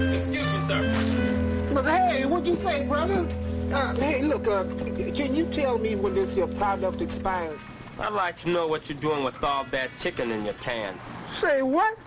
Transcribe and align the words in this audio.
Excuse 0.00 0.48
me, 0.52 0.60
sir. 0.68 1.70
But 1.74 1.84
hey, 1.84 2.24
what'd 2.24 2.46
you 2.46 2.54
say, 2.54 2.84
brother? 2.86 3.26
Uh, 3.72 3.94
hey, 3.96 4.22
look, 4.22 4.46
uh, 4.46 4.64
can 4.64 5.34
you 5.34 5.46
tell 5.46 5.76
me 5.78 5.96
when 5.96 6.14
this 6.14 6.34
your 6.34 6.46
product 6.46 7.00
expires? 7.00 7.60
I'd 7.98 8.12
like 8.12 8.36
to 8.38 8.48
know 8.48 8.68
what 8.68 8.88
you're 8.88 9.00
doing 9.00 9.24
with 9.24 9.42
all 9.42 9.66
that 9.72 9.90
chicken 9.98 10.30
in 10.30 10.44
your 10.44 10.54
pants. 10.54 11.08
Say 11.40 11.62
what? 11.62 11.98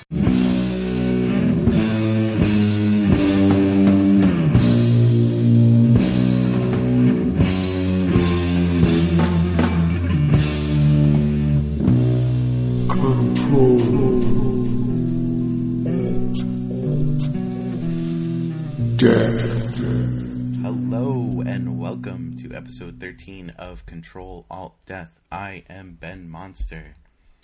of 23.59 23.85
Control 23.85 24.48
Alt 24.49 24.73
Death. 24.88 25.20
I 25.31 25.63
am 25.70 25.93
Ben 25.99 26.27
Monster. 26.27 26.95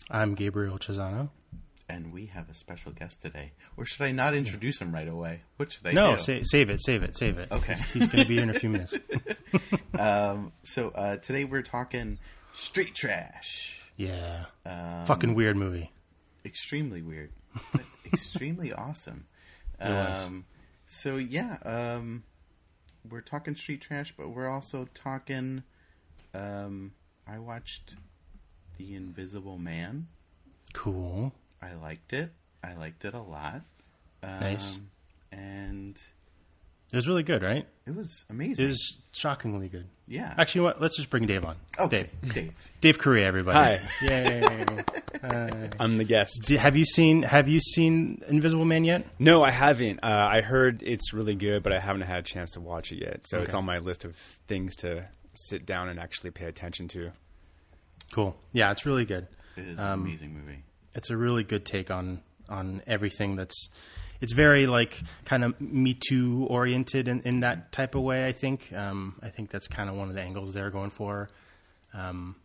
I'm 0.09 0.33
Gabriel 0.33 0.79
Chisano. 0.79 1.29
And 1.87 2.11
we 2.11 2.25
have 2.27 2.49
a 2.49 2.55
special 2.55 2.91
guest 2.91 3.21
today. 3.21 3.51
Or 3.77 3.85
should 3.85 4.01
I 4.01 4.11
not 4.11 4.33
introduce 4.33 4.81
him 4.81 4.91
right 4.91 5.07
away? 5.07 5.41
What 5.57 5.71
should 5.71 5.85
I 5.85 5.91
no, 5.91 6.15
do? 6.15 6.17
Sa- 6.17 6.39
save 6.41 6.71
it, 6.71 6.83
save 6.83 7.03
it, 7.03 7.15
save 7.15 7.37
it. 7.37 7.51
Okay. 7.51 7.75
He's, 7.75 7.91
he's 7.91 8.07
going 8.07 8.23
to 8.23 8.27
be 8.27 8.33
here 8.35 8.43
in 8.43 8.49
a 8.49 8.55
few 8.55 8.69
minutes. 8.69 8.95
um, 9.99 10.51
so 10.63 10.89
uh, 10.89 11.17
today 11.17 11.45
we're 11.45 11.61
talking 11.61 12.17
Street 12.53 12.95
Trash. 12.95 13.87
Yeah. 13.97 14.45
Um, 14.65 15.05
Fucking 15.05 15.35
weird 15.35 15.57
movie. 15.57 15.91
Extremely 16.43 17.03
weird, 17.03 17.29
but 17.71 17.83
extremely 18.05 18.73
awesome. 18.73 19.27
Um, 19.79 20.45
so 20.87 21.17
yeah, 21.17 21.57
um, 21.63 22.23
we're 23.09 23.21
talking 23.21 23.55
street 23.55 23.81
trash, 23.81 24.13
but 24.17 24.29
we're 24.29 24.47
also 24.47 24.87
talking. 24.93 25.63
Um, 26.33 26.91
I 27.27 27.39
watched 27.39 27.95
The 28.77 28.95
Invisible 28.95 29.57
Man. 29.57 30.07
Cool. 30.73 31.33
I 31.61 31.73
liked 31.73 32.13
it. 32.13 32.31
I 32.63 32.73
liked 32.75 33.05
it 33.05 33.13
a 33.13 33.21
lot. 33.21 33.61
Um, 34.23 34.39
Nice. 34.39 34.79
And 35.31 35.99
It 36.91 36.95
was 36.95 37.07
really 37.07 37.23
good, 37.23 37.43
right? 37.43 37.67
it 37.85 37.95
was 37.95 38.23
amazing. 38.29 38.65
It 38.65 38.69
was 38.69 38.97
shockingly 39.11 39.67
good. 39.67 39.87
yeah. 40.07 40.33
Actually, 40.37 40.61
what? 40.61 40.81
Let's 40.81 40.95
just 40.97 41.09
bring 41.09 41.25
Dave 41.25 41.43
on. 41.43 41.55
Oh, 41.79 41.87
Dave. 41.87 42.09
Dave. 42.33 42.53
Dave 42.81 42.97
Correia, 42.97 43.25
everybody. 43.27 43.57
Hi. 43.57 43.79
Yay. 44.01 44.41
I'm 45.79 45.97
the 45.97 46.03
guest. 46.05 46.43
D- 46.47 46.55
have 46.57 46.75
you 46.75 46.85
seen 46.85 47.23
Have 47.23 47.47
you 47.47 47.59
seen 47.59 48.21
Invisible 48.29 48.65
Man 48.65 48.83
yet? 48.83 49.05
No, 49.19 49.43
I 49.43 49.51
haven't. 49.51 49.99
Uh, 50.03 50.29
I 50.31 50.41
heard 50.41 50.83
it's 50.83 51.13
really 51.13 51.35
good, 51.35 51.63
but 51.63 51.73
I 51.73 51.79
haven't 51.79 52.03
had 52.03 52.19
a 52.19 52.23
chance 52.23 52.51
to 52.51 52.61
watch 52.61 52.91
it 52.91 52.99
yet. 53.01 53.27
So 53.27 53.41
it's 53.41 53.53
on 53.53 53.65
my 53.65 53.79
list 53.79 54.05
of 54.05 54.15
things 54.47 54.75
to 54.77 55.05
sit 55.33 55.65
down 55.65 55.89
and 55.89 55.99
actually 55.99 56.31
pay 56.31 56.45
attention 56.45 56.87
to. 56.89 57.11
Cool. 58.13 58.35
Yeah, 58.53 58.71
it's 58.71 58.85
really 58.85 59.05
good. 59.05 59.27
It 59.57 59.67
is 59.67 59.79
Um, 59.79 60.01
an 60.01 60.07
amazing 60.07 60.33
movie. 60.33 60.63
it's 60.95 61.09
a 61.09 61.17
really 61.17 61.43
good 61.43 61.65
take 61.65 61.91
on 61.91 62.21
on 62.49 62.81
everything 62.87 63.35
that's 63.35 63.69
it's 64.21 64.33
very 64.33 64.67
like 64.67 65.01
kind 65.25 65.43
of 65.43 65.59
me 65.61 65.93
too 65.93 66.45
oriented 66.49 67.07
in, 67.07 67.21
in 67.21 67.39
that 67.41 67.71
type 67.71 67.95
of 67.95 68.01
way 68.01 68.27
i 68.27 68.31
think 68.31 68.71
um, 68.73 69.15
i 69.21 69.29
think 69.29 69.49
that's 69.49 69.67
kind 69.67 69.89
of 69.89 69.95
one 69.95 70.09
of 70.09 70.15
the 70.15 70.21
angles 70.21 70.53
they're 70.53 70.71
going 70.71 70.89
for 70.89 71.29
um, 71.93 72.35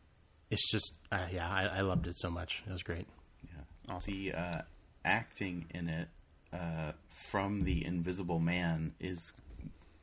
it's 0.51 0.71
just 0.71 0.95
uh, 1.11 1.27
yeah 1.33 1.49
I, 1.49 1.79
I 1.79 1.81
loved 1.81 2.07
it 2.07 2.19
so 2.19 2.31
much 2.31 2.63
it 2.67 2.73
was 2.73 2.83
great 2.83 3.07
Yeah. 3.89 3.99
The 4.05 4.33
uh, 4.33 4.63
acting 5.05 5.67
in 5.75 5.89
it 5.89 6.09
uh, 6.53 6.93
from 7.09 7.63
the 7.63 7.85
Invisible 7.85 8.39
Man 8.39 8.93
is 9.01 9.33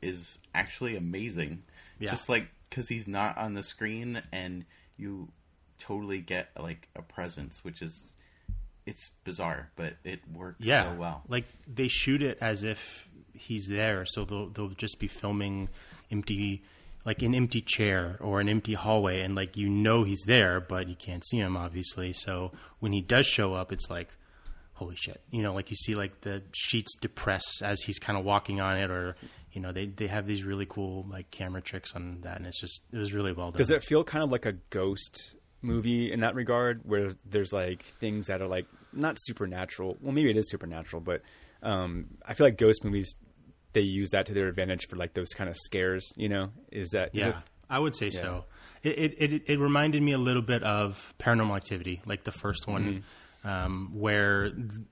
is 0.02 0.38
actually 0.54 0.96
amazing. 0.96 1.62
Yeah. 1.98 2.10
Just 2.10 2.28
like 2.28 2.48
because 2.68 2.88
he's 2.88 3.06
not 3.08 3.38
on 3.38 3.54
the 3.54 3.62
screen, 3.62 4.20
and 4.32 4.64
you 4.96 5.28
totally 5.78 6.20
get 6.20 6.48
like 6.58 6.88
a 6.96 7.02
presence, 7.02 7.64
which 7.64 7.82
is 7.82 8.16
it's 8.86 9.10
bizarre, 9.24 9.70
but 9.76 9.94
it 10.04 10.20
works 10.32 10.66
yeah. 10.66 10.92
so 10.92 10.98
well. 10.98 11.22
like 11.28 11.44
they 11.66 11.88
shoot 11.88 12.22
it 12.22 12.38
as 12.40 12.64
if 12.64 13.08
he's 13.34 13.66
there 13.66 14.04
so 14.04 14.24
they'll, 14.24 14.48
they'll 14.50 14.68
just 14.68 14.98
be 14.98 15.06
filming 15.08 15.68
empty 16.10 16.62
like 17.04 17.22
an 17.22 17.34
empty 17.34 17.62
chair 17.62 18.18
or 18.20 18.40
an 18.40 18.48
empty 18.48 18.74
hallway 18.74 19.22
and 19.22 19.34
like 19.34 19.56
you 19.56 19.68
know 19.68 20.02
he's 20.04 20.22
there 20.26 20.60
but 20.60 20.88
you 20.88 20.94
can't 20.94 21.24
see 21.26 21.38
him 21.38 21.56
obviously. 21.56 22.12
So 22.12 22.52
when 22.80 22.92
he 22.92 23.00
does 23.00 23.26
show 23.26 23.54
up 23.54 23.72
it's 23.72 23.88
like 23.88 24.08
holy 24.74 24.96
shit. 24.96 25.20
You 25.30 25.42
know 25.42 25.54
like 25.54 25.70
you 25.70 25.76
see 25.76 25.94
like 25.94 26.20
the 26.22 26.42
sheets 26.52 26.94
depress 27.00 27.62
as 27.62 27.82
he's 27.82 27.98
kind 27.98 28.18
of 28.18 28.24
walking 28.24 28.60
on 28.60 28.76
it 28.76 28.90
or 28.90 29.16
you 29.52 29.60
know 29.60 29.72
they, 29.72 29.86
they 29.86 30.06
have 30.06 30.26
these 30.26 30.44
really 30.44 30.66
cool 30.66 31.06
like 31.08 31.30
camera 31.30 31.62
tricks 31.62 31.94
on 31.94 32.20
that 32.22 32.36
and 32.36 32.46
it's 32.46 32.60
just 32.60 32.82
it 32.92 32.98
was 32.98 33.14
really 33.14 33.32
well 33.32 33.50
done. 33.50 33.58
Does 33.58 33.70
it 33.70 33.82
feel 33.82 34.04
kind 34.04 34.22
of 34.22 34.30
like 34.30 34.44
a 34.46 34.52
ghost 34.52 35.34
movie 35.62 36.12
in 36.12 36.20
that 36.20 36.34
regard, 36.34 36.82
where 36.84 37.14
there's 37.24 37.52
like 37.52 37.82
things 37.82 38.26
that 38.26 38.40
are 38.40 38.48
like 38.48 38.66
not 38.92 39.16
supernatural? 39.18 39.96
Well, 40.00 40.12
maybe 40.12 40.30
it 40.30 40.36
is 40.36 40.50
supernatural, 40.50 41.02
but 41.02 41.22
um, 41.62 42.06
I 42.26 42.34
feel 42.34 42.46
like 42.46 42.58
ghost 42.58 42.84
movies 42.84 43.14
they 43.72 43.82
use 43.82 44.10
that 44.10 44.26
to 44.26 44.34
their 44.34 44.48
advantage 44.48 44.88
for 44.88 44.96
like 44.96 45.14
those 45.14 45.28
kind 45.30 45.48
of 45.48 45.56
scares. 45.56 46.12
You 46.16 46.28
know, 46.28 46.50
is 46.72 46.90
that 46.90 47.10
is 47.14 47.26
Yeah, 47.26 47.40
I 47.68 47.78
would 47.78 47.94
say 47.94 48.10
so. 48.10 48.44
It, 48.82 49.14
it 49.20 49.32
it 49.32 49.42
it 49.46 49.58
reminded 49.58 50.02
me 50.02 50.12
a 50.12 50.18
little 50.18 50.42
bit 50.42 50.62
of 50.62 51.14
Paranormal 51.18 51.56
Activity, 51.56 52.00
like 52.06 52.24
the 52.24 52.32
first 52.32 52.66
one, 52.66 53.04
um, 53.44 53.90
where 53.94 54.46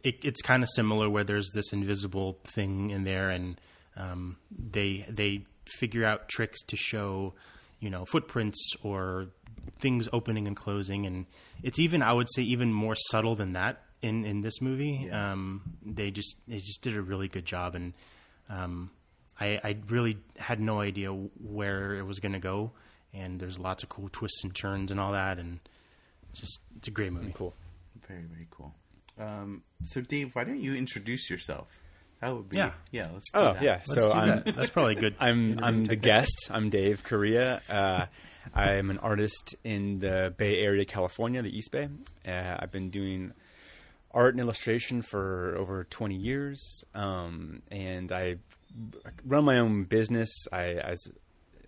it, 0.04 0.24
it's 0.24 0.42
kind 0.42 0.62
of 0.62 0.68
similar, 0.74 1.08
where 1.08 1.24
there's 1.24 1.50
this 1.54 1.72
invisible 1.72 2.38
thing 2.44 2.90
in 2.90 3.04
there, 3.04 3.30
and 3.30 3.60
um, 3.96 4.36
they 4.50 5.06
they 5.08 5.46
figure 5.66 6.04
out 6.04 6.28
tricks 6.28 6.62
to 6.64 6.76
show, 6.76 7.34
you 7.80 7.90
know, 7.90 8.04
footprints 8.04 8.72
or 8.82 9.28
things 9.78 10.08
opening 10.12 10.46
and 10.46 10.56
closing, 10.56 11.06
and 11.06 11.26
it's 11.62 11.78
even 11.78 12.02
I 12.02 12.12
would 12.12 12.28
say 12.34 12.42
even 12.42 12.72
more 12.72 12.94
subtle 13.10 13.34
than 13.34 13.52
that 13.52 13.82
in 14.02 14.24
in 14.24 14.40
this 14.42 14.60
movie. 14.60 15.10
Um, 15.10 15.62
they 15.84 16.10
just 16.10 16.36
they 16.46 16.58
just 16.58 16.82
did 16.82 16.96
a 16.96 17.02
really 17.02 17.28
good 17.28 17.44
job, 17.44 17.74
and 17.74 17.92
um, 18.48 18.90
I, 19.40 19.60
I 19.62 19.76
really 19.88 20.18
had 20.38 20.60
no 20.60 20.80
idea 20.80 21.10
where 21.10 21.94
it 21.94 22.06
was 22.06 22.18
going 22.20 22.32
to 22.32 22.38
go, 22.38 22.72
and 23.14 23.38
there's 23.40 23.58
lots 23.58 23.82
of 23.82 23.88
cool 23.88 24.08
twists 24.10 24.42
and 24.44 24.54
turns 24.54 24.90
and 24.90 24.98
all 25.00 25.12
that, 25.12 25.38
and 25.38 25.60
it's 26.30 26.40
just 26.40 26.60
it's 26.76 26.88
a 26.88 26.90
great 26.92 27.12
movie. 27.12 27.32
cool? 27.34 27.54
Very 28.06 28.22
very 28.22 28.46
cool. 28.50 28.74
Um, 29.18 29.62
so 29.82 30.00
Dave, 30.00 30.34
why 30.34 30.44
don't 30.44 30.60
you 30.60 30.74
introduce 30.74 31.28
yourself? 31.28 31.66
That 32.20 32.34
would 32.34 32.48
be 32.48 32.56
Yeah. 32.56 32.72
yeah. 32.90 33.08
Let's 33.12 33.30
do 33.32 33.38
Oh 33.40 33.52
that. 33.54 33.62
yeah, 33.62 33.72
Let's 33.74 33.94
so 33.94 34.08
do 34.10 34.14
I'm 34.18 34.26
that. 34.28 34.56
That's 34.56 34.70
probably 34.70 34.94
good. 34.96 35.14
I'm 35.20 35.58
I'm 35.62 35.84
the 35.84 35.94
guest. 35.96 36.48
I'm 36.50 36.68
Dave 36.68 37.02
Correia. 37.04 37.60
Uh, 37.68 38.06
I'm 38.54 38.90
an 38.90 38.98
artist 38.98 39.54
in 39.64 39.98
the 39.98 40.34
Bay 40.36 40.58
Area, 40.58 40.84
California, 40.84 41.42
the 41.42 41.56
East 41.56 41.70
Bay. 41.70 41.88
Uh, 42.26 42.56
I've 42.58 42.70
been 42.70 42.90
doing 42.90 43.32
art 44.12 44.34
and 44.34 44.40
illustration 44.40 45.02
for 45.02 45.56
over 45.58 45.84
20 45.84 46.14
years, 46.14 46.84
um, 46.94 47.62
and 47.70 48.10
I 48.12 48.36
run 49.24 49.44
my 49.44 49.58
own 49.58 49.84
business. 49.84 50.30
I, 50.52 50.74
as 50.74 51.10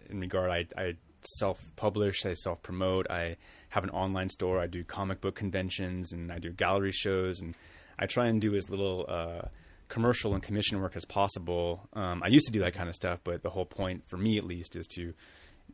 in 0.09 0.21
regard, 0.21 0.51
I, 0.51 0.67
I 0.81 0.95
self-publish, 1.39 2.27
I 2.27 2.35
self-promote. 2.35 3.11
I 3.11 3.37
have 3.71 3.85
an 3.85 3.91
online 3.91 4.29
store. 4.29 4.61
I 4.61 4.67
do 4.67 4.85
comic 4.85 5.21
book 5.21 5.35
conventions, 5.35 6.13
and 6.13 6.33
I 6.33 6.39
do 6.39 6.51
gallery 6.51 6.93
shows, 6.93 7.41
and 7.41 7.55
I 7.99 8.07
try 8.07 8.27
and 8.27 8.41
do 8.41 8.55
as 8.55 8.71
little 8.71 9.07
uh, 9.09 9.43
commercial 9.89 10.35
and 10.35 10.43
commission 10.43 10.81
work 10.81 10.97
as 10.97 11.05
possible. 11.05 11.89
Um, 11.93 12.23
I 12.25 12.29
used 12.29 12.47
to 12.47 12.53
do 12.53 12.61
that 12.61 12.75
kind 12.75 12.89
of 12.89 12.95
stuff, 12.95 13.21
but 13.23 13.43
the 13.43 13.51
whole 13.51 13.67
point, 13.67 14.05
for 14.09 14.17
me 14.17 14.39
at 14.39 14.45
least, 14.45 14.77
is 14.77 14.87
to 14.95 15.13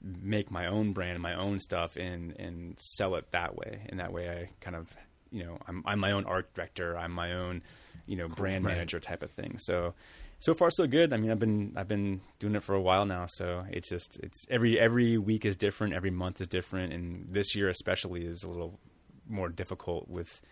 make 0.03 0.51
my 0.51 0.67
own 0.67 0.93
brand, 0.93 1.13
and 1.15 1.23
my 1.23 1.35
own 1.35 1.61
stuff, 1.61 1.97
and 1.97 2.39
and 2.39 2.79
sell 2.79 3.15
it 3.17 3.31
that 3.33 3.57
way. 3.57 3.87
And 3.89 4.01
that 4.01 4.13
way, 4.13 4.29
I 4.29 4.51
kind 4.61 4.77
of, 4.77 4.89
you 5.31 5.45
know, 5.45 5.59
I'm 5.67 5.83
I'm 5.87 5.99
my 5.99 6.13
own 6.13 6.25
art 6.25 6.53
director. 6.55 6.97
I'm 6.97 7.13
my 7.13 7.33
own, 7.35 7.63
you 8.07 8.17
know, 8.17 8.29
brand 8.29 8.65
Right. 8.65 8.73
manager 8.75 9.01
type 9.01 9.23
of 9.23 9.31
thing. 9.31 9.59
So. 9.59 9.95
So 10.39 10.53
far, 10.53 10.71
so 10.71 10.87
good. 10.87 11.15
I 11.15 11.17
mean, 11.17 11.31
I've 11.31 11.39
been 11.39 11.73
I've 11.77 11.89
been 11.89 12.21
doing 12.41 12.55
it 12.57 12.63
for 12.63 12.75
a 12.75 12.81
while 12.81 13.07
now, 13.07 13.25
so 13.27 13.65
it's 13.71 13.89
just 13.89 14.21
it's 14.23 14.45
every 14.51 14.79
every 14.79 15.17
week 15.17 15.47
is 15.47 15.57
different, 15.57 15.95
every 15.95 16.11
month 16.11 16.43
is 16.43 16.47
different, 16.47 16.93
and 16.93 17.27
this 17.31 17.57
year 17.57 17.71
especially 17.71 18.27
is 18.27 18.43
a 18.43 18.51
little 18.51 18.79
more 19.27 19.49
difficult 19.49 20.09
with 20.11 20.43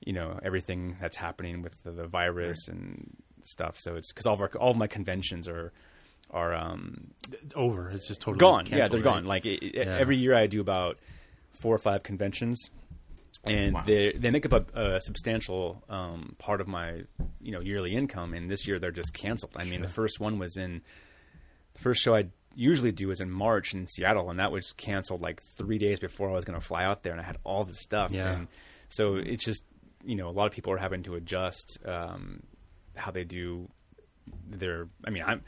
you 0.00 0.14
know 0.14 0.40
everything 0.42 0.96
that's 1.02 1.16
happening 1.16 1.60
with 1.60 1.74
the, 1.82 1.90
the 1.90 2.06
virus 2.06 2.66
and 2.68 3.14
stuff. 3.44 3.76
So 3.78 3.94
it's 3.96 4.10
because 4.10 4.24
all 4.24 4.32
of 4.32 4.40
our 4.40 4.48
all 4.58 4.70
of 4.70 4.78
my 4.78 4.86
conventions 4.86 5.46
are 5.48 5.70
are 6.32 6.54
um, 6.54 7.08
It's 7.32 7.54
over. 7.56 7.90
It's 7.90 8.06
just 8.08 8.20
totally 8.20 8.38
gone. 8.40 8.66
yeah, 8.66 8.88
they're 8.88 9.00
right? 9.00 9.04
gone. 9.14 9.24
Like 9.24 9.46
it, 9.46 9.62
it- 9.64 9.74
Yeah. 9.86 9.96
every 9.98 10.16
year, 10.16 10.36
I 10.36 10.46
do 10.46 10.60
about 10.60 10.98
four 11.52 11.74
or 11.74 11.78
five 11.78 12.02
conventions, 12.02 12.70
and 13.44 13.74
Wow. 13.74 13.82
they 13.86 14.12
they 14.12 14.30
make 14.30 14.46
up 14.50 14.74
a, 14.74 14.94
a 14.96 15.00
substantial 15.00 15.82
um, 15.88 16.34
part 16.38 16.60
of 16.60 16.68
my 16.68 17.02
you 17.40 17.52
know 17.52 17.60
yearly 17.60 17.92
income. 17.92 18.34
And 18.34 18.50
this 18.50 18.66
year, 18.68 18.78
they're 18.78 18.90
just 18.90 19.12
canceled. 19.12 19.52
I 19.56 19.64
mean, 19.64 19.82
the 19.82 19.88
first 19.88 20.20
one 20.20 20.38
was 20.38 20.56
in 20.56 20.82
the 21.74 21.80
first 21.80 22.02
show 22.02 22.14
I 22.14 22.26
usually 22.54 22.92
do 22.92 23.10
is 23.10 23.20
in 23.20 23.30
March 23.30 23.74
in 23.74 23.86
Seattle, 23.86 24.28
and 24.30 24.38
that 24.40 24.50
was 24.52 24.72
canceled 24.72 25.20
like 25.22 25.40
three 25.56 25.78
days 25.78 26.00
before 26.00 26.28
I 26.28 26.32
was 26.32 26.44
going 26.44 26.58
to 26.58 26.64
fly 26.66 26.84
out 26.84 27.02
there, 27.02 27.12
and 27.12 27.20
I 27.20 27.24
had 27.24 27.38
all 27.44 27.64
this 27.64 27.80
stuff. 27.80 28.10
Yeah. 28.10 28.32
And 28.32 28.48
so 28.88 29.16
it's 29.16 29.44
just 29.44 29.64
you 30.04 30.16
know 30.16 30.28
a 30.28 30.32
lot 30.32 30.46
of 30.46 30.52
people 30.52 30.72
are 30.72 30.78
having 30.78 31.02
to 31.04 31.14
adjust 31.14 31.78
um, 31.86 32.42
how 32.96 33.10
they 33.10 33.24
do 33.24 33.68
they're. 34.48 34.88
I 35.04 35.10
mean, 35.10 35.24
I'm. 35.26 35.42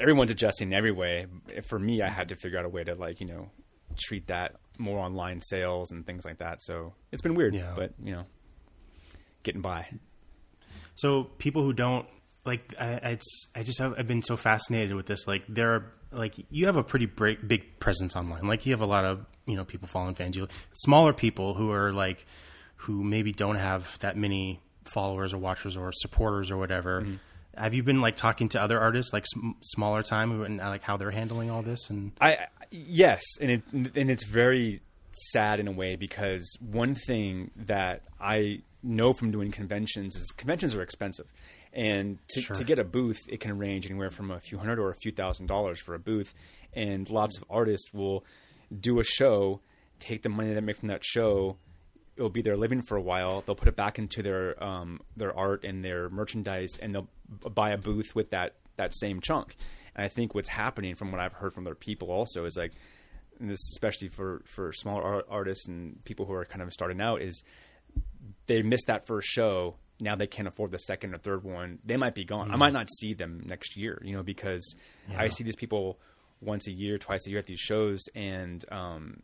Everyone's 0.00 0.30
adjusting 0.30 0.68
in 0.68 0.74
every 0.74 0.92
way. 0.92 1.26
For 1.62 1.78
me, 1.78 2.02
I 2.02 2.08
had 2.08 2.30
to 2.30 2.36
figure 2.36 2.58
out 2.58 2.64
a 2.64 2.68
way 2.68 2.82
to 2.84 2.94
like 2.94 3.20
you 3.20 3.26
know 3.26 3.50
treat 3.98 4.26
that 4.28 4.56
more 4.78 4.98
online 4.98 5.40
sales 5.40 5.90
and 5.90 6.06
things 6.06 6.24
like 6.24 6.38
that. 6.38 6.62
So 6.62 6.94
it's 7.12 7.22
been 7.22 7.34
weird, 7.34 7.54
Yeah. 7.54 7.74
but 7.76 7.92
you 8.02 8.12
know, 8.12 8.24
getting 9.42 9.60
by. 9.60 9.86
So 10.94 11.24
people 11.24 11.62
who 11.62 11.72
don't 11.72 12.06
like, 12.44 12.74
I, 12.80 12.92
it's 13.10 13.48
I 13.54 13.62
just 13.62 13.78
have, 13.78 13.94
I've 13.98 14.06
been 14.06 14.22
so 14.22 14.36
fascinated 14.36 14.94
with 14.96 15.06
this. 15.06 15.26
Like 15.26 15.44
there 15.48 15.74
are 15.74 15.92
like 16.12 16.34
you 16.50 16.66
have 16.66 16.76
a 16.76 16.82
pretty 16.82 17.06
break, 17.06 17.46
big 17.46 17.78
presence 17.78 18.16
online. 18.16 18.46
Like 18.46 18.66
you 18.66 18.72
have 18.72 18.80
a 18.82 18.86
lot 18.86 19.04
of 19.04 19.24
you 19.46 19.56
know 19.56 19.64
people 19.64 19.88
following 19.88 20.14
fans. 20.14 20.36
You 20.36 20.48
smaller 20.74 21.12
people 21.12 21.54
who 21.54 21.70
are 21.72 21.92
like 21.92 22.26
who 22.76 23.02
maybe 23.04 23.32
don't 23.32 23.56
have 23.56 23.98
that 24.00 24.16
many 24.16 24.60
followers 24.84 25.32
or 25.34 25.38
watchers 25.38 25.76
or 25.76 25.92
supporters 25.92 26.50
or 26.50 26.56
whatever. 26.56 27.02
Mm-hmm. 27.02 27.14
Have 27.56 27.74
you 27.74 27.82
been 27.82 28.00
like 28.00 28.16
talking 28.16 28.48
to 28.50 28.62
other 28.62 28.78
artists 28.80 29.12
like 29.12 29.26
sm- 29.26 29.50
smaller 29.62 30.02
time 30.02 30.30
who 30.30 30.44
and 30.44 30.60
uh, 30.60 30.68
like 30.68 30.82
how 30.82 30.96
they're 30.96 31.10
handling 31.10 31.50
all 31.50 31.62
this 31.62 31.90
and 31.90 32.12
I 32.20 32.32
I- 32.34 32.46
yes, 32.70 33.22
and 33.40 33.50
it 33.50 33.62
and 33.72 34.10
it's 34.10 34.24
very 34.24 34.80
sad 35.12 35.60
in 35.60 35.68
a 35.68 35.72
way 35.72 35.96
because 35.96 36.56
one 36.60 36.94
thing 36.94 37.50
that 37.56 38.02
I 38.20 38.62
know 38.82 39.12
from 39.12 39.30
doing 39.30 39.50
conventions 39.50 40.16
is 40.16 40.30
conventions 40.36 40.74
are 40.76 40.82
expensive, 40.82 41.26
and 41.72 42.18
to, 42.30 42.40
Sure. 42.40 42.56
to 42.56 42.64
get 42.64 42.78
a 42.78 42.84
booth, 42.84 43.18
it 43.28 43.40
can 43.40 43.58
range 43.58 43.86
anywhere 43.86 44.10
from 44.10 44.30
a 44.30 44.40
few 44.40 44.56
hundred 44.58 44.78
or 44.78 44.88
a 44.90 44.94
few 44.94 45.12
thousand 45.12 45.46
dollars 45.46 45.80
for 45.80 45.94
a 45.94 45.98
booth, 45.98 46.32
and 46.72 47.10
lots 47.10 47.36
of 47.36 47.44
artists 47.50 47.92
will 47.92 48.24
do 48.80 49.00
a 49.00 49.04
show, 49.04 49.60
take 49.98 50.22
the 50.22 50.28
money 50.28 50.54
they 50.54 50.60
make 50.60 50.76
from 50.76 50.88
that 50.88 51.04
show. 51.04 51.56
It'll 52.16 52.30
be 52.30 52.42
their 52.42 52.56
living 52.56 52.82
for 52.82 52.96
a 52.96 53.00
while. 53.00 53.42
They'll 53.46 53.54
put 53.54 53.68
it 53.68 53.76
back 53.76 53.98
into 53.98 54.22
their 54.22 54.62
um, 54.62 55.00
their 55.16 55.36
art 55.36 55.64
and 55.64 55.84
their 55.84 56.10
merchandise, 56.10 56.76
and 56.80 56.94
they'll 56.94 57.08
buy 57.50 57.70
a 57.70 57.78
booth 57.78 58.14
with 58.14 58.30
that 58.30 58.54
that 58.76 58.94
same 58.94 59.20
chunk. 59.20 59.56
And 59.94 60.04
I 60.04 60.08
think 60.08 60.34
what's 60.34 60.48
happening, 60.48 60.94
from 60.94 61.12
what 61.12 61.20
I've 61.20 61.32
heard 61.32 61.52
from 61.54 61.64
their 61.64 61.74
people, 61.74 62.10
also 62.10 62.44
is 62.44 62.56
like, 62.56 62.72
and 63.38 63.50
this 63.50 63.60
especially 63.72 64.08
for 64.08 64.42
for 64.44 64.72
smaller 64.72 65.02
art, 65.02 65.26
artists 65.30 65.68
and 65.68 66.02
people 66.04 66.26
who 66.26 66.32
are 66.32 66.44
kind 66.44 66.62
of 66.62 66.72
starting 66.72 67.00
out, 67.00 67.22
is 67.22 67.42
they 68.46 68.62
missed 68.62 68.86
that 68.88 69.06
first 69.06 69.28
show. 69.28 69.76
Now 70.02 70.16
they 70.16 70.26
can't 70.26 70.48
afford 70.48 70.70
the 70.70 70.78
second 70.78 71.14
or 71.14 71.18
third 71.18 71.44
one. 71.44 71.78
They 71.84 71.98
might 71.98 72.14
be 72.14 72.24
gone. 72.24 72.50
I 72.50 72.56
might 72.56 72.72
not 72.72 72.88
see 72.90 73.12
them 73.12 73.42
next 73.44 73.76
year, 73.76 74.00
you 74.02 74.14
know, 74.16 74.22
because 74.22 74.74
I 75.14 75.28
see 75.28 75.44
these 75.44 75.56
people 75.56 75.98
once 76.40 76.66
a 76.68 76.72
year, 76.72 76.96
twice 76.96 77.26
a 77.26 77.30
year 77.30 77.38
at 77.38 77.44
these 77.44 77.60
shows, 77.60 78.00
and 78.14 78.64
um, 78.72 79.22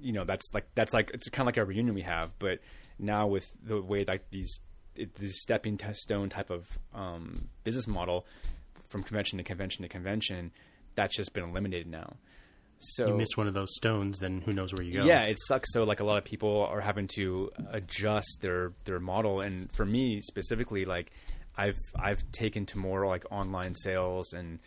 you 0.00 0.12
know 0.12 0.24
that's 0.24 0.52
like 0.52 0.66
that's 0.74 0.92
like 0.92 1.10
it's 1.14 1.28
kind 1.28 1.42
of 1.42 1.46
like 1.46 1.56
a 1.56 1.64
reunion 1.64 1.94
we 1.94 2.02
have. 2.02 2.32
But 2.38 2.60
now 2.98 3.26
with 3.26 3.50
the 3.62 3.80
way 3.80 4.04
like 4.06 4.30
these 4.30 4.60
it, 4.96 5.14
this 5.14 5.40
stepping 5.40 5.78
stone 5.92 6.28
type 6.28 6.50
of 6.50 6.66
um, 6.94 7.48
business 7.64 7.86
model 7.86 8.26
from 8.88 9.02
convention 9.02 9.38
to 9.38 9.44
convention 9.44 9.82
to 9.82 9.88
convention, 9.88 10.50
that's 10.94 11.16
just 11.16 11.32
been 11.32 11.44
eliminated 11.44 11.86
now. 11.86 12.14
So 12.78 13.08
you 13.08 13.14
miss 13.14 13.36
one 13.36 13.46
of 13.46 13.52
those 13.52 13.74
stones, 13.76 14.18
then 14.18 14.40
who 14.40 14.54
knows 14.54 14.72
where 14.72 14.82
you 14.82 15.00
go? 15.00 15.04
yeah, 15.04 15.24
it 15.24 15.38
sucks. 15.38 15.72
So 15.72 15.84
like 15.84 16.00
a 16.00 16.04
lot 16.04 16.16
of 16.16 16.24
people 16.24 16.64
are 16.64 16.80
having 16.80 17.08
to 17.16 17.50
adjust 17.70 18.38
their 18.40 18.72
their 18.84 18.98
model, 18.98 19.40
and 19.40 19.70
for 19.72 19.84
me 19.84 20.22
specifically, 20.22 20.86
like 20.86 21.12
I've 21.56 21.78
I've 21.94 22.22
taken 22.32 22.64
to 22.66 22.78
more 22.78 23.06
like 23.06 23.24
online 23.30 23.74
sales, 23.74 24.32
and 24.32 24.60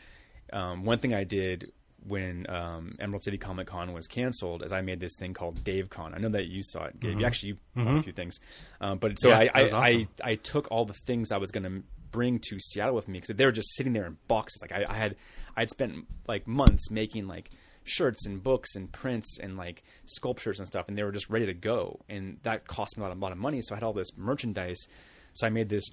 um, 0.51 0.85
one 0.85 0.99
thing 0.99 1.15
I 1.15 1.23
did 1.23 1.71
when 2.05 2.45
um, 2.49 2.95
Emerald 2.99 3.23
City 3.23 3.37
Comic 3.37 3.67
Con 3.67 3.93
was 3.93 4.07
canceled 4.07 4.63
as 4.63 4.71
I 4.71 4.81
made 4.81 4.99
this 4.99 5.15
thing 5.17 5.33
called 5.33 5.63
DaveCon. 5.63 6.15
I 6.15 6.19
know 6.19 6.29
that 6.29 6.47
you 6.47 6.61
saw 6.63 6.85
it, 6.85 6.99
Gabe. 6.99 7.19
You 7.19 7.25
actually 7.25 7.49
you 7.49 7.57
bought 7.75 7.97
a 7.97 8.03
few 8.03 8.13
things, 8.13 8.39
um, 8.81 8.97
but 8.97 9.19
so 9.19 9.29
Yeah, 9.29 9.39
I 9.39 9.49
I, 9.53 9.61
was 9.63 9.73
I. 9.73 10.07
I 10.23 10.35
took 10.35 10.69
all 10.71 10.85
the 10.85 10.93
things 10.93 11.31
I 11.31 11.37
was 11.37 11.51
going 11.51 11.63
to 11.63 11.83
bring 12.11 12.39
to 12.49 12.59
Seattle 12.59 12.95
with 12.95 13.07
me 13.07 13.19
because 13.19 13.35
they 13.35 13.45
were 13.45 13.51
just 13.51 13.73
sitting 13.75 13.93
there 13.93 14.05
in 14.05 14.17
boxes. 14.27 14.61
Like 14.61 14.71
I, 14.71 14.85
I 14.87 14.95
had, 14.95 15.15
I'd 15.57 15.69
spent 15.69 16.05
like 16.27 16.47
months 16.47 16.91
making 16.91 17.27
like 17.27 17.49
shirts 17.83 18.25
and 18.25 18.41
books 18.41 18.75
and 18.75 18.91
prints 18.91 19.39
and 19.39 19.57
like 19.57 19.83
sculptures 20.05 20.59
and 20.59 20.67
stuff, 20.67 20.87
and 20.87 20.97
they 20.97 21.03
were 21.03 21.11
just 21.11 21.29
ready 21.29 21.47
to 21.47 21.53
go. 21.53 21.99
And 22.09 22.37
that 22.43 22.67
cost 22.67 22.97
me 22.97 23.03
a 23.03 23.07
lot, 23.07 23.17
a 23.17 23.19
lot 23.19 23.31
of 23.31 23.37
money. 23.37 23.61
So 23.61 23.73
I 23.73 23.77
had 23.77 23.83
all 23.83 23.93
this 23.93 24.15
merchandise. 24.17 24.87
So 25.33 25.47
I 25.47 25.49
made 25.49 25.69
this 25.69 25.85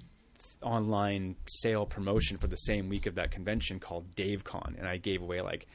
online 0.61 1.35
sale 1.47 1.85
promotion 1.85 2.37
for 2.37 2.47
the 2.47 2.55
same 2.55 2.87
week 2.87 3.07
of 3.07 3.15
that 3.15 3.31
convention 3.31 3.79
called 3.79 4.15
DaveCon, 4.15 4.77
and 4.77 4.87
I 4.87 4.97
gave 4.97 5.21
away 5.21 5.41
like 5.41 5.67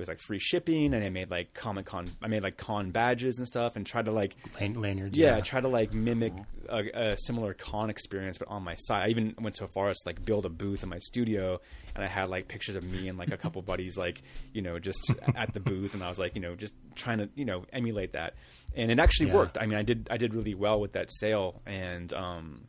it 0.00 0.02
was 0.02 0.08
like 0.08 0.20
free 0.20 0.38
shipping, 0.38 0.94
and 0.94 1.04
I 1.04 1.10
made 1.10 1.30
like 1.30 1.52
Comic 1.52 1.84
Con, 1.86 2.06
I 2.22 2.28
made 2.28 2.42
like 2.42 2.56
con 2.56 2.90
badges 2.90 3.36
and 3.38 3.46
stuff, 3.46 3.76
and 3.76 3.84
tried 3.86 4.06
to 4.06 4.12
like 4.12 4.34
Lan- 4.58 4.80
lanyards. 4.80 5.16
yeah, 5.16 5.36
I 5.36 5.42
try 5.42 5.60
to 5.60 5.68
like 5.68 5.92
mimic 5.92 6.32
a, 6.70 7.10
a 7.10 7.16
similar 7.18 7.52
con 7.52 7.90
experience, 7.90 8.38
but 8.38 8.48
on 8.48 8.62
my 8.62 8.74
side. 8.76 9.06
I 9.06 9.10
even 9.10 9.34
went 9.40 9.56
so 9.56 9.66
far 9.66 9.90
as 9.90 9.98
to, 9.98 10.08
like 10.08 10.24
build 10.24 10.46
a 10.46 10.48
booth 10.48 10.82
in 10.82 10.88
my 10.88 10.98
studio, 10.98 11.60
and 11.94 12.02
I 12.02 12.08
had 12.08 12.30
like 12.30 12.48
pictures 12.48 12.76
of 12.76 12.84
me 12.84 13.08
and 13.08 13.18
like 13.18 13.30
a 13.30 13.36
couple 13.36 13.60
buddies, 13.72 13.98
like 13.98 14.22
you 14.54 14.62
know, 14.62 14.78
just 14.78 15.12
at 15.36 15.52
the 15.52 15.60
booth, 15.60 15.92
and 15.92 16.02
I 16.02 16.08
was 16.08 16.18
like, 16.18 16.34
you 16.34 16.40
know, 16.40 16.54
just 16.54 16.72
trying 16.94 17.18
to 17.18 17.28
you 17.34 17.44
know 17.44 17.64
emulate 17.72 18.14
that, 18.14 18.34
and 18.74 18.90
it 18.90 18.98
actually 18.98 19.28
Yeah. 19.28 19.34
worked. 19.36 19.58
I 19.58 19.66
mean, 19.66 19.78
I 19.78 19.82
did 19.82 20.08
I 20.10 20.16
did 20.16 20.34
really 20.34 20.54
well 20.54 20.80
with 20.80 20.92
that 20.92 21.12
sale, 21.12 21.60
and 21.66 22.10
um, 22.14 22.62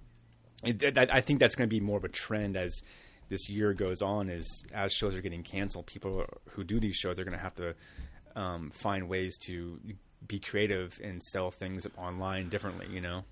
it, 0.63 0.83
it, 0.83 0.97
I 0.97 1.07
I 1.13 1.21
think 1.21 1.39
that's 1.39 1.55
going 1.55 1.69
to 1.69 1.73
be 1.73 1.79
more 1.79 1.97
of 1.97 2.03
a 2.03 2.09
trend 2.09 2.57
as 2.57 2.81
this 3.31 3.49
year 3.49 3.73
goes 3.73 4.03
on. 4.03 4.29
Is 4.29 4.63
as 4.73 4.93
shows 4.93 5.15
are 5.15 5.21
getting 5.21 5.41
canceled, 5.41 5.87
people 5.87 6.23
who 6.51 6.63
do 6.63 6.79
these 6.79 6.95
shows 6.95 7.17
are 7.17 7.23
going 7.23 7.35
to 7.37 7.41
have 7.43 7.55
to 7.55 7.73
um, 8.35 8.69
find 8.75 9.09
ways 9.09 9.35
to 9.47 9.79
be 10.27 10.37
creative 10.39 10.99
and 11.03 11.19
sell 11.23 11.49
things 11.49 11.87
online 11.97 12.49
differently. 12.49 12.85
You 12.91 13.01
know? 13.01 13.23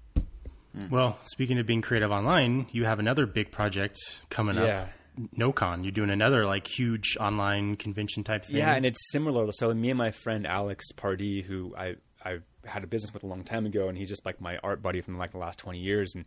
Well, 0.89 1.19
speaking 1.23 1.59
of 1.59 1.65
being 1.65 1.81
creative 1.81 2.11
online, 2.11 2.67
you 2.71 2.85
have 2.85 2.99
another 2.99 3.25
big 3.25 3.51
project 3.51 3.97
coming 4.29 4.55
Yeah. 4.55 4.81
up. 4.83 4.89
NoCon. 5.37 5.83
You're 5.83 5.91
doing 5.91 6.11
another 6.11 6.45
like 6.45 6.65
huge 6.65 7.17
online 7.19 7.75
convention 7.75 8.23
type 8.23 8.45
thing. 8.45 8.55
Yeah, 8.57 8.73
and 8.75 8.85
it's 8.85 9.11
similar. 9.11 9.51
So 9.51 9.73
me 9.73 9.89
and 9.89 9.97
my 9.97 10.11
friend 10.11 10.47
Alex 10.47 10.91
Pardee, 10.93 11.41
who 11.41 11.75
I 11.77 11.95
I 12.23 12.39
had 12.65 12.83
a 12.83 12.87
business 12.87 13.13
with 13.13 13.23
a 13.23 13.27
long 13.27 13.43
time 13.43 13.65
ago, 13.65 13.89
and 13.89 13.97
he's 13.97 14.07
just 14.07 14.25
like 14.25 14.39
my 14.39 14.57
art 14.63 14.81
buddy 14.81 15.01
from 15.01 15.17
like 15.17 15.31
the 15.31 15.37
last 15.37 15.59
twenty 15.59 15.79
years, 15.79 16.13
and 16.15 16.23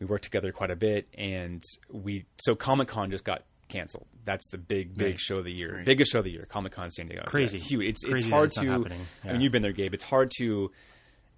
we 0.00 0.06
worked 0.06 0.24
together 0.24 0.52
quite 0.52 0.70
a 0.70 0.76
bit. 0.76 1.08
And 1.16 1.62
we 1.90 2.24
so 2.38 2.54
Comic 2.54 2.88
Con 2.88 3.10
just 3.10 3.24
got 3.24 3.44
canceled. 3.68 4.06
That's 4.24 4.48
the 4.50 4.58
big 4.58 4.96
big 4.96 5.06
Right. 5.06 5.20
show 5.20 5.38
of 5.38 5.44
the 5.44 5.52
year, 5.52 5.82
biggest 5.84 6.12
show 6.12 6.18
of 6.20 6.24
the 6.24 6.30
year, 6.30 6.46
Comic 6.48 6.72
Con 6.72 6.90
San 6.90 7.06
Diego. 7.08 7.24
Crazy. 7.24 7.58
Yeah, 7.58 7.64
huge. 7.64 7.86
It's 7.88 8.04
Crazy 8.04 8.24
it's 8.26 8.30
hard 8.32 8.46
it's 8.46 8.56
to. 8.56 8.86
I 9.24 9.32
mean, 9.32 9.40
you've 9.40 9.52
been 9.52 9.62
there, 9.62 9.72
Gabe. 9.72 9.94
It's 9.94 10.04
hard 10.04 10.30
to. 10.38 10.70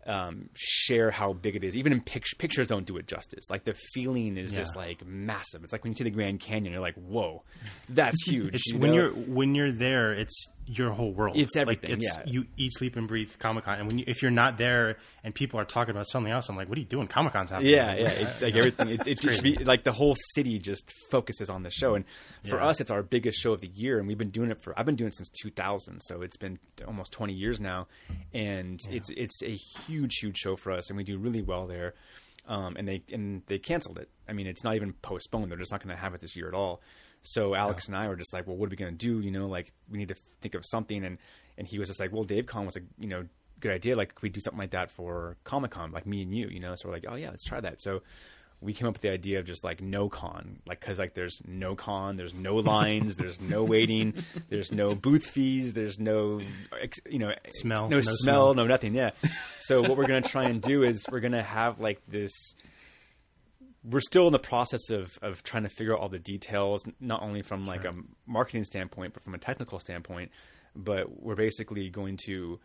Um, 0.06 0.48
share 0.54 1.10
how 1.10 1.34
big 1.34 1.56
it 1.56 1.62
is. 1.62 1.76
Even 1.76 1.92
in 1.92 2.00
pic- 2.00 2.24
pictures, 2.38 2.66
don't 2.66 2.86
do 2.86 2.96
it 2.96 3.06
justice. 3.06 3.50
Like 3.50 3.64
the 3.64 3.74
feeling 3.92 4.38
is 4.38 4.54
just 4.54 4.74
like 4.74 5.04
massive. 5.06 5.62
It's 5.62 5.72
like 5.74 5.84
when 5.84 5.92
you 5.92 5.96
see 5.96 6.04
the 6.04 6.10
Grand 6.10 6.40
Canyon, 6.40 6.72
you're 6.72 6.80
like, 6.80 6.94
"Whoa, 6.94 7.42
that's 7.90 8.16
huge." 8.26 8.54
It's 8.54 8.68
you 8.68 8.78
when 8.78 8.90
know? 8.92 8.96
you're 8.96 9.10
when 9.10 9.54
you're 9.54 9.72
there, 9.72 10.12
it's 10.12 10.46
your 10.66 10.90
whole 10.92 11.12
world. 11.12 11.36
It's 11.36 11.54
Like, 11.56 11.62
everything, 11.62 11.90
it's, 11.96 12.16
yeah. 12.16 12.22
You 12.26 12.46
eat, 12.56 12.72
sleep, 12.74 12.96
and 12.96 13.06
breathe 13.08 13.30
Comic 13.38 13.64
Con. 13.64 13.78
And 13.78 13.88
when 13.88 13.98
you, 13.98 14.04
if 14.06 14.22
you're 14.22 14.30
not 14.30 14.56
there 14.56 14.98
and 15.24 15.34
people 15.34 15.58
are 15.58 15.64
talking 15.64 15.90
about 15.90 16.06
something 16.06 16.30
else, 16.32 16.48
I'm 16.48 16.54
like, 16.56 16.68
what 16.68 16.78
are 16.78 16.80
you 16.80 16.86
doing? 16.86 17.06
Comic 17.08 17.32
Con's 17.32 17.50
happening. 17.50 17.72
Yeah, 17.72 17.94
yeah. 17.96 18.08
It's 18.08 18.40
like 18.42 18.54
everything. 18.56 18.88
It, 18.88 19.06
it 19.06 19.20
just 19.20 19.42
be 19.42 19.56
like 19.56 19.82
the 19.84 19.92
whole 19.92 20.14
city 20.34 20.58
just 20.58 20.94
focuses 21.10 21.50
on 21.50 21.62
the 21.62 21.70
show, 21.70 21.94
and 21.94 22.04
for 22.48 22.56
Yeah. 22.56 22.66
us, 22.68 22.80
it's 22.80 22.90
our 22.90 23.02
biggest 23.02 23.38
show 23.38 23.52
of 23.52 23.60
the 23.60 23.68
year, 23.68 23.98
and 23.98 24.08
we've 24.08 24.16
been 24.18 24.30
doing 24.30 24.50
it 24.50 24.62
for. 24.62 24.78
I've 24.78 24.86
been 24.86 24.96
doing 24.96 25.08
it 25.08 25.16
since 25.16 25.28
2000, 25.42 26.00
so 26.00 26.22
it's 26.22 26.36
been 26.38 26.58
almost 26.86 27.12
20 27.12 27.32
years 27.34 27.60
now, 27.60 27.88
and 28.32 28.80
it's 28.90 29.10
it's 29.10 29.42
a 29.42 29.56
huge, 29.90 30.16
huge 30.18 30.36
show 30.36 30.56
for 30.56 30.72
us, 30.72 30.88
and 30.88 30.96
we 30.96 31.04
do 31.04 31.18
really 31.18 31.42
well 31.42 31.66
there. 31.66 31.94
Um, 32.48 32.76
and 32.76 32.88
they 32.88 33.02
and 33.12 33.42
they 33.46 33.58
canceled 33.58 33.98
it. 33.98 34.08
I 34.28 34.32
mean, 34.32 34.46
it's 34.46 34.64
not 34.64 34.74
even 34.74 34.92
postponed. 34.94 35.50
They're 35.50 35.58
just 35.58 35.72
not 35.72 35.82
going 35.82 35.94
to 35.94 36.00
have 36.00 36.14
it 36.14 36.20
this 36.20 36.36
year 36.36 36.48
at 36.48 36.54
all. 36.54 36.80
So 37.22 37.54
Alex 37.54 37.86
and 37.86 37.96
I 37.96 38.08
were 38.08 38.16
just 38.16 38.32
like, 38.32 38.46
well, 38.46 38.56
what 38.56 38.66
are 38.66 38.70
we 38.70 38.76
going 38.76 38.96
to 38.96 38.98
do? 38.98 39.20
You 39.20 39.30
know, 39.30 39.46
like 39.46 39.72
we 39.90 39.98
need 39.98 40.08
to 40.08 40.16
think 40.40 40.54
of 40.54 40.64
something. 40.66 41.04
And 41.04 41.18
and 41.58 41.68
he 41.68 41.78
was 41.78 41.88
just 41.88 42.00
like, 42.00 42.12
well, 42.12 42.24
Dave 42.24 42.46
Con 42.46 42.66
was 42.66 42.76
a 42.76 42.80
you 42.98 43.08
know 43.08 43.26
good 43.60 43.72
idea. 43.72 43.94
Like, 43.94 44.14
could 44.14 44.22
we 44.22 44.28
do 44.30 44.40
something 44.40 44.58
like 44.58 44.70
that 44.70 44.90
for 44.90 45.36
Comic 45.44 45.72
Con, 45.72 45.92
like 45.92 46.06
me 46.06 46.22
and 46.22 46.34
you? 46.34 46.48
You 46.48 46.60
know, 46.60 46.74
so 46.74 46.88
we're 46.88 46.94
like, 46.94 47.04
oh 47.08 47.14
yeah, 47.14 47.30
let's 47.30 47.44
try 47.44 47.60
that. 47.60 47.80
So 47.82 48.02
we 48.60 48.74
came 48.74 48.86
up 48.86 48.94
with 48.94 49.02
the 49.02 49.10
idea 49.10 49.38
of 49.38 49.46
just 49.46 49.64
like 49.64 49.80
no 49.80 50.08
con, 50.08 50.60
like 50.66 50.80
because 50.80 50.98
like 50.98 51.14
there's 51.14 51.40
no 51.46 51.74
con, 51.74 52.16
there's 52.16 52.34
no 52.34 52.56
lines, 52.56 53.16
there's 53.16 53.40
no 53.40 53.64
waiting, 53.64 54.14
there's 54.48 54.70
no 54.70 54.94
booth 54.94 55.26
fees, 55.26 55.72
there's 55.72 55.98
no 55.98 56.40
you 57.08 57.18
know 57.18 57.32
Smell, 57.48 57.88
no, 57.88 57.96
no 57.96 58.00
smell, 58.00 58.16
smell. 58.16 58.54
no 58.54 58.66
nothing. 58.66 58.94
Yeah. 58.94 59.10
So 59.62 59.80
what 59.80 59.96
we're 59.96 60.06
gonna 60.06 60.20
try 60.20 60.44
and 60.44 60.60
do 60.60 60.82
is 60.82 61.06
we're 61.10 61.20
gonna 61.20 61.42
have 61.42 61.80
like 61.80 62.02
this 62.06 62.54
we're 63.82 64.00
still 64.00 64.26
in 64.26 64.32
the 64.32 64.38
process 64.38 64.90
of 64.90 65.18
of 65.22 65.42
trying 65.42 65.62
to 65.62 65.68
figure 65.68 65.94
out 65.94 66.00
all 66.00 66.08
the 66.08 66.18
details, 66.18 66.84
not 67.00 67.22
only 67.22 67.42
from 67.42 67.66
like 67.66 67.84
a 67.84 67.92
marketing 68.26 68.64
standpoint, 68.64 69.14
but 69.14 69.22
from 69.22 69.34
a 69.34 69.38
technical 69.38 69.78
standpoint. 69.78 70.30
But 70.76 71.22
we're 71.22 71.34
basically 71.34 71.88
going 71.88 72.18
to 72.26 72.60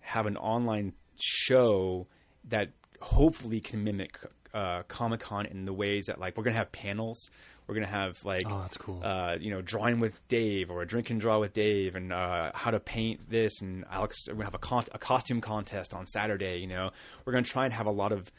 have 0.00 0.26
an 0.26 0.36
online 0.36 0.92
show 1.20 2.06
that 2.48 2.70
hopefully 3.00 3.60
can 3.60 3.84
mimic 3.84 4.18
uh, 4.54 4.82
Comic 4.84 5.20
Con 5.20 5.46
in 5.46 5.64
the 5.64 5.72
ways 5.72 6.06
that 6.06 6.18
like 6.18 6.36
we're 6.36 6.44
gonna 6.44 6.56
have 6.56 6.72
panels. 6.72 7.28
We're 7.66 7.74
gonna 7.74 7.86
have 7.86 8.24
like 8.24 8.42
Oh, 8.46 8.60
that's 8.60 8.76
cool. 8.76 9.00
uh, 9.02 9.36
you 9.40 9.50
know, 9.50 9.60
drawing 9.62 9.98
with 10.00 10.20
Dave 10.28 10.70
or 10.70 10.82
a 10.82 10.86
drink 10.86 11.10
and 11.10 11.20
draw 11.20 11.40
with 11.40 11.52
Dave, 11.54 11.96
and 11.96 12.12
uh, 12.12 12.52
how 12.54 12.70
to 12.70 12.78
paint 12.80 13.28
this. 13.28 13.60
And 13.60 13.84
Alex, 13.90 14.28
we're 14.28 14.34
gonna 14.34 14.44
have 14.44 14.54
a, 14.54 14.58
con- 14.58 14.84
a 14.92 14.98
costume 14.98 15.40
contest 15.40 15.92
on 15.94 16.06
Saturday. 16.06 16.58
You 16.58 16.68
know, 16.68 16.90
we're 17.24 17.32
gonna 17.32 17.44
try 17.44 17.64
and 17.64 17.72
have 17.74 17.86
a 17.86 17.90
lot 17.90 18.12
of 18.12 18.30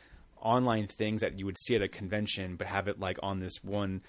online 0.42 0.88
things 0.88 1.22
that 1.22 1.38
you 1.40 1.46
would 1.46 1.58
see 1.58 1.76
at 1.76 1.82
a 1.82 1.88
convention, 1.88 2.56
but 2.56 2.68
have 2.68 2.88
it 2.88 3.00
like 3.00 3.18
on 3.24 3.40
this 3.40 3.64
one 3.64 4.02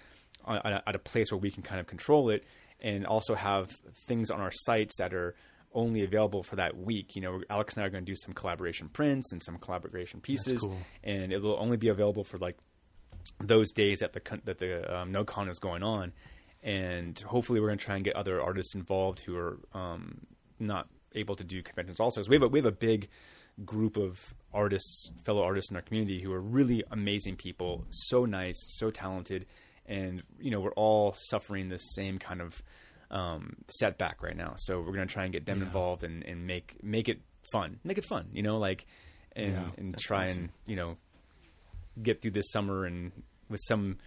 on- 0.44 0.58
at 0.58 0.72
a, 0.72 0.88
at 0.90 0.94
a 0.94 0.98
place 0.98 1.32
where 1.32 1.38
we 1.40 1.50
can 1.50 1.62
kind 1.62 1.80
of 1.80 1.86
control 1.86 2.30
it, 2.30 2.44
and 2.80 3.06
also 3.06 3.34
have 3.34 3.70
things 4.06 4.30
on 4.30 4.40
our 4.40 4.52
sites 4.52 4.98
that 4.98 5.14
are 5.14 5.34
only 5.76 6.02
available 6.02 6.42
for 6.42 6.56
that 6.56 6.76
week. 6.76 7.14
You 7.14 7.22
know, 7.22 7.42
Alex 7.48 7.74
and 7.74 7.84
I 7.84 7.86
are 7.86 7.90
going 7.90 8.04
to 8.04 8.10
do 8.10 8.16
some 8.16 8.34
collaboration 8.34 8.88
prints 8.88 9.30
and 9.30 9.40
some 9.42 9.58
collaboration 9.58 10.20
pieces, 10.20 10.60
cool. 10.60 10.76
and 11.04 11.32
it 11.32 11.40
will 11.40 11.56
only 11.60 11.76
be 11.76 11.88
available 11.88 12.24
for 12.24 12.38
like 12.38 12.56
those 13.40 13.70
days 13.72 14.00
that 14.00 14.12
the 14.12 14.40
that 14.44 14.58
the 14.58 14.96
um, 14.96 15.12
NoCon 15.12 15.48
is 15.48 15.58
going 15.58 15.82
on, 15.82 16.12
and 16.62 17.18
hopefully 17.20 17.60
we're 17.60 17.68
going 17.68 17.78
to 17.78 17.84
try 17.84 17.96
and 17.96 18.04
get 18.04 18.16
other 18.16 18.40
artists 18.40 18.74
involved 18.74 19.20
who 19.20 19.36
are 19.36 19.58
um, 19.74 20.26
not 20.58 20.88
able 21.14 21.36
to 21.36 21.44
do 21.44 21.62
conventions 21.62 22.00
also. 22.00 22.22
So 22.22 22.30
we 22.30 22.36
have 22.36 22.42
a, 22.42 22.48
we 22.48 22.58
have 22.58 22.66
a 22.66 22.72
big 22.72 23.08
group 23.64 23.96
of 23.96 24.34
artists, 24.52 25.10
fellow 25.24 25.42
artists 25.42 25.70
in 25.70 25.76
our 25.76 25.82
community 25.82 26.20
who 26.20 26.32
are 26.32 26.40
really 26.40 26.82
amazing 26.90 27.36
people, 27.36 27.84
so 27.90 28.24
nice, 28.24 28.56
so 28.78 28.90
talented, 28.90 29.46
and 29.86 30.22
you 30.40 30.50
know 30.50 30.60
we're 30.60 30.72
all 30.72 31.14
suffering 31.16 31.68
the 31.68 31.78
same 31.78 32.18
kind 32.18 32.40
of 32.40 32.62
um, 33.10 33.56
setback 33.68 34.22
right 34.22 34.36
now. 34.36 34.54
So 34.56 34.78
we're 34.80 34.92
going 34.94 35.06
to 35.08 35.12
try 35.12 35.24
and 35.24 35.32
get 35.32 35.46
them 35.46 35.62
involved 35.62 36.04
and, 36.04 36.22
and 36.24 36.46
make 36.46 36.74
make 36.82 37.08
it 37.08 37.20
fun, 37.52 37.78
make 37.84 37.98
it 37.98 38.04
fun, 38.04 38.28
you 38.32 38.42
know, 38.42 38.58
like 38.58 38.86
and 39.34 39.52
Yeah, 39.54 39.70
and 39.78 39.96
try 39.98 40.24
awesome. 40.26 40.42
and 40.44 40.50
you 40.66 40.76
know 40.76 40.96
get 42.02 42.20
through 42.22 42.32
this 42.32 42.50
summer 42.50 42.84
and 42.84 43.12
with 43.48 43.60
some 43.64 43.98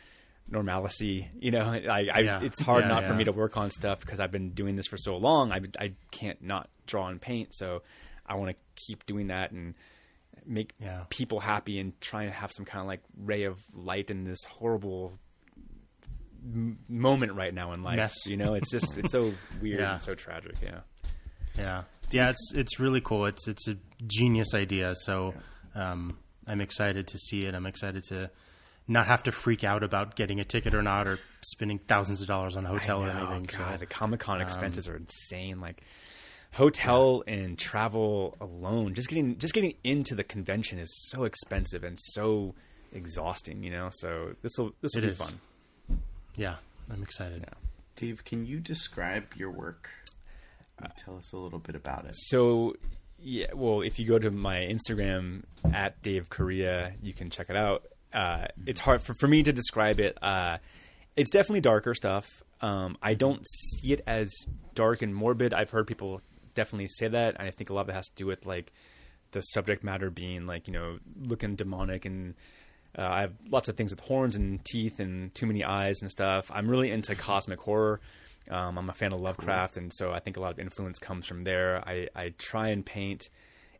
normalcy. 0.49 1.29
You 1.39 1.51
know, 1.51 1.61
I, 1.71 2.07
I 2.13 2.19
Yeah. 2.19 2.39
it's 2.43 2.61
hard 2.61 2.83
Yeah, 2.83 2.89
not 2.89 3.05
for 3.05 3.13
me 3.13 3.23
to 3.25 3.31
work 3.31 3.57
on 3.57 3.71
stuff 3.71 3.99
because 3.99 4.19
I've 4.19 4.31
been 4.31 4.51
doing 4.51 4.75
this 4.75 4.87
for 4.87 4.97
so 4.97 5.17
long. 5.17 5.51
I 5.51 5.61
I 5.79 5.93
can't 6.11 6.41
not 6.41 6.69
draw 6.85 7.07
and 7.07 7.21
paint, 7.21 7.53
so 7.53 7.81
I 8.25 8.35
want 8.35 8.51
to 8.55 8.83
keep 8.87 9.05
doing 9.05 9.27
that 9.27 9.51
and 9.51 9.75
make 10.45 10.73
Yeah. 10.79 11.03
people 11.09 11.39
happy 11.39 11.79
and 11.79 11.99
try 12.01 12.23
and 12.23 12.33
have 12.33 12.51
some 12.51 12.65
kind 12.65 12.81
of 12.81 12.87
like 12.87 13.01
ray 13.17 13.43
of 13.43 13.59
light 13.73 14.09
in 14.09 14.23
this 14.23 14.43
horrible 14.45 15.19
m- 16.43 16.79
moment 16.87 17.33
right 17.33 17.53
now 17.53 17.73
in 17.73 17.83
life. 17.83 17.97
Mess. 17.97 18.25
You 18.25 18.37
know, 18.37 18.53
it's 18.53 18.71
just 18.71 18.97
it's 18.97 19.11
so 19.11 19.31
weird 19.61 19.79
Yeah. 19.79 19.93
and 19.95 20.03
so 20.03 20.15
tragic. 20.15 20.55
Yeah. 20.61 20.79
Yeah, 21.57 21.83
yeah, 22.11 22.29
it's 22.29 22.53
it's 22.55 22.79
really 22.79 23.01
cool. 23.01 23.25
It's 23.25 23.47
it's 23.47 23.67
a 23.67 23.75
genius 24.07 24.53
idea. 24.53 24.93
So 24.95 25.33
um, 25.75 26.17
I'm 26.47 26.61
excited 26.61 27.07
to 27.07 27.17
see 27.17 27.39
it. 27.41 27.53
I'm 27.53 27.65
excited 27.65 28.03
to 28.09 28.29
not 28.87 29.07
have 29.07 29.23
to 29.23 29.31
freak 29.31 29.63
out 29.63 29.83
about 29.83 30.15
getting 30.15 30.39
a 30.39 30.43
ticket 30.45 30.73
or 30.73 30.81
not, 30.81 31.05
or 31.07 31.19
spending 31.41 31.79
thousands 31.79 32.21
of 32.21 32.27
dollars 32.27 32.55
on 32.55 32.65
a 32.65 32.69
hotel 32.69 33.03
or 33.03 33.09
anything. 33.09 33.43
God, 33.43 33.71
so 33.73 33.77
the 33.77 33.85
Comic 33.85 34.21
Con 34.21 34.41
expenses 34.41 34.87
are 34.87 34.95
insane. 34.95 35.59
Like 35.59 35.83
hotel 36.53 37.23
and 37.27 37.57
travel 37.57 38.37
alone, 38.39 38.93
just 38.93 39.09
getting 39.09 39.37
just 39.37 39.53
getting 39.53 39.73
into 39.83 40.15
the 40.15 40.23
convention 40.23 40.79
is 40.79 40.91
so 41.09 41.23
expensive 41.25 41.83
and 41.83 41.97
so 41.99 42.55
exhausting. 42.93 43.63
You 43.63 43.71
know, 43.71 43.89
so 43.91 44.33
this 44.43 44.53
will 44.57 44.71
this 44.81 44.91
will 44.95 45.01
be 45.01 45.07
is. 45.09 45.17
fun. 45.17 45.39
Yeah, 46.39 46.55
I'm 46.89 47.03
excited. 47.03 47.45
Dave, 47.97 48.23
can 48.23 48.45
you 48.45 48.61
describe 48.61 49.33
your 49.35 49.51
work? 49.51 49.89
And 50.81 50.89
tell 50.95 51.17
us 51.17 51.33
a 51.33 51.37
little 51.37 51.59
bit 51.59 51.75
about 51.75 52.05
it. 52.05 52.15
So, 52.15 52.75
yeah, 53.17 53.47
well, 53.53 53.81
if 53.81 53.99
you 53.99 54.07
go 54.07 54.17
to 54.17 54.31
my 54.31 54.59
Instagram 54.59 55.43
at 55.73 56.01
Dave 56.01 56.29
Correia, 56.29 56.93
you 57.03 57.11
can 57.11 57.29
check 57.29 57.49
it 57.49 57.57
out. 57.57 57.87
Uh, 58.13 58.45
it's 58.65 58.79
hard 58.79 59.01
for, 59.01 59.13
for 59.15 59.27
me 59.27 59.43
to 59.43 59.51
describe 59.51 59.99
it. 59.99 60.17
Uh, 60.23 60.59
it's 61.17 61.29
definitely 61.29 61.59
darker 61.59 61.93
stuff. 61.93 62.25
Um, 62.61 62.97
I 63.03 63.15
don't 63.15 63.45
see 63.45 63.91
it 63.91 64.01
as 64.07 64.33
dark 64.75 65.01
and 65.01 65.13
morbid. 65.13 65.53
I've 65.53 65.71
heard 65.71 65.87
people 65.87 66.21
definitely 66.55 66.87
say 66.87 67.09
that, 67.09 67.35
and 67.37 67.49
I 67.49 67.51
think 67.51 67.69
a 67.69 67.73
lot 67.73 67.81
of 67.81 67.89
it 67.89 67.95
has 67.95 68.07
to 68.07 68.15
do 68.15 68.25
with 68.25 68.45
like 68.45 68.71
the 69.31 69.41
subject 69.41 69.83
matter 69.83 70.09
being 70.09 70.47
like 70.47 70.67
you 70.67 70.73
know 70.73 70.99
looking 71.21 71.55
demonic 71.57 72.05
and. 72.05 72.35
Uh, 72.97 73.03
I 73.03 73.21
have 73.21 73.33
lots 73.49 73.69
of 73.69 73.77
things 73.77 73.91
with 73.91 73.99
horns 73.99 74.35
and 74.35 74.63
teeth 74.65 74.99
and 74.99 75.33
too 75.35 75.45
many 75.45 75.63
eyes 75.63 76.01
and 76.01 76.09
stuff. 76.09 76.49
I'm 76.53 76.67
really 76.67 76.91
into 76.91 77.15
cosmic 77.15 77.59
horror. 77.59 78.01
Um, 78.49 78.77
I'm 78.77 78.89
a 78.89 78.93
fan 78.93 79.11
of 79.11 79.19
Lovecraft, 79.19 79.77
and 79.77 79.93
so 79.93 80.11
I 80.11 80.19
think 80.19 80.37
a 80.37 80.39
lot 80.39 80.51
of 80.51 80.59
influence 80.59 80.97
comes 80.97 81.27
from 81.27 81.43
there. 81.43 81.83
I, 81.87 82.07
I 82.15 82.33
try 82.37 82.69
and 82.69 82.83
paint 82.85 83.29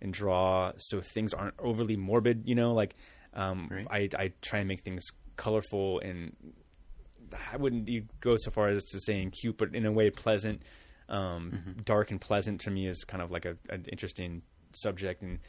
and 0.02 0.14
draw 0.14 0.74
so 0.78 1.02
things 1.02 1.34
aren't 1.34 1.56
overly 1.60 1.98
morbid. 1.98 2.44
You 2.46 2.56
know, 2.56 2.74
like 2.74 2.96
um, 3.34 3.68
Right. 3.72 4.14
I, 4.16 4.24
I 4.24 4.32
try 4.42 4.60
and 4.60 4.68
make 4.68 4.82
things 4.82 5.08
colorful 5.38 6.00
and 6.00 6.36
I 7.52 7.58
wouldn't 7.58 7.90
go 8.22 8.36
so 8.38 8.52
far 8.52 8.70
as 8.70 8.84
to 8.86 9.00
saying 9.00 9.32
cute, 9.32 9.58
but 9.58 9.74
in 9.76 9.86
a 9.86 9.92
way 9.92 10.10
pleasant. 10.10 10.64
Um, 11.08 11.78
Dark 11.86 12.12
and 12.12 12.22
pleasant 12.22 12.62
to 12.62 12.72
me 12.72 12.88
is 12.88 13.04
kind 13.04 13.24
of 13.24 13.32
like 13.32 13.46
a, 13.46 13.58
an 13.70 13.86
interesting 13.92 14.44
subject, 14.74 15.24
and 15.24 15.40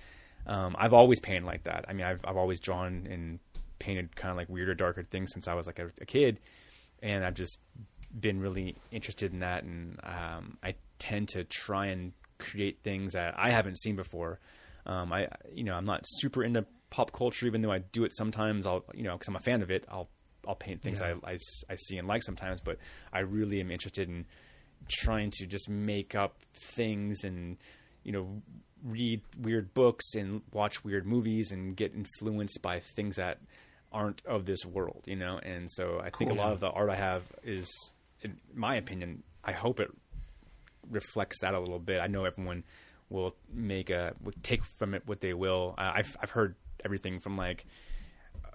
um, 0.47 0.75
I've 0.79 0.95
always 0.95 1.21
painted 1.21 1.45
like 1.45 1.65
that. 1.65 1.85
I 1.89 1.93
mean, 1.93 2.07
I've 2.07 2.21
I've 2.25 2.39
always 2.39 2.61
drawn 2.61 3.07
and 3.11 3.39
painted 3.81 4.15
kind 4.15 4.31
of 4.31 4.37
like 4.37 4.49
weirder, 4.49 4.75
darker 4.75 5.03
things 5.03 5.33
since 5.33 5.49
I 5.49 5.55
was 5.55 5.67
like 5.67 5.81
a, 5.81 5.91
a 6.01 6.07
kid, 6.07 6.39
and 7.03 7.25
I've 7.25 7.35
just 7.35 7.59
been 8.19 8.41
really 8.41 8.77
interested 8.93 9.33
in 9.33 9.41
that, 9.41 9.65
and 9.65 9.99
um, 10.05 10.59
I 10.63 10.75
tend 11.01 11.31
to 11.31 11.43
try 11.43 11.87
and 11.87 12.13
create 12.39 12.79
things 12.85 13.15
that 13.15 13.35
I 13.37 13.51
haven't 13.51 13.79
seen 13.79 13.97
before. 13.97 14.39
Um, 14.87 15.13
I 15.13 15.29
you 15.53 15.65
know 15.65 15.75
I'm 15.75 15.85
not 15.85 16.03
super 16.05 16.45
into 16.45 16.65
pop 16.91 17.13
culture, 17.13 17.47
even 17.47 17.63
though 17.63 17.73
I 17.73 17.79
do 17.79 18.05
it 18.05 18.15
sometimes. 18.15 18.67
I'll 18.67 18.85
you 18.95 19.03
know 19.03 19.15
because 19.15 19.29
I'm 19.29 19.37
a 19.37 19.41
fan 19.41 19.63
of 19.63 19.71
it. 19.71 19.85
I'll 19.91 20.09
I'll 20.47 20.55
paint 20.55 20.83
things 20.83 21.01
Yeah. 21.01 21.15
I, 21.25 21.33
I 21.33 21.39
I 21.71 21.77
see 21.77 21.99
and 21.99 22.07
like 22.07 22.23
sometimes, 22.23 22.61
but 22.61 22.79
I 23.13 23.21
really 23.21 23.61
am 23.61 23.71
interested 23.71 24.09
in 24.09 24.27
trying 24.89 25.31
to 25.31 25.47
just 25.47 25.69
make 25.69 26.15
up 26.15 26.37
things 26.55 27.25
and 27.25 27.57
you 28.03 28.13
know 28.13 28.43
read 28.85 29.21
weird 29.39 29.73
books 29.75 30.15
and 30.15 30.43
watch 30.53 30.83
weird 30.85 31.07
movies 31.07 31.53
and 31.53 31.77
get 31.77 31.95
influenced 31.95 32.63
by 32.63 32.81
things 32.81 33.17
that 33.17 33.39
aren't 33.93 34.25
of 34.27 34.47
this 34.47 34.65
world, 34.65 35.05
you 35.07 35.17
know. 35.17 35.39
And 35.43 35.71
so 35.71 36.01
I 36.03 36.11
think 36.11 36.31
a 36.31 36.35
lot 36.35 36.53
of 36.53 36.61
the 36.61 36.69
art 36.71 36.91
I 36.91 36.95
have 36.97 37.23
is, 37.43 37.69
in 38.23 38.39
my 38.55 38.77
opinion, 38.77 39.23
I 39.45 39.53
hope 39.53 39.81
it 39.81 39.91
reflects 40.91 41.41
that 41.41 41.55
a 41.55 41.59
little 41.61 41.79
bit. 41.79 42.01
I 42.01 42.07
know 42.07 42.25
everyone 42.25 42.65
will 43.09 43.35
make 43.53 43.91
a 43.91 44.15
will 44.23 44.33
take 44.43 44.65
from 44.79 44.95
it 44.95 45.03
what 45.07 45.21
they 45.21 45.35
will. 45.35 45.75
I- 45.79 45.99
I've 45.99 46.17
I've 46.23 46.31
heard 46.31 46.55
everything 46.85 47.21
from 47.21 47.37
like, 47.37 47.65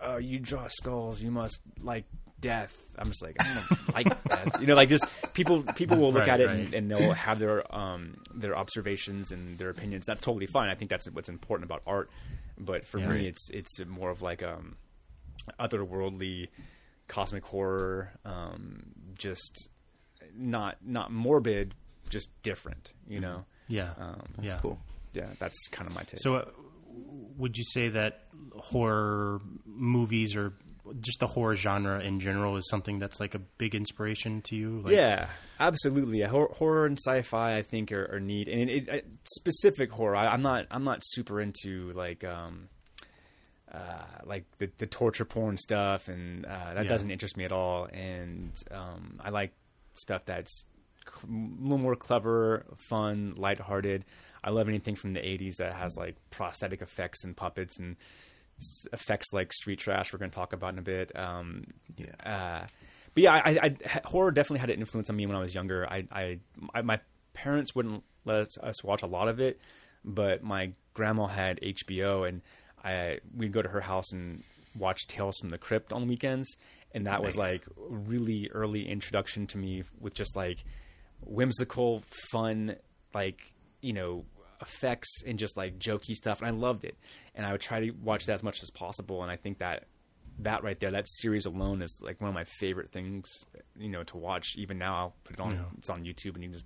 oh, 0.01 0.17
you 0.17 0.39
draw 0.39 0.67
skulls, 0.67 1.21
you 1.21 1.31
must 1.31 1.59
like 1.81 2.05
death. 2.39 2.75
I'm 2.97 3.07
just 3.09 3.23
like, 3.23 3.37
I 3.39 3.43
don't 3.53 3.67
like 3.93 4.07
that, 4.27 4.59
You 4.59 4.67
know, 4.67 4.75
like 4.75 4.89
just 4.89 5.07
people 5.33 5.63
people 5.63 5.97
will 5.97 6.11
look 6.13 6.21
Right, 6.27 6.29
at 6.29 6.39
it 6.41 6.47
right. 6.47 6.57
and, 6.59 6.73
and 6.73 6.91
they'll 6.91 7.11
have 7.11 7.39
their 7.39 7.75
um 7.75 8.17
their 8.33 8.57
observations 8.57 9.31
and 9.31 9.57
their 9.57 9.69
opinions. 9.69 10.05
That's 10.05 10.21
totally 10.21 10.45
fine. 10.47 10.69
I 10.69 10.75
think 10.75 10.89
that's 10.89 11.09
what's 11.11 11.29
important 11.29 11.65
about 11.69 11.81
art. 11.85 12.09
But 12.57 12.85
for 12.87 12.99
Yeah. 12.99 13.07
me, 13.09 13.15
Right. 13.15 13.25
it's 13.25 13.49
it's 13.51 13.85
more 13.85 14.09
of 14.09 14.21
like 14.21 14.41
um 14.43 14.75
otherworldly 15.59 16.49
cosmic 17.07 17.45
horror 17.45 18.11
um 18.25 18.83
just 19.17 19.69
not 20.37 20.77
not 20.85 21.11
morbid 21.11 21.73
just 22.09 22.29
different 22.43 22.93
you 23.07 23.19
know 23.19 23.45
Yeah, 23.67 23.91
um 23.99 24.21
That's 24.37 24.53
yeah. 24.55 24.59
cool. 24.61 24.79
yeah 25.13 25.27
that's 25.39 25.67
kind 25.69 25.89
of 25.89 25.95
my 25.95 26.03
take 26.03 26.19
So, 26.19 26.35
uh, 26.35 26.45
would 27.37 27.57
you 27.57 27.63
say 27.63 27.89
that 27.89 28.23
horror 28.57 29.41
movies 29.65 30.35
or 30.35 30.53
just 31.01 31.19
the 31.19 31.27
horror 31.27 31.55
genre 31.55 31.99
in 31.99 32.19
general 32.19 32.57
is 32.57 32.69
something 32.69 32.99
that's 32.99 33.19
like 33.19 33.33
a 33.33 33.39
big 33.39 33.73
inspiration 33.75 34.41
to 34.43 34.55
you? 34.55 34.79
Like, 34.81 34.93
yeah, 34.93 35.27
absolutely. 35.59 36.21
Hor- 36.21 36.53
horror 36.53 36.85
and 36.85 36.97
sci-fi, 36.97 37.57
I 37.57 37.63
think, 37.63 37.91
are, 37.91 38.07
are 38.15 38.19
neat. 38.19 38.47
And 38.47 38.69
it, 38.69 38.87
it, 38.87 39.07
specific 39.23 39.91
horror, 39.91 40.15
I, 40.15 40.27
I'm 40.27 40.43
not. 40.43 40.67
I'm 40.69 40.83
not 40.83 40.99
super 41.01 41.41
into 41.41 41.91
like, 41.93 42.23
um, 42.23 42.69
uh, 43.73 44.03
like 44.25 44.45
the, 44.59 44.69
the 44.77 44.85
torture 44.87 45.25
porn 45.25 45.57
stuff, 45.57 46.07
and 46.07 46.45
uh, 46.45 46.73
that 46.75 46.83
Yeah. 46.85 46.89
doesn't 46.89 47.11
interest 47.11 47.35
me 47.37 47.45
at 47.45 47.51
all. 47.51 47.85
And 47.85 48.51
um, 48.71 49.19
I 49.23 49.29
like 49.29 49.53
stuff 49.95 50.23
that's 50.25 50.65
a 51.23 51.27
little 51.27 51.77
more 51.77 51.95
clever, 51.95 52.65
fun, 52.89 53.33
lighthearted. 53.37 54.05
I 54.43 54.51
love 54.51 54.67
anything 54.69 54.95
from 54.95 55.13
the 55.13 55.19
'80s 55.19 55.57
that 55.57 55.73
has 55.73 55.95
like 55.97 56.15
prosthetic 56.29 56.81
effects 56.81 57.23
and 57.23 57.35
puppets 57.35 57.79
and 57.79 57.95
effects 58.93 59.33
like 59.33 59.51
Street 59.53 59.79
Trash. 59.79 60.13
We're 60.13 60.19
going 60.19 60.31
to 60.31 60.35
talk 60.35 60.53
about 60.53 60.73
in 60.73 60.79
a 60.79 60.83
bit. 60.83 61.11
Um, 61.17 61.65
Yeah. 61.97 62.07
uh, 62.63 62.67
but 63.13 63.23
yeah, 63.23 63.33
I, 63.33 63.39
I, 63.49 63.75
I, 63.85 64.01
horror 64.05 64.31
definitely 64.31 64.59
had 64.59 64.69
an 64.69 64.79
influence 64.79 65.09
on 65.09 65.15
me 65.15 65.25
when 65.25 65.35
I 65.35 65.39
was 65.39 65.55
younger. 65.55 65.87
I, 65.89 66.05
I, 66.11 66.39
I 66.73 66.81
my 66.81 66.99
parents 67.33 67.73
wouldn't 67.75 68.03
let 68.25 68.37
us, 68.41 68.57
us 68.59 68.83
watch 68.83 69.03
a 69.03 69.07
lot 69.07 69.27
of 69.29 69.39
it, 69.39 69.59
but 70.03 70.43
my 70.43 70.71
grandma 70.93 71.27
had 71.27 71.59
HBO, 71.61 72.27
and 72.27 72.41
I 72.85 73.19
we'd 73.35 73.51
go 73.51 73.61
to 73.61 73.69
her 73.69 73.81
house 73.81 74.11
and 74.11 74.43
watch 74.77 75.07
Tales 75.07 75.37
from 75.39 75.49
the 75.49 75.57
Crypt 75.57 75.91
on 75.91 76.07
weekends, 76.07 76.55
and 76.93 77.07
that 77.07 77.23
was 77.23 77.35
like 77.35 77.65
a 77.65 77.93
really 77.93 78.49
early 78.53 78.87
introduction 78.87 79.47
to 79.47 79.57
me 79.57 79.83
with 79.99 80.13
just 80.13 80.35
like 80.35 80.63
whimsical, 81.21 82.03
fun, 82.31 82.75
like 83.13 83.53
you 83.81 83.93
know 83.93 84.25
effects 84.61 85.23
and 85.25 85.39
just 85.39 85.57
like 85.57 85.79
jokey 85.79 86.13
stuff, 86.13 86.41
and 86.41 86.47
I 86.47 86.51
loved 86.51 86.85
it. 86.85 86.95
And 87.33 87.45
I 87.45 87.51
would 87.51 87.61
try 87.61 87.79
to 87.81 87.91
watch 87.91 88.25
that 88.27 88.33
as 88.33 88.43
much 88.43 88.61
as 88.61 88.69
possible, 88.69 89.23
and 89.23 89.31
I 89.31 89.35
think 89.35 89.59
that 89.59 89.85
that 90.39 90.63
right 90.63 90.79
there, 90.79 90.91
that 90.91 91.09
series 91.09 91.45
alone 91.45 91.81
is 91.81 92.01
like 92.03 92.19
one 92.21 92.29
of 92.29 92.35
my 92.35 92.43
favorite 92.43 92.91
things, 92.91 93.29
you 93.77 93.89
know, 93.89 94.03
to 94.03 94.17
watch. 94.17 94.55
Even 94.57 94.77
now, 94.77 94.95
I'll 94.95 95.15
put 95.23 95.35
it 95.35 95.39
on. 95.39 95.51
Yeah. 95.51 95.63
It's 95.77 95.89
on 95.89 96.03
YouTube, 96.03 96.35
and 96.35 96.43
you 96.43 96.49
can 96.49 96.53
just 96.53 96.65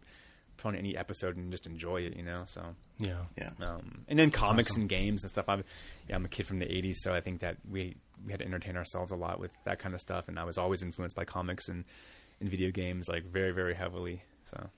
put 0.62 0.70
on 0.70 0.75
any 0.75 0.96
episode 0.98 1.38
and 1.38 1.51
just 1.51 1.66
enjoy 1.68 2.01
it, 2.01 2.16
you 2.16 2.24
know. 2.24 2.44
So, 2.46 2.62
yeah, 3.00 3.24
Yeah. 3.38 3.50
um, 3.62 4.06
and 4.08 4.18
then 4.20 4.32
comics 4.32 4.75
and 4.78 4.88
games 4.89 5.24
and 5.24 5.30
stuff. 5.30 5.46
I'm, 5.48 5.63
yeah, 6.08 6.16
I'm 6.16 6.25
a 6.25 6.30
kid 6.30 6.46
from 6.48 6.60
the 6.60 6.66
'80s, 6.66 6.96
so 6.98 7.13
I 7.13 7.22
think 7.22 7.39
that 7.42 7.58
we 7.70 7.96
we 8.25 8.32
had 8.32 8.39
to 8.39 8.46
entertain 8.46 8.75
ourselves 8.78 9.12
a 9.12 9.16
lot 9.16 9.39
with 9.39 9.51
that 9.66 9.80
kind 9.80 9.94
of 9.96 10.01
stuff, 10.01 10.28
and 10.28 10.38
I 10.39 10.44
was 10.44 10.58
always 10.58 10.82
influenced 10.84 11.16
by 11.16 11.25
comics 11.25 11.70
and, 11.70 11.86
and 12.42 12.50
video 12.50 12.72
games 12.72 13.08
like 13.10 13.24
very 13.24 13.51
very 13.51 13.74
heavily. 13.75 14.24
So 14.44 14.70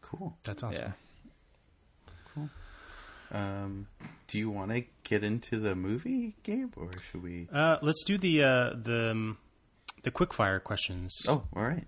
Cool. 0.00 0.36
That's 0.44 0.62
awesome. 0.62 0.82
yeah. 2.36 2.46
Um, 3.32 3.88
do 4.28 4.38
you 4.38 4.50
want 4.50 4.70
to 4.70 4.84
get 5.02 5.24
into 5.24 5.58
the 5.58 5.74
movie, 5.74 6.36
Gabe, 6.44 6.72
or 6.76 6.90
should 7.02 7.22
we? 7.24 7.48
Uh, 7.52 7.76
let's 7.82 8.04
do 8.04 8.16
the 8.18 8.42
uh, 8.44 8.70
the 8.80 9.10
um, 9.10 9.38
the 10.04 10.12
quick 10.12 10.32
fire 10.32 10.60
questions. 10.60 11.12
Oh, 11.26 11.42
all 11.54 11.62
right. 11.64 11.84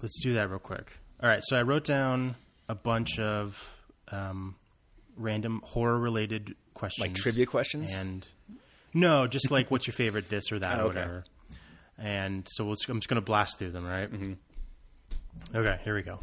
Let's 0.00 0.18
do 0.22 0.32
that 0.34 0.48
real 0.48 0.58
quick. 0.58 0.98
All 1.22 1.28
right, 1.28 1.42
so 1.44 1.56
I 1.58 1.62
wrote 1.62 1.84
down 1.84 2.36
a 2.68 2.74
bunch 2.74 3.18
of 3.18 3.74
um, 4.10 4.56
random 5.16 5.62
horror 5.64 5.98
related 5.98 6.54
questions, 6.74 7.06
Like 7.08 7.14
trivia 7.16 7.46
questions? 7.46 7.94
and 7.94 8.26
no, 8.94 9.26
just 9.26 9.50
like 9.50 9.70
what's 9.70 9.86
your 9.86 9.94
favorite 9.94 10.28
this 10.28 10.50
or 10.52 10.58
that 10.58 10.76
Oh, 10.80 10.84
or 10.84 10.86
okay. 10.88 10.98
whatever. 11.00 11.24
And 11.98 12.46
so 12.50 12.64
we'll, 12.64 12.76
I'm 12.88 13.00
just 13.00 13.08
going 13.08 13.20
to 13.20 13.24
blast 13.24 13.58
through 13.58 13.72
them, 13.72 13.84
right? 13.84 14.10
Mm-hmm. 14.10 14.32
Okay, 15.56 15.78
here 15.82 15.94
we 15.94 16.02
go. 16.02 16.20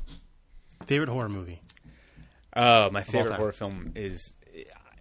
Favorite 0.86 1.10
horror 1.10 1.30
movie? 1.30 1.62
Oh, 2.56 2.90
my 2.92 3.04
favorite 3.04 3.36
horror 3.36 3.52
film 3.52 3.92
is. 3.96 4.34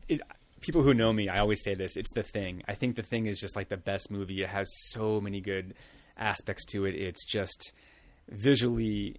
It, 0.08 0.20
people 0.60 0.82
who 0.82 0.92
know 0.94 1.12
me, 1.12 1.28
I 1.28 1.38
always 1.38 1.62
say 1.62 1.74
this. 1.74 1.96
It's 1.96 2.12
The 2.12 2.22
Thing. 2.24 2.62
I 2.66 2.74
think 2.74 2.96
The 2.96 3.02
Thing 3.02 3.26
is 3.26 3.38
just 3.38 3.54
like 3.54 3.68
the 3.68 3.76
best 3.76 4.10
movie. 4.10 4.42
It 4.42 4.48
has 4.48 4.66
so 4.90 5.20
many 5.20 5.40
good 5.40 5.74
aspects 6.16 6.64
to 6.72 6.86
it. 6.86 6.94
It's 6.96 7.24
just 7.24 7.72
visually 8.28 9.16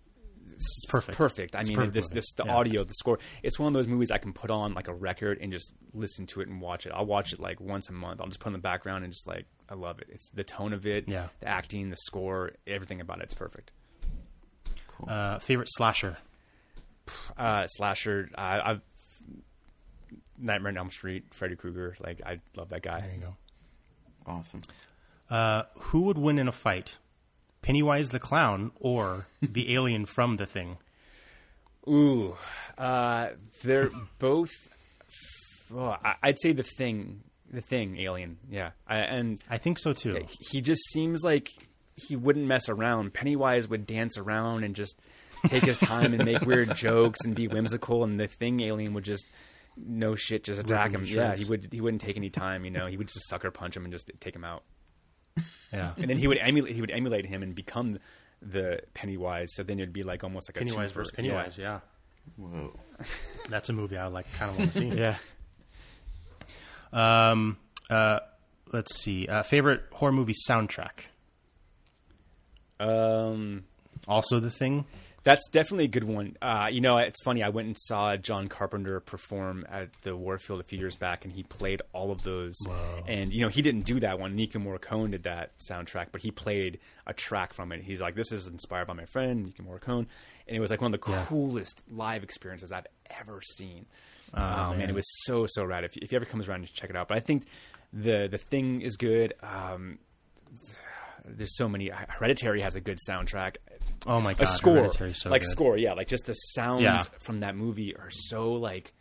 it's 0.52 0.86
perfect. 0.90 1.18
Perfect. 1.18 1.56
I 1.56 1.60
It's 1.62 1.70
mean, 1.70 1.78
perfect 1.78 1.94
this 1.94 2.10
this 2.10 2.32
the 2.34 2.46
Yeah. 2.46 2.56
audio, 2.56 2.84
the 2.84 2.94
score. 2.94 3.20
It's 3.44 3.58
one 3.60 3.68
of 3.68 3.74
those 3.74 3.88
movies 3.88 4.12
I 4.12 4.18
can 4.18 4.34
put 4.34 4.50
on 4.52 4.74
like 4.74 4.88
a 4.88 4.94
record 4.94 5.40
and 5.42 5.52
just 5.52 5.74
listen 5.94 6.26
to 6.28 6.42
it 6.42 6.48
and 6.48 6.62
watch 6.62 6.86
it. 6.86 6.92
I'll 6.96 7.06
watch 7.06 7.34
it 7.34 7.40
like 7.40 7.60
once 7.60 7.90
a 7.90 7.94
month. 7.94 8.22
I'll 8.22 8.28
just 8.28 8.40
put 8.40 8.48
it 8.50 8.56
in 8.56 8.60
the 8.60 8.64
background 8.64 9.04
and 9.04 9.12
just 9.14 9.28
like 9.28 9.46
I 9.70 9.74
love 9.76 10.00
it. 10.00 10.08
It's 10.12 10.30
the 10.30 10.44
tone 10.44 10.74
of 10.74 10.86
it, 10.86 11.08
Yeah. 11.10 11.28
the 11.40 11.48
acting, 11.48 11.90
the 11.90 11.98
score, 11.98 12.52
everything 12.68 13.02
about 13.02 13.20
it. 13.20 13.24
It's 13.24 13.34
perfect. 13.34 13.72
Cool. 14.88 15.10
Uh, 15.10 15.40
favorite 15.40 15.70
slasher? 15.72 16.18
uh, 17.38 17.66
slasher. 17.68 18.30
Uh, 18.36 18.62
I've 18.64 18.82
Nightmare 20.38 20.72
on 20.72 20.78
Elm 20.78 20.92
Street, 20.92 21.34
Freddy 21.34 21.56
Krueger. 21.56 21.96
Like 22.00 22.22
I 22.26 22.40
love 22.58 22.70
that 22.70 22.82
guy. 22.82 23.00
There 23.02 23.12
you 23.14 23.22
go. 23.22 23.36
awesome. 24.26 24.62
Uh, 25.30 25.64
who 25.76 26.02
would 26.02 26.18
win 26.18 26.38
in 26.40 26.48
a 26.48 26.52
fight? 26.52 26.98
Pennywise 27.66 28.10
the 28.10 28.20
clown 28.20 28.72
or 28.80 29.26
the 29.42 29.74
alien 29.74 30.06
from 30.06 30.38
the 30.38 30.46
thing? 30.46 30.78
Ooh, 31.88 32.36
uh, 32.78 33.30
they're 33.64 33.90
both. 34.20 34.52
Oh, 35.74 35.96
I- 36.04 36.16
I'd 36.22 36.40
say 36.40 36.54
the 36.54 36.64
thing, 36.78 37.22
the 37.52 37.62
thing, 37.62 37.98
Alien. 38.00 38.38
Yeah, 38.50 38.72
I, 38.88 38.98
and 39.00 39.40
I 39.50 39.58
think 39.58 39.80
so 39.80 39.94
too. 39.94 40.26
he 40.52 40.62
just 40.62 40.82
seems 40.92 41.24
like 41.24 41.50
he 41.96 42.16
wouldn't 42.16 42.46
mess 42.46 42.70
around. 42.70 43.14
Pennywise 43.14 43.68
would 43.68 43.88
dance 43.88 44.16
around 44.18 44.64
and 44.64 44.76
just 44.76 45.00
take 45.48 45.64
his 45.64 45.78
time 45.80 46.14
and 46.14 46.24
make 46.24 46.42
weird 46.42 46.76
jokes 46.76 47.20
and 47.26 47.34
be 47.36 47.48
whimsical, 47.48 48.04
and 48.04 48.20
the 48.20 48.28
thing 48.28 48.62
alien 48.62 48.94
would 48.94 49.06
just 49.06 49.26
no 49.76 50.14
shit 50.16 50.44
just 50.44 50.60
attack 50.62 50.92
him 50.92 51.04
him. 51.04 51.18
Yeah, 51.18 51.36
he 51.36 51.46
would. 51.46 51.70
He 51.72 51.82
wouldn't 51.82 52.02
take 52.02 52.16
any 52.18 52.30
time. 52.30 52.64
You 52.64 52.72
know, 52.72 52.86
he 52.86 52.96
would 52.98 53.08
just 53.08 53.28
sucker 53.28 53.50
punch 53.50 53.76
him 53.76 53.86
and 53.86 53.92
just 53.92 54.12
take 54.20 54.36
him 54.36 54.44
out. 54.44 54.64
Yeah. 55.74 55.94
and 55.98 56.10
then 56.10 56.18
he 56.18 56.28
would 56.28 56.38
emulate 56.40 56.74
he 56.74 56.82
would 56.82 56.92
emulate 56.92 57.26
him 57.26 57.44
and 57.44 57.54
become 57.56 58.00
the 58.42 58.82
Pennywise. 58.94 59.50
So 59.54 59.64
then 59.64 59.80
it'd 59.80 59.94
be 59.94 60.04
like 60.04 60.24
almost 60.24 60.50
like 60.50 60.58
a 60.58 60.60
Pennywise 60.60 60.92
versus 60.92 61.12
Pennywise, 61.12 61.58
yeah. 61.58 61.80
Whoa. 62.38 62.78
That's 63.50 63.70
a 63.70 63.74
movie 63.74 63.98
I 63.98 64.08
like 64.08 64.32
kind 64.34 64.52
of 64.52 64.58
want 64.58 64.74
to 64.74 64.80
see. 64.80 64.88
Yeah. 64.98 65.18
Um, 66.94 67.58
uh, 67.90 68.20
let's 68.72 69.02
see. 69.02 69.28
Uh, 69.28 69.44
favorite 69.44 69.82
horror 69.92 70.12
movie 70.14 70.34
soundtrack? 70.50 71.08
Um, 72.80 73.66
Also 74.08 74.40
the 74.40 74.50
thing. 74.50 74.86
That's 75.26 75.50
definitely 75.50 75.86
a 75.86 75.90
good 75.90 76.04
one. 76.04 76.38
Uh, 76.40 76.68
you 76.72 76.82
know, 76.82 77.00
it's 77.00 77.22
funny. 77.24 77.42
I 77.42 77.50
went 77.50 77.66
and 77.66 77.76
saw 77.78 78.16
John 78.16 78.48
Carpenter 78.48 79.00
perform 79.00 79.66
at 79.68 79.90
the 80.04 80.16
Warfield 80.16 80.60
a 80.60 80.64
few 80.64 80.78
years 80.78 80.96
back, 80.96 81.26
and 81.26 81.34
he 81.34 81.42
played 81.42 81.82
all 81.94 82.12
of 82.12 82.22
those. 82.22 82.56
And 83.08 83.34
you 83.34 83.42
know, 83.42 83.50
he 83.50 83.64
didn't 83.64 83.86
do 83.86 84.00
that 84.02 84.20
one. 84.20 84.36
Nico 84.36 84.60
Morricone 84.60 85.12
did 85.12 85.24
that 85.24 85.54
soundtrack, 85.68 86.08
but 86.12 86.22
he 86.22 86.30
played 86.30 86.80
a 87.08 87.14
track 87.14 87.54
from 87.54 87.72
it. 87.72 87.82
He's 87.82 88.02
like, 88.02 88.14
"This 88.14 88.32
is 88.32 88.46
inspired 88.46 88.86
by 88.86 88.94
my 88.94 89.06
friend 89.06 89.46
Nico 89.46 89.64
Morricone," 89.64 90.06
and 90.48 90.56
it 90.56 90.60
was 90.60 90.70
like 90.70 90.80
one 90.80 90.94
of 90.94 91.02
the 91.02 91.06
coolest 91.06 91.82
live 91.90 92.24
experiences 92.24 92.72
I've 92.72 92.88
ever 93.20 93.42
seen. 93.42 93.88
Oh, 94.32 94.40
man. 94.40 94.78
man. 94.78 94.90
it 94.90 94.96
was 94.96 95.08
so 95.24 95.48
so 95.48 95.66
rad. 95.66 95.86
If, 95.86 95.98
if 95.98 96.12
he 96.12 96.16
ever 96.16 96.26
comes 96.26 96.48
around, 96.48 96.72
check 96.72 96.92
it 96.92 96.96
out. 96.96 97.08
But 97.08 97.18
I 97.18 97.22
think 97.22 97.46
the 97.92 98.28
the 98.30 98.38
thing 98.38 98.82
is 98.82 98.96
good. 98.96 99.34
Um, 99.42 99.98
there's 101.28 101.58
so 101.58 101.68
many. 101.68 101.90
Hereditary 101.90 102.62
has 102.62 102.76
a 102.76 102.82
good 102.82 103.00
soundtrack. 103.10 103.56
Oh 104.06 104.20
my 104.22 104.34
god, 104.34 104.44
a 104.44 104.46
score, 104.48 104.92
so 105.14 105.30
like 105.30 105.42
good. 105.42 105.50
score, 105.50 105.78
yeah, 105.78 105.94
like 105.94 106.08
just 106.08 106.26
the 106.26 106.34
sounds 106.34 106.84
Yeah. 106.84 106.98
from 107.20 107.42
that 107.42 107.56
movie 107.56 107.96
are 107.96 108.10
so 108.12 108.54
like 108.54 108.94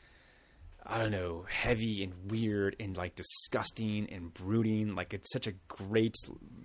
I 0.86 0.98
don't 0.98 1.12
know, 1.12 1.46
heavy 1.48 2.04
and 2.04 2.30
weird 2.30 2.76
and 2.78 2.94
like 2.94 3.14
disgusting 3.14 4.06
and 4.12 4.32
brooding. 4.34 4.94
Like 4.94 5.14
it's 5.14 5.32
such 5.32 5.46
a 5.46 5.52
great 5.66 6.14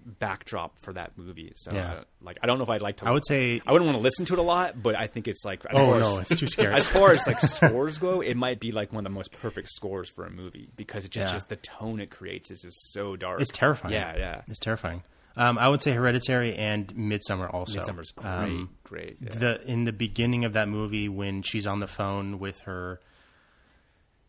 backdrop 0.06 0.78
for 0.80 0.92
that 0.94 1.18
movie. 1.18 1.52
So 1.56 1.72
Yeah. 1.74 1.94
uh, 1.94 2.04
like 2.22 2.38
I 2.44 2.48
don't 2.48 2.58
know 2.58 2.64
if 2.66 2.70
I'd 2.70 2.82
like 2.82 2.98
to. 2.98 3.08
I 3.08 3.12
would 3.12 3.26
say. 3.26 3.62
I 3.66 3.72
wouldn't 3.72 3.86
want 3.88 3.98
to 3.98 4.04
listen 4.04 4.26
to 4.26 4.34
it 4.34 4.40
a 4.40 4.44
lot, 4.44 4.82
but 4.82 4.96
I 4.96 5.08
think 5.08 5.28
it's 5.30 5.46
like 5.46 5.66
as 5.66 5.78
Oh 5.80 5.92
far 5.92 6.00
no, 6.00 6.20
as, 6.20 6.32
it's 6.32 6.40
too 6.42 6.48
scary. 6.48 6.74
as 6.74 6.90
far 6.90 7.14
as 7.14 7.26
like 7.28 7.40
scores 7.40 7.98
go, 7.98 8.22
it 8.22 8.36
might 8.36 8.60
be 8.60 8.72
like 8.72 8.92
one 8.92 9.06
of 9.06 9.12
the 9.12 9.16
most 9.16 9.32
perfect 9.32 9.70
scores 9.70 10.10
for 10.10 10.26
a 10.26 10.30
movie 10.30 10.70
because 10.76 11.06
it 11.06 11.12
just 11.12 11.28
Yeah. 11.28 11.34
just 11.34 11.48
the 11.50 11.56
tone 11.56 12.02
it 12.02 12.10
creates 12.10 12.52
is 12.52 12.62
just 12.64 12.92
so 12.92 13.16
dark. 13.16 13.40
It's 13.40 13.52
terrifying. 13.52 13.94
Yeah, 13.94 14.18
yeah. 14.18 14.42
It's 14.48 14.60
terrifying. 14.60 15.04
Um, 15.38 15.58
I 15.58 15.68
would 15.70 15.82
say 15.82 15.92
Hereditary 15.94 16.56
and 16.56 16.88
Midsommar 16.96 17.54
also. 17.54 17.80
Midsommar's 17.80 18.12
great, 18.12 18.30
Um, 18.30 18.70
great. 18.84 19.18
Yeah. 19.22 19.36
the 19.36 19.62
in 19.72 19.84
the 19.86 19.94
beginning 19.94 20.44
of 20.46 20.54
that 20.54 20.68
movie 20.68 21.08
when 21.08 21.44
she's 21.44 21.66
on 21.68 21.80
the 21.80 21.88
phone 21.88 22.40
with 22.40 22.60
her 22.62 23.00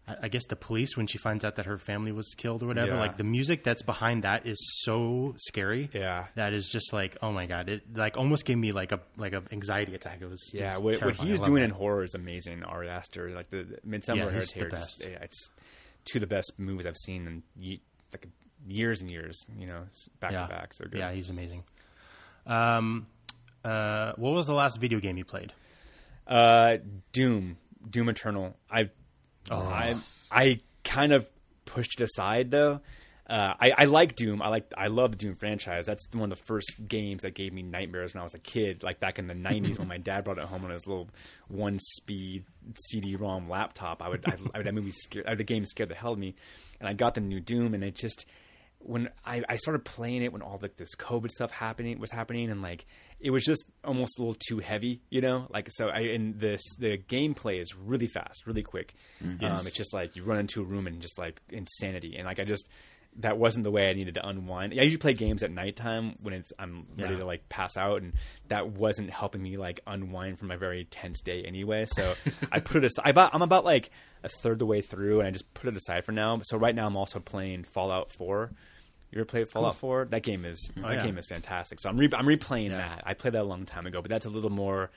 I 0.06 0.16
I 0.22 0.28
guess 0.28 0.44
the 0.46 0.56
police 0.56 0.96
when 0.96 1.06
she 1.06 1.18
finds 1.18 1.44
out 1.44 1.56
that 1.56 1.66
her 1.66 1.78
family 1.78 2.12
was 2.12 2.34
killed 2.36 2.62
or 2.62 2.66
whatever 2.66 2.92
Yeah. 2.94 3.00
like 3.00 3.16
the 3.16 3.24
music 3.24 3.64
that's 3.64 3.82
behind 3.82 4.24
that 4.24 4.46
is 4.46 4.58
so 4.84 5.34
scary 5.36 5.88
Yeah. 5.92 6.26
that 6.36 6.52
is 6.52 6.68
just 6.68 6.92
like 6.92 7.16
oh 7.22 7.32
my 7.32 7.46
god 7.46 7.68
it 7.68 7.82
like 7.96 8.16
almost 8.16 8.44
gave 8.44 8.58
me 8.58 8.72
like 8.72 8.92
a 8.92 9.00
like 9.16 9.32
a 9.32 9.42
anxiety 9.52 9.94
attack 9.94 10.18
it 10.20 10.26
was 10.28 10.50
Yeah, 10.52 10.78
what, 10.78 11.02
what 11.02 11.14
he's 11.16 11.40
doing 11.40 11.62
that. 11.62 11.70
in 11.70 11.70
horror 11.70 12.02
is 12.04 12.14
amazing. 12.14 12.62
Ari 12.64 12.88
Aster, 12.88 13.30
like 13.30 13.50
the, 13.50 13.62
the 13.64 13.78
Midsommar 13.86 14.16
Yeah, 14.16 14.30
Hereditary, 14.30 14.70
just- 14.70 15.04
yeah, 15.08 15.18
it's 15.22 15.50
two 16.04 16.18
of 16.18 16.20
the 16.20 16.26
best 16.28 16.52
movies 16.58 16.86
I've 16.86 16.96
seen 16.96 17.26
in 17.26 17.42
like 18.12 18.26
years 18.68 19.00
and 19.00 19.10
years. 19.10 19.44
You 19.58 19.66
know, 19.66 19.82
back 20.20 20.32
yeah 20.32 20.46
to 20.46 20.52
back. 20.52 20.74
So 20.74 20.84
good. 20.86 20.98
yeah 20.98 21.12
he's 21.12 21.30
amazing 21.30 21.64
um 22.46 23.06
uh 23.64 24.12
what 24.16 24.32
was 24.32 24.46
the 24.46 24.54
last 24.54 24.78
video 24.80 24.98
game 25.00 25.16
you 25.18 25.24
played 25.24 25.52
Uh, 26.26 26.76
Doom, 27.12 27.56
Doom 27.88 28.08
Eternal. 28.08 28.56
I, 28.70 28.90
Oh. 29.50 29.58
I, 29.58 29.94
I 30.30 30.60
kind 30.84 31.12
of 31.12 31.28
pushed 31.64 32.00
it 32.00 32.04
aside 32.04 32.50
though. 32.50 32.80
Uh, 33.28 33.54
I, 33.60 33.70
I 33.78 33.84
like 33.86 34.14
Doom. 34.16 34.42
I 34.42 34.48
like 34.48 34.72
I 34.76 34.88
love 34.88 35.12
the 35.12 35.16
Doom 35.18 35.34
franchise. 35.36 35.86
That's 35.86 36.06
one 36.12 36.30
of 36.30 36.38
the 36.38 36.44
first 36.44 36.86
games 36.86 37.22
that 37.22 37.34
gave 37.34 37.52
me 37.52 37.62
nightmares 37.62 38.12
when 38.14 38.20
I 38.20 38.24
was 38.24 38.34
a 38.34 38.38
kid, 38.38 38.82
like 38.82 39.00
back 39.00 39.18
in 39.18 39.26
the 39.28 39.34
'90s 39.48 39.78
when 39.78 39.88
my 39.88 39.98
dad 39.98 40.24
brought 40.24 40.38
it 40.38 40.44
home 40.44 40.64
on 40.64 40.70
his 40.70 40.86
little 40.86 41.08
one-speed 41.48 42.44
CD-ROM 42.74 43.48
laptop. 43.48 44.02
I 44.02 44.08
would, 44.08 44.24
I, 44.26 44.36
I, 44.58 44.62
that 44.62 44.74
movie 44.74 44.90
scared, 44.92 45.26
the 45.38 45.44
game 45.44 45.64
scared 45.66 45.88
the 45.90 45.94
hell 45.94 46.10
out 46.10 46.14
of 46.14 46.18
me, 46.18 46.34
and 46.80 46.88
I 46.88 46.92
got 46.92 47.14
the 47.14 47.20
new 47.20 47.40
Doom, 47.40 47.74
and 47.74 47.82
it 47.84 47.94
just 47.94 48.26
when 48.82 49.10
I, 49.26 49.42
I 49.48 49.56
started 49.56 49.84
playing 49.84 50.22
it 50.22 50.32
when 50.32 50.42
all 50.42 50.58
like 50.60 50.76
this 50.76 50.94
COVID 50.96 51.30
stuff 51.30 51.50
happening 51.50 51.98
was 51.98 52.10
happening 52.10 52.50
and 52.50 52.62
like 52.62 52.86
it 53.20 53.30
was 53.30 53.44
just 53.44 53.64
almost 53.84 54.18
a 54.18 54.22
little 54.22 54.36
too 54.48 54.58
heavy, 54.58 55.02
you 55.10 55.20
know. 55.20 55.46
Like 55.50 55.68
so, 55.70 55.88
I 55.88 56.00
and 56.00 56.40
this 56.40 56.62
the 56.78 56.96
gameplay 56.96 57.60
is 57.60 57.74
really 57.76 58.06
fast, 58.06 58.46
really 58.46 58.62
quick. 58.62 58.94
Um, 59.22 59.36
it's 59.66 59.76
just 59.76 59.92
like 59.92 60.16
you 60.16 60.24
run 60.24 60.38
into 60.38 60.62
a 60.62 60.64
room 60.64 60.86
and 60.86 61.00
just 61.00 61.18
like 61.18 61.40
insanity, 61.50 62.16
and 62.16 62.24
like 62.26 62.40
I 62.40 62.44
just 62.44 62.68
that 63.16 63.36
wasn't 63.36 63.64
the 63.64 63.72
way 63.72 63.90
I 63.90 63.92
needed 63.92 64.14
to 64.14 64.26
unwind. 64.26 64.72
I 64.72 64.82
usually 64.84 64.96
play 64.98 65.14
games 65.14 65.42
at 65.42 65.50
nighttime 65.50 66.14
when 66.22 66.32
it's 66.32 66.52
I'm 66.60 66.86
ready 66.96 67.14
Yeah. 67.14 67.18
to 67.20 67.26
like 67.26 67.48
pass 67.48 67.76
out, 67.76 68.00
and 68.02 68.14
that 68.48 68.68
wasn't 68.70 69.10
helping 69.10 69.42
me 69.42 69.56
like 69.58 69.80
unwind 69.86 70.38
from 70.38 70.48
my 70.48 70.56
very 70.56 70.84
tense 70.84 71.20
day 71.20 71.42
anyway. 71.44 71.84
So 71.86 72.14
I 72.52 72.60
put 72.60 72.76
it 72.76 72.84
aside. 72.84 73.02
I 73.06 73.10
about, 73.10 73.34
I'm 73.34 73.42
about 73.42 73.64
like 73.64 73.90
a 74.22 74.28
third 74.28 74.58
the 74.60 74.64
way 74.66 74.80
through, 74.80 75.18
and 75.20 75.26
I 75.28 75.32
just 75.32 75.52
put 75.54 75.68
it 75.68 75.76
aside 75.76 76.04
for 76.04 76.12
now. 76.12 76.40
So 76.44 76.56
right 76.56 76.74
now 76.74 76.86
I'm 76.86 76.96
also 76.96 77.18
playing 77.18 77.64
Fallout 77.64 78.12
4. 78.12 78.52
You 79.10 79.18
ever 79.18 79.24
played 79.24 79.48
Fallout 79.48 79.76
4? 79.76 80.06
That 80.10 80.22
game 80.22 80.44
is 80.44 80.70
that 80.76 80.84
Oh, 80.84 80.90
yeah. 80.90 81.02
game 81.02 81.18
is 81.18 81.26
fantastic. 81.26 81.80
So 81.80 81.88
I'm 81.88 81.96
re- 81.96 82.08
I'm 82.14 82.26
replaying 82.26 82.70
that. 82.70 83.02
I 83.04 83.14
played 83.14 83.34
that 83.34 83.42
a 83.42 83.44
long 83.44 83.64
time 83.66 83.86
ago, 83.86 84.00
but 84.00 84.08
that's 84.08 84.26
a 84.26 84.30
little 84.30 84.50
more 84.50 84.90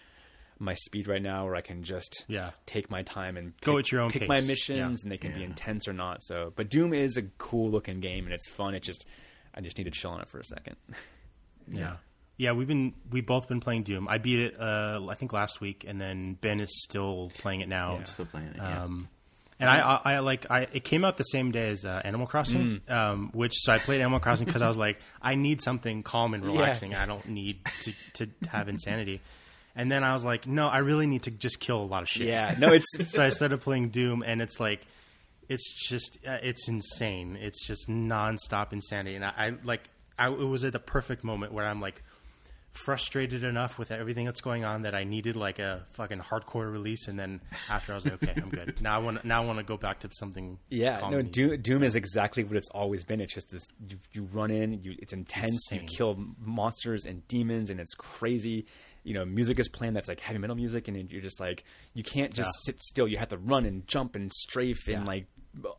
my 0.60 0.76
speed 0.76 1.08
right 1.08 1.22
now, 1.22 1.46
where 1.46 1.56
I 1.56 1.62
can 1.62 1.84
just 1.84 2.24
Yeah. 2.28 2.52
take 2.68 2.92
my 2.92 3.02
time 3.02 3.38
and 3.38 3.54
Go 3.62 3.80
at 3.80 3.92
your 3.92 4.02
own 4.02 4.12
pick 4.12 4.28
my 4.28 4.40
missions, 4.42 5.02
Yeah. 5.02 5.06
and 5.06 5.12
they 5.12 5.18
can 5.18 5.34
be 5.34 5.44
intense 5.44 5.88
or 5.88 5.94
not. 5.94 6.24
So, 6.24 6.54
but 6.56 6.70
Doom 6.70 6.94
is 6.94 7.18
a 7.18 7.24
cool 7.40 7.72
looking 7.72 8.00
game 8.02 8.26
and 8.26 8.34
it's 8.34 8.48
fun. 8.48 8.76
It 8.76 8.84
just 8.84 9.06
I 9.56 9.62
just 9.62 9.78
need 9.78 9.86
to 9.86 9.92
chill 9.92 10.12
on 10.12 10.22
it 10.22 10.28
for 10.30 10.40
a 10.40 10.44
second. 10.44 10.76
Yeah. 11.68 11.96
Yeah, 12.38 12.52
we've 12.52 12.68
been 12.68 12.94
we've 13.10 13.26
both 13.26 13.48
been 13.48 13.60
playing 13.62 13.84
Doom. 13.84 14.08
I 14.08 14.18
beat 14.18 14.40
it 14.40 14.60
uh 14.60 15.00
I 15.10 15.16
think 15.16 15.32
last 15.34 15.62
week 15.62 15.86
and 15.88 16.00
then 16.02 16.34
Ben 16.42 16.60
is 16.60 16.84
still 16.84 17.32
playing 17.38 17.62
it 17.62 17.70
now. 17.70 17.96
I'm 17.98 18.06
still 18.06 18.26
playing 18.26 18.48
it. 18.50 18.58
Yeah. 18.58 18.88
And 19.60 19.70
I, 19.70 19.80
I, 19.80 20.14
I 20.16 20.20
like 20.20 20.46
I 20.50 20.68
it 20.74 20.84
came 20.84 21.06
out 21.06 21.18
the 21.18 21.24
same 21.24 21.52
day 21.52 21.70
as 21.70 21.86
uh, 21.86 22.02
Animal 22.04 22.28
Crossing, 22.28 22.82
Mm. 22.88 22.92
um, 22.92 23.30
which 23.34 23.54
so 23.56 23.72
I 23.72 23.78
played 23.78 24.02
Animal 24.02 24.20
Crossing 24.20 24.46
because 24.46 24.62
I 24.62 24.68
was 24.68 24.78
like 24.78 25.00
I 25.22 25.36
need 25.36 25.62
something 25.62 26.04
calm 26.04 26.34
and 26.34 26.44
relaxing. 26.52 26.96
I 26.96 27.06
don't 27.06 27.28
need 27.30 27.64
to, 27.84 27.94
to 28.26 28.30
have 28.50 28.68
insanity. 28.68 29.22
And 29.76 29.92
then 29.92 30.04
I 30.04 30.14
was 30.14 30.24
like, 30.24 30.46
no, 30.46 30.68
I 30.68 30.80
really 30.80 31.08
need 31.08 31.24
to 31.24 31.32
just 31.32 31.60
kill 31.60 31.82
a 31.82 31.86
lot 31.86 32.04
of 32.04 32.10
shit. 32.10 32.28
Yeah, 32.28 32.54
no, 32.60 32.74
it's 32.74 32.86
so 33.14 33.24
I 33.24 33.30
started 33.30 33.62
playing 33.62 33.90
Doom, 33.90 34.24
and 34.24 34.40
it's 34.40 34.60
like, 34.60 34.86
it's 35.50 35.88
just, 35.90 36.20
uh, 36.28 36.38
it's 36.44 36.70
insane. 36.70 37.38
It's 37.42 37.66
just 37.66 37.90
nonstop 37.90 38.72
insanity, 38.72 39.16
and 39.16 39.26
I, 39.26 39.34
I 39.36 39.54
like, 39.64 39.82
I 40.20 40.28
it 40.30 40.38
was 40.38 40.64
at 40.64 40.74
the 40.74 40.80
perfect 40.80 41.24
moment 41.24 41.54
where 41.54 41.66
I'm 41.66 41.82
like 41.82 42.04
frustrated 42.74 43.44
enough 43.44 43.78
with 43.80 43.92
everything 43.92 44.26
that's 44.26 44.42
going 44.42 44.66
on 44.66 44.82
that 44.82 44.94
I 44.96 45.04
needed 45.04 45.36
like 45.36 45.60
a 45.60 45.86
fucking 45.94 46.20
hardcore 46.20 46.72
release, 46.72 47.08
and 47.08 47.18
then 47.18 47.40
after 47.70 47.92
I 47.94 47.96
was 47.96 48.06
like, 48.06 48.22
okay, 48.24 48.34
I'm 48.36 48.50
good. 48.50 48.74
Now 48.82 48.96
I 48.96 48.98
want, 49.00 49.24
now 49.24 49.42
I 49.42 49.46
want 49.46 49.60
to 49.60 49.64
go 49.64 49.78
back 49.78 50.00
to 50.02 50.10
something. 50.14 50.58
Yeah, 50.70 51.00
calm 51.00 51.12
no, 51.12 51.22
Doom, 51.22 51.62
Doom 51.62 51.84
is 51.84 51.96
exactly 51.96 52.44
what 52.44 52.58
it's 52.58 52.70
always 52.70 53.04
been. 53.06 53.22
It's 53.22 53.34
just 53.34 53.50
this: 53.50 53.64
you, 53.88 53.98
you 54.12 54.24
run 54.34 54.52
in, 54.52 54.84
you 54.84 54.96
it's 55.00 55.14
intense, 55.14 55.52
Insane. 55.72 55.82
you 55.84 55.88
kill 55.98 56.26
monsters 56.40 57.06
and 57.06 57.26
demons, 57.28 57.70
and 57.70 57.80
it's 57.80 57.94
crazy. 57.94 58.66
You 59.04 59.14
know, 59.14 59.26
music 59.26 59.60
is 59.60 59.70
playing 59.70 59.94
that's 59.94 60.08
like 60.10 60.20
heavy 60.20 60.40
metal 60.40 60.56
music, 60.56 60.88
and 60.88 61.12
you're 61.12 61.22
just 61.22 61.40
like 61.40 61.64
you 61.94 62.04
can't 62.04 62.34
just 62.34 62.50
Yeah. 62.68 62.72
sit 62.74 62.82
still. 62.84 63.08
You 63.08 63.18
have 63.18 63.30
to 63.30 63.38
run 63.38 63.66
and 63.66 63.88
jump 63.88 64.16
and 64.16 64.32
strafe 64.34 64.88
and 64.88 65.06
like 65.06 65.28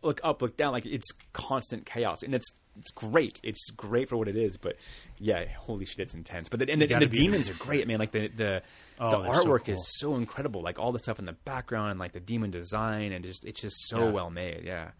look 0.02 0.20
up, 0.22 0.40
look 0.42 0.56
down. 0.56 0.72
Like 0.72 0.86
it's 0.86 1.10
constant 1.32 1.84
chaos, 1.86 2.22
and 2.22 2.34
it's 2.34 2.48
it's 2.78 2.90
great. 2.90 3.40
It's 3.42 3.70
great 3.70 4.08
for 4.08 4.16
what 4.16 4.28
it 4.28 4.36
is, 4.36 4.56
but 4.56 4.76
yeah, 5.18 5.44
holy 5.58 5.84
shit, 5.84 6.00
it's 6.00 6.14
intense. 6.14 6.48
But 6.48 6.60
the, 6.60 6.70
and 6.70 6.80
the, 6.82 6.92
and 6.92 7.02
the 7.02 7.06
be- 7.06 7.18
demons 7.18 7.48
are 7.48 7.54
great, 7.58 7.86
man. 7.86 7.98
Like 7.98 8.12
the 8.12 8.28
the, 8.28 8.62
Oh, 8.98 9.10
the 9.10 9.18
they're 9.22 9.34
so 9.34 9.44
artwork 9.44 9.64
cool. 9.64 9.74
is 9.74 9.98
so 9.98 10.14
incredible. 10.16 10.62
Like 10.62 10.78
all 10.78 10.92
the 10.92 10.98
stuff 10.98 11.18
in 11.18 11.24
the 11.24 11.32
background, 11.32 11.90
and 11.90 11.98
like 12.00 12.12
the 12.12 12.20
demon 12.20 12.50
design, 12.50 13.12
and 13.12 13.24
just 13.24 13.44
it's 13.44 13.60
just 13.60 13.76
so 13.88 14.04
Yeah. 14.06 14.10
well 14.10 14.30
made. 14.30 14.62
Yeah. 14.64 14.90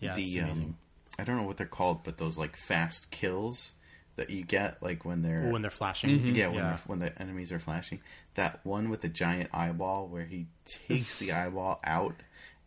yeah, 0.00 0.14
the 0.14 0.40
um, 0.40 0.76
I 1.18 1.24
don't 1.24 1.36
know 1.36 1.44
what 1.46 1.56
they're 1.56 1.66
called, 1.66 2.02
but 2.04 2.18
those 2.18 2.36
like 2.38 2.56
fast 2.56 3.10
kills 3.10 3.72
that 4.16 4.28
you 4.30 4.44
get 4.44 4.82
like 4.82 5.04
when 5.04 5.22
they're 5.22 5.48
when 5.50 5.62
they're 5.62 5.70
flashing. 5.70 6.34
yeah 6.34 6.46
when 6.48 6.56
yeah. 6.56 6.62
They're, 6.70 6.78
when 6.86 6.98
the 6.98 7.22
enemies 7.22 7.52
are 7.52 7.58
flashing. 7.58 8.00
That 8.34 8.60
one 8.64 8.90
with 8.90 9.00
the 9.02 9.08
giant 9.08 9.50
eyeball 9.52 10.08
where 10.08 10.24
he 10.24 10.46
takes 10.64 11.18
the 11.18 11.32
eyeball 11.32 11.80
out 11.84 12.14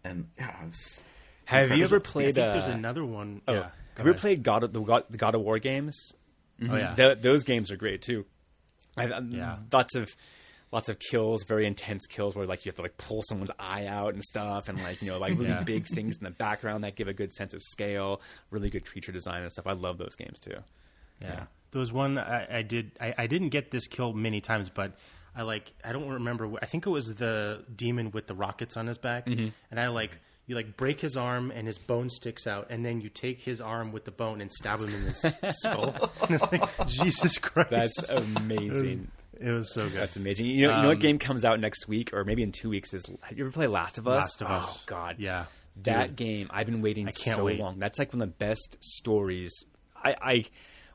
and 0.04 0.28
yeah, 0.38 0.50
it 0.63 0.67
was 0.67 1.06
Have 1.45 1.69
you 1.71 1.84
ever 1.84 1.98
incredible. 1.98 1.98
I 1.98 2.12
played? 2.12 2.36
think 2.36 2.54
there's 2.54 2.67
uh, 2.69 2.71
another 2.71 3.04
one. 3.06 3.41
oh, 3.48 3.54
yeah, 3.54 3.69
have 3.97 4.03
go 4.05 4.10
you 4.10 4.10
ever 4.12 4.19
played 4.19 4.43
God 4.43 4.63
of 4.63 4.73
the 4.73 4.81
God, 4.81 5.03
the 5.10 5.17
God 5.17 5.36
of 5.36 5.41
War 5.41 5.60
games? 5.60 6.12
Oh 6.69 6.75
yeah, 6.75 6.95
Th- 6.95 7.17
those 7.19 7.43
games 7.43 7.71
are 7.71 7.77
great 7.77 8.01
too. 8.01 8.25
I, 8.97 9.08
I- 9.08 9.19
Yeah. 9.19 9.58
lots 9.71 9.95
of 9.95 10.15
lots 10.71 10.89
of 10.89 10.99
kills, 10.99 11.43
very 11.45 11.65
intense 11.65 12.05
kills 12.08 12.36
where 12.36 12.45
like 12.45 12.65
you 12.65 12.69
have 12.69 12.75
to 12.75 12.81
like 12.81 12.97
pull 12.97 13.23
someone's 13.23 13.51
eye 13.60 13.86
out 13.88 14.13
and 14.13 14.23
stuff, 14.23 14.69
and 14.69 14.81
like 14.81 15.01
you 15.01 15.12
know 15.12 15.19
like 15.19 15.34
really 15.34 15.47
Yeah. 15.49 15.63
big 15.63 15.86
things 15.95 16.17
in 16.17 16.23
the 16.23 16.31
background 16.31 16.84
that 16.84 16.95
give 16.95 17.08
a 17.08 17.13
good 17.13 17.34
sense 17.34 17.53
of 17.53 17.62
scale. 17.62 18.21
Really 18.51 18.69
good 18.69 18.86
creature 18.86 19.12
design 19.12 19.41
and 19.41 19.51
stuff. 19.51 19.67
I 19.67 19.73
love 19.73 19.97
those 19.97 20.15
games 20.15 20.39
too. 20.39 20.58
Yeah. 21.21 21.43
There 21.71 21.79
was 21.79 21.91
one 21.91 22.17
I, 22.17 22.60
I 22.60 22.62
did. 22.62 22.91
I, 23.01 23.13
I 23.17 23.27
didn't 23.27 23.49
get 23.49 23.69
this 23.71 23.88
kill 23.88 24.13
many 24.13 24.39
times, 24.41 24.69
but 24.69 24.93
I 25.36 25.41
like. 25.41 25.73
I 25.84 25.91
don't 25.91 26.08
remember. 26.08 26.49
I 26.62 26.65
think 26.65 26.86
it 26.86 26.89
was 26.89 27.13
the 27.15 27.65
demon 27.75 28.12
with 28.12 28.27
the 28.27 28.34
rockets 28.36 28.77
on 28.77 28.88
his 28.88 28.97
back, 28.97 29.25
Mm-hmm. 29.25 29.49
and 29.71 29.79
I 29.79 29.88
like. 29.89 30.17
You 30.47 30.55
like 30.55 30.77
break 30.77 30.99
his 31.01 31.17
arm 31.17 31.51
and 31.51 31.65
his 31.65 31.77
bone 31.79 32.10
sticks 32.10 32.45
out, 32.45 32.67
and 32.69 32.86
then 32.86 33.01
you 33.01 33.10
take 33.10 33.39
his 33.41 33.60
arm 33.62 33.91
with 33.91 34.05
the 34.05 34.12
bone 34.12 34.41
and 34.41 34.51
stab 34.51 34.81
him 34.84 34.93
in 34.93 35.01
his 35.01 35.25
skull. 35.60 36.12
Like, 36.29 36.88
Jesus 36.88 37.38
Christ, 37.39 37.69
That's 37.71 38.10
amazing. 38.12 39.10
it 39.39 39.49
was 39.51 39.73
so 39.73 39.84
good. 39.84 39.93
That's 39.93 40.15
amazing. 40.17 40.45
You 40.47 40.67
know, 40.67 40.75
you 40.75 40.81
know 40.84 40.88
what 40.89 40.97
Um, 40.97 41.01
game 41.01 41.19
comes 41.19 41.45
out 41.45 41.60
next 41.60 41.88
week 41.88 42.13
or 42.13 42.23
maybe 42.23 42.43
in 42.43 42.51
two 42.51 42.69
weeks 42.69 42.93
is. 42.93 43.05
Have 43.23 43.38
you 43.38 43.45
ever 43.45 43.51
play 43.51 43.67
Last 43.67 43.97
of 43.97 44.08
Us? 44.08 44.13
Last 44.13 44.41
of 44.41 44.47
Us. 44.51 44.77
Oh 44.79 44.84
God, 44.86 45.15
Yeah. 45.19 45.45
that 45.84 46.10
Dude. 46.10 46.27
game 46.27 46.47
I've 46.51 46.67
been 46.67 46.81
waiting 46.81 47.10
so 47.12 47.45
wait. 47.45 47.60
long. 47.60 47.79
That's 47.79 47.97
like 47.99 48.13
one 48.13 48.21
of 48.21 48.29
the 48.29 48.36
best 48.36 48.77
stories. 48.81 49.51
I, 49.95 50.15
I 50.21 50.43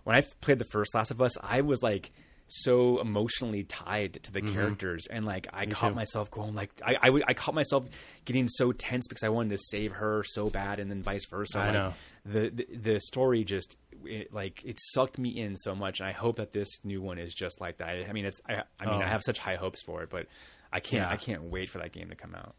when 0.04 0.16
I 0.16 0.22
played 0.40 0.58
the 0.58 0.64
first 0.64 0.94
Last 0.94 1.10
of 1.10 1.20
Us, 1.20 1.36
I 1.42 1.60
was 1.62 1.82
like 1.82 2.12
so 2.50 3.00
emotionally 3.00 3.62
tied 3.64 4.20
to 4.24 4.32
the 4.32 4.42
characters, 4.42 5.06
and 5.08 5.24
like 5.24 5.46
I 5.52 5.66
caught 5.66 5.70
Mm-hmm. 5.80 5.88
too. 5.88 5.94
myself 5.94 6.30
going 6.30 6.54
like 6.54 6.70
I, 6.84 6.96
I 7.26 7.34
caught 7.34 7.54
myself 7.54 7.84
getting 8.24 8.48
so 8.48 8.72
tense 8.72 9.06
because 9.08 9.22
I 9.22 9.28
wanted 9.28 9.50
to 9.50 9.58
save 9.70 9.92
her 9.92 10.22
so 10.26 10.50
bad, 10.50 10.78
and 10.78 10.90
then 10.90 11.02
vice 11.02 11.26
versa. 11.30 11.58
I 11.60 11.64
Like, 11.66 11.72
know. 11.74 11.94
the, 12.26 12.50
the 12.50 12.76
the 12.76 13.00
story 13.00 13.44
just 13.44 13.76
it, 14.04 14.32
like 14.32 14.64
it 14.64 14.78
sucked 14.80 15.18
me 15.18 15.30
in 15.30 15.56
so 15.56 15.74
much, 15.74 16.00
and 16.00 16.08
I 16.08 16.12
hope 16.12 16.36
that 16.36 16.52
this 16.52 16.84
new 16.84 17.00
one 17.00 17.18
is 17.18 17.34
just 17.34 17.60
like 17.60 17.78
that. 17.78 17.88
I, 17.88 18.06
I 18.08 18.12
mean, 18.12 18.24
it's 18.24 18.40
I, 18.48 18.62
I 18.80 18.86
mean 18.86 19.00
Oh. 19.00 19.04
I 19.04 19.08
have 19.08 19.22
such 19.24 19.38
high 19.38 19.56
hopes 19.56 19.82
for 19.84 20.02
it, 20.02 20.10
but 20.10 20.26
I 20.72 20.80
can't 20.80 21.02
Yeah. 21.08 21.10
I 21.10 21.16
can't 21.16 21.44
wait 21.44 21.70
for 21.70 21.78
that 21.78 21.92
game 21.92 22.08
to 22.10 22.14
come 22.16 22.34
out. 22.34 22.54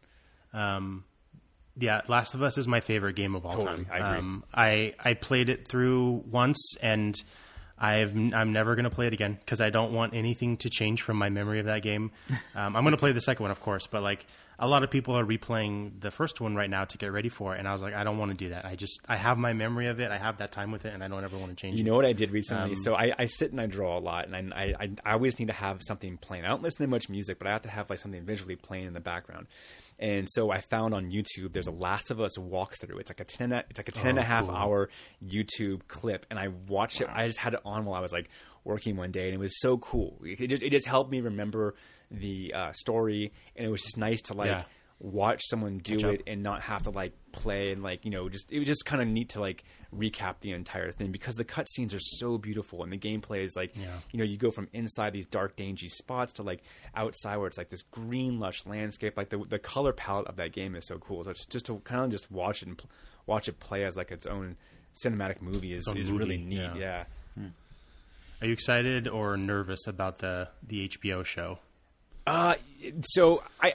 Um, 0.52 1.04
yeah, 1.78 2.02
Last 2.06 2.34
of 2.34 2.42
Us 2.42 2.58
is 2.58 2.68
my 2.68 2.80
favorite 2.80 3.16
game 3.16 3.34
of 3.34 3.46
all 3.46 3.52
Totally, 3.52 3.84
time. 3.84 3.86
I 3.90 3.96
agree. 3.98 4.18
Um, 4.18 4.44
I 4.52 4.94
I 5.02 5.14
played 5.14 5.48
it 5.48 5.66
through 5.66 6.22
once, 6.30 6.76
and 6.82 7.16
I've 7.82 8.14
I'm 8.32 8.52
never 8.52 8.76
going 8.76 8.84
to 8.84 8.90
play 8.90 9.08
it 9.08 9.12
again 9.12 9.36
because 9.40 9.60
I 9.60 9.70
don't 9.70 9.92
want 9.92 10.14
anything 10.14 10.56
to 10.58 10.70
change 10.70 11.02
from 11.02 11.16
my 11.16 11.30
memory 11.30 11.58
of 11.58 11.66
that 11.66 11.82
game. 11.82 12.12
Um, 12.54 12.76
I'm 12.76 12.82
going 12.82 12.92
to 12.92 12.98
play 12.98 13.12
the 13.12 13.20
second 13.20 13.44
one, 13.44 13.50
of 13.50 13.60
course, 13.60 13.86
but 13.86 14.02
like 14.02 14.26
a 14.58 14.68
lot 14.68 14.84
of 14.84 14.90
people 14.90 15.18
are 15.18 15.24
replaying 15.24 16.00
the 16.00 16.10
first 16.10 16.40
one 16.40 16.54
right 16.54 16.68
now 16.68 16.84
to 16.84 16.98
get 16.98 17.10
ready 17.10 17.30
for 17.30 17.54
it, 17.54 17.58
and 17.58 17.66
I 17.66 17.72
was 17.72 17.80
like, 17.80 17.94
I 17.94 18.04
don't 18.04 18.18
want 18.18 18.30
to 18.30 18.36
do 18.36 18.50
that. 18.50 18.66
I 18.66 18.76
just 18.76 19.00
I 19.08 19.16
have 19.16 19.38
my 19.38 19.54
memory 19.54 19.86
of 19.86 20.00
it. 20.00 20.10
I 20.10 20.18
have 20.18 20.38
that 20.38 20.52
time 20.52 20.70
with 20.70 20.84
it, 20.84 20.92
and 20.92 21.02
I 21.02 21.08
don't 21.08 21.24
ever 21.24 21.38
want 21.38 21.50
to 21.50 21.56
change. 21.56 21.76
You 21.76 21.84
it. 21.84 21.86
know 21.86 21.96
what 21.96 22.04
I 22.04 22.12
did 22.12 22.30
recently? 22.30 22.72
Um, 22.72 22.76
so 22.76 22.94
I, 22.94 23.12
I 23.18 23.26
sit 23.26 23.52
and 23.52 23.60
I 23.60 23.66
draw 23.66 23.98
a 23.98 24.00
lot, 24.00 24.28
and 24.28 24.52
I, 24.52 24.74
I 24.78 24.90
I 25.04 25.12
always 25.14 25.38
need 25.38 25.46
to 25.46 25.54
have 25.54 25.82
something 25.82 26.18
playing. 26.18 26.44
I 26.44 26.48
don't 26.48 26.62
listen 26.62 26.84
to 26.84 26.90
much 26.90 27.08
music, 27.08 27.38
but 27.38 27.48
I 27.48 27.52
have 27.52 27.62
to 27.62 27.70
have 27.70 27.88
like 27.88 27.98
something 27.98 28.22
visually 28.22 28.56
playing 28.56 28.86
in 28.86 28.92
the 28.92 29.00
background. 29.00 29.46
And 30.02 30.28
so 30.28 30.50
I 30.50 30.60
found 30.60 30.92
on 30.94 31.10
YouTube 31.12 31.52
there's 31.52 31.68
a 31.68 31.72
Last 31.72 32.10
of 32.10 32.20
Us 32.20 32.36
walkthrough. 32.36 32.98
It's 33.00 33.08
like 33.08 33.20
a 33.20 33.24
ten 33.24 33.52
it's 33.52 33.78
like 33.78 33.88
a 33.88 33.92
ten 33.92 34.08
and 34.08 34.18
a 34.18 34.22
Oh, 34.22 34.24
half 34.24 34.46
cool. 34.46 34.54
hour 34.56 34.88
YouTube 35.24 35.82
clip, 35.88 36.26
and 36.28 36.38
I 36.38 36.48
watched 36.68 37.00
it. 37.00 37.08
I 37.10 37.26
just 37.26 37.38
had 37.38 37.54
it 37.54 37.60
on 37.64 37.84
while 37.84 37.94
I 37.94 38.00
was 38.00 38.12
like 38.12 38.28
working 38.64 38.96
one 38.96 39.12
day, 39.12 39.26
and 39.26 39.34
it 39.34 39.38
was 39.40 39.60
so 39.60 39.78
cool. 39.78 40.20
It 40.24 40.48
just, 40.48 40.62
it 40.62 40.70
just 40.70 40.86
helped 40.86 41.10
me 41.10 41.20
remember 41.20 41.74
the 42.10 42.52
uh, 42.52 42.72
story, 42.72 43.32
and 43.56 43.64
it 43.66 43.70
was 43.70 43.82
just 43.82 43.96
nice 43.96 44.20
to 44.22 44.34
like. 44.34 44.48
Yeah. 44.48 44.64
Watch 45.04 45.42
someone 45.48 45.78
do 45.78 46.10
it 46.10 46.22
and 46.28 46.44
not 46.44 46.62
have 46.62 46.84
to 46.84 46.90
like 46.90 47.12
play 47.32 47.72
and 47.72 47.82
like 47.82 48.04
you 48.04 48.12
know 48.12 48.28
just 48.28 48.52
it 48.52 48.60
was 48.60 48.68
just 48.68 48.84
kind 48.86 49.02
of 49.02 49.08
neat 49.08 49.30
to 49.30 49.40
like 49.40 49.64
recap 49.92 50.36
the 50.38 50.52
entire 50.52 50.92
thing 50.92 51.10
because 51.10 51.34
the 51.34 51.44
cutscenes 51.44 51.92
are 51.92 51.98
so 52.00 52.38
beautiful 52.38 52.84
and 52.84 52.92
the 52.92 52.96
gameplay 52.96 53.42
is 53.42 53.56
like 53.56 53.74
Yeah. 53.76 53.86
you 54.12 54.18
know 54.20 54.24
you 54.24 54.36
go 54.36 54.52
from 54.52 54.68
inside 54.72 55.12
these 55.12 55.26
dark 55.26 55.56
dingy 55.56 55.88
spots 55.88 56.34
to 56.34 56.44
like 56.44 56.62
outside 56.94 57.36
where 57.38 57.48
it's 57.48 57.58
like 57.58 57.68
this 57.68 57.82
green 57.82 58.38
lush 58.38 58.64
landscape 58.64 59.16
like 59.16 59.28
the 59.30 59.38
the 59.38 59.58
color 59.58 59.92
palette 59.92 60.28
of 60.28 60.36
that 60.36 60.52
game 60.52 60.76
is 60.76 60.86
so 60.86 60.98
cool 60.98 61.24
so 61.24 61.30
it's 61.30 61.46
just 61.46 61.66
to 61.66 61.78
kind 61.80 62.02
of 62.04 62.10
just 62.12 62.30
watch 62.30 62.62
it 62.62 62.68
and 62.68 62.78
pl- 62.78 62.88
watch 63.26 63.48
it 63.48 63.58
play 63.58 63.82
as 63.84 63.96
like 63.96 64.12
its 64.12 64.26
own 64.28 64.56
cinematic 65.04 65.42
movie 65.42 65.72
is, 65.74 65.88
own 65.88 65.96
is 65.96 66.12
really 66.12 66.36
movie, 66.38 66.50
neat 66.50 66.60
yeah. 66.76 67.04
yeah. 67.36 67.44
Are 68.40 68.46
you 68.46 68.52
excited 68.52 69.08
or 69.08 69.36
nervous 69.36 69.86
about 69.88 70.18
the 70.18 70.48
the 70.66 70.88
HBO 70.88 71.24
show? 71.24 71.58
Uh, 72.26 72.54
so 73.04 73.42
I 73.60 73.74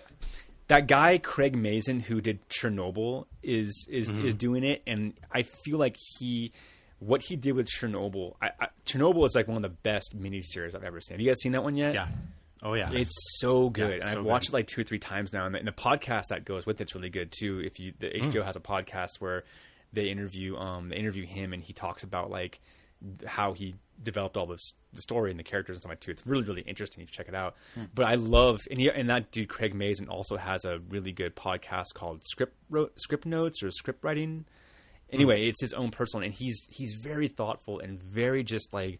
that 0.67 0.87
guy 0.87 1.17
Craig 1.17 1.55
Mazin 1.55 1.99
who 2.01 2.21
did 2.21 2.47
Chernobyl 2.49 3.25
is 3.43 3.87
is 3.89 4.09
Mm-hmm. 4.09 4.25
is 4.25 4.33
doing 4.35 4.63
it, 4.63 4.81
and 4.87 5.13
I 5.31 5.43
feel 5.43 5.77
like 5.77 5.95
he 6.19 6.51
what 6.99 7.21
he 7.21 7.35
did 7.35 7.53
with 7.53 7.67
Chernobyl. 7.67 8.35
I, 8.41 8.49
I, 8.59 8.67
Chernobyl 8.85 9.25
is 9.25 9.35
like 9.35 9.47
one 9.47 9.57
of 9.57 9.61
the 9.63 9.69
best 9.69 10.19
miniseries 10.19 10.75
I've 10.75 10.83
ever 10.83 10.99
seen. 10.99 11.15
Have 11.15 11.21
you 11.21 11.27
guys 11.29 11.39
seen 11.41 11.51
that 11.51 11.63
one 11.63 11.75
yet? 11.75 11.93
Yeah. 11.93 12.07
Oh 12.63 12.73
yeah. 12.73 12.89
It's 12.91 13.11
so 13.39 13.69
good, 13.69 13.87
Yeah, 13.89 13.93
and 13.95 14.03
so 14.03 14.09
I've 14.09 14.15
good. 14.15 14.25
watched 14.25 14.49
it 14.49 14.53
like 14.53 14.65
two 14.67 14.81
or 14.81 14.83
three 14.83 14.97
times 14.97 15.31
now. 15.31 15.45
And 15.45 15.53
the, 15.53 15.59
and 15.59 15.67
the 15.67 15.71
podcast 15.71 16.29
that 16.29 16.43
goes 16.43 16.65
with 16.65 16.81
it's 16.81 16.95
really 16.95 17.09
good 17.11 17.31
too. 17.31 17.61
If 17.63 17.79
you 17.79 17.93
the 17.99 18.07
Mm. 18.07 18.31
HBO 18.33 18.43
has 18.43 18.55
a 18.55 18.59
podcast 18.59 19.19
where 19.19 19.43
they 19.93 20.09
interview 20.09 20.55
um 20.57 20.89
they 20.89 20.95
interview 20.97 21.25
him 21.25 21.53
and 21.53 21.63
he 21.63 21.71
talks 21.71 22.03
about 22.03 22.29
like 22.31 22.59
how 23.27 23.53
he 23.53 23.75
developed 24.01 24.37
all 24.37 24.45
this 24.45 24.73
the 24.93 25.01
story 25.01 25.31
and 25.31 25.39
the 25.39 25.43
characters 25.43 25.75
and 25.75 25.81
stuff 25.81 25.89
like 25.91 25.99
too. 25.99 26.11
It's 26.11 26.25
really 26.25 26.43
really 26.43 26.61
interesting. 26.61 27.01
You 27.01 27.07
should 27.07 27.15
check 27.15 27.27
it 27.27 27.35
out. 27.35 27.55
But 27.93 28.05
I 28.05 28.15
love 28.15 28.59
and 28.69 28.79
he, 28.79 28.89
and 28.89 29.09
that 29.09 29.31
dude 29.31 29.49
Craig 29.49 29.73
Mazin 29.73 30.07
also 30.07 30.37
has 30.37 30.65
a 30.65 30.79
really 30.89 31.11
good 31.11 31.35
podcast 31.35 31.93
called 31.95 32.21
Script 32.27 32.55
Script 32.97 33.25
Notes 33.25 33.63
or 33.63 33.71
Script 33.71 34.03
Writing. 34.03 34.45
Anyway, 35.09 35.47
it's 35.47 35.61
his 35.61 35.73
own 35.73 35.89
personal, 35.91 36.25
and 36.25 36.33
he's 36.33 36.59
he's 36.69 36.93
very 37.01 37.27
thoughtful 37.27 37.79
and 37.79 38.01
very 38.03 38.43
just 38.43 38.73
like 38.73 38.99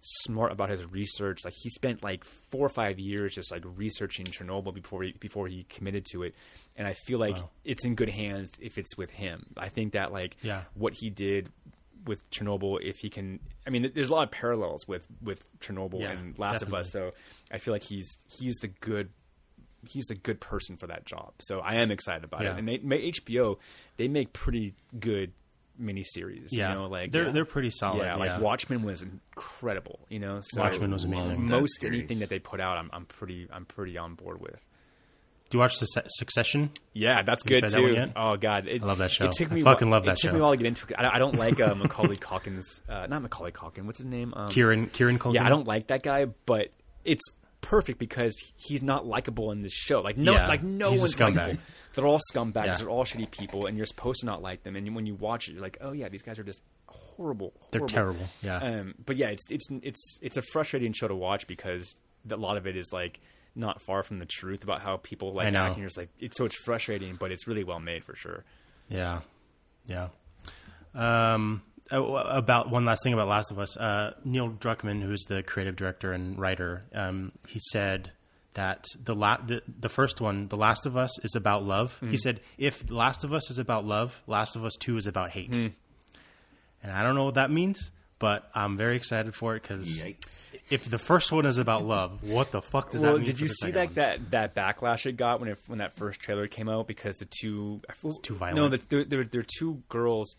smart 0.00 0.52
about 0.52 0.68
his 0.68 0.84
research. 0.92 1.44
Like 1.44 1.54
he 1.54 1.70
spent 1.70 2.02
like 2.04 2.24
four 2.24 2.64
or 2.66 2.68
five 2.68 2.98
years 2.98 3.34
just 3.34 3.50
like 3.50 3.62
researching 3.76 4.26
Chernobyl 4.26 4.74
before 4.74 5.02
he 5.02 5.12
before 5.18 5.48
he 5.48 5.64
committed 5.64 6.04
to 6.12 6.22
it. 6.24 6.34
And 6.76 6.86
I 6.86 6.92
feel 6.92 7.18
like 7.18 7.36
Wow. 7.36 7.48
it's 7.64 7.84
in 7.86 7.94
good 7.94 8.10
hands 8.10 8.50
if 8.60 8.76
it's 8.76 8.96
with 8.98 9.10
him. 9.10 9.46
I 9.56 9.70
think 9.70 9.94
that 9.94 10.12
like 10.12 10.36
Yeah. 10.42 10.64
what 10.74 10.92
he 10.94 11.08
did 11.08 11.48
with 12.06 12.28
Chernobyl, 12.30 12.78
if 12.82 12.98
he 12.98 13.10
can, 13.10 13.40
I 13.66 13.70
mean, 13.70 13.90
there's 13.94 14.08
a 14.10 14.12
lot 14.14 14.22
of 14.24 14.30
parallels 14.30 14.86
with 14.88 15.06
with 15.22 15.44
Chernobyl 15.60 16.00
Yeah, 16.00 16.12
and 16.12 16.38
Last 16.38 16.62
of 16.62 16.72
Us. 16.72 16.90
So 16.90 17.10
I 17.50 17.58
feel 17.58 17.74
like 17.74 17.82
he's 17.82 18.16
he's 18.38 18.54
the 18.56 18.68
good 18.68 19.10
he's 19.88 20.06
the 20.06 20.14
good 20.16 20.40
person 20.40 20.76
for 20.76 20.86
that 20.88 21.04
job. 21.04 21.32
So 21.40 21.60
I 21.60 21.74
am 21.76 21.90
excited 21.90 22.24
about 22.24 22.42
Yeah. 22.42 22.54
it. 22.54 22.58
And 22.58 22.68
they, 22.68 22.78
ma- 22.78 22.96
HBO, 22.96 23.56
they 23.98 24.08
make 24.08 24.32
pretty 24.32 24.74
good 24.98 25.32
miniseries. 25.80 26.48
yeah. 26.50 26.70
you 26.70 26.74
know, 26.74 26.86
like 26.88 27.12
they're 27.12 27.30
they're 27.32 27.44
pretty 27.44 27.70
solid. 27.70 28.02
yeah, 28.04 28.16
like 28.16 28.40
Watchmen 28.40 28.82
was 28.82 29.02
incredible. 29.02 30.00
You 30.08 30.18
know, 30.20 30.40
so 30.42 30.60
Watchmen 30.62 30.90
was 30.90 31.04
Love 31.04 31.12
amazing. 31.26 31.46
that 31.46 31.60
most 31.60 31.80
series. 31.80 31.98
anything 32.00 32.18
that 32.20 32.28
they 32.30 32.38
put 32.38 32.60
out, 32.60 32.78
I'm, 32.78 32.90
I'm 32.92 33.04
pretty 33.04 33.46
I'm 33.52 33.64
pretty 33.64 33.96
on 33.98 34.14
board 34.14 34.40
with. 34.40 34.64
Do 35.50 35.58
you 35.58 35.60
watch 35.60 35.76
Succession? 35.76 36.70
Yeah, 36.92 37.22
that's 37.22 37.42
good 37.44 37.60
tried 37.60 37.70
that 37.70 38.06
too. 38.06 38.12
Oh 38.16 38.36
god, 38.36 38.66
it, 38.66 38.82
I 38.82 38.86
love 38.86 38.98
that 38.98 39.10
show. 39.12 39.26
It 39.26 39.32
took 39.32 39.50
I 39.52 39.54
me 39.54 39.62
fucking 39.62 39.86
a 39.86 39.90
love 39.90 40.02
while, 40.02 40.06
that 40.06 40.18
It 40.18 40.22
took 40.22 40.30
show. 40.30 40.34
me 40.34 40.40
a 40.40 40.42
while 40.42 40.50
to 40.52 40.56
get 40.56 40.66
into 40.66 40.86
it. 40.88 40.94
I, 40.98 41.14
I 41.14 41.18
don't 41.18 41.36
like 41.36 41.60
uh, 41.60 41.74
Macaulay 41.76 42.16
Culkins. 42.16 42.82
Uh, 42.88 43.06
not 43.06 43.22
Macaulay 43.22 43.52
Culkin. 43.52 43.84
What's 43.84 43.98
his 43.98 44.06
name? 44.06 44.32
Um, 44.34 44.48
Kieran 44.48 44.88
Kieran 44.88 45.18
Culkin. 45.18 45.34
Yeah, 45.34 45.46
I 45.46 45.48
don't 45.48 45.66
like 45.66 45.86
that 45.88 46.02
guy, 46.02 46.24
but 46.24 46.72
it's 47.04 47.22
perfect 47.60 47.98
because 47.98 48.34
he's 48.56 48.82
not 48.82 49.06
likable 49.06 49.52
in 49.52 49.62
this 49.62 49.72
show. 49.72 50.00
Like 50.00 50.16
no, 50.16 50.32
Yeah, 50.32 50.48
like 50.48 50.62
no 50.64 50.90
he's 50.90 51.00
a 51.00 51.02
one's 51.04 51.14
scumbag. 51.16 51.36
likable. 51.36 51.60
They're 51.94 52.06
all 52.06 52.20
scumbags. 52.32 52.66
Yeah. 52.66 52.74
They're 52.74 52.90
all 52.90 53.04
shitty 53.04 53.30
people, 53.30 53.66
and 53.66 53.76
you're 53.76 53.86
supposed 53.86 54.20
to 54.20 54.26
not 54.26 54.42
like 54.42 54.64
them. 54.64 54.74
And 54.76 54.94
when 54.96 55.06
you 55.06 55.14
watch 55.14 55.48
it, 55.48 55.52
you're 55.52 55.62
like, 55.62 55.78
oh 55.80 55.92
yeah, 55.92 56.08
these 56.08 56.22
guys 56.22 56.38
are 56.38 56.44
just 56.44 56.60
horrible. 56.88 57.52
They're 57.70 57.80
terrible, 57.86 58.26
yeah. 58.42 58.56
Um, 58.58 58.94
but 59.04 59.16
yeah, 59.16 59.28
it's 59.28 59.44
it's 59.50 59.66
it's 59.82 60.18
it's 60.22 60.36
a 60.36 60.42
frustrating 60.42 60.92
show 60.92 61.08
to 61.08 61.14
watch 61.14 61.46
because 61.46 61.96
a 62.30 62.36
lot 62.36 62.56
of 62.56 62.66
it 62.66 62.76
is 62.76 62.92
like 62.92 63.20
not 63.56 63.80
far 63.80 64.02
from 64.02 64.18
the 64.18 64.26
truth 64.26 64.62
about 64.62 64.82
how 64.82 64.98
people 64.98 65.32
like 65.32 65.52
know. 65.52 65.74
you're 65.76 65.86
just 65.86 65.98
like, 65.98 66.10
it's 66.18 66.36
so 66.36 66.44
it's 66.44 66.56
frustrating, 66.56 67.16
but 67.16 67.32
it's 67.32 67.46
really 67.46 67.64
well 67.64 67.80
made 67.80 68.04
for 68.04 68.14
sure. 68.14 68.44
Yeah, 68.88 69.20
yeah. 69.86 70.08
Um, 70.94 71.62
uh, 71.92 72.02
about 72.02 72.70
one 72.70 72.84
last 72.84 73.02
thing 73.02 73.12
about 73.12 73.28
Last 73.28 73.50
of 73.50 73.58
Us. 73.58 73.76
Uh, 73.76 74.14
Neil 74.24 74.50
Druckmann, 74.50 75.02
who's 75.02 75.22
the 75.24 75.42
creative 75.42 75.76
director 75.76 76.12
and 76.12 76.38
writer, 76.38 76.82
um, 76.94 77.32
he 77.46 77.60
said 77.70 78.12
that 78.54 78.86
the, 79.02 79.14
la- 79.14 79.40
the 79.44 79.62
the 79.78 79.88
first 79.88 80.20
one, 80.20 80.48
The 80.48 80.56
Last 80.56 80.86
of 80.86 80.96
Us, 80.96 81.18
is 81.20 81.36
about 81.36 81.62
love. 81.62 81.98
Mm. 82.02 82.10
He 82.10 82.16
said 82.16 82.40
if 82.58 82.90
Last 82.90 83.22
of 83.24 83.32
Us 83.32 83.50
is 83.50 83.58
about 83.58 83.84
love, 83.84 84.22
Last 84.26 84.56
of 84.56 84.64
Us 84.64 84.72
Two 84.78 84.96
is 84.96 85.06
about 85.06 85.30
hate. 85.30 85.52
Mm. 85.52 85.72
And 86.82 86.92
I 86.92 87.02
don't 87.02 87.14
know 87.14 87.24
what 87.24 87.34
that 87.34 87.50
means, 87.50 87.90
but 88.18 88.48
I'm 88.54 88.76
very 88.76 88.96
excited 88.96 89.34
for 89.34 89.56
it 89.56 89.62
because 89.62 90.02
if 90.70 90.88
the 90.88 90.98
first 90.98 91.32
one 91.32 91.44
is 91.46 91.58
about 91.58 91.84
love, 91.84 92.22
what 92.28 92.50
the 92.50 92.62
fuck 92.62 92.90
does 92.90 93.02
well, 93.02 93.12
that 93.14 93.18
mean? 93.18 93.26
did 93.26 93.40
you 93.40 93.48
see 93.48 93.70
second 93.72 93.94
that, 93.94 94.30
that 94.30 94.54
that 94.54 94.76
backlash 94.78 95.04
it 95.06 95.16
got 95.16 95.40
when 95.40 95.50
it, 95.50 95.58
when 95.66 95.78
that 95.80 95.96
first 95.96 96.20
trailer 96.20 96.46
came 96.48 96.68
out 96.68 96.86
because 96.86 97.16
the 97.16 97.26
two 97.26 97.80
it's 98.04 98.18
too 98.20 98.32
No, 98.34 98.38
violent. 98.38 98.88
the, 98.88 99.04
there 99.04 99.24
there 99.24 99.40
are 99.40 99.46
two 99.58 99.82
girls. 99.88 100.36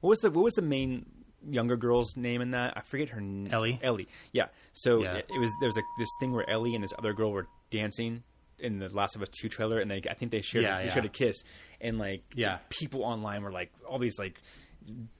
What 0.00 0.10
was 0.10 0.18
the 0.20 0.30
what 0.30 0.44
was 0.44 0.54
the 0.54 0.62
main 0.62 1.06
younger 1.48 1.76
girl's 1.76 2.16
name 2.16 2.40
in 2.42 2.50
that? 2.50 2.74
I 2.76 2.80
forget 2.80 3.10
her. 3.10 3.18
n- 3.18 3.48
Ellie? 3.50 3.78
Ellie. 3.82 4.08
Yeah. 4.32 4.46
So 4.72 5.02
Yeah. 5.02 5.14
It, 5.14 5.26
it 5.34 5.38
was 5.38 5.50
there 5.60 5.68
was 5.68 5.76
a, 5.76 5.82
this 5.98 6.10
thing 6.18 6.32
where 6.32 6.48
Ellie 6.50 6.74
and 6.74 6.82
this 6.84 6.92
other 6.98 7.12
girl 7.12 7.32
were 7.32 7.46
dancing 7.70 8.24
in 8.58 8.78
the 8.78 8.88
Last 8.90 9.16
of 9.16 9.22
Us 9.22 9.28
two 9.30 9.48
trailer, 9.48 9.78
and 9.78 9.90
they 9.90 10.02
I 10.10 10.14
think 10.14 10.32
they 10.32 10.42
shared 10.42 10.64
Yeah, 10.64 10.78
they 10.78 10.84
yeah. 10.86 10.90
shared 10.92 11.04
a 11.06 11.08
kiss, 11.08 11.44
and 11.80 11.98
like 11.98 12.24
Yeah. 12.34 12.58
people 12.68 13.04
online 13.04 13.42
were 13.42 13.52
like 13.52 13.72
all 13.88 13.98
these 13.98 14.18
like. 14.18 14.40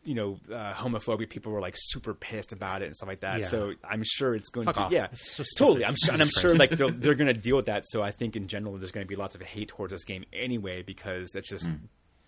You 0.04 0.14
know, 0.14 0.38
uh, 0.52 0.72
homophobic 0.74 1.28
people 1.28 1.52
were 1.52 1.60
like 1.60 1.74
super 1.76 2.14
pissed 2.14 2.52
about 2.52 2.82
it 2.82 2.86
and 2.86 2.96
stuff 2.96 3.08
like 3.08 3.20
that. 3.20 3.40
Yeah. 3.40 3.46
So 3.46 3.74
I'm 3.84 4.02
sure 4.04 4.34
it's 4.34 4.48
going 4.48 4.64
Fuck 4.64 4.74
to, 4.74 4.80
off. 4.82 4.92
yeah, 4.92 5.08
so 5.14 5.44
totally. 5.56 5.84
I'm 5.84 5.94
sure, 6.02 6.12
and 6.12 6.22
I'm 6.22 6.30
sure 6.30 6.54
like 6.54 6.70
they're, 6.70 6.90
they're 6.90 7.14
going 7.14 7.32
to 7.32 7.40
deal 7.40 7.56
with 7.56 7.66
that. 7.66 7.84
So 7.86 8.02
I 8.02 8.10
think 8.10 8.36
in 8.36 8.48
general, 8.48 8.76
there's 8.78 8.90
going 8.92 9.06
to 9.06 9.08
be 9.08 9.16
lots 9.16 9.34
of 9.34 9.42
hate 9.42 9.68
towards 9.68 9.92
this 9.92 10.04
game 10.04 10.24
anyway 10.32 10.82
because 10.82 11.34
it's 11.34 11.48
just 11.48 11.70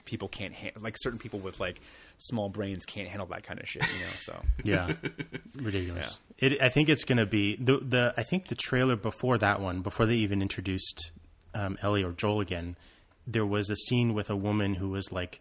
people 0.05 0.27
can't 0.29 0.53
handle 0.53 0.83
like 0.83 0.97
certain 0.99 1.19
people 1.19 1.39
with 1.39 1.61
like 1.61 1.81
small 2.19 2.49
brains 2.49 2.85
can't 2.85 3.09
handle 3.09 3.27
that 3.29 3.45
kind 3.45 3.61
of 3.61 3.69
shit. 3.69 3.83
You 3.83 4.05
know, 4.05 4.13
so 4.21 4.43
Yeah, 4.65 4.93
ridiculous. 5.57 6.19
It, 6.39 6.61
I 6.61 6.69
think 6.69 6.89
it's 6.89 7.05
going 7.05 7.19
to 7.19 7.27
be 7.27 7.57
the 7.57 7.79
the. 7.79 8.15
I 8.17 8.23
think 8.23 8.49
the 8.49 8.55
trailer 8.55 8.97
before 8.97 9.39
that 9.39 9.61
one, 9.61 9.81
before 9.81 10.07
they 10.07 10.17
even 10.17 10.43
introduced 10.43 11.13
um, 11.55 11.79
Ellie 11.83 12.05
or 12.05 12.13
Joel 12.13 12.41
again, 12.41 12.77
there 13.27 13.47
was 13.47 13.71
a 13.71 13.77
scene 13.77 14.15
with 14.15 14.29
a 14.31 14.37
woman 14.37 14.75
who 14.75 14.89
was 14.91 15.13
like, 15.13 15.41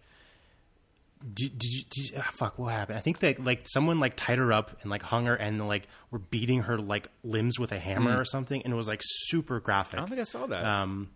"Did, 1.34 1.58
did 1.58 1.72
you? 1.72 1.84
Did 1.90 2.10
you 2.10 2.18
ah, 2.20 2.30
fuck, 2.32 2.58
what 2.60 2.72
happened?" 2.74 2.98
I 2.98 3.02
think 3.02 3.20
that 3.20 3.44
like 3.44 3.68
someone 3.68 4.00
like 4.00 4.16
tied 4.16 4.38
her 4.38 4.52
up 4.52 4.78
and 4.82 4.90
like 4.92 5.02
hung 5.02 5.26
her 5.26 5.36
and 5.36 5.68
like 5.68 5.88
were 6.10 6.20
beating 6.20 6.64
her 6.64 6.78
like 6.78 7.08
limbs 7.24 7.60
with 7.60 7.72
a 7.72 7.80
hammer 7.80 8.20
or 8.20 8.26
something, 8.26 8.62
and 8.64 8.74
it 8.74 8.76
was 8.78 8.88
like 8.88 9.02
super 9.04 9.60
graphic. 9.60 9.96
I 9.96 9.98
don't 10.02 10.10
think 10.10 10.22
I 10.22 10.26
saw 10.26 10.48
that. 10.48 10.64
Um, 10.66 11.10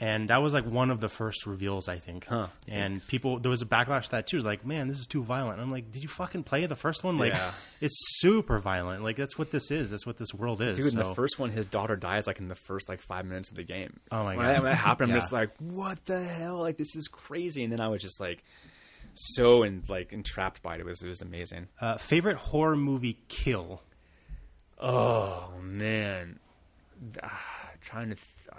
and 0.00 0.30
that 0.30 0.42
was 0.42 0.52
like 0.52 0.66
one 0.66 0.90
of 0.90 0.98
the 1.00 1.08
first 1.08 1.46
reveals, 1.46 1.86
I 1.88 1.98
think. 1.98 2.24
Huh. 2.26 2.48
And 2.66 3.00
people, 3.06 3.38
there 3.38 3.50
was 3.50 3.62
a 3.62 3.66
backlash 3.66 4.06
to 4.06 4.10
that 4.12 4.26
too. 4.26 4.36
It 4.36 4.38
was 4.38 4.44
like, 4.44 4.66
man, 4.66 4.88
this 4.88 4.98
is 4.98 5.06
too 5.06 5.22
violent. 5.22 5.60
I'm 5.60 5.70
like, 5.70 5.92
did 5.92 6.02
you 6.02 6.08
fucking 6.08 6.42
play 6.42 6.66
the 6.66 6.74
first 6.74 7.04
one? 7.04 7.18
Like, 7.18 7.34
Yeah. 7.34 7.52
it's 7.80 7.94
super 8.18 8.58
violent. 8.58 9.04
Like, 9.04 9.14
that's 9.14 9.38
what 9.38 9.52
this 9.52 9.70
is. 9.70 9.90
That's 9.90 10.04
what 10.04 10.18
this 10.18 10.34
world 10.34 10.60
is. 10.60 10.76
Dude, 10.76 10.92
in 10.92 10.98
the 10.98 11.14
first 11.14 11.38
one, 11.38 11.50
his 11.50 11.66
daughter 11.66 11.94
dies 11.94 12.26
like 12.26 12.40
in 12.40 12.48
the 12.48 12.56
first 12.56 12.88
like 12.88 13.00
five 13.00 13.26
minutes 13.26 13.50
of 13.50 13.56
the 13.56 13.62
game. 13.62 14.00
Oh 14.10 14.24
my 14.24 14.36
when 14.36 14.46
God. 14.46 14.54
That, 14.54 14.62
when 14.62 14.72
that 14.72 14.76
happened, 14.76 15.12
I'm 15.12 15.20
just 15.20 15.30
like, 15.40 15.50
what 15.60 16.04
the 16.06 16.20
hell? 16.20 16.56
Like 16.58 16.78
this 16.78 16.96
is 16.96 17.06
crazy. 17.06 17.62
And 17.62 17.72
then 17.72 17.80
I 17.80 17.86
was 17.86 18.02
just 18.02 18.18
like, 18.18 18.42
so 19.14 19.62
and 19.62 19.88
like 19.88 20.12
entrapped 20.12 20.62
by 20.62 20.76
it. 20.76 20.80
It 20.80 20.86
was 20.86 21.02
it 21.02 21.08
was 21.08 21.22
amazing. 21.22 21.68
uh, 21.80 21.96
favorite 21.98 22.36
horror 22.36 22.76
movie 22.76 23.18
kill. 23.28 23.82
Oh 24.78 25.52
man, 25.62 26.38
ah, 27.22 27.70
trying 27.80 28.08
to. 28.10 28.14
Th- 28.16 28.26
ah. 28.52 28.56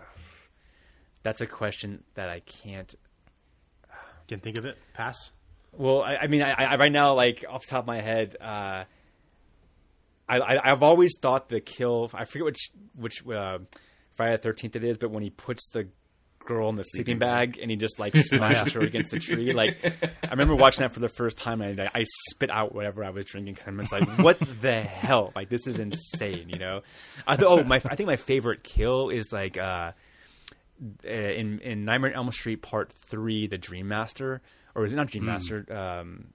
that's 1.22 1.42
a 1.42 1.48
question 1.48 2.04
that 2.14 2.30
I 2.30 2.40
can't. 2.42 2.94
Can 4.28 4.40
think 4.40 4.58
of 4.58 4.66
it? 4.66 4.78
Pass. 4.94 5.32
Well, 5.74 6.02
I, 6.02 6.18
I 6.22 6.28
mean, 6.28 6.42
I, 6.42 6.52
I 6.54 6.76
right 6.78 6.92
now, 6.92 7.14
like 7.14 7.44
off 7.50 7.64
the 7.64 7.72
top 7.72 7.84
of 7.84 7.88
my 7.88 8.00
head, 8.00 8.38
uh, 8.40 8.86
I, 10.30 10.40
I 10.40 10.72
I've 10.72 10.84
always 10.84 11.18
thought 11.20 11.50
the 11.50 11.60
kill. 11.60 12.10
I 12.14 12.26
forget 12.26 12.46
which 12.46 12.72
which 12.96 13.28
uh, 13.28 13.60
Friday 14.16 14.34
the 14.34 14.38
Thirteenth 14.38 14.76
it 14.76 14.84
is, 14.84 14.98
but 14.98 15.12
when 15.12 15.24
he 15.24 15.30
puts 15.30 15.68
the 15.70 15.88
girl 16.46 16.70
in 16.70 16.76
the 16.76 16.84
sleeping 16.84 17.20
bag 17.20 17.58
and 17.62 17.70
he 17.72 17.78
just 17.78 18.00
like 18.00 18.16
smashes 18.18 18.74
her 18.74 18.82
against 18.82 19.12
the 19.12 19.20
tree, 19.20 19.54
like 19.54 19.78
I 20.24 20.30
remember 20.32 20.56
watching 20.56 20.82
that 20.84 20.92
for 20.94 21.00
the 21.00 21.10
first 21.10 21.38
time 21.38 21.62
and 21.62 21.80
I, 21.80 21.90
I 21.94 22.06
spit 22.30 22.50
out 22.50 22.74
whatever 22.74 23.04
I 23.04 23.10
was 23.10 23.26
drinking 23.26 23.54
because 23.56 23.68
I'm 23.68 23.80
just 23.80 23.92
like, 23.92 24.08
what 24.20 24.40
the 24.62 24.82
hell? 24.82 25.32
Like 25.36 25.50
this 25.50 25.68
is 25.68 25.80
insane, 25.80 26.50
you 26.50 26.60
know? 26.60 26.82
I 27.28 27.36
th- 27.36 27.48
oh, 27.50 27.64
my 27.64 27.78
I 27.78 27.96
think 27.96 28.08
my 28.08 28.18
favorite 28.18 28.64
kill 28.64 29.10
is 29.10 29.32
like. 29.32 29.58
uh 29.58 29.92
uh, 31.06 31.10
in 31.10 31.60
in 31.60 31.86
Nightmare 31.86 32.10
on 32.12 32.16
Elm 32.18 32.32
Street 32.32 32.62
Part 32.62 32.92
Three, 32.92 33.48
the 33.48 33.58
Dream 33.60 33.88
Master, 33.88 34.42
or 34.76 34.84
is 34.84 34.92
it 34.92 34.96
not 34.98 35.08
Dream 35.08 35.26
Master? 35.26 35.66
Um, 35.72 36.34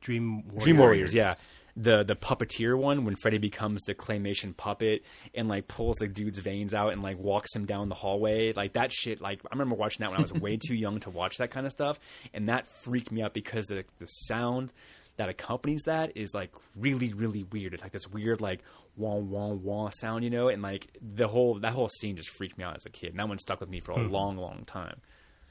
Dream 0.00 0.42
Warriors. 0.48 0.64
Dream 0.64 0.78
Warriors, 0.78 1.14
yeah. 1.14 1.34
The 1.76 2.04
the 2.04 2.14
puppeteer 2.14 2.78
one 2.78 3.04
when 3.04 3.16
Freddy 3.16 3.38
becomes 3.38 3.82
the 3.82 3.94
claymation 3.94 4.56
puppet 4.56 5.02
and 5.34 5.48
like 5.48 5.66
pulls 5.66 5.96
the 5.96 6.06
dude's 6.06 6.38
veins 6.38 6.72
out 6.72 6.92
and 6.92 7.02
like 7.02 7.18
walks 7.18 7.54
him 7.54 7.66
down 7.66 7.88
the 7.88 7.96
hallway. 7.96 8.52
Like 8.52 8.74
that 8.74 8.92
shit 8.92 9.20
like 9.20 9.40
I 9.44 9.54
remember 9.54 9.74
watching 9.74 10.00
that 10.00 10.10
when 10.10 10.20
I 10.20 10.22
was 10.22 10.32
way 10.32 10.56
too 10.56 10.74
young 10.74 11.00
to 11.00 11.10
watch 11.10 11.38
that 11.38 11.50
kind 11.50 11.66
of 11.66 11.72
stuff 11.72 11.98
and 12.32 12.48
that 12.48 12.66
freaked 12.66 13.10
me 13.10 13.22
out 13.22 13.34
because 13.34 13.66
the 13.66 13.84
the 13.98 14.06
sound 14.06 14.72
that 15.16 15.28
accompanies 15.28 15.82
that 15.86 16.16
is 16.16 16.32
like 16.34 16.52
really 16.76 17.12
really 17.12 17.44
weird. 17.44 17.74
It's 17.74 17.82
like 17.82 17.92
this 17.92 18.08
weird 18.08 18.40
like 18.40 18.60
wah 18.96 19.16
wah 19.16 19.48
wah 19.48 19.90
sound, 19.90 20.22
you 20.24 20.30
know, 20.30 20.48
and 20.48 20.62
like 20.62 20.88
the 21.00 21.26
whole 21.26 21.54
that 21.60 21.72
whole 21.72 21.88
scene 21.88 22.16
just 22.16 22.30
freaked 22.30 22.56
me 22.56 22.64
out 22.64 22.76
as 22.76 22.86
a 22.86 22.90
kid. 22.90 23.10
And 23.10 23.18
that 23.18 23.28
one 23.28 23.38
stuck 23.38 23.60
with 23.60 23.68
me 23.68 23.80
for 23.80 23.92
a 23.92 23.98
long 23.98 24.36
long 24.36 24.64
time. 24.64 25.00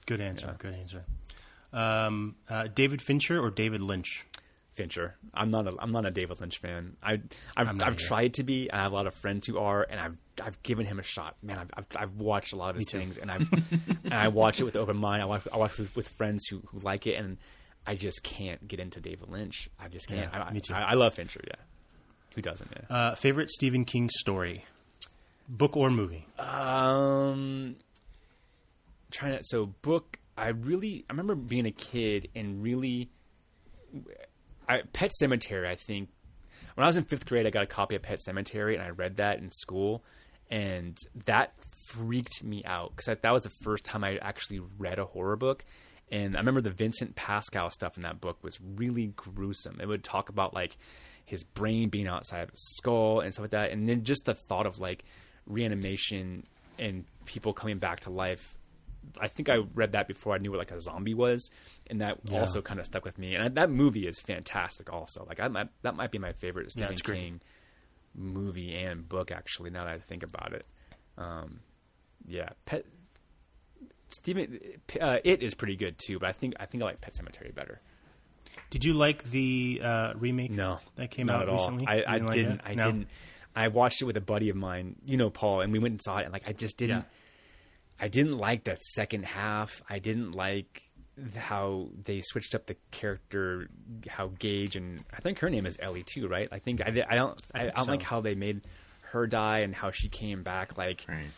Good 0.06 0.22
answer. 0.22 0.56
Good 0.58 0.74
answer. 0.74 1.06
Um, 1.72 2.36
uh, 2.50 2.68
David 2.74 3.02
Fincher 3.02 3.42
or 3.44 3.50
David 3.50 3.82
Lynch? 3.82 4.26
Fincher. 4.76 5.16
I'm 5.34 5.52
not 5.52 5.68
a 5.68 5.76
I'm 5.80 5.92
not 5.92 6.06
a 6.06 6.12
David 6.12 6.40
Lynch 6.40 6.58
fan. 6.60 6.98
I 7.02 7.22
I've, 7.56 7.82
I've 7.82 7.98
tried 7.98 8.36
to 8.36 8.44
be. 8.44 8.72
I 8.72 8.84
have 8.84 8.92
a 8.92 8.96
lot 8.96 9.08
of 9.08 9.14
friends 9.14 9.46
who 9.46 9.58
are, 9.60 9.86
and 9.90 10.00
I've 10.00 10.18
I've 10.42 10.62
given 10.64 10.86
him 10.86 11.00
a 11.00 11.04
shot. 11.04 11.36
Man, 11.42 11.58
I've 11.58 11.70
I've, 11.76 11.86
I've 11.96 12.16
watched 12.16 12.54
a 12.54 12.56
lot 12.56 12.72
of 12.72 12.76
his 12.78 12.90
things, 12.90 13.18
and 13.18 13.32
I've 13.32 13.52
and 14.04 14.14
I 14.14 14.30
watch 14.30 14.60
it 14.60 14.64
with 14.64 14.76
open 14.76 14.98
mind. 14.98 15.22
I 15.22 15.26
watch 15.26 15.48
I 15.54 15.58
watch 15.58 15.78
with, 15.78 15.96
with 15.96 16.10
friends 16.10 16.46
who, 16.50 16.62
who 16.68 16.80
like 16.80 17.08
it, 17.08 17.16
and 17.16 17.38
I 17.86 17.96
just 17.96 18.24
can't 18.24 18.68
get 18.68 18.80
into 18.80 19.00
David 19.00 19.30
Lynch. 19.30 19.70
I 19.80 19.88
just 19.88 20.08
can't. 20.08 20.30
Yeah, 20.34 20.44
I, 20.44 20.52
me 20.52 20.62
too. 20.62 20.74
I, 20.74 20.92
I 20.92 20.94
love 20.94 21.14
Fincher. 21.14 21.42
Yeah, 21.46 21.56
who 22.36 22.42
doesn't? 22.42 22.70
Yeah. 22.72 22.96
Uh, 22.96 23.16
favorite 23.16 23.50
Stephen 23.50 23.86
King 23.86 24.10
story, 24.10 24.66
book 25.48 25.78
or 25.78 25.90
movie? 25.90 26.26
Um, 26.40 27.76
trying 29.12 29.38
to 29.38 29.44
so 29.44 29.68
book. 29.68 30.20
I 30.36 30.48
really 30.50 31.06
I 31.10 31.14
remember 31.14 31.36
being 31.36 31.66
a 31.66 31.72
kid 31.72 32.30
and 32.36 32.64
really, 32.64 33.10
I 34.68 34.82
Pet 34.94 35.12
Sematary. 35.22 35.68
I 35.68 35.76
think 35.76 36.10
when 36.76 36.84
I 36.84 36.88
was 36.88 36.98
in 36.98 37.04
fifth 37.04 37.26
grade, 37.26 37.46
I 37.46 37.50
got 37.50 37.64
a 37.64 37.68
copy 37.68 37.96
of 37.96 38.02
Pet 38.02 38.20
Sematary 38.28 38.74
and 38.74 38.82
I 38.82 38.90
read 38.90 39.18
that 39.18 39.40
in 39.40 39.52
school, 39.52 40.04
and 40.50 40.98
that 41.26 41.54
freaked 41.86 42.44
me 42.44 42.64
out 42.66 42.96
because 42.96 43.18
that 43.22 43.32
was 43.32 43.44
the 43.44 43.52
first 43.62 43.84
time 43.84 44.04
I 44.04 44.18
actually 44.18 44.62
read 44.78 45.00
a 45.00 45.06
horror 45.06 45.36
book. 45.36 45.64
And 46.12 46.36
I 46.36 46.40
remember 46.40 46.62
the 46.62 46.70
Vincent 46.70 47.16
Pascal 47.16 47.72
stuff 47.72 47.98
in 47.98 48.04
that 48.04 48.22
book 48.22 48.38
was 48.44 48.60
really 48.62 49.08
gruesome. 49.16 49.80
It 49.82 49.88
would 49.88 50.04
talk 50.04 50.30
about 50.30 50.54
like 50.54 50.78
his 51.26 51.44
brain 51.44 51.90
being 51.90 52.08
outside 52.08 52.42
of 52.42 52.50
his 52.52 52.76
skull 52.76 53.22
and 53.22 53.34
stuff 53.34 53.44
like 53.44 53.52
that. 53.52 53.72
And 53.72 53.88
then 53.88 54.04
just 54.04 54.26
the 54.26 54.36
thought 54.36 54.68
of 54.68 54.80
like 54.80 55.06
reanimation 55.48 56.44
and 56.78 57.06
people 57.26 57.54
coming 57.54 57.80
back 57.80 58.02
to 58.02 58.10
life. 58.10 58.58
I 59.20 59.28
think 59.28 59.50
I 59.50 59.58
read 59.74 59.92
that 59.94 60.08
before 60.08 60.34
I 60.34 60.38
knew 60.38 60.52
what 60.52 60.58
like 60.60 60.72
a 60.72 60.80
zombie 60.82 61.14
was, 61.14 61.52
and 61.88 62.02
that 62.02 62.20
Yeah. 62.30 62.40
also 62.40 62.62
kind 62.62 62.80
of 62.80 62.86
stuck 62.86 63.06
with 63.06 63.18
me. 63.18 63.36
And 63.36 63.56
that 63.56 63.70
movie 63.70 64.08
is 64.08 64.20
fantastic. 64.20 64.92
Also, 64.92 65.26
like 65.28 65.40
I 65.40 65.48
might, 65.48 65.70
that 65.82 65.96
might 65.96 66.12
be 66.12 66.18
my 66.20 66.34
favorite 66.34 66.66
Yeah, 66.76 66.88
Stephen 66.88 66.96
great. 67.04 67.20
King 67.20 67.42
movie 68.16 68.76
and 68.76 69.08
book. 69.08 69.32
Actually, 69.32 69.70
now 69.72 69.86
that 69.86 69.94
I 69.94 70.00
think 70.00 70.24
about 70.24 70.54
it, 70.54 70.66
um, 71.18 71.60
yeah, 72.28 72.50
Pet 72.66 72.86
Stephen 74.10 74.60
uh, 75.02 75.18
it 75.24 75.42
is 75.42 75.54
pretty 75.56 75.76
good 75.76 75.96
too. 75.98 76.20
But 76.20 76.30
I 76.30 76.32
think 76.34 76.54
I 76.60 76.66
think 76.66 76.84
I 76.84 76.88
like 76.88 77.02
Pet 77.02 77.14
Sematary 77.14 77.54
better. 77.54 77.82
Did 78.70 78.86
you 78.86 78.94
like 78.94 79.24
the 79.26 79.82
uh, 79.84 80.14
remake? 80.16 80.52
No, 80.52 80.80
that 80.96 81.10
came 81.10 81.30
out 81.30 81.42
at 81.42 81.50
all. 81.50 81.58
recently. 81.58 81.88
I, 81.88 82.02
I 82.02 82.18
like 82.18 82.32
didn't. 82.34 82.58
that? 82.58 82.68
I 82.70 82.76
No? 82.76 82.84
didn't. 82.84 83.08
I 83.56 83.68
watched 83.68 84.02
it 84.02 84.06
with 84.06 84.18
a 84.18 84.22
buddy 84.22 84.50
of 84.50 84.56
mine, 84.56 84.96
you 85.06 85.16
know, 85.18 85.30
Paul, 85.30 85.62
and 85.62 85.72
we 85.72 85.78
went 85.80 85.92
and 85.94 86.02
saw 86.02 86.18
it. 86.18 86.24
And 86.24 86.34
like, 86.34 86.48
I 86.48 86.54
just 86.54 86.78
didn't. 86.78 86.98
Yeah. 86.98 87.04
I 88.00 88.08
didn't 88.08 88.38
like 88.38 88.66
that 88.66 88.82
second 88.84 89.26
half. 89.26 89.82
I 89.90 90.00
didn't 90.00 90.32
like 90.34 90.84
how 91.38 91.90
they 92.04 92.22
switched 92.24 92.56
up 92.56 92.66
the 92.66 92.76
character, 92.92 93.68
how 94.08 94.32
Gage 94.40 94.76
and 94.76 95.04
I 95.16 95.22
think 95.22 95.40
her 95.40 95.50
name 95.50 95.66
is 95.66 95.78
Ellie 95.80 96.04
too, 96.04 96.28
right? 96.28 96.50
I 96.52 96.60
think 96.60 96.82
I, 96.82 97.06
I 97.08 97.16
don't 97.16 97.40
I, 97.54 97.60
I, 97.60 97.62
think 97.64 97.76
don't 97.76 97.86
so. 97.86 97.92
like 97.92 98.02
how 98.04 98.22
they 98.22 98.34
made 98.36 98.62
her 99.12 99.28
die 99.28 99.60
and 99.60 99.76
how 99.76 99.92
she 99.92 100.10
came 100.10 100.42
back 100.44 100.78
like 100.78 101.06
Right. 101.08 101.30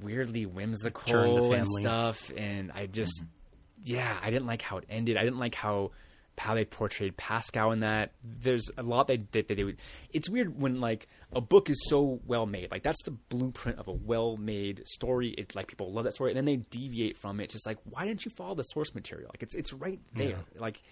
weirdly 0.00 0.46
whimsical 0.46 1.52
and 1.52 1.66
stuff. 1.68 2.30
And 2.36 2.70
I 2.72 2.86
just, 2.86 3.24
yeah, 3.84 4.16
I 4.22 4.30
didn't 4.30 4.46
like 4.46 4.62
how 4.62 4.78
it 4.78 4.84
ended. 4.88 5.16
I 5.16 5.24
didn't 5.24 5.38
like 5.40 5.54
how 5.54 5.90
how 6.40 6.54
they 6.54 6.64
portrayed 6.64 7.16
Pascow 7.18 7.72
in 7.72 7.80
that. 7.80 8.12
There's 8.24 8.70
a 8.78 8.82
lot 8.82 9.08
that, 9.08 9.30
that, 9.32 9.48
that 9.48 9.54
they 9.54 9.64
would. 9.64 9.76
It's 10.10 10.28
weird 10.28 10.58
when 10.58 10.80
like 10.80 11.06
a 11.32 11.40
book 11.40 11.68
is 11.68 11.76
so 11.88 12.20
well 12.26 12.46
made. 12.46 12.70
Like 12.70 12.82
that's 12.82 13.02
the 13.04 13.10
blueprint 13.10 13.78
of 13.78 13.88
a 13.88 13.92
well 13.92 14.38
made 14.38 14.86
story. 14.86 15.34
It 15.36 15.54
like 15.54 15.66
people 15.66 15.92
love 15.92 16.04
that 16.04 16.14
story, 16.14 16.30
and 16.30 16.36
then 16.38 16.46
they 16.46 16.56
deviate 16.56 17.18
from 17.18 17.40
it. 17.40 17.44
It's 17.44 17.54
just 17.54 17.66
like 17.66 17.76
why 17.84 18.06
didn't 18.06 18.24
you 18.24 18.30
follow 18.30 18.54
the 18.54 18.62
source 18.62 18.94
material? 18.94 19.30
Like 19.32 19.42
it's 19.42 19.54
it's 19.54 19.72
right 19.72 20.00
there. 20.14 20.38
Like. 20.56 20.82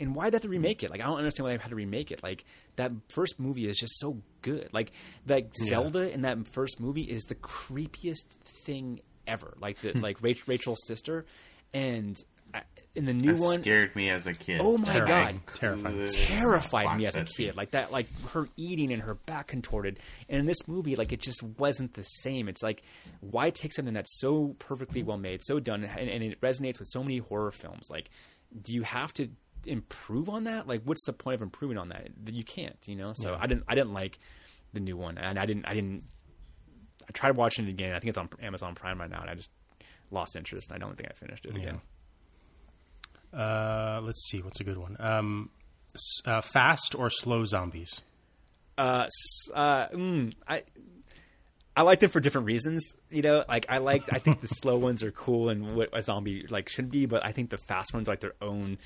And 0.00 0.14
why 0.14 0.26
did 0.26 0.30
they 0.30 0.36
have 0.36 0.42
to 0.42 0.48
remake 0.48 0.84
it? 0.84 0.92
Like 0.92 1.00
I 1.00 1.06
don't 1.06 1.18
understand 1.18 1.44
why 1.44 1.56
they 1.56 1.60
had 1.60 1.70
to 1.70 1.74
remake 1.74 2.12
it. 2.12 2.22
Like 2.22 2.44
that 2.76 2.92
first 3.08 3.40
movie 3.40 3.66
is 3.66 3.76
just 3.76 3.98
so 3.98 4.22
good. 4.42 4.68
Like 4.72 4.92
like 5.26 5.50
Zelda 5.56 6.12
in 6.12 6.22
that 6.22 6.46
first 6.46 6.78
movie 6.78 7.02
is 7.02 7.24
the 7.24 7.34
creepiest 7.34 8.36
thing 8.44 9.00
ever. 9.26 9.54
Like 9.60 9.78
the 9.78 9.92
like 9.98 10.22
Rachel's 10.22 10.86
sister, 10.86 11.26
and 11.74 12.16
in 12.98 13.04
the 13.06 13.14
new 13.14 13.32
That 13.34 13.40
one, 13.40 13.58
scared 13.60 13.94
me 13.96 14.10
as 14.10 14.26
a 14.26 14.34
kid. 14.34 14.60
Oh 14.62 14.76
my 14.76 14.84
Terrifying. 14.92 15.42
God. 15.46 15.54
Terrifying. 15.56 15.94
Couldn't 15.96 16.12
terrified 16.14 16.98
me 16.98 17.06
as 17.06 17.14
a 17.14 17.20
that 17.20 17.30
scene. 17.30 17.46
kid. 17.46 17.56
Like 17.56 17.70
that, 17.70 17.92
like 17.92 18.06
her 18.32 18.48
eating 18.56 18.92
and 18.92 19.00
her 19.02 19.14
back 19.14 19.46
contorted. 19.46 20.00
And 20.28 20.40
in 20.40 20.46
this 20.46 20.66
movie, 20.66 20.96
like 20.96 21.12
it 21.12 21.20
just 21.20 21.42
wasn't 21.42 21.94
the 21.94 22.02
same. 22.02 22.48
It's 22.48 22.62
like 22.62 22.82
why 23.20 23.50
take 23.50 23.72
something 23.72 23.94
that's 23.94 24.18
so 24.18 24.56
perfectly 24.58 25.02
well 25.02 25.16
made, 25.16 25.42
so 25.44 25.60
done, 25.60 25.84
and, 25.84 26.10
and 26.10 26.24
it 26.24 26.40
resonates 26.40 26.78
with 26.78 26.88
so 26.88 27.02
many 27.02 27.18
horror 27.18 27.52
films. 27.52 27.86
Like, 27.88 28.10
do 28.60 28.74
you 28.74 28.82
have 28.82 29.12
to 29.14 29.28
improve 29.64 30.28
on 30.28 30.44
that? 30.44 30.66
Like, 30.66 30.82
what's 30.84 31.04
the 31.04 31.12
point 31.12 31.36
of 31.36 31.42
improving 31.42 31.78
on 31.78 31.90
that? 31.90 32.08
You 32.26 32.44
can't, 32.44 32.76
you 32.86 32.96
know. 32.96 33.12
So 33.14 33.36
I 33.40 33.46
didn't, 33.46 33.64
I 33.68 33.74
didn't 33.74 33.92
like 33.94 34.18
the 34.72 34.80
new 34.80 34.96
one, 34.96 35.18
and 35.18 35.38
I 35.38 35.46
didn't, 35.46 35.66
I 35.66 35.74
didn't. 35.74 36.04
I 37.08 37.12
tried 37.12 37.36
watching 37.36 37.66
it 37.66 37.72
again. 37.72 37.94
I 37.94 38.00
think 38.00 38.10
it's 38.10 38.18
on 38.18 38.28
Amazon 38.42 38.74
Prime 38.74 39.00
right 39.00 39.08
now, 39.08 39.20
and 39.20 39.30
I 39.30 39.34
just 39.34 39.50
lost 40.10 40.36
interest. 40.36 40.72
I 40.72 40.78
don't 40.78 40.96
think 40.96 41.08
I 41.10 41.14
finished 41.14 41.46
it 41.46 41.56
again. 41.56 41.80
Uh, 43.32 44.00
let's 44.02 44.26
see, 44.28 44.40
what's 44.42 44.60
a 44.60 44.64
good 44.64 44.78
one? 44.78 44.96
Um, 44.98 45.50
uh, 46.24 46.40
fast 46.40 46.94
or 46.94 47.10
slow 47.10 47.44
zombies? 47.44 48.00
uh, 48.76 49.06
uh, 49.54 49.88
mm, 49.88 50.32
I 50.46 50.62
I 51.76 51.82
like 51.82 52.00
them 52.00 52.10
for 52.10 52.20
different 52.20 52.46
reasons. 52.46 52.96
You 53.10 53.22
know, 53.22 53.44
like 53.48 53.66
I 53.68 53.78
like 53.78 54.12
I 54.12 54.18
think 54.18 54.40
the 54.40 54.48
slow 54.60 54.78
ones 54.78 55.02
are 55.02 55.10
cool 55.10 55.48
and 55.48 55.76
what 55.76 55.90
a 55.92 56.02
zombie 56.02 56.46
like 56.48 56.68
should 56.68 56.90
be, 56.90 57.06
but 57.06 57.24
I 57.24 57.32
think 57.32 57.50
the 57.50 57.58
fast 57.58 57.92
ones 57.94 58.08
are 58.08 58.12
like 58.12 58.20
their 58.20 58.34
own. 58.40 58.78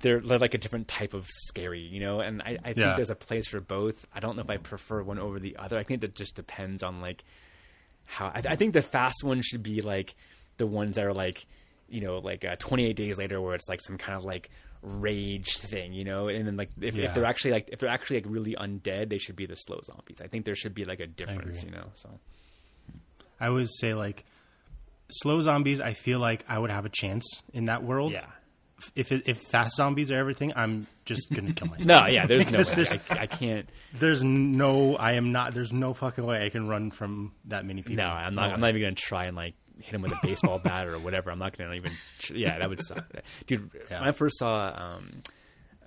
They're, 0.00 0.20
they're 0.20 0.38
like 0.38 0.54
a 0.54 0.58
different 0.58 0.88
type 0.88 1.12
of 1.12 1.26
scary, 1.28 1.80
you 1.80 2.00
know. 2.00 2.20
And 2.20 2.40
I, 2.40 2.56
I 2.64 2.72
think 2.72 2.78
Yeah. 2.78 2.96
there's 2.96 3.10
a 3.10 3.14
place 3.14 3.46
for 3.48 3.60
both. 3.60 4.06
I 4.14 4.20
don't 4.20 4.34
know 4.36 4.40
if 4.42 4.48
I 4.48 4.56
prefer 4.56 5.02
one 5.02 5.18
over 5.18 5.38
the 5.38 5.56
other. 5.58 5.76
I 5.78 5.82
think 5.82 6.00
that 6.00 6.14
just 6.14 6.34
depends 6.36 6.82
on 6.82 7.02
like 7.02 7.22
how. 8.06 8.26
I, 8.28 8.42
I 8.48 8.56
think 8.56 8.72
the 8.72 8.80
fast 8.82 9.22
ones 9.22 9.44
should 9.44 9.62
be 9.62 9.82
like 9.82 10.14
the 10.56 10.66
ones 10.66 10.96
that 10.96 11.04
are 11.04 11.12
like 11.12 11.46
you 11.94 12.00
know 12.00 12.18
like 12.18 12.44
uh, 12.44 12.56
28 12.58 12.94
days 12.96 13.16
later 13.18 13.40
where 13.40 13.54
it's 13.54 13.68
like 13.68 13.80
some 13.80 13.96
kind 13.98 14.18
of 14.18 14.24
like 14.24 14.50
rage 14.82 15.56
thing 15.56 15.92
you 15.94 16.04
know 16.04 16.28
and 16.28 16.46
then 16.46 16.56
like 16.56 16.70
if, 16.80 16.94
Yeah. 16.94 17.06
if 17.06 17.14
they're 17.14 17.24
actually 17.24 17.52
like 17.52 17.70
if 17.72 17.78
they're 17.78 17.88
actually 17.88 18.16
like 18.20 18.26
really 18.28 18.54
undead 18.58 19.08
they 19.08 19.18
should 19.18 19.36
be 19.36 19.46
the 19.46 19.54
slow 19.54 19.80
zombies 19.82 20.20
i 20.22 20.26
think 20.26 20.44
there 20.44 20.54
should 20.54 20.74
be 20.74 20.84
like 20.84 21.00
a 21.00 21.06
difference 21.06 21.62
you 21.64 21.70
know 21.70 21.86
so 21.94 22.10
I 23.40 23.48
always 23.48 23.70
say 23.78 23.94
like 23.94 24.24
slow 25.10 25.42
zombies. 25.42 25.80
I 25.80 25.92
feel 25.92 26.18
like 26.20 26.44
I 26.48 26.58
would 26.58 26.70
have 26.70 26.86
a 26.86 26.88
chance 26.88 27.42
in 27.52 27.64
that 27.66 27.82
world. 27.82 28.12
yeah 28.12 28.26
If 28.94 29.10
if 29.12 29.38
fast 29.50 29.76
zombies 29.76 30.10
are 30.10 30.14
everything, 30.16 30.52
I'm 30.54 30.86
just 31.04 31.30
gonna 31.32 31.52
kill 31.52 31.68
myself. 31.72 31.86
no 31.86 32.06
yeah 32.06 32.26
there's 32.26 32.50
no 32.50 32.58
way 32.62 32.64
there's- 32.64 32.96
I, 33.10 33.22
I 33.22 33.26
can't 33.26 33.68
There's 33.92 34.22
no. 34.22 34.96
I 34.96 35.12
am 35.12 35.32
not. 35.32 35.52
There's 35.52 35.72
no 35.72 35.94
fucking 35.94 36.24
way 36.24 36.44
I 36.46 36.48
can 36.48 36.68
run 36.68 36.90
from 36.90 37.32
that 37.46 37.64
many 37.64 37.82
people. 37.82 38.04
no 38.04 38.08
i'm 38.10 38.34
not 38.34 38.52
i'm 38.52 38.60
not 38.60 38.68
even 38.70 38.82
gonna 38.82 38.94
try 38.94 39.24
and 39.26 39.36
like 39.36 39.54
hit 39.80 39.94
him 39.94 40.02
with 40.02 40.12
a 40.12 40.18
baseball 40.22 40.58
bat 40.58 40.86
or 40.86 40.98
whatever 40.98 41.30
i'm 41.30 41.38
not 41.38 41.56
gonna 41.56 41.74
even 41.74 41.90
yeah 42.32 42.58
that 42.58 42.68
would 42.68 42.84
suck. 42.84 43.04
Dude 43.46 43.70
Yeah. 43.90 44.00
when 44.00 44.08
i 44.08 44.12
first 44.12 44.38
saw 44.38 44.72
um 44.96 45.08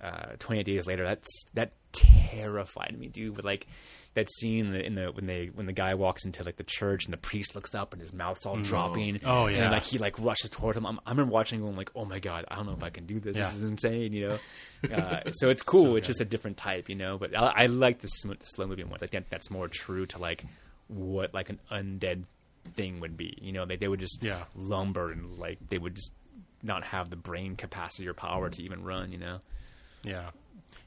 uh 0.02 0.32
28 0.38 0.62
days 0.64 0.86
later 0.86 1.04
that's 1.04 1.26
that 1.54 1.72
terrified 1.92 2.94
me 2.98 3.08
dude 3.08 3.36
with 3.36 3.44
like 3.44 3.66
that 4.14 4.28
scene 4.30 4.66
in 4.66 4.72
the, 4.72 4.84
in 4.84 4.94
the 4.94 5.06
when 5.12 5.26
they 5.26 5.46
when 5.54 5.66
the 5.66 5.72
guy 5.72 5.94
walks 5.94 6.24
into 6.24 6.42
like 6.42 6.56
the 6.56 6.64
church 6.64 7.04
and 7.04 7.12
the 7.12 7.18
priest 7.18 7.54
looks 7.54 7.74
up 7.74 7.92
and 7.92 8.00
his 8.00 8.12
mouth's 8.12 8.46
all 8.46 8.56
dropping 8.56 9.20
Oh, 9.24 9.46
and 9.46 9.54
yeah. 9.56 9.62
then, 9.62 9.70
like 9.72 9.84
he 9.84 9.98
like 9.98 10.18
rushes 10.18 10.50
towards 10.50 10.76
him. 10.76 10.86
I'm, 10.86 10.98
I 11.06 11.10
remember 11.10 11.32
watching 11.32 11.60
going 11.60 11.76
like 11.76 11.90
oh 11.94 12.04
my 12.04 12.18
god 12.18 12.44
I 12.48 12.56
don't 12.56 12.66
know 12.66 12.72
if 12.72 12.82
I 12.82 12.90
can 12.90 13.06
do 13.06 13.20
this. 13.20 13.36
Yeah. 13.36 13.44
this 13.44 13.56
is 13.56 13.62
insane 13.64 14.12
you 14.12 14.26
know? 14.28 14.38
Uh, 14.92 15.20
so 15.32 15.50
it's 15.50 15.62
cool 15.62 15.96
it's 15.96 16.06
just 16.06 16.20
a 16.20 16.24
different 16.24 16.56
type 16.56 16.88
you 16.88 16.94
know? 16.96 17.16
But 17.18 17.36
I, 17.36 17.52
I 17.56 17.66
like 17.66 18.00
the 18.00 18.08
sm- 18.08 18.32
slow 18.42 18.66
moving 18.66 18.88
ones. 18.88 19.02
I 19.02 19.06
think 19.06 19.28
that's 19.28 19.50
more 19.50 19.68
true 19.68 20.06
to 20.06 20.18
like 20.18 20.44
what 20.88 21.32
like 21.34 21.50
an 21.50 21.60
undead 21.70 22.24
thing 22.74 23.00
would 23.00 23.16
be 23.16 23.36
you 23.40 23.52
know 23.52 23.64
they, 23.66 23.76
they 23.76 23.88
would 23.88 24.00
just 24.00 24.22
Yeah. 24.22 24.44
lumber 24.56 25.10
and 25.12 25.38
like 25.38 25.58
they 25.68 25.78
would 25.78 25.94
just 25.96 26.12
not 26.62 26.84
have 26.84 27.08
the 27.10 27.16
brain 27.16 27.56
capacity 27.56 28.08
or 28.08 28.14
power 28.14 28.48
to 28.50 28.62
even 28.62 28.82
run 28.84 29.12
you 29.12 29.18
know 29.18 29.40
Yeah. 30.02 30.30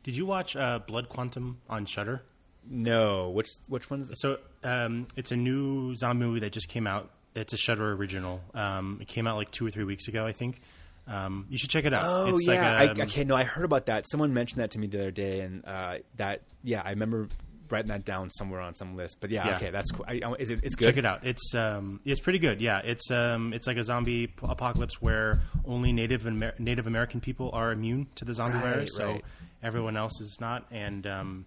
Did 0.03 0.15
you 0.15 0.25
watch 0.25 0.55
uh, 0.55 0.79
Blood 0.79 1.09
Quantum 1.09 1.59
on 1.69 1.85
Shudder? 1.85 2.21
no 2.69 3.29
which 3.31 3.49
which 3.69 3.89
ones 3.89 4.11
So 4.15 4.37
um, 4.63 5.07
it's 5.15 5.31
a 5.31 5.35
new 5.35 5.95
zombie 5.95 6.25
movie 6.25 6.39
that 6.41 6.51
just 6.51 6.67
came 6.69 6.85
out. 6.85 7.09
It's 7.33 7.53
a 7.53 7.57
Shudder 7.57 7.93
original. 7.93 8.41
Um, 8.53 8.99
it 9.01 9.07
came 9.07 9.25
out 9.25 9.37
like 9.37 9.49
two 9.51 9.65
or 9.65 9.71
three 9.71 9.83
weeks 9.85 10.07
ago, 10.07 10.25
I 10.25 10.33
think. 10.33 10.61
Um, 11.07 11.47
you 11.49 11.57
should 11.57 11.69
check 11.71 11.85
it 11.85 11.93
out. 11.93 12.03
Oh 12.05 12.33
it's 12.35 12.45
yeah, 12.47 12.77
like 12.79 12.91
um, 12.91 12.97
I, 12.99 13.03
okay. 13.05 13.23
No, 13.23 13.35
I 13.35 13.43
heard 13.43 13.65
about 13.65 13.87
that. 13.87 14.07
Someone 14.09 14.33
mentioned 14.33 14.61
that 14.61 14.71
to 14.71 14.79
me 14.79 14.85
the 14.87 14.99
other 14.99 15.11
day, 15.11 15.39
and 15.39 15.65
uh, 15.65 15.95
that 16.17 16.41
yeah, 16.63 16.81
I 16.85 16.91
remember 16.91 17.27
writing 17.71 17.89
that 17.89 18.05
down 18.05 18.29
somewhere 18.29 18.59
on 18.61 18.73
some 18.75 18.95
list. 18.95 19.17
But 19.21 19.29
yeah, 19.29 19.47
Yeah. 19.47 19.55
okay, 19.55 19.69
that's 19.71 19.91
cool. 19.91 20.05
I, 20.07 20.21
I, 20.25 20.33
is 20.39 20.51
it? 20.51 20.59
It's 20.63 20.75
good. 20.75 20.85
Check 20.85 20.97
it 20.97 21.05
out. 21.05 21.25
It's 21.25 21.53
um, 21.55 21.99
it's 22.05 22.19
pretty 22.19 22.39
good. 22.39 22.61
Yeah, 22.61 22.79
it's 22.83 23.09
um, 23.11 23.53
it's 23.53 23.67
like 23.67 23.77
a 23.77 23.83
zombie 23.83 24.27
p- 24.27 24.33
apocalypse 24.43 25.01
where 25.01 25.41
only 25.65 25.91
Native 25.93 26.25
Amer- 26.27 26.55
Native 26.59 26.87
American 26.87 27.21
people 27.21 27.49
are 27.53 27.71
immune 27.71 28.07
to 28.15 28.25
the 28.25 28.33
zombie 28.33 28.57
Right, 28.57 28.73
virus, 28.73 28.89
so 28.95 29.05
right. 29.13 29.25
everyone 29.63 29.95
else 29.97 30.19
is 30.21 30.37
not. 30.41 30.65
And 30.71 31.05
um, 31.07 31.45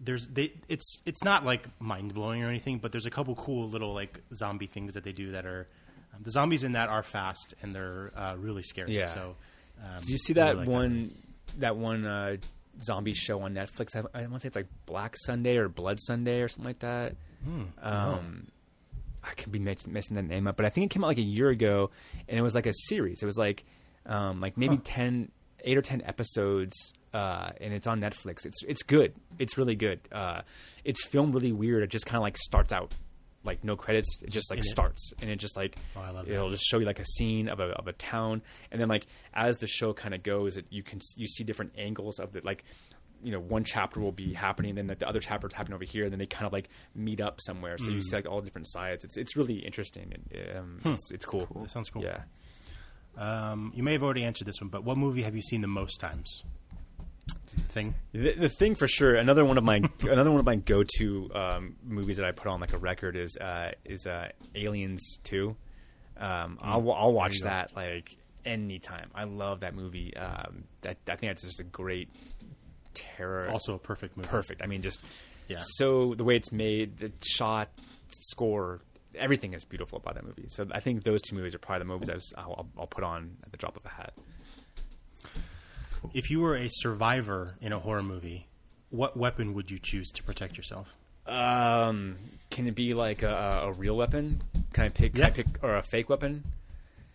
there's 0.00 0.26
they 0.28 0.52
it's 0.68 1.00
it's 1.06 1.22
not 1.24 1.44
like 1.44 1.66
mind 1.80 2.12
blowing 2.14 2.42
or 2.42 2.48
anything, 2.48 2.78
but 2.78 2.92
there's 2.92 3.06
a 3.06 3.10
couple 3.10 3.34
cool 3.36 3.68
little 3.68 3.94
like 3.94 4.20
zombie 4.34 4.66
things 4.66 4.94
that 4.94 5.04
they 5.04 5.12
do 5.12 5.32
that 5.32 5.46
are 5.46 5.66
um, 6.14 6.22
the 6.22 6.30
zombies 6.30 6.64
in 6.64 6.72
that 6.72 6.88
are 6.88 7.02
fast 7.02 7.54
and 7.62 7.74
they're 7.74 8.10
uh, 8.16 8.34
really 8.36 8.62
scary. 8.62 8.96
Yeah. 8.96 9.06
So 9.06 9.36
um, 9.82 10.00
Did 10.00 10.10
you 10.10 10.18
see 10.18 10.32
that 10.34 10.54
really 10.56 10.58
like 10.66 10.68
one? 10.68 11.10
That, 11.58 11.76
one 11.76 12.04
uh, 12.06 12.36
zombie 12.80 13.14
show 13.14 13.40
on 13.42 13.54
Netflix. 13.54 13.96
I, 13.96 14.00
I 14.18 14.22
want 14.22 14.34
to 14.34 14.40
say 14.40 14.48
it's 14.48 14.56
like 14.56 14.68
Black 14.86 15.16
Sunday 15.16 15.56
or 15.56 15.68
Blood 15.68 15.98
Sunday 16.00 16.40
or 16.40 16.48
something 16.48 16.68
like 16.68 16.78
that. 16.80 17.16
Hmm. 17.44 17.62
Um, 17.80 18.46
I 19.24 19.34
could 19.34 19.52
be 19.52 19.58
messing 19.58 20.16
that 20.16 20.24
name 20.24 20.46
up, 20.46 20.56
but 20.56 20.66
I 20.66 20.68
think 20.68 20.86
it 20.86 20.94
came 20.94 21.04
out 21.04 21.08
like 21.08 21.18
a 21.18 21.22
year 21.22 21.48
ago, 21.48 21.90
and 22.28 22.38
it 22.38 22.42
was 22.42 22.54
like 22.54 22.66
a 22.66 22.72
series. 22.72 23.22
It 23.22 23.26
was 23.26 23.38
like, 23.38 23.64
um, 24.06 24.40
like 24.40 24.56
maybe 24.56 24.78
ten, 24.78 25.30
eight 25.64 25.76
or 25.76 25.82
ten 25.82 26.02
episodes, 26.02 26.92
uh, 27.14 27.50
and 27.60 27.72
it's 27.72 27.86
on 27.86 28.00
Netflix. 28.00 28.44
It's 28.46 28.62
it's 28.64 28.82
good. 28.82 29.14
It's 29.38 29.56
really 29.56 29.76
good. 29.76 30.00
Uh, 30.10 30.42
it's 30.84 31.04
filmed 31.04 31.34
really 31.34 31.52
weird. 31.52 31.82
It 31.82 31.90
just 31.90 32.06
kind 32.06 32.16
of 32.16 32.22
like 32.22 32.36
starts 32.36 32.72
out 32.72 32.94
like 33.44 33.64
no 33.64 33.76
credits. 33.76 34.20
It 34.22 34.30
just 34.30 34.50
like 34.50 34.58
in 34.60 34.64
it? 34.64 34.68
starts, 34.70 35.12
and 35.20 35.30
it 35.30 35.36
just 35.36 35.56
like 35.56 35.76
Oh, 35.96 36.00
I 36.00 36.10
love 36.10 36.26
that. 36.26 36.32
it'll 36.34 36.50
just 36.50 36.64
show 36.64 36.78
you 36.78 36.86
like 36.86 37.00
a 37.00 37.04
scene 37.04 37.48
of 37.48 37.60
a 37.60 37.70
of 37.78 37.88
a 37.88 37.92
town, 37.92 38.42
and 38.70 38.80
then 38.80 38.88
like 38.88 39.06
as 39.34 39.56
the 39.58 39.66
show 39.66 39.92
kind 39.92 40.14
of 40.14 40.22
goes, 40.22 40.56
it, 40.56 40.66
you 40.70 40.82
can 40.82 41.00
you 41.16 41.26
see 41.26 41.44
different 41.44 41.72
angles 41.76 42.18
of 42.18 42.32
the 42.32 42.40
like. 42.44 42.64
You 43.24 43.30
know, 43.30 43.38
one 43.38 43.62
chapter 43.62 44.00
will 44.00 44.10
be 44.10 44.32
happening, 44.32 44.74
then 44.74 44.88
like, 44.88 44.98
the 44.98 45.06
other 45.08 45.20
chapter 45.20 45.46
is 45.46 45.52
happening 45.54 45.76
over 45.76 45.84
here, 45.84 46.02
and 46.02 46.10
then 46.12 46.18
they 46.18 46.26
kind 46.26 46.44
of 46.44 46.52
like 46.52 46.68
meet 46.92 47.20
up 47.20 47.40
somewhere. 47.40 47.78
So 47.78 47.88
you 47.90 47.98
Mm. 47.98 48.02
see 48.02 48.16
like 48.16 48.26
all 48.26 48.40
different 48.40 48.66
sides. 48.68 49.04
It's 49.04 49.16
it's 49.16 49.36
really 49.36 49.58
interesting. 49.64 50.12
And, 50.12 50.56
um, 50.58 50.80
it's, 50.94 51.12
it's 51.12 51.24
cool. 51.24 51.46
That 51.62 51.70
sounds 51.70 51.88
cool. 51.88 52.02
Yeah. 52.02 52.22
Um, 53.16 53.72
you 53.76 53.84
may 53.84 53.92
have 53.92 54.02
already 54.02 54.24
answered 54.24 54.46
this 54.48 54.60
one, 54.60 54.70
but 54.70 54.82
what 54.82 54.96
movie 54.98 55.22
have 55.22 55.36
you 55.36 55.42
seen 55.42 55.60
the 55.60 55.68
most 55.68 56.00
times? 56.00 56.42
Thing. 57.68 57.94
The, 58.12 58.34
the 58.34 58.48
thing 58.48 58.74
for 58.74 58.86
sure, 58.88 59.14
another 59.14 59.44
one 59.44 59.56
of 59.58 59.64
my 59.64 59.76
another 60.02 60.30
one 60.30 60.40
of 60.40 60.46
my 60.46 60.56
go 60.56 60.82
to 60.98 61.30
um, 61.34 61.76
movies 61.86 62.16
that 62.18 62.26
I 62.26 62.32
put 62.32 62.46
on 62.46 62.60
like 62.60 62.72
a 62.72 62.78
record 62.78 63.16
is 63.16 63.36
uh, 63.38 63.72
is 63.84 64.06
uh, 64.06 64.28
Aliens 64.54 65.18
Two. 65.24 65.56
Um, 66.18 66.58
I'll 66.60 66.90
I'll 66.92 67.12
watch 67.12 67.40
that 67.40 67.74
like 67.76 68.10
anytime. 68.44 69.10
I 69.14 69.24
love 69.24 69.60
that 69.60 69.74
movie. 69.74 70.14
Um, 70.16 70.64
that 70.82 70.96
I 71.08 71.16
think 71.16 71.30
that's 71.30 71.42
just 71.44 71.60
a 71.60 71.64
great 71.64 72.08
terror. 72.94 73.48
Also 73.50 73.74
a 73.74 73.78
perfect 73.78 74.16
movie. 74.16 74.28
perfect. 74.28 74.62
I 74.62 74.66
mean, 74.66 74.82
just 74.82 75.04
Yeah. 75.48 75.58
so 75.60 76.14
the 76.14 76.24
way 76.24 76.36
it's 76.36 76.52
made, 76.52 76.98
the 76.98 77.12
shot, 77.26 77.70
score, 78.08 78.80
everything 79.14 79.54
is 79.54 79.64
beautiful 79.64 79.98
about 79.98 80.14
that 80.14 80.24
movie. 80.24 80.46
So 80.48 80.66
I 80.72 80.80
think 80.80 81.04
those 81.04 81.22
two 81.22 81.36
movies 81.36 81.54
are 81.54 81.58
probably 81.58 81.80
the 81.80 81.92
movies 81.92 82.10
I 82.10 82.14
was, 82.14 82.32
I'll, 82.36 82.66
I'll 82.78 82.86
put 82.86 83.04
on 83.04 83.36
at 83.44 83.50
the 83.50 83.56
drop 83.56 83.76
of 83.76 83.84
a 83.86 83.88
hat. 83.88 84.12
If 86.14 86.30
you 86.30 86.40
were 86.40 86.54
a 86.56 86.68
survivor 86.68 87.54
in 87.60 87.72
a 87.72 87.78
horror 87.78 88.02
movie, 88.02 88.46
what 88.90 89.16
weapon 89.16 89.54
would 89.54 89.70
you 89.70 89.78
choose 89.80 90.10
to 90.12 90.22
protect 90.22 90.56
yourself? 90.56 90.94
Um, 91.26 92.16
can 92.50 92.66
it 92.66 92.74
be 92.74 92.94
like 92.94 93.22
a, 93.22 93.62
a 93.64 93.72
real 93.72 93.96
weapon? 93.96 94.42
Can 94.72 94.84
I 94.84 94.88
pick? 94.88 95.12
Can 95.14 95.22
Yeah. 95.22 95.26
I 95.28 95.30
pick 95.30 95.46
or 95.62 95.76
a 95.76 95.82
fake 95.82 96.08
weapon? 96.08 96.44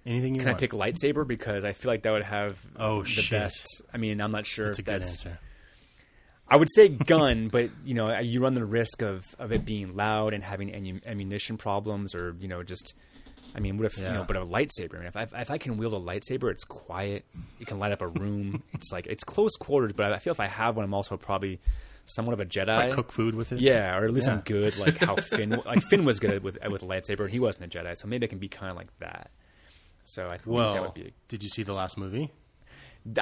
Anything 0.05 0.35
you 0.35 0.39
Can 0.39 0.47
I 0.49 0.51
want. 0.51 0.61
pick 0.61 0.71
lightsaber 0.71 1.27
because 1.27 1.65
I 1.65 1.73
feel 1.73 1.91
like 1.91 2.03
that 2.03 2.11
would 2.11 2.23
have 2.23 2.57
Oh, 2.79 3.03
the 3.03 3.09
shit. 3.09 3.31
best. 3.31 3.81
I 3.93 3.97
mean, 3.97 4.21
I'm 4.21 4.31
not 4.31 4.45
sure 4.45 4.67
That's 4.67 4.79
a 4.79 4.81
if 4.81 4.85
good 4.85 5.01
that's. 5.01 5.25
answer. 5.25 5.39
I 6.47 6.55
would 6.55 6.69
say 6.73 6.87
gun, 7.05 7.49
but 7.49 7.69
you 7.83 7.93
know, 7.93 8.17
you 8.19 8.39
run 8.41 8.53
the 8.53 8.65
risk 8.65 9.01
of, 9.01 9.25
of 9.37 9.51
it 9.51 9.65
being 9.65 9.95
loud 9.97 10.33
and 10.33 10.41
having 10.43 10.69
ammu- 10.69 11.05
ammunition 11.05 11.57
problems, 11.57 12.15
or 12.15 12.35
you 12.39 12.47
know, 12.47 12.63
just. 12.63 12.93
I 13.55 13.59
mean, 13.59 13.77
what 13.77 13.85
if 13.85 13.97
you 13.97 14.03
know? 14.03 14.23
But 14.27 14.35
a 14.37 14.45
lightsaber. 14.45 14.95
I 14.95 14.97
mean, 14.99 15.07
if 15.07 15.15
I, 15.17 15.23
if 15.41 15.51
I 15.51 15.57
can 15.57 15.77
wield 15.77 15.93
a 15.93 15.99
lightsaber, 15.99 16.51
it's 16.51 16.63
quiet. 16.63 17.25
It 17.59 17.67
can 17.67 17.79
light 17.79 17.91
up 17.91 18.01
a 18.01 18.07
room. 18.07 18.61
it's 18.73 18.91
like 18.91 19.07
it's 19.07 19.23
close 19.23 19.55
quarters, 19.55 19.93
but 19.93 20.13
I 20.13 20.19
feel 20.19 20.31
if 20.31 20.39
I 20.39 20.47
have 20.47 20.75
one, 20.75 20.85
I'm 20.85 20.93
also 20.93 21.17
probably 21.17 21.59
somewhat 22.05 22.33
of 22.33 22.39
a 22.39 22.45
Jedi. 22.45 22.67
Like 22.67 22.93
cook 22.93 23.11
food 23.11 23.35
with 23.35 23.51
it. 23.51 23.59
Yeah, 23.59 23.97
or 23.97 24.05
at 24.05 24.13
least 24.13 24.27
Yeah. 24.27 24.33
I'm 24.33 24.41
good. 24.41 24.77
Like 24.77 24.97
how 24.97 25.15
Finn, 25.33 25.61
like 25.65 25.81
Finn 25.83 26.05
was 26.05 26.19
good 26.19 26.43
with 26.43 26.57
with 26.69 26.83
a 26.83 26.85
lightsaber, 26.85 27.21
and 27.21 27.29
he 27.31 27.39
wasn't 27.39 27.73
a 27.73 27.77
Jedi, 27.79 27.97
so 27.97 28.07
maybe 28.07 28.25
I 28.25 28.29
can 28.29 28.39
be 28.39 28.49
kind 28.49 28.71
of 28.71 28.77
like 28.77 28.97
that. 28.99 29.31
So 30.03 30.29
I 30.29 30.37
think 30.37 30.55
that 30.55 30.81
would 30.81 30.93
be. 30.93 31.13
did 31.27 31.43
you 31.43 31.49
see 31.49 31.63
the 31.63 31.73
last 31.73 31.97
movie? 31.97 32.31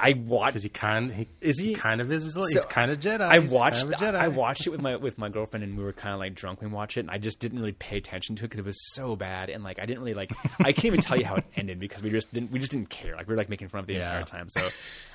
I 0.02 0.14
watched. 0.14 0.54
Because 0.54 0.64
he 0.64 0.70
kind 0.70 1.12
he 1.14 1.28
Is 1.42 1.60
he- 1.60 1.76
kind 1.76 2.02
of 2.02 2.12
is 2.12 2.34
he's 2.34 2.66
kind 2.66 2.92
of 2.92 3.00
Jedi. 3.00 3.22
I 3.22 3.40
watched. 3.40 3.82
kind 3.84 3.94
of 3.94 4.00
Jedi. 4.00 4.16
I 4.16 4.28
watched 4.30 4.66
it 4.66 4.70
with 4.70 4.82
my 4.82 4.96
with 4.96 5.18
my 5.18 5.30
girlfriend, 5.30 5.64
and 5.64 5.78
we 5.78 5.84
were 5.84 5.94
kind 5.94 6.14
of 6.14 6.20
like 6.20 6.34
drunk 6.36 6.62
when 6.62 6.72
we 6.72 6.76
watched 6.76 6.98
it, 6.98 7.02
and 7.02 7.12
I 7.12 7.18
just 7.18 7.40
didn't 7.40 7.60
really 7.60 7.74
pay 7.74 7.98
attention 7.98 8.36
to 8.38 8.46
it 8.46 8.48
because 8.48 8.60
it 8.60 8.66
was 8.66 8.94
so 8.94 9.16
bad, 9.16 9.50
and 9.50 9.64
like 9.64 9.80
I 9.80 9.86
didn't 9.86 10.00
really 10.00 10.14
like. 10.14 10.32
I 10.60 10.72
can't 10.72 10.86
even 10.86 11.02
tell 11.02 11.18
you 11.18 11.26
how 11.26 11.36
it 11.36 11.46
ended 11.56 11.80
because 11.80 12.02
we 12.02 12.10
just 12.10 12.34
didn't. 12.34 12.52
We 12.52 12.60
just 12.60 12.72
didn't 12.72 12.90
care. 12.90 13.16
Like 13.16 13.28
we 13.28 13.34
were 13.34 13.38
like 13.38 13.50
making 13.50 13.68
fun 13.68 13.80
of 13.82 13.90
it 13.90 13.94
the 13.94 14.00
Yeah. 14.00 14.20
entire 14.20 14.24
time. 14.24 14.50
So 14.50 14.62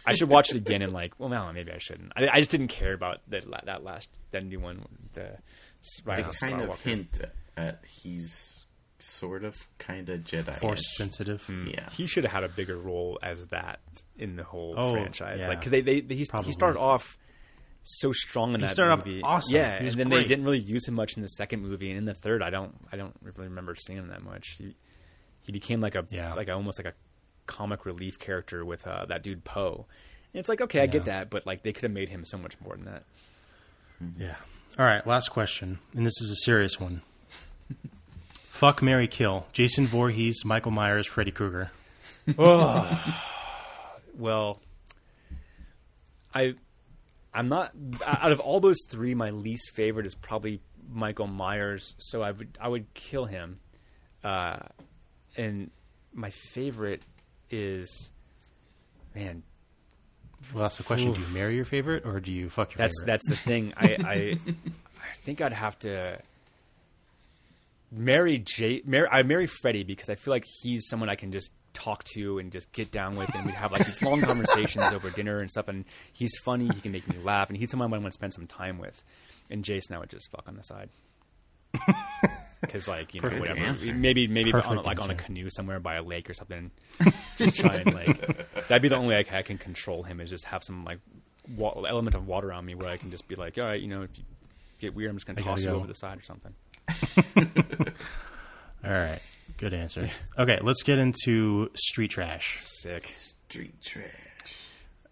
I 0.06 0.14
should 0.14 0.28
watch 0.28 0.50
it 0.50 0.56
again 0.56 0.82
and 0.82 0.92
like. 0.92 1.14
Well, 1.18 1.28
no, 1.28 1.50
maybe 1.52 1.72
I 1.72 1.78
shouldn't. 1.78 2.12
I, 2.16 2.28
I 2.28 2.38
just 2.38 2.50
didn't 2.50 2.68
care 2.68 2.92
about 2.94 3.20
that 3.28 3.44
that 3.66 3.82
last 3.84 4.08
that 4.30 4.44
new 4.44 4.60
one. 4.60 4.84
The 5.14 5.36
They 6.04 6.12
Rise 6.12 6.28
of 6.28 6.38
kind 6.38 6.60
of 6.60 6.80
hint 6.82 7.20
at 7.56 7.82
he's 7.86 8.49
sort 9.02 9.44
of 9.44 9.56
kind 9.78 10.08
of 10.10 10.20
Jedi. 10.20 10.54
Force 10.58 10.96
sensitive. 10.96 11.48
Yeah. 11.66 11.88
He 11.90 12.06
should 12.06 12.24
have 12.24 12.32
had 12.32 12.44
a 12.44 12.48
bigger 12.48 12.76
role 12.78 13.18
as 13.22 13.46
that 13.46 13.80
in 14.16 14.36
the 14.36 14.44
whole 14.44 14.74
Oh, 14.76 14.92
franchise. 14.92 15.40
yeah. 15.42 15.48
Like 15.48 15.62
'cause 15.62 15.70
they 15.70 15.80
they, 15.80 16.00
they 16.00 16.14
he, 16.14 16.26
he 16.44 16.52
started 16.52 16.78
off 16.78 17.16
so 17.82 18.12
strong 18.12 18.54
in 18.54 18.60
He 18.60 18.66
that 18.66 18.72
started 18.74 18.92
off 18.92 19.06
movie. 19.06 19.22
awesome. 19.22 19.54
Yeah, 19.56 19.72
and 19.74 19.90
then 19.92 20.08
great. 20.08 20.22
they 20.22 20.28
didn't 20.28 20.44
really 20.44 20.58
use 20.58 20.86
him 20.86 20.94
much 20.94 21.16
in 21.16 21.22
the 21.22 21.28
second 21.28 21.62
movie, 21.62 21.88
and 21.88 21.98
in 21.98 22.04
the 22.04 22.14
third, 22.14 22.42
I 22.42 22.50
don't 22.50 22.74
I 22.92 22.96
don't 22.96 23.14
really 23.22 23.48
remember 23.48 23.74
seeing 23.74 23.98
him 23.98 24.08
that 24.08 24.22
much. 24.22 24.56
He 24.58 24.74
he 25.42 25.52
became 25.52 25.80
like 25.80 25.94
a 25.94 26.04
Yeah. 26.10 26.34
like 26.34 26.48
a, 26.48 26.52
almost 26.52 26.78
like 26.82 26.92
a 26.92 26.96
comic 27.46 27.86
relief 27.86 28.18
character 28.18 28.64
with 28.64 28.86
uh, 28.86 29.06
that 29.06 29.22
dude 29.22 29.44
Poe. 29.44 29.86
And 30.32 30.38
it's 30.40 30.48
like 30.48 30.60
okay, 30.60 30.80
I 30.82 30.86
get 30.86 31.06
that, 31.06 31.30
but 31.30 31.46
like 31.46 31.62
they 31.62 31.72
could 31.72 31.82
have 31.84 31.92
made 31.92 32.08
him 32.10 32.24
so 32.24 32.36
much 32.38 32.60
more 32.60 32.76
than 32.76 32.84
that. 32.84 33.04
Yeah. 34.18 34.36
All 34.78 34.86
right. 34.86 35.04
Last 35.06 35.30
question, 35.30 35.78
and 35.94 36.06
this 36.06 36.20
is 36.20 36.30
a 36.30 36.36
serious 36.44 36.78
one. 36.78 37.02
Fuck 38.60 38.82
Mary 38.82 39.08
Kill. 39.08 39.46
Jason 39.54 39.86
Voorhees, 39.86 40.44
Michael 40.44 40.70
Myers, 40.70 41.06
Freddy 41.06 41.30
Krueger. 41.30 41.70
oh. 42.38 43.16
Well, 44.18 44.60
I 46.34 46.56
I'm 47.32 47.48
not 47.48 47.72
out 48.04 48.32
of 48.32 48.38
all 48.40 48.60
those 48.60 48.76
three. 48.86 49.14
My 49.14 49.30
least 49.30 49.70
favorite 49.74 50.04
is 50.04 50.14
probably 50.14 50.60
Michael 50.92 51.26
Myers, 51.26 51.94
so 51.96 52.20
I 52.20 52.32
would 52.32 52.58
I 52.60 52.68
would 52.68 52.92
kill 52.92 53.24
him. 53.24 53.60
Uh, 54.22 54.58
and 55.38 55.70
my 56.12 56.28
favorite 56.28 57.02
is 57.48 58.10
man. 59.14 59.42
Well, 60.52 60.64
that's 60.64 60.76
the 60.76 60.82
question. 60.82 61.14
Do 61.14 61.20
you 61.22 61.26
marry 61.28 61.56
your 61.56 61.64
favorite 61.64 62.04
or 62.04 62.20
do 62.20 62.30
you 62.30 62.50
fuck 62.50 62.74
your 62.74 62.76
That's 62.76 63.00
favorite? 63.00 63.06
that's 63.06 63.26
the 63.26 63.36
thing. 63.36 63.72
I, 63.74 63.86
I 64.04 64.38
I 65.02 65.14
think 65.22 65.40
I'd 65.40 65.54
have 65.54 65.78
to 65.78 66.20
marry 67.90 68.38
Jay. 68.38 68.82
Marry, 68.84 69.08
I 69.10 69.22
marry 69.22 69.46
Freddy 69.46 69.84
because 69.84 70.08
I 70.10 70.14
feel 70.14 70.32
like 70.32 70.44
he's 70.62 70.86
someone 70.88 71.08
I 71.08 71.14
can 71.14 71.32
just 71.32 71.52
talk 71.72 72.02
to 72.14 72.38
and 72.38 72.50
just 72.52 72.70
get 72.72 72.90
down 72.90 73.16
with, 73.16 73.34
and 73.34 73.46
we 73.46 73.52
have 73.52 73.72
like 73.72 73.84
these 73.86 74.02
long 74.04 74.20
conversations 74.20 74.84
over 74.92 75.10
dinner 75.10 75.40
and 75.40 75.50
stuff. 75.50 75.68
And 75.68 75.84
he's 76.12 76.36
funny. 76.44 76.68
He 76.74 76.80
can 76.80 76.92
make 76.92 77.08
me 77.08 77.16
laugh, 77.22 77.48
and 77.48 77.56
he's 77.58 77.70
someone 77.70 77.92
I 77.92 77.98
want 77.98 78.06
to 78.06 78.12
spend 78.12 78.32
some 78.34 78.46
time 78.46 78.78
with. 78.78 79.02
And 79.50 79.64
Jason, 79.64 79.94
I 79.96 79.98
would 79.98 80.10
just 80.10 80.30
fuck 80.30 80.48
on 80.48 80.56
the 80.56 80.62
side. 80.62 80.90
Because 82.60 82.86
like 82.86 83.14
you 83.14 83.22
know 83.22 83.28
Perfect 83.30 83.40
whatever 83.48 83.66
answer. 83.66 83.94
maybe 83.94 84.28
maybe 84.28 84.52
on, 84.52 84.82
like 84.82 85.00
on 85.00 85.10
a 85.10 85.14
canoe 85.14 85.48
somewhere 85.48 85.80
by 85.80 85.94
a 85.94 86.02
lake 86.02 86.28
or 86.28 86.34
something 86.34 86.70
just 87.38 87.56
try 87.56 87.76
and 87.76 87.94
like 87.94 88.20
that'd 88.68 88.82
be 88.82 88.88
the 88.88 88.96
only 88.96 89.08
way 89.08 89.18
I 89.18 89.22
can, 89.22 89.36
I 89.36 89.40
can 89.40 89.56
control 89.56 90.02
him 90.02 90.20
is 90.20 90.28
just 90.28 90.44
have 90.44 90.62
some 90.62 90.84
like 90.84 90.98
wa- 91.56 91.72
element 91.88 92.14
of 92.16 92.26
water 92.26 92.52
on 92.52 92.66
me 92.66 92.74
where 92.74 92.90
I 92.90 92.98
can 92.98 93.10
just 93.10 93.26
be 93.28 93.34
like, 93.34 93.56
all 93.56 93.64
right, 93.64 93.80
you 93.80 93.88
know, 93.88 94.02
if 94.02 94.10
you 94.18 94.24
get 94.78 94.94
weird, 94.94 95.08
I'm 95.10 95.16
just 95.16 95.26
gonna 95.26 95.40
I 95.40 95.42
toss 95.42 95.62
you 95.62 95.68
go. 95.68 95.76
over 95.76 95.86
the 95.86 95.94
side 95.94 96.18
or 96.18 96.22
something. 96.22 96.52
All 98.84 98.90
right. 98.90 99.20
Good 99.58 99.74
answer. 99.74 100.10
Okay, 100.38 100.58
let's 100.62 100.82
get 100.82 100.98
into 100.98 101.70
street 101.74 102.10
trash. 102.12 102.60
Sick. 102.62 103.14
Street 103.16 103.74
trash. 103.82 104.06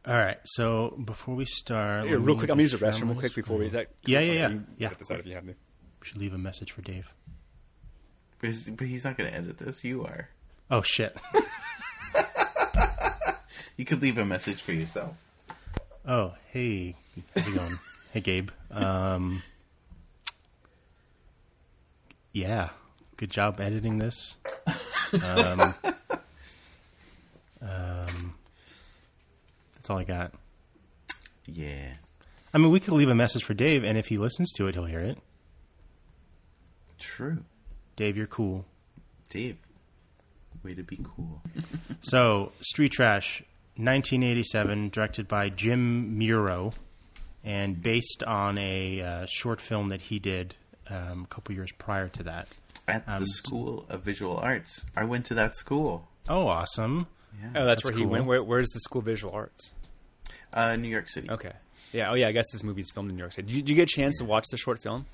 All 0.07 0.14
right. 0.14 0.39
So 0.45 0.97
before 1.05 1.35
we 1.35 1.45
start, 1.45 2.07
Hey, 2.09 2.16
real 2.16 2.35
quick, 2.37 2.45
I'm 2.51 2.55
gonna 2.57 2.62
use 2.62 2.72
the 2.72 2.79
restroom 2.79 3.09
real 3.11 3.18
quick 3.18 3.35
before 3.35 3.59
we. 3.59 3.66
Is 3.66 3.72
that 3.72 3.89
Yeah, 4.07 4.20
yeah, 4.20 4.33
yeah. 4.33 4.49
You 4.49 4.64
Yeah. 4.79 4.89
Get 4.89 4.99
this 4.99 5.11
out 5.11 5.20
if 5.20 5.26
you 5.26 5.35
have 5.35 5.45
to. 5.45 5.49
We 5.51 5.55
should 6.07 6.16
leave 6.18 6.33
a 6.33 6.39
message 6.39 6.72
for 6.72 6.81
Dave. 6.83 7.12
But 8.39 8.47
he's, 8.47 8.70
but 8.70 8.87
he's 8.87 9.05
not 9.05 9.16
going 9.18 9.31
to 9.31 9.37
edit 9.37 9.59
this. 9.59 9.85
You 9.85 10.05
are. 10.05 10.29
Oh 10.70 10.83
shit. 10.83 11.16
You 13.76 13.85
could 13.85 14.03
leave 14.03 14.18
a 14.18 14.24
message 14.24 14.61
for 14.61 14.72
yourself. 14.72 15.14
Oh, 16.05 16.33
hey, 16.53 16.97
how's 17.37 17.47
it 17.47 17.55
going? 17.55 17.79
hey, 18.12 18.20
Gabe. 18.20 18.51
Um, 18.72 19.41
yeah, 22.39 22.68
good 23.16 23.30
job 23.30 23.61
editing 23.61 23.99
this. 23.99 24.36
Um, 25.12 25.61
um, 27.62 28.34
that's 29.74 29.91
all 29.91 29.99
I 29.99 30.05
got. 30.05 30.32
Yeah. 31.47 31.95
I 32.53 32.59
mean, 32.59 32.70
we 32.70 32.80
could 32.80 32.95
leave 32.95 33.11
a 33.11 33.14
message 33.14 33.43
for 33.43 33.55
Dave, 33.55 33.84
and 33.84 33.99
if 33.99 34.07
he 34.09 34.18
listens 34.18 34.53
to 34.53 34.66
it, 34.66 34.74
he'll 34.74 34.84
hear 34.84 35.01
it. 35.01 35.18
True. 36.99 37.39
Dave, 37.97 38.16
you're 38.16 38.26
cool. 38.26 38.64
Dave. 39.28 39.57
Way 40.62 40.74
to 40.74 40.82
be 40.82 40.99
cool. 41.03 41.43
So, 42.01 42.53
Street 42.61 42.93
Trash, 42.93 43.43
1987, 43.74 44.91
directed 44.91 45.26
by 45.26 45.49
Jim 45.49 46.16
Muro, 46.16 46.72
and 47.43 47.82
based 47.82 48.22
on 48.24 48.57
a 48.59 49.01
uh, 49.01 49.26
short 49.28 49.61
film 49.61 49.89
that 49.89 50.03
he 50.03 50.20
did 50.20 50.55
um, 50.91 51.24
a 51.24 51.26
couple 51.26 51.55
years 51.55 51.72
prior 51.72 52.09
to 52.09 52.22
that. 52.24 52.49
At 52.86 53.05
Um, 53.07 53.18
the 53.18 53.26
School 53.26 53.84
of 53.89 54.03
Visual 54.03 54.36
Arts. 54.39 54.84
I 54.97 55.05
went 55.05 55.26
to 55.26 55.34
that 55.34 55.55
school. 55.55 56.09
Oh, 56.28 56.47
awesome! 56.47 57.07
Yeah. 57.41 57.49
Oh, 57.51 57.64
that's, 57.66 57.82
That's 57.82 57.84
where 57.84 57.99
he 57.99 58.07
went. 58.07 58.24
Where, 58.26 58.43
where's 58.43 58.68
the 58.70 58.80
School 58.80 59.01
of 59.01 59.05
Visual 59.07 59.32
Arts? 59.32 59.72
Uh, 60.53 60.76
New 60.76 60.89
York 60.89 61.09
City. 61.09 61.30
Okay. 61.30 61.53
Yeah. 61.93 62.11
Oh, 62.11 62.14
yeah. 62.14 62.28
I 62.28 62.32
guess 62.32 62.47
this 62.53 62.62
movie's 62.64 62.91
filmed 62.91 63.11
in 63.11 63.16
New 63.16 63.22
York 63.22 63.32
City. 63.32 63.47
Did 63.49 63.55
you, 63.57 63.62
did 63.62 63.68
you 63.70 63.74
get 63.76 63.82
a 63.91 63.95
chance 63.95 64.18
to 64.18 64.24
watch 64.24 64.47
the 64.51 64.57
short 64.57 64.80
film? 64.82 65.07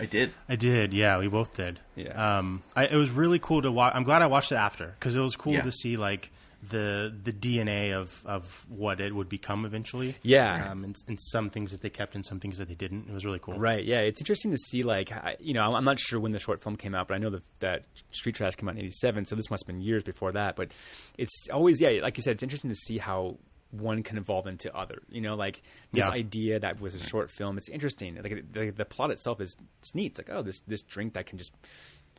I 0.00 0.06
did. 0.06 0.32
I 0.48 0.56
did, 0.56 0.92
yeah, 0.92 1.18
we 1.18 1.28
both 1.28 1.54
did. 1.54 1.78
Yeah. 1.94 2.38
Um, 2.38 2.64
I, 2.74 2.86
it 2.86 2.96
was 2.96 3.10
really 3.10 3.38
cool 3.38 3.62
to 3.62 3.70
watch. 3.70 3.92
I'm 3.94 4.02
glad 4.02 4.22
I 4.22 4.26
watched 4.26 4.50
it 4.50 4.56
after 4.56 4.86
because 4.98 5.14
it 5.14 5.20
was 5.20 5.36
cool 5.36 5.52
Yeah. 5.52 5.62
to 5.62 5.70
see 5.70 5.96
like 5.96 6.32
the 6.70 7.14
the 7.22 7.32
DNA 7.32 7.92
of 7.94 8.22
of 8.24 8.66
what 8.68 9.00
it 9.00 9.14
would 9.14 9.28
become 9.28 9.64
eventually. 9.64 10.16
Yeah. 10.22 10.70
Um, 10.70 10.84
and, 10.84 10.96
and 11.08 11.18
some 11.20 11.50
things 11.50 11.72
that 11.72 11.80
they 11.80 11.90
kept 11.90 12.14
and 12.14 12.24
some 12.24 12.40
things 12.40 12.58
that 12.58 12.68
they 12.68 12.74
didn't. 12.74 13.08
It 13.08 13.12
was 13.12 13.24
really 13.24 13.38
cool. 13.40 13.58
Right. 13.58 13.84
Yeah. 13.84 14.00
It's 14.00 14.20
interesting 14.20 14.50
to 14.50 14.56
see, 14.56 14.82
like, 14.82 15.12
I- 15.12 15.36
you 15.40 15.54
know, 15.54 15.62
I'm- 15.74 15.84
not 15.84 15.98
sure 15.98 16.18
when 16.20 16.32
the 16.32 16.38
short 16.38 16.62
film 16.62 16.76
came 16.76 16.94
out, 16.94 17.08
but 17.08 17.14
I 17.14 17.18
know 17.18 17.30
that, 17.30 17.42
that 17.60 17.84
Street 18.10 18.34
Trash 18.36 18.54
came 18.56 18.68
out 18.68 18.76
in 18.76 18.80
'87, 18.80 19.26
so 19.26 19.36
this 19.36 19.50
must 19.50 19.64
have 19.66 19.74
been 19.74 19.82
years 19.82 20.02
before 20.02 20.32
that. 20.32 20.56
But 20.56 20.72
it's 21.18 21.48
always, 21.52 21.80
yeah, 21.80 21.90
like 22.02 22.16
you 22.16 22.22
said, 22.22 22.32
it's 22.32 22.42
interesting 22.42 22.70
to 22.70 22.76
see 22.76 22.98
how 22.98 23.38
one 23.70 24.04
can 24.04 24.16
evolve 24.18 24.46
into 24.46 24.72
other. 24.74 25.02
You 25.10 25.20
know, 25.20 25.34
like 25.34 25.60
this 25.92 26.06
Yeah. 26.06 26.12
idea 26.14 26.60
that 26.60 26.80
was 26.80 26.94
a 26.94 27.02
short 27.04 27.28
film. 27.30 27.58
It's 27.58 27.68
interesting. 27.68 28.14
Like 28.22 28.52
the, 28.52 28.70
the 28.70 28.84
plot 28.84 29.10
itself 29.10 29.40
is 29.40 29.56
it's 29.80 29.94
neat. 29.94 30.12
It's 30.12 30.20
like, 30.20 30.30
oh, 30.30 30.42
this 30.42 30.60
this 30.68 30.82
drink 30.82 31.14
that 31.14 31.26
can 31.26 31.38
just 31.38 31.52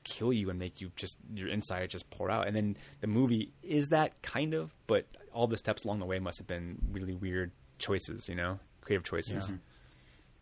kill 0.06 0.32
you 0.32 0.50
and 0.50 0.58
make 0.58 0.80
you 0.80 0.92
just 0.96 1.18
your 1.34 1.50
inside 1.50 1.90
just 1.90 2.10
pour 2.10 2.30
out. 2.32 2.48
And 2.48 2.56
then 2.56 2.78
the 3.02 3.08
movie 3.08 3.52
is 3.62 3.90
that 3.90 4.22
kind 4.22 4.54
of, 4.54 4.74
but 4.88 5.06
all 5.34 5.48
the 5.48 5.58
steps 5.58 5.84
along 5.84 6.00
the 6.00 6.06
way 6.06 6.20
must 6.20 6.38
have 6.38 6.48
been 6.48 6.78
really 6.92 7.14
weird 7.14 7.52
choices. 7.80 8.30
You 8.30 8.36
know, 8.36 8.60
creative 8.82 9.04
choices. 9.04 9.52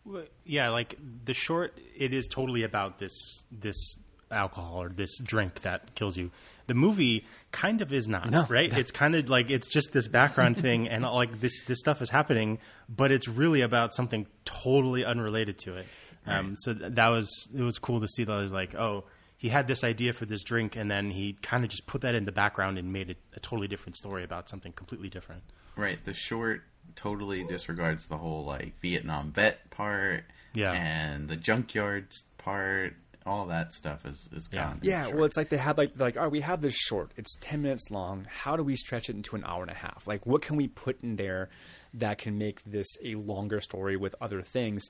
Well, 0.04 0.24
Yeah, 0.44 0.68
like 0.68 0.96
the 1.24 1.34
short, 1.34 1.76
it 1.96 2.12
is 2.14 2.28
totally 2.28 2.62
about 2.62 2.98
this 2.98 3.12
this 3.50 3.96
alcohol 4.30 4.82
or 4.82 4.88
this 4.88 5.18
drink 5.18 5.62
that 5.62 5.94
kills 5.94 6.16
you. 6.16 6.30
The 6.66 6.74
movie 6.74 7.24
kind 7.52 7.80
of 7.82 7.92
is 7.92 8.08
not, 8.08 8.30
No. 8.30 8.46
right? 8.48 8.72
It's 8.76 8.90
kind 8.90 9.14
of 9.14 9.28
like 9.28 9.50
it's 9.50 9.68
just 9.68 9.92
this 9.92 10.08
background 10.08 10.56
thing, 10.58 10.88
and 10.88 11.04
like 11.04 11.40
this 11.40 11.64
this 11.66 11.78
stuff 11.78 12.02
is 12.02 12.10
happening, 12.10 12.58
but 12.88 13.12
it's 13.12 13.28
really 13.28 13.60
about 13.62 13.94
something 13.94 14.26
totally 14.44 15.04
unrelated 15.04 15.58
to 15.60 15.76
it. 15.76 15.86
Um, 16.26 16.56
so 16.56 16.72
th- 16.72 16.92
that 16.94 17.08
was 17.08 17.48
it 17.54 17.62
was 17.62 17.78
cool 17.78 18.00
to 18.00 18.08
see 18.08 18.24
that. 18.24 18.32
I 18.32 18.38
was 18.38 18.52
like, 18.52 18.74
oh, 18.74 19.04
he 19.44 19.50
had 19.50 19.68
this 19.68 19.84
idea 19.84 20.14
for 20.14 20.24
this 20.24 20.42
drink, 20.42 20.74
and 20.74 20.90
then 20.90 21.10
he 21.10 21.34
kind 21.42 21.64
of 21.64 21.70
just 21.70 21.84
put 21.84 22.00
that 22.00 22.14
in 22.14 22.24
the 22.24 22.32
background 22.32 22.78
and 22.78 22.94
made 22.94 23.10
it 23.10 23.18
a 23.36 23.40
totally 23.40 23.68
different 23.68 23.94
story 23.94 24.24
about 24.24 24.48
something 24.48 24.72
completely 24.72 25.10
different. 25.10 25.42
Right. 25.76 26.02
The 26.02 26.14
short 26.14 26.62
totally 26.94 27.44
disregards 27.44 28.08
the 28.08 28.16
whole 28.16 28.46
like 28.46 28.72
Vietnam 28.80 29.32
vet 29.32 29.68
part. 29.68 30.24
Yeah. 30.54 30.72
And 30.72 31.28
the 31.28 31.36
junkyards 31.36 32.22
part. 32.38 32.94
all 33.26 33.46
that 33.46 33.72
stuff 33.72 34.04
is 34.06 34.28
is 34.34 34.48
gone. 34.48 34.80
in 34.82 34.88
Yeah, 34.88 35.08
well, 35.08 35.24
it's 35.24 35.36
like 35.36 35.48
they 35.48 35.56
had 35.56 35.78
like 35.78 35.92
like, 35.96 36.16
oh, 36.16 36.28
we 36.28 36.40
have 36.40 36.60
this 36.60 36.74
short. 36.74 37.12
It's 37.16 37.34
ten 37.36 37.62
minutes 37.62 37.90
long. 37.90 38.26
How 38.28 38.56
do 38.56 38.62
we 38.62 38.76
stretch 38.76 39.08
it 39.08 39.16
into 39.16 39.36
an 39.36 39.44
hour 39.44 39.62
and 39.62 39.70
a 39.70 39.74
half? 39.74 40.06
Like, 40.06 40.26
what 40.26 40.42
can 40.42 40.56
we 40.56 40.68
put 40.68 41.02
in 41.02 41.16
there 41.16 41.48
that 41.94 42.18
can 42.18 42.38
make 42.38 42.62
this 42.64 42.86
a 43.02 43.14
longer 43.14 43.60
story 43.60 43.96
with 43.96 44.14
other 44.20 44.42
things? 44.42 44.88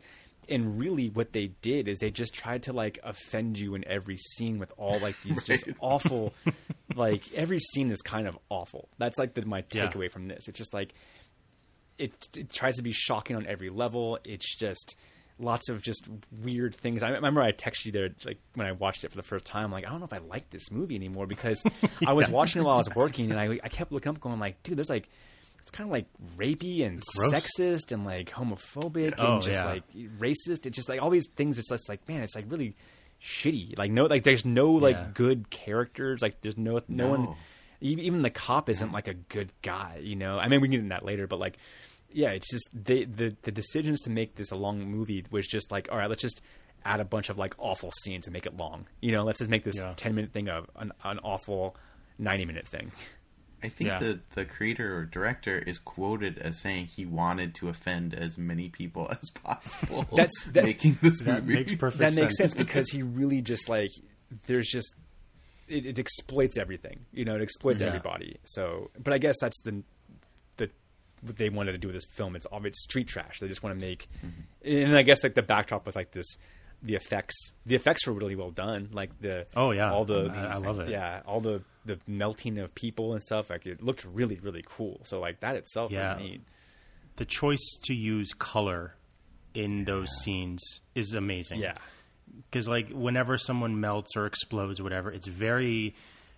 And 0.49 0.79
really, 0.79 1.09
what 1.09 1.33
they 1.33 1.49
did 1.63 1.89
is 1.89 1.99
they 1.99 2.11
just 2.11 2.35
tried 2.35 2.65
to 2.65 2.73
like 2.73 2.99
offend 3.03 3.59
you 3.59 3.75
in 3.75 3.87
every 3.89 4.17
scene 4.17 4.59
with 4.59 4.73
all 4.77 4.99
like 5.01 5.21
these 5.23 5.45
just 5.47 5.69
awful, 5.81 6.33
like 6.95 7.23
every 7.35 7.59
scene 7.59 7.91
is 7.91 8.03
kind 8.03 8.27
of 8.27 8.39
awful. 8.49 8.89
That's 8.99 9.19
like 9.19 9.35
the, 9.35 9.45
my 9.47 9.65
Yeah. 9.73 9.87
takeaway 9.89 10.11
from 10.11 10.29
this. 10.29 10.49
It's 10.49 10.59
just 10.59 10.75
like 10.75 10.93
it, 11.99 12.13
it 12.37 12.53
tries 12.53 12.77
to 12.77 12.83
be 12.83 12.93
shocking 12.93 13.37
on 13.37 13.47
every 13.47 13.71
level. 13.71 14.19
It's 14.25 14.57
just 14.59 14.97
lots 15.39 15.69
of 15.69 15.83
just 15.83 16.09
weird 16.43 16.75
things. 16.75 17.03
I 17.03 17.11
remember 17.11 17.43
I 17.43 17.53
texted 17.53 17.87
you 17.87 17.93
there 17.93 18.09
like 18.25 18.39
when 18.55 18.67
I 18.67 18.73
watched 18.73 19.05
it 19.05 19.11
for 19.11 19.17
the 19.17 19.23
first 19.23 19.45
time. 19.45 19.71
Like 19.73 19.87
I 19.87 19.91
don't 19.91 20.01
know 20.01 20.07
if 20.07 20.13
I 20.13 20.19
like 20.19 20.51
this 20.51 20.71
movie 20.71 20.95
anymore 20.97 21.27
because 21.27 21.63
I 22.07 22.13
was 22.13 22.29
watching 22.29 22.63
it 22.63 22.65
while 22.65 22.75
I 22.75 22.79
was 22.79 22.95
working 22.95 23.31
and 23.31 23.39
I 23.41 23.59
I 23.63 23.69
kept 23.69 23.93
looking 23.93 24.11
up 24.11 24.21
going 24.21 24.39
like, 24.41 24.63
dude, 24.63 24.77
there's 24.77 24.91
like 24.91 25.09
kind 25.75 25.89
of 25.89 25.93
like 25.93 26.07
rapey 26.37 26.87
and 26.87 27.03
sexist 27.31 27.93
and 27.93 28.05
like 28.05 28.31
homophobic 28.31 29.13
and 29.13 29.21
Oh, 29.21 29.41
just 29.41 29.59
yeah. 29.61 29.67
like 29.67 29.83
racist. 30.19 30.67
It's 30.67 30.77
just 30.77 30.89
like 30.89 31.03
all 31.03 31.11
these 31.11 31.29
things. 31.37 31.59
It's 31.59 31.69
just 31.69 31.89
like 31.89 32.09
man, 32.09 32.23
it's 32.23 32.35
like 32.37 32.47
really 32.49 32.77
shitty. 33.23 33.79
Like 33.79 33.91
no, 33.91 34.07
like 34.07 34.23
there's 34.23 34.45
no 34.45 34.73
like 34.73 34.97
Yeah. 34.97 35.07
good 35.15 35.51
characters. 35.51 36.23
Like 36.23 36.41
there's 36.41 36.57
no 36.57 36.81
no, 36.89 37.09
one. 37.09 37.23
No. 37.25 37.37
e- 37.83 37.99
Even 38.01 38.23
the 38.23 38.31
cop 38.31 38.69
isn't 38.69 38.93
like 38.93 39.09
a 39.09 39.15
good 39.15 39.51
guy. 39.63 40.01
You 40.03 40.17
know, 40.17 40.39
I 40.39 40.49
mean 40.49 40.61
we 40.61 40.69
can 40.69 40.73
get 40.73 40.81
into 40.81 40.89
that 40.95 41.05
later, 41.05 41.27
but 41.27 41.39
like 41.39 41.59
yeah, 42.13 42.31
it's 42.31 42.49
just 42.51 42.69
they, 42.73 43.05
the 43.05 43.37
the 43.43 43.51
decisions 43.51 44.01
to 44.03 44.11
make 44.11 44.37
this 44.37 44.53
a 44.53 44.57
long 44.57 44.79
movie 44.89 45.25
was 45.31 45.47
just 45.49 45.73
like, 45.73 45.89
all 45.91 45.99
right, 45.99 46.09
let's 46.09 46.23
just 46.23 46.41
add 46.85 47.01
a 47.01 47.05
bunch 47.05 47.29
of 47.31 47.39
like 47.39 47.55
awful 47.59 47.91
scenes 48.03 48.27
and 48.27 48.33
make 48.33 48.47
it 48.47 48.57
long. 48.57 48.87
You 49.01 49.11
know, 49.13 49.25
let's 49.25 49.39
just 49.39 49.51
make 49.51 49.65
this 49.65 49.77
Yeah. 49.77 49.95
ten 49.97 50.15
minute 50.15 50.31
thing 50.33 50.49
of 50.49 50.71
an, 50.77 50.93
an 51.03 51.19
awful 51.25 51.75
ninety 52.19 52.45
minute 52.45 52.69
thing. 52.69 52.93
I 53.65 53.69
think 53.69 53.89
Yeah. 53.89 53.99
the 53.99 54.21
the 54.35 54.45
creator 54.45 54.97
or 54.99 55.05
director 55.07 55.59
is 55.59 55.79
quoted 55.79 56.39
as 56.39 56.61
saying 56.61 56.87
he 56.87 57.07
wanted 57.07 57.55
to 57.57 57.69
offend 57.69 58.15
as 58.15 58.37
many 58.39 58.69
people 58.69 59.09
as 59.23 59.31
possible. 59.31 60.03
That's- 60.13 60.43
that- 60.53 60.65
making 60.65 60.99
this 61.03 61.21
That 61.23 61.43
movie. 61.45 61.55
makes 61.55 61.75
perfect 61.77 61.99
that 62.01 62.13
sense. 62.15 62.21
makes 62.25 62.37
sense 62.37 62.55
because 62.55 62.91
he 62.91 63.03
really 63.03 63.41
just 63.43 63.69
like 63.69 63.91
there's 64.47 64.69
just 64.69 64.95
it, 65.69 65.87
it 65.87 65.99
exploits 65.99 66.59
everything. 66.59 67.07
You 67.13 67.25
know, 67.25 67.37
it 67.37 67.43
exploits 67.43 67.81
Yeah. 67.81 67.89
everybody. 67.89 68.37
So, 68.45 68.91
but 69.03 69.15
I 69.15 69.19
guess 69.19 69.37
that's 69.41 69.61
the 69.63 69.83
the 70.59 70.69
what 71.23 71.37
they 71.39 71.49
wanted 71.49 71.73
to 71.73 71.79
do 71.79 71.89
with 71.89 71.95
this 71.97 72.05
film. 72.13 72.37
It's 72.37 72.47
obvious 72.53 72.75
street 72.83 73.09
trash. 73.09 73.41
They 73.41 73.49
just 73.49 73.63
want 73.63 73.79
to 73.79 73.85
make, 73.85 74.07
mm-hmm. 74.25 74.87
and 74.87 74.95
I 74.97 75.03
guess 75.03 75.23
like 75.23 75.35
the 75.35 75.43
backdrop 75.43 75.87
was 75.87 75.97
like 75.97 76.13
this. 76.13 76.27
The 76.85 76.95
effects, 76.97 77.35
the 77.65 77.75
effects 77.75 78.07
were 78.07 78.13
really 78.13 78.37
well 78.37 78.51
done. 78.51 78.91
Like 78.93 79.19
the 79.21 79.47
Oh, 79.57 79.71
yeah. 79.73 79.91
all 79.91 80.05
the 80.05 80.31
I- 80.31 80.55
I 80.55 80.57
love 80.59 80.79
it. 80.81 80.91
Yeah, 80.91 81.23
all 81.27 81.41
the 81.41 81.63
the 81.87 81.99
melting 82.07 82.59
of 82.59 82.75
people 82.75 83.13
and 83.15 83.23
stuff. 83.23 83.51
Like 83.51 83.67
it 83.67 83.83
looked 83.83 84.05
really 84.05 84.37
really 84.37 84.65
cool. 84.67 85.01
So 85.05 85.19
like 85.21 85.41
that 85.41 85.57
itself 85.57 85.91
Yeah. 85.93 86.15
was 86.15 86.23
neat. 86.23 86.41
the 87.17 87.25
choice 87.25 87.79
to 87.85 87.95
use 87.95 88.33
color 88.33 88.95
in 89.55 89.85
those 89.85 90.09
scenes 90.23 90.61
is 90.95 91.15
amazing. 91.15 91.61
Yeah. 91.61 91.77
because 92.51 92.67
like 92.69 92.89
whenever 92.91 93.39
someone 93.39 93.81
melts 93.81 94.17
or 94.17 94.27
explodes 94.27 94.81
or 94.81 94.83
whatever, 94.85 95.11
it's 95.13 95.27
very 95.29 95.95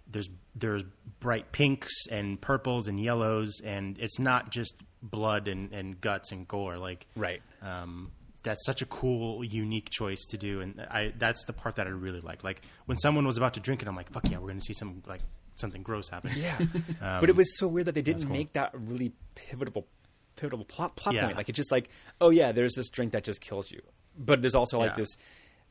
there's 0.08 0.28
there's 0.54 0.84
bright 1.20 1.50
pinks 1.52 1.92
and 2.10 2.40
purples 2.40 2.86
and 2.88 3.00
yellows, 3.00 3.60
and 3.64 3.98
it's 3.98 4.18
not 4.20 4.50
just 4.50 4.84
blood 5.02 5.48
and, 5.48 5.72
and 5.72 6.00
guts 6.00 6.30
and 6.32 6.46
gore. 6.46 6.76
Like 6.78 7.06
Right. 7.16 7.42
um, 7.62 8.10
that's 8.46 8.64
such 8.64 8.80
a 8.80 8.86
cool, 8.86 9.44
unique 9.44 9.90
choice 9.90 10.24
to 10.30 10.38
do, 10.38 10.60
and 10.62 10.80
I 10.90 11.12
that's 11.18 11.44
the 11.44 11.52
part 11.52 11.76
that 11.76 11.86
I 11.86 11.90
really 11.90 12.20
like. 12.20 12.42
Like 12.44 12.62
when 12.86 12.96
someone 12.96 13.26
was 13.26 13.36
about 13.36 13.54
to 13.54 13.60
drink 13.60 13.82
it, 13.82 13.88
I'm 13.88 13.96
like, 13.96 14.10
fuck 14.10 14.30
yeah, 14.30 14.38
we're 14.38 14.48
gonna 14.48 14.60
see 14.62 14.72
some 14.72 15.02
like 15.06 15.20
something 15.56 15.82
gross 15.82 16.08
happen. 16.08 16.30
Yeah, 16.36 16.56
Um, 17.02 17.20
but 17.20 17.28
it 17.28 17.36
was 17.36 17.58
so 17.58 17.66
weird 17.68 17.86
that 17.88 17.94
they 17.94 18.02
didn't 18.02 18.22
cool. 18.24 18.32
make 18.32 18.52
that 18.54 18.70
really 18.72 19.12
pivotal, 19.34 19.86
pivotal 20.36 20.64
plot 20.64 20.96
plot 20.96 21.14
Yeah. 21.14 21.24
point. 21.26 21.36
Like 21.36 21.48
it's 21.48 21.56
just 21.56 21.72
like, 21.72 21.88
oh 22.20 22.30
yeah, 22.30 22.52
there's 22.52 22.74
this 22.74 22.88
drink 22.88 23.12
that 23.12 23.24
just 23.24 23.40
kills 23.40 23.70
you, 23.70 23.80
but 24.18 24.40
there's 24.42 24.54
also 24.54 24.78
like 24.78 24.92
Yeah. 24.92 24.96
this 24.96 25.16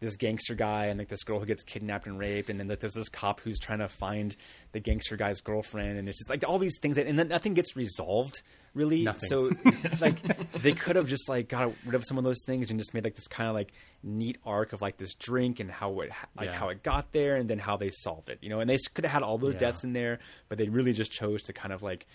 this 0.02 0.18
gangster 0.18 0.56
guy 0.56 0.88
and 0.88 1.00
like 1.00 1.08
this 1.08 1.24
girl 1.24 1.40
who 1.40 1.46
gets 1.46 1.64
kidnapped 1.64 2.06
and 2.06 2.20
raped, 2.20 2.50
and 2.50 2.60
then 2.60 2.68
like, 2.68 2.82
there's 2.82 2.94
this 2.96 3.08
cop 3.08 3.40
who's 3.40 3.58
trying 3.60 3.80
to 3.80 3.88
find 3.88 4.36
the 4.74 4.80
gangster 4.82 5.16
guy's 5.16 5.40
girlfriend, 5.40 5.98
and 5.98 6.10
it's 6.10 6.18
just 6.18 6.30
like 6.30 6.44
all 6.46 6.60
these 6.60 6.78
things, 6.82 6.98
that, 6.98 7.08
and 7.08 7.18
then 7.18 7.30
nothing 7.30 7.54
gets 7.54 7.78
resolved 7.78 8.42
really. 8.76 9.02
Nothing. 9.04 9.28
So 9.30 9.50
like 10.02 10.22
they 10.62 10.74
could 10.74 10.96
have 10.98 11.08
just 11.08 11.28
like 11.28 11.48
got 11.50 11.72
rid 11.86 11.96
of 11.96 12.06
some 12.06 12.18
of 12.20 12.24
those 12.24 12.44
things 12.46 12.70
and 12.70 12.80
just 12.80 12.94
made 12.94 13.04
like 13.04 13.16
this 13.16 13.28
kind 13.28 13.50
of 13.50 13.56
like 13.56 13.72
neat 14.04 14.38
arc 14.46 14.74
of 14.74 14.82
like 14.82 14.98
this 14.98 15.16
drink 15.16 15.60
and 15.60 15.72
how 15.72 16.00
it 16.02 16.12
like 16.38 16.50
Yeah. 16.50 16.54
how 16.54 16.70
it 16.70 16.84
got 16.84 17.12
there 17.14 17.36
and 17.36 17.50
then 17.50 17.58
how 17.58 17.78
they 17.78 17.90
solved 17.90 18.30
it. 18.30 18.38
You 18.42 18.50
know, 18.50 18.60
and 18.60 18.70
they 18.70 18.78
could 18.94 19.06
have 19.06 19.12
had 19.14 19.24
all 19.24 19.38
those 19.40 19.54
Yeah. 19.54 19.60
deaths 19.62 19.84
in 19.84 19.94
there, 19.94 20.20
but 20.50 20.58
they 20.60 20.70
really 20.70 20.94
just 20.94 21.12
chose 21.12 21.42
to 21.44 21.54
kind 21.54 21.74
of 21.74 21.82
like 21.82 22.06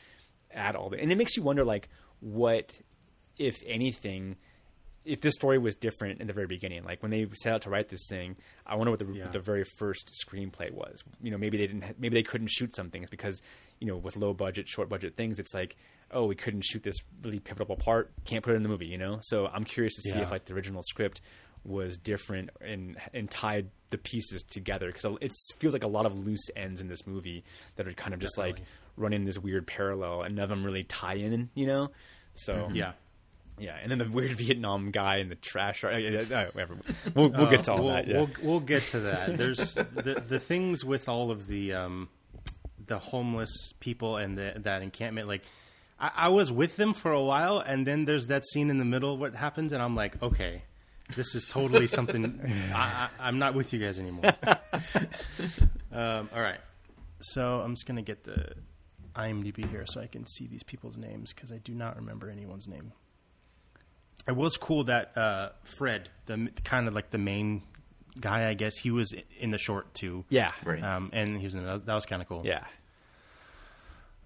add 0.53 0.77
all 0.77 0.91
the, 0.91 1.01
and 1.01 1.11
it 1.11 1.17
makes 1.17 1.37
you 1.37 1.43
wonder 1.43 1.65
like 1.65 1.89
what, 2.21 2.81
if 3.39 3.63
anything, 3.67 4.37
if 5.05 5.23
this 5.23 5.35
story 5.35 5.57
was 5.59 5.75
different 5.75 6.21
in 6.21 6.27
the 6.27 6.33
very 6.35 6.47
beginning. 6.47 6.85
Like 6.85 7.03
when 7.03 7.11
they 7.11 7.27
set 7.33 7.55
out 7.55 7.63
to 7.63 7.71
write 7.71 7.89
this 7.89 8.07
thing, 8.09 8.37
I 8.67 8.77
wonder 8.77 8.91
what 8.91 8.99
the, 8.99 9.07
Yeah. 9.07 9.25
what 9.25 9.33
the 9.33 9.39
very 9.41 9.65
first 9.79 10.13
screenplay 10.27 10.71
was. 10.71 11.03
You 11.23 11.31
know, 11.31 11.39
maybe 11.39 11.57
they 11.57 11.67
didn't, 11.67 11.83
ha- 11.85 11.93
maybe 11.99 12.15
they 12.15 12.23
couldn't 12.23 12.49
shoot 12.51 12.77
some 12.77 12.91
things 12.91 13.09
because 13.09 13.41
you 13.81 13.87
know 13.89 13.97
with 13.97 14.17
low 14.17 14.33
budget, 14.35 14.69
short 14.69 14.89
budget 14.89 15.17
things, 15.17 15.39
it's 15.39 15.55
like 15.55 15.77
oh 16.13 16.27
we 16.27 16.35
couldn't 16.35 16.63
shoot 16.63 16.83
this 16.83 16.97
really 17.23 17.39
pivotal 17.39 17.77
part, 17.77 18.13
can't 18.25 18.43
put 18.45 18.53
it 18.53 18.57
in 18.57 18.63
the 18.63 18.69
movie. 18.69 18.87
You 18.87 18.99
know, 18.99 19.19
so 19.23 19.47
I'm 19.47 19.65
curious 19.65 19.95
to 19.97 20.03
see 20.03 20.19
Yeah. 20.19 20.23
if 20.25 20.31
like 20.31 20.45
the 20.45 20.55
original 20.55 20.83
script 20.83 21.21
was 21.65 21.99
different 21.99 22.51
and 22.63 22.97
and 23.13 23.31
tied 23.31 23.69
the 23.91 23.99
pieces 23.99 24.43
together 24.43 24.91
because 24.93 25.05
it 25.21 25.33
feels 25.59 25.75
like 25.75 25.85
a 25.85 25.89
lot 25.89 26.07
of 26.07 26.27
loose 26.27 26.49
ends 26.57 26.81
in 26.81 26.89
this 26.89 27.07
movie 27.07 27.45
that 27.77 27.87
are 27.87 27.93
kind 27.93 28.15
of 28.15 28.21
just 28.21 28.39
like 28.39 28.63
running 28.97 29.25
this 29.27 29.39
weird 29.39 29.67
parallel 29.67 30.23
and 30.23 30.37
none 30.37 30.45
of 30.45 30.49
them 30.49 30.65
really 30.65 30.85
tie 30.85 31.15
in 31.17 31.51
you 31.55 31.67
know 31.67 31.91
so 32.35 32.69
yeah. 32.73 32.93
yeah 33.59 33.77
and 33.83 33.91
then 33.91 33.99
the 33.99 34.09
weird 34.09 34.31
vietnam 34.39 34.91
guy 34.91 35.17
in 35.19 35.29
the 35.29 35.35
trash 35.35 35.85
uh, 35.85 35.89
uh, 35.89 35.91
uh, 36.35 36.47
whatever. 36.53 36.77
we'll, 37.15 37.29
we'll 37.31 37.51
get 37.51 37.65
to 37.65 37.73
all 37.73 37.79
Uh, 37.81 37.83
we'll, 37.83 37.93
that 37.95 38.07
yeah. 38.09 38.17
We'll, 38.17 38.31
we'll 38.43 38.61
get 38.61 38.83
to 38.85 39.01
that. 39.01 39.37
There's 39.37 39.75
the 39.75 40.23
the 40.27 40.39
things 40.41 40.83
with 40.85 41.09
all 41.11 41.31
of 41.31 41.47
the 41.47 41.75
um, 41.75 42.09
the 42.91 42.99
homeless 42.99 43.73
people 43.81 44.17
and 44.19 44.37
the, 44.37 44.53
that 44.57 44.83
encampment. 44.83 45.29
Like, 45.29 45.43
I, 45.99 46.11
I 46.15 46.29
was 46.29 46.53
with 46.53 46.77
them 46.77 46.93
for 46.93 47.13
a 47.13 47.23
while, 47.23 47.61
and 47.61 47.87
then 47.87 48.05
there's 48.05 48.27
that 48.27 48.45
scene 48.45 48.69
in 48.69 48.77
the 48.77 48.85
middle. 48.85 49.17
What 49.17 49.35
happens? 49.35 49.73
And 49.73 49.81
I'm 49.83 49.95
like, 49.95 50.21
okay, 50.23 50.63
this 51.17 51.35
is 51.35 51.45
totally 51.45 51.87
something. 51.97 52.41
I, 52.75 52.79
I, 52.79 53.09
I'm 53.21 53.39
not 53.39 53.55
with 53.55 53.73
you 53.73 53.79
guys 53.79 53.99
anymore. 53.99 54.25
um, 55.93 56.29
all 56.35 56.43
right, 56.43 56.61
so 57.21 57.61
I'm 57.61 57.75
just 57.75 57.87
gonna 57.87 58.03
get 58.03 58.25
the 58.25 58.53
IMDb 59.15 59.69
here 59.71 59.85
so 59.87 60.01
I 60.01 60.07
can 60.07 60.27
see 60.27 60.47
these 60.47 60.63
people's 60.63 60.97
names 60.97 61.33
because 61.33 61.53
I 61.53 61.59
do 61.59 61.73
not 61.73 61.97
remember 61.97 62.29
anyone's 62.29 62.69
name. 62.69 62.93
It 64.27 64.37
was 64.37 64.57
cool 64.57 64.85
that 64.85 65.17
uh, 65.17 65.51
Fred, 65.63 66.11
the 66.27 66.51
kind 66.65 66.89
of 66.89 66.95
like 66.95 67.11
the 67.11 67.19
main 67.19 67.63
guy, 68.19 68.49
I 68.49 68.55
guess 68.55 68.77
he 68.77 68.91
was 68.91 69.15
in 69.39 69.51
the 69.51 69.59
short 69.59 69.93
too. 69.95 70.25
yeah 70.29 70.53
Right. 70.65 70.83
Um, 70.83 71.11
and 71.13 71.39
he 71.39 71.45
was 71.45 71.55
in 71.55 71.65
that. 71.65 71.87
That 71.87 71.95
was 71.95 72.07
kind 72.07 72.21
of 72.21 72.29
cool. 72.29 72.43
yeah 72.45 72.65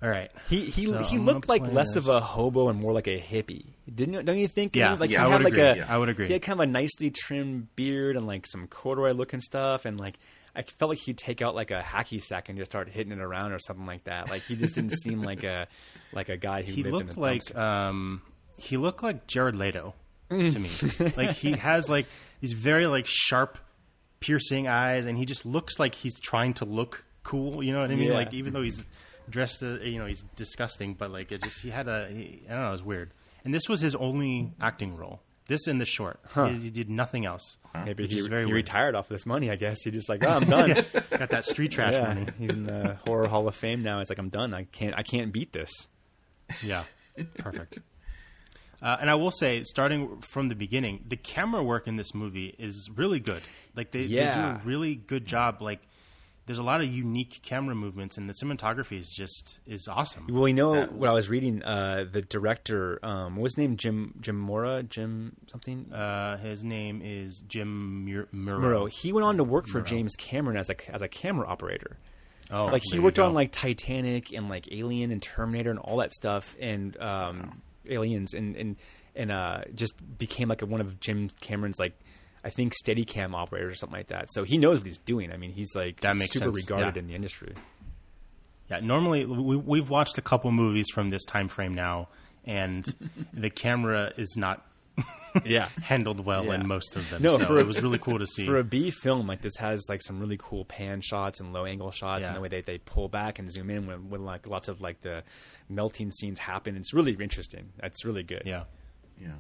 All 0.05 0.11
right. 0.11 0.31
he 0.49 0.67
he 0.67 0.85
So 0.87 0.99
he 0.99 1.17
I'm 1.17 1.25
looked 1.27 1.49
like 1.49 1.63
play 1.65 1.73
less 1.73 1.97
of 1.97 2.09
a 2.09 2.21
hobo 2.21 2.69
and 2.69 2.79
more 2.79 2.93
like 2.93 3.07
a 3.09 3.19
hippie 3.19 3.65
didn't 3.93 4.15
you, 4.15 4.23
don't 4.23 4.39
you 4.39 4.49
think 4.49 4.77
Yeah. 4.77 4.95
like 4.95 5.11
Yeah, 5.11 5.21
he 5.21 5.25
I 5.25 5.29
had 5.31 5.37
would 5.39 5.45
like 5.45 5.53
agree, 5.55 5.63
a 5.65 5.77
yeah. 5.77 5.87
I 5.89 5.99
would 5.99 6.09
agree. 6.11 6.27
he 6.27 6.33
had 6.35 6.43
kind 6.43 6.61
of 6.61 6.69
a 6.69 6.71
nicely 6.71 7.11
trimmed 7.11 7.75
beard 7.75 8.17
and 8.17 8.27
like 8.27 8.47
some 8.47 8.67
corduroy 8.69 9.13
looking 9.13 9.41
stuff 9.41 9.85
and 9.87 9.99
like 9.99 10.19
I 10.57 10.63
felt 10.63 10.91
like 10.91 10.99
he'd 11.01 11.19
take 11.19 11.43
out 11.43 11.55
like 11.57 11.71
a 11.73 11.81
hacky 11.83 12.23
sack 12.23 12.49
and 12.49 12.57
just 12.57 12.71
start 12.71 12.89
hitting 12.89 13.13
it 13.13 13.19
around 13.19 13.51
or 13.53 13.59
something 13.59 13.87
like 13.87 14.05
that. 14.05 14.31
Like 14.31 14.43
he 14.43 14.55
just 14.55 14.77
didn't 14.77 14.93
seem 15.03 15.21
like 15.23 15.43
a 15.43 15.67
like 16.13 16.29
a 16.29 16.37
guy 16.37 16.63
who 16.63 16.71
He 16.73 16.83
lived 16.85 17.01
in 17.01 17.07
looked 17.07 17.17
a 17.17 17.21
like 17.21 17.43
dumpster. 17.43 17.57
um, 17.59 18.23
he 18.57 18.77
looked 18.77 19.03
like 19.03 19.27
Jared 19.27 19.57
Leto 19.57 19.95
to 20.31 20.59
me. 20.59 20.71
like 21.17 21.33
he 21.33 21.53
has 21.53 21.89
like 21.89 22.07
these 22.41 22.53
very 22.53 22.87
like 22.87 23.07
sharp, 23.09 23.59
piercing 24.21 24.69
eyes, 24.69 25.07
and 25.07 25.19
he 25.19 25.25
just 25.25 25.45
looks 25.45 25.79
like 25.79 25.95
he's 25.95 26.19
trying 26.21 26.55
to 26.55 26.65
look 26.65 27.05
cool. 27.25 27.63
You 27.63 27.73
know 27.73 27.81
what 27.81 27.91
I 27.91 27.95
mean? 27.97 28.09
Yeah. 28.09 28.15
Like 28.15 28.33
even 28.33 28.53
though 28.53 28.63
he's 28.63 28.87
dressed, 29.29 29.63
uh, 29.63 29.79
you 29.81 29.99
know, 29.99 30.07
he's 30.07 30.23
disgusting, 30.37 30.95
but 30.95 31.11
like 31.11 31.33
it 31.33 31.43
just 31.43 31.61
he 31.63 31.71
had 31.71 31.89
a 31.89 32.09
he, 32.09 32.43
I 32.49 32.53
don't 32.53 32.63
know, 32.63 32.69
it 32.69 32.73
was 32.73 32.83
weird. 32.83 33.13
And 33.45 33.53
this 33.53 33.69
was 33.69 33.81
his 33.81 33.95
only 33.95 34.53
acting 34.61 34.97
role. 34.97 35.21
This 35.47 35.67
in 35.69 35.77
the 35.77 35.85
short. 35.85 36.21
He, 36.35 36.55
he 36.55 36.71
did 36.71 36.89
nothing 36.89 37.27
else. 37.27 37.59
Maybe 37.85 38.05
which 38.05 38.13
he, 38.15 38.19
is 38.19 38.27
very 38.29 38.43
he 38.43 38.47
weird. 38.47 38.57
retired 38.57 38.95
off 38.95 39.09
this 39.09 39.27
money. 39.27 39.51
I 39.51 39.57
guess 39.57 39.83
he 39.85 39.91
just 39.91 40.09
like, 40.09 40.25
oh, 40.25 40.31
I'm 40.31 40.45
done. 40.45 40.71
Got 41.11 41.29
that 41.31 41.45
street 41.45 41.71
trash 41.73 41.93
yeah, 41.93 42.07
money. 42.09 42.27
he's 42.39 42.49
in 42.51 42.65
the 42.65 42.97
horror 43.07 43.29
hall 43.29 43.47
of 43.47 43.55
fame 43.55 43.83
now. 43.83 44.01
It's 44.01 44.09
like 44.09 44.19
I'm 44.19 44.31
done. 44.31 44.55
I 44.55 44.65
can't. 44.65 44.95
I 44.97 45.03
can't 45.03 45.33
beat 45.35 45.53
this. 45.53 45.71
Yeah, 46.63 46.85
perfect. 47.39 47.79
Uh, 48.81 48.97
and 49.01 49.09
I 49.11 49.15
will 49.15 49.31
say, 49.31 49.63
starting 49.65 50.21
from 50.21 50.49
the 50.49 50.55
beginning, 50.55 51.05
the 51.09 51.17
camera 51.17 51.63
work 51.63 51.87
in 51.89 51.97
this 51.97 52.15
movie 52.15 52.55
is 52.59 52.91
really 52.95 53.21
good. 53.21 53.43
Like 53.77 53.93
they, 53.93 54.03
they 54.03 54.07
do 54.09 54.15
Yeah. 54.15 54.57
a 54.57 54.65
really 54.65 54.95
good 54.95 55.25
job. 55.27 55.63
Like 55.63 55.81
there's 56.47 56.59
a 56.59 56.63
lot 56.63 56.81
of 56.83 56.89
unique 56.89 57.41
camera 57.43 57.75
movements, 57.75 58.17
and 58.19 58.29
the 58.29 58.35
cinematography 58.35 58.99
is 58.99 59.11
just 59.11 59.61
is 59.67 59.89
awesome. 59.89 60.27
Well, 60.31 60.47
you 60.49 60.55
know 60.55 60.75
That- 60.75 60.93
what 60.93 61.09
I 61.09 61.13
was 61.13 61.29
reading. 61.29 61.63
Uh, 61.63 62.05
the 62.11 62.23
director, 62.23 62.99
um, 63.05 63.37
what 63.37 63.45
was 63.45 63.55
his 63.55 63.59
name? 63.59 63.77
Jim 63.77 64.15
Jim 64.21 64.37
Mora, 64.39 64.83
Jim 64.83 65.35
something. 65.51 65.93
Uh, 65.93 66.37
his 66.39 66.63
name 66.65 67.01
is 67.03 67.43
Jim 67.49 68.05
Mur- 68.05 68.29
Muro. 68.33 68.61
Muro. 68.61 68.87
He 68.87 69.13
went 69.13 69.25
on 69.25 69.37
to 69.39 69.45
work 69.45 69.67
for 69.67 69.79
Muro. 69.79 69.87
James 69.87 70.15
Cameron 70.17 70.57
as 70.57 70.71
a 70.71 70.95
as 70.95 71.03
a 71.03 71.09
camera 71.09 71.49
operator. 71.49 71.99
Oh, 72.51 72.67
like 72.67 72.83
he 72.85 72.99
worked 72.99 73.19
on 73.19 73.33
like 73.33 73.53
Titanic 73.53 74.33
and 74.35 74.49
like 74.51 74.71
Alien 74.71 75.11
and 75.13 75.23
Terminator 75.23 75.71
and 75.71 75.79
all 75.79 75.97
that 75.99 76.13
stuff 76.13 76.55
and 76.61 76.95
um, 77.01 77.63
Aliens 77.89 78.35
and 78.35 78.55
and 78.55 78.77
and 79.17 79.33
uh, 79.33 79.61
just 79.75 79.95
became 80.19 80.49
like 80.49 80.61
a, 80.61 80.67
one 80.67 80.81
of 80.83 81.01
Jim 81.01 81.31
Cameron's 81.41 81.79
like 81.79 81.99
I 82.45 82.51
think 82.51 82.75
Steadicam 82.75 83.35
operators 83.35 83.71
or 83.71 83.75
something 83.75 83.97
like 83.99 84.09
that. 84.09 84.31
So 84.31 84.45
he 84.45 84.59
knows 84.59 84.79
what 84.79 84.87
he's 84.87 84.99
doing. 84.99 85.33
I 85.33 85.37
mean, 85.39 85.51
he's 85.53 85.75
like 85.75 86.01
That 86.03 86.17
makes 86.17 86.33
super 86.33 86.47
sense, 86.53 86.57
regarded 86.59 86.97
yeah. 86.97 87.01
in 87.01 87.07
the 87.09 87.15
industry. 87.15 87.55
Yeah, 88.71 88.81
normally 88.81 89.25
we, 89.27 89.57
we've 89.57 89.89
watched 89.91 90.19
a 90.19 90.23
couple 90.23 90.51
movies 90.53 90.87
from 90.93 91.11
this 91.11 91.25
time 91.25 91.49
frame 91.49 91.75
now, 91.75 92.09
and 92.45 92.85
the 93.33 93.51
camera 93.51 94.13
is 94.17 94.37
not 94.37 94.65
Yeah. 95.45 95.69
handled 95.83 96.25
well 96.25 96.45
Yeah. 96.47 96.55
in 96.55 96.69
most 96.69 96.95
of 96.97 97.09
them. 97.11 97.23
No, 97.23 97.39
so 97.39 97.45
for 97.47 97.57
a- 97.57 97.61
it 97.61 97.67
was 97.67 97.83
really 97.83 97.99
cool 97.99 98.19
to 98.19 98.27
see. 98.27 98.47
For 98.47 98.59
a 98.59 98.65
B 98.65 98.91
film, 98.91 99.27
like 99.27 99.43
this 99.43 99.57
has 99.59 99.87
like 99.89 100.03
some 100.03 100.21
really 100.21 100.37
cool 100.39 100.65
pan 100.65 101.01
shots 101.01 101.41
and 101.41 101.53
low 101.53 101.65
angle 101.67 101.91
shots, 101.91 102.25
and 102.27 102.37
the 102.37 102.41
way 102.41 102.49
they, 102.49 102.61
they 102.61 102.79
pull 102.79 103.09
back 103.09 103.39
and 103.39 103.51
zoom 103.53 103.69
in 103.71 103.87
when, 103.87 104.09
when 104.09 104.25
like 104.25 104.47
lots 104.47 104.69
of 104.69 104.81
like 104.81 105.01
the 105.01 105.25
melting 105.69 106.11
scenes 106.11 106.39
happen. 106.39 106.77
It's 106.77 106.95
really 106.95 107.13
interesting. 107.13 107.71
It's 107.83 108.05
really 108.05 108.23
good. 108.23 108.43
yeah, 108.47 108.65
Yeah. 109.21 109.33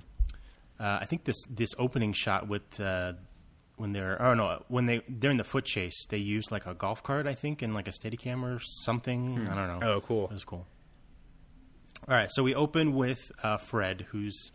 Uh, 0.80 0.98
I 1.00 1.04
think 1.06 1.24
this 1.24 1.36
this 1.48 1.70
opening 1.78 2.12
shot 2.12 2.48
with 2.48 2.80
uh, 2.80 3.12
when 3.76 3.92
they're 3.92 4.20
oh 4.22 4.34
no 4.34 4.62
when 4.68 4.86
they 4.86 4.98
during 5.00 5.36
the 5.36 5.44
foot 5.44 5.64
chase 5.64 6.06
they 6.06 6.18
used 6.18 6.50
like 6.52 6.66
a 6.66 6.74
golf 6.74 7.02
cart 7.02 7.26
I 7.26 7.34
think 7.34 7.62
and 7.62 7.74
like 7.74 7.88
a 7.88 7.92
Steadicam 7.92 8.42
or 8.42 8.60
something. 8.60 9.48
I 9.48 9.54
don't 9.54 9.80
know. 9.80 9.94
Oh, 9.94 10.00
cool. 10.00 10.24
It 10.26 10.32
was 10.32 10.44
cool. 10.44 10.66
All 12.08 12.14
right, 12.14 12.30
so 12.30 12.42
we 12.42 12.54
open 12.54 12.92
with 12.94 13.32
uh, 13.42 13.56
Fred, 13.56 14.06
who's 14.10 14.52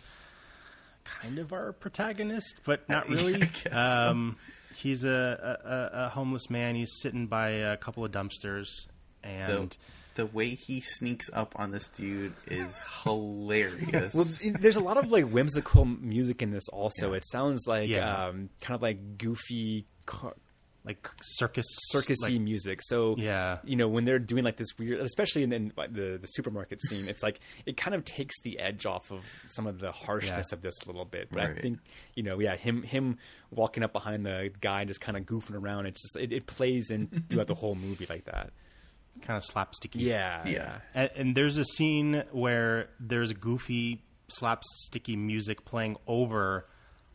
kind 1.04 1.40
of 1.40 1.52
our 1.52 1.74
protagonist, 1.74 2.62
but 2.64 2.88
not 2.88 3.10
Yeah, 3.10 3.16
really. 3.16 3.40
Guess 3.40 3.64
so. 3.64 3.72
um, 4.12 4.38
he's 4.76 5.04
a, 5.04 5.58
a, 5.66 5.70
a- 5.70 6.06
a 6.06 6.10
homeless 6.10 6.50
man. 6.52 6.76
He's 6.76 6.92
sitting 7.02 7.26
by 7.26 7.50
a 7.50 7.78
couple 7.78 8.06
of 8.06 8.12
dumpsters, 8.12 8.68
and 9.24 9.72
the 9.72 9.78
way 10.26 10.50
he 10.50 10.80
sneaks 10.82 11.30
up 11.34 11.54
on 11.58 11.72
this 11.72 11.88
dude 11.88 12.34
is 12.48 12.80
hilarious. 13.04 14.14
Well, 14.16 14.54
there's 14.60 14.78
a 14.78 14.82
lot 14.82 14.98
of 14.98 15.12
like 15.12 15.30
whimsical 15.30 15.86
music 15.86 16.42
in 16.42 16.52
this. 16.52 16.68
Also, 16.70 17.12
Yeah. 17.12 17.18
it 17.18 17.26
sounds 17.26 17.66
like 17.68 17.88
Yeah. 17.90 18.28
um, 18.28 18.50
kind 18.62 18.76
of 18.76 18.82
like 18.82 19.18
goofy, 19.18 19.86
car- 20.06 20.36
like 20.86 21.10
circus, 21.22 21.66
circusy 21.94 22.16
like, 22.34 22.42
music. 22.42 22.80
So 22.82 23.16
Yeah. 23.18 23.60
you 23.66 23.76
know 23.76 23.88
when 23.90 24.06
they're 24.06 24.18
doing 24.18 24.44
like 24.46 24.56
this 24.58 24.70
weird, 24.80 25.02
especially 25.02 25.44
in, 25.44 25.52
in 25.52 25.74
the 25.76 26.18
the 26.22 26.28
supermarket 26.28 26.82
scene, 26.82 27.08
it's 27.10 27.22
like 27.22 27.40
it 27.66 27.76
kind 27.78 27.94
of 27.94 28.06
takes 28.06 28.40
the 28.42 28.58
edge 28.60 28.86
off 28.86 29.12
of 29.12 29.26
some 29.48 29.68
of 29.68 29.80
the 29.80 29.92
harshness 29.92 30.48
Yeah. 30.52 30.56
of 30.56 30.62
this 30.62 30.74
a 30.84 30.88
little 30.88 31.06
bit. 31.06 31.28
But 31.32 31.42
I 31.44 31.54
think 31.54 31.80
you 32.16 32.24
know, 32.24 32.40
yeah, 32.40 32.56
him 32.56 32.82
him 32.84 33.18
walking 33.52 33.84
up 33.84 33.92
behind 33.92 34.26
the 34.26 34.52
guy, 34.62 34.82
and 34.82 34.90
just 34.90 35.02
kind 35.02 35.18
of 35.18 35.26
goofing 35.26 35.56
around. 35.62 35.86
It's 35.86 36.02
just 36.02 36.16
it, 36.16 36.32
it 36.32 36.46
plays 36.48 36.90
in 36.92 37.26
throughout 37.30 37.48
the 37.48 37.56
whole 37.56 37.76
movie 37.76 38.08
like 38.10 38.24
that. 38.26 38.52
Kind 39.20 39.38
of 39.38 39.44
slapsticky. 39.44 40.02
Yeah, 40.02 40.48
Yeah. 40.48 40.78
And, 40.94 41.10
and 41.16 41.36
there's 41.36 41.58
a 41.58 41.66
scene 41.66 42.24
where 42.32 42.90
there's 43.00 43.34
goofy, 43.34 44.04
slapsticky 44.30 45.18
music 45.18 45.66
playing 45.66 45.98
over 46.08 46.68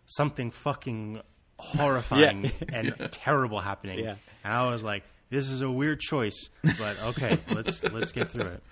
something 0.07 0.51
fucking 0.51 1.21
horrifying 1.59 2.51
and 2.69 2.95
terrible 3.11 3.61
happening. 3.61 4.01
Yeah. 4.01 4.17
And 4.43 4.53
I 4.53 4.69
was 4.71 4.85
like, 4.85 5.05
this 5.31 5.49
is 5.51 5.63
a 5.63 5.71
weird 5.71 6.01
choice, 6.01 6.49
but 6.63 7.01
okay, 7.03 7.39
let's 7.51 7.83
let's 7.85 8.13
get 8.13 8.31
through 8.31 8.43
it. 8.43 8.63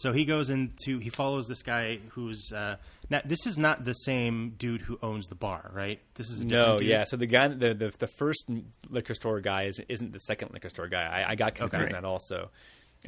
So 0.00 0.12
he 0.12 0.24
goes 0.24 0.50
into 0.50 0.98
he 0.98 1.10
follows 1.10 1.46
this 1.46 1.62
guy 1.62 1.98
who's 2.10 2.52
uh, 2.52 2.76
now 3.10 3.20
this 3.24 3.46
is 3.46 3.58
not 3.58 3.84
the 3.84 3.92
same 3.92 4.54
dude 4.56 4.80
who 4.80 4.98
owns 5.02 5.26
the 5.28 5.34
bar, 5.34 5.70
right? 5.74 6.00
This 6.14 6.30
is 6.30 6.40
a 6.40 6.44
different 6.44 6.68
No, 6.68 6.78
dude? 6.78 6.88
yeah. 6.88 7.04
So 7.04 7.16
the 7.16 7.26
guy, 7.26 7.48
the, 7.48 7.74
the 7.74 7.92
the 7.98 8.06
first 8.06 8.48
liquor 8.88 9.14
store 9.14 9.40
guy 9.40 9.64
is, 9.64 9.80
isn't 9.88 10.12
the 10.12 10.20
second 10.20 10.52
liquor 10.52 10.68
store 10.70 10.88
guy. 10.88 11.02
I, 11.02 11.30
I 11.32 11.34
got 11.34 11.54
confused 11.54 11.84
Okay. 11.84 11.92
that 11.92 12.04
also. 12.04 12.50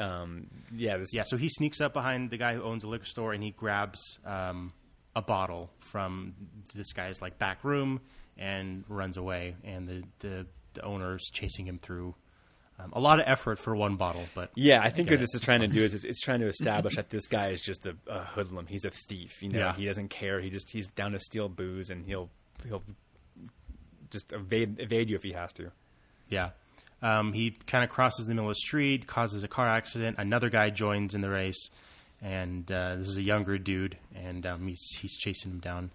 Um, 0.01 0.47
yeah, 0.75 0.97
this, 0.97 1.15
Yeah, 1.15 1.23
so 1.25 1.37
he 1.37 1.49
sneaks 1.51 1.81
up 1.81 1.93
behind 1.93 2.31
the 2.31 2.39
guy 2.39 2.55
who 2.55 2.63
owns 2.63 2.83
a 2.85 2.89
liquor 2.89 3.05
store 3.05 3.33
and 3.35 3.43
he 3.43 3.51
grabs 3.51 4.19
um, 4.25 4.73
a 5.15 5.21
bottle 5.23 5.71
from 5.81 6.35
this 6.75 6.93
guy's 6.95 7.21
like 7.21 7.39
back 7.39 7.63
room 7.63 8.01
and 8.39 8.85
runs 8.89 9.17
away. 9.19 9.55
And 9.65 9.87
the 9.89 10.03
the, 10.21 10.47
the 10.75 10.83
owner's 10.83 11.23
chasing 11.33 11.67
him 11.67 11.79
through. 11.79 12.15
Um, 12.83 12.93
a 12.95 13.01
lot 13.01 13.21
of 13.21 13.25
effort 13.29 13.59
for 13.59 13.77
one 13.77 13.97
bottle, 13.97 14.25
but 14.35 14.51
Yeah, 14.55 14.81
I 14.83 14.89
think 14.91 15.11
what 15.11 15.21
this 15.21 15.35
is 15.35 15.41
trying 15.41 15.61
to 15.61 15.69
do 15.69 15.83
is 15.85 15.95
it's, 15.95 16.05
it's 16.05 16.21
trying 16.21 16.41
to 16.41 16.47
establish 16.49 16.97
that 16.97 17.11
this 17.11 17.27
guy 17.27 17.49
is 17.49 17.61
just 17.61 17.87
a, 17.87 17.95
a 18.07 18.25
hoodlum. 18.25 18.67
He's 18.67 18.85
a 18.85 18.91
thief. 18.91 19.43
You 19.43 19.51
know, 19.51 19.59
Yeah. 19.59 19.75
he 19.75 19.85
doesn't 19.85 20.09
care. 20.09 20.41
He 20.41 20.51
just 20.51 20.71
he's 20.73 20.89
down 20.89 21.13
to 21.13 21.19
steal 21.19 21.49
booze, 21.49 21.91
and 21.91 22.07
he'll 22.07 22.31
he'll 22.67 22.83
just 24.11 24.33
evade 24.33 24.79
evade 24.81 25.11
you 25.11 25.17
if 25.17 25.23
he 25.23 25.33
has 25.33 25.53
to. 25.55 25.71
yeah. 26.29 26.51
Um, 27.03 27.33
he 27.33 27.51
kind 27.67 27.83
of 27.83 27.91
crosses 27.91 28.27
the 28.27 28.33
middle 28.33 28.49
of 28.49 28.53
the 28.55 28.61
street, 28.61 29.09
causes 29.09 29.43
a 29.43 29.49
car 29.49 29.69
accident. 29.69 30.19
Another 30.21 30.49
guy 30.51 30.71
joins 30.71 31.17
in 31.17 31.21
the 31.21 31.29
race, 31.31 31.69
and 32.23 32.71
uh, 32.71 32.95
this 32.95 33.09
is 33.09 33.17
a 33.17 33.23
younger 33.23 33.59
dude, 33.59 33.97
and 34.15 34.47
um, 34.47 34.69
he's 34.69 34.89
he's 35.01 35.17
chasing 35.17 35.51
him 35.51 35.59
down. 35.59 35.91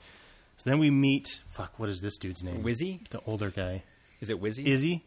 So 0.57 0.69
then 0.69 0.79
we 0.79 0.89
meet. 0.89 1.41
Fuck, 1.51 1.79
what 1.79 1.87
is 1.87 2.01
this 2.01 2.17
dude's 2.17 2.43
name? 2.43 2.61
Wizzy? 2.61 3.07
the 3.07 3.21
older 3.25 3.49
guy. 3.51 3.83
Is 4.19 4.29
it 4.29 4.41
Wizzy? 4.41 4.65
Izzy? 4.65 5.05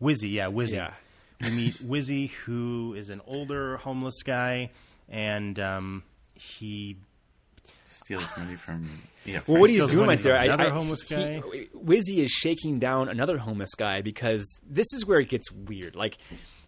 Wizzy, 0.00 0.32
yeah, 0.32 0.46
Wizzy. 0.46 0.74
Yeah. 0.74 0.92
we 1.42 1.50
meet 1.50 1.74
Wizzy, 1.88 2.30
who 2.30 2.94
is 2.96 3.10
an 3.10 3.20
older 3.26 3.76
homeless 3.78 4.22
guy, 4.22 4.70
and 5.08 5.58
um, 5.58 6.02
he 6.34 6.96
Steals 7.90 8.28
money 8.36 8.54
from 8.54 8.86
yeah. 9.24 9.40
well, 9.46 9.60
what 9.60 9.70
he's 9.70 9.78
steals 9.78 9.92
doing 9.92 10.06
right 10.08 10.22
there, 10.22 10.34
from 10.34 10.42
I, 10.42 10.44
another 10.44 10.66
I, 10.66 10.74
homeless 10.74 11.02
he- 11.02 11.14
guy. 11.14 11.42
Wizzy 11.74 12.18
is 12.18 12.30
shaking 12.30 12.78
down 12.78 13.08
another 13.08 13.38
homeless 13.38 13.74
guy 13.74 14.02
because 14.02 14.46
this 14.68 14.92
is 14.92 15.06
where 15.06 15.18
it 15.20 15.30
gets 15.30 15.50
weird. 15.50 15.96
Like, 15.96 16.18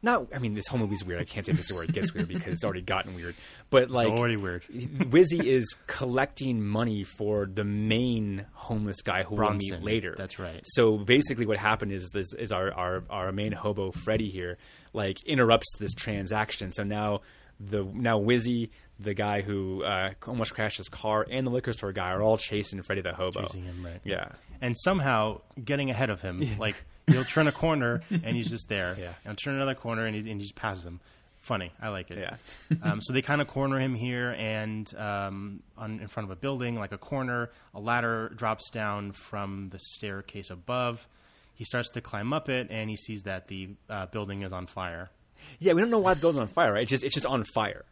not, 0.02 0.28
I 0.34 0.38
mean, 0.38 0.54
this 0.54 0.66
whole 0.66 0.78
movie's 0.80 1.04
weird. 1.04 1.20
I 1.20 1.24
can't 1.24 1.44
say 1.44 1.52
this 1.52 1.66
is 1.66 1.72
where 1.72 1.84
it 1.84 1.92
gets 1.92 2.14
weird 2.14 2.28
because 2.28 2.54
it's 2.54 2.64
already 2.64 2.80
gotten 2.82 3.14
weird. 3.14 3.34
But 3.68 3.90
like, 3.90 4.08
it's 4.08 4.18
already 4.18 4.36
weird. 4.36 4.64
Wizzy 4.64 5.44
is 5.44 5.76
collecting 5.86 6.62
money 6.62 7.04
for 7.04 7.46
the 7.46 7.64
main 7.64 8.46
homeless 8.52 9.02
guy 9.02 9.22
who 9.22 9.34
we'll 9.34 9.46
Bronson, 9.46 9.78
meet 9.80 9.84
later. 9.84 10.14
that's 10.16 10.38
right. 10.38 10.62
So 10.64 10.96
basically, 10.96 11.46
what 11.46 11.58
happened 11.58 11.92
is 11.92 12.10
this 12.10 12.32
is 12.32 12.50
our 12.52 12.72
our 12.72 13.04
our 13.10 13.32
main 13.32 13.52
hobo 13.52 13.90
Freddy 13.92 14.30
here 14.30 14.56
like 14.92 15.22
interrupts 15.24 15.68
this 15.78 15.92
transaction. 15.94 16.72
So 16.72 16.82
now 16.82 17.20
the 17.60 17.84
now 17.84 18.18
Wizzy, 18.18 18.70
the 18.98 19.12
guy 19.14 19.42
who 19.42 19.84
uh, 19.84 20.12
almost 20.26 20.54
crashed 20.54 20.78
his 20.78 20.88
car, 20.88 21.26
and 21.30 21.46
the 21.46 21.50
liquor 21.50 21.72
store 21.74 21.92
guy 21.92 22.10
are 22.10 22.22
all 22.22 22.38
chasing 22.38 22.80
Freddy 22.82 23.02
the 23.02 23.12
hobo. 23.12 23.42
chasing 23.42 23.64
him, 23.64 23.84
right? 23.84 24.00
Yeah. 24.02 24.28
And 24.62 24.76
somehow 24.78 25.42
getting 25.62 25.90
ahead 25.90 26.10
of 26.10 26.20
him. 26.22 26.40
Like 26.58 26.76
he'll 27.12 27.24
turn 27.24 27.46
a 27.46 27.52
corner 27.52 28.02
and 28.10 28.36
he's 28.36 28.50
just 28.50 28.68
there. 28.68 28.96
Yeah. 28.98 29.12
And 29.24 29.36
turn 29.36 29.54
another 29.54 29.74
corner 29.74 30.06
and 30.06 30.14
he, 30.14 30.30
and 30.30 30.40
he 30.40 30.46
just 30.46 30.54
passes 30.54 30.84
him. 30.84 31.00
Funny, 31.42 31.72
I 31.80 31.88
like 31.88 32.10
it. 32.10 32.18
Yeah. 32.18 32.36
um, 32.82 33.00
so 33.00 33.12
they 33.12 33.22
kind 33.22 33.40
of 33.40 33.48
corner 33.48 33.78
him 33.80 33.94
here 33.94 34.34
and 34.38 34.92
um, 34.96 35.62
on 35.78 36.00
in 36.00 36.08
front 36.08 36.28
of 36.28 36.36
a 36.36 36.36
building, 36.40 36.76
like 36.78 36.92
a 36.92 36.98
corner. 36.98 37.50
A 37.74 37.80
ladder 37.80 38.30
drops 38.36 38.70
down 38.70 39.12
from 39.12 39.70
the 39.70 39.78
staircase 39.78 40.50
above. 40.50 41.06
He 41.54 41.64
starts 41.64 41.90
to 41.90 42.00
climb 42.00 42.32
up 42.32 42.48
it 42.48 42.68
and 42.70 42.88
he 42.90 42.96
sees 42.96 43.22
that 43.22 43.48
the 43.48 43.70
uh, 43.88 44.06
building 44.06 44.42
is 44.42 44.52
on 44.52 44.66
fire. 44.66 45.10
Yeah, 45.58 45.72
we 45.72 45.80
don't 45.80 45.90
know 45.90 45.98
why 45.98 46.12
the 46.14 46.20
building's 46.20 46.42
on 46.42 46.48
fire, 46.48 46.72
right? 46.74 46.82
It's 46.82 46.90
just 46.90 47.04
it's 47.04 47.14
just 47.14 47.26
on 47.26 47.44
fire. 47.44 47.84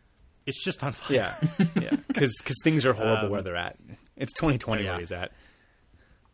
It's 0.47 0.63
just 0.63 0.83
on 0.85 0.93
fire. 0.93 1.37
Yeah, 1.59 1.65
yeah, 1.81 1.97
because 2.07 2.35
things 2.65 2.85
are 2.87 2.93
horrible 2.93 3.27
Um, 3.27 3.31
where 3.31 3.43
they're 3.43 3.57
at. 3.57 3.77
It's 4.17 4.33
2020 4.35 4.83
oh, 4.83 4.85
yeah. 4.85 4.91
where 4.91 4.99
he's 4.99 5.13
at. 5.13 5.33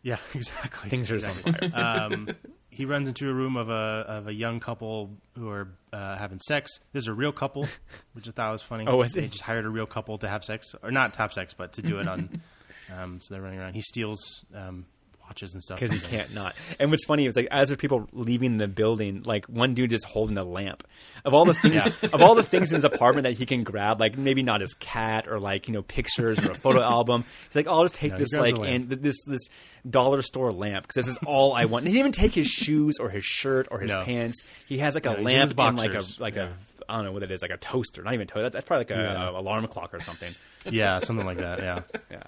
Yeah, 0.03 0.19
exactly. 0.35 0.91
Things 0.91 1.11
are 1.11 1.19
just 1.19 1.47
on 1.47 1.55
fire. 1.55 1.71
um, 1.75 2.29
he 2.75 2.85
runs 2.85 3.09
into 3.09 3.31
a 3.31 3.33
room 3.33 3.57
of 3.57 3.71
a 3.71 4.05
of 4.09 4.27
a 4.27 4.35
young 4.35 4.61
couple 4.61 5.11
who 5.37 5.49
are 5.49 5.69
uh, 5.93 6.17
having 6.17 6.39
sex. 6.41 6.81
This 6.93 7.05
is 7.05 7.09
a 7.09 7.15
real 7.15 7.33
couple, 7.33 7.67
which 8.13 8.29
I 8.29 8.33
thought 8.33 8.53
was 8.53 8.63
funny. 8.63 8.87
Oh, 8.87 9.03
is 9.03 9.17
it? 9.17 9.21
They 9.21 9.29
just 9.29 9.43
hired 9.43 9.65
a 9.65 9.71
real 9.71 9.87
couple 9.87 10.19
to 10.19 10.29
have 10.29 10.45
sex, 10.45 10.75
or 10.83 10.91
not 10.91 11.15
to 11.15 11.19
have 11.21 11.33
sex, 11.33 11.55
but 11.55 11.75
to 11.75 11.83
do 11.83 11.99
it 12.01 12.09
on. 12.09 12.43
um, 12.99 13.21
so 13.21 13.33
they're 13.33 13.43
running 13.43 13.61
around. 13.61 13.75
He 13.75 13.83
steals 13.83 14.45
um, 14.55 14.87
watches 15.27 15.55
and 15.55 15.63
stuff 15.63 15.81
because 15.81 16.01
he 16.01 16.07
can't 16.17 16.35
not. 16.35 16.55
And 16.79 16.91
what's 16.91 17.05
funny 17.05 17.27
is 17.27 17.37
like 17.37 17.49
as 17.51 17.69
there's 17.69 17.79
people 17.79 18.09
leaving 18.13 18.57
the 18.57 18.67
building, 18.69 19.23
like 19.25 19.47
one 19.47 19.75
dude 19.75 19.91
just 19.91 20.05
holding 20.05 20.37
a 20.39 20.45
lamp. 20.45 20.87
Of 21.25 21.33
all 21.35 21.45
the 21.45 21.55
things, 21.55 21.87
of 22.13 22.21
all 22.23 22.35
the 22.35 22.43
things 22.43 22.71
in 22.71 22.77
his 22.77 22.85
apartment 22.85 23.25
that 23.25 23.33
he 23.33 23.47
can 23.47 23.65
grab, 23.65 24.01
like 24.01 24.19
maybe 24.19 24.43
not 24.43 24.61
his 24.61 24.75
cat 24.75 25.27
or 25.29 25.39
like 25.41 25.69
you 25.69 25.75
know 25.75 25.83
pictures 25.83 26.39
or 26.45 26.51
a 26.53 26.55
photo 26.55 26.81
album. 26.83 27.25
He's 27.49 27.57
like, 27.57 27.67
oh, 27.67 27.73
I'll 27.75 27.83
just 27.85 27.95
take 27.95 28.13
No, 28.13 28.19
this 28.19 28.33
like 28.35 28.59
and 28.59 28.89
this 28.89 29.23
this 29.25 29.49
dollar 29.89 30.23
store 30.23 30.53
lamp 30.53 30.87
because 30.87 31.05
this 31.07 31.09
is 31.17 31.19
all 31.27 31.53
I 31.55 31.65
want. 31.67 31.83
And 31.83 31.89
he 31.89 31.95
didn't 31.95 32.09
even 32.09 32.13
take 32.13 32.35
his 32.35 32.47
shoes 32.49 32.97
or 33.01 33.09
his 33.11 33.25
shirt 33.25 33.69
or 33.71 33.81
his 33.81 33.93
No. 33.93 34.03
pants. 34.03 34.43
He 34.67 34.79
has 34.79 34.95
like 34.95 35.07
a 35.07 35.15
No, 35.15 35.21
lamp 35.23 35.55
and 35.59 35.79
like 35.79 35.95
a 35.95 36.03
like 36.19 36.37
Yeah. 36.37 36.49
a 36.49 36.53
I 36.87 36.97
don't 36.97 37.07
know 37.07 37.13
what 37.13 37.23
it 37.23 37.31
is, 37.31 37.41
like 37.41 37.51
a 37.51 37.57
toaster. 37.57 38.03
Not 38.03 38.13
even 38.13 38.27
toaster. 38.27 38.43
That's, 38.43 38.53
that's 38.55 38.67
probably 38.67 38.85
like 38.85 38.91
a, 38.91 39.03
Yeah. 39.03 39.29
a 39.31 39.41
alarm 39.41 39.67
clock 39.69 39.95
or 39.95 40.01
something. 40.01 40.35
Yeah, 40.71 40.99
something 40.99 41.25
like 41.25 41.39
that. 41.39 41.61
Yeah, 41.61 41.81
Yeah, 42.11 42.23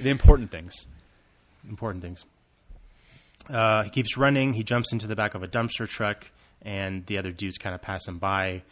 the 0.00 0.08
important 0.08 0.50
things. 0.50 0.74
important 1.68 2.02
things. 2.02 2.24
Uh, 3.50 3.82
he 3.84 3.90
keeps 3.90 4.16
running. 4.16 4.52
He 4.54 4.62
jumps 4.62 4.92
into 4.92 5.06
the 5.06 5.16
back 5.16 5.34
of 5.34 5.42
a 5.42 5.48
dumpster 5.48 5.88
truck. 5.88 6.30
and 6.62 7.06
the 7.06 7.18
other 7.18 7.30
dudes 7.30 7.56
kind 7.56 7.74
of 7.74 7.80
pass 7.80 8.06
him 8.08 8.18
by, 8.18 8.62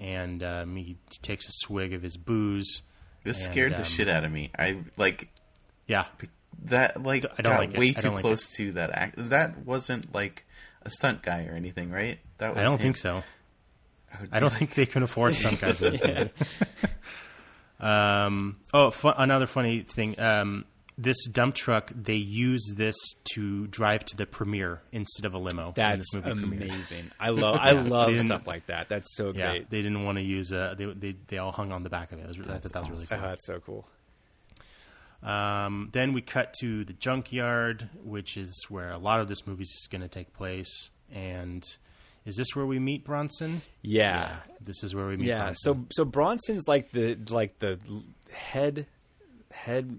and 0.00 0.42
um, 0.42 0.76
he 0.76 0.96
takes 1.22 1.46
a 1.46 1.52
swig 1.52 1.92
of 1.92 2.02
his 2.02 2.16
booze. 2.16 2.82
This 3.22 3.44
and, 3.44 3.52
scared 3.52 3.72
the 3.74 3.78
um, 3.78 3.84
shit 3.84 4.08
out 4.08 4.24
of 4.24 4.32
me. 4.32 4.50
I 4.58 4.78
like 4.96 5.28
Yeah, 5.86 6.06
that. 6.64 7.02
Like 7.02 7.24
I 7.38 7.42
don't 7.42 7.52
got 7.54 7.60
like 7.60 7.76
way 7.76 7.90
I 7.90 7.92
too 7.92 8.10
like 8.10 8.20
close 8.22 8.48
to 8.56 8.72
that 8.72 8.90
act. 8.92 9.14
That 9.18 9.58
wasn't 9.64 10.14
like 10.14 10.44
a 10.82 10.90
stunt 10.90 11.22
guy 11.22 11.46
or 11.46 11.52
anything, 11.54 11.90
right? 11.90 12.18
That 12.38 12.50
was 12.54 12.58
I 12.58 12.62
don't 12.64 12.72
him. 12.74 12.78
think 12.78 12.96
so. 12.96 13.22
would 14.20 14.30
I 14.32 14.40
don't 14.40 14.50
like- 14.50 14.58
think 14.58 14.74
they 14.74 14.86
can 14.86 15.02
afford 15.02 15.34
stunt 15.36 15.60
guys. 15.60 15.80
in 15.82 15.92
this 15.92 16.02
movie. 16.02 16.30
Um, 17.80 18.56
oh, 18.72 18.90
fu- 18.90 19.08
another 19.08 19.46
funny 19.46 19.80
thing. 19.80 20.18
Um, 20.18 20.64
this 20.96 21.26
dump 21.26 21.54
truck, 21.56 21.90
they 21.94 22.14
use 22.14 22.72
this 22.76 22.94
to 23.34 23.66
drive 23.66 24.04
to 24.06 24.16
the 24.16 24.26
premiere 24.26 24.80
instead 24.92 25.24
of 25.26 25.34
a 25.34 25.38
limo. 25.38 25.72
That's 25.74 26.14
movie 26.14 26.30
amazing. 26.30 27.10
I 27.18 27.28
love 27.30 27.58
I 27.60 27.72
love 27.72 28.16
stuff 28.20 28.46
like 28.46 28.66
that. 28.66 28.88
That's 28.88 29.14
so 29.16 29.32
Yeah, 29.34 29.50
great. 29.50 29.70
they 29.70 29.82
didn't 29.82 30.04
want 30.04 30.18
to 30.18 30.22
use 30.24 30.52
a. 30.52 30.74
They, 30.78 30.84
they 30.86 31.16
they 31.28 31.38
all 31.38 31.52
hung 31.52 31.72
on 31.72 31.82
the 31.82 31.90
back 31.90 32.12
of 32.12 32.18
it. 32.20 32.22
it 32.22 32.28
was, 32.28 32.38
I 32.40 32.58
thought 32.58 32.62
that 32.72 32.80
was 32.82 32.90
really 32.90 33.04
Oh, 33.10 33.16
cool. 33.16 33.28
that's 33.28 33.46
so 33.46 33.60
cool. 33.60 33.88
Um, 35.22 35.88
then 35.92 36.12
we 36.12 36.20
cut 36.20 36.52
to 36.60 36.84
the 36.84 36.92
junkyard, 36.92 37.88
which 38.02 38.36
is 38.36 38.66
where 38.68 38.90
a 38.90 38.98
lot 38.98 39.20
of 39.20 39.28
this 39.28 39.46
movie 39.46 39.62
is 39.62 39.88
going 39.90 40.02
to 40.02 40.08
take 40.08 40.34
place. 40.34 40.90
And 41.12 41.64
is 42.26 42.36
this 42.36 42.54
where 42.54 42.66
we 42.66 42.78
meet 42.78 43.04
Bronson? 43.04 43.62
Yeah. 43.82 44.36
this 44.60 44.82
is 44.84 44.94
where 44.94 45.06
we 45.06 45.16
meet. 45.16 45.26
Yeah. 45.26 45.44
Bronson. 45.44 45.54
So 45.62 45.86
so 45.90 46.04
Bronson's 46.04 46.68
like 46.68 46.90
the 46.90 47.16
like 47.30 47.58
the 47.58 47.78
head 48.32 48.86
head 49.50 49.96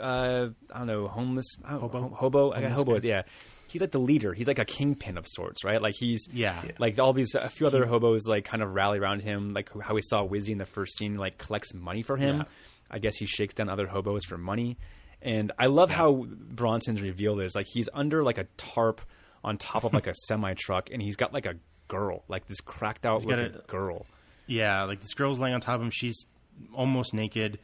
uh 0.00 0.48
I 0.72 0.78
don't 0.78 0.86
know 0.86 1.08
homeless 1.08 1.46
I 1.64 1.70
don't- 1.72 1.80
Hobo? 1.80 2.08
hobo 2.08 2.52
I 2.52 2.60
got 2.62 2.72
hobo 2.72 2.98
yeah. 2.98 3.22
He's 3.68 3.80
like 3.80 3.92
the 3.92 4.00
leader. 4.00 4.32
He's 4.34 4.48
like 4.48 4.58
a 4.58 4.64
kingpin 4.64 5.16
of 5.16 5.26
sorts, 5.28 5.62
right? 5.62 5.80
Like 5.80 5.94
he's 5.96 6.28
Yeah. 6.32 6.60
Yeah. 6.64 6.72
Like 6.78 6.98
all 6.98 7.12
these 7.12 7.34
a 7.36 7.48
few 7.48 7.66
other 7.66 7.86
hobos 7.86 8.26
like 8.26 8.44
kind 8.44 8.62
of 8.62 8.74
rally 8.74 8.98
around 8.98 9.22
him. 9.22 9.52
Like 9.54 9.70
how 9.80 9.94
we 9.94 10.02
saw 10.02 10.26
Wizzy 10.26 10.48
in 10.50 10.58
the 10.58 10.66
first 10.66 10.98
scene 10.98 11.14
like 11.16 11.38
collects 11.38 11.72
money 11.74 12.02
for 12.02 12.16
him. 12.16 12.38
Yeah. 12.38 12.44
I 12.90 12.98
guess 12.98 13.16
he 13.16 13.26
shakes 13.26 13.54
down 13.54 13.68
other 13.68 13.86
hobos 13.86 14.24
for 14.24 14.36
money. 14.36 14.76
And 15.22 15.52
I 15.58 15.66
love 15.66 15.90
how 15.90 16.26
Bronson's 16.28 17.00
reveal 17.02 17.38
is 17.40 17.54
like 17.54 17.66
he's 17.68 17.88
under 17.94 18.24
like 18.24 18.38
a 18.38 18.46
tarp 18.56 19.00
on 19.44 19.56
top 19.58 19.84
of 19.84 19.92
like 19.92 20.06
a 20.06 20.14
semi 20.26 20.54
truck, 20.54 20.90
and 20.90 21.00
he's 21.00 21.14
got 21.16 21.32
like 21.32 21.46
a 21.46 21.54
girl, 21.88 22.24
like 22.26 22.46
this 22.46 22.60
cracked 22.60 23.06
out 23.06 23.24
looking 23.24 23.54
a- 23.54 23.62
girl. 23.66 24.06
Yeah, 24.46 24.82
like 24.84 25.00
this 25.00 25.14
girl's 25.14 25.38
laying 25.38 25.54
on 25.54 25.60
top 25.60 25.76
of 25.76 25.82
him. 25.82 25.90
She's 25.90 26.26
almost 26.74 27.14
naked, 27.14 27.58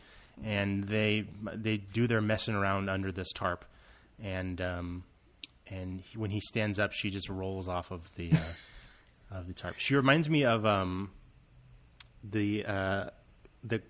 and 0.44 0.84
they 0.84 1.26
they 1.54 1.76
do 1.78 2.06
their 2.06 2.20
messing 2.20 2.54
around 2.54 2.88
under 2.88 3.12
this 3.12 3.32
tarp, 3.32 3.64
and 4.22 4.60
um, 4.60 5.04
and 5.68 6.00
he, 6.00 6.18
when 6.18 6.30
he 6.30 6.40
stands 6.40 6.78
up, 6.78 6.92
she 6.92 7.10
just 7.10 7.28
rolls 7.28 7.68
off 7.68 7.90
of 7.90 8.12
the 8.14 8.32
uh, 8.32 9.38
of 9.38 9.46
the 9.46 9.54
tarp. 9.54 9.76
She 9.78 9.94
reminds 9.94 10.28
me 10.28 10.44
of 10.44 10.64
um, 10.66 11.10
the 12.22 12.64
uh, 12.66 13.10
the 13.64 13.82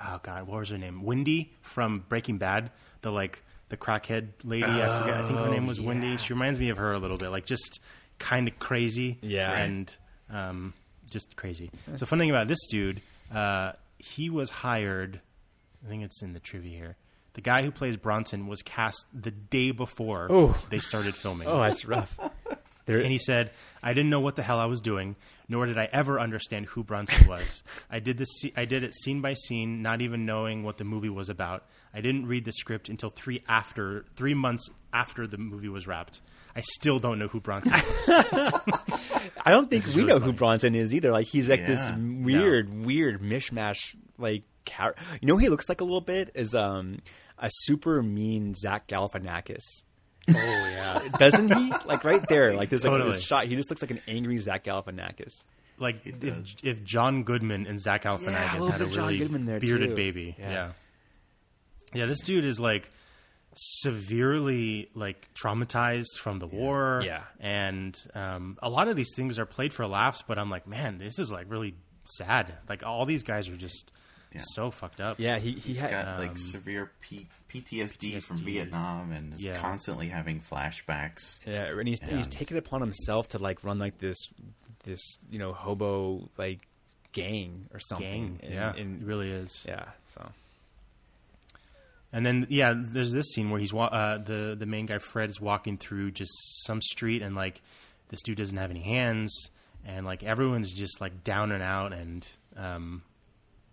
oh 0.00 0.20
god, 0.22 0.46
what 0.46 0.60
was 0.60 0.68
her 0.70 0.78
name? 0.78 1.02
Wendy 1.02 1.52
from 1.60 2.04
Breaking 2.08 2.38
Bad. 2.38 2.70
The 3.02 3.10
like 3.10 3.42
the 3.68 3.76
crackhead 3.76 4.28
lady. 4.44 4.64
I 4.64 5.00
forget. 5.00 5.16
I 5.16 5.26
think 5.28 5.38
her 5.38 5.50
name 5.50 5.66
was 5.66 5.80
Wendy. 5.80 6.16
She 6.16 6.32
reminds 6.32 6.58
me 6.58 6.70
of 6.70 6.78
her 6.78 6.92
a 6.92 6.98
little 6.98 7.16
bit. 7.16 7.30
Like 7.30 7.46
just 7.46 7.80
kind 8.18 8.48
of 8.48 8.58
crazy. 8.58 9.18
Yeah. 9.22 9.52
and 9.52 9.94
um, 10.30 10.74
just 11.10 11.36
crazy. 11.36 11.70
So 11.96 12.06
fun 12.06 12.18
thing 12.18 12.30
about 12.30 12.48
this 12.48 12.66
dude, 12.70 13.00
uh, 13.34 13.72
he 13.98 14.30
was 14.30 14.50
hired. 14.50 15.20
I 15.84 15.88
think 15.88 16.02
it's 16.04 16.22
in 16.22 16.32
the 16.32 16.40
trivia 16.40 16.76
here. 16.76 16.96
The 17.34 17.40
guy 17.40 17.62
who 17.62 17.70
plays 17.70 17.96
Bronson 17.96 18.46
was 18.48 18.62
cast 18.62 19.06
the 19.14 19.30
day 19.30 19.70
before 19.70 20.30
Ooh. 20.32 20.54
they 20.70 20.78
started 20.80 21.14
filming. 21.14 21.46
Oh, 21.50 21.60
that's 21.60 21.84
rough. 21.84 22.18
There, 22.86 22.98
And 22.98 23.12
he 23.12 23.18
said, 23.18 23.50
"I 23.82 23.92
didn't 23.92 24.08
know 24.08 24.20
what 24.20 24.34
the 24.36 24.42
hell 24.42 24.58
I 24.58 24.64
was 24.64 24.80
doing, 24.80 25.14
nor 25.46 25.66
did 25.66 25.76
I 25.76 25.90
ever 25.92 26.18
understand 26.18 26.64
who 26.66 26.82
Bronson 26.82 27.28
was. 27.28 27.62
I 27.90 27.98
did 28.00 28.16
this. 28.16 28.28
I 28.56 28.64
did 28.64 28.82
it 28.82 28.94
scene 28.94 29.20
by 29.20 29.34
scene, 29.34 29.82
not 29.82 30.00
even 30.00 30.24
knowing 30.24 30.62
what 30.64 30.78
the 30.78 30.84
movie 30.84 31.10
was 31.10 31.28
about. 31.28 31.66
I 31.92 32.00
didn't 32.00 32.26
read 32.26 32.46
the 32.46 32.52
script 32.52 32.88
until 32.88 33.10
three 33.10 33.44
after 33.46 34.06
three 34.16 34.32
months 34.34 34.70
after 34.92 35.26
the 35.26 35.36
movie 35.36 35.68
was 35.68 35.86
wrapped. 35.86 36.22
I 36.56 36.62
still 36.62 36.98
don't 36.98 37.18
know 37.18 37.28
who 37.28 37.40
Bronson 37.42 37.72
was. 38.08 38.08
I 39.44 39.50
don't 39.50 39.70
think 39.70 39.86
we 39.86 39.92
really 39.96 40.08
know 40.08 40.14
funny. 40.18 40.32
who 40.32 40.36
Bronson 40.36 40.74
is 40.74 40.94
either. 40.94 41.12
Like 41.12 41.26
he's 41.26 41.48
like 41.50 41.66
this 41.66 41.90
Yeah. 41.90 41.96
weird, 41.98 42.86
weird 42.86 43.20
mishmash. 43.20 43.94
Like 44.16 44.42
char- 44.68 44.94
you 45.20 45.26
know, 45.28 45.34
who 45.34 45.40
he 45.40 45.48
looks 45.48 45.68
like 45.68 45.80
a 45.80 45.84
little 45.84 46.00
bit 46.00 46.30
is 46.34 46.54
um 46.54 46.98
a 47.38 47.48
super 47.52 48.02
mean 48.02 48.54
Zach 48.54 48.86
Galifianakis. 48.88 49.84
oh 50.30 50.32
yeah, 50.34 51.00
Doesn't 51.18 51.52
he? 51.54 51.72
like 51.86 52.04
right 52.04 52.26
there, 52.28 52.52
like 52.54 52.68
there's 52.68 52.84
like 52.84 52.92
Totally. 52.92 53.10
this 53.12 53.22
shot. 53.24 53.44
He 53.46 53.56
just 53.56 53.70
looks 53.70 53.82
like 53.82 53.90
an 53.92 54.00
angry 54.08 54.38
Zach 54.38 54.64
Galifianakis. 54.64 55.32
like 55.78 55.96
if, 56.04 56.64
if 56.64 56.84
John 56.84 57.22
Goodman 57.22 57.66
and 57.66 57.80
Zach 57.80 58.04
Yeah, 58.04 58.12
Galifianakis 58.12 58.52
little 58.54 58.68
had 58.70 58.80
a 58.82 58.84
bit 58.86 58.92
John 58.94 59.06
really 59.06 59.44
there, 59.46 59.60
bearded 59.60 59.90
too. 59.90 59.94
baby. 59.96 60.36
Yeah. 60.38 60.50
Yeah. 60.50 60.68
yeah, 61.94 62.06
This 62.06 62.20
dude 62.22 62.44
is 62.44 62.58
like 62.60 62.90
severely 63.54 64.88
like 64.94 65.28
traumatized 65.34 66.16
from 66.18 66.38
the 66.38 66.46
war. 66.46 67.00
Yeah. 67.04 67.22
and 67.40 67.96
um, 68.14 68.58
a 68.62 68.68
lot 68.68 68.88
of 68.88 68.96
these 68.96 69.12
things 69.14 69.38
are 69.38 69.46
played 69.46 69.72
for 69.72 69.86
laughs, 69.86 70.22
but 70.26 70.38
I'm 70.38 70.50
like, 70.50 70.66
man, 70.66 70.98
this 70.98 71.18
is 71.18 71.30
like 71.32 71.46
really 71.48 71.74
sad. 72.04 72.54
Like 72.68 72.84
all 72.84 73.06
these 73.06 73.22
guys 73.22 73.48
are 73.48 73.56
just 73.56 73.92
Yeah. 74.32 74.40
so 74.54 74.70
fucked 74.70 75.00
up. 75.00 75.18
Yeah, 75.18 75.38
he 75.38 75.52
he 75.52 75.60
He's 75.60 75.80
had 75.80 75.90
got 75.90 76.08
um, 76.08 76.18
like 76.20 76.36
severe 76.38 76.90
P- 77.00 77.26
PTSD, 77.48 78.22
from 78.22 78.36
Vietnam 78.38 79.10
and 79.12 79.32
is 79.32 79.44
Yeah. 79.44 79.54
constantly 79.56 80.08
having 80.08 80.40
flashbacks. 80.40 81.40
Yeah, 81.46 81.64
and 81.66 81.88
he's 81.88 82.00
he's 82.02 82.26
taken 82.26 82.56
it 82.56 82.66
upon 82.66 82.80
himself 82.80 83.28
to 83.28 83.38
like 83.38 83.64
run 83.64 83.78
like 83.78 83.98
this 83.98 84.16
this 84.84 85.00
you 85.30 85.38
know 85.38 85.52
hobo 85.52 86.28
like 86.36 86.60
gang 87.12 87.68
or 87.72 87.80
something. 87.80 88.36
gang. 88.36 88.40
And- 88.42 88.52
yeah, 88.54 88.74
and- 88.76 89.02
it 89.02 89.06
really 89.06 89.30
is. 89.30 89.64
yeah. 89.66 89.86
So 90.06 90.30
And 92.12 92.24
then 92.24 92.46
yeah, 92.48 92.74
there's 92.76 93.12
this 93.12 93.26
scene 93.32 93.50
where 93.50 93.60
he's 93.60 93.72
wa- 93.72 93.86
uh, 93.86 94.18
the 94.18 94.56
the 94.58 94.66
main 94.66 94.86
guy 94.86 94.98
Fred 94.98 95.28
is 95.28 95.40
walking 95.40 95.76
through 95.78 96.12
just 96.12 96.32
some 96.66 96.80
street 96.80 97.22
and 97.22 97.34
like 97.34 97.60
this 98.08 98.20
dude 98.22 98.38
doesn't 98.38 98.56
have 98.56 98.70
any 98.70 98.80
hands 98.82 99.50
and 99.84 100.06
like 100.06 100.22
everyone's 100.22 100.72
just 100.72 101.00
like 101.00 101.22
down 101.24 101.52
and 101.52 101.62
out 101.62 101.92
and 101.92 102.26
um, 102.56 103.02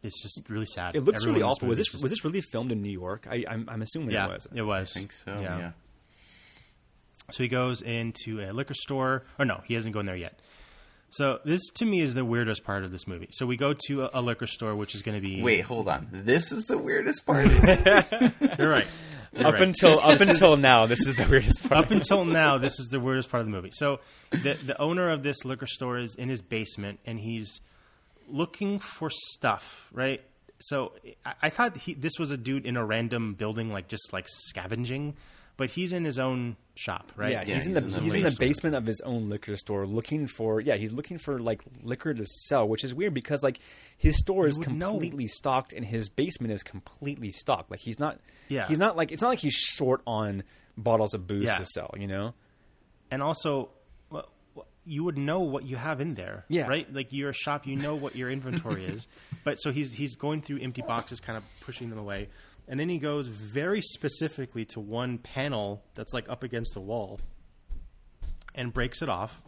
it's 0.05 0.21
just 0.21 0.49
really 0.49 0.65
sad. 0.65 0.95
it 0.95 1.01
looks 1.01 1.21
Everyone 1.21 1.41
really 1.41 1.51
awful. 1.51 1.67
Was 1.67 1.77
this 1.77 1.87
just- 1.91 2.03
was 2.03 2.11
this 2.11 2.23
really 2.23 2.41
filmed 2.41 2.71
in 2.71 2.81
New 2.81 2.91
York? 2.91 3.27
I 3.29 3.43
I'm, 3.49 3.67
I'm 3.69 3.81
assuming 3.81 4.11
yeah, 4.11 4.25
it 4.27 4.31
was. 4.31 4.47
It 4.53 4.61
was. 4.61 4.91
I 4.95 4.99
think 4.99 5.11
so. 5.11 5.37
Yeah. 5.41 5.71
So 7.31 7.43
he 7.43 7.49
goes 7.49 7.81
into 7.81 8.39
a 8.39 8.53
liquor 8.53 8.75
store. 8.75 9.23
Or 9.39 9.45
no, 9.45 9.61
he 9.65 9.73
hasn't 9.73 9.93
gone 9.93 10.05
there 10.05 10.15
yet. 10.15 10.39
So 11.09 11.39
this 11.45 11.61
to 11.75 11.85
me 11.85 12.01
is 12.01 12.13
the 12.13 12.25
weirdest 12.25 12.63
part 12.63 12.83
of 12.83 12.91
this 12.91 13.07
movie. 13.07 13.29
So 13.31 13.45
we 13.45 13.57
go 13.57 13.73
to 13.87 14.03
a, 14.03 14.09
a 14.15 14.21
liquor 14.21 14.47
store, 14.47 14.75
which 14.75 14.95
is 14.95 15.01
going 15.01 15.15
to 15.15 15.21
be 15.21 15.41
Wait, 15.41 15.61
hold 15.61 15.87
on. 15.87 16.07
This 16.11 16.51
is 16.51 16.65
the 16.65 16.77
weirdest 16.77 17.25
part. 17.25 17.45
You're 18.59 18.69
right. 18.69 18.85
You're 19.33 19.47
up 19.47 19.53
right. 19.55 19.63
until 19.63 19.99
up 19.99 20.19
until 20.21 20.55
now, 20.55 20.85
this 20.85 21.07
is 21.07 21.17
the 21.17 21.27
weirdest 21.29 21.67
part. 21.67 21.85
up 21.85 21.91
until 21.91 22.23
now, 22.25 22.57
this 22.57 22.79
is 22.79 22.87
the 22.87 22.99
weirdest 22.99 23.29
part 23.29 23.41
of 23.41 23.47
the 23.47 23.51
movie. 23.51 23.71
So, 23.73 23.99
the 24.31 24.53
the 24.65 24.79
owner 24.81 25.09
of 25.09 25.23
this 25.23 25.43
liquor 25.43 25.67
store 25.67 25.97
is 25.97 26.15
in 26.15 26.29
his 26.29 26.41
basement, 26.41 26.99
and 27.05 27.19
he's 27.19 27.59
looking 28.27 28.79
for 28.79 29.09
stuff, 29.09 29.89
right? 29.91 30.21
So, 30.59 30.93
I, 31.25 31.33
I 31.43 31.49
thought 31.49 31.75
he, 31.77 31.93
this 31.93 32.13
was 32.17 32.31
a 32.31 32.37
dude 32.37 32.65
in 32.65 32.77
a 32.77 32.85
random 32.85 33.33
building, 33.33 33.71
like 33.71 33.87
just 33.87 34.13
like 34.13 34.25
scavenging, 34.27 35.15
but 35.57 35.69
he's 35.69 35.91
in 35.93 36.05
his 36.05 36.17
own 36.19 36.55
shop, 36.75 37.11
right? 37.15 37.31
Yeah, 37.31 37.43
Yeah, 37.45 37.55
he's, 37.55 37.67
in 37.67 37.73
he's 37.73 37.81
the 37.83 37.87
in 37.87 37.93
the 37.93 37.99
he's 38.01 38.13
in 38.13 38.19
the 38.23 38.29
basement. 38.29 38.39
basement 38.39 38.75
of 38.75 38.85
his 38.85 39.01
own 39.01 39.29
liquor 39.29 39.55
store 39.57 39.85
looking 39.85 40.27
for 40.27 40.59
yeah 40.59 40.75
he's 40.75 40.91
looking 40.91 41.17
for 41.17 41.39
like 41.39 41.61
liquor 41.83 42.13
to 42.13 42.25
sell, 42.25 42.67
which 42.67 42.83
is 42.83 42.93
weird 42.93 43.13
because 43.13 43.41
like 43.43 43.59
his 43.97 44.17
store 44.19 44.47
is 44.47 44.57
would 44.59 44.69
know. 44.73 44.91
completely 44.91 45.27
stocked 45.27 45.71
and 45.71 45.85
his 45.85 46.09
basement 46.09 46.51
is 46.53 46.63
completely 46.63 47.31
stocked. 47.31 47.71
Like 47.71 47.79
he's 47.79 47.99
not 47.99 48.19
Yeah. 48.49 48.67
he's 48.67 48.79
not 48.79 48.97
like 48.97 49.11
it's 49.13 49.21
not 49.21 49.29
like 49.29 49.39
he's 49.39 49.53
short 49.53 50.01
on 50.05 50.43
bottles 50.77 51.13
of 51.13 51.27
booze 51.27 51.45
Yeah. 51.45 51.57
to 51.59 51.65
sell. 51.65 51.93
You 51.97 52.07
know 52.07 52.33
and 53.11 53.21
also 53.23 53.51
well, 53.53 53.69
well, 53.69 53.69
you 54.85 55.03
would 55.03 55.17
know 55.17 55.39
what 55.39 55.65
you 55.65 55.75
have 55.75 55.99
in 56.01 56.13
there 56.13 56.45
Yeah. 56.49 56.67
right 56.67 56.91
like 56.93 57.07
you're 57.11 57.29
a 57.29 57.33
shop 57.33 57.65
you 57.65 57.75
know 57.75 57.95
what 57.95 58.15
your 58.15 58.29
inventory 58.29 58.85
is 58.85 59.07
but 59.43 59.55
so 59.57 59.71
he's 59.71 59.91
he's 59.93 60.15
going 60.15 60.41
through 60.41 60.59
empty 60.59 60.81
boxes 60.83 61.19
kind 61.19 61.37
of 61.37 61.43
pushing 61.61 61.89
them 61.89 61.97
away 61.99 62.29
and 62.67 62.79
then 62.79 62.89
he 62.89 62.97
goes 62.97 63.27
very 63.27 63.81
specifically 63.81 64.65
to 64.65 64.79
one 64.79 65.17
panel 65.17 65.83
that's 65.95 66.13
like 66.13 66.29
up 66.29 66.43
against 66.43 66.73
the 66.73 66.81
wall 66.81 67.19
and 68.53 68.73
breaks 68.73 69.01
it 69.01 69.09
off 69.09 69.41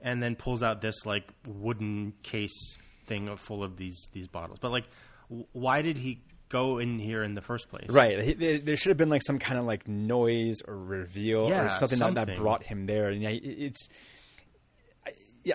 and 0.00 0.22
then 0.22 0.36
pulls 0.36 0.62
out 0.62 0.80
this 0.80 1.06
like 1.06 1.28
wooden 1.46 2.12
case 2.22 2.76
thing 3.06 3.28
of- 3.28 3.40
full 3.40 3.62
of 3.64 3.76
these 3.76 4.08
these 4.12 4.28
bottles 4.28 4.58
but 4.60 4.70
like 4.70 4.84
w- 5.28 5.46
why 5.52 5.82
did 5.82 5.96
he 5.96 6.22
go 6.50 6.78
in 6.78 6.98
here 6.98 7.22
in 7.22 7.34
the 7.34 7.42
first 7.42 7.68
place 7.68 7.90
Right. 7.90 8.38
There 8.38 8.76
should 8.78 8.88
have 8.88 8.96
been 8.96 9.10
like 9.10 9.22
some 9.22 9.38
kind 9.38 9.58
of 9.58 9.66
like 9.66 9.86
noise 9.86 10.62
or 10.66 10.74
reveal 10.76 11.48
Yeah, 11.50 11.66
or 11.66 11.68
something, 11.68 11.98
That, 11.98 12.26
that 12.26 12.36
brought 12.38 12.62
him 12.62 12.86
there. 12.86 13.08
And 13.10 13.22
it's. 13.22 13.88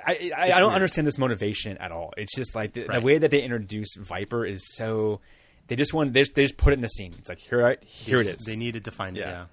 I- 0.06 0.18
Yeah, 0.22 0.36
I, 0.38 0.42
I, 0.42 0.44
I 0.46 0.60
don't 0.60 0.64
weird. 0.70 0.74
understand 0.76 1.08
this 1.08 1.18
motivation 1.18 1.78
at 1.78 1.92
all. 1.92 2.14
It's 2.18 2.36
just 2.36 2.56
like 2.56 2.74
the, 2.74 2.88
the 2.92 3.02
way 3.02 3.18
that 3.18 3.32
they 3.32 3.42
introduce 3.42 3.96
Viper 3.96 4.46
is 4.46 4.64
so. 4.76 5.20
They 5.68 5.76
just 5.78 5.94
want 5.94 6.14
they 6.14 6.22
just, 6.22 6.36
they 6.36 6.44
just 6.44 6.58
put 6.58 6.74
it 6.74 6.76
in 6.76 6.82
the 6.82 6.88
scene. 6.90 7.14
It's 7.18 7.30
like 7.30 7.40
here, 7.40 7.66
I, 7.66 7.78
here 7.86 8.18
it 8.20 8.26
They 8.26 8.30
just- 8.32 8.42
is. 8.42 8.46
They 8.48 8.56
needed 8.58 8.86
to 8.86 8.92
find 8.92 9.18
it. 9.18 9.22
Yeah. 9.22 9.30
Yeah. 9.32 9.46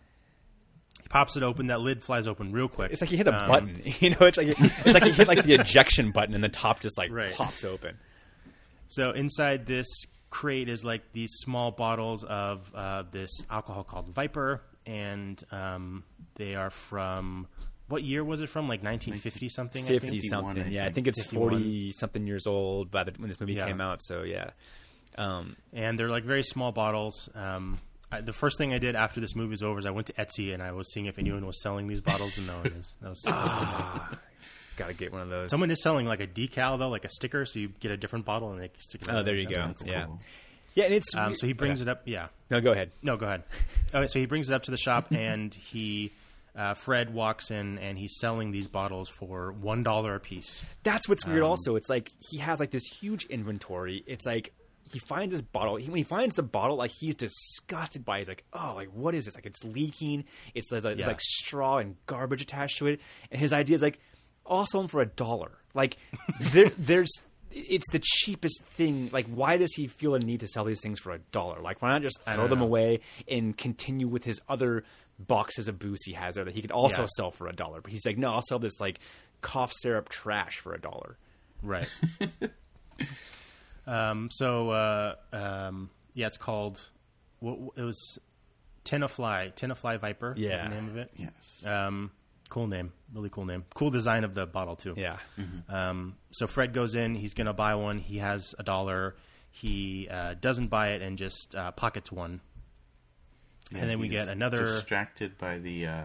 pops 1.08 1.36
it 1.36 1.42
open. 1.42 1.68
That 1.68 1.80
lid 1.80 2.02
flies 2.02 2.26
open 2.26 2.52
real 2.52 2.68
quick. 2.68 2.92
It's 2.92 3.00
like 3.00 3.10
you 3.10 3.16
hit 3.16 3.28
a 3.28 3.42
Um, 3.42 3.48
button. 3.48 3.80
You 4.00 4.10
know, 4.10 4.18
it's 4.26 4.36
like 4.36 4.48
it's 4.48 4.86
like 4.94 5.04
you 5.06 5.12
hit 5.12 5.28
like 5.28 5.42
the 5.44 5.54
ejection 5.54 6.10
button, 6.12 6.34
and 6.34 6.42
the 6.42 6.48
top 6.48 6.80
just 6.80 6.96
like 6.98 7.10
Right. 7.12 7.32
pops 7.32 7.64
open. 7.64 7.96
So 8.88 9.10
inside 9.12 9.66
this 9.66 9.86
crate 10.30 10.68
is 10.68 10.84
like 10.84 11.02
these 11.12 11.30
small 11.34 11.70
bottles 11.70 12.24
of 12.24 12.70
uh, 12.74 13.04
this 13.10 13.30
alcohol 13.50 13.84
called 13.84 14.08
Viper, 14.14 14.62
and 14.86 15.40
um, 15.52 16.02
they 16.36 16.54
are 16.56 16.70
from 16.70 17.46
what 17.90 18.02
year 18.02 18.24
was 18.24 18.40
it 18.40 18.48
from? 18.48 18.64
Like 18.68 18.82
1950 18.82 19.48
something. 19.50 19.84
I 19.84 19.88
think? 19.88 20.00
Fifty 20.02 20.20
something. 20.22 20.62
I 20.62 20.68
yeah, 20.68 20.80
I 20.80 20.84
think. 20.84 20.94
think 20.94 21.06
it's 21.08 21.22
51. 21.24 21.50
forty 21.50 21.92
something 21.92 22.26
years 22.26 22.46
old 22.46 22.90
by 22.90 23.04
the 23.04 23.12
when 23.18 23.28
this 23.28 23.38
movie 23.40 23.54
Yeah. 23.54 23.66
came 23.66 23.80
out. 23.80 24.00
So 24.02 24.22
yeah, 24.22 24.50
um, 25.18 25.56
and 25.74 25.98
they're 25.98 26.08
like 26.08 26.24
very 26.24 26.42
small 26.42 26.72
bottles. 26.72 27.28
Um, 27.34 27.78
I, 28.12 28.20
the 28.22 28.32
first 28.32 28.58
thing 28.58 28.72
I 28.74 28.78
did 28.78 28.96
after 28.96 29.20
this 29.20 29.36
movie 29.36 29.50
was 29.50 29.62
over 29.62 29.78
is 29.78 29.86
I 29.86 29.90
went 29.90 30.06
to 30.08 30.12
Etsy 30.14 30.52
and 30.52 30.62
I 30.62 30.72
was 30.72 30.92
seeing 30.92 31.06
if 31.06 31.18
anyone 31.18 31.46
was 31.46 31.62
selling 31.62 31.86
these 31.86 32.00
bottles, 32.00 32.36
and 32.38 32.46
no 32.46 32.56
one 32.58 32.66
is. 32.68 32.96
That 33.02 33.08
was 33.10 33.22
gotta 34.76 34.94
get 34.94 35.12
one 35.12 35.20
of 35.22 35.28
those. 35.28 35.50
someone 35.50 35.70
is 35.70 35.82
selling 35.82 36.06
like 36.06 36.20
a 36.20 36.26
decal 36.26 36.78
though, 36.78 36.88
like 36.88 37.04
a 37.04 37.08
sticker, 37.10 37.44
so 37.44 37.58
you 37.58 37.68
get 37.80 37.90
a 37.90 37.96
different 37.96 38.24
bottle 38.24 38.50
and 38.52 38.60
they 38.60 38.70
stick 38.78 39.02
it. 39.02 39.08
Oh, 39.10 39.18
on 39.18 39.24
there 39.24 39.34
you 39.36 39.46
go. 39.48 39.66
That's 39.66 39.84
Yeah, 39.84 40.06
cool. 40.06 40.20
yeah, 40.74 40.84
and 40.84 40.94
it's 40.94 41.14
Um, 41.14 41.34
so 41.34 41.46
he 41.46 41.52
brings 41.52 41.80
it 41.82 41.88
up. 41.88 42.02
Yeah. 42.06 42.28
No, 42.50 42.60
go 42.60 42.72
ahead. 42.72 42.90
No, 43.02 43.16
go 43.16 43.26
ahead. 43.26 43.42
Okay, 43.94 44.06
so 44.06 44.18
he 44.20 44.26
brings 44.26 44.48
it 44.48 44.54
up 44.54 44.62
to 44.64 44.70
the 44.70 44.76
shop, 44.76 45.08
and 45.12 45.52
he, 45.52 46.10
uh, 46.56 46.74
Fred 46.74 47.12
walks 47.12 47.50
in, 47.50 47.78
and 47.78 47.98
he's 47.98 48.18
selling 48.18 48.50
these 48.50 48.68
bottles 48.68 49.08
for 49.08 49.52
one 49.52 49.82
dollar 49.82 50.14
a 50.14 50.20
piece. 50.20 50.64
That's 50.82 51.08
what's 51.08 51.26
weird. 51.26 51.42
Um, 51.42 51.50
also, 51.50 51.76
it's 51.76 51.88
like 51.88 52.10
he 52.30 52.38
has 52.38 52.60
like 52.60 52.70
this 52.70 52.84
huge 52.84 53.24
inventory. 53.26 54.02
It's 54.06 54.26
like 54.26 54.52
he 54.92 54.98
finds 54.98 55.32
this 55.32 55.42
bottle. 55.42 55.76
He, 55.76 55.88
when 55.88 55.98
he 55.98 56.04
finds 56.04 56.34
the 56.34 56.42
bottle, 56.42 56.76
like 56.76 56.90
he's 56.90 57.14
disgusted 57.14 58.04
by. 58.04 58.16
it. 58.16 58.20
He's 58.20 58.28
like, 58.28 58.44
"Oh, 58.52 58.72
like 58.74 58.88
what 58.88 59.14
is 59.14 59.26
this? 59.26 59.34
Like 59.34 59.46
it's 59.46 59.62
leaking. 59.64 60.24
It's 60.54 60.68
there's, 60.70 60.84
like, 60.84 60.96
there's 60.96 61.06
like 61.06 61.20
straw 61.20 61.78
and 61.78 61.96
garbage 62.06 62.42
attached 62.42 62.78
to 62.78 62.88
it." 62.88 63.00
And 63.30 63.40
his 63.40 63.52
idea 63.52 63.76
is 63.76 63.82
like, 63.82 64.00
"I'll 64.46 64.66
sell 64.66 64.80
them 64.80 64.88
for 64.88 65.00
a 65.00 65.06
dollar." 65.06 65.52
Like 65.74 65.96
there, 66.40 66.70
there's. 66.78 67.10
It's 67.52 67.90
the 67.90 67.98
cheapest 68.00 68.62
thing. 68.62 69.10
Like, 69.12 69.26
why 69.26 69.56
does 69.56 69.72
he 69.74 69.88
feel 69.88 70.14
a 70.14 70.20
need 70.20 70.38
to 70.38 70.46
sell 70.46 70.64
these 70.64 70.80
things 70.80 71.00
for 71.00 71.10
a 71.10 71.18
dollar? 71.18 71.60
Like, 71.60 71.82
why 71.82 71.88
not 71.90 72.02
just 72.02 72.22
throw 72.22 72.46
them 72.46 72.60
know. 72.60 72.64
away 72.64 73.00
and 73.26 73.58
continue 73.58 74.06
with 74.06 74.22
his 74.22 74.40
other 74.48 74.84
boxes 75.26 75.68
of 75.68 75.78
booze 75.78 76.02
he 76.04 76.12
has 76.12 76.34
there 76.34 76.44
that 76.44 76.54
he 76.54 76.60
could 76.62 76.72
also 76.72 77.02
Yeah. 77.02 77.08
sell 77.16 77.30
for 77.30 77.46
a 77.48 77.52
dollar? 77.52 77.80
But 77.80 77.92
he's 77.92 78.04
like, 78.06 78.18
no, 78.18 78.32
I'll 78.32 78.42
sell 78.42 78.58
this 78.58 78.78
like 78.80 78.98
cough 79.40 79.72
syrup 79.74 80.08
trash 80.08 80.58
for 80.58 80.72
a 80.74 80.80
dollar. 80.80 81.16
Right. 81.62 81.88
um, 83.86 84.28
so 84.30 84.70
uh, 84.70 85.14
um, 85.32 85.90
yeah, 86.14 86.26
it's 86.26 86.36
called. 86.36 86.80
What, 87.40 87.58
it 87.76 87.82
was 87.82 88.18
Tenafly, 88.84 89.54
Tenafly 89.54 89.98
Viper. 90.00 90.34
is 90.36 90.42
Yeah. 90.42 90.62
the 90.68 90.74
name 90.74 90.88
of 90.88 90.96
it. 90.96 91.10
Yes. 91.16 91.64
Um, 91.66 92.10
cool 92.50 92.66
name, 92.66 92.92
really 93.14 93.30
cool 93.30 93.46
name. 93.46 93.64
Cool 93.74 93.90
design 93.90 94.24
of 94.24 94.34
the 94.34 94.46
bottle 94.46 94.76
too. 94.76 94.94
Yeah. 94.96 95.16
Um, 95.68 96.16
so 96.32 96.46
Fred 96.46 96.72
goes 96.74 96.94
in. 96.96 97.14
He's 97.14 97.34
going 97.34 97.46
to 97.46 97.52
buy 97.54 97.74
one. 97.76 97.98
He 97.98 98.18
has 98.18 98.54
a 98.58 98.62
dollar. 98.62 99.16
He 99.52 100.08
uh, 100.10 100.34
doesn't 100.40 100.68
buy 100.68 100.90
it 100.90 101.02
and 101.02 101.16
just 101.18 101.54
uh, 101.56 101.72
pockets 101.72 102.12
one. 102.12 102.40
Yeah, 103.70 103.78
and 103.80 103.90
then 103.90 103.98
we 104.00 104.08
get 104.08 104.28
another- 104.28 104.64
distracted 104.64 105.38
by 105.38 105.58
the 105.58 105.86
uh, 105.86 106.02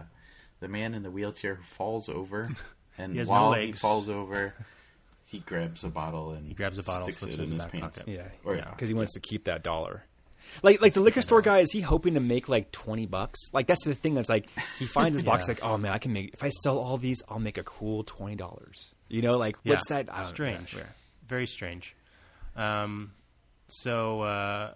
the 0.60 0.68
man 0.68 0.94
in 0.94 1.02
the 1.02 1.10
wheelchair 1.10 1.54
who 1.56 1.62
falls 1.62 2.08
over, 2.08 2.50
and 2.98 3.12
He 3.12 3.18
has 3.18 3.28
no 3.28 3.32
while 3.32 3.52
he 3.54 3.72
falls 3.72 4.08
over, 4.08 4.54
he 5.24 5.40
grabs 5.40 5.82
a 5.84 5.88
bottle 5.88 6.30
and 6.32 6.46
He 6.46 6.54
grabs 6.54 6.78
a 6.78 6.82
bottle, 6.82 7.02
sticks 7.04 7.18
slips 7.18 7.34
it 7.34 7.40
it 7.40 7.42
in 7.42 7.46
in 7.48 7.52
his 7.54 7.62
his 7.62 7.72
back 7.72 7.80
pants. 7.80 7.98
pocket. 7.98 8.12
Yeah. 8.12 8.28
Or- 8.44 8.54
Because 8.56 8.88
he 8.88 8.94
wants 8.94 9.12
to 9.14 9.20
keep 9.20 9.44
that 9.44 9.62
dollar. 9.62 10.04
Like 10.62 10.80
like 10.80 10.92
the 10.92 11.00
liquor 11.00 11.22
store 11.22 11.42
guy, 11.42 11.58
is 11.58 11.72
he 11.72 11.80
hoping 11.80 12.14
to 12.14 12.20
make 12.20 12.48
like 12.48 12.70
twenty 12.70 13.04
bucks? 13.06 13.40
Like 13.52 13.66
that's 13.66 13.84
the 13.84 13.96
thing 13.96 14.14
that's 14.14 14.28
like 14.28 14.48
he 14.78 14.86
finds 14.86 15.16
his 15.16 15.24
box 15.30 15.48
like, 15.48 15.58
oh 15.64 15.76
man, 15.76 15.92
I 15.92 15.98
can 15.98 16.12
make 16.12 16.32
if 16.34 16.44
I 16.44 16.50
sell 16.50 16.78
all 16.78 16.96
these, 16.98 17.20
I'll 17.28 17.40
make 17.40 17.58
a 17.58 17.64
cool 17.64 18.04
twenty 18.04 18.36
dollars. 18.36 18.94
You 19.08 19.22
know, 19.22 19.36
like 19.38 19.56
Yeah. 19.64 19.72
what's 19.72 19.88
that? 19.88 20.08
Strange. 20.28 20.72
yeah, 20.72 20.80
yeah. 20.80 20.86
Very 21.26 21.48
strange. 21.48 21.96
Um, 22.54 23.10
so 23.66 24.20
uh, 24.20 24.74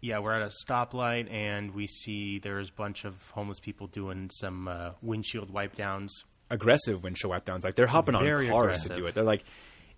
yeah, 0.00 0.18
we're 0.18 0.34
at 0.34 0.42
a 0.42 0.50
stoplight 0.66 1.30
and 1.32 1.74
we 1.74 1.86
see 1.86 2.38
there's 2.38 2.70
a 2.70 2.72
bunch 2.72 3.04
of 3.04 3.30
homeless 3.30 3.60
people 3.60 3.86
doing 3.86 4.30
some 4.32 4.68
uh, 4.68 4.90
windshield 5.02 5.50
wipe 5.50 5.74
downs. 5.76 6.24
Aggressive 6.50 7.02
windshield 7.02 7.30
wipe 7.30 7.44
downs. 7.44 7.64
Like 7.64 7.74
they're 7.76 7.86
hopping 7.86 8.14
on 8.14 8.24
Very 8.24 8.48
cars 8.48 8.78
aggressive. 8.78 8.94
to 8.94 9.00
do 9.00 9.06
it. 9.06 9.14
They're 9.14 9.24
like 9.24 9.44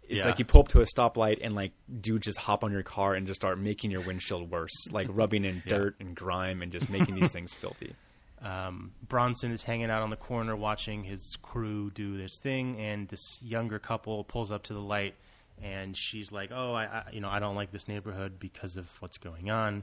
it's 0.03 0.19
Yeah. 0.21 0.27
like 0.27 0.39
you 0.41 0.45
pull 0.45 0.63
up 0.63 0.69
to 0.69 0.81
a 0.81 0.85
stoplight 0.85 1.39
and 1.43 1.55
like 1.55 1.73
dude 2.01 2.23
just 2.23 2.37
hop 2.39 2.65
on 2.65 2.73
your 2.73 2.83
car 2.83 3.15
and 3.15 3.27
just 3.27 3.41
start 3.41 3.59
making 3.59 3.91
your 3.93 4.01
windshield 4.03 4.51
worse. 4.51 4.91
Like 4.91 5.07
rubbing 5.11 5.45
in 5.45 5.63
Yeah. 5.65 5.79
dirt 5.79 5.97
and 6.01 6.15
grime 6.15 6.61
and 6.63 6.73
just 6.73 6.91
making 6.91 7.15
these 7.15 7.33
things 7.33 7.55
filthy. 7.55 7.95
Um, 8.45 8.91
Bronson 9.07 9.53
is 9.53 9.63
hanging 9.63 9.89
out 9.89 10.03
on 10.03 10.11
the 10.11 10.17
corner 10.17 10.57
watching 10.57 11.05
his 11.05 11.37
crew 11.43 11.93
do 11.93 12.17
this 12.17 12.39
thing, 12.43 12.77
and 12.81 13.07
this 13.09 13.39
younger 13.41 13.79
couple 13.79 14.25
pulls 14.25 14.51
up 14.51 14.65
to 14.65 14.73
the 14.75 14.81
light, 14.81 15.15
and 15.61 15.97
she's 15.97 16.31
like, 16.33 16.51
"Oh, 16.55 16.73
I, 16.75 16.85
I 16.85 17.03
you 17.13 17.21
know, 17.21 17.29
I 17.29 17.39
don't 17.41 17.55
like 17.57 17.71
this 17.73 17.89
neighborhood 17.89 18.39
because 18.39 18.77
of 18.77 18.89
what's 19.01 19.19
going 19.19 19.51
on." 19.51 19.83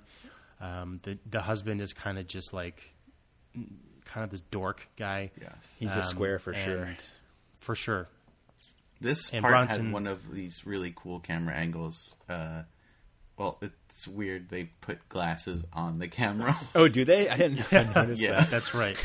Um, 0.61 0.99
the 1.03 1.17
the 1.29 1.41
husband 1.41 1.81
is 1.81 1.93
kind 1.93 2.17
of 2.17 2.27
just 2.27 2.53
like, 2.53 2.81
kind 4.05 4.23
of 4.23 4.29
this 4.29 4.41
dork 4.41 4.87
guy. 4.97 5.31
Yes. 5.41 5.75
He's 5.79 5.91
a 5.93 5.97
Um, 5.97 6.03
square 6.03 6.39
for 6.39 6.53
sure. 6.53 6.95
For 7.59 7.75
sure. 7.75 8.07
This 9.01 9.29
And 9.31 9.41
part 9.41 9.53
Bronson- 9.53 9.85
had 9.85 9.93
one 9.93 10.07
of 10.07 10.29
these 10.31 10.65
really 10.65 10.91
cool 10.95 11.19
camera 11.19 11.55
angles. 11.55 12.15
Uh, 12.27 12.63
well, 13.37 13.57
it's 13.61 14.05
weird. 14.05 14.49
They 14.49 14.65
put 14.81 15.07
glasses 15.07 15.63
on 15.71 15.99
the 15.99 16.09
camera. 16.09 16.53
Oh, 16.75 16.89
do 16.89 17.05
they? 17.05 17.29
I 17.29 17.37
didn't 17.37 17.71
notice 17.95 18.19
Yeah. 18.19 18.41
that. 18.41 18.49
That's 18.49 18.73
right. 18.75 18.97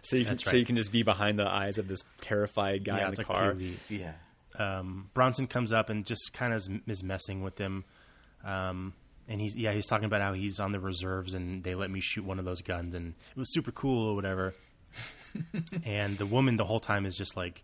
So 0.00 0.16
you 0.16 0.24
can 0.24 0.36
That's 0.36 0.44
so 0.50 0.56
you 0.56 0.64
can 0.64 0.76
just 0.76 0.90
be 0.92 1.02
behind 1.02 1.38
the 1.38 1.46
eyes 1.46 1.76
of 1.76 1.88
this 1.88 2.02
terrified 2.22 2.84
guy 2.84 2.98
yeah, 3.00 3.04
in 3.04 3.08
it's 3.10 3.18
the 3.18 3.24
car. 3.24 3.52
POV. 3.52 3.74
yeah. 3.90 4.12
Um, 4.58 5.10
Bronson 5.14 5.46
comes 5.46 5.72
up 5.72 5.90
and 5.90 6.04
just 6.04 6.32
kind 6.32 6.52
of 6.52 6.62
is 6.86 7.02
messing 7.02 7.42
with 7.42 7.56
them. 7.56 7.84
Um, 8.44 8.94
and 9.28 9.40
he's 9.40 9.56
yeah 9.56 9.72
he's 9.72 9.86
talking 9.86 10.04
about 10.04 10.22
how 10.22 10.34
he's 10.34 10.60
on 10.60 10.70
the 10.70 10.78
reserves 10.78 11.34
and 11.34 11.64
they 11.64 11.74
let 11.74 11.90
me 11.90 12.00
shoot 12.00 12.24
one 12.24 12.38
of 12.38 12.44
those 12.44 12.62
guns 12.62 12.94
and 12.94 13.14
it 13.30 13.38
was 13.38 13.52
super 13.52 13.72
cool 13.72 14.10
or 14.10 14.14
whatever. 14.14 14.54
and 15.84 16.16
the 16.16 16.26
woman 16.26 16.56
the 16.56 16.64
whole 16.64 16.80
time 16.80 17.06
is 17.06 17.16
just 17.16 17.36
like, 17.36 17.62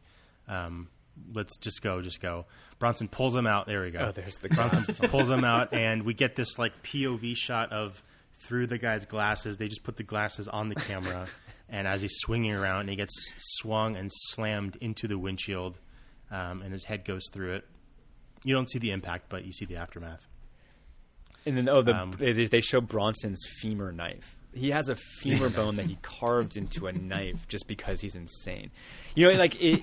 um, 0.49 0.89
let's 1.35 1.57
just 1.57 1.83
go, 1.83 2.01
just 2.01 2.21
go. 2.21 2.47
Bronson 2.79 3.09
pulls 3.09 3.35
him 3.35 3.47
out. 3.47 3.67
There 3.67 3.83
we 3.83 3.91
go. 3.91 4.07
Oh, 4.09 4.13
there's 4.13 4.37
the 4.37 4.49
Bronson 4.49 4.95
pulls 5.11 5.31
him 5.31 5.45
out, 5.45 5.73
and 5.73 6.03
we 6.03 6.15
get 6.15 6.35
this 6.35 6.59
like 6.59 6.83
POV 6.83 7.37
shot 7.37 7.73
of 7.73 8.03
through 8.41 8.67
the 8.67 8.79
guy's 8.79 9.05
glasses. 9.07 9.57
They 9.57 9.69
just 9.69 9.85
put 9.85 9.97
the 9.97 10.03
glasses 10.03 10.49
on 10.49 10.69
the 10.69 10.75
camera, 10.75 11.27
and 11.69 11.87
as 11.87 12.03
he's 12.03 12.17
swinging 12.17 12.55
around, 12.55 12.89
he 12.89 12.97
gets 12.97 13.13
swung 13.61 13.97
and 13.97 14.11
slammed 14.13 14.77
into 14.81 15.07
the 15.07 15.19
windshield, 15.19 15.79
um, 16.33 16.63
and 16.63 16.73
his 16.73 16.85
head 16.85 17.05
goes 17.05 17.29
through 17.33 17.55
it. 17.55 17.65
You 18.43 18.55
don't 18.55 18.69
see 18.69 18.81
the 18.81 18.91
impact, 18.91 19.27
but 19.29 19.45
you 19.45 19.53
see 19.53 19.67
the 19.67 19.77
aftermath. 19.77 20.27
And 21.47 21.57
then 21.57 21.69
oh, 21.69 21.83
the, 21.83 21.95
Um, 21.97 22.13
they, 22.19 22.33
they 22.33 22.61
show 22.61 22.81
Bronson's 22.81 23.45
femur 23.61 23.93
knife. 23.93 24.37
He 24.55 24.71
has 24.71 24.89
a 24.89 24.97
femur 24.97 25.49
bone 25.57 25.77
that 25.77 25.87
he 25.87 25.97
carved 26.03 26.57
into 26.57 26.87
a 26.87 26.93
knife 26.93 27.47
just 27.49 27.69
because 27.69 28.01
he's 28.01 28.15
insane. 28.15 28.71
You 29.15 29.29
know, 29.33 29.39
like 29.39 29.61
it, 29.61 29.83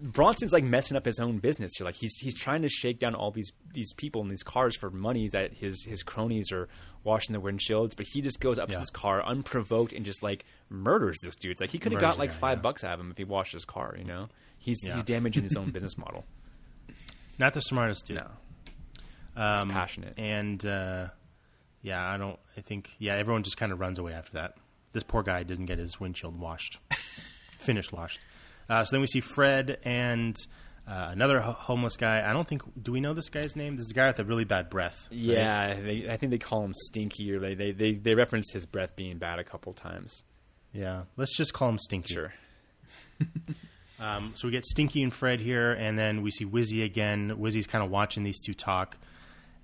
Bronson's 0.00 0.52
like 0.52 0.64
messing 0.64 0.96
up 0.96 1.04
his 1.04 1.18
own 1.20 1.38
business 1.38 1.72
here. 1.76 1.84
Like 1.84 1.94
he's 1.94 2.14
he's 2.16 2.34
trying 2.36 2.62
to 2.62 2.68
shake 2.68 2.98
down 2.98 3.14
all 3.14 3.30
these 3.30 3.52
these 3.72 3.92
people 3.94 4.22
in 4.22 4.28
these 4.28 4.42
cars 4.42 4.76
for 4.76 4.90
money 4.90 5.28
that 5.28 5.52
his 5.54 5.84
his 5.84 6.02
cronies 6.02 6.50
are 6.52 6.68
washing 7.04 7.32
the 7.32 7.40
windshields, 7.40 7.96
but 7.96 8.06
he 8.12 8.20
just 8.22 8.40
goes 8.40 8.58
up 8.58 8.68
to 8.68 8.74
Yeah. 8.74 8.80
this 8.80 8.90
car 8.90 9.24
unprovoked 9.24 9.92
and 9.92 10.04
just 10.04 10.22
like 10.22 10.44
murders 10.70 11.18
this 11.22 11.36
dude. 11.36 11.52
It's 11.52 11.60
like 11.60 11.70
he 11.70 11.78
could 11.78 11.92
have 11.92 12.00
got 12.00 12.18
like 12.18 12.30
guy, 12.30 12.36
five 12.36 12.58
yeah. 12.58 12.62
bucks 12.62 12.82
out 12.84 12.94
of 12.94 13.00
him 13.00 13.10
if 13.10 13.18
he 13.18 13.24
washed 13.24 13.52
his 13.52 13.64
car. 13.64 13.94
You 13.98 14.04
know, 14.04 14.28
he's 14.62 14.78
Yeah. 14.84 14.94
he's 14.94 15.04
damaging 15.04 15.42
his 15.44 15.56
own 15.56 15.70
business 15.72 15.96
model. 15.98 16.24
Not 17.38 17.54
the 17.54 17.60
smartest 17.60 18.06
dude. 18.06 18.18
No, 18.18 19.42
um, 19.42 19.70
passionate. 19.70 20.14
and 20.18 20.64
uh, 20.64 21.08
yeah, 21.82 22.02
I 22.06 22.16
don't. 22.16 22.38
I 22.56 22.60
think 22.60 22.90
yeah, 22.98 23.14
everyone 23.16 23.42
just 23.42 23.56
kind 23.56 23.72
of 23.72 23.80
runs 23.80 23.98
away 23.98 24.12
after 24.12 24.32
that. 24.34 24.54
This 24.92 25.02
poor 25.02 25.22
guy 25.22 25.42
didn't 25.42 25.66
get 25.66 25.78
his 25.78 25.98
windshield 25.98 26.38
washed, 26.38 26.78
finished 27.58 27.92
washed. 27.92 28.20
Uh, 28.68 28.84
so 28.84 28.94
then 28.94 29.00
we 29.00 29.06
see 29.06 29.20
Fred 29.20 29.78
and 29.84 30.36
uh, 30.86 31.08
another 31.10 31.40
ho- 31.40 31.52
homeless 31.52 31.96
guy. 31.96 32.22
I 32.28 32.32
don't 32.34 32.46
think. 32.46 32.62
Do 32.80 32.92
we 32.92 33.00
know 33.00 33.14
this 33.14 33.30
guy's 33.30 33.56
name? 33.56 33.76
This 33.76 33.84
is 33.84 33.88
the 33.88 33.94
guy 33.94 34.08
with 34.08 34.18
a 34.20 34.24
really 34.24 34.44
bad 34.44 34.68
breath. 34.68 35.08
right? 35.10 35.18
Yeah, 35.18 35.74
they, 35.80 36.06
I 36.10 36.16
think 36.18 36.30
they 36.30 36.38
call 36.38 36.62
him 36.64 36.74
Stinky, 36.74 37.32
or 37.32 37.40
they, 37.40 37.54
they 37.54 37.72
they 37.72 37.92
they 37.94 38.14
reference 38.14 38.52
his 38.52 38.66
breath 38.66 38.94
being 38.94 39.16
bad 39.18 39.38
a 39.38 39.44
couple 39.44 39.72
times. 39.72 40.22
yeah. 40.72 41.04
Let's 41.16 41.36
just 41.36 41.54
call 41.54 41.70
him 41.70 41.78
Stinky. 41.78 42.12
Sure. 42.14 42.32
Um, 44.02 44.32
so 44.34 44.48
we 44.48 44.52
get 44.52 44.64
Stinky 44.64 45.02
and 45.02 45.12
Fred 45.14 45.38
here, 45.40 45.72
and 45.72 45.98
then 45.98 46.22
we 46.22 46.30
see 46.30 46.44
Wizzy 46.44 46.84
again. 46.84 47.36
Wizzy's 47.38 47.66
kind 47.66 47.84
of 47.84 47.90
watching 47.90 48.24
these 48.24 48.40
two 48.40 48.52
talk, 48.54 48.96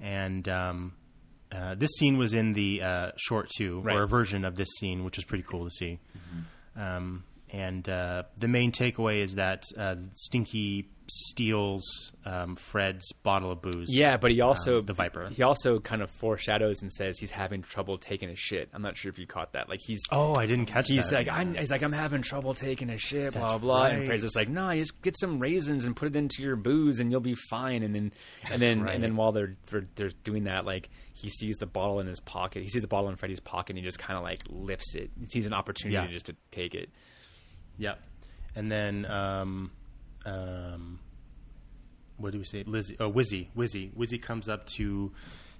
and 0.00 0.48
um, 0.48 0.92
uh, 1.50 1.74
this 1.74 1.90
scene 1.98 2.18
was 2.18 2.34
in 2.34 2.52
the 2.52 2.82
uh, 2.82 3.10
short 3.16 3.48
too, 3.56 3.80
Right. 3.80 3.96
or 3.96 4.02
a 4.04 4.06
version 4.08 4.44
of 4.44 4.54
this 4.56 4.68
scene, 4.78 5.02
which 5.04 5.16
was 5.16 5.24
pretty 5.24 5.44
cool 5.44 5.64
to 5.64 5.70
see. 5.70 5.98
Mm-hmm. 6.76 6.80
Um, 6.80 7.24
and 7.50 7.88
uh, 7.88 8.24
the 8.36 8.46
main 8.48 8.70
takeaway 8.72 9.16
is 9.22 9.34
that 9.36 9.64
uh, 9.76 9.96
Stinky 10.14 10.88
steals 11.10 12.12
um, 12.24 12.56
Fred's 12.56 13.10
bottle 13.22 13.50
of 13.50 13.62
booze. 13.62 13.88
Yeah, 13.90 14.16
but 14.16 14.30
he 14.30 14.40
also 14.40 14.78
Um, 14.78 14.82
the 14.82 14.92
Viper. 14.92 15.28
He 15.30 15.42
also 15.42 15.78
kind 15.80 16.02
of 16.02 16.10
foreshadows 16.10 16.82
and 16.82 16.92
says 16.92 17.18
he's 17.18 17.30
having 17.30 17.62
trouble 17.62 17.96
taking 17.98 18.28
a 18.30 18.34
shit. 18.36 18.68
I'm 18.72 18.82
not 18.82 18.96
sure 18.96 19.08
if 19.10 19.18
you 19.18 19.26
caught 19.26 19.52
that. 19.52 19.68
Like 19.68 19.80
he's 19.82 20.00
Oh, 20.12 20.34
I 20.38 20.46
didn't 20.46 20.66
catch 20.66 20.88
he's 20.88 21.10
that. 21.10 21.26
like 21.26 21.28
I, 21.28 21.44
he's 21.58 21.70
like 21.70 21.82
I'm 21.82 21.92
having 21.92 22.22
trouble 22.22 22.54
taking 22.54 22.90
a 22.90 22.98
shit, 22.98 23.32
blah 23.32 23.46
That's 23.48 23.60
blah. 23.60 23.84
And 23.86 23.98
right. 24.00 24.06
Fraser's 24.06 24.36
like, 24.36 24.48
no, 24.48 24.70
you 24.70 24.82
just 24.82 25.00
get 25.02 25.18
some 25.18 25.38
raisins 25.38 25.84
and 25.86 25.96
put 25.96 26.08
it 26.08 26.16
into 26.16 26.42
your 26.42 26.56
booze, 26.56 27.00
and 27.00 27.10
you'll 27.10 27.20
be 27.20 27.34
fine. 27.48 27.82
And 27.82 27.94
then 27.94 28.12
and 28.50 28.60
then 28.60 28.82
right. 28.82 28.94
and 28.94 29.02
then 29.02 29.16
while 29.16 29.32
they're, 29.32 29.56
they're 29.70 29.86
they're 29.94 30.10
doing 30.24 30.44
that, 30.44 30.64
like 30.66 30.88
he 31.14 31.30
sees 31.30 31.56
the 31.56 31.66
bottle 31.66 32.00
in 32.00 32.06
his 32.06 32.20
pocket. 32.20 32.62
He 32.62 32.68
sees 32.68 32.82
the 32.82 32.88
bottle 32.88 33.08
in 33.10 33.16
Freddy's 33.16 33.40
pocket, 33.40 33.70
and 33.70 33.78
he 33.78 33.84
just 33.84 33.98
kind 33.98 34.16
of 34.16 34.22
like 34.22 34.40
lifts 34.48 34.94
it. 34.94 35.10
He 35.18 35.26
sees 35.26 35.46
an 35.46 35.52
opportunity 35.52 35.94
Yeah. 35.96 36.06
just 36.12 36.26
to 36.26 36.36
take 36.50 36.74
it. 36.74 36.90
Yep. 37.78 38.00
And 38.56 38.70
then, 38.72 39.04
um, 39.06 39.70
um, 40.28 40.98
what 42.16 42.32
do 42.32 42.38
we 42.38 42.44
say? 42.44 42.64
Lizzie, 42.66 42.96
oh, 43.00 43.10
Wizzy, 43.10 43.48
Wizzy, 43.56 43.92
Wizzy 43.94 44.20
comes 44.20 44.48
up 44.48 44.66
to 44.76 45.12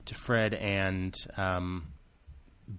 to 0.07 0.15
Fred 0.15 0.55
and 0.55 1.15
um, 1.37 1.87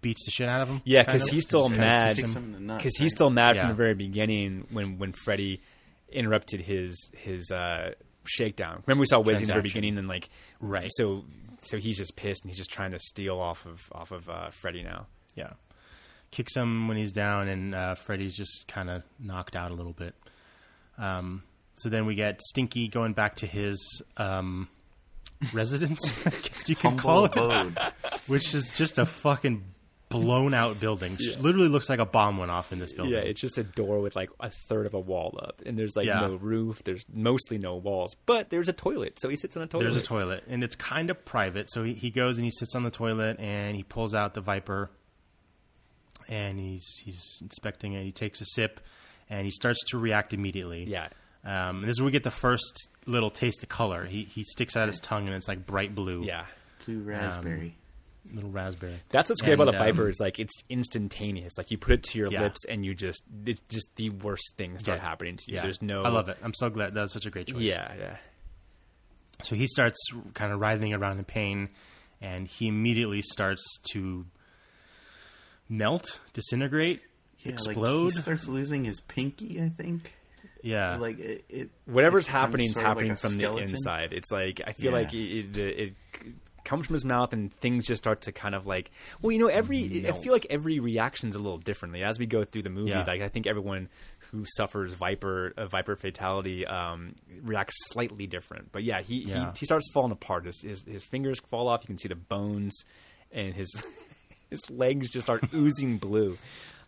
beats 0.02 0.26
the 0.26 0.32
shit 0.32 0.50
out 0.50 0.62
of 0.62 0.68
him. 0.70 0.82
Yeah, 0.86 1.04
because 1.04 1.28
he's 1.30 1.46
still 1.46 1.64
kinda 1.64 1.80
mad. 1.80 2.16
kicks 2.16 2.34
him 2.34 2.44
in 2.46 2.52
the 2.54 2.60
nuts, 2.60 2.84
Because 2.84 2.98
he's 2.98 3.12
still 3.14 3.30
mad 3.30 3.56
Yeah. 3.56 3.62
from 3.64 3.70
the 3.70 3.76
very 3.76 3.94
beginning 3.96 4.66
when 4.72 4.98
when 4.98 5.14
Freddy 5.14 5.62
interrupted 6.12 6.62
his 6.62 7.12
his 7.18 7.52
uh, 7.52 7.94
shakedown. 8.26 8.84
Remember 8.86 9.02
we 9.02 9.06
saw 9.06 9.22
Wizzy 9.22 9.38
in 9.38 9.44
the 9.44 9.54
very 9.54 9.62
beginning 9.62 9.98
and 9.98 10.08
like 10.08 10.30
Right. 10.60 10.90
So 10.96 11.24
so 11.64 11.78
he's 11.78 11.98
just 11.98 12.16
pissed 12.16 12.44
and 12.44 12.50
he's 12.52 12.58
just 12.58 12.72
trying 12.72 12.92
to 12.92 13.00
steal 13.00 13.40
off 13.40 13.66
of 13.66 13.90
off 13.92 14.12
of 14.12 14.30
uh, 14.30 14.50
Freddy 14.50 14.84
now. 14.84 15.08
Yeah. 15.36 15.54
Kicks 16.32 16.56
him 16.56 16.88
when 16.88 16.96
he's 16.98 17.12
down, 17.12 17.48
and 17.48 17.74
uh, 17.74 17.96
Freddy's 17.96 18.36
just 18.38 18.68
kind 18.68 18.88
of 18.90 19.02
knocked 19.20 19.56
out 19.56 19.72
a 19.72 19.74
little 19.74 19.94
bit. 19.94 20.14
Um, 20.98 21.42
so 21.80 21.90
then 21.90 22.06
we 22.06 22.16
get 22.16 22.42
Stinky 22.42 22.88
going 22.88 23.14
back 23.14 23.36
to 23.38 23.48
his 23.48 24.02
um, 24.18 24.68
residence, 25.54 26.26
I 26.28 26.30
guess 26.32 26.68
you 26.70 26.76
could 26.76 26.98
call 26.98 27.26
it, 27.26 27.32
abode. 27.34 27.78
which 28.28 28.54
is 28.54 28.74
just 28.78 28.98
a 28.98 29.06
fucking 29.06 29.64
blown 30.10 30.56
out 30.56 30.80
building. 30.80 31.16
Literally 31.40 31.68
looks 31.68 31.88
like 31.88 32.00
a 32.00 32.06
bomb 32.06 32.38
went 32.38 32.50
off 32.50 32.74
in 32.74 32.80
this 32.80 32.92
building. 32.92 33.14
Yeah, 33.14 33.20
it's 33.20 33.40
just 33.40 33.60
a 33.60 33.64
door 33.64 34.00
with 34.00 34.16
like 34.16 34.30
a 34.40 34.50
third 34.50 34.88
of 34.88 34.96
a 34.96 35.00
wall 35.00 35.40
up, 35.44 35.62
and 35.66 35.78
there's 35.78 35.96
like 35.96 36.08
Yeah. 36.08 36.22
no 36.22 36.36
roof. 36.36 36.82
There's 36.84 37.04
mostly 37.14 37.60
no 37.60 37.76
walls, 37.76 38.16
but 38.26 38.50
there's 38.50 38.68
a 38.68 38.74
toilet, 38.74 39.20
so 39.20 39.30
he 39.30 39.36
sits 39.36 39.56
on 39.56 39.62
a 39.64 39.68
toilet. 39.68 39.84
There's 39.84 39.98
a 39.98 40.02
toilet, 40.04 40.44
and 40.48 40.64
it's 40.64 40.76
kind 40.76 41.10
of 41.12 41.24
private. 41.26 41.70
So 41.72 41.84
he, 41.84 41.94
he 41.94 42.10
goes 42.10 42.38
and 42.38 42.46
he 42.46 42.50
sits 42.52 42.74
on 42.76 42.82
the 42.84 42.90
toilet, 42.92 43.40
and 43.40 43.76
he 43.78 43.84
pulls 43.84 44.16
out 44.16 44.34
the 44.34 44.42
Viper, 44.42 44.90
and 46.28 46.60
he's 46.60 46.88
he's 47.04 47.40
inspecting 47.42 47.94
it. 47.94 48.04
He 48.04 48.12
takes 48.12 48.42
a 48.42 48.46
sip, 48.46 48.80
and 49.30 49.46
he 49.46 49.52
starts 49.52 49.80
to 49.92 50.00
react 50.00 50.34
immediately. 50.34 50.86
Yeah. 50.86 51.10
Um, 51.46 51.78
and 51.80 51.84
this 51.84 51.92
is 51.92 52.02
where 52.02 52.06
we 52.08 52.12
get 52.12 52.24
the 52.24 52.32
first 52.32 52.90
little 53.06 53.30
taste 53.30 53.64
of 53.64 53.70
color. 53.70 54.06
He 54.06 54.24
he 54.24 54.44
sticks 54.44 54.76
out 54.76 54.88
his 54.88 55.00
tongue, 55.00 55.28
and 55.28 55.36
it's 55.36 55.48
like 55.48 55.66
bright 55.66 55.96
blue. 55.96 56.24
Yeah. 56.24 56.46
Blue 56.86 57.00
raspberry. 57.00 57.76
little 58.34 58.50
raspberry. 58.52 59.00
That's 59.10 59.30
what's 59.30 59.42
great 59.42 59.54
about 59.54 59.70
And, 59.70 59.76
the 59.78 59.80
Viper 59.80 60.04
um, 60.04 60.10
is 60.10 60.20
like 60.20 60.40
it's 60.40 60.54
instantaneous. 60.70 61.58
Like 61.58 61.72
you 61.72 61.78
put 61.78 61.94
it 61.94 62.04
to 62.04 62.20
your 62.20 62.28
Yeah. 62.32 62.42
lips 62.42 62.66
and 62.66 62.86
you 62.86 62.94
just 62.94 63.24
it's 63.46 63.62
just 63.70 63.96
the 63.96 64.10
worst 64.10 64.54
things 64.58 64.82
start 64.82 65.00
Yeah. 65.00 65.08
happening 65.08 65.38
to 65.38 65.44
you. 65.52 65.56
Yeah, 65.56 65.62
There's 65.64 65.82
no 65.82 66.04
I 66.04 66.10
love 66.10 66.28
it. 66.30 66.38
I'm 66.44 66.54
so 66.54 66.70
glad 66.70 66.94
that's 66.94 67.14
such 67.14 67.26
a 67.26 67.30
great 67.30 67.48
choice. 67.48 67.62
Yeah, 67.62 67.92
yeah. 67.98 68.18
So 69.44 69.56
he 69.56 69.68
starts 69.68 69.98
kind 70.34 70.52
of 70.52 70.60
writhing 70.60 70.94
around 70.94 71.18
in 71.20 71.24
pain, 71.26 71.70
and 72.22 72.48
he 72.48 72.68
immediately 72.68 73.22
starts 73.22 73.64
to 73.94 74.26
melt, 75.70 76.20
disintegrate, 76.34 77.02
yeah, 77.40 77.54
explode. 77.54 78.04
Like 78.04 78.14
he 78.14 78.20
starts 78.20 78.48
losing 78.48 78.84
his 78.86 79.00
pinky. 79.02 79.62
I 79.62 79.70
think. 79.70 80.16
Yeah, 80.64 80.98
Like 80.98 81.20
it. 81.20 81.46
it 81.50 81.70
Whatever's 81.86 82.28
it 82.28 82.32
happening 82.32 82.66
is 82.68 82.74
sort 82.74 82.84
like 82.84 82.90
happening 82.90 83.16
from 83.16 83.30
skeleton. 83.32 83.56
the 83.66 83.72
inside. 83.72 84.14
It's 84.14 84.32
like 84.32 84.62
I 84.66 84.74
feel 84.74 84.92
Yeah. 84.92 84.98
like 84.98 85.14
it, 85.14 85.58
it, 85.58 85.80
it 85.80 85.94
comes 86.66 86.86
from 86.86 86.94
his 86.94 87.06
mouth 87.06 87.34
and 87.34 87.52
things 87.52 87.88
just 87.88 88.04
start 88.04 88.22
to 88.22 88.32
kind 88.32 88.54
of 88.54 88.68
like 88.68 88.92
well, 89.22 89.32
you 89.32 89.40
know, 89.40 89.48
every 89.48 90.08
I 90.08 90.12
feel 90.12 90.34
like 90.34 90.46
every 90.50 90.80
reaction's 90.80 91.36
a 91.36 91.40
little 91.40 91.58
differently 91.58 92.04
as 92.04 92.20
we 92.20 92.26
go 92.26 92.44
through 92.44 92.64
the 92.64 92.70
movie. 92.70 92.92
Yeah. 92.92 93.04
Like 93.06 93.22
I 93.22 93.30
think 93.30 93.48
everyone 93.48 93.90
who 94.32 94.46
suffers 94.58 94.94
viper 94.94 95.54
a 95.58 95.66
viper 95.68 95.96
fatality 95.96 96.66
um, 96.68 97.16
reacts 97.42 97.76
slightly 97.92 98.28
different. 98.28 98.72
But 98.72 98.84
yeah, 98.84 99.02
he, 99.02 99.24
Yeah. 99.24 99.54
he 99.54 99.60
he 99.62 99.66
starts 99.66 99.90
falling 99.92 100.12
apart. 100.12 100.46
His, 100.46 100.62
his 100.62 100.84
his 100.84 101.04
fingers 101.04 101.40
fall 101.50 101.68
off. 101.68 101.82
You 101.84 101.88
can 101.88 101.98
see 101.98 102.10
the 102.10 102.16
bones, 102.16 102.76
and 103.32 103.54
his 103.56 103.72
his 104.52 104.62
legs 104.70 105.10
just 105.10 105.26
start 105.26 105.44
oozing 105.54 105.98
blue, 105.98 106.38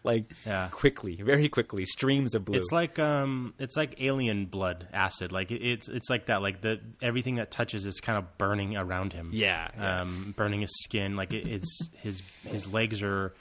like 0.03 0.25
Yeah. 0.45 0.69
quickly, 0.71 1.15
very 1.15 1.47
quickly, 1.49 1.85
streams 1.85 2.33
of 2.35 2.45
blue. 2.45 2.57
It's 2.57 2.71
like 2.71 2.97
um, 2.99 3.53
it's 3.59 3.75
like 3.77 3.95
alien 4.01 4.45
blood 4.45 4.87
acid. 4.93 5.31
Like 5.31 5.51
it, 5.51 5.61
it's 5.61 5.87
it's 5.89 6.09
like 6.09 6.25
that. 6.27 6.41
Like 6.41 6.61
the 6.61 6.79
everything 7.01 7.35
that 7.35 7.51
touches 7.51 7.85
is 7.85 7.99
kind 7.99 8.17
of 8.17 8.37
burning 8.37 8.75
around 8.77 9.13
him. 9.13 9.29
Yeah, 9.33 9.67
yeah. 9.77 10.01
um, 10.01 10.33
burning 10.37 10.61
his 10.61 10.71
skin. 10.83 11.15
Like 11.15 11.33
it, 11.33 11.47
it's 11.47 11.89
his 11.97 12.21
his 12.47 12.71
legs 12.73 13.01
are 13.03 13.33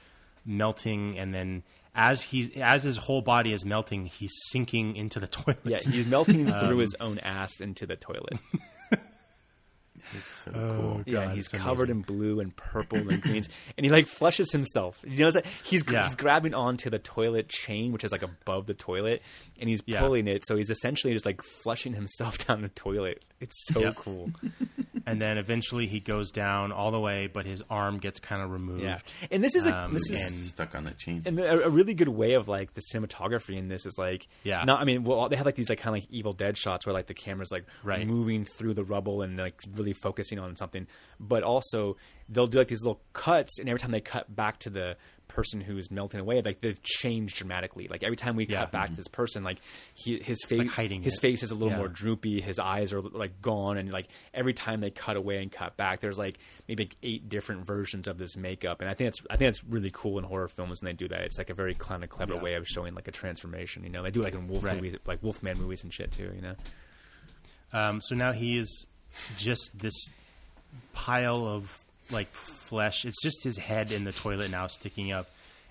melting, 0.47 1.19
and 1.19 1.35
then 1.35 1.63
as 1.95 2.23
he's 2.23 2.51
as 2.59 2.83
his 2.83 2.97
whole 2.97 3.21
body 3.23 3.53
is 3.53 3.65
melting, 3.65 4.07
he's 4.07 4.33
sinking 4.51 4.97
into 4.97 5.19
the 5.21 5.27
toilet. 5.29 5.59
yeah, 5.65 5.79
he's 5.83 6.07
melting 6.09 6.51
Um, 6.53 6.67
through 6.67 6.79
his 6.79 6.95
own 7.01 7.19
ass 7.21 7.61
into 7.61 7.87
the 7.87 7.97
toilet. 7.97 8.39
It's 10.17 10.27
so 10.27 10.53
Oh, 10.55 10.77
cool. 10.81 11.03
Yeah, 11.07 11.27
God, 11.27 11.35
he's 11.37 11.49
covered 11.49 11.91
amazing. 11.91 11.97
in 11.97 12.03
blue 12.19 12.41
and 12.41 12.55
purple 12.57 12.99
and 12.99 13.23
greens, 13.23 13.49
and 13.77 13.85
he 13.87 13.91
like 13.93 14.07
flushes 14.07 14.51
himself. 14.53 14.99
You 15.07 15.25
know 15.27 15.31
that 15.31 15.47
he's 15.65 15.85
Yeah. 15.89 16.05
he's 16.07 16.15
grabbing 16.17 16.55
onto 16.55 16.91
the 16.91 16.99
toilet 16.99 17.49
chain, 17.49 17.93
which 17.93 18.05
is 18.05 18.13
like 18.13 18.23
above 18.23 18.67
the 18.67 18.75
toilet, 18.75 19.23
and 19.61 19.69
he's 19.69 19.83
Yeah. 19.87 20.01
pulling 20.01 20.27
it. 20.29 20.43
So 20.47 20.57
he's 20.57 20.71
essentially 20.71 21.13
just 21.13 21.27
like 21.27 21.43
flushing 21.63 21.93
himself 21.95 22.39
down 22.47 22.63
the 22.63 22.69
toilet. 22.69 23.25
It's 23.41 23.57
so 23.73 23.81
Yep. 23.81 23.95
cool. 23.97 24.31
and 25.07 25.21
then 25.21 25.39
eventually 25.39 25.87
he 25.87 26.01
goes 26.01 26.31
down 26.31 26.73
all 26.73 26.91
the 26.91 27.01
way, 27.01 27.27
but 27.27 27.47
his 27.47 27.63
arm 27.71 27.99
gets 27.99 28.21
kind 28.21 28.43
of 28.43 28.51
removed. 28.51 28.83
Yeah, 28.83 28.99
and 29.31 29.43
this 29.43 29.55
is 29.55 29.67
a 29.67 29.75
Um, 29.75 29.95
this 29.95 30.11
is 30.11 30.27
and- 30.27 30.37
Stuck 30.37 30.75
on 30.75 30.85
the 30.85 30.91
chain. 30.91 31.23
and 31.25 31.39
a, 31.39 31.65
a 31.67 31.71
really 31.71 31.95
good 31.95 32.09
way 32.09 32.35
of 32.35 32.49
like 32.49 32.75
the 32.75 32.83
cinematography 32.93 33.57
in 33.57 33.69
this 33.69 33.87
is 33.87 33.95
like 33.97 34.27
Yeah. 34.43 34.65
not 34.65 34.81
I 34.81 34.85
mean 34.85 35.05
well 35.05 35.29
they 35.29 35.37
had 35.37 35.47
like 35.47 35.55
these 35.55 35.71
like 35.71 35.79
kind 35.79 35.97
of 35.97 36.03
like 36.03 36.11
Evil 36.13 36.33
Dead 36.33 36.59
shots 36.59 36.85
where 36.87 36.93
like 36.93 37.07
the 37.07 37.15
camera's 37.15 37.51
like 37.53 37.65
Right. 37.85 38.07
moving 38.07 38.45
through 38.45 38.75
the 38.75 38.85
rubble 38.85 39.23
and 39.23 39.39
like 39.39 39.55
really 39.75 39.93
focusing 40.01 40.39
on 40.39 40.57
something 40.57 40.87
but 41.19 41.43
also 41.43 41.97
they'll 42.29 42.47
do 42.47 42.59
like 42.59 42.69
these 42.69 42.83
little 42.83 43.01
cuts 43.13 43.59
and 43.59 43.69
every 43.69 43.79
time 43.79 43.91
they 43.91 44.01
cut 44.01 44.35
back 44.35 44.59
to 44.59 44.71
the 44.71 44.97
person 45.29 45.61
who's 45.61 45.93
melting 45.93 46.19
away 46.19 46.43
like 46.43 46.61
they've 46.61 46.83
changed 46.83 47.37
dramatically 47.37 47.87
like 47.89 48.03
every 48.03 48.17
time 48.17 48.35
we 48.35 48.45
Yeah. 48.47 48.63
cut 48.63 48.73
back 48.73 48.91
to 48.91 48.97
this 48.97 49.07
person 49.07 49.45
like 49.45 49.59
he, 49.95 50.19
his 50.19 50.43
face 50.45 50.59
like 50.59 50.69
hiding 50.69 51.05
his 51.05 51.19
it. 51.19 51.21
face 51.21 51.45
is 51.45 51.53
a 51.53 51.55
little 51.55 51.71
Yeah. 51.71 51.77
more 51.79 51.87
droopy 51.89 52.41
his 52.41 52.59
eyes 52.59 52.93
are 52.93 53.01
like 53.01 53.41
gone 53.41 53.79
and 53.79 53.93
like 53.93 54.09
every 54.35 54.55
time 54.55 54.81
they 54.81 54.91
cut 54.91 55.17
away 55.17 55.41
and 55.41 55.53
cut 55.53 55.77
back 55.77 56.01
there's 56.01 56.19
like 56.19 56.37
maybe 56.67 56.83
like 56.85 56.97
eight 57.05 57.29
different 57.29 57.65
versions 57.65 58.09
of 58.09 58.19
this 58.19 58.37
makeup 58.37 58.81
and 58.81 58.91
i 58.91 58.95
think 58.95 59.07
that's 59.15 59.21
i 59.31 59.37
think 59.37 59.47
that's 59.55 59.63
really 59.63 59.93
cool 59.93 60.19
in 60.19 60.25
horror 60.25 60.49
films 60.49 60.83
when 60.83 60.87
they 60.91 60.97
do 60.97 61.07
that 61.07 61.21
it's 61.21 61.39
like 61.39 61.51
a 61.51 61.55
very 61.55 61.75
kind 61.77 62.03
of 62.03 62.11
clever 62.11 62.35
Yeah. 62.35 62.43
way 62.43 62.55
of 62.55 62.67
showing 62.67 62.95
like 62.97 63.07
a 63.07 63.13
transformation 63.13 63.85
you 63.85 63.91
know 63.91 64.03
they 64.03 64.11
do 64.11 64.23
like 64.23 64.35
in 64.35 64.49
wolf 64.49 64.65
Right. 64.65 64.75
movies 64.75 64.97
like 65.07 65.23
wolfman 65.23 65.59
movies 65.61 65.85
and 65.85 65.95
shit 65.95 66.11
too 66.11 66.33
you 66.35 66.43
know 66.43 66.55
Um, 67.73 68.01
so 68.03 68.17
now 68.17 68.33
he 68.33 68.59
is 68.59 68.87
just 69.37 69.79
this 69.79 69.95
pile 70.93 71.47
of 71.47 71.85
like 72.11 72.27
flesh. 72.29 73.05
It's 73.05 73.23
just 73.23 73.43
his 73.45 73.59
head 73.59 73.93
in 73.93 74.05
the 74.05 74.13
toilet 74.13 74.51
now 74.51 74.67
sticking 74.67 75.13
up, 75.13 75.29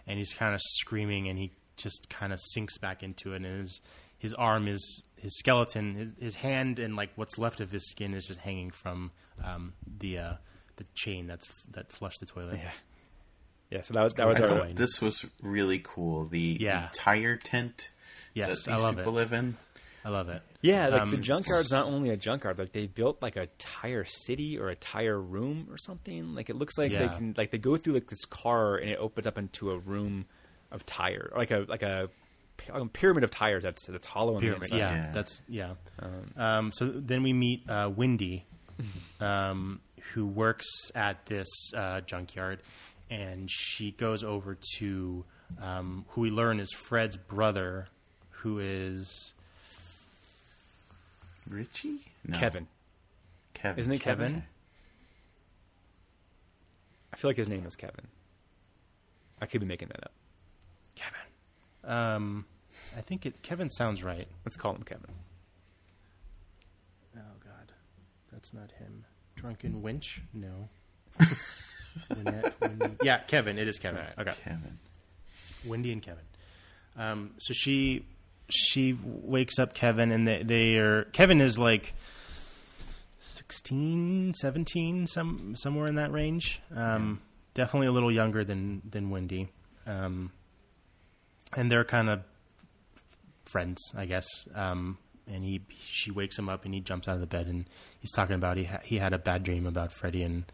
and 0.07 0.17
he's 0.17 0.33
kind 0.33 0.53
of 0.53 0.61
screaming, 0.61 1.27
and 1.29 1.37
he 1.37 1.51
just 1.77 2.09
kind 2.09 2.33
of 2.33 2.39
sinks 2.39 2.77
back 2.77 3.03
into 3.03 3.33
it. 3.33 3.37
And 3.37 3.45
his 3.45 3.81
his 4.17 4.33
arm 4.33 4.67
is 4.67 5.03
his 5.17 5.37
skeleton, 5.37 5.95
his, 5.95 6.13
his 6.19 6.35
hand, 6.35 6.79
and 6.79 6.95
like 6.95 7.09
what's 7.15 7.37
left 7.37 7.59
of 7.61 7.71
his 7.71 7.87
skin 7.89 8.13
is 8.13 8.25
just 8.25 8.39
hanging 8.39 8.71
from 8.71 9.11
um, 9.43 9.73
the 9.99 10.17
uh, 10.19 10.33
the 10.77 10.85
chain 10.95 11.27
that's 11.27 11.47
that 11.71 11.91
flushed 11.91 12.19
the 12.19 12.25
toilet. 12.25 12.57
yeah 12.57 12.71
yeah 13.71 13.81
so 13.81 13.93
that 13.93 14.03
was 14.03 14.13
that 14.13 14.27
was 14.27 14.39
our 14.39 14.47
thought 14.47 14.75
this 14.75 15.01
was 15.01 15.25
really 15.41 15.79
cool. 15.83 16.25
The, 16.25 16.57
Yeah. 16.59 16.87
the 16.91 16.97
tire 16.97 17.37
tent 17.37 17.91
Yes, 18.33 18.63
that 18.63 18.71
I 18.71 18.75
these 18.75 18.83
love 18.83 18.95
people 18.97 19.11
it. 19.13 19.15
live 19.21 19.33
in. 19.33 19.57
I 20.05 20.09
love 20.09 20.29
it. 20.29 20.41
Yeah, 20.61 20.87
like 20.87 21.09
the 21.09 21.17
Um, 21.17 21.21
junkyard's 21.21 21.71
not 21.73 21.85
only 21.87 22.09
a 22.09 22.17
junkyard, 22.17 22.57
like 22.59 22.71
they 22.71 22.87
built 22.87 23.21
like 23.21 23.35
a 23.35 23.47
tire 23.57 24.05
city 24.05 24.57
or 24.57 24.69
a 24.69 24.75
tire 24.75 25.19
room 25.19 25.67
or 25.69 25.77
something. 25.77 26.35
Like 26.35 26.49
it 26.49 26.55
looks 26.55 26.77
like 26.77 26.91
they 26.91 27.07
can 27.09 27.33
like 27.37 27.51
they 27.51 27.57
go 27.57 27.75
through 27.77 27.93
like 27.95 28.07
this 28.07 28.23
car 28.25 28.75
and 28.77 28.89
it 28.89 28.97
opens 28.99 29.27
up 29.27 29.37
into 29.37 29.71
a 29.71 29.77
room 29.77 30.25
of 30.71 30.85
tire, 30.85 31.31
like 31.35 31.51
a 31.51 31.65
like 31.67 31.83
a, 31.83 32.09
a 32.73 32.85
pyramid 32.87 33.23
of 33.23 33.31
tires 33.31 33.63
that's 33.63 33.85
that's 33.87 34.07
hollow 34.07 34.35
on 34.35 34.41
pyramid. 34.41 34.69
the 34.69 34.77
Yeah, 34.77 34.89
inside. 34.89 34.95
Yeah. 35.05 35.11
that's 35.11 35.41
yeah. 35.47 35.73
Um, 36.37 36.71
so 36.71 36.87
then 36.87 37.23
we 37.23 37.33
meet 37.33 37.69
uh, 37.69 37.89
Wendy, 37.93 38.45
um, 39.19 39.81
who 40.13 40.25
works 40.25 40.65
at 40.95 41.25
this 41.25 41.47
uh, 41.75 42.01
junkyard, 42.01 42.61
and 43.09 43.49
she 43.51 43.91
goes 43.91 44.23
over 44.23 44.57
to 44.77 45.25
um, 45.61 46.05
who 46.09 46.21
we 46.21 46.29
learn 46.29 46.59
is 46.59 46.71
Fred's 46.71 47.17
brother, 47.17 47.87
who 48.29 48.59
is 48.59 49.33
Richie? 51.49 51.99
No. 52.25 52.37
Kevin, 52.37 52.67
Kevin. 53.53 53.79
isn't 53.79 53.91
it 53.91 53.99
Kevin? 54.01 54.27
Kevin? 54.27 54.43
I 57.11 57.17
feel 57.17 57.29
like 57.29 57.37
his 57.37 57.49
name 57.49 57.65
is 57.65 57.75
Kevin. 57.75 58.07
I 59.41 59.45
could 59.45 59.61
be 59.61 59.67
making 59.67 59.87
that 59.89 60.03
up. 60.03 60.11
Kevin. 60.95 61.19
Um, 61.83 62.45
I 62.97 63.01
think 63.01 63.25
it 63.25 63.41
Kevin 63.41 63.69
sounds 63.69 64.03
right. 64.03 64.27
Let's 64.45 64.57
call 64.57 64.75
him 64.75 64.83
Kevin. 64.83 65.11
Oh 67.17 67.21
God, 67.43 67.71
that's 68.31 68.53
not 68.53 68.71
him. 68.73 69.05
Drunken 69.35 69.81
Winch? 69.81 70.21
No. 70.33 70.69
Wynette, 72.11 72.53
Wendy. 72.61 72.95
Yeah, 73.01 73.19
Kevin. 73.19 73.57
It 73.57 73.67
is 73.67 73.79
Kevin. 73.79 74.05
Okay. 74.17 74.31
Kevin. 74.43 74.77
Wendy 75.67 75.91
and 75.91 76.01
Kevin. 76.01 76.23
Um, 76.97 77.31
so 77.37 77.53
she 77.53 78.05
she 78.49 78.97
wakes 79.03 79.59
up 79.59 79.73
Kevin, 79.73 80.11
and 80.11 80.27
they, 80.27 80.43
they 80.43 80.77
are 80.77 81.03
Kevin 81.05 81.41
is 81.41 81.57
like 81.57 81.93
16, 83.17 84.33
17, 84.35 85.07
some 85.07 85.55
somewhere 85.55 85.87
in 85.87 85.95
that 85.95 86.11
range. 86.11 86.61
Um, 86.75 87.21
Definitely 87.55 87.87
a 87.87 87.91
little 87.91 88.11
younger 88.11 88.43
than 88.43 88.81
than 88.89 89.09
Wendy, 89.09 89.49
um, 89.85 90.31
and 91.57 91.69
they're 91.71 91.83
kind 91.83 92.09
of 92.09 92.21
friends, 93.45 93.81
I 93.97 94.05
guess. 94.05 94.27
Um, 94.53 94.97
and 95.27 95.43
he 95.43 95.61
she 95.79 96.11
wakes 96.11 96.37
him 96.37 96.47
up, 96.47 96.63
and 96.65 96.73
he 96.73 96.79
jumps 96.79 97.07
out 97.07 97.15
of 97.15 97.21
the 97.21 97.27
bed, 97.27 97.47
and 97.47 97.65
he's 97.99 98.11
talking 98.11 98.35
about 98.35 98.57
he 98.57 98.65
ha- 98.65 98.81
he 98.83 98.97
had 98.97 99.13
a 99.13 99.17
bad 99.17 99.43
dream 99.43 99.65
about 99.65 99.91
Freddy 99.91 100.23
and 100.23 100.45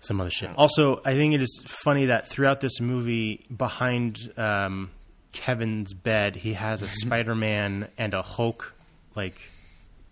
some 0.00 0.20
other 0.20 0.30
shit. 0.30 0.50
Also, 0.56 1.00
I 1.04 1.12
think 1.12 1.34
it 1.34 1.42
is 1.42 1.62
funny 1.66 2.06
that 2.06 2.28
throughout 2.28 2.60
this 2.60 2.80
movie, 2.80 3.44
behind 3.54 4.32
um, 4.36 4.90
Kevin's 5.32 5.92
bed, 5.94 6.36
he 6.36 6.54
has 6.54 6.82
a 6.82 6.88
Spider 7.02 7.34
Man 7.34 7.88
and 7.98 8.14
a 8.14 8.22
Hulk 8.22 8.74
like 9.14 9.34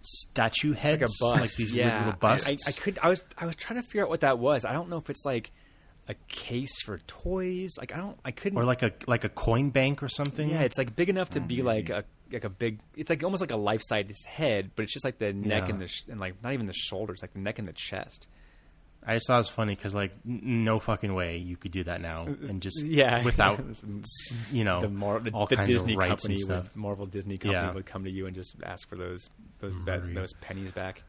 statue 0.02 0.72
heads, 0.72 1.02
It's 1.02 1.20
like 1.22 1.40
like 1.40 1.52
these 1.54 1.72
yeah. 1.72 1.86
weird 1.92 2.06
little 2.06 2.18
busts. 2.20 2.48
I, 2.48 2.52
I, 2.52 2.56
I 2.68 2.72
could. 2.72 2.98
I 3.02 3.08
was. 3.08 3.24
I 3.36 3.46
was 3.46 3.56
trying 3.56 3.80
to 3.80 3.86
figure 3.86 4.04
out 4.04 4.08
what 4.10 4.20
that 4.20 4.38
was. 4.38 4.64
I 4.64 4.72
don't 4.72 4.88
know 4.88 4.96
if 4.96 5.10
it's 5.10 5.24
like 5.24 5.50
a 6.08 6.14
case 6.28 6.80
for 6.82 6.98
toys. 7.06 7.70
Like 7.78 7.92
I 7.92 7.98
don't. 7.98 8.18
I 8.24 8.30
couldn't. 8.30 8.58
or 8.58 8.64
like 8.64 8.82
a 8.82 8.92
like 9.06 9.24
a 9.24 9.28
coin 9.28 9.70
bank 9.70 10.02
or 10.02 10.08
something. 10.08 10.48
yeah, 10.48 10.62
it's 10.62 10.78
like 10.78 10.94
big 10.96 11.08
enough 11.08 11.30
to 11.30 11.40
be 11.40 11.62
like 11.62 11.90
a 11.90 12.04
like 12.32 12.44
a 12.44 12.48
big. 12.50 12.80
It's 12.96 13.10
like 13.10 13.22
almost 13.24 13.40
like 13.40 13.50
a 13.50 13.56
life 13.56 13.82
size 13.84 14.24
head, 14.26 14.70
but 14.76 14.84
it's 14.84 14.92
just 14.92 15.04
like 15.04 15.18
the 15.18 15.32
neck 15.32 15.64
Yeah. 15.64 15.70
and 15.74 15.80
the 15.80 15.88
sh- 15.88 16.04
and 16.08 16.20
like 16.20 16.42
not 16.42 16.52
even 16.52 16.66
the 16.66 16.72
shoulders, 16.74 17.18
like 17.22 17.32
the 17.34 17.40
neck 17.40 17.58
and 17.58 17.66
the 17.68 17.72
chest. 17.72 18.28
I 19.10 19.14
just 19.14 19.26
thought 19.26 19.36
it 19.36 19.38
was 19.38 19.48
funny 19.48 19.74
because 19.74 19.94
like 19.94 20.12
n- 20.28 20.64
no 20.64 20.78
fucking 20.78 21.14
way 21.14 21.38
you 21.38 21.56
could 21.56 21.72
do 21.72 21.82
that 21.84 22.00
now 22.02 22.26
and 22.26 22.60
just 22.60 22.84
Yeah, 22.84 23.24
without 23.24 23.58
you 24.52 24.64
know 24.64 24.82
the, 24.82 24.88
Mar- 24.90 25.20
the, 25.20 25.30
all 25.30 25.46
the 25.46 25.56
kinds 25.56 25.68
Disney 25.70 25.94
of 25.94 25.98
rights 25.98 26.10
company, 26.24 26.34
and 26.34 26.42
stuff. 26.42 26.64
would, 26.64 26.76
Marvel 26.76 27.06
Disney 27.06 27.38
company 27.38 27.54
Yeah. 27.66 27.72
would 27.72 27.86
come 27.86 28.04
to 28.04 28.10
you 28.10 28.26
and 28.26 28.36
just 28.36 28.56
ask 28.62 28.86
for 28.88 28.96
those 28.96 29.30
those 29.60 29.74
those 29.86 30.32
pennies 30.34 30.72
back. 30.72 31.02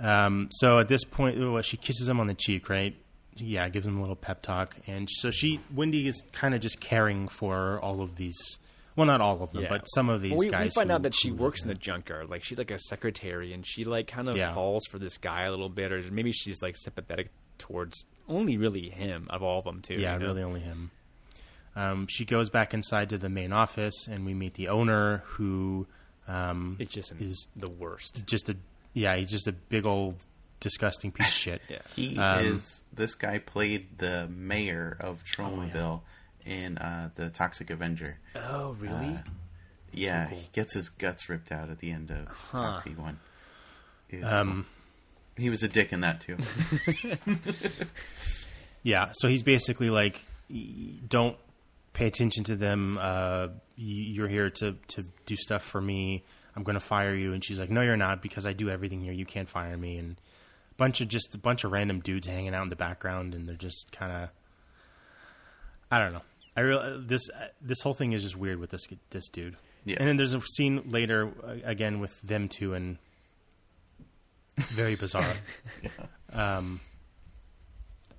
Um, 0.00 0.48
so 0.50 0.80
at 0.80 0.88
this 0.88 1.04
point, 1.04 1.38
well, 1.38 1.62
she 1.62 1.76
kisses 1.76 2.08
him 2.08 2.18
on 2.18 2.26
the 2.26 2.34
cheek, 2.34 2.68
right? 2.68 2.96
Yeah, 3.36 3.68
gives 3.68 3.86
him 3.86 3.96
a 3.96 4.00
little 4.00 4.16
pep 4.16 4.42
talk, 4.42 4.76
and 4.86 5.08
so 5.10 5.30
she 5.30 5.60
Wendy 5.74 6.06
is 6.06 6.22
kind 6.32 6.54
of 6.54 6.60
just 6.60 6.80
caring 6.80 7.28
for 7.28 7.80
all 7.80 8.00
of 8.00 8.16
these. 8.16 8.58
Well, 8.96 9.06
not 9.06 9.20
all 9.20 9.42
of 9.42 9.50
them, 9.52 9.62
Yeah. 9.62 9.68
but 9.70 9.84
some 9.86 10.08
of 10.08 10.22
these 10.22 10.30
Well, 10.32 10.38
we, 10.40 10.50
guys. 10.50 10.66
we 10.66 10.70
find 10.70 10.90
who- 10.90 10.94
out 10.94 11.02
that 11.02 11.14
she 11.14 11.30
works 11.32 11.62
in 11.62 11.68
the 11.68 11.74
junkyard. 11.74 12.28
Like 12.30 12.44
she's 12.44 12.58
like 12.58 12.70
a 12.70 12.78
secretary, 12.78 13.52
and 13.52 13.66
she 13.66 13.84
like 13.84 14.06
kind 14.06 14.28
of 14.28 14.36
Yeah. 14.36 14.54
falls 14.54 14.86
for 14.86 14.98
this 14.98 15.18
guy 15.18 15.44
a 15.44 15.50
little 15.50 15.68
bit, 15.68 15.92
or 15.92 16.00
maybe 16.12 16.30
she's 16.32 16.62
like 16.62 16.76
sympathetic 16.76 17.30
towards 17.58 18.06
only 18.28 18.56
really 18.56 18.90
him 18.90 19.26
of 19.30 19.42
all 19.42 19.58
of 19.58 19.64
them 19.64 19.82
too. 19.82 19.94
Yeah, 19.94 20.14
you 20.14 20.20
know? 20.20 20.26
really 20.26 20.42
only 20.42 20.60
him. 20.60 20.90
Um, 21.76 22.06
she 22.08 22.24
goes 22.24 22.50
back 22.50 22.72
inside 22.72 23.08
to 23.10 23.18
the 23.18 23.28
main 23.28 23.52
office, 23.52 24.06
and 24.06 24.24
we 24.24 24.32
meet 24.32 24.54
the 24.54 24.68
owner, 24.68 25.18
who 25.26 25.86
um, 26.28 26.76
It's 26.78 26.92
just 26.92 27.10
an, 27.10 27.18
is 27.20 27.48
the 27.56 27.68
worst. 27.68 28.24
just 28.26 28.48
a 28.48 28.56
yeah, 28.92 29.16
he's 29.16 29.30
just 29.30 29.48
a 29.48 29.52
big 29.52 29.84
old 29.86 30.14
disgusting 30.60 31.10
piece 31.10 31.26
of 31.26 31.32
shit. 31.34 31.62
Yeah. 31.68 31.78
He 31.94 32.16
Um, 32.16 32.44
is. 32.44 32.84
This 32.92 33.14
guy 33.16 33.40
played 33.40 33.98
the 33.98 34.28
mayor 34.28 34.96
of 35.00 35.24
Tromaville 35.24 36.02
in 36.44 36.78
uh, 36.78 37.10
the 37.14 37.30
Toxic 37.30 37.70
Avenger. 37.70 38.18
Oh, 38.36 38.76
really? 38.80 39.18
Yeah, 39.92 40.28
he 40.28 40.48
gets 40.52 40.74
his 40.74 40.88
guts 40.88 41.28
ripped 41.28 41.52
out 41.52 41.70
at 41.70 41.78
the 41.78 41.90
end 41.92 42.10
of 42.10 42.26
Toxic 42.50 42.98
One. 42.98 43.18
He 44.08 44.18
was, 44.18 44.32
Um, 44.32 44.66
he 45.36 45.50
was 45.50 45.62
a 45.62 45.68
dick 45.68 45.92
in 45.92 46.00
that 46.00 46.20
too. 46.20 46.36
Yeah, 48.86 49.12
so 49.12 49.28
he's 49.28 49.42
basically 49.42 49.88
like, 49.88 50.22
don't 51.08 51.38
pay 51.94 52.06
attention 52.06 52.44
to 52.44 52.54
them. 52.56 52.98
Uh, 53.00 53.48
you're 53.76 54.28
here 54.28 54.50
to 54.50 54.72
to 54.88 55.04
do 55.24 55.36
stuff 55.36 55.62
for 55.62 55.80
me. 55.80 56.22
I'm 56.54 56.64
going 56.64 56.74
to 56.74 56.80
fire 56.80 57.14
you. 57.14 57.32
And 57.32 57.42
she's 57.42 57.58
like, 57.58 57.70
no, 57.70 57.80
you're 57.80 57.96
not, 57.96 58.20
because 58.20 58.46
I 58.46 58.52
do 58.52 58.68
everything 58.68 59.00
here. 59.00 59.12
You 59.14 59.24
can't 59.24 59.48
fire 59.48 59.76
me. 59.78 59.96
And 59.96 60.12
a 60.70 60.74
bunch 60.76 61.00
of 61.00 61.08
just 61.08 61.34
a 61.34 61.38
bunch 61.38 61.64
of 61.64 61.72
random 61.72 62.00
dudes 62.00 62.26
hanging 62.26 62.54
out 62.54 62.62
in 62.62 62.68
the 62.68 62.76
background, 62.76 63.34
and 63.34 63.48
they're 63.48 63.56
just 63.56 63.90
kind 63.90 64.12
of, 64.12 64.28
I 65.90 65.98
don't 65.98 66.12
know. 66.12 66.22
I 66.56 66.60
real 66.60 67.00
this 67.04 67.28
this 67.60 67.80
whole 67.80 67.94
thing 67.94 68.12
is 68.12 68.22
just 68.22 68.36
weird 68.36 68.58
with 68.58 68.70
this 68.70 68.86
this 69.10 69.28
dude. 69.28 69.56
Yeah. 69.84 69.96
And 69.98 70.08
then 70.08 70.16
there's 70.16 70.34
a 70.34 70.40
scene 70.40 70.82
later 70.86 71.30
uh, 71.46 71.56
again 71.64 72.00
with 72.00 72.18
them 72.22 72.48
two, 72.48 72.74
and 72.74 72.96
very 74.56 74.96
bizarre. 74.96 75.26
Um. 76.32 76.80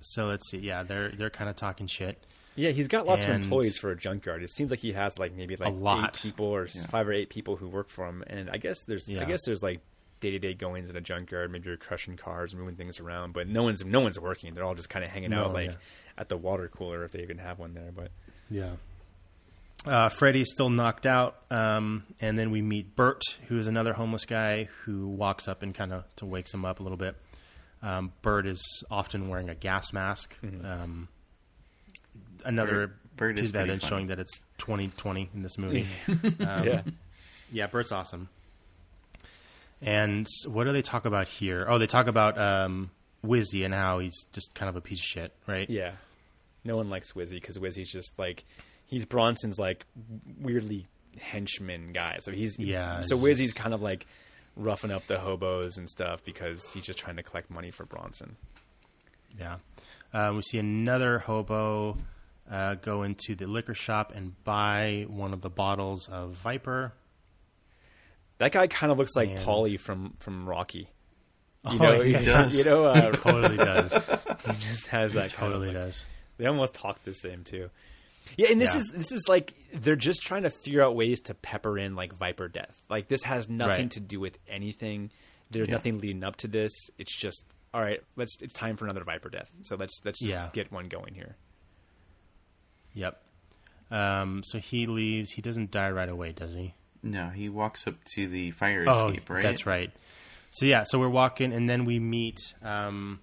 So 0.00 0.24
let's 0.26 0.48
see. 0.50 0.56
Yeah, 0.58 0.84
they're 0.84 1.10
they're 1.10 1.28
kind 1.28 1.50
of 1.50 1.56
talking 1.56 1.86
shit. 1.86 2.24
Yeah, 2.54 2.70
he's 2.70 2.88
got 2.88 3.04
lots 3.06 3.24
And- 3.24 3.34
of 3.34 3.42
employees 3.42 3.76
for 3.76 3.90
a 3.90 3.96
junkyard. 3.96 4.42
It 4.42 4.50
seems 4.50 4.70
like 4.70 4.80
he 4.80 4.92
has 4.92 5.18
like 5.18 5.34
maybe 5.34 5.56
like 5.56 5.74
lot. 5.74 6.16
eight 6.16 6.22
people 6.22 6.46
or 6.46 6.64
s 6.64 6.86
five 6.86 7.06
or 7.08 7.12
eight 7.12 7.28
people 7.28 7.56
who 7.56 7.68
work 7.68 7.90
for 7.90 8.06
him. 8.06 8.24
And 8.26 8.48
I 8.48 8.56
guess 8.56 8.84
there's 8.84 9.06
I 9.10 9.24
guess 9.24 9.42
there's 9.44 9.62
like 9.62 9.80
day 10.20 10.30
to 10.30 10.38
day 10.38 10.54
goings 10.54 10.88
in 10.88 10.96
a 10.96 11.00
junkyard. 11.02 11.50
Maybe 11.52 11.66
you're 11.68 11.76
crushing 11.76 12.16
cars, 12.16 12.54
moving 12.54 12.76
things 12.76 13.00
around, 13.00 13.34
but 13.34 13.48
no 13.48 13.62
one's 13.62 13.84
no 13.84 14.00
one's 14.00 14.18
working. 14.18 14.54
They're 14.54 14.64
all 14.64 14.74
just 14.74 14.88
kind 14.88 15.04
of 15.04 15.10
hanging 15.10 15.30
No, 15.32 15.44
out 15.46 15.52
like 15.52 15.72
yeah. 15.72 15.76
at 16.16 16.30
the 16.30 16.38
water 16.38 16.68
cooler 16.68 17.04
if 17.04 17.12
they 17.12 17.20
even 17.22 17.36
have 17.38 17.58
one 17.58 17.74
there. 17.74 17.90
But 17.94 18.12
Yeah. 18.50 18.72
Uh, 19.84 20.08
Freddy's 20.08 20.50
still 20.50 20.68
knocked 20.70 21.06
out, 21.06 21.36
um, 21.50 22.02
and 22.20 22.36
then 22.36 22.50
we 22.50 22.60
meet 22.60 22.96
Bert, 22.96 23.22
who 23.46 23.56
is 23.58 23.68
another 23.68 23.92
homeless 23.92 24.24
guy 24.24 24.68
who 24.84 25.06
walks 25.08 25.46
up 25.46 25.62
and 25.62 25.72
kind 25.74 25.92
of 25.92 26.04
to 26.16 26.26
wakes 26.26 26.52
him 26.52 26.64
up 26.64 26.80
a 26.80 26.82
little 26.82 26.98
bit. 26.98 27.14
Um, 27.82 28.12
Bert 28.22 28.46
is 28.46 28.82
often 28.90 29.28
wearing 29.28 29.48
a 29.48 29.54
gas 29.54 29.92
mask. 29.92 30.36
Um, 30.42 31.08
another 32.44 32.88
Bert- 32.88 33.16
Bert 33.16 33.36
piece 33.36 33.44
is 33.44 33.50
of 33.50 33.56
evidence 33.56 33.80
funny. 33.82 33.90
showing 33.90 34.06
that 34.08 34.18
it's 34.18 34.40
2020 34.58 35.30
in 35.34 35.42
this 35.42 35.56
movie. 35.56 35.86
yeah, 36.40 36.82
yeah, 37.52 37.66
Bert's 37.68 37.92
awesome. 37.92 38.28
And 39.82 40.26
what 40.48 40.64
do 40.64 40.72
they 40.72 40.82
talk 40.82 41.04
about 41.04 41.28
here? 41.28 41.64
Oh, 41.68 41.78
they 41.78 41.86
talk 41.86 42.08
about 42.08 42.38
um, 42.38 42.90
Wizzy 43.24 43.64
and 43.64 43.72
how 43.74 43.98
he's 44.00 44.24
just 44.32 44.54
kind 44.54 44.68
of 44.68 44.74
a 44.76 44.80
piece 44.80 44.98
of 44.98 45.04
shit, 45.04 45.32
right? 45.46 45.68
yeah. 45.70 45.92
No 46.66 46.76
one 46.76 46.90
likes 46.90 47.12
Wizzy 47.12 47.32
because 47.40 47.58
Wizzy's 47.58 47.90
just 47.90 48.18
like 48.18 48.44
he's 48.84 49.04
Bronson's 49.04 49.58
like 49.58 49.84
weirdly 50.40 50.86
henchman 51.18 51.92
guy. 51.92 52.18
So 52.20 52.32
he's 52.32 52.58
Yeah, 52.58 53.00
So 53.02 53.16
Wizzy's 53.16 53.38
just- 53.48 53.56
kind 53.56 53.72
of 53.74 53.80
like 53.82 54.06
roughing 54.56 54.90
up 54.90 55.02
the 55.02 55.18
hobos 55.18 55.76
and 55.78 55.88
stuff 55.88 56.24
because 56.24 56.70
he's 56.70 56.84
just 56.84 56.98
trying 56.98 57.16
to 57.16 57.22
collect 57.22 57.50
money 57.50 57.70
for 57.70 57.84
Bronson. 57.84 58.36
Yeah. 59.38 59.56
Uh, 60.14 60.32
we 60.34 60.42
see 60.42 60.58
another 60.58 61.18
hobo 61.18 61.96
uh, 62.50 62.74
go 62.76 63.02
into 63.02 63.34
the 63.34 63.46
liquor 63.46 63.74
shop 63.74 64.12
and 64.14 64.32
buy 64.44 65.04
one 65.08 65.32
of 65.32 65.40
the 65.42 65.50
bottles 65.50 66.08
of 66.08 66.32
Viper. 66.32 66.92
That 68.38 68.52
guy 68.52 68.66
kind 68.66 68.92
of 68.92 68.98
looks 68.98 69.16
like 69.16 69.30
And- 69.30 69.38
Paulie 69.40 69.78
from 69.78 70.14
from 70.20 70.48
Rocky. 70.48 70.88
You 71.70 71.78
Oh, 71.80 71.82
know, 71.82 72.00
he 72.02 72.12
you, 72.16 72.22
does. 72.22 72.56
you 72.56 72.64
know, 72.64 72.84
uh, 72.86 73.10
Totally 73.12 73.56
does. 73.56 73.92
he 74.46 74.52
just 74.60 74.86
has 74.88 75.14
that 75.14 75.32
kind 75.32 75.52
of 75.52 75.58
totally 75.60 75.72
does. 75.72 76.04
They 76.38 76.46
almost 76.46 76.74
talk 76.74 77.02
the 77.04 77.14
same 77.14 77.44
too. 77.44 77.70
Yeah, 78.36 78.48
and 78.50 78.60
this 78.60 78.74
Yeah. 78.74 78.80
is 78.80 78.90
this 78.90 79.12
is 79.12 79.28
like 79.28 79.54
they're 79.72 79.94
just 79.96 80.22
trying 80.22 80.42
to 80.42 80.50
figure 80.50 80.82
out 80.82 80.96
ways 80.96 81.20
to 81.22 81.34
pepper 81.34 81.78
in 81.78 81.94
like 81.94 82.12
Viper 82.14 82.48
Death. 82.48 82.80
Like 82.90 83.08
this 83.08 83.22
has 83.22 83.48
nothing 83.48 83.84
Right. 83.86 83.90
to 83.92 84.00
do 84.00 84.18
with 84.20 84.38
anything. 84.48 85.10
There's 85.50 85.68
Yeah. 85.68 85.74
nothing 85.74 85.98
leading 86.00 86.24
up 86.24 86.36
to 86.36 86.48
this. 86.48 86.72
It's 86.98 87.14
just 87.16 87.44
all 87.72 87.80
right. 87.82 88.02
Let's. 88.16 88.40
It's 88.42 88.52
time 88.54 88.76
for 88.76 88.84
another 88.86 89.04
Viper 89.04 89.28
Death. 89.28 89.48
So 89.62 89.76
let's 89.76 90.00
let's 90.04 90.18
just 90.18 90.32
Yeah. 90.36 90.50
get 90.52 90.72
one 90.72 90.88
going 90.88 91.14
here. 91.14 91.36
Yep. 92.94 93.22
Um, 93.90 94.42
so 94.44 94.58
he 94.58 94.86
leaves. 94.86 95.30
He 95.32 95.42
doesn't 95.42 95.70
die 95.70 95.90
right 95.90 96.08
away, 96.08 96.32
does 96.32 96.54
he? 96.54 96.74
No, 97.02 97.28
he 97.28 97.48
walks 97.48 97.86
up 97.86 97.94
to 98.14 98.26
the 98.26 98.50
fire 98.50 98.84
Oh, 98.88 99.08
escape, 99.10 99.30
right? 99.30 99.42
that's 99.42 99.66
right. 99.66 99.92
So 100.50 100.66
yeah, 100.66 100.82
so 100.84 100.98
we're 100.98 101.08
walking, 101.08 101.52
and 101.52 101.68
then 101.70 101.84
we 101.84 101.98
meet. 102.00 102.38
Um, 102.62 103.20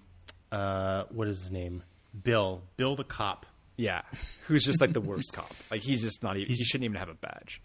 uh, 0.52 1.04
what 1.10 1.28
is 1.28 1.40
his 1.40 1.50
name? 1.50 1.82
Bill. 2.22 2.62
Bill 2.76 2.96
the 2.96 3.04
cop. 3.04 3.46
Yeah, 3.76 4.02
who's 4.46 4.62
just 4.62 4.80
like 4.80 4.92
the 4.92 5.00
worst 5.00 5.32
cop. 5.32 5.50
Like 5.70 5.80
he's 5.80 6.02
just 6.02 6.22
not. 6.22 6.36
Even, 6.36 6.48
he 6.54 6.62
shouldn't 6.62 6.84
even 6.84 6.96
have 6.96 7.08
a 7.08 7.14
badge. 7.14 7.60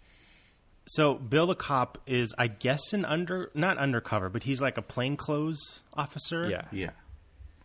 So 0.86 1.14
Bill 1.14 1.46
the 1.46 1.54
cop 1.54 1.98
is, 2.06 2.34
I 2.36 2.48
guess, 2.48 2.92
an 2.92 3.04
under 3.04 3.50
not 3.54 3.78
undercover, 3.78 4.28
but 4.28 4.42
he's 4.42 4.60
like 4.60 4.76
a 4.76 4.82
plainclothes 4.82 5.82
officer. 5.94 6.48
Yeah, 6.50 6.64
Yeah. 6.72 6.90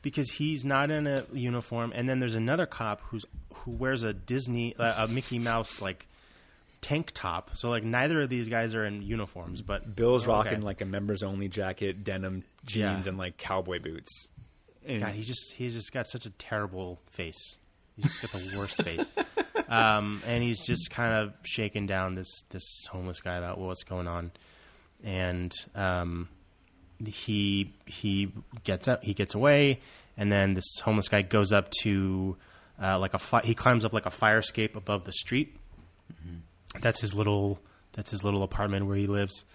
because 0.03 0.30
he's 0.30 0.64
not 0.64 0.91
in 0.91 1.07
a 1.07 1.24
uniform, 1.34 1.91
and 1.95 2.07
then 2.07 2.20
there's 2.20 2.36
another 2.36 2.68
cop 2.68 3.02
who's 3.10 3.26
who 3.56 3.72
wears 3.72 4.03
a 4.03 4.14
Disney 4.14 4.76
uh, 4.78 5.06
a 5.06 5.07
Mickey 5.07 5.40
Mouse 5.40 5.82
like 5.82 6.07
tank 6.82 7.10
top. 7.16 7.49
So 7.56 7.72
like 7.72 7.84
neither 7.84 8.22
of 8.22 8.30
these 8.30 8.48
guys 8.48 8.76
are 8.76 8.86
in 8.86 9.02
uniforms, 9.02 9.64
but 9.64 9.95
Bill's 9.95 10.26
Oh, 10.28 10.34
rocking 10.34 10.53
okay. 10.57 10.62
like 10.62 10.82
a 10.82 10.86
members 10.86 11.24
only 11.24 11.48
jacket, 11.48 12.03
denim 12.03 12.44
jeans, 12.64 13.06
Yeah. 13.06 13.10
and 13.10 13.18
like 13.18 13.38
cowboy 13.38 13.80
boots. 13.80 14.28
And 14.88 15.02
God, 15.02 15.14
he 15.14 15.24
just 15.24 15.53
he's 15.53 15.76
just 15.76 15.91
got 15.91 16.07
such 16.07 16.26
a 16.26 16.30
terrible 16.32 16.99
face. 17.07 17.57
He's 17.95 18.06
just 18.06 18.22
got 18.22 18.41
the 18.41 18.57
worst 18.57 18.82
face. 18.84 19.07
um, 19.70 20.22
and 20.28 20.44
he's 20.44 20.66
just 20.66 20.90
kind 20.91 21.14
of 21.14 21.34
shaking 21.44 21.88
down 21.88 22.16
this 22.16 22.44
this 22.49 22.86
homeless 22.91 23.20
guy 23.20 23.38
about 23.38 23.57
what's 23.57 23.84
going 23.84 24.07
on, 24.07 24.32
and 25.03 25.53
um, 25.74 26.30
he 27.06 27.74
he 27.86 28.32
gets 28.64 28.88
up, 28.88 29.03
he 29.03 29.14
gets 29.14 29.34
away, 29.34 29.80
and 30.18 30.32
then 30.32 30.53
this 30.53 30.80
homeless 30.84 31.07
guy 31.07 31.22
goes 31.22 31.52
up 31.52 31.70
to 31.82 32.38
uh, 32.82 32.99
like 32.99 33.14
a 33.14 33.20
fi- 33.20 33.44
he 33.44 33.56
climbs 33.56 33.86
up 33.86 33.94
like 33.94 34.06
a 34.06 34.12
fire 34.12 34.40
escape 34.40 34.76
above 34.76 35.06
the 35.06 35.14
street. 35.14 35.56
That's 36.82 36.99
his 36.99 37.14
little 37.16 37.60
that's 37.94 38.12
his 38.12 38.24
little 38.24 38.44
apartment 38.44 38.86
where 38.86 38.98
he 38.98 39.07
lives, 39.07 39.45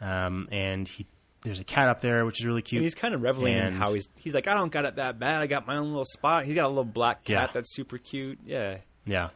um, 0.00 0.48
and 0.50 0.88
he 0.88 1.06
there's 1.42 1.60
a 1.60 1.64
cat 1.64 1.88
up 1.88 2.00
there 2.00 2.24
which 2.24 2.40
is 2.40 2.46
really 2.46 2.62
cute. 2.62 2.78
And 2.80 2.84
he's 2.84 2.94
kind 2.94 3.14
of 3.14 3.22
reveling 3.22 3.54
in 3.54 3.74
how 3.74 3.92
he's 3.94 4.08
he's 4.20 4.34
like, 4.34 4.46
I 4.48 4.54
don't 4.54 4.70
got 4.72 4.84
it 4.84 4.96
that 4.96 5.18
bad. 5.18 5.40
I 5.42 5.46
got 5.46 5.66
my 5.66 5.76
own 5.76 5.88
little 5.88 6.04
spot. 6.04 6.44
He's 6.44 6.54
got 6.54 6.66
a 6.66 6.68
little 6.68 6.84
black 6.84 7.24
cat 7.24 7.48
Yeah. 7.48 7.52
that's 7.52 7.74
super 7.74 7.98
cute. 7.98 8.38
Yeah. 8.46 8.78
Yeah. 9.04 9.30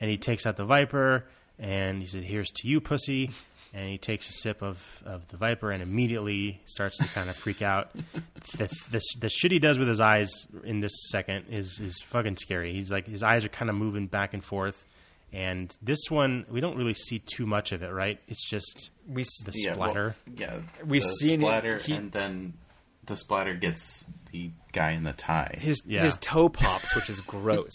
And 0.00 0.10
he 0.10 0.16
takes 0.16 0.46
out 0.46 0.56
the 0.56 0.64
Viper 0.64 1.24
and 1.58 2.00
he 2.00 2.06
said, 2.06 2.24
Here's 2.24 2.50
to 2.50 2.68
you, 2.68 2.80
pussy. 2.80 3.30
And 3.72 3.88
he 3.88 3.98
takes 3.98 4.28
a 4.28 4.32
sip 4.32 4.62
of, 4.62 5.02
of 5.06 5.28
the 5.28 5.36
Viper 5.36 5.70
and 5.70 5.80
immediately 5.80 6.60
starts 6.64 6.98
to 6.98 7.04
kind 7.06 7.30
of 7.30 7.36
freak 7.36 7.62
out. 7.62 7.90
The, 8.56 8.66
the, 8.90 9.00
the 9.20 9.28
shit 9.28 9.52
he 9.52 9.58
does 9.60 9.78
with 9.78 9.86
his 9.86 10.00
eyes 10.00 10.28
in 10.64 10.80
this 10.80 10.90
second 11.10 11.44
is, 11.50 11.78
is 11.78 12.00
fucking 12.06 12.36
scary. 12.36 12.72
He's 12.72 12.90
like, 12.90 13.06
his 13.06 13.22
eyes 13.22 13.44
are 13.44 13.48
kind 13.50 13.68
of 13.68 13.76
moving 13.76 14.06
back 14.08 14.34
and 14.34 14.42
forth. 14.42 14.84
And 15.32 15.74
this 15.80 16.00
one, 16.10 16.44
we 16.50 16.60
don't 16.60 16.76
really 16.76 16.94
see 16.94 17.20
too 17.20 17.46
much 17.46 17.70
of 17.72 17.82
it, 17.82 17.88
right? 17.92 18.18
It's 18.28 18.48
just 18.48 18.90
We 19.06 19.22
s- 19.22 19.28
the 19.44 19.52
Yeah, 19.54 19.76
well, 19.76 19.90
splatter. 19.90 20.16
yeah, 20.36 20.60
We've 20.84 21.02
the 21.02 21.08
it- 21.34 21.38
splatter, 21.38 21.78
he- 21.78 21.92
and 21.92 22.10
then 22.12 22.54
the 23.04 23.16
splatter 23.16 23.54
gets 23.54 24.06
the 24.32 24.50
guy 24.72 24.92
in 24.92 25.04
the 25.04 25.12
tie. 25.12 25.56
his 25.58 25.82
Yeah. 25.86 26.02
his 26.04 26.16
toe 26.16 26.48
pops, 26.48 26.94
which 26.94 27.08
is 27.08 27.20
gross. 27.26 27.70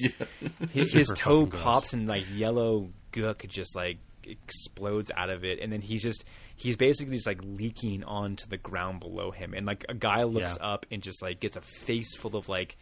His, 0.72 0.91
his 0.94 1.07
toe 1.15 1.41
fucking 1.45 1.49
gross. 1.49 1.64
pops 1.64 1.94
and 1.94 2.07
like 2.07 2.23
yellow 2.34 2.90
gook 3.14 3.48
just 3.48 3.76
like 3.76 3.98
explodes 4.23 5.11
out 5.15 5.30
of 5.30 5.44
it, 5.45 5.60
and 5.60 5.72
then 5.72 5.82
he's 5.82 6.02
just 6.03 6.23
he's 6.56 6.76
basically 6.77 7.15
just 7.15 7.27
like 7.27 7.40
leaking 7.44 8.03
onto 8.03 8.48
the 8.48 8.57
ground 8.57 8.99
below 8.99 9.32
him, 9.32 9.53
and 9.53 9.65
like 9.65 9.86
a 9.90 9.94
guy 9.94 10.23
looks 10.23 10.57
Yeah. 10.60 10.65
up 10.73 10.86
and 10.91 11.02
just 11.03 11.22
like 11.22 11.40
gets 11.40 11.56
a 11.57 11.61
face 11.61 12.15
full 12.15 12.36
of 12.36 12.48
like 12.49 12.77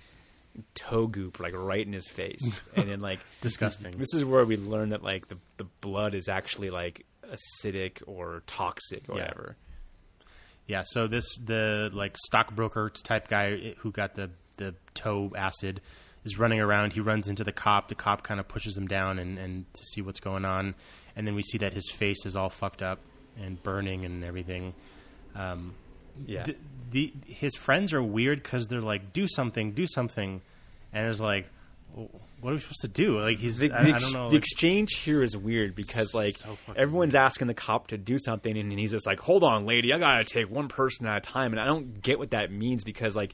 toe 0.75 1.07
goop 1.07 1.39
like 1.39 1.53
right 1.55 1.85
in 1.85 1.93
his 1.93 2.07
face, 2.07 2.61
and 2.75 2.89
then 2.89 2.99
like 3.01 3.19
Disgusting. 3.41 3.97
This 3.97 4.13
is 4.13 4.23
where 4.25 4.45
we 4.45 4.57
learn 4.57 4.89
that 4.89 5.03
like 5.03 5.27
the 5.27 5.37
the 5.57 5.65
blood 5.81 6.13
is 6.15 6.29
actually 6.29 6.69
like 6.69 7.05
acidic 7.25 8.01
or 8.05 8.43
toxic 8.47 9.09
or 9.09 9.15
Yeah. 9.17 9.21
whatever. 9.23 9.57
Yeah, 10.67 10.81
so 10.85 11.07
this 11.07 11.25
the 11.43 11.89
like 11.93 12.15
stockbroker 12.17 12.89
type 12.89 13.27
guy 13.27 13.73
who 13.79 13.91
got 13.91 14.15
the 14.15 14.29
the 14.57 14.75
toe 14.93 15.31
acid 15.35 15.81
is 16.23 16.37
running 16.39 16.59
around. 16.61 16.93
He 16.93 17.01
runs 17.01 17.27
into 17.27 17.43
the 17.43 17.51
cop. 17.51 17.89
The 17.89 17.95
cop 17.95 18.23
kind 18.23 18.39
of 18.39 18.47
pushes 18.47 18.77
him 18.77 18.87
down 18.87 19.19
and, 19.19 19.37
and 19.37 19.65
to 19.73 19.83
see 19.83 20.01
what's 20.01 20.19
going 20.21 20.45
on, 20.45 20.75
and 21.15 21.27
then 21.27 21.35
we 21.35 21.41
see 21.41 21.57
that 21.59 21.73
his 21.73 21.89
face 21.91 22.25
is 22.25 22.35
all 22.37 22.49
fucked 22.49 22.81
up 22.81 22.99
and 23.37 23.61
burning 23.63 24.05
and 24.05 24.23
everything. 24.23 24.73
Um, 25.35 25.73
Yeah. 26.25 26.43
the, 26.43 26.55
the 26.91 27.13
his 27.27 27.55
friends 27.55 27.93
are 27.93 28.03
weird 28.03 28.41
because 28.43 28.67
they're 28.67 28.81
like, 28.81 29.13
"Do 29.13 29.27
something, 29.27 29.71
do 29.71 29.87
something," 29.87 30.41
and 30.93 31.07
it's 31.09 31.19
like, 31.19 31.47
"What 31.93 32.51
are 32.51 32.53
we 32.53 32.59
supposed 32.59 32.81
to 32.81 32.87
do?" 32.87 33.19
Like 33.19 33.39
he's 33.39 33.57
the, 33.59 33.71
I, 33.71 33.83
the 33.83 33.91
I 33.91 33.95
ex- 33.95 34.03
don't 34.11 34.13
know. 34.13 34.29
the 34.29 34.35
like- 34.35 34.43
exchange 34.43 34.93
here 34.99 35.23
is 35.23 35.35
weird 35.35 35.75
because 35.75 36.13
like 36.13 36.35
So 36.37 36.57
everyone's 36.75 37.15
asking 37.15 37.47
the 37.47 37.53
cop 37.53 37.87
to 37.87 37.97
do 37.97 38.17
something 38.19 38.55
and 38.57 38.71
he's 38.77 38.91
just 38.91 39.05
like 39.07 39.19
hold 39.19 39.43
on 39.43 39.65
lady 39.65 39.91
i 39.93 39.97
gotta 39.97 40.23
take 40.23 40.49
one 40.51 40.67
person 40.67 41.07
at 41.07 41.17
a 41.17 41.21
time 41.21 41.51
and 41.53 41.59
i 41.59 41.65
don't 41.65 42.01
get 42.01 42.19
what 42.19 42.31
that 42.31 42.51
means 42.51 42.83
because 42.83 43.15
like 43.15 43.33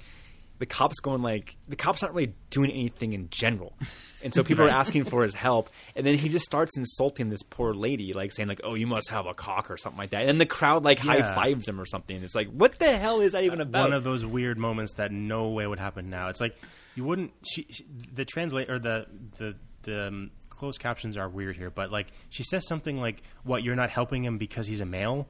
the 0.59 0.65
cop's 0.65 0.99
going 0.99 1.21
like 1.21 1.57
the 1.67 1.75
cop's 1.75 2.03
aren't 2.03 2.15
really 2.15 2.33
doing 2.49 2.71
anything 2.71 3.13
in 3.13 3.29
general 3.29 3.73
and 4.23 4.33
so 4.33 4.43
people 4.43 4.65
are 4.65 4.69
asking 4.69 5.03
for 5.03 5.23
his 5.23 5.33
help 5.33 5.69
and 5.95 6.05
then 6.05 6.17
he 6.17 6.29
just 6.29 6.45
starts 6.45 6.77
insulting 6.77 7.29
this 7.29 7.43
poor 7.43 7.73
lady 7.73 8.13
like 8.13 8.31
saying 8.31 8.47
like 8.47 8.61
oh 8.63 8.75
you 8.75 8.87
must 8.87 9.09
have 9.09 9.25
a 9.25 9.33
cock 9.33 9.71
or 9.71 9.77
something 9.77 9.97
like 9.97 10.11
that 10.11 10.27
and 10.27 10.39
the 10.39 10.45
crowd 10.45 10.83
like 10.83 10.99
high 10.99 11.21
fives 11.21 11.67
him 11.67 11.79
or 11.79 11.85
something 11.85 12.17
it's 12.23 12.35
like 12.35 12.49
what 12.51 12.77
the 12.79 12.97
hell 12.97 13.21
is 13.21 13.31
that 13.31 13.43
even 13.43 13.61
about 13.61 13.89
one 13.89 13.93
of 13.93 14.03
those 14.03 14.25
weird 14.25 14.57
moments 14.57 14.93
that 14.93 15.11
no 15.11 15.49
way 15.49 15.65
would 15.65 15.79
happen 15.79 16.09
now. 16.09 16.29
It's 16.29 16.41
like 16.41 16.55
you 16.95 17.03
wouldn't. 17.03 17.31
She, 17.45 17.65
she, 17.69 17.85
the 18.13 18.25
translate 18.25 18.69
or 18.69 18.79
the 18.79 19.05
the 19.37 19.55
the 19.83 20.07
um, 20.07 20.31
closed 20.49 20.79
captions 20.79 21.17
are 21.17 21.29
weird 21.29 21.55
here, 21.55 21.69
but 21.69 21.91
like 21.91 22.07
she 22.29 22.43
says 22.43 22.67
something 22.67 22.99
like, 22.99 23.23
"What 23.43 23.63
you're 23.63 23.75
not 23.75 23.89
helping 23.89 24.23
him 24.23 24.37
because 24.37 24.67
he's 24.67 24.81
a 24.81 24.85
male," 24.85 25.27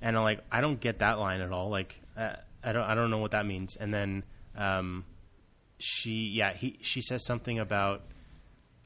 and 0.00 0.16
I'm 0.16 0.22
like, 0.22 0.40
I 0.50 0.60
don't 0.60 0.80
get 0.80 0.98
that 0.98 1.18
line 1.18 1.40
at 1.40 1.52
all. 1.52 1.70
Like 1.70 2.00
uh, 2.16 2.34
I 2.62 2.72
don't 2.72 2.84
I 2.84 2.94
don't 2.94 3.10
know 3.10 3.18
what 3.18 3.32
that 3.32 3.46
means. 3.46 3.76
And 3.76 3.92
then 3.92 4.24
um, 4.56 5.04
she 5.78 6.28
yeah 6.28 6.52
he 6.52 6.78
she 6.82 7.00
says 7.02 7.24
something 7.26 7.58
about 7.58 8.02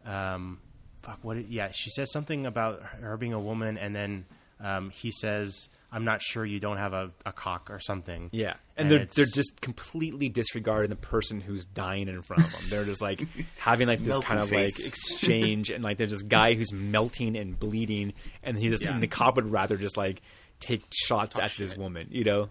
um 0.07 0.59
fuck 1.03 1.19
what 1.23 1.36
it, 1.36 1.47
yeah 1.49 1.70
she 1.73 1.90
says 1.90 2.11
something 2.12 2.47
about 2.47 2.82
her 2.82 3.16
being 3.16 3.32
a 3.32 3.40
woman 3.40 3.77
and 3.78 3.95
then 3.95 4.24
um, 4.61 4.90
he 4.90 5.11
says 5.12 5.69
i'm 5.93 6.05
not 6.05 6.20
sure 6.23 6.45
you 6.45 6.59
don't 6.59 6.78
have 6.78 6.93
a, 6.93 7.11
a 7.27 7.32
cock 7.32 7.70
or 7.70 7.78
something 7.78 8.28
Yeah, 8.32 8.55
and, 8.77 8.90
they're 8.90 9.05
they're 9.07 9.27
just 9.27 9.61
completely 9.61 10.28
disregarding 10.28 10.90
the 10.90 10.97
person 10.97 11.40
who's 11.40 11.65
dying 11.65 12.09
in 12.09 12.23
front 12.23 12.45
of 12.45 12.53
them. 12.53 12.62
They're 12.69 12.85
just 12.85 13.01
like 13.03 13.23
having 13.59 13.86
like 13.86 14.03
this 14.03 14.19
kind 14.19 14.40
of 14.40 14.51
like 14.51 14.66
exchange, 14.69 15.70
and 15.70 15.82
like 15.85 15.97
there's 15.99 16.11
this 16.11 16.23
guy 16.23 16.55
who's 16.55 16.73
melting 16.73 17.36
and 17.36 17.59
bleeding, 17.59 18.15
and 18.43 18.59
he 18.59 18.69
just 18.69 18.82
Yeah. 18.82 18.93
and 18.93 19.03
the 19.03 19.07
cop 19.07 19.36
would 19.36 19.51
rather 19.51 19.77
just 19.77 19.97
like 19.97 20.20
take 20.61 20.82
shots 20.93 21.39
at 21.39 21.53
this 21.57 21.77
woman, 21.77 22.09
you 22.11 22.24
know? 22.24 22.49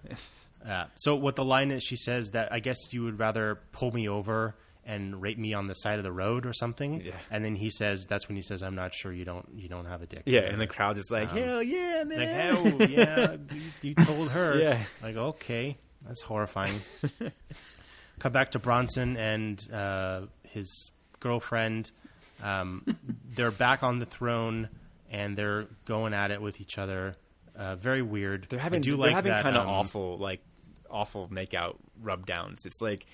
Uh, 0.68 0.86
so 0.96 1.16
what 1.16 1.36
the 1.36 1.46
line 1.46 1.72
is, 1.72 1.84
she 1.84 1.96
says 1.96 2.32
that 2.32 2.52
I 2.52 2.60
guess 2.60 2.94
you 2.94 3.04
would 3.06 3.20
rather 3.20 3.60
pull 3.72 3.92
me 3.92 4.10
over 4.10 4.56
and 4.86 5.22
rape 5.22 5.38
me 5.38 5.54
on 5.54 5.68
the 5.68 5.74
side 5.74 5.98
of 5.98 6.04
the 6.04 6.12
road 6.12 6.46
or 6.46 6.54
something. 6.54 7.02
Yeah. 7.02 7.12
And 7.30 7.44
then 7.44 7.56
he 7.56 7.70
says, 7.70 8.06
that's 8.06 8.28
when 8.28 8.36
he 8.38 8.42
says, 8.42 8.64
I'm 8.64 8.76
not 8.76 8.94
sure 8.94 9.12
you 9.14 9.26
don't 9.26 9.48
you 9.56 9.68
don't 9.70 9.86
have 9.86 10.02
a 10.02 10.06
dick. 10.06 10.24
Yeah, 10.26 10.42
and 10.42 10.60
the 10.60 10.68
crowd 10.68 10.98
is 10.98 11.10
like, 11.12 11.32
Um, 11.32 11.38
hell 11.38 11.64
yeah, 11.64 12.04
like 12.08 12.28
hell 12.28 12.90
yeah, 12.90 13.36
you, 13.54 13.62
you 13.82 13.96
told 13.96 14.32
her. 14.32 14.58
Yeah. 14.62 14.82
Like 15.04 15.16
okay, 15.18 15.78
that's 16.06 16.22
horrifying. 16.22 16.80
Come 18.20 18.32
back 18.32 18.52
to 18.52 18.60
Bronson 18.60 19.16
and 19.18 19.72
uh, 19.72 20.22
his 20.44 20.92
girlfriend. 21.20 21.92
Um, 22.44 22.84
they're 23.36 23.52
back 23.52 23.84
on 23.84 24.00
the 24.00 24.06
throne 24.06 24.70
and 25.10 25.38
they're 25.38 25.68
going 25.86 26.14
at 26.14 26.32
it 26.32 26.42
with 26.42 26.60
each 26.62 26.78
other. 26.78 27.16
Uh, 27.56 27.76
very 27.76 28.02
weird. 28.02 28.48
They're 28.50 28.60
I 28.60 28.64
having 28.64 28.82
do 28.82 28.92
they're 28.92 29.08
like 29.08 29.16
having 29.16 29.32
that, 29.32 29.44
kind 29.44 29.56
of 29.58 29.64
um, 29.64 29.70
awful 29.70 30.18
like 30.18 30.42
awful 30.90 31.28
makeout 31.30 31.76
rub 32.02 32.26
downs. 32.26 32.66
It's 32.66 32.82
like 32.82 33.06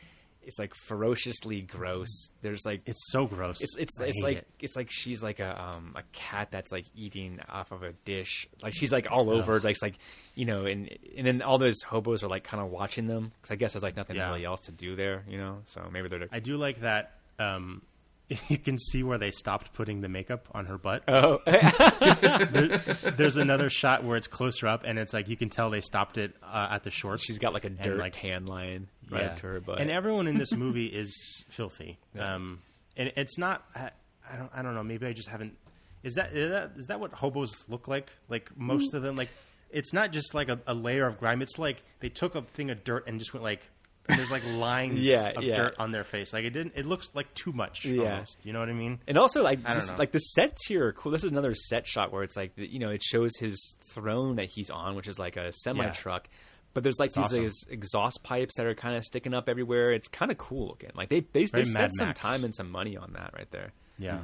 it's 0.45 0.59
like 0.59 0.73
ferociously 0.75 1.61
gross. 1.61 2.09
There's 2.41 2.65
like 2.65 2.81
It's 2.85 3.11
so 3.11 3.25
gross. 3.27 3.61
It's 3.61 3.77
it's 3.77 3.99
it's 4.01 4.21
like 4.21 4.37
it. 4.39 4.47
it's 4.59 4.75
like 4.75 4.89
she's 4.91 5.23
like 5.23 5.39
a 5.39 5.61
um 5.61 5.93
a 5.95 6.03
cat 6.11 6.49
that's 6.51 6.69
like 6.71 6.85
eating 6.95 7.39
off 7.47 7.71
of 7.71 7.81
a 7.83 7.93
dish. 8.03 8.45
Like 8.61 8.73
she's 8.73 8.91
like 8.91 9.07
all 9.09 9.29
over. 9.29 9.59
Like 9.61 9.71
it's 9.75 9.81
like 9.81 9.95
you 10.35 10.45
know, 10.45 10.65
and 10.65 10.89
and 11.17 11.25
then 11.25 11.41
all 11.41 11.57
those 11.57 11.81
hobos 11.81 12.23
are 12.25 12.27
like 12.27 12.43
kind 12.43 12.61
of 12.61 12.69
watching 12.71 13.07
them 13.07 13.31
because 13.41 13.51
I 13.51 13.55
guess 13.55 13.71
there's 13.73 13.83
like 13.83 13.95
nothing 13.95 14.17
Yeah. 14.17 14.29
really 14.29 14.43
else 14.43 14.59
to 14.61 14.71
do 14.73 14.95
there. 14.97 15.23
You 15.29 15.37
know, 15.37 15.59
so 15.63 15.87
maybe 15.91 16.09
they're. 16.09 16.27
I 16.31 16.39
do 16.39 16.57
like 16.57 16.79
that. 16.81 17.13
Um, 17.39 17.81
you 18.47 18.57
can 18.57 18.77
see 18.77 19.03
where 19.03 19.17
they 19.17 19.31
stopped 19.31 19.73
putting 19.73 20.01
the 20.01 20.09
makeup 20.09 20.47
on 20.53 20.65
her 20.65 20.77
butt. 20.77 21.03
oh, 21.07 21.39
There- 21.45 22.77
there's 23.11 23.37
another 23.37 23.69
shot 23.69 24.03
where 24.03 24.17
it's 24.17 24.27
closer 24.27 24.67
up, 24.67 24.83
and 24.85 24.97
it's 24.97 25.13
like 25.13 25.27
you 25.29 25.37
can 25.37 25.49
tell 25.49 25.69
they 25.69 25.81
stopped 25.81 26.17
it 26.17 26.35
uh, 26.43 26.67
at 26.71 26.83
the 26.83 26.91
shorts. 26.91 27.23
she's 27.23 27.37
got 27.37 27.53
like 27.53 27.65
a 27.65 27.69
dirt 27.69 27.97
like, 27.97 28.13
tan 28.13 28.45
line 28.45 28.87
right 29.09 29.25
up 29.25 29.35
to 29.37 29.47
her 29.47 29.59
butt. 29.59 29.79
And 29.79 29.91
everyone 29.91 30.27
in 30.27 30.37
this 30.37 30.53
movie 30.55 30.87
is 30.87 31.43
filthy. 31.49 31.97
Um, 32.17 32.59
and 32.97 33.11
it's 33.15 33.37
not. 33.37 33.63
I, 33.75 33.91
I 34.31 34.37
don't. 34.37 34.49
I 34.53 34.61
don't 34.61 34.73
know. 34.75 34.83
Maybe 34.83 35.05
I 35.05 35.13
just 35.13 35.27
haven't. 35.29 35.57
Is 36.03 36.15
that 36.15 36.33
is 36.35 36.49
that 36.49 36.71
is 36.77 36.85
that 36.87 36.99
what 36.99 37.11
hobos 37.13 37.67
look 37.69 37.87
like? 37.87 38.09
Like 38.29 38.55
most 38.57 38.93
of 38.93 39.01
them, 39.03 39.15
like 39.15 39.29
it's 39.69 39.93
not 39.93 40.11
just 40.11 40.33
like 40.33 40.49
a, 40.49 40.59
a 40.67 40.73
layer 40.73 41.05
of 41.07 41.19
grime. 41.19 41.41
It's 41.41 41.57
like 41.57 41.83
they 41.99 42.09
took 42.09 42.35
a 42.35 42.41
thing 42.41 42.69
of 42.71 42.83
dirt 42.83 43.07
and 43.07 43.19
just 43.19 43.33
went 43.33 43.43
like. 43.43 43.69
And 44.09 44.19
there's 44.19 44.31
like 44.31 44.43
lines 44.55 44.99
Yeah, 44.99 45.31
of 45.35 45.43
yeah. 45.43 45.55
dirt 45.55 45.75
on 45.80 45.91
their 45.91 46.03
face. 46.03 46.34
Like 46.34 46.43
it 46.43 46.49
didn't. 46.51 46.73
It 46.75 46.85
looks 46.85 47.09
like 47.13 47.34
too 47.34 47.53
much. 47.53 47.85
Yeah. 47.85 48.15
Almost. 48.15 48.39
You 48.43 48.53
know 48.53 48.59
what 48.59 48.69
I 48.69 48.73
mean? 48.73 48.99
And 49.07 49.17
also, 49.17 49.41
like, 49.41 49.59
I 49.65 49.75
just, 49.75 49.97
like 49.97 50.11
the 50.11 50.19
sets 50.19 50.65
here 50.67 50.88
are 50.88 50.93
cool. 50.93 51.11
This 51.11 51.23
is 51.23 51.31
another 51.31 51.55
set 51.55 51.88
shot 51.88 52.11
where 52.11 52.23
it's 52.23 52.35
like, 52.35 52.51
you 52.57 52.80
know, 52.80 52.89
it 52.89 53.01
shows 53.01 53.31
his 53.39 53.75
throne 53.93 54.35
that 54.35 54.49
he's 54.53 54.69
on, 54.69 54.95
which 54.95 55.07
is 55.07 55.17
like 55.19 55.38
a 55.38 55.51
semi 55.53 55.89
truck. 55.91 56.27
But 56.73 56.84
there's 56.84 56.97
like 56.99 57.11
these 57.11 57.25
awesome. 57.25 57.43
these 57.43 57.65
exhaust 57.69 58.23
pipes 58.23 58.55
that 58.57 58.65
are 58.65 58.73
kind 58.73 58.95
of 58.95 59.03
sticking 59.03 59.34
up 59.34 59.47
everywhere. 59.47 59.91
It's 59.91 60.07
kind 60.07 60.31
of 60.31 60.38
cool 60.38 60.67
looking. 60.69 60.89
Like 60.95 61.09
they 61.09 61.19
they, 61.19 61.45
they 61.45 61.63
spent 61.65 61.73
Mad 61.73 61.91
some 61.97 62.07
Max. 62.07 62.19
time 62.19 62.43
and 62.43 62.55
some 62.55 62.71
money 62.71 62.97
on 62.97 63.13
that 63.13 63.31
right 63.38 63.49
there. 63.51 63.71
Yeah. 63.99 64.19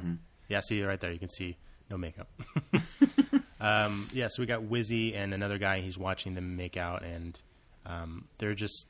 Yeah, 0.48 0.60
see 0.60 0.82
right 0.82 1.00
there, 1.00 1.12
you 1.12 1.18
can 1.20 1.30
see 1.30 1.56
no 1.88 1.96
makeup. 1.96 2.28
um, 3.60 4.08
yeah, 4.12 4.26
so 4.28 4.42
we 4.42 4.46
got 4.46 4.62
Wizzy 4.62 5.16
and 5.16 5.32
another 5.32 5.58
guy. 5.58 5.80
He's 5.80 5.96
watching 5.96 6.34
them 6.34 6.56
make 6.56 6.76
out, 6.76 7.04
and 7.04 7.40
um, 7.86 8.24
they're 8.38 8.54
just 8.54 8.86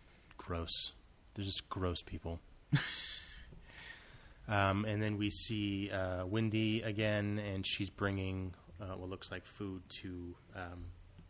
gross. 0.51 0.93
They're 1.35 1.44
just 1.44 1.68
gross 1.68 2.02
people. 2.02 2.40
um, 4.48 4.85
and 4.85 5.01
then 5.01 5.16
we 5.16 5.31
see 5.31 5.93
uh, 5.93 6.27
Wendy 6.27 6.82
again, 6.82 7.39
and 7.39 7.64
she's 7.64 7.89
bringing 7.89 8.52
uh, 8.81 8.97
what 8.97 9.09
looks 9.09 9.31
like 9.31 9.47
food 9.47 9.81
to 10.01 10.35
um, 10.56 10.86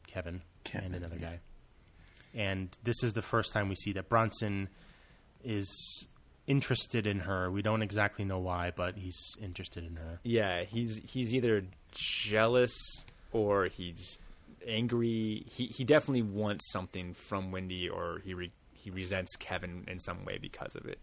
Kevin, 0.07 0.41
Kevin, 0.65 0.95
and 0.95 1.05
another 1.05 1.19
guy. 1.19 1.39
And 2.35 2.75
this 2.83 3.03
is 3.03 3.13
the 3.13 3.21
first 3.21 3.53
time 3.53 3.69
we 3.69 3.75
see 3.75 3.93
that 3.93 4.09
Bronson 4.09 4.71
is 5.45 6.07
interested 6.47 7.07
in 7.07 7.19
her. 7.19 7.51
We 7.51 7.61
don't 7.61 7.83
exactly 7.83 8.25
know 8.25 8.39
why, 8.39 8.73
but 8.75 8.97
he's 8.97 9.37
interested 9.43 9.85
in 9.85 9.97
her. 9.97 10.19
Yeah, 10.23 10.63
he's 10.65 10.97
he's 10.97 11.35
either 11.35 11.65
jealous 11.93 12.75
or 13.33 13.67
he's 13.67 14.19
angry. 14.67 15.45
He 15.47 15.67
he 15.67 15.85
definitely 15.85 16.23
wants 16.23 16.73
something 16.73 17.13
from 17.13 17.53
Wendy, 17.53 17.91
or 17.91 18.23
he 18.25 18.33
re, 18.33 18.51
he 18.83 18.91
resents 18.91 19.37
Kevin 19.37 19.85
in 19.89 19.99
some 19.99 20.25
way 20.25 20.39
because 20.39 20.75
of 20.77 20.87
it. 20.87 20.99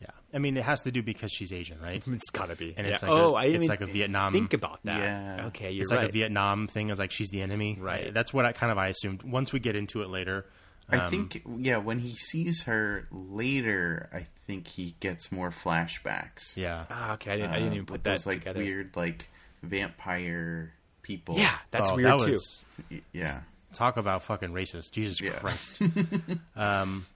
Yeah, 0.00 0.08
I 0.34 0.38
mean, 0.38 0.56
it 0.56 0.64
has 0.64 0.80
to 0.82 0.90
do 0.90 1.02
because 1.02 1.30
she's 1.32 1.52
Asian, 1.52 1.78
right? 1.80 2.02
It's 2.08 2.30
gotta 2.30 2.56
be. 2.56 2.74
And 2.76 2.86
it's 2.88 3.02
Yeah. 3.02 3.08
like 3.08 3.18
a- 3.20 3.22
oh, 3.22 3.34
I 3.34 3.42
didn't 3.44 3.56
it's 3.56 3.64
even 3.66 3.68
like 3.80 3.88
a 3.88 3.92
Vietnam- 3.92 4.32
think 4.32 4.52
about 4.52 4.80
that. 4.84 4.98
Yeah. 5.00 5.46
Okay, 5.46 5.70
you're 5.70 5.82
it's 5.82 5.92
right. 5.92 6.00
like 6.00 6.08
a 6.08 6.12
Vietnam 6.12 6.66
thing. 6.66 6.90
Is 6.90 6.98
like 6.98 7.12
she's 7.12 7.30
the 7.30 7.40
enemy, 7.42 7.78
Right. 7.80 8.08
I- 8.08 8.10
that's 8.10 8.32
what 8.34 8.44
I 8.44 8.52
kind 8.52 8.72
of 8.72 8.78
I 8.78 8.88
assumed. 8.88 9.22
Once 9.22 9.52
we 9.52 9.60
get 9.60 9.76
into 9.76 10.02
it 10.02 10.08
later, 10.08 10.46
I 10.88 10.96
um, 10.96 11.10
think, 11.10 11.42
yeah, 11.58 11.76
when 11.76 12.00
he 12.00 12.10
sees 12.14 12.64
her 12.64 13.06
later, 13.12 14.10
I 14.12 14.26
think 14.46 14.66
he 14.66 14.96
gets 14.98 15.30
more 15.30 15.50
flashbacks. 15.50 16.56
yeah, 16.56 16.84
Ah, 16.90 17.12
okay, 17.14 17.30
I 17.32 17.36
didn't, 17.36 17.50
I 17.52 17.58
didn't 17.60 17.74
even 17.74 17.86
put 17.86 17.92
with 17.92 18.02
that 18.04 18.10
those 18.10 18.26
like 18.26 18.38
together. 18.40 18.58
weird 18.58 18.96
like 18.96 19.28
vampire 19.62 20.72
people. 21.02 21.36
Yeah, 21.38 21.54
that's 21.70 21.90
Oh, 21.90 21.96
weird 21.96 22.10
that 22.20 22.26
too. 22.26 22.32
was- 22.32 22.64
Y- 22.90 23.00
yeah. 23.12 23.40
Talk 23.72 23.96
about 23.96 24.22
fucking 24.22 24.50
racist. 24.52 24.92
Jesus 24.92 25.20
Yeah. 25.20 25.32
Christ. 25.32 25.80
um, 26.56 27.06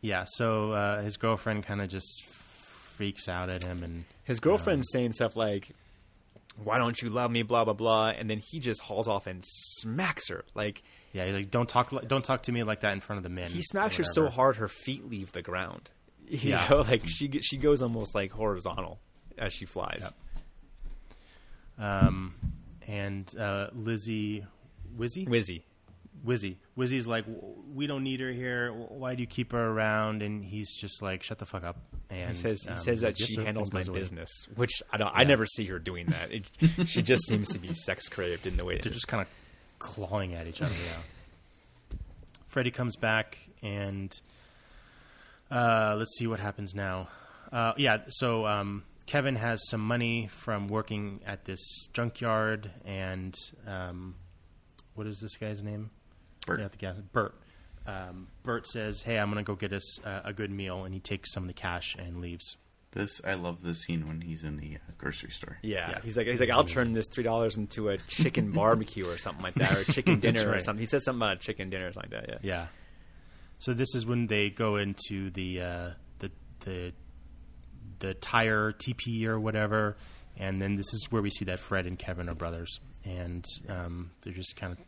yeah. 0.00 0.24
So 0.26 0.72
uh, 0.72 1.02
his 1.02 1.16
girlfriend 1.16 1.64
kind 1.66 1.80
of 1.80 1.88
just 1.88 2.24
freaks 2.24 3.28
out 3.28 3.50
at 3.50 3.64
him, 3.64 3.82
and 3.82 4.04
His 4.24 4.40
girlfriend's 4.40 4.88
saying 4.92 5.12
stuff 5.14 5.34
like, 5.36 5.70
"Why 6.62 6.78
don't 6.78 7.00
you 7.02 7.08
love 7.10 7.30
me?" 7.30 7.42
Blah 7.42 7.64
blah 7.64 7.74
blah, 7.74 8.10
and 8.10 8.28
then 8.30 8.40
he 8.50 8.60
just 8.60 8.80
hauls 8.80 9.08
off 9.08 9.26
and 9.26 9.42
smacks 9.44 10.28
her. 10.28 10.44
Like 10.54 10.82
yeah, 11.12 11.24
he's 11.26 11.34
like, 11.34 11.50
"Don't 11.50 11.68
talk, 11.68 11.92
don't 12.06 12.24
talk 12.24 12.42
to 12.44 12.52
me 12.52 12.62
like 12.62 12.80
that 12.80 12.92
in 12.92 13.00
front 13.00 13.18
of 13.18 13.22
the 13.22 13.28
men." 13.30 13.50
he 13.50 13.62
smacks 13.62 13.96
her 13.96 14.04
so 14.04 14.28
hard 14.28 14.56
her 14.56 14.68
feet 14.68 15.08
leave 15.08 15.32
the 15.32 15.42
ground. 15.42 15.90
You 16.26 16.50
Yeah. 16.52 16.66
know, 16.70 16.80
like 16.80 17.02
she 17.06 17.30
she 17.42 17.58
goes 17.58 17.82
almost 17.82 18.14
like 18.14 18.30
horizontal 18.32 18.98
as 19.36 19.52
she 19.52 19.66
flies. 19.66 20.10
Um, 21.78 22.34
and 22.86 23.30
uh, 23.38 23.68
Lizzie, 23.74 24.44
Wizzy, 24.96 25.26
Wizzy. 25.28 25.62
Wizzy, 26.24 26.56
Wizzy's 26.76 27.06
like, 27.06 27.24
"We 27.74 27.86
don't 27.86 28.02
need 28.02 28.20
her 28.20 28.32
here. 28.32 28.72
Why 28.72 29.14
do 29.14 29.20
you 29.20 29.26
keep 29.26 29.52
her 29.52 29.62
around?" 29.62 30.22
And 30.22 30.42
he's 30.44 30.74
just 30.74 31.02
like, 31.02 31.22
"Shut 31.22 31.38
the 31.38 31.46
fuck 31.46 31.64
up." 31.64 31.76
And 32.08 32.28
He 32.28 32.34
says 32.34 32.62
he 32.62 32.70
um, 32.70 32.78
says 32.78 33.00
that 33.02 33.18
she 33.18 33.36
handles 33.42 33.72
my 33.72 33.80
away. 33.80 33.98
business, 33.98 34.30
which 34.54 34.82
I 34.90 34.96
don't. 34.96 35.12
I 35.14 35.24
never 35.24 35.44
see 35.44 35.66
her 35.66 35.78
doing 35.78 36.06
that. 36.06 36.32
It, 36.32 36.50
she 36.88 37.02
just 37.02 37.26
seems 37.26 37.50
to 37.50 37.58
be 37.58 37.74
sex 37.74 38.08
craved 38.08 38.46
in 38.46 38.56
the 38.56 38.64
way. 38.64 38.78
They're 38.78 38.92
just 38.92 39.08
kind 39.08 39.20
of 39.20 39.28
clawing 39.78 40.32
at 40.34 40.46
each 40.46 40.62
other. 40.62 40.72
Yeah. 40.72 41.98
Freddy 42.48 42.70
comes 42.70 42.96
back, 42.96 43.38
and 43.62 44.18
uh, 45.50 45.96
let's 45.98 46.16
see 46.16 46.26
what 46.26 46.40
happens 46.40 46.74
now. 46.74 47.08
Uh, 47.52 47.72
yeah, 47.76 47.98
so 48.08 48.46
um, 48.46 48.82
Kevin 49.06 49.36
has 49.36 49.60
some 49.68 49.80
money 49.80 50.28
from 50.28 50.68
working 50.68 51.20
at 51.26 51.44
this 51.44 51.88
junkyard, 51.92 52.70
and 52.84 53.36
um, 53.66 54.14
what 54.94 55.06
is 55.06 55.18
this 55.20 55.36
guy's 55.36 55.62
name? 55.62 55.90
Bert. 56.46 56.60
Yeah, 56.60 56.68
the 56.68 56.76
gas. 56.76 56.96
Bert. 57.12 57.34
Um, 57.86 58.28
Bert 58.42 58.66
says, 58.66 59.02
"Hey, 59.02 59.18
I'm 59.18 59.30
going 59.30 59.44
to 59.44 59.46
go 59.46 59.56
get 59.56 59.72
us 59.72 60.04
uh, 60.04 60.20
a 60.24 60.32
good 60.32 60.50
meal," 60.50 60.84
and 60.84 60.94
he 60.94 61.00
takes 61.00 61.32
some 61.32 61.44
of 61.44 61.48
the 61.48 61.54
cash 61.54 61.96
and 61.98 62.20
leaves. 62.20 62.56
This 62.92 63.20
I 63.24 63.34
love 63.34 63.60
this 63.60 63.82
scene 63.82 64.06
when 64.06 64.20
he's 64.20 64.44
in 64.44 64.56
the 64.56 64.76
uh, 64.76 64.92
grocery 64.98 65.30
store. 65.30 65.58
Yeah. 65.62 65.90
Yeah. 65.90 65.98
he's 66.04 66.16
like 66.16 66.28
he's 66.28 66.38
like 66.38 66.50
I'll 66.50 66.62
turn 66.64 66.92
this 66.92 67.08
three 67.08 67.24
dollars 67.24 67.56
into 67.56 67.88
a 67.88 67.98
chicken 67.98 68.52
barbecue 68.52 69.08
or 69.08 69.18
something 69.18 69.42
like 69.42 69.54
that, 69.56 69.76
or 69.76 69.80
a 69.80 69.84
chicken 69.84 70.20
dinner 70.20 70.50
or 70.50 70.60
something. 70.60 70.80
He 70.80 70.86
says 70.86 71.04
something 71.04 71.20
about 71.20 71.36
a 71.36 71.40
chicken 71.40 71.70
dinner 71.70 71.88
or 71.88 71.92
something 71.92 72.12
like 72.12 72.26
that. 72.28 72.44
Yeah. 72.44 72.56
Yeah. 72.56 72.66
So 73.58 73.74
this 73.74 73.94
is 73.94 74.06
when 74.06 74.28
they 74.28 74.48
go 74.48 74.76
into 74.76 75.30
the 75.30 75.60
uh, 75.60 75.90
the 76.20 76.30
the 76.60 76.92
the 77.98 78.14
tire 78.14 78.72
TP 78.72 79.26
or 79.26 79.40
whatever, 79.40 79.96
and 80.36 80.62
then 80.62 80.76
this 80.76 80.92
is 80.94 81.06
where 81.10 81.20
we 81.22 81.30
see 81.30 81.46
that 81.46 81.58
Fred 81.58 81.86
and 81.86 81.98
Kevin 81.98 82.28
are 82.28 82.34
brothers, 82.36 82.78
and 83.04 83.44
um, 83.68 84.12
they're 84.22 84.32
just 84.32 84.54
kind 84.56 84.72
of 84.72 84.78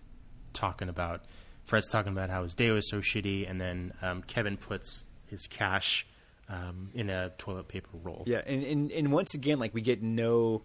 talking 0.52 0.88
about 0.88 1.24
Fred's 1.66 1.88
talking 1.88 2.12
about 2.12 2.30
how 2.30 2.43
his 2.43 2.55
day 2.55 2.70
was 2.70 2.88
so 2.88 2.98
shitty, 3.01 3.48
and 3.48 3.60
then 3.60 3.93
um, 4.02 4.22
Kevin 4.22 4.56
puts 4.56 5.05
his 5.26 5.47
cash 5.48 6.06
um, 6.48 6.90
in 6.94 7.10
a 7.10 7.30
toilet 7.38 7.68
paper 7.68 7.88
roll. 8.02 8.22
Yeah, 8.26 8.40
and, 8.47 8.62
and 8.64 8.90
and 8.93 9.12
once 9.12 9.34
again, 9.34 9.59
like 9.59 9.74
we 9.74 9.80
get 9.82 10.01
no, 10.02 10.62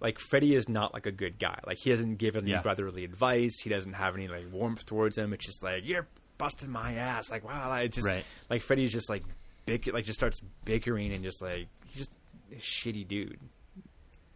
like 0.00 0.18
Freddy 0.18 0.54
is 0.54 0.68
not 0.68 0.92
like 0.92 1.06
a 1.06 1.12
good 1.12 1.38
guy. 1.38 1.58
Like 1.66 1.78
he 1.78 1.90
hasn't 1.90 2.18
given 2.18 2.42
any 2.44 2.50
Yeah. 2.52 2.62
brotherly 2.62 3.04
advice. 3.04 3.60
He 3.62 3.70
doesn't 3.70 3.92
have 3.94 4.14
any 4.16 4.26
like 4.28 4.52
warmth 4.52 4.84
towards 4.86 5.16
him. 5.16 5.32
It's 5.32 5.46
just 5.46 5.62
like 5.62 5.86
you're 5.86 6.08
busting 6.38 6.70
my 6.70 6.94
ass. 6.94 7.30
Like 7.30 7.44
wow, 7.44 7.72
it's 7.76 7.94
just 7.96 8.08
Right. 8.08 8.24
like 8.48 8.62
Freddy's 8.62 8.92
just 8.92 9.08
like 9.08 9.22
bick, 9.66 9.86
like 9.92 10.04
just 10.04 10.18
starts 10.18 10.40
bickering 10.64 11.12
and 11.12 11.22
just 11.22 11.40
like 11.40 11.68
he's 11.86 12.06
just 12.08 12.12
a 12.52 12.56
shitty 12.56 13.06
dude. 13.06 13.38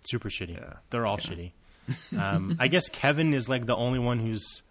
super 0.07 0.29
shitty. 0.29 0.55
Yeah. 0.57 0.75
They're 0.91 1.07
all 1.07 1.19
shitty. 1.19 1.53
Um, 2.19 2.57
I 2.61 2.69
guess 2.69 2.89
Kevin 2.89 3.35
is 3.35 3.47
like 3.47 3.67
the 3.67 3.77
only 3.77 3.99
one 3.99 4.19
who's 4.19 4.63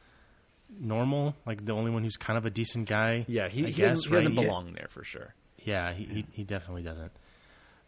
normal, 0.80 1.36
like 1.46 1.66
the 1.66 1.74
only 1.74 1.92
one 1.92 2.04
who's 2.04 2.18
kind 2.18 2.38
of 2.38 2.46
a 2.46 2.50
decent 2.50 2.88
guy. 2.88 3.26
Yeah, 3.28 3.48
he, 3.50 3.64
I 3.64 3.68
he, 3.68 3.74
guess 3.74 3.96
doesn't, 4.04 4.10
he 4.12 4.16
doesn't 4.18 4.36
right? 4.36 4.46
belong 4.48 4.74
there 4.74 4.88
for 4.90 5.04
sure. 5.04 5.34
Yeah, 5.64 5.94
he, 5.94 6.04
he 6.06 6.26
he 6.32 6.44
definitely 6.44 6.84
doesn't. 6.84 7.12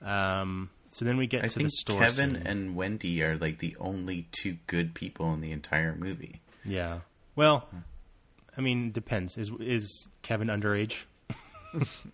Um, 0.01 0.69
so 0.91 1.03
then 1.05 1.17
we 1.17 1.27
get 1.27 1.43
I 1.43 1.47
to 1.47 1.53
think 1.53 1.65
the 1.65 1.69
store. 1.71 1.99
Kevin 1.99 2.31
scene. 2.31 2.43
and 2.47 2.75
Wendy 2.75 3.21
are 3.23 3.37
like 3.37 3.57
the 3.59 3.75
only 3.79 4.27
two 4.31 4.57
good 4.67 4.93
people 4.93 5.33
in 5.33 5.41
the 5.41 5.51
entire 5.51 5.95
movie. 5.95 6.41
yeah. 6.63 6.99
Well, 7.35 7.67
I 8.57 8.61
mean, 8.61 8.91
depends. 8.93 9.37
Is 9.37 9.51
is 9.59 10.07
Kevin 10.21 10.47
underage? 10.47 11.03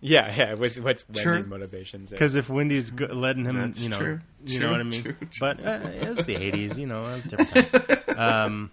Yeah, 0.00 0.34
yeah. 0.36 0.54
What's 0.54 0.80
what's 0.80 1.04
Sure. 1.20 1.34
Wendy's 1.34 1.46
motivations? 1.46 2.10
Because 2.10 2.34
if 2.34 2.50
Wendy's 2.50 2.90
go- 2.90 3.06
letting 3.06 3.44
him, 3.44 3.54
That's 3.60 3.80
you 3.80 3.90
know, 3.90 3.98
true. 3.98 4.20
you 4.44 4.58
True, 4.58 4.66
know 4.66 4.72
what 4.72 4.80
I 4.80 4.82
mean. 4.82 5.02
true, 5.04 5.12
true. 5.14 5.28
But 5.38 5.64
uh, 5.64 5.78
it's 5.84 6.24
the 6.24 6.34
'80s, 6.34 6.76
you 6.76 6.86
know, 6.88 6.98
it 6.98 7.02
was 7.02 7.26
a 7.26 7.28
different 7.28 8.08
time. 8.08 8.18
um, 8.18 8.70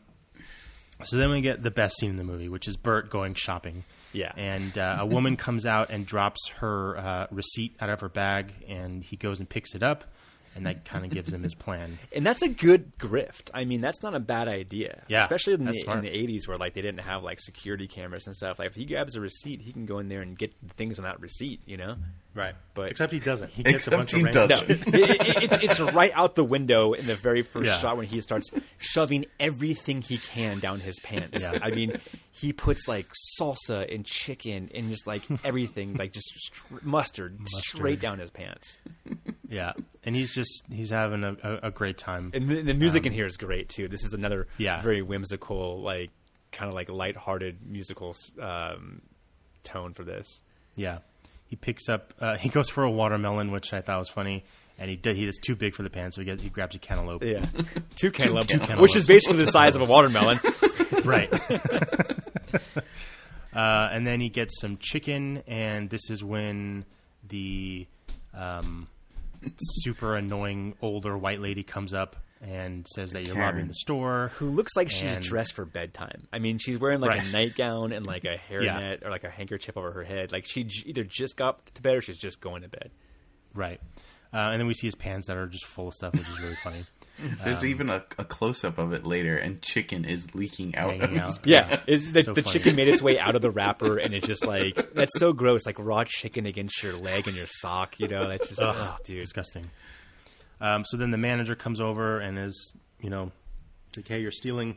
so 1.03 1.17
then 1.17 1.29
we 1.29 1.41
get 1.41 1.61
the 1.61 1.71
best 1.71 1.97
scene 1.97 2.09
in 2.09 2.17
the 2.17 2.23
movie, 2.23 2.49
which 2.49 2.67
is 2.67 2.77
Bert 2.77 3.09
going 3.09 3.33
shopping. 3.33 3.83
Yeah. 4.11 4.31
and 4.35 4.75
uh, 4.75 4.97
a 5.01 5.05
woman 5.05 5.37
comes 5.37 5.65
out 5.67 5.91
and 5.91 6.03
drops 6.05 6.47
her 6.57 6.97
uh, 6.97 7.27
receipt 7.31 7.75
out 7.79 7.89
of 7.89 7.99
her 8.01 8.09
bag, 8.09 8.53
and 8.67 9.03
he 9.03 9.15
goes 9.17 9.39
and 9.39 9.47
picks 9.47 9.75
it 9.75 9.83
up, 9.83 10.03
and 10.55 10.65
that 10.65 10.83
kind 10.83 11.05
of 11.05 11.11
gives 11.15 11.31
him 11.31 11.43
his 11.43 11.53
plan. 11.53 11.99
And 12.15 12.25
that's 12.25 12.41
a 12.41 12.49
good 12.49 12.97
grift. 12.97 13.51
I 13.53 13.65
mean, 13.65 13.81
that's 13.81 14.01
not 14.01 14.15
a 14.15 14.19
bad 14.19 14.47
idea. 14.47 15.03
Yeah, 15.07 15.21
especially 15.21 15.53
in 15.53 15.65
the, 15.65 15.73
in 15.87 16.01
the 16.01 16.09
'80s 16.09 16.47
where 16.47 16.57
like 16.57 16.73
they 16.73 16.81
didn't 16.81 17.05
have 17.05 17.21
like 17.21 17.39
security 17.39 17.87
cameras 17.87 18.25
and 18.25 18.35
stuff. 18.35 18.57
Like 18.57 18.69
if 18.69 18.75
he 18.75 18.85
grabs 18.85 19.15
a 19.15 19.21
receipt, 19.21 19.61
he 19.61 19.71
can 19.71 19.85
go 19.85 19.99
in 19.99 20.09
there 20.09 20.21
and 20.21 20.35
get 20.37 20.53
the 20.67 20.73
things 20.73 20.97
on 20.97 21.05
that 21.05 21.19
receipt. 21.21 21.61
You 21.67 21.77
know, 21.77 21.95
Right, 22.35 22.53
But- 22.75 22.91
except 22.91 23.11
he 23.11 23.19
doesn't. 23.19 23.49
He 23.51 23.63
gets 23.63 23.87
a 23.87 23.91
bunch 23.91 24.11
he 24.11 24.19
of 24.19 24.25
random 24.25 24.47
doesn't. 24.49 24.69
no, 24.87 24.99
it, 24.99 25.09
it, 25.09 25.43
it's, 25.63 25.63
it's 25.63 25.79
right 25.93 26.11
out 26.13 26.35
the 26.35 26.43
window 26.43 26.93
in 26.93 27.05
the 27.07 27.15
very 27.15 27.41
first 27.41 27.65
Yeah. 27.65 27.77
shot 27.79 27.97
when 27.97 28.05
he 28.05 28.21
starts 28.21 28.51
shoving 28.77 29.25
everything 29.39 30.01
he 30.03 30.19
can 30.19 30.59
down 30.59 30.79
his 30.79 30.99
pants. 30.99 31.41
Yeah. 31.41 31.59
I 31.61 31.71
mean, 31.71 31.99
he 32.31 32.53
puts 32.53 32.87
like 32.87 33.07
salsa 33.41 33.93
and 33.93 34.05
chicken 34.05 34.69
and 34.75 34.89
just 34.89 35.07
like 35.07 35.23
everything, 35.43 35.95
like 35.95 36.13
just 36.13 36.27
str- 36.35 36.75
mustard, 36.83 37.39
straight 37.47 37.99
down 37.99 38.19
his 38.19 38.29
pants. 38.29 38.77
Yeah, 39.49 39.73
and 40.03 40.15
he's 40.15 40.33
just 40.35 40.63
he's 40.71 40.91
having 40.91 41.23
a, 41.23 41.35
a, 41.43 41.59
a 41.63 41.71
great 41.71 41.97
time. 41.97 42.29
And 42.35 42.47
the, 42.47 42.61
the 42.61 42.73
music 42.75 43.07
in 43.07 43.11
here 43.11 43.25
is 43.25 43.35
great 43.37 43.69
too. 43.69 43.87
This 43.87 44.03
is 44.05 44.13
another 44.13 44.47
Yeah. 44.59 44.79
very 44.81 45.01
whimsical, 45.01 45.81
like 45.81 46.11
kind 46.51 46.69
of 46.69 46.75
like 46.75 46.89
lighthearted 46.89 47.57
musical 47.65 48.15
um, 48.39 49.01
tone 49.63 49.93
for 49.95 50.03
this. 50.03 50.43
Yeah, 50.75 50.99
he 51.49 51.55
picks 51.55 51.89
up. 51.89 52.13
Uh, 52.19 52.37
he 52.37 52.49
goes 52.49 52.69
for 52.69 52.83
a 52.83 52.91
watermelon, 52.91 53.51
which 53.51 53.73
I 53.73 53.81
thought 53.81 53.99
was 53.99 54.09
funny, 54.09 54.45
and 54.79 54.89
he 54.89 54.95
did, 54.95 55.15
he 55.15 55.27
is 55.27 55.37
too 55.37 55.55
big 55.55 55.73
for 55.73 55.83
the 55.83 55.89
pan, 55.89 56.11
so 56.11 56.21
he 56.21 56.25
gets 56.25 56.41
he 56.41 56.49
grabs 56.49 56.75
a 56.75 56.79
cantaloupe. 56.79 57.23
Yeah, 57.23 57.45
two 57.95 58.11
cantaloupe, 58.11 58.47
cantaloupes. 58.47 58.81
which 58.81 58.95
is 58.95 59.05
basically 59.05 59.39
the 59.39 59.47
size 59.47 59.75
of 59.75 59.81
a 59.81 59.85
watermelon. 59.85 60.39
right. 61.03 61.31
uh, 63.53 63.89
and 63.91 64.05
then 64.05 64.21
he 64.21 64.29
gets 64.29 64.59
some 64.61 64.77
chicken, 64.77 65.43
and 65.47 65.89
this 65.89 66.09
is 66.09 66.23
when 66.23 66.85
the 67.27 67.87
um, 68.33 68.87
super 69.59 70.15
annoying 70.15 70.75
older 70.81 71.17
white 71.17 71.39
lady 71.39 71.63
comes 71.63 71.93
up 71.93 72.15
and 72.41 72.87
says 72.87 73.11
that 73.11 73.25
you're 73.25 73.35
Karen. 73.35 73.55
robbing 73.55 73.67
the 73.67 73.73
store. 73.73 74.31
Who 74.35 74.47
looks 74.49 74.75
like 74.75 74.89
she's 74.89 75.15
And- 75.15 75.23
dressed 75.23 75.53
for 75.55 75.65
bedtime? 75.65 76.27
I 76.31 76.39
mean, 76.39 76.57
she's 76.57 76.77
wearing 76.79 76.99
like 77.01 77.11
Right. 77.11 77.27
a 77.27 77.31
nightgown 77.31 77.91
and 77.91 78.05
like 78.05 78.23
a 78.25 78.37
hairnet 78.49 79.05
or 79.05 79.09
like 79.11 79.23
a 79.25 79.29
handkerchief 79.29 79.75
over 79.75 79.91
her 79.91 80.03
head. 80.03 80.31
Like 80.31 80.45
she 80.45 80.63
j- 80.63 80.83
either 80.89 81.03
just 81.03 81.35
got 81.37 81.65
to 81.75 81.81
bed 81.81 81.95
or 81.97 82.01
she's 82.01 82.17
just 82.17 82.39
going 82.41 82.61
to 82.61 82.69
bed. 82.69 82.91
Right. 83.53 83.81
Uh, 84.31 84.37
and 84.51 84.59
then 84.59 84.67
we 84.67 84.73
see 84.75 84.87
his 84.87 84.95
pants 84.95 85.27
that 85.27 85.37
are 85.37 85.47
just 85.47 85.65
full 85.65 85.87
of 85.87 85.93
stuff, 85.95 86.13
which 86.13 86.21
is 86.21 86.39
really 86.41 86.55
funny. 86.63 86.83
There's 87.43 87.63
Um, 87.63 87.69
even 87.69 87.89
a, 87.89 88.03
a 88.17 88.23
close 88.23 88.63
up 88.63 88.77
of 88.77 88.93
it 88.93 89.03
later, 89.05 89.35
and 89.35 89.61
chicken 89.61 90.05
is 90.05 90.33
leaking 90.35 90.75
out 90.77 90.93
of 90.93 90.99
Hanging 91.01 91.19
his 91.21 91.37
out. 91.39 91.47
Yeah, 91.47 91.79
is 91.87 92.13
the, 92.13 92.23
So 92.23 92.33
the 92.33 92.43
chicken 92.43 92.75
made 92.77 92.87
its 92.87 93.01
way 93.01 93.19
out 93.19 93.35
of 93.35 93.41
the 93.41 93.49
wrapper 93.51 93.97
and 93.97 94.13
it's 94.13 94.25
just 94.27 94.45
like 94.45 94.93
that's 94.93 95.17
so 95.19 95.33
gross. 95.33 95.65
Like 95.65 95.75
raw 95.79 96.03
chicken 96.05 96.45
against 96.45 96.81
your 96.83 96.93
leg 96.95 97.27
and 97.27 97.35
your 97.35 97.47
sock. 97.49 97.99
You 97.99 98.07
know, 98.07 98.27
that's 98.29 98.47
just 98.47 98.61
oh, 98.63 98.97
dude. 99.03 99.19
Disgusting. 99.19 99.69
Um, 100.61 100.83
so 100.85 100.97
then 100.97 101.11
the 101.11 101.17
manager 101.17 101.55
comes 101.55 101.79
over 101.81 102.19
and 102.19 102.37
is, 102.37 102.73
you 103.01 103.09
know, 103.09 103.31
like, 103.95 104.07
hey, 104.07 104.19
you're 104.21 104.31
stealing. 104.31 104.75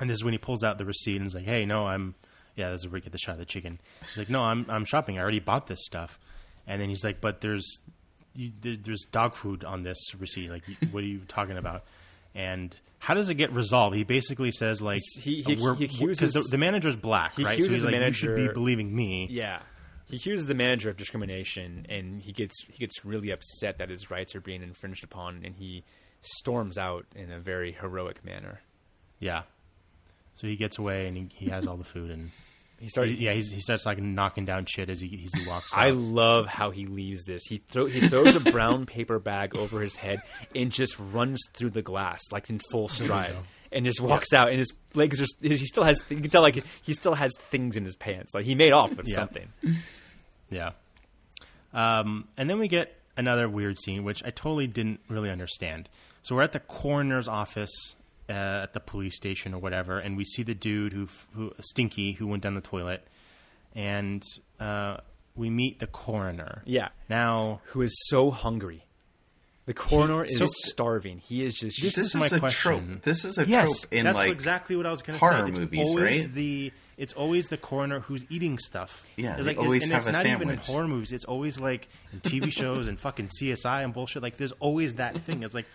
And 0.00 0.10
this 0.10 0.16
is 0.16 0.24
when 0.24 0.32
he 0.32 0.38
pulls 0.38 0.64
out 0.64 0.78
the 0.78 0.84
receipt 0.84 1.16
and 1.16 1.26
is 1.26 1.34
like, 1.34 1.44
hey, 1.44 1.64
no, 1.66 1.86
I'm, 1.86 2.14
yeah, 2.56 2.70
this 2.70 2.80
is 2.82 2.86
where 2.88 2.94
we 2.94 3.00
get 3.00 3.12
the 3.12 3.18
shot 3.18 3.32
of 3.32 3.38
the 3.38 3.44
chicken. 3.46 3.78
He's 4.00 4.18
like, 4.18 4.30
no, 4.30 4.42
I'm, 4.42 4.66
I'm 4.68 4.84
shopping. 4.84 5.18
I 5.18 5.22
already 5.22 5.40
bought 5.40 5.66
this 5.66 5.84
stuff. 5.84 6.18
And 6.66 6.80
then 6.80 6.88
he's 6.88 7.04
like, 7.04 7.20
"But 7.20 7.42
there's 7.42 7.78
you, 8.34 8.50
there, 8.62 8.74
there's 8.82 9.02
dog 9.12 9.34
food 9.34 9.64
on 9.64 9.82
this 9.82 9.98
receipt. 10.18 10.48
Like, 10.50 10.62
what 10.92 11.02
are 11.04 11.06
you 11.06 11.20
talking 11.28 11.58
about?" 11.58 11.84
And 12.34 12.74
how 13.00 13.12
does 13.12 13.28
it 13.28 13.34
get 13.34 13.52
resolved? 13.52 13.94
He 13.94 14.02
basically 14.02 14.50
says 14.50 14.80
like, 14.80 15.02
He- 15.20 15.42
he- 15.42 15.42
he 15.42 15.54
because 15.56 15.78
accuses- 15.82 16.32
the, 16.32 16.40
the 16.52 16.56
manager's 16.56 16.96
black, 16.96 17.34
he 17.34 17.44
right? 17.44 17.62
so 17.62 17.68
he's 17.68 17.82
the 17.82 17.90
like, 17.90 18.00
you 18.02 18.12
should 18.12 18.34
be 18.36 18.48
believing 18.48 18.96
me. 18.96 19.28
Yeah. 19.30 19.60
He 20.14 20.20
accuses 20.20 20.46
the 20.46 20.54
manager 20.54 20.88
of 20.90 20.96
discrimination, 20.96 21.86
and 21.88 22.22
he 22.22 22.30
gets 22.30 22.54
he 22.70 22.78
gets 22.78 23.04
really 23.04 23.30
upset 23.32 23.78
that 23.78 23.88
his 23.90 24.12
rights 24.12 24.36
are 24.36 24.40
being 24.40 24.62
infringed 24.62 25.02
upon, 25.02 25.42
and 25.44 25.56
he 25.56 25.82
storms 26.20 26.78
out 26.78 27.04
in 27.16 27.32
a 27.32 27.40
very 27.40 27.72
heroic 27.72 28.24
manner. 28.24 28.60
Yeah. 29.18 29.42
So 30.36 30.46
he 30.46 30.54
gets 30.54 30.78
away 30.78 31.08
and 31.08 31.16
he, 31.16 31.28
he 31.34 31.50
has 31.50 31.66
all 31.66 31.76
the 31.76 31.84
food 31.84 32.10
and 32.12 32.30
He 32.80 32.88
started. 32.88 33.18
yeah, 33.18 33.32
he's, 33.32 33.50
he 33.50 33.60
starts 33.60 33.86
like 33.86 33.98
knocking 33.98 34.44
down 34.44 34.66
shit 34.66 34.88
as 34.90 35.00
he 35.00 35.24
as 35.24 35.34
he 35.42 35.48
walks. 35.48 35.72
Out. 35.72 35.80
I 35.80 35.90
love 35.90 36.46
how 36.46 36.70
he 36.70 36.86
leaves 36.86 37.24
this. 37.24 37.42
He 37.48 37.56
throw 37.58 37.86
he 37.86 38.06
throws 38.06 38.34
a 38.36 38.40
brown 38.40 38.86
paper 38.96 39.18
bag 39.18 39.56
over 39.56 39.80
his 39.80 39.96
head 39.96 40.20
and 40.54 40.70
just 40.70 40.96
runs 40.98 41.40
through 41.54 41.70
the 41.70 41.82
glass 41.82 42.20
like 42.32 42.50
in 42.50 42.58
full 42.70 42.88
stride, 42.88 43.34
and 43.72 43.84
just 43.84 44.00
walks 44.00 44.32
out. 44.32 44.48
And 44.50 44.58
his 44.58 44.72
legs 44.94 45.20
are 45.20 45.26
he 45.40 45.56
still 45.56 45.84
has 45.84 46.00
you 46.10 46.20
can 46.20 46.30
tell 46.30 46.42
like 46.42 46.62
he 46.84 46.92
still 46.94 47.14
has 47.14 47.32
things 47.38 47.76
in 47.76 47.84
his 47.84 47.96
pants. 47.96 48.32
Like 48.34 48.44
he 48.44 48.54
made 48.54 48.72
off 48.72 48.96
with 48.96 49.08
Yeah. 49.08 49.14
something. 49.16 49.48
Yeah. 50.50 50.72
Um, 51.72 52.28
and 52.36 52.48
then 52.48 52.58
we 52.58 52.68
get 52.68 52.96
another 53.16 53.48
weird 53.48 53.78
scene, 53.78 54.04
which 54.04 54.22
I 54.24 54.30
totally 54.30 54.66
didn't 54.66 55.00
really 55.08 55.30
understand. 55.30 55.88
So 56.22 56.36
we're 56.36 56.42
at 56.42 56.52
the 56.52 56.60
coroner's 56.60 57.28
office 57.28 57.94
uh, 58.28 58.32
at 58.62 58.72
the 58.74 58.80
police 58.80 59.16
station 59.16 59.54
or 59.54 59.58
whatever, 59.58 59.98
and 59.98 60.16
we 60.16 60.24
see 60.24 60.42
the 60.42 60.54
dude 60.54 60.92
who, 60.92 61.08
who 61.34 61.52
Stinky, 61.60 62.12
who 62.12 62.26
went 62.26 62.42
down 62.42 62.54
the 62.54 62.60
toilet, 62.60 63.06
and 63.74 64.22
uh, 64.60 64.98
we 65.34 65.50
meet 65.50 65.80
the 65.80 65.86
coroner. 65.86 66.62
Yeah. 66.64 66.88
Now, 67.08 67.60
Who 67.66 67.82
is 67.82 67.94
so 68.08 68.30
hungry? 68.30 68.84
The 69.66 69.74
coroner 69.74 70.24
is 70.24 70.38
So- 70.38 70.46
starving. 70.48 71.18
He 71.18 71.42
is 71.44 71.54
just 71.54 71.80
This 71.82 71.94
this 71.94 72.06
is 72.08 72.14
is, 72.14 72.20
my 72.32 72.36
a 72.36 72.38
question. 72.40 72.86
trope. 72.88 73.02
This 73.02 73.24
is 73.24 73.38
a 73.38 73.46
yes, 73.46 73.80
trope 73.80 73.92
in 73.92 74.04
that's 74.04 74.16
like 74.18 74.30
exactly 74.30 74.76
what 74.76 74.86
I 74.86 74.90
was 74.90 75.02
going 75.02 75.18
to 75.18 75.20
horror 75.24 75.44
say. 75.46 75.48
It's 75.50 75.58
movies, 75.58 75.88
always 75.88 76.20
right? 76.24 76.34
The 76.34 76.72
it's 76.96 77.12
always 77.12 77.48
the 77.48 77.56
coroner 77.56 78.00
who's 78.00 78.24
eating 78.30 78.58
stuff. 78.58 79.06
Yeah, 79.16 79.36
it's 79.36 79.46
they 79.46 79.54
like, 79.54 79.58
always 79.64 79.84
and 79.84 79.92
have 79.92 80.06
it's 80.06 80.08
a 80.08 80.12
not 80.12 80.26
even 80.26 80.50
in 80.50 80.58
horror 80.58 80.88
movies. 80.88 81.12
It's 81.12 81.24
always 81.24 81.60
like 81.60 81.88
in 82.12 82.20
TV 82.20 82.52
shows 82.56 82.88
and 82.88 82.98
fucking 82.98 83.30
CSI 83.40 83.84
and 83.84 83.92
bullshit. 83.92 84.22
Like, 84.22 84.36
there's 84.36 84.52
always 84.52 84.94
that 84.94 85.18
thing. 85.20 85.42
It's 85.42 85.54
like, 85.54 85.66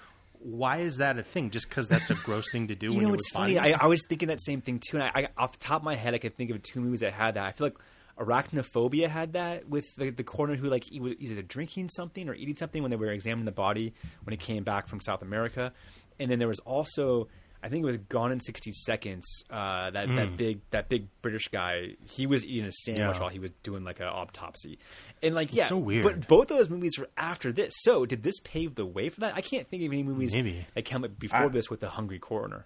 why 0.41 0.77
is 0.77 0.97
that 0.97 1.17
a 1.17 1.23
thing? 1.23 1.49
Just 1.49 1.67
because 1.67 1.87
that's 1.87 2.09
a 2.09 2.15
gross 2.15 2.51
thing 2.51 2.67
to 2.67 2.75
do? 2.75 2.87
You 2.87 2.93
when 2.93 3.01
know, 3.01 3.07
you're 3.09 3.15
it's 3.15 3.29
funny. 3.29 3.57
I, 3.57 3.75
I 3.79 3.87
was 3.87 4.03
thinking 4.07 4.29
that 4.29 4.41
same 4.41 4.61
thing 4.61 4.79
too, 4.79 4.97
and 4.97 5.03
I, 5.03 5.11
I, 5.13 5.27
off 5.37 5.51
the 5.53 5.57
top 5.57 5.81
of 5.81 5.83
my 5.83 5.95
head, 5.95 6.13
I 6.13 6.17
could 6.17 6.35
think 6.35 6.51
of 6.51 6.61
two 6.63 6.79
movies 6.79 7.01
that 7.01 7.13
had 7.13 7.35
that. 7.35 7.45
I 7.45 7.51
feel 7.51 7.67
like 7.67 7.77
Arachnophobia 8.17 9.09
had 9.09 9.33
that 9.33 9.67
with 9.69 9.85
the, 9.95 10.09
the 10.09 10.23
coroner 10.23 10.55
who 10.55 10.69
like 10.69 10.85
he 10.85 10.99
was 10.99 11.15
either 11.19 11.41
drinking 11.41 11.89
something 11.89 12.29
or 12.29 12.33
eating 12.33 12.55
something 12.55 12.81
when 12.81 12.91
they 12.91 12.97
were 12.97 13.11
examining 13.11 13.45
the 13.45 13.51
body 13.51 13.93
when 14.23 14.31
he 14.31 14.37
came 14.37 14.63
back 14.63 14.87
from 14.87 15.01
South 15.01 15.21
America, 15.21 15.73
and 16.19 16.31
then 16.31 16.39
there 16.39 16.47
was 16.47 16.59
also. 16.59 17.27
I 17.61 17.67
think 17.69 17.83
it 17.83 17.85
was 17.85 17.97
Gone 17.97 18.31
in 18.31 18.39
sixty 18.39 18.71
seconds. 18.71 19.43
Uh, 19.49 19.91
that 19.91 20.07
that 20.15 20.37
big 20.37 20.61
that 20.71 20.87
big 20.89 21.07
British 21.21 21.49
guy, 21.49 21.95
he 22.05 22.25
was 22.25 22.45
eating 22.45 22.65
a 22.65 22.71
sandwich 22.71 23.03
Hmm. 23.05 23.11
Yeah. 23.13 23.19
while 23.19 23.29
he 23.29 23.39
was 23.39 23.51
doing 23.63 23.83
like 23.83 23.99
an 23.99 24.07
autopsy, 24.07 24.79
and 25.21 25.35
like 25.35 25.53
yeah, 25.53 25.65
so 25.65 25.77
weird. 25.77 26.03
But 26.03 26.27
both 26.27 26.51
of 26.51 26.57
those 26.57 26.69
movies 26.69 26.97
were 26.97 27.09
after 27.17 27.51
this. 27.51 27.73
So 27.79 28.05
did 28.05 28.23
this 28.23 28.39
pave 28.43 28.75
the 28.75 28.85
way 28.85 29.09
for 29.09 29.19
that? 29.21 29.35
I 29.35 29.41
can't 29.41 29.67
think 29.67 29.83
of 29.83 29.91
any 29.91 30.03
movies 30.03 30.33
Maybe. 30.33 30.65
that 30.73 30.85
came 30.85 31.03
up 31.03 31.19
before 31.19 31.37
I- 31.39 31.47
this 31.49 31.69
with 31.69 31.81
the 31.81 31.89
hungry 31.89 32.19
coroner. 32.19 32.65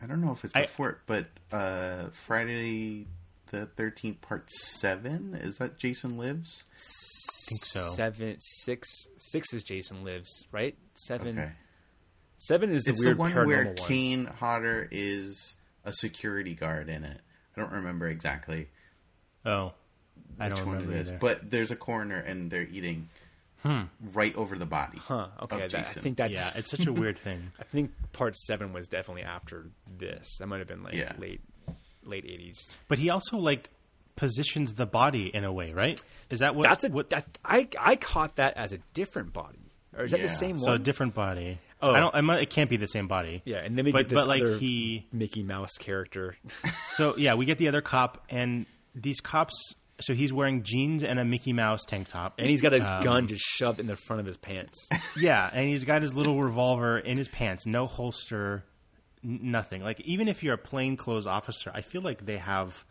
I 0.00 0.06
don't 0.06 0.20
know 0.20 0.32
if 0.32 0.44
it's 0.44 0.54
I- 0.54 0.62
before 0.62 0.90
it, 0.90 0.98
but 1.06 1.26
uh, 1.50 2.08
Friday 2.10 3.06
the 3.50 3.66
Thirteenth 3.66 4.20
Part 4.20 4.50
Seven 4.50 5.34
is 5.34 5.56
that 5.58 5.78
Jason 5.78 6.16
Lives? 6.16 6.64
I 6.70 7.48
think 7.48 7.64
so. 7.64 7.80
Seven, 7.94 8.36
six, 8.38 8.88
six 9.18 9.52
is 9.52 9.62
Jason 9.62 10.04
Lives, 10.04 10.46
right? 10.52 10.76
Seven, 10.94 11.38
Okay, 11.38 11.52
seven 12.42 12.70
is 12.70 12.84
the 12.84 12.90
it's 12.90 13.04
weird 13.04 13.16
the 13.16 13.20
one 13.20 13.32
where 13.46 13.64
one. 13.66 13.74
Kane 13.76 14.26
Hodder 14.26 14.88
is 14.90 15.56
a 15.84 15.92
security 15.92 16.54
guard 16.54 16.88
in 16.88 17.04
it. 17.04 17.20
I 17.56 17.60
don't 17.60 17.72
remember 17.72 18.06
exactly 18.06 18.68
oh, 19.44 19.72
I 20.38 20.48
which 20.48 20.56
don't 20.56 20.66
one 20.66 20.74
remember 20.76 20.96
it 20.96 21.00
is, 21.00 21.08
either. 21.10 21.18
but 21.18 21.50
there's 21.50 21.70
a 21.70 21.76
coroner 21.76 22.18
and 22.18 22.50
they're 22.50 22.66
eating 22.70 23.08
hmm. 23.62 23.82
right 24.12 24.34
over 24.36 24.56
the 24.56 24.66
body. 24.66 24.98
Huh? 24.98 25.28
Okay, 25.42 25.64
of 25.64 25.70
that, 25.70 25.80
I 25.80 26.00
think 26.00 26.16
that's. 26.16 26.34
yeah, 26.34 26.50
it's 26.56 26.70
such 26.70 26.86
a 26.86 26.92
weird 26.92 27.18
thing. 27.18 27.52
I 27.60 27.64
think 27.64 27.92
part 28.12 28.36
seven 28.36 28.72
was 28.72 28.88
definitely 28.88 29.22
after 29.22 29.66
this. 29.98 30.38
That 30.38 30.46
might 30.46 30.58
have 30.58 30.68
been 30.68 30.82
like 30.82 30.94
Yeah. 30.94 31.12
late, 31.18 31.40
late 32.04 32.24
eighties. 32.24 32.68
But 32.88 32.98
he 32.98 33.10
also 33.10 33.36
like 33.36 33.70
positions 34.16 34.74
the 34.74 34.86
body 34.86 35.28
in 35.34 35.44
a 35.44 35.52
way, 35.52 35.72
right? 35.72 36.00
Is 36.30 36.40
that 36.40 36.54
what? 36.54 36.64
That's 36.64 36.84
a. 36.84 36.88
what, 36.88 37.10
that, 37.10 37.38
I 37.44 37.68
I 37.78 37.96
caught 37.96 38.36
that 38.36 38.56
as 38.56 38.72
a 38.72 38.78
different 38.94 39.32
body, 39.32 39.72
or 39.96 40.04
is 40.04 40.12
that 40.12 40.22
the 40.22 40.28
same 40.28 40.52
one? 40.52 40.58
so 40.58 40.72
a 40.72 40.78
different 40.78 41.14
body. 41.14 41.58
Oh. 41.82 41.92
I 41.92 42.00
don't. 42.00 42.14
I 42.14 42.20
might, 42.20 42.40
it 42.42 42.50
can't 42.50 42.70
be 42.70 42.76
the 42.76 42.86
same 42.86 43.08
body. 43.08 43.42
yeah, 43.44 43.58
and 43.58 43.76
then 43.76 43.84
we 43.84 43.92
but 43.92 43.98
get 44.02 44.08
this 44.10 44.20
but 44.20 44.28
like 44.28 44.44
he 44.60 45.06
Mickey 45.12 45.42
Mouse 45.42 45.72
character. 45.78 46.36
So 46.92 47.16
yeah, 47.16 47.34
we 47.34 47.44
get 47.46 47.58
the 47.58 47.68
other 47.68 47.80
cop, 47.80 48.22
and 48.28 48.66
these 48.94 49.20
cops. 49.20 49.54
So 50.00 50.14
he's 50.14 50.32
wearing 50.32 50.62
jeans 50.62 51.04
and 51.04 51.18
a 51.18 51.24
Mickey 51.24 51.52
Mouse 51.52 51.84
tank 51.86 52.08
top, 52.08 52.34
and 52.38 52.48
he's 52.50 52.60
got 52.60 52.72
his 52.72 52.86
Um, 52.88 53.02
gun 53.02 53.26
just 53.28 53.44
shoved 53.44 53.80
in 53.80 53.86
the 53.86 53.96
front 53.96 54.20
of 54.20 54.26
his 54.26 54.36
pants. 54.36 54.88
Yeah, 55.20 55.48
and 55.52 55.68
he's 55.68 55.84
got 55.84 56.02
his 56.02 56.14
little 56.16 56.42
revolver 56.42 56.98
in 56.98 57.16
his 57.18 57.28
pants, 57.28 57.66
no 57.66 57.86
holster, 57.86 58.64
n- 59.24 59.40
nothing. 59.42 59.82
Like 59.82 60.00
even 60.00 60.28
if 60.28 60.42
you're 60.42 60.54
a 60.54 60.58
plainclothes 60.58 61.26
officer, 61.26 61.70
I 61.74 61.80
feel 61.82 62.00
like 62.02 62.24
they 62.26 62.38
have 62.38 62.84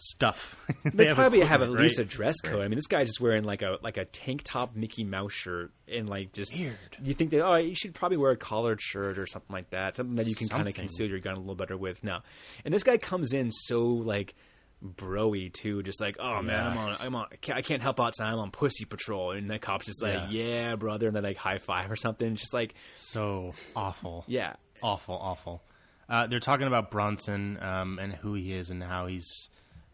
stuff. 0.00 0.56
They, 0.82 1.12
probably 1.14 1.40
have 1.40 1.60
at 1.60 1.66
equipment, 1.68 1.82
least 1.82 1.98
a 1.98 2.04
dress 2.04 2.36
code. 2.42 2.60
I 2.62 2.68
mean, 2.68 2.76
this 2.76 2.86
guy's 2.86 3.06
just 3.08 3.20
wearing 3.20 3.44
like 3.44 3.62
a 3.62 3.76
like 3.82 3.96
a 3.98 4.06
tank 4.06 4.42
top 4.44 4.74
Mickey 4.74 5.04
Mouse 5.04 5.32
shirt 5.32 5.72
and 5.86 6.08
like 6.08 6.32
just 6.32 6.54
Weird. 6.54 6.74
You 7.02 7.12
think 7.14 7.30
that 7.32 7.44
oh, 7.46 7.56
you 7.56 7.74
should 7.74 7.94
probably 7.94 8.16
wear 8.16 8.30
a 8.30 8.36
collared 8.36 8.80
shirt 8.80 9.18
or 9.18 9.26
something 9.26 9.52
like 9.52 9.70
that, 9.70 9.96
something 9.96 10.16
that 10.16 10.26
you 10.26 10.34
can 10.34 10.48
kind 10.48 10.66
of 10.66 10.74
conceal 10.74 11.08
your 11.08 11.18
gun 11.20 11.34
a 11.34 11.38
little 11.40 11.54
better 11.54 11.76
with. 11.76 12.02
No, 12.02 12.20
and 12.64 12.72
this 12.72 12.82
guy 12.82 12.96
comes 12.96 13.32
in 13.34 13.50
so 13.50 13.84
like 13.84 14.34
broy 14.82 15.52
too, 15.52 15.82
just 15.82 16.00
like 16.00 16.16
oh 16.18 16.40
man, 16.42 16.46
Yeah. 16.64 16.68
I'm 16.70 16.78
on, 16.78 16.96
I'm 17.00 17.14
on, 17.14 17.26
I 17.52 17.60
can't, 17.62 17.82
help 17.82 18.00
out 18.00 18.14
tonight. 18.14 18.32
I'm 18.32 18.38
on 18.38 18.50
pussy 18.50 18.84
patrol, 18.86 19.32
and 19.32 19.50
the 19.50 19.58
cops 19.58 19.86
just 19.86 20.02
like 20.02 20.14
Yeah. 20.30 20.30
yeah, 20.30 20.76
brother, 20.76 21.08
and 21.08 21.16
then 21.16 21.22
like 21.24 21.36
high 21.36 21.58
five 21.58 21.90
or 21.90 21.96
something, 21.96 22.34
just 22.36 22.54
like 22.54 22.74
So 22.94 23.52
awful. 23.76 24.24
yeah. 24.26 24.54
awful, 24.82 25.14
awful. 25.16 25.62
Uh, 26.08 26.26
they're 26.26 26.40
talking 26.40 26.66
about 26.66 26.90
Bronson 26.90 27.62
um, 27.62 27.98
and 28.00 28.12
who 28.14 28.34
he 28.34 28.52
is 28.54 28.70
and 28.70 28.82
how 28.82 29.06
he's. 29.06 29.48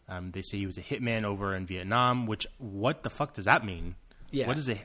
Um, 0.09 0.31
they 0.31 0.41
say 0.41 0.57
he 0.57 0.65
was 0.65 0.77
a 0.77 0.81
hitman 0.81 1.23
over 1.25 1.53
in 1.55 1.65
Vietnam. 1.65 2.25
Which 2.27 2.47
what 2.57 3.03
the 3.03 3.09
fuck 3.09 3.33
does 3.33 3.45
that 3.45 3.65
mean? 3.65 3.95
Yeah. 4.31 4.47
What 4.47 4.57
is 4.57 4.67
it? 4.69 4.79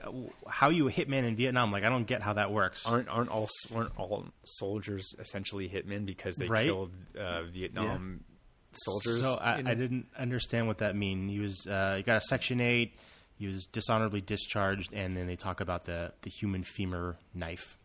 How 0.49 0.69
are 0.69 0.73
you 0.73 0.89
a 0.89 0.93
hitman 0.93 1.25
in 1.25 1.35
Vietnam? 1.37 1.73
Like 1.73 1.85
I 1.85 1.89
don't 1.89 2.07
get 2.07 2.23
how 2.23 2.33
that 2.35 2.53
works. 2.53 2.87
Aren't 2.87 3.09
aren't 3.09 3.31
all 3.31 3.49
aren't 3.75 3.97
all 3.99 4.25
soldiers 4.45 5.15
essentially 5.19 5.69
hitmen 5.69 6.07
because 6.07 6.37
they 6.37 6.47
Right? 6.49 6.67
killed 6.67 6.93
uh, 7.19 7.43
Vietnam 7.53 8.25
soldiers? 8.73 9.21
So 9.23 9.35
I, 9.41 9.59
in- 9.59 9.67
I 9.67 9.75
didn't 9.75 10.07
understand 10.19 10.67
what 10.69 10.79
that 10.79 10.95
mean. 10.97 11.29
He 11.29 11.39
was 11.41 11.67
uh, 11.67 11.95
he 11.97 12.03
got 12.03 12.17
a 12.19 12.21
Section 12.21 12.61
Eight. 12.61 12.95
He 13.35 13.47
was 13.49 13.67
dishonorably 13.67 14.21
discharged, 14.21 14.93
and 14.93 15.17
then 15.17 15.27
they 15.27 15.37
talk 15.37 15.61
about 15.61 15.85
the 15.87 16.13
the 16.23 16.31
human 16.31 16.63
femur 16.63 17.17
knife. 17.35 17.77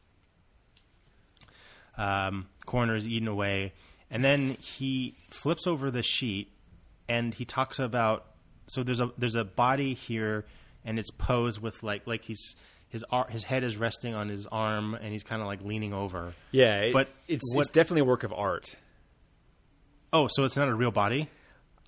Um, 1.97 2.47
coroner 2.65 2.95
is 2.95 3.07
eaten 3.07 3.27
away, 3.27 3.73
and 4.11 4.23
then 4.23 4.49
he 4.51 5.15
flips 5.31 5.65
over 5.65 5.89
the 5.89 6.03
sheet, 6.03 6.51
and 7.09 7.33
he 7.33 7.45
talks 7.45 7.79
about. 7.79 8.25
So 8.67 8.83
there's 8.83 8.99
a 8.99 9.11
there's 9.17 9.35
a 9.35 9.43
body 9.45 9.93
here, 9.93 10.45
and 10.83 10.99
it's 10.99 11.11
posed 11.11 11.61
with 11.61 11.83
like 11.83 12.05
like 12.07 12.23
he's 12.23 12.55
his 12.89 13.03
ar- 13.11 13.27
his 13.29 13.43
head 13.43 13.63
is 13.63 13.77
resting 13.77 14.13
on 14.15 14.29
his 14.29 14.45
arm, 14.45 14.93
and 14.93 15.11
he's 15.11 15.23
kind 15.23 15.41
of 15.41 15.47
like 15.47 15.61
leaning 15.63 15.93
over. 15.93 16.33
Yeah, 16.51 16.81
it- 16.81 16.93
But 16.93 17.09
it's 17.27 17.53
what- 17.55 17.61
it's 17.61 17.69
definitely 17.71 18.01
a 18.01 18.05
work 18.05 18.23
of 18.23 18.31
art. 18.33 18.75
Oh, 20.13 20.27
so 20.27 20.45
it's 20.45 20.55
not 20.55 20.67
a 20.69 20.73
real 20.75 20.91
body. 20.91 21.29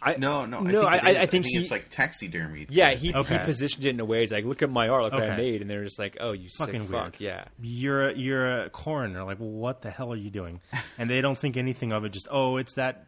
I, 0.01 0.15
No, 0.15 0.45
no, 0.45 0.61
no. 0.61 0.83
I 0.83 0.95
I, 0.95 0.99
think, 0.99 1.03
I, 1.03 1.09
it 1.09 1.11
is. 1.11 1.17
I 1.17 1.25
think 1.25 1.45
he, 1.45 1.57
it's 1.57 1.71
like 1.71 1.89
taxidermied. 1.89 2.67
yeah, 2.69 2.91
he 2.91 3.13
Okay. 3.13 3.37
he 3.37 3.43
positioned 3.43 3.83
it 3.85 3.89
in 3.89 3.99
a 3.99 4.05
way. 4.05 4.23
It's 4.23 4.31
like, 4.31 4.45
look 4.45 4.61
at 4.61 4.69
my 4.69 4.87
art, 4.87 5.03
look 5.03 5.13
what 5.13 5.23
I 5.23 5.35
made, 5.35 5.59
and 5.61 5.69
they're 5.69 5.83
just 5.83 5.99
like, 5.99 6.15
oh, 6.21 6.31
you 6.31 6.47
Fucking 6.57 6.83
sick 6.83 6.89
fuck, 6.91 7.19
yeah. 7.19 7.45
you're 7.61 8.07
a, 8.09 8.13
you're 8.13 8.61
a 8.61 8.69
coroner. 8.69 9.25
Like, 9.25 9.39
what 9.39 9.81
the 9.81 9.89
hell 9.89 10.13
are 10.13 10.17
you 10.17 10.29
doing? 10.29 10.61
And 10.97 11.09
they 11.09 11.19
don't 11.21 11.37
think 11.37 11.57
anything 11.57 11.91
of 11.91 12.05
it. 12.05 12.13
Just 12.13 12.27
oh, 12.31 12.55
it's 12.57 12.73
that 12.75 13.07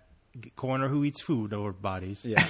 coroner 0.55 0.87
who 0.87 1.03
eats 1.03 1.21
food 1.21 1.53
over 1.53 1.71
bodies. 1.71 2.25
Yeah. 2.25 2.47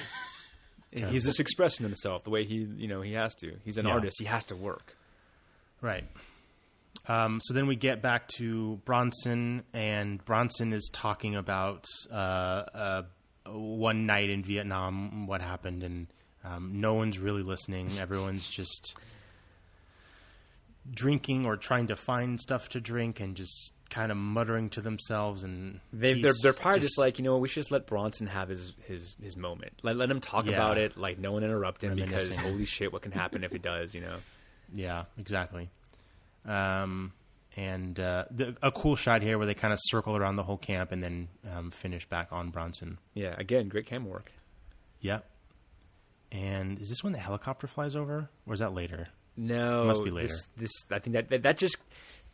He's 1.09 1.23
just 1.25 1.39
expressing 1.39 1.85
himself 1.85 2.23
the 2.25 2.29
way 2.31 2.43
he, 2.43 2.55
you 2.75 2.87
know, 2.87 3.01
he 3.01 3.13
has 3.13 3.33
to. 3.35 3.53
He's 3.63 3.77
an 3.77 3.85
Yeah. 3.85 3.93
artist. 3.93 4.17
He 4.19 4.25
has 4.25 4.43
to 4.45 4.55
work. 4.57 4.97
Right. 5.79 6.03
Um, 7.07 7.39
so 7.41 7.53
then 7.53 7.65
we 7.65 7.75
get 7.77 8.01
back 8.01 8.27
to 8.37 8.75
Bronson, 8.85 9.63
and 9.73 10.23
Bronson 10.25 10.73
is 10.73 10.89
talking 10.93 11.35
about 11.35 11.85
uh, 12.11 12.15
uh, 12.15 13.03
one 13.47 14.05
night 14.05 14.29
in 14.29 14.43
Vietnam, 14.43 15.25
what 15.27 15.41
happened, 15.41 15.81
and 15.83 16.07
um, 16.43 16.81
no 16.81 16.93
one's 16.93 17.17
really 17.17 17.41
listening. 17.41 17.89
Everyone's 17.99 18.49
just 18.49 18.95
drinking 20.91 21.45
or 21.45 21.57
trying 21.57 21.87
to 21.87 21.95
find 21.95 22.39
stuff 22.39 22.69
to 22.69 22.79
drink 22.81 23.19
and 23.19 23.35
just 23.35 23.73
kind 23.91 24.11
of 24.11 24.17
muttering 24.17 24.69
to 24.71 24.81
themselves, 24.81 25.43
and 25.43 25.79
They, 25.93 26.15
he's 26.15 26.23
they're 26.23 26.33
they're 26.41 26.53
probably 26.59 26.79
just, 26.81 26.97
like 26.97 27.19
you 27.19 27.23
know 27.23 27.37
we 27.37 27.47
should 27.47 27.61
just 27.61 27.71
let 27.71 27.85
Bronson 27.85 28.25
have 28.25 28.49
his 28.49 28.73
his 28.87 29.15
his 29.21 29.37
moment. 29.37 29.73
Let 29.83 29.95
let 29.97 30.09
him 30.09 30.19
talk 30.19 30.47
Yeah. 30.47 30.53
about 30.53 30.79
it. 30.79 30.97
Like 30.97 31.19
no 31.19 31.33
one 31.33 31.43
interrupt 31.43 31.83
him 31.83 31.95
because 31.95 32.35
holy 32.37 32.65
shit, 32.65 32.91
what 32.91 33.03
can 33.03 33.11
happen 33.11 33.43
if 33.43 33.51
he 33.51 33.59
does? 33.59 33.93
You 33.93 34.01
know. 34.01 34.15
Yeah, 34.73 35.03
exactly. 35.17 35.69
Um, 36.45 37.11
and 37.57 37.99
uh, 37.99 38.23
the, 38.31 38.55
a 38.63 38.71
cool 38.71 38.95
shot 38.95 39.21
here 39.21 39.37
where 39.37 39.45
they 39.45 39.53
kind 39.53 39.73
of 39.73 39.79
circle 39.81 40.15
around 40.15 40.37
the 40.37 40.43
whole 40.43 40.55
camp 40.57 40.93
and 40.93 41.03
then 41.03 41.27
um, 41.53 41.71
finish 41.71 42.05
back 42.07 42.29
on 42.31 42.51
Bronson. 42.51 42.97
Yeah. 43.13 43.35
Again, 43.37 43.67
great 43.67 43.85
camera 43.85 44.09
work. 44.09 44.31
Yep. 45.01 45.25
And 46.31 46.79
is 46.79 46.87
this 46.87 47.03
when 47.03 47.11
the 47.11 47.19
helicopter 47.19 47.67
flies 47.67 47.95
over, 47.97 48.29
or 48.47 48.53
is 48.53 48.61
that 48.61 48.73
later? 48.73 49.09
No, 49.35 49.83
it 49.83 49.85
Must 49.87 50.03
be 50.05 50.09
later. 50.11 50.27
This, 50.27 50.47
this 50.55 50.71
I 50.89 50.99
think 50.99 51.15
that 51.15 51.29
that, 51.29 51.43
that 51.43 51.57
just 51.57 51.77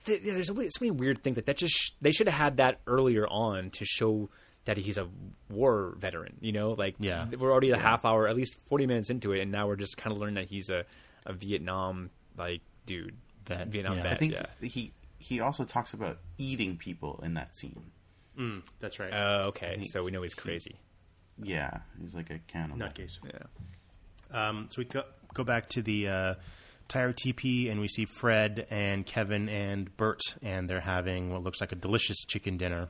th- 0.07 0.21
yeah, 0.23 0.34
there's 0.34 0.47
so 0.47 0.55
many, 0.55 0.69
so 0.69 0.79
many 0.81 0.91
weird 0.91 1.23
things 1.23 1.35
that 1.35 1.45
that 1.45 1.57
just 1.57 1.75
sh- 1.75 1.91
they 2.01 2.11
should 2.11 2.27
have 2.27 2.38
had 2.38 2.57
that 2.57 2.79
earlier 2.88 3.27
on 3.27 3.69
to 3.71 3.85
show 3.85 4.29
that 4.65 4.77
he's 4.77 4.97
a 4.97 5.07
war 5.49 5.95
veteran. 5.99 6.38
You 6.41 6.51
know, 6.51 6.71
like 6.71 6.95
Yeah. 6.99 7.27
we're 7.38 7.51
already 7.51 7.69
a 7.71 7.77
half 7.77 8.03
hour, 8.05 8.27
at 8.27 8.35
least 8.35 8.55
forty 8.67 8.85
minutes 8.88 9.09
into 9.11 9.31
it, 9.34 9.41
and 9.41 9.51
now 9.51 9.67
we're 9.67 9.75
just 9.75 9.95
kind 9.97 10.11
of 10.13 10.19
learning 10.19 10.35
that 10.35 10.47
he's 10.47 10.69
a, 10.71 10.84
a 11.25 11.34
Vietnam 11.34 12.09
like 12.38 12.61
dude, 12.85 13.15
Vet, 13.45 13.67
Vietnam 13.67 13.97
yeah. 13.97 14.03
vet. 14.03 14.11
I 14.13 14.15
think 14.15 14.34
yeah. 14.34 14.45
he 14.61 14.91
he 15.19 15.39
also 15.41 15.63
talks 15.63 15.93
about 15.93 16.17
eating 16.38 16.77
people 16.77 17.19
in 17.23 17.35
that 17.35 17.55
scene. 17.55 17.91
That's 18.79 18.99
right. 18.99 19.11
Oh, 19.13 19.47
okay. 19.49 19.79
So 19.84 20.03
we 20.03 20.11
know 20.11 20.21
he's 20.21 20.34
he- 20.34 20.41
crazy. 20.41 20.75
Yeah, 21.41 21.79
he's 22.01 22.13
like 22.15 22.29
a 22.31 22.39
cannibal. 22.47 22.77
Nutcase. 22.85 23.19
Yeah. 23.23 24.47
Um, 24.49 24.67
so 24.69 24.79
we 24.79 24.85
go, 24.85 25.03
go 25.34 25.43
back 25.43 25.69
to 25.69 25.81
the 25.81 26.07
uh, 26.07 26.34
tire 26.88 27.14
TP, 27.14 27.69
and 27.72 27.80
we 27.80 27.88
see 27.88 28.05
Fred 28.05 28.68
and 28.69 29.05
Kevin 29.05 29.49
and 29.49 29.95
Bert, 29.97 30.22
and 30.41 30.69
they're 30.69 30.80
having 30.81 31.31
what 31.31 31.43
looks 31.43 31.61
like 31.61 31.72
a 31.72 31.76
delicious 31.76 32.18
chicken 32.26 32.57
dinner. 32.57 32.89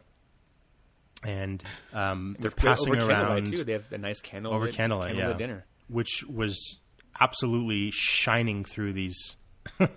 And 1.24 1.64
um, 1.94 2.36
they're 2.40 2.52
passing 2.52 2.95
over 2.95 3.07
candlelight 3.07 3.30
around 3.30 3.48
too. 3.48 3.64
They 3.64 3.74
have 3.74 3.91
a 3.91 3.98
nice 3.98 4.22
candle 4.22 4.53
over 4.53 4.68
candlelight, 4.68 5.15
yeah, 5.15 5.34
dinner. 5.34 5.65
which 5.88 6.24
was 6.28 6.78
absolutely 7.19 7.90
shining 7.91 8.64
through 8.64 8.94
these 8.94 9.36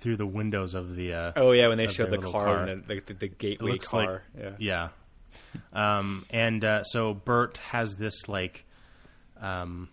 through 0.00 0.16
the 0.16 0.26
windows 0.26 0.74
of 0.74 0.96
the. 0.96 1.12
Uh, 1.12 1.32
Oh 1.36 1.52
yeah, 1.52 1.68
when 1.68 1.78
they 1.78 1.86
showed 1.86 2.10
the 2.10 2.18
car, 2.18 2.44
car. 2.46 2.64
and 2.64 2.86
the, 2.86 3.00
the, 3.06 3.14
the 3.14 3.28
gateway 3.28 3.78
car. 3.78 4.22
like 4.36 4.54
yeah. 4.58 4.88
yeah. 5.72 5.98
Um, 5.98 6.24
and 6.30 6.64
uh, 6.64 6.82
so 6.82 7.14
Bert 7.14 7.58
has 7.58 7.94
this 7.96 8.26
like 8.28 8.64
um, 9.40 9.88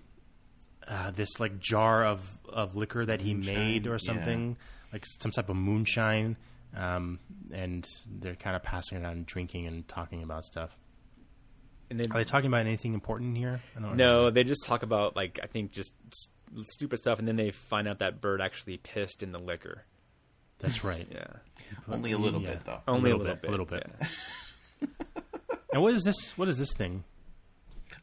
uh, 0.88 1.11
this 1.11 1.39
like 1.39 1.60
jar 1.60 2.06
of 2.06 2.36
of 2.49 2.76
liquor 2.76 3.06
that 3.06 3.22
he 3.22 3.34
made 3.34 3.88
or 3.88 3.91
yeah. 3.94 3.98
something, 3.99 4.57
like 4.94 5.03
some 5.06 5.32
type 5.32 5.49
of 5.49 5.56
moonshine. 5.56 6.38
Um, 6.76 7.19
and 7.53 7.88
they're 8.19 8.36
kind 8.36 8.56
of 8.56 8.61
passing 8.64 8.98
it 8.98 9.02
around, 9.02 9.18
and 9.18 9.26
drinking 9.26 9.68
and 9.68 9.88
talking 9.88 10.22
about 10.24 10.45
stuff. 10.45 10.78
And 11.90 11.99
then 11.99 12.11
Are 12.11 12.18
they 12.19 12.26
talking 12.26 12.48
about 12.48 12.61
anything 12.61 12.94
important 12.94 13.38
here? 13.38 13.61
I 13.76 13.80
don't 13.80 13.95
No, 13.95 14.18
remember. 14.18 14.32
they 14.32 14.44
just 14.44 14.65
talk 14.65 14.84
about 14.84 15.15
like 15.15 15.40
I 15.41 15.48
think 15.48 15.72
just 15.72 15.94
s- 16.11 16.28
stupid 16.65 16.98
stuff, 16.99 17.19
and 17.19 17.28
then 17.28 17.38
they 17.38 17.52
find 17.52 17.88
out 17.88 17.99
that 17.99 18.19
Bert 18.19 18.41
actually 18.41 18.78
pissed 18.78 19.24
in 19.24 19.32
the 19.32 19.40
liquor. 19.40 19.86
that's 20.60 20.84
right. 20.84 21.07
Yeah, 21.11 21.28
Only 21.90 22.11
a 22.11 22.18
little 22.18 22.41
Yeah. 22.41 22.48
bit 22.56 22.65
though. 22.65 22.82
only 22.88 23.14
little 23.14 23.22
a 23.22 23.24
little 23.24 23.36
bit, 23.36 23.41
bit. 23.41 23.48
a 23.48 23.52
little 23.52 23.65
bit. 23.65 23.90
yeah. 24.82 24.88
And 25.74 25.82
what 25.82 25.94
is 25.94 26.03
this? 26.03 26.38
What 26.38 26.48
is 26.48 26.57
this 26.57 26.74
thing? 26.74 27.03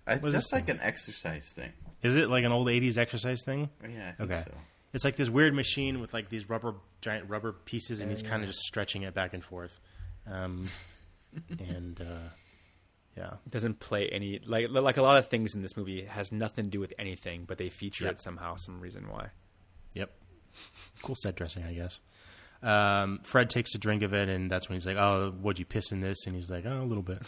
I, 0.06 0.14
is 0.14 0.20
that's 0.20 0.34
this 0.34 0.52
like 0.52 0.68
an 0.68 0.80
exercise 0.82 1.50
thing. 1.54 1.72
Is 2.04 2.14
it 2.16 2.28
like 2.30 2.44
an 2.44 2.52
old 2.52 2.68
'80s 2.68 2.98
exercise 2.98 3.42
thing? 3.44 3.68
Yeah, 3.82 4.10
I 4.10 4.12
think 4.12 4.30
Okay. 4.30 4.40
so. 4.44 4.52
It's 4.92 5.04
like 5.04 5.16
this 5.16 5.28
weird 5.28 5.54
machine 5.54 6.00
with 6.00 6.14
like 6.14 6.28
these 6.28 6.48
rubber 6.48 6.74
giant 7.00 7.28
rubber 7.28 7.52
pieces, 7.52 8.00
and 8.00 8.10
he's 8.10 8.22
kind 8.22 8.42
of 8.42 8.48
just 8.48 8.60
stretching 8.60 9.02
it 9.02 9.12
back 9.14 9.34
and 9.34 9.42
forth. 9.42 9.80
Um, 10.30 10.68
and 11.58 12.00
uh, 12.00 12.28
yeah, 13.16 13.32
It 13.46 13.50
doesn't 13.50 13.80
play 13.80 14.08
any 14.12 14.38
like 14.46 14.66
like 14.70 14.96
a 14.98 15.02
lot 15.02 15.16
of 15.16 15.26
things 15.28 15.54
in 15.56 15.62
this 15.62 15.76
movie 15.76 16.04
has 16.04 16.30
nothing 16.30 16.66
to 16.66 16.70
do 16.70 16.78
with 16.78 16.92
anything, 16.98 17.44
but 17.44 17.58
they 17.58 17.70
feature 17.70 18.04
Yep. 18.04 18.12
it 18.14 18.22
somehow, 18.22 18.54
some 18.56 18.80
reason 18.80 19.08
why. 19.08 19.30
yep, 19.94 20.10
cool 21.02 21.16
set 21.16 21.34
dressing, 21.34 21.64
I 21.64 21.72
guess. 21.74 22.00
Um, 22.62 23.18
Fred 23.24 23.50
takes 23.50 23.74
a 23.74 23.78
drink 23.78 24.02
of 24.02 24.14
it, 24.14 24.28
and 24.28 24.50
that's 24.50 24.68
when 24.68 24.76
he's 24.76 24.86
like, 24.86 24.96
"Oh, 24.96 25.34
would 25.42 25.58
you 25.58 25.64
piss 25.64 25.90
in 25.92 26.00
this?" 26.00 26.26
And 26.26 26.34
he's 26.36 26.50
like, 26.50 26.64
"Oh, 26.66 26.82
a 26.82 26.84
little 26.84 27.02
bit." 27.02 27.20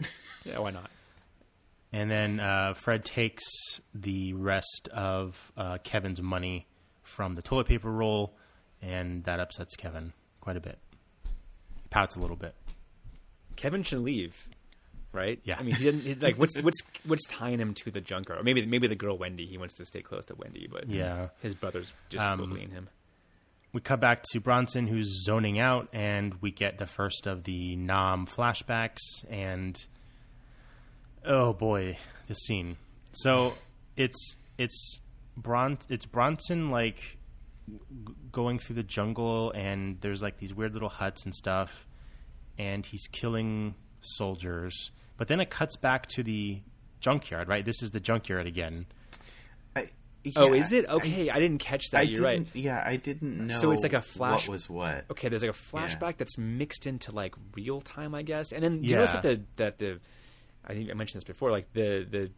Yeah, 0.44 0.60
why 0.60 0.70
not? 0.70 0.88
And 1.92 2.10
then 2.10 2.38
uh, 2.40 2.74
Fred 2.74 3.04
takes 3.04 3.44
the 3.94 4.34
rest 4.34 4.88
of 4.92 5.52
uh, 5.56 5.78
Kevin's 5.82 6.20
money 6.20 6.66
from 7.02 7.34
the 7.34 7.42
toilet 7.42 7.66
paper 7.66 7.90
roll, 7.90 8.36
and 8.82 9.24
that 9.24 9.40
upsets 9.40 9.74
Kevin 9.76 10.12
quite 10.40 10.56
a 10.56 10.60
bit. 10.60 10.78
Pouts 11.90 12.16
a 12.16 12.20
little 12.20 12.36
bit. 12.36 12.54
Kevin 13.56 13.82
should 13.82 14.00
leave, 14.00 14.36
right? 15.12 15.40
Yeah. 15.44 15.56
I 15.58 15.62
mean, 15.62 15.74
he 15.74 15.84
didn't 15.84 16.00
he, 16.02 16.14
like 16.14 16.36
what's 16.36 16.60
what's 16.60 16.80
what's 17.06 17.24
tying 17.26 17.58
him 17.58 17.72
to 17.74 17.90
the 17.90 18.00
junker? 18.02 18.34
Or 18.36 18.42
maybe 18.42 18.64
maybe 18.66 18.86
the 18.86 18.94
girl 18.94 19.16
Wendy. 19.16 19.46
He 19.46 19.56
wants 19.56 19.74
to 19.76 19.86
stay 19.86 20.02
close 20.02 20.26
to 20.26 20.34
Wendy, 20.34 20.68
but 20.70 20.88
Yeah. 20.90 21.28
his 21.40 21.54
brother's 21.54 21.90
just 22.10 22.22
Um, 22.24 22.38
bullying 22.38 22.70
him. 22.70 22.88
We 23.72 23.80
cut 23.80 24.00
back 24.00 24.22
to 24.32 24.40
Bronson, 24.40 24.86
who's 24.86 25.24
zoning 25.24 25.58
out, 25.58 25.88
and 25.92 26.34
we 26.42 26.50
get 26.50 26.78
the 26.78 26.86
first 26.86 27.26
of 27.26 27.44
the 27.44 27.76
Nam 27.76 28.26
flashbacks. 28.26 29.00
And 29.30 29.78
oh 31.24 31.52
boy, 31.52 31.98
this 32.26 32.38
scene. 32.38 32.76
So 33.12 33.54
it's 33.96 34.36
it's 34.58 35.00
Bron 35.36 35.78
it's 35.88 36.06
Bronson 36.06 36.70
like 36.70 36.96
g- 37.68 37.78
going 38.32 38.58
through 38.58 38.76
the 38.76 38.82
jungle, 38.82 39.50
and 39.52 40.00
there's 40.00 40.22
like 40.22 40.38
these 40.38 40.54
weird 40.54 40.72
little 40.74 40.88
huts 40.88 41.24
and 41.24 41.34
stuff, 41.34 41.86
and 42.58 42.84
he's 42.84 43.06
killing 43.12 43.74
soldiers. 44.00 44.90
But 45.16 45.28
then 45.28 45.40
it 45.40 45.50
cuts 45.50 45.76
back 45.76 46.06
to 46.08 46.22
the 46.22 46.60
junkyard. 47.00 47.48
Right, 47.48 47.64
this 47.64 47.82
is 47.82 47.90
the 47.90 48.00
junkyard 48.00 48.46
again. 48.46 48.86
I, 49.76 49.88
oh, 50.36 50.52
is 50.52 50.72
it 50.72 50.88
okay? 50.88 51.30
I, 51.30 51.38
didn't 51.38 51.58
catch 51.58 51.90
that. 51.90 51.98
I 51.98 52.02
You're 52.02 52.22
right. 52.24 52.46
Yeah, 52.54 52.82
I 52.84 52.96
didn't 52.96 53.46
know. 53.46 53.54
So 53.54 53.70
it's 53.72 53.82
like 53.82 53.92
a 53.94 54.00
flash- 54.02 54.46
What 54.48 54.52
was 54.52 54.68
what? 54.70 55.04
Okay, 55.10 55.28
there's 55.28 55.42
like 55.42 55.52
a 55.52 55.54
flashback 55.76 56.16
that's 56.18 56.36
mixed 56.38 56.86
into 56.86 57.12
like 57.12 57.34
real 57.54 57.80
time, 57.80 58.14
I 58.14 58.22
guess. 58.22 58.52
And 58.52 58.62
then 58.62 58.80
do 58.82 58.86
you 58.88 58.92
Yeah. 58.94 58.98
notice 58.98 59.12
that 59.12 59.22
the 59.22 59.40
that 59.56 59.78
the 59.78 60.00
I 60.68 60.74
think 60.74 60.90
I 60.90 60.94
mentioned 60.94 61.20
this 61.20 61.24
before, 61.26 61.50
like 61.50 61.72
the 61.72 62.06
the 62.08 62.30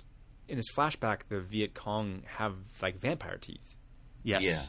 in 0.49 0.57
his 0.57 0.71
flashback 0.75 1.23
the 1.29 1.41
Viet 1.41 1.75
Cong 1.75 2.23
have 2.37 2.55
like 2.83 2.99
vampire 2.99 3.37
teeth. 3.39 3.75
Yes. 4.23 4.43
Yeah. 4.43 4.63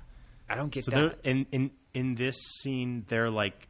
I 0.50 0.56
don't 0.56 0.70
get 0.72 0.84
So 0.86 0.92
that. 0.92 1.20
in 1.24 1.46
in 1.52 1.72
in 1.94 2.16
this 2.16 2.36
scene, 2.62 3.06
they're 3.08 3.30
like 3.30 3.68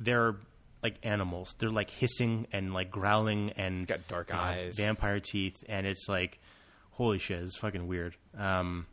they're 0.00 0.36
like 0.82 0.96
animals. 1.02 1.54
They're 1.58 1.70
like 1.70 1.90
hissing 1.90 2.46
and 2.52 2.72
like 2.74 2.90
growling 2.90 3.50
and 3.56 3.86
Got 3.86 4.06
dark 4.08 4.28
you 4.30 4.36
know, 4.36 4.40
eyes. 4.40 4.76
vampire 4.76 5.20
teeth, 5.20 5.64
and 5.68 5.86
it's 5.86 6.06
like 6.08 6.38
holy 6.90 7.18
shit, 7.18 7.42
it's 7.42 7.56
fucking 7.56 7.86
weird. 7.86 8.16
Um, 8.36 8.86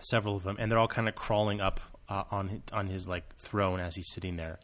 several 0.00 0.36
of 0.36 0.42
them, 0.42 0.56
and 0.58 0.70
they're 0.70 0.78
all 0.78 0.88
kind 0.88 1.08
of 1.08 1.14
crawling 1.14 1.60
up 1.60 1.80
uh, 2.08 2.24
on 2.30 2.48
hi- 2.48 2.62
on 2.72 2.86
his 2.86 3.08
like 3.08 3.36
throne 3.36 3.80
as 3.80 3.94
he's 3.96 4.10
sitting 4.12 4.36
there, 4.36 4.58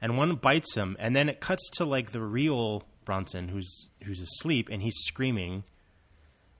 and 0.00 0.16
one 0.18 0.34
bites 0.36 0.74
him, 0.74 0.96
and 0.98 1.14
then 1.16 1.28
it 1.28 1.40
cuts 1.40 1.68
to 1.76 1.84
like 1.84 2.12
the 2.12 2.20
real 2.22 2.82
Bronson 3.08 3.48
who's 3.48 3.88
who's 4.04 4.20
asleep 4.20 4.68
and 4.70 4.82
he's 4.82 4.96
screaming. 4.98 5.64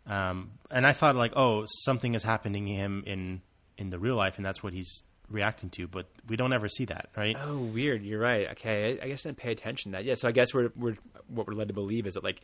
Um, 0.06 0.52
and 0.70 0.86
I 0.86 0.94
thought 0.94 1.14
like, 1.16 1.32
oh, 1.36 1.66
something 1.84 2.14
is 2.14 2.22
happening 2.22 2.64
to 2.66 2.72
him 2.72 3.04
in 3.06 3.42
in 3.76 3.90
the 3.90 3.98
real 3.98 4.16
life, 4.16 4.38
and 4.38 4.46
that's 4.46 4.62
what 4.62 4.72
he's 4.72 5.02
reacting 5.28 5.68
to. 5.70 5.86
But 5.86 6.06
we 6.26 6.36
don't 6.36 6.54
ever 6.54 6.68
see 6.68 6.86
that, 6.86 7.10
right? 7.16 7.36
Oh, 7.38 7.58
weird. 7.58 8.02
You're 8.02 8.20
right. 8.20 8.48
Okay, 8.52 8.98
I, 8.98 9.04
I 9.04 9.08
guess 9.08 9.26
I 9.26 9.28
didn't 9.28 9.38
pay 9.38 9.52
attention 9.52 9.92
to 9.92 9.98
that. 9.98 10.04
Yeah, 10.04 10.14
so 10.14 10.26
I 10.28 10.32
guess 10.32 10.54
we're 10.54 10.70
we're 10.74 10.96
what 11.28 11.46
we're 11.46 11.54
led 11.54 11.68
to 11.68 11.74
believe 11.74 12.06
is 12.06 12.14
that 12.14 12.24
like, 12.24 12.40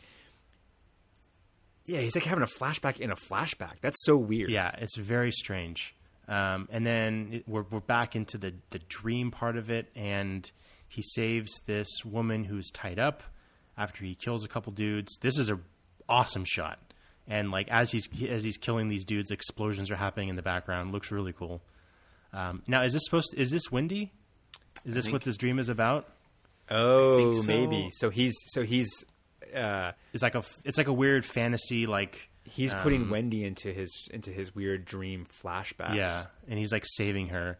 yeah, 1.86 2.00
he's 2.00 2.14
like 2.14 2.24
having 2.24 2.44
a 2.44 2.46
flashback 2.46 3.00
in 3.00 3.10
a 3.10 3.16
flashback. 3.16 3.80
That's 3.80 4.04
so 4.04 4.16
weird. 4.16 4.50
Yeah, 4.50 4.70
it's 4.78 4.96
very 4.96 5.32
strange. 5.32 5.94
Um, 6.28 6.68
and 6.70 6.86
then 6.86 7.28
it, 7.32 7.48
we're 7.48 7.64
we're 7.70 7.80
back 7.80 8.14
into 8.14 8.36
the 8.36 8.52
the 8.70 8.78
dream 8.78 9.30
part 9.30 9.56
of 9.56 9.70
it, 9.70 9.90
and 9.96 10.50
he 10.88 11.02
saves 11.02 11.60
this 11.66 12.04
woman 12.04 12.44
who's 12.44 12.70
tied 12.70 12.98
up 12.98 13.22
after 13.76 14.04
he 14.04 14.14
kills 14.14 14.44
a 14.44 14.48
couple 14.48 14.72
dudes. 14.72 15.16
This 15.20 15.38
is 15.38 15.50
a 15.50 15.58
awesome 16.08 16.44
shot, 16.44 16.78
and 17.26 17.50
like 17.50 17.68
as 17.68 17.90
he's 17.90 18.08
as 18.28 18.42
he's 18.42 18.56
killing 18.56 18.88
these 18.88 19.04
dudes, 19.04 19.30
explosions 19.30 19.90
are 19.90 19.96
happening 19.96 20.28
in 20.28 20.36
the 20.36 20.42
background. 20.42 20.92
Looks 20.92 21.10
really 21.10 21.32
cool. 21.32 21.62
Um, 22.32 22.62
now, 22.66 22.82
is 22.82 22.92
this 22.92 23.02
supposed? 23.04 23.30
To, 23.32 23.40
is 23.40 23.50
this 23.50 23.70
Wendy? 23.70 24.12
Is 24.84 24.94
this 24.94 25.06
think- 25.06 25.12
what 25.12 25.22
this 25.22 25.36
dream 25.36 25.58
is 25.58 25.68
about? 25.68 26.08
Oh, 26.70 27.34
so. 27.34 27.46
maybe. 27.46 27.88
So 27.92 28.10
he's 28.10 28.34
so 28.48 28.62
he's 28.62 29.04
uh 29.54 29.92
It's 30.12 30.22
like 30.22 30.34
a 30.34 30.42
it's 30.64 30.78
like 30.78 30.88
a 30.88 30.92
weird 30.92 31.24
fantasy 31.24 31.86
like 31.86 32.30
he's 32.44 32.74
putting 32.74 33.02
um, 33.02 33.10
Wendy 33.10 33.44
into 33.44 33.72
his 33.72 34.08
into 34.12 34.30
his 34.30 34.54
weird 34.54 34.84
dream 34.84 35.26
flashbacks. 35.42 35.94
Yeah, 35.94 36.22
and 36.48 36.58
he's 36.58 36.72
like 36.72 36.84
saving 36.86 37.28
her, 37.28 37.58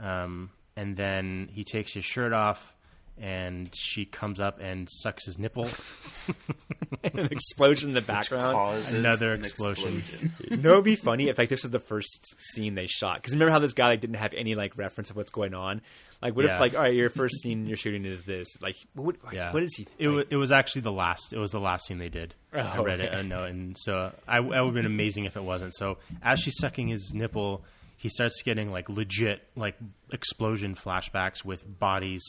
um, 0.00 0.50
and 0.76 0.96
then 0.96 1.48
he 1.52 1.64
takes 1.64 1.92
his 1.92 2.04
shirt 2.04 2.32
off, 2.32 2.73
and 3.20 3.68
she 3.74 4.04
comes 4.04 4.40
up 4.40 4.60
and 4.60 4.88
sucks 4.90 5.26
his 5.26 5.38
nipple. 5.38 5.68
An 7.04 7.18
explosion 7.30 7.90
in 7.90 7.94
the 7.94 8.00
background. 8.00 8.54
Causes 8.54 8.92
Another 8.92 9.34
an 9.34 9.44
explosion. 9.44 10.02
You 10.50 10.56
know, 10.56 10.72
it'd 10.72 10.84
be 10.84 10.96
funny 10.96 11.28
if 11.28 11.36
like 11.38 11.48
this 11.50 11.62
was 11.62 11.70
the 11.70 11.78
first 11.78 12.34
scene 12.42 12.74
they 12.74 12.86
shot. 12.86 13.16
Because 13.16 13.34
remember 13.34 13.52
how 13.52 13.58
this 13.58 13.74
guy 13.74 13.88
like 13.88 14.00
didn't 14.00 14.16
have 14.16 14.32
any 14.34 14.54
like 14.54 14.76
reference 14.78 15.10
of 15.10 15.16
what's 15.16 15.30
going 15.30 15.54
on. 15.54 15.82
Like, 16.22 16.34
what 16.34 16.46
Yeah. 16.46 16.54
if 16.54 16.60
like, 16.60 16.74
all 16.74 16.80
right, 16.82 16.94
your 16.94 17.10
first 17.10 17.42
scene 17.42 17.66
you're 17.66 17.76
shooting 17.76 18.04
is 18.06 18.22
this? 18.22 18.48
Like, 18.62 18.76
what? 18.94 19.16
Like, 19.22 19.34
Yeah, 19.34 19.52
What 19.52 19.62
is 19.62 19.74
he? 19.76 19.86
It 19.98 20.08
was 20.08 20.24
it 20.30 20.36
was 20.36 20.50
actually 20.50 20.82
the 20.82 20.92
last. 20.92 21.32
It 21.32 21.38
was 21.38 21.50
the 21.50 21.60
last 21.60 21.86
scene 21.86 21.98
they 21.98 22.08
did. 22.08 22.34
Oh, 22.54 22.58
I 22.58 22.76
Oh, 22.78 22.84
read 22.84 23.00
it 23.00 23.08
okay. 23.08 23.16
Uh, 23.16 23.20
a 23.20 23.22
note, 23.22 23.50
and 23.50 23.76
so 23.78 24.12
I, 24.26 24.38
I 24.38 24.40
would 24.40 24.54
have 24.54 24.74
been 24.74 24.86
amazing 24.86 25.24
if 25.26 25.36
it 25.36 25.42
wasn't. 25.42 25.74
So 25.74 25.98
as 26.22 26.40
she's 26.40 26.56
sucking 26.58 26.88
his 26.88 27.12
nipple, 27.14 27.64
he 27.96 28.08
starts 28.08 28.40
getting 28.42 28.72
like 28.72 28.88
legit 28.88 29.46
like 29.56 29.76
explosion 30.10 30.74
flashbacks 30.74 31.44
with 31.44 31.62
bodies, 31.78 32.22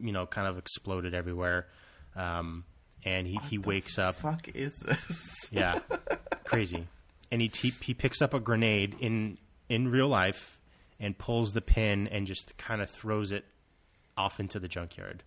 you 0.00 0.12
know, 0.12 0.26
kind 0.26 0.46
of 0.46 0.58
exploded 0.58 1.14
everywhere. 1.14 1.66
Um, 2.14 2.64
and 3.04 3.26
he, 3.26 3.38
he 3.48 3.58
wakes 3.58 3.98
up. 3.98 4.16
Fuck 4.16 4.48
is 4.54 4.76
this? 4.84 5.48
Yeah, 5.52 5.78
crazy. 6.44 6.86
And 7.30 7.40
he, 7.40 7.50
he 7.54 7.70
he 7.70 7.94
picks 7.94 8.20
up 8.22 8.34
a 8.34 8.40
grenade 8.40 8.96
in 9.00 9.38
in 9.68 9.88
real 9.90 10.08
life 10.08 10.58
and 10.98 11.16
pulls 11.16 11.52
the 11.52 11.60
pin 11.60 12.08
and 12.08 12.26
just 12.26 12.56
kind 12.56 12.80
of 12.80 12.90
throws 12.90 13.32
it 13.32 13.44
off 14.16 14.40
into 14.40 14.58
the 14.58 14.68
junkyard. 14.68 15.22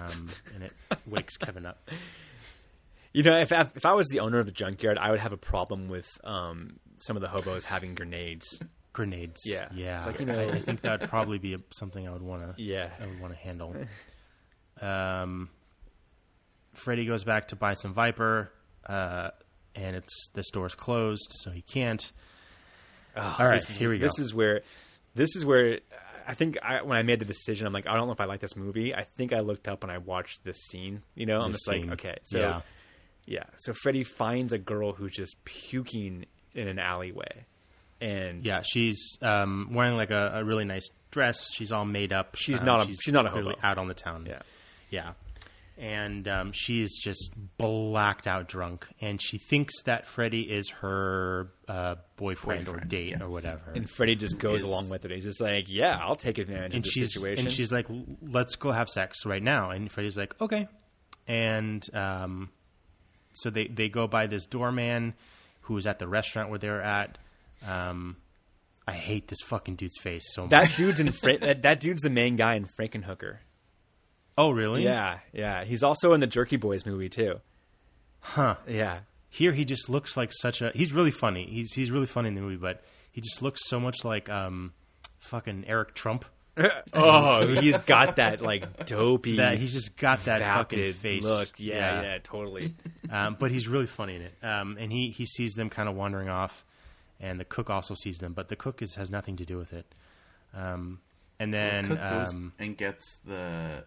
Um, 0.00 0.28
and 0.54 0.64
it 0.64 0.72
wakes 1.06 1.36
Kevin 1.36 1.66
up. 1.66 1.78
You 3.12 3.22
know, 3.22 3.36
if 3.38 3.52
I, 3.52 3.62
if 3.74 3.84
I 3.84 3.92
was 3.92 4.08
the 4.08 4.20
owner 4.20 4.38
of 4.38 4.46
the 4.46 4.52
junkyard, 4.52 4.96
I 4.98 5.10
would 5.10 5.20
have 5.20 5.32
a 5.32 5.36
problem 5.36 5.88
with 5.88 6.08
um, 6.24 6.78
some 6.98 7.16
of 7.16 7.22
the 7.22 7.28
hobos 7.28 7.64
having 7.64 7.94
grenades. 7.94 8.60
Grenades. 9.00 9.40
Yeah. 9.44 9.68
yeah. 9.74 9.98
It's 9.98 10.06
like, 10.06 10.20
you 10.20 10.26
know- 10.26 10.38
I, 10.38 10.44
I 10.44 10.58
think 10.60 10.80
that 10.82 11.00
would 11.00 11.08
probably 11.10 11.38
be 11.38 11.54
a, 11.54 11.58
something 11.72 12.06
I 12.06 12.12
would 12.12 12.22
want 12.22 12.42
to. 12.56 12.62
Yeah. 12.62 12.90
I 13.00 13.06
would 13.06 13.20
want 13.20 13.32
to 13.32 13.38
handle. 13.38 13.74
Um, 14.80 15.48
Freddy 16.74 17.04
goes 17.06 17.24
back 17.24 17.48
to 17.48 17.56
buy 17.56 17.74
some 17.74 17.92
Viper, 17.94 18.50
uh, 18.86 19.30
and 19.74 19.96
it's 19.96 20.28
the 20.34 20.42
store's 20.42 20.74
closed, 20.74 21.28
so 21.40 21.50
he 21.50 21.62
can't. 21.62 22.10
All 23.16 23.34
right, 23.40 23.54
this 23.54 23.70
is, 23.70 23.76
here 23.76 23.90
we 23.90 23.98
go. 23.98 24.04
This 24.06 24.18
is 24.18 24.32
where, 24.34 24.60
this 25.14 25.34
is 25.36 25.44
where 25.44 25.80
I 26.26 26.34
think 26.34 26.58
I, 26.62 26.82
when 26.82 26.96
I 26.96 27.02
made 27.02 27.18
the 27.18 27.24
decision, 27.24 27.66
I'm 27.66 27.72
like, 27.72 27.86
I 27.88 27.94
don't 27.96 28.06
know 28.06 28.12
if 28.12 28.20
I 28.20 28.24
like 28.26 28.40
this 28.40 28.54
movie. 28.56 28.94
I 28.94 29.04
think 29.16 29.32
I 29.32 29.40
looked 29.40 29.66
up 29.68 29.82
and 29.82 29.90
I 29.92 29.98
watched 29.98 30.44
this 30.44 30.56
scene. 30.68 31.02
You 31.14 31.26
know, 31.26 31.40
I'm 31.40 31.50
This 31.52 31.62
just 31.64 31.70
scene. 31.70 31.88
like, 31.90 32.00
okay, 32.04 32.16
so 32.22 32.38
Yeah. 32.38 32.60
yeah. 33.26 33.42
So 33.56 33.72
Freddy 33.72 34.04
finds 34.04 34.52
a 34.52 34.58
girl 34.58 34.92
who's 34.92 35.12
just 35.12 35.44
puking 35.44 36.26
in 36.54 36.68
an 36.68 36.78
alleyway, 36.78 37.46
and 38.00 38.44
Yeah, 38.46 38.62
she's 38.62 39.18
um, 39.22 39.68
wearing 39.72 39.96
like 39.96 40.10
a, 40.10 40.32
a 40.36 40.44
really 40.44 40.64
nice 40.64 40.88
dress. 41.10 41.52
She's 41.52 41.72
all 41.72 41.84
made 41.84 42.12
up. 42.12 42.36
She's 42.36 42.60
Um, 42.60 42.66
not 42.66 42.88
a- 42.88 42.92
she's 42.94 43.12
not 43.14 43.26
a 43.26 43.30
clearly 43.30 43.54
hobo. 43.56 43.66
out 43.66 43.78
on 43.78 43.88
the 43.88 43.94
town. 43.94 44.26
Yeah. 44.28 44.42
yeah, 44.90 45.12
and 45.78 46.26
um, 46.28 46.52
she's 46.52 46.98
just 46.98 47.32
blacked 47.58 48.26
out 48.26 48.48
drunk, 48.48 48.86
and 49.00 49.20
she 49.20 49.38
thinks 49.38 49.82
that 49.82 50.06
Freddy 50.06 50.42
is 50.42 50.68
her 50.70 51.50
uh, 51.68 51.96
boyfriend, 52.16 52.68
or 52.68 52.78
date 52.80 53.10
yes. 53.10 53.20
or 53.22 53.28
whatever. 53.28 53.72
and 53.74 53.88
Freddy 53.88 54.14
just 54.14 54.38
goes 54.38 54.58
Is- 54.58 54.64
along 54.68 54.88
with 54.90 55.04
it. 55.04 55.10
He's 55.10 55.24
just 55.24 55.40
like, 55.40 55.64
yeah, 55.68 55.98
I'll 56.00 56.16
take 56.16 56.38
advantage 56.38 56.74
and 56.74 56.86
of 56.86 56.92
the 56.92 57.06
situation. 57.06 57.46
and 57.46 57.52
she's 57.54 57.72
like, 57.72 57.86
"Let's 58.22 58.56
go 58.56 58.70
have 58.72 58.88
sex 58.88 59.24
right 59.26 59.42
now." 59.42 59.70
And 59.70 59.90
Freddy's 59.90 60.16
like, 60.16 60.40
"Okay." 60.40 60.68
And 61.26 61.86
um, 61.94 62.50
so 63.34 63.50
they 63.50 63.66
they 63.68 63.88
go 63.88 64.06
by 64.06 64.26
this 64.26 64.46
doorman 64.46 65.14
who 65.62 65.74
was 65.74 65.86
at 65.86 65.98
the 65.98 66.08
restaurant 66.08 66.50
where 66.50 66.58
they 66.58 66.68
were 66.68 66.82
at. 66.82 67.18
Um, 67.68 68.16
I 68.86 68.92
hate 68.92 69.28
this 69.28 69.40
fucking 69.46 69.76
dude's 69.76 69.98
face 70.00 70.24
so 70.32 70.42
much. 70.42 70.50
that 70.50 70.74
dude's 70.76 71.00
in 71.00 71.12
Fra- 71.12 71.38
that, 71.38 71.62
that 71.62 71.80
dude's 71.80 72.02
the 72.02 72.10
main 72.10 72.36
guy 72.36 72.54
in 72.54 72.66
Frankenhooker. 72.78 73.38
oh, 74.38 74.50
really? 74.50 74.82
Yeah, 74.84 75.18
yeah. 75.32 75.64
He's 75.64 75.82
also 75.82 76.12
in 76.12 76.20
the 76.20 76.26
Jerky 76.26 76.56
Boys 76.56 76.86
movie 76.86 77.08
too. 77.08 77.40
Huh. 78.20 78.56
Yeah. 78.68 79.00
Here 79.28 79.52
he 79.52 79.64
just 79.64 79.88
looks 79.88 80.16
like 80.16 80.30
such 80.32 80.60
a. 80.60 80.70
He's 80.74 80.92
really 80.92 81.10
funny. 81.12 81.46
He's 81.46 81.72
he's 81.72 81.90
really 81.90 82.06
funny 82.06 82.28
in 82.28 82.34
the 82.34 82.40
movie, 82.40 82.56
but 82.56 82.82
he 83.12 83.20
just 83.20 83.42
looks 83.42 83.60
so 83.68 83.78
much 83.78 84.04
like 84.04 84.28
um, 84.28 84.72
fucking 85.18 85.64
Eric 85.66 85.94
Trump. 85.94 86.24
Oh, 86.92 87.54
he's 87.54 87.80
got 87.82 88.16
that 88.16 88.42
like 88.42 88.84
dopey. 88.84 89.36
That 89.36 89.56
he's 89.56 89.72
just 89.72 89.96
got 89.96 90.24
that 90.24 90.42
fucking 90.42 90.92
face 90.94 91.22
look. 91.22 91.48
Yeah, 91.58 92.02
yeah, 92.02 92.18
totally. 92.22 92.74
um, 93.10 93.36
but 93.38 93.50
he's 93.50 93.66
really 93.68 93.86
funny 93.86 94.16
in 94.16 94.22
it. 94.22 94.34
Um, 94.42 94.76
and 94.78 94.92
he, 94.92 95.08
he 95.10 95.24
sees 95.24 95.52
them 95.54 95.70
kind 95.70 95.88
of 95.88 95.94
wandering 95.94 96.28
off, 96.28 96.64
and 97.20 97.38
the 97.38 97.44
cook 97.44 97.70
also 97.70 97.94
sees 97.94 98.18
them, 98.18 98.32
but 98.32 98.48
the 98.48 98.56
cook 98.56 98.82
is, 98.82 98.94
has 98.96 99.10
nothing 99.10 99.36
to 99.36 99.44
do 99.44 99.56
with 99.58 99.72
it. 99.72 99.86
Um, 100.54 101.00
and 101.38 101.52
then, 101.54 101.86
Cook 101.86 101.98
goes 101.98 102.32
um, 102.34 102.52
and 102.58 102.76
gets 102.76 103.18
the. 103.26 103.84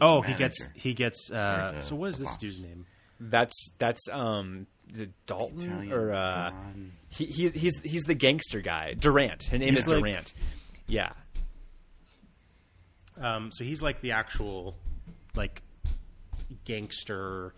oh, 0.00 0.20
he 0.22 0.34
gets 0.34 0.68
he 0.74 0.94
gets. 0.94 1.30
Uh, 1.30 1.72
the- 1.76 1.80
so 1.82 1.96
what 1.96 2.10
is 2.12 2.18
this 2.18 2.28
boss. 2.28 2.38
dude's 2.38 2.62
name? 2.62 2.86
That's 3.20 3.70
that's 3.78 4.08
um 4.10 4.66
is 4.92 5.00
it 5.00 5.10
Dalton 5.26 5.58
Italian 5.58 5.92
or 5.92 6.12
uh 6.12 6.50
he, 7.08 7.26
he's 7.26 7.52
he's 7.52 7.78
he's 7.80 8.02
the 8.02 8.14
gangster 8.14 8.60
guy. 8.60 8.94
Durant. 8.94 9.44
His 9.44 9.60
name 9.60 9.70
He's 9.74 9.84
is 9.84 9.88
like- 9.88 9.98
Durant. 10.00 10.32
Yeah. 10.86 11.12
Um, 13.20 13.50
so 13.52 13.64
he's 13.64 13.80
like 13.80 14.00
the 14.00 14.12
actual, 14.12 14.76
like, 15.36 15.62
gangster, 16.64 17.54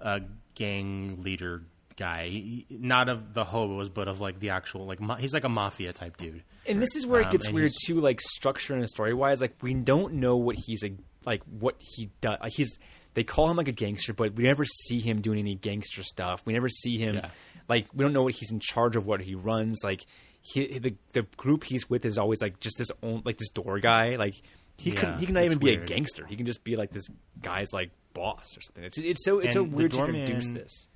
uh, 0.00 0.20
gang 0.54 1.22
leader 1.22 1.62
guy. 2.00 2.26
He, 2.28 2.66
not 2.70 3.08
of 3.08 3.34
the 3.34 3.44
hobos, 3.44 3.88
but 3.88 4.08
of 4.08 4.20
like 4.20 4.40
the 4.40 4.50
actual 4.50 4.86
like 4.86 5.00
ma- 5.00 5.16
he's 5.16 5.32
like 5.32 5.44
a 5.44 5.48
mafia 5.48 5.92
type 5.92 6.16
dude. 6.16 6.42
And 6.66 6.82
this 6.82 6.96
is 6.96 7.06
where 7.06 7.20
it 7.20 7.26
Um, 7.26 7.30
gets 7.32 7.50
weird 7.50 7.72
too, 7.86 8.00
like 8.00 8.20
structure 8.20 8.74
and 8.74 8.88
story 8.88 9.14
wise. 9.14 9.40
Like 9.40 9.54
we 9.62 9.74
don't 9.74 10.14
know 10.14 10.36
what 10.36 10.56
he's 10.56 10.82
a, 10.82 10.92
like 11.24 11.42
what 11.44 11.76
he 11.78 12.10
does. 12.20 12.38
Like 12.42 12.52
he's 12.52 12.76
they 13.14 13.22
call 13.24 13.50
him 13.50 13.56
like 13.56 13.68
a 13.68 13.72
gangster, 13.72 14.12
but 14.12 14.34
we 14.34 14.44
never 14.44 14.64
see 14.64 15.00
him 15.00 15.20
doing 15.20 15.38
any 15.38 15.54
gangster 15.54 16.02
stuff. 16.02 16.42
We 16.44 16.52
never 16.52 16.68
see 16.68 16.96
him 16.98 17.16
Yeah. 17.16 17.30
like 17.68 17.86
we 17.94 18.02
don't 18.04 18.12
know 18.12 18.22
what 18.22 18.34
he's 18.34 18.50
in 18.50 18.60
charge 18.60 18.96
of, 18.96 19.06
what 19.06 19.20
he 19.20 19.34
runs. 19.34 19.78
Like 19.84 20.02
he 20.42 20.78
the 20.78 20.94
the 21.12 21.22
group 21.36 21.64
he's 21.64 21.88
with 21.90 22.04
is 22.04 22.18
always 22.18 22.40
like 22.40 22.58
just 22.60 22.78
this 22.78 22.90
own 23.02 23.22
like 23.24 23.36
this 23.38 23.50
door 23.50 23.78
guy. 23.78 24.16
Like 24.16 24.34
he 24.78 24.90
Yeah, 24.92 25.00
can 25.00 25.18
he 25.18 25.26
can 25.26 25.34
not 25.34 25.44
it's 25.44 25.54
even 25.54 25.58
be 25.58 25.72
a 25.74 25.76
gangster. 25.84 26.24
He 26.26 26.36
can 26.36 26.46
just 26.46 26.64
be 26.64 26.76
like 26.76 26.90
this 26.92 27.06
guy's 27.42 27.72
like 27.72 27.90
boss 28.14 28.56
or 28.56 28.60
something. 28.62 28.84
It's 28.84 28.96
it's 28.98 29.24
so 29.24 29.40
it's 29.40 29.52
so 29.54 29.62
And 29.64 29.72
the 29.72 29.76
weird 29.76 29.92
to 29.92 30.04
introduce 30.06 30.48
this. 30.50 30.88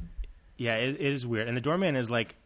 Yeah, 0.56 0.76
it, 0.76 0.96
it 1.00 1.12
is 1.12 1.26
weird. 1.26 1.48
And 1.48 1.56
the 1.56 1.60
doorman 1.60 1.96
is 1.96 2.10
like, 2.10 2.36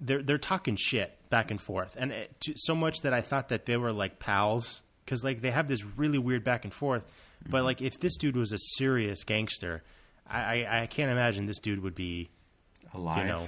they're 0.00 0.22
they're 0.22 0.38
talking 0.38 0.76
shit 0.76 1.16
back 1.30 1.50
and 1.50 1.60
forth, 1.60 1.96
and 1.98 2.12
it, 2.12 2.40
to, 2.40 2.54
so 2.56 2.74
much 2.74 3.00
that 3.02 3.12
I 3.12 3.20
thought 3.20 3.48
that 3.50 3.66
they 3.66 3.76
were 3.76 3.92
like 3.92 4.18
pals 4.18 4.82
because 5.04 5.22
like 5.22 5.40
they 5.42 5.50
have 5.50 5.68
this 5.68 5.84
really 5.84 6.18
weird 6.18 6.44
back 6.44 6.64
and 6.64 6.72
forth. 6.72 7.02
But 7.46 7.64
like, 7.64 7.82
if 7.82 8.00
this 8.00 8.16
dude 8.16 8.36
was 8.36 8.52
a 8.52 8.58
serious 8.78 9.24
gangster, 9.24 9.82
I 10.26 10.64
I, 10.64 10.82
I 10.82 10.86
can't 10.86 11.10
imagine 11.10 11.46
this 11.46 11.58
dude 11.58 11.82
would 11.82 11.94
be 11.94 12.30
alive. 12.94 13.18
you 13.18 13.24
know 13.24 13.46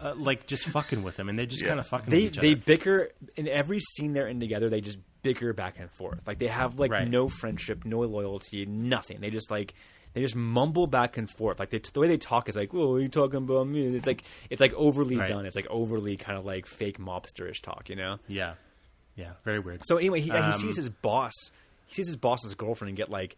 uh, 0.00 0.14
like 0.16 0.46
just 0.46 0.66
fucking 0.66 1.02
with 1.02 1.18
him, 1.18 1.28
and 1.28 1.38
they're 1.38 1.46
just 1.46 1.62
Yeah. 1.62 1.68
kind 1.68 1.80
of 1.80 1.86
fucking 1.86 2.10
they 2.10 2.24
with 2.24 2.34
each 2.36 2.40
they 2.40 2.52
other. 2.52 2.60
bicker 2.64 3.08
in 3.36 3.48
every 3.48 3.80
scene 3.80 4.12
they're 4.12 4.28
in 4.28 4.38
together. 4.40 4.68
They 4.68 4.80
just 4.80 4.98
bicker 5.22 5.52
back 5.52 5.78
and 5.80 5.90
forth. 5.90 6.20
Like 6.26 6.38
they 6.38 6.48
have 6.48 6.78
like 6.78 6.90
Right. 6.92 7.08
no 7.08 7.28
friendship, 7.28 7.84
no 7.84 8.00
loyalty, 8.00 8.66
nothing. 8.66 9.20
They 9.20 9.30
just 9.30 9.50
like 9.50 9.74
they 10.14 10.20
just 10.22 10.34
mumble 10.36 10.86
back 10.86 11.16
and 11.18 11.28
forth. 11.28 11.58
Like 11.58 11.70
they, 11.70 11.78
the 11.78 12.00
way 12.00 12.08
they 12.08 12.16
talk 12.16 12.48
is 12.48 12.56
like, 12.56 12.72
"Well, 12.72 12.92
are 12.94 13.00
you 13.00 13.08
talking 13.08 13.36
about 13.38 13.66
me?" 13.66 13.86
And 13.86 13.94
it's 13.96 14.06
like 14.06 14.24
it's 14.48 14.60
like 14.60 14.72
overly 14.74 15.16
Right. 15.16 15.28
done. 15.28 15.44
It's 15.44 15.56
like 15.56 15.66
overly 15.68 16.16
kind 16.16 16.38
of 16.38 16.44
like 16.46 16.66
fake 16.66 16.98
mobsterish 16.98 17.60
talk, 17.60 17.88
you 17.88 17.96
know. 17.96 18.18
Yeah, 18.28 18.54
yeah, 19.16 19.32
very 19.44 19.58
weird. 19.58 19.84
So 19.84 19.96
anyway, 19.98 20.20
he, 20.20 20.30
he 20.30 20.36
Um, 20.36 20.52
sees 20.52 20.76
his 20.76 20.88
boss. 20.88 21.32
He 21.86 21.94
sees 21.94 22.06
his 22.06 22.16
boss's 22.16 22.54
girlfriend 22.54 22.90
and 22.90 22.96
get 22.96 23.10
like 23.10 23.36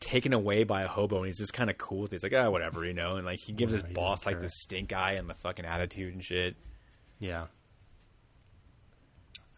taken 0.00 0.32
away 0.32 0.64
by 0.64 0.82
a 0.82 0.88
hobo, 0.88 1.18
and 1.18 1.26
he's 1.26 1.38
just 1.38 1.52
kind 1.52 1.70
of 1.70 1.76
cool. 1.78 2.02
with 2.02 2.12
it. 2.12 2.16
He's 2.16 2.22
like, 2.22 2.32
"Ah, 2.34 2.48
whatever," 2.50 2.84
you 2.84 2.94
know. 2.94 3.16
And 3.16 3.26
like 3.26 3.38
he 3.40 3.52
gives 3.52 3.72
his 3.72 3.82
boss 3.82 4.24
like 4.24 4.40
the 4.40 4.48
stink 4.48 4.92
eye 4.92 5.12
and 5.12 5.28
the 5.28 5.34
fucking 5.34 5.64
attitude 5.64 6.14
and 6.14 6.24
shit. 6.24 6.56
Yeah. 7.20 7.46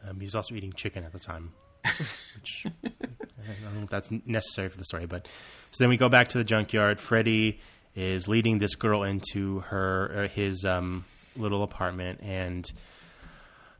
Um, 0.07 0.19
he 0.21 0.27
was 0.27 0.35
also 0.35 0.55
eating 0.55 0.73
chicken 0.73 1.05
at 1.05 1.13
the 1.13 1.19
time, 1.19 1.53
which 1.85 2.67
I 2.85 2.91
don't 3.65 3.75
know 3.77 3.83
if 3.85 3.91
that's 3.91 4.11
necessary 4.27 4.69
for 4.69 4.79
the 4.79 4.85
story. 4.85 5.07
But 5.07 5.27
so 5.71 5.83
then 5.85 5.89
we 5.89 5.97
go 5.97 6.09
back 6.09 6.29
to 6.31 6.39
the 6.39 6.45
junkyard. 6.45 7.01
Freddy 7.01 7.61
is 7.95 8.27
leading 8.29 8.59
this 8.59 8.75
girl 8.75 9.03
into 9.03 9.61
her 9.61 10.25
uh, 10.25 10.29
his 10.29 10.65
um, 10.65 11.05
little 11.37 11.63
apartment, 11.63 12.21
and 12.23 12.71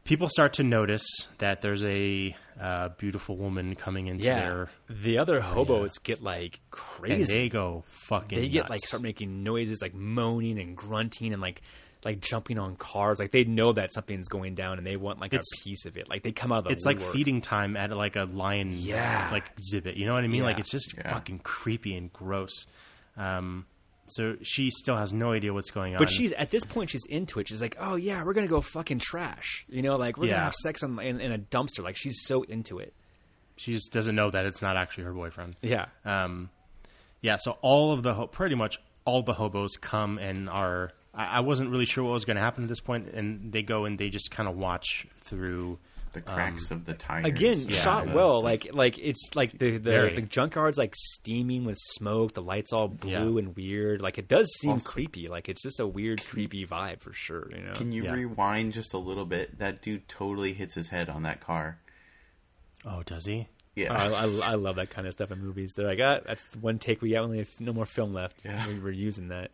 people 0.03 0.29
start 0.29 0.53
to 0.53 0.63
notice 0.63 1.05
that 1.39 1.61
there's 1.61 1.83
a 1.83 2.35
uh, 2.61 2.89
beautiful 2.97 3.35
woman 3.37 3.75
coming 3.75 4.07
into 4.07 4.25
Yeah, 4.25 4.39
there, 4.39 4.69
the 4.89 5.17
other 5.17 5.41
hobos 5.41 5.97
get 5.97 6.21
like 6.21 6.53
and 6.53 6.71
crazy. 6.71 7.33
they 7.33 7.49
go 7.49 7.83
fucking. 7.87 8.37
they 8.39 8.47
get 8.47 8.69
like 8.69 8.79
start 8.81 9.03
making 9.03 9.43
noises 9.43 9.81
like 9.81 9.93
moaning 9.93 10.59
and 10.59 10.75
grunting 10.77 11.33
and 11.33 11.41
like 11.41 11.61
like 12.05 12.19
jumping 12.21 12.57
on 12.59 12.75
cars 12.75 13.19
like 13.19 13.31
they 13.31 13.43
know 13.43 13.73
that 13.73 13.91
something's 13.93 14.27
going 14.29 14.53
down 14.55 14.77
and 14.77 14.85
they 14.87 14.95
want 14.95 15.19
like 15.19 15.33
It's- 15.33 15.43
a 15.59 15.63
piece 15.63 15.85
of 15.85 15.97
it 15.97 16.07
like 16.09 16.23
they 16.23 16.31
come 16.31 16.51
out 16.51 16.59
of 16.59 16.63
the 16.65 16.69
it's 16.69 16.85
like 16.85 17.01
feeding 17.01 17.41
time 17.41 17.75
at 17.75 17.89
like 17.91 18.15
a 18.15 18.23
lion 18.23 18.69
Yeah. 18.71 19.27
like 19.31 19.49
exhibit 19.57 19.97
you 19.97 20.05
know 20.05 20.13
what 20.13 20.23
i 20.23 20.27
mean 20.27 20.43
like 20.43 20.59
it's 20.59 20.69
just 20.71 20.93
Yeah. 20.95 21.11
fucking 21.11 21.39
creepy 21.39 21.95
and 21.97 22.13
gross 22.13 22.65
um 23.17 23.65
so 24.07 24.35
she 24.43 24.69
still 24.69 24.95
has 24.95 25.11
no 25.11 25.31
idea 25.31 25.51
what's 25.51 25.71
going 25.71 25.95
on 25.95 25.99
but 25.99 26.09
she's 26.09 26.31
at 26.33 26.51
this 26.51 26.63
point 26.63 26.91
she's 26.91 27.05
into 27.07 27.39
it 27.39 27.47
she's 27.47 27.61
like 27.61 27.75
oh 27.79 27.95
yeah 27.95 28.23
we're 28.23 28.33
gonna 28.33 28.45
go 28.47 28.61
fucking 28.61 28.99
trash 28.99 29.65
you 29.67 29.81
know 29.81 29.95
like 29.95 30.17
we're 30.17 30.25
Yeah. 30.27 30.33
gonna 30.33 30.43
have 30.43 30.53
sex 30.53 30.83
on, 30.83 30.99
in, 30.99 31.19
in 31.19 31.31
a 31.31 31.39
dumpster 31.39 31.83
like 31.83 31.95
she's 31.95 32.21
so 32.25 32.43
into 32.43 32.77
it 32.79 32.93
She 33.57 33.73
just 33.73 33.91
doesn't 33.91 34.15
know 34.15 34.29
that 34.31 34.45
it's 34.45 34.61
not 34.61 34.75
actually 34.77 35.05
her 35.05 35.13
boyfriend. 35.13 35.55
Yeah. 35.61 35.85
Um, 36.03 36.49
yeah, 37.21 37.37
so 37.39 37.57
all 37.61 37.93
of 37.93 38.03
the 38.03 38.13
ho- 38.13 38.27
pretty 38.27 38.53
much 38.55 38.77
all 39.05 39.23
the 39.23 39.33
hobos 39.33 39.77
come 39.77 40.17
and 40.19 40.49
are. 40.49 40.91
I, 41.15 41.37
I 41.37 41.39
wasn't 41.39 41.69
really 41.71 41.85
sure 41.85 42.03
what 42.03 42.13
was 42.13 42.25
going 42.25 42.35
to 42.35 42.41
happen 42.43 42.63
at 42.63 42.69
this 42.69 42.81
point, 42.81 43.07
and 43.13 43.51
they 43.51 43.63
go 43.63 43.85
and 43.85 43.97
they 43.97 44.09
just 44.09 44.31
kind 44.31 44.47
of 44.49 44.55
watch 44.57 45.07
through. 45.19 45.79
The 46.13 46.21
cracks 46.21 46.71
of 46.71 46.85
the 46.85 46.93
tires. 46.93 47.25
Again, 47.25 47.57
and 47.59 47.73
shot 47.73 48.05
the- 48.05 48.13
well. 48.13 48.41
Like 48.41 48.69
like 48.73 48.97
it's 48.99 49.31
like 49.35 49.51
the 49.51 49.71
the, 49.71 49.79
Very. 49.79 50.15
the 50.15 50.21
junkyard's 50.21 50.77
like 50.77 50.93
steaming 50.95 51.65
with 51.65 51.77
smoke. 51.77 52.31
The 52.33 52.41
lights 52.41 52.71
all 52.71 52.87
blue 52.87 53.11
Yeah. 53.11 53.39
and 53.39 53.53
weird. 53.53 54.01
Like 54.01 54.17
it 54.17 54.29
does 54.29 54.49
seem 54.59 54.71
Also- 54.71 54.89
creepy. 54.89 55.27
Like 55.27 55.49
it's 55.49 55.61
just 55.61 55.81
a 55.81 55.85
weird 55.85 56.23
creepy 56.25 56.65
vibe 56.65 57.01
for 57.01 57.11
sure. 57.11 57.49
You 57.53 57.63
know. 57.63 57.73
Can 57.73 57.91
you 57.91 58.05
Yeah. 58.05 58.13
rewind 58.13 58.71
just 58.71 58.93
a 58.93 58.97
little 58.97 59.25
bit? 59.25 59.59
That 59.59 59.81
dude 59.81 60.07
totally 60.07 60.53
hits 60.53 60.73
his 60.75 60.87
head 60.87 61.09
on 61.09 61.23
that 61.23 61.41
car. 61.41 61.79
Oh, 62.85 63.03
does 63.03 63.25
he? 63.25 63.49
Yeah. 63.75 63.91
I, 63.93 64.07
I, 64.07 64.51
I 64.51 64.55
love 64.55 64.77
that 64.77 64.89
kind 64.91 65.07
of 65.07 65.11
stuff 65.11 65.31
in 65.31 65.39
movies. 65.39 65.73
They're 65.75 65.85
like, 65.87 65.99
ah, 66.01 66.21
that's 66.25 66.45
one 66.55 66.79
take. 66.79 67.01
We 67.01 67.11
got 67.11 67.23
only 67.25 67.39
have 67.39 67.49
no 67.59 67.73
more 67.73 67.85
film 67.85 68.13
left. 68.13 68.37
Yeah. 68.45 68.65
we 68.69 68.79
were 68.79 68.89
using 68.89 69.27
that. 69.29 69.51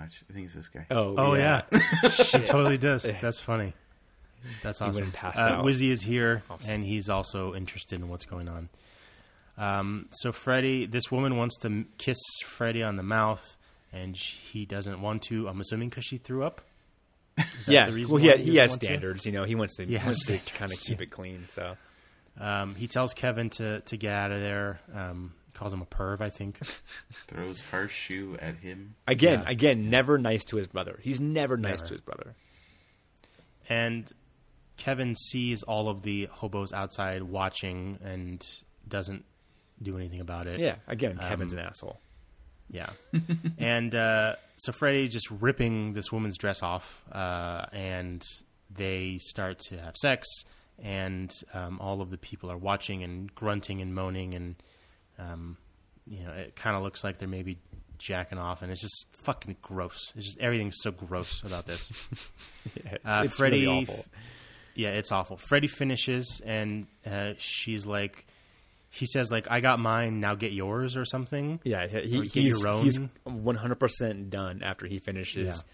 Watch, 0.00 0.22
I 0.28 0.32
think 0.32 0.46
it's 0.46 0.54
this 0.54 0.68
guy. 0.68 0.86
Oh, 0.90 1.14
Oh 1.16 1.34
yeah, 1.34 1.62
yeah. 1.72 1.78
it 2.34 2.46
totally 2.46 2.78
does. 2.78 3.02
That's 3.20 3.38
funny. 3.40 3.72
That's 4.62 4.80
went 4.80 4.92
awesome. 4.94 5.04
and 5.04 5.12
passed 5.12 5.38
uh, 5.38 5.42
out. 5.42 5.64
Wizzy 5.64 5.90
is 5.90 6.00
here, 6.02 6.42
and 6.66 6.84
he's 6.84 7.08
also 7.10 7.54
interested 7.54 8.00
in 8.00 8.08
what's 8.08 8.24
going 8.24 8.48
on. 8.48 8.68
Um, 9.58 10.08
so 10.12 10.32
Freddy, 10.32 10.86
this 10.86 11.10
woman 11.10 11.36
wants 11.36 11.58
to 11.58 11.66
m- 11.68 11.86
kiss 11.98 12.16
Freddy 12.46 12.82
on 12.82 12.96
the 12.96 13.02
mouth, 13.02 13.44
and 13.92 14.16
sh- 14.16 14.36
he 14.50 14.64
doesn't 14.64 15.02
want 15.02 15.22
to. 15.24 15.46
I'm 15.48 15.60
assuming 15.60 15.90
because 15.90 16.04
she 16.04 16.16
threw 16.16 16.44
up. 16.44 16.62
Yeah. 17.68 17.86
the 17.86 17.92
reason 17.92 18.14
Well, 18.14 18.22
he, 18.22 18.28
why 18.28 18.36
ha- 18.36 18.42
he 18.42 18.54
doesn't 18.56 18.60
has 18.60 18.70
want 18.70 18.80
to? 18.80 18.86
standards. 18.86 19.26
You 19.26 19.32
know, 19.32 19.44
he 19.44 19.54
wants 19.54 19.76
to, 19.76 19.84
He 19.84 19.90
he 19.92 19.94
has 19.98 20.04
wants 20.04 20.18
to 20.20 20.24
standards, 20.38 20.52
kind 20.52 20.72
of 20.72 20.80
keep 20.80 20.98
yeah. 21.00 21.02
it 21.04 21.10
clean. 21.10 21.46
So 21.50 21.76
Um, 22.38 22.74
he 22.74 22.86
tells 22.88 23.12
Kevin 23.12 23.50
to 23.50 23.80
to 23.80 23.96
get 23.98 24.12
out 24.14 24.32
of 24.32 24.40
there. 24.40 24.80
Um, 24.94 25.34
calls 25.60 25.72
him 25.72 25.82
a 25.82 25.86
perv, 25.86 26.20
I 26.20 26.30
think. 26.30 26.58
Throws 27.28 27.62
her 27.64 27.86
shoe 27.86 28.36
at 28.40 28.56
him. 28.56 28.94
again, 29.06 29.42
Yeah. 29.44 29.50
again, 29.50 29.90
never 29.90 30.18
nice 30.18 30.42
to 30.46 30.56
his 30.56 30.66
brother. 30.66 30.98
He's 31.02 31.20
never 31.20 31.56
nice 31.56 31.80
Never. 31.80 31.86
to 31.88 31.94
his 31.94 32.00
brother. 32.00 32.34
and 33.68 34.10
Kevin 34.76 35.14
sees 35.14 35.62
all 35.62 35.88
of 35.88 36.02
the 36.02 36.26
hobos 36.32 36.72
outside 36.72 37.22
watching 37.22 37.98
and 38.02 38.42
doesn't 38.88 39.24
do 39.82 39.96
anything 39.96 40.20
about 40.20 40.46
it. 40.46 40.58
Yeah. 40.60 40.76
Again, 40.88 41.18
Kevin's 41.18 41.52
Um, 41.52 41.58
an 41.60 41.66
asshole. 41.66 42.00
Yeah. 42.70 42.88
and 43.58 43.94
uh, 43.94 44.36
so 44.56 44.72
Freddy 44.72 45.08
just 45.08 45.30
ripping 45.30 45.92
this 45.92 46.10
woman's 46.10 46.38
dress 46.38 46.62
off, 46.62 47.02
uh, 47.12 47.66
and 47.72 48.22
they 48.74 49.18
start 49.20 49.58
to 49.68 49.78
have 49.80 49.96
sex, 49.96 50.26
and 50.78 51.30
um, 51.52 51.78
all 51.80 52.00
of 52.00 52.10
the 52.10 52.16
people 52.18 52.50
are 52.50 52.56
watching 52.56 53.02
and 53.02 53.34
grunting 53.34 53.80
and 53.82 53.94
moaning, 53.94 54.34
and 54.34 54.54
um, 55.20 55.56
you 56.06 56.24
know 56.24 56.32
it 56.32 56.56
kind 56.56 56.76
of 56.76 56.82
looks 56.82 57.04
like 57.04 57.18
they're 57.18 57.28
maybe 57.28 57.58
jacking 57.98 58.38
off, 58.38 58.62
and 58.62 58.72
it's 58.72 58.80
just 58.80 59.06
fucking 59.12 59.56
gross. 59.62 60.12
It's 60.16 60.26
just 60.26 60.38
everything's 60.40 60.78
so 60.80 60.90
gross 60.90 61.42
about 61.42 61.66
this. 61.66 61.90
Yeah, 62.84 62.92
it's, 62.92 63.04
Uh, 63.04 63.20
it's 63.24 63.36
Freddy, 63.38 63.66
really 63.66 63.82
awful. 63.84 64.04
Yeah, 64.74 64.90
it's 64.90 65.10
awful. 65.12 65.36
Freddy 65.36 65.66
finishes, 65.66 66.40
and 66.44 66.86
uh, 67.10 67.32
she's 67.38 67.86
like, 67.86 68.26
he 68.90 69.06
says 69.06 69.30
like, 69.30 69.46
"I 69.50 69.60
got 69.60 69.78
mine, 69.80 70.20
now 70.20 70.34
get 70.34 70.52
yours" 70.52 70.96
or 70.96 71.04
something. 71.04 71.60
Yeah, 71.64 71.86
he, 71.86 72.18
Or 72.18 72.22
he's 72.24 72.62
he's 72.62 73.00
one 73.24 73.56
hundred 73.56 73.76
percent 73.80 74.30
done 74.30 74.62
after 74.62 74.86
he 74.86 74.98
finishes, 74.98 75.64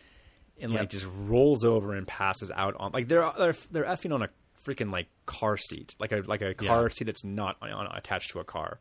and 0.60 0.72
Yep. 0.72 0.80
like 0.80 0.90
just 0.90 1.06
rolls 1.26 1.64
over 1.64 1.94
and 1.94 2.06
passes 2.06 2.50
out 2.50 2.74
on 2.78 2.92
like 2.92 3.08
they're 3.08 3.30
they're 3.38 3.54
they're 3.70 3.84
effing 3.84 4.14
on 4.14 4.22
a 4.22 4.28
freaking 4.64 4.90
like 4.92 5.06
car 5.26 5.56
seat, 5.56 5.94
like 5.98 6.12
a 6.12 6.22
like 6.26 6.42
a 6.42 6.54
car 6.54 6.82
Yeah. 6.84 6.88
seat 6.88 7.04
that's 7.04 7.24
not 7.24 7.56
on, 7.62 7.70
on, 7.70 7.86
attached 7.96 8.30
to 8.32 8.38
a 8.40 8.44
car, 8.44 8.78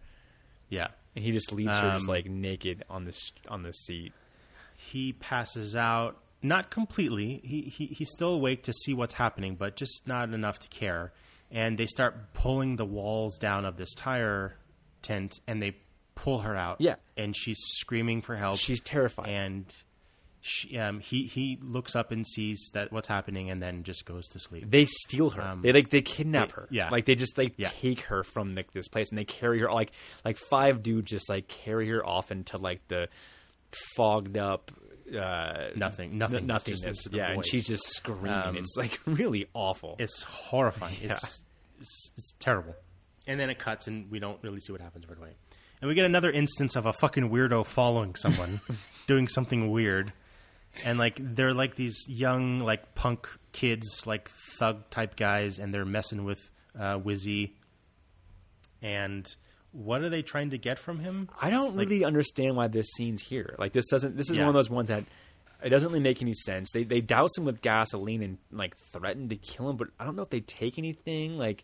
Yeah. 0.70 0.88
and 1.16 1.24
he 1.24 1.32
just 1.32 1.52
leaves 1.52 1.76
her 1.78 1.92
just 1.92 2.06
Um, 2.06 2.10
like 2.10 2.26
naked 2.28 2.84
on 2.90 3.06
this 3.06 3.32
on 3.48 3.64
the 3.64 3.72
seat. 3.74 4.14
he 4.76 5.14
passes 5.14 5.76
out 5.76 6.18
not 6.42 6.70
completely 6.70 7.42
he, 7.44 7.62
he 7.64 7.88
he's 7.88 8.10
still 8.12 8.34
awake 8.34 8.64
to 8.64 8.74
see 8.74 8.94
what's 8.94 9.14
happening 9.14 9.56
but 9.56 9.76
just 9.76 10.08
not 10.08 10.32
enough 10.34 10.60
to 10.60 10.68
care 10.68 11.14
and 11.52 11.78
they 11.78 11.86
start 11.86 12.34
pulling 12.34 12.76
the 12.76 12.86
walls 12.86 13.38
down 13.38 13.66
of 13.66 13.78
this 13.78 13.94
tire 13.94 14.56
tent 15.02 15.40
and 15.48 15.62
they 15.62 15.76
pull 16.16 16.40
her 16.40 16.56
out 16.56 16.78
Yeah. 16.80 16.96
and 17.18 17.36
she's 17.36 17.60
screaming 17.78 18.22
for 18.22 18.36
help 18.36 18.58
She's 18.58 18.82
terrified. 18.82 19.28
and 19.30 19.66
she, 20.48 20.78
um, 20.78 21.00
he 21.00 21.24
he 21.24 21.58
looks 21.62 21.96
up 21.96 22.12
and 22.12 22.26
sees 22.28 22.70
that 22.74 22.92
what's 22.92 23.08
happening 23.08 23.50
and 23.50 23.60
then 23.64 23.82
just 23.82 24.06
goes 24.06 24.28
to 24.28 24.38
sleep 24.40 24.70
They 24.70 24.86
steal 24.86 25.32
her. 25.32 25.42
Um, 25.42 25.62
they 25.64 25.74
like 25.74 25.90
they 25.90 26.02
kidnap 26.04 26.50
they- 26.50 26.54
her. 26.62 26.68
yeah. 26.70 26.90
like 26.90 27.06
they 27.06 27.16
just 27.16 27.36
like 27.38 27.54
Yeah. 27.58 27.70
take 27.70 28.02
her 28.02 28.24
from 28.24 28.54
like, 28.54 28.72
this 28.72 28.88
place 28.88 29.10
and 29.10 29.18
they 29.18 29.26
carry 29.26 29.60
her 29.62 29.72
like 29.72 29.92
like 30.24 30.38
five 30.38 30.84
dudes 30.84 31.10
just 31.10 31.30
like 31.30 31.48
carry 31.48 31.90
her 31.90 32.06
off 32.06 32.32
into 32.32 32.58
like 32.58 32.88
the 32.90 33.10
fogged 33.96 34.38
up 34.38 34.72
uh 35.18 35.70
Nothing- 35.76 36.12
n- 36.12 36.18
nothingness, 36.20 36.64
just 36.64 36.84
nothingness. 36.84 36.86
into 37.06 37.10
the 37.10 37.18
yeah, 37.18 37.26
and 37.28 37.36
void. 37.36 37.46
she's 37.48 37.66
just 37.66 37.88
screaming. 37.88 38.32
Um, 38.32 38.58
it's 38.58 38.76
like 38.78 39.00
really 39.06 39.48
awful. 39.54 39.96
it's 40.00 40.22
horrifying 40.24 40.96
it's, 41.02 41.42
it's 41.80 42.12
it's 42.18 42.34
terrible 42.40 42.76
and 43.28 43.40
then 43.40 43.50
it 43.50 43.58
cuts 43.58 43.88
and 43.88 44.10
we 44.12 44.20
don't 44.20 44.38
really 44.44 44.60
see 44.60 44.72
what 44.72 44.82
happens 44.82 45.08
right 45.10 45.18
away 45.18 45.32
and 45.82 45.90
we 45.90 45.96
get 45.96 46.06
another 46.06 46.32
instance 46.32 46.76
of 46.76 46.86
a 46.86 46.94
fucking 46.94 47.30
weirdo 47.30 47.66
following 47.66 48.16
someone 48.16 48.62
doing 49.08 49.28
something 49.28 49.72
weird 49.72 50.14
and 50.86 50.98
like 51.00 51.20
they're 51.20 51.54
like 51.54 51.76
these 51.76 52.06
young 52.08 52.60
like 52.60 52.96
punk 52.96 53.28
kids 53.52 54.06
like 54.06 54.30
thug 54.60 54.90
type 54.90 55.16
guys 55.16 55.60
and 55.60 55.74
they're 55.74 55.86
messing 55.86 56.24
with 56.26 56.40
uh, 56.78 56.98
Wizzy 57.00 57.52
and 58.82 59.26
what 59.72 60.02
are 60.02 60.10
they 60.10 60.22
trying 60.22 60.52
to 60.52 60.58
get 60.58 60.80
from 60.80 61.00
him 61.00 61.30
I 61.42 61.50
don't 61.50 61.76
like- 61.76 61.90
really 61.90 62.04
understand 62.06 62.56
why 62.56 62.68
this 62.68 62.88
scene's 62.96 63.22
here. 63.22 63.56
Like 63.60 63.74
this 63.74 63.88
doesn't. 63.88 64.16
This 64.18 64.30
is 64.30 64.38
Yeah. 64.38 64.44
one 64.44 64.50
of 64.50 64.56
those 64.56 64.70
ones 64.70 64.90
that 64.90 65.04
it 65.64 65.70
doesn't 65.70 65.88
really 65.90 66.02
make 66.02 66.22
any 66.22 66.34
sense. 66.34 66.70
They 66.72 66.84
they 66.84 67.02
douse 67.02 67.38
him 67.38 67.46
with 67.46 67.62
gasoline 67.62 68.22
and 68.24 68.38
like 68.52 68.76
threaten 68.94 69.30
to 69.30 69.36
kill 69.36 69.70
him, 69.70 69.78
but 69.78 69.88
I 70.00 70.06
don't 70.06 70.16
know 70.16 70.24
if 70.24 70.30
they 70.30 70.42
take 70.42 70.78
anything. 70.78 71.38
Like 71.38 71.64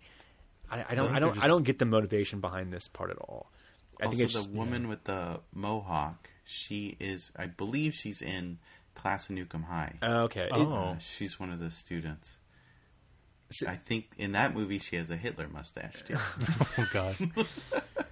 I, 0.70 0.86
I 0.90 0.96
don't. 0.96 1.08
think 1.08 1.16
I 1.18 1.20
don't. 1.20 1.34
they're 1.36 1.44
I 1.44 1.48
don't 1.48 1.64
get 1.64 1.80
the 1.80 1.86
motivation 1.86 2.40
behind 2.40 2.72
this 2.74 2.88
part 2.88 3.12
at 3.12 3.18
all. 3.18 3.52
I 4.00 4.06
also, 4.06 4.18
think 4.18 4.26
it's 4.26 4.34
the 4.34 4.40
just, 4.42 4.52
woman 4.52 4.88
with 4.88 5.04
the 5.04 5.40
mohawk. 5.54 6.30
She 6.44 6.98
is, 7.00 7.32
I 7.38 7.46
believe, 7.46 7.94
she's 7.94 8.22
in 8.22 8.58
class 8.96 9.30
of 9.30 9.36
Nuke 9.36 9.54
'Em 9.56 9.64
High. 9.64 9.96
Uh, 10.02 10.24
okay. 10.24 10.42
It- 10.42 10.52
Oh. 10.52 10.74
Uh, 10.74 10.98
she's 11.00 11.40
one 11.40 11.52
of 11.52 11.60
the 11.60 11.70
students. 11.70 12.38
So- 13.52 13.68
I 13.68 13.76
think 13.76 14.10
in 14.18 14.32
that 14.34 14.54
movie 14.56 14.80
she 14.80 14.96
has 14.96 15.12
a 15.12 15.18
Hitler 15.18 15.48
mustache 15.50 16.04
too. 16.04 16.16
oh 16.78 16.88
god 16.94 17.16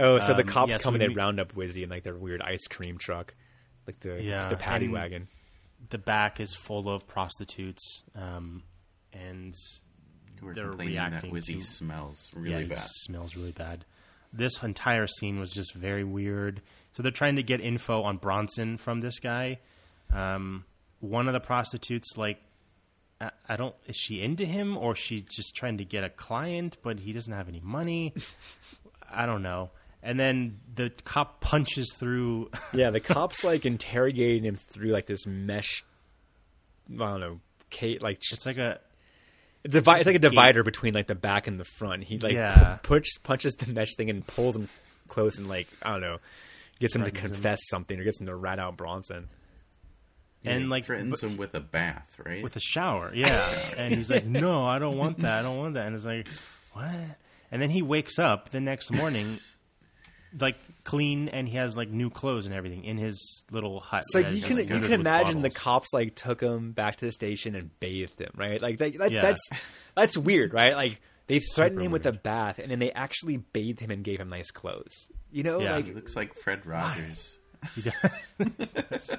oh, 0.00 0.18
so 0.20 0.34
the 0.34 0.42
Um, 0.42 0.48
cops 0.48 0.70
yeah, 0.72 0.76
so 0.78 0.84
come 0.84 0.94
and 0.94 1.00
we 1.02 1.04
they 1.06 1.08
meet- 1.08 1.16
round 1.16 1.40
up 1.40 1.52
Wizzy 1.54 1.82
in 1.84 1.90
like 1.90 2.02
their 2.02 2.16
weird 2.16 2.42
ice 2.42 2.66
cream 2.68 2.98
truck, 2.98 3.34
like 3.86 4.00
the 4.00 4.22
Yeah, 4.22 4.48
the 4.48 4.56
paddy 4.56 4.86
and- 4.86 4.94
wagon. 4.94 5.28
the 5.90 5.98
back 5.98 6.40
is 6.40 6.54
full 6.54 6.88
of 6.88 7.06
prostitutes 7.06 8.02
um, 8.14 8.62
and 9.12 9.54
Who 10.40 10.48
are 10.48 10.54
They're 10.54 10.68
complaining 10.68 10.96
that 10.96 11.10
reacting 11.10 11.32
Wizzy 11.32 11.58
to- 11.58 11.62
smells 11.64 12.30
yeah, 12.34 12.40
really 12.40 12.62
he 12.64 12.68
bad. 12.70 12.78
smells 12.78 13.36
really 13.36 13.52
bad. 13.52 13.84
This 14.32 14.62
entire 14.62 15.06
scene 15.06 15.38
was 15.40 15.50
just 15.50 15.74
very 15.74 16.04
weird. 16.04 16.60
So 16.92 17.02
they're 17.02 17.10
trying 17.12 17.36
to 17.36 17.42
get 17.42 17.60
info 17.60 18.02
on 18.02 18.18
Bronson 18.18 18.76
from 18.76 19.00
this 19.00 19.18
guy. 19.20 19.58
Um, 20.12 20.64
one 21.00 21.26
of 21.28 21.32
the 21.34 21.40
prostitutes, 21.40 22.16
like, 22.16 22.40
I, 23.20 23.30
I 23.48 23.56
don't, 23.56 23.74
is 23.86 23.96
she 23.96 24.20
into 24.22 24.44
him 24.44 24.76
or 24.76 24.94
she's 24.94 25.22
just 25.22 25.54
trying 25.54 25.78
to 25.78 25.84
get 25.84 26.04
a 26.04 26.08
client, 26.08 26.76
but 26.82 26.98
he 27.00 27.12
doesn't 27.12 27.32
have 27.32 27.48
any 27.48 27.60
money? 27.62 28.14
I 29.10 29.26
don't 29.26 29.42
know. 29.42 29.70
And 30.02 30.18
then 30.18 30.60
the 30.74 30.90
cop 31.04 31.40
punches 31.40 31.92
through. 31.98 32.50
Yeah, 32.72 32.90
the 32.90 33.00
cops 33.00 33.42
like 33.44 33.66
interrogating 33.66 34.44
him 34.44 34.56
through 34.56 34.90
like 34.90 35.06
this 35.06 35.26
mesh. 35.26 35.84
I 36.92 36.96
don't 36.98 37.20
know, 37.20 37.40
Kate. 37.70 38.02
Like 38.02 38.18
It's 38.30 38.46
like 38.46 38.58
a 38.58 38.78
It's, 39.64 39.74
it's 39.74 39.86
like 39.86 40.06
a 40.06 40.12
gate. 40.12 40.20
divider 40.22 40.62
between 40.62 40.94
like 40.94 41.06
the 41.08 41.14
back 41.16 41.46
and 41.48 41.58
the 41.58 41.64
front. 41.64 42.04
He 42.04 42.18
like 42.18 42.32
Yeah. 42.34 42.76
pu- 42.82 42.88
push, 43.00 43.08
punches 43.24 43.54
the 43.54 43.72
mesh 43.72 43.94
thing 43.96 44.08
and 44.08 44.24
pulls 44.26 44.54
him 44.56 44.68
close 45.08 45.36
and 45.36 45.48
like 45.48 45.66
I 45.82 45.90
don't 45.92 46.00
know, 46.00 46.18
gets 46.78 46.94
him 46.94 47.02
to 47.04 47.10
Threatens 47.10 47.30
him. 47.30 47.34
confess 47.34 47.58
something 47.68 47.98
or 47.98 48.04
gets 48.04 48.20
him 48.20 48.26
to 48.26 48.34
rat 48.36 48.58
out 48.60 48.76
Bronson. 48.76 49.28
And 50.44 50.62
he 50.62 50.68
like 50.68 50.84
threatens 50.84 51.20
but- 51.20 51.30
him 51.30 51.36
with 51.36 51.54
a 51.54 51.60
bath, 51.60 52.20
right? 52.24 52.42
with 52.42 52.56
a 52.56 52.60
shower. 52.60 53.10
Yeah. 53.14 53.50
and 53.76 53.94
he's 53.94 54.10
like, 54.10 54.24
no, 54.26 54.64
I 54.64 54.78
don't 54.78 54.96
want 54.96 55.18
that. 55.20 55.40
I 55.40 55.42
don't 55.42 55.58
want 55.58 55.74
that. 55.74 55.86
And 55.86 55.94
it's 55.96 56.04
like, 56.04 56.28
what? 56.72 56.94
And 57.50 57.60
then 57.62 57.70
he 57.70 57.82
wakes 57.82 58.18
up 58.18 58.50
the 58.50 58.60
next 58.60 58.92
morning, 58.92 59.38
like 60.38 60.56
clean, 60.84 61.28
and 61.28 61.48
he 61.48 61.56
has 61.56 61.76
like 61.76 61.88
new 61.90 62.10
clothes 62.10 62.46
and 62.46 62.54
everything 62.54 62.84
in 62.84 62.98
his 62.98 63.44
little 63.50 63.80
hut. 63.80 64.02
It's 64.06 64.14
like 64.14 64.34
you 64.34 64.42
can 64.42 64.56
littered 64.56 64.70
you 64.70 64.80
can 64.82 64.90
with 64.90 65.00
imagine 65.00 65.42
the 65.42 65.50
cops 65.50 65.92
like 65.92 66.14
took 66.14 66.40
him 66.42 66.72
back 66.72 66.96
to 66.96 67.06
the 67.06 67.12
station 67.12 67.54
and 67.54 67.70
bathed 67.80 68.20
him, 68.20 68.30
right? 68.36 68.60
Like 68.60 68.78
that, 68.78 68.98
that 68.98 69.12
Yeah. 69.12 69.22
that's 69.22 69.48
that's 69.94 70.16
weird, 70.18 70.52
right? 70.52 70.74
Like 70.74 71.00
they 71.26 71.40
threatened 71.40 71.80
Super 71.80 71.86
him 71.86 71.92
with 71.92 72.06
a 72.06 72.12
bath 72.12 72.58
and 72.58 72.70
then 72.70 72.78
they 72.78 72.90
actually 72.92 73.38
bathed 73.38 73.80
him 73.80 73.90
and 73.90 74.04
gave 74.04 74.20
him 74.20 74.28
nice 74.28 74.50
clothes. 74.50 75.10
You 75.32 75.42
know, 75.42 75.60
Yeah. 75.60 75.80
he 75.80 75.92
looks 75.92 76.16
like 76.16 76.34
Fred 76.34 76.64
Rogers. 76.66 77.38
He 77.74 77.82
does. 77.82 79.10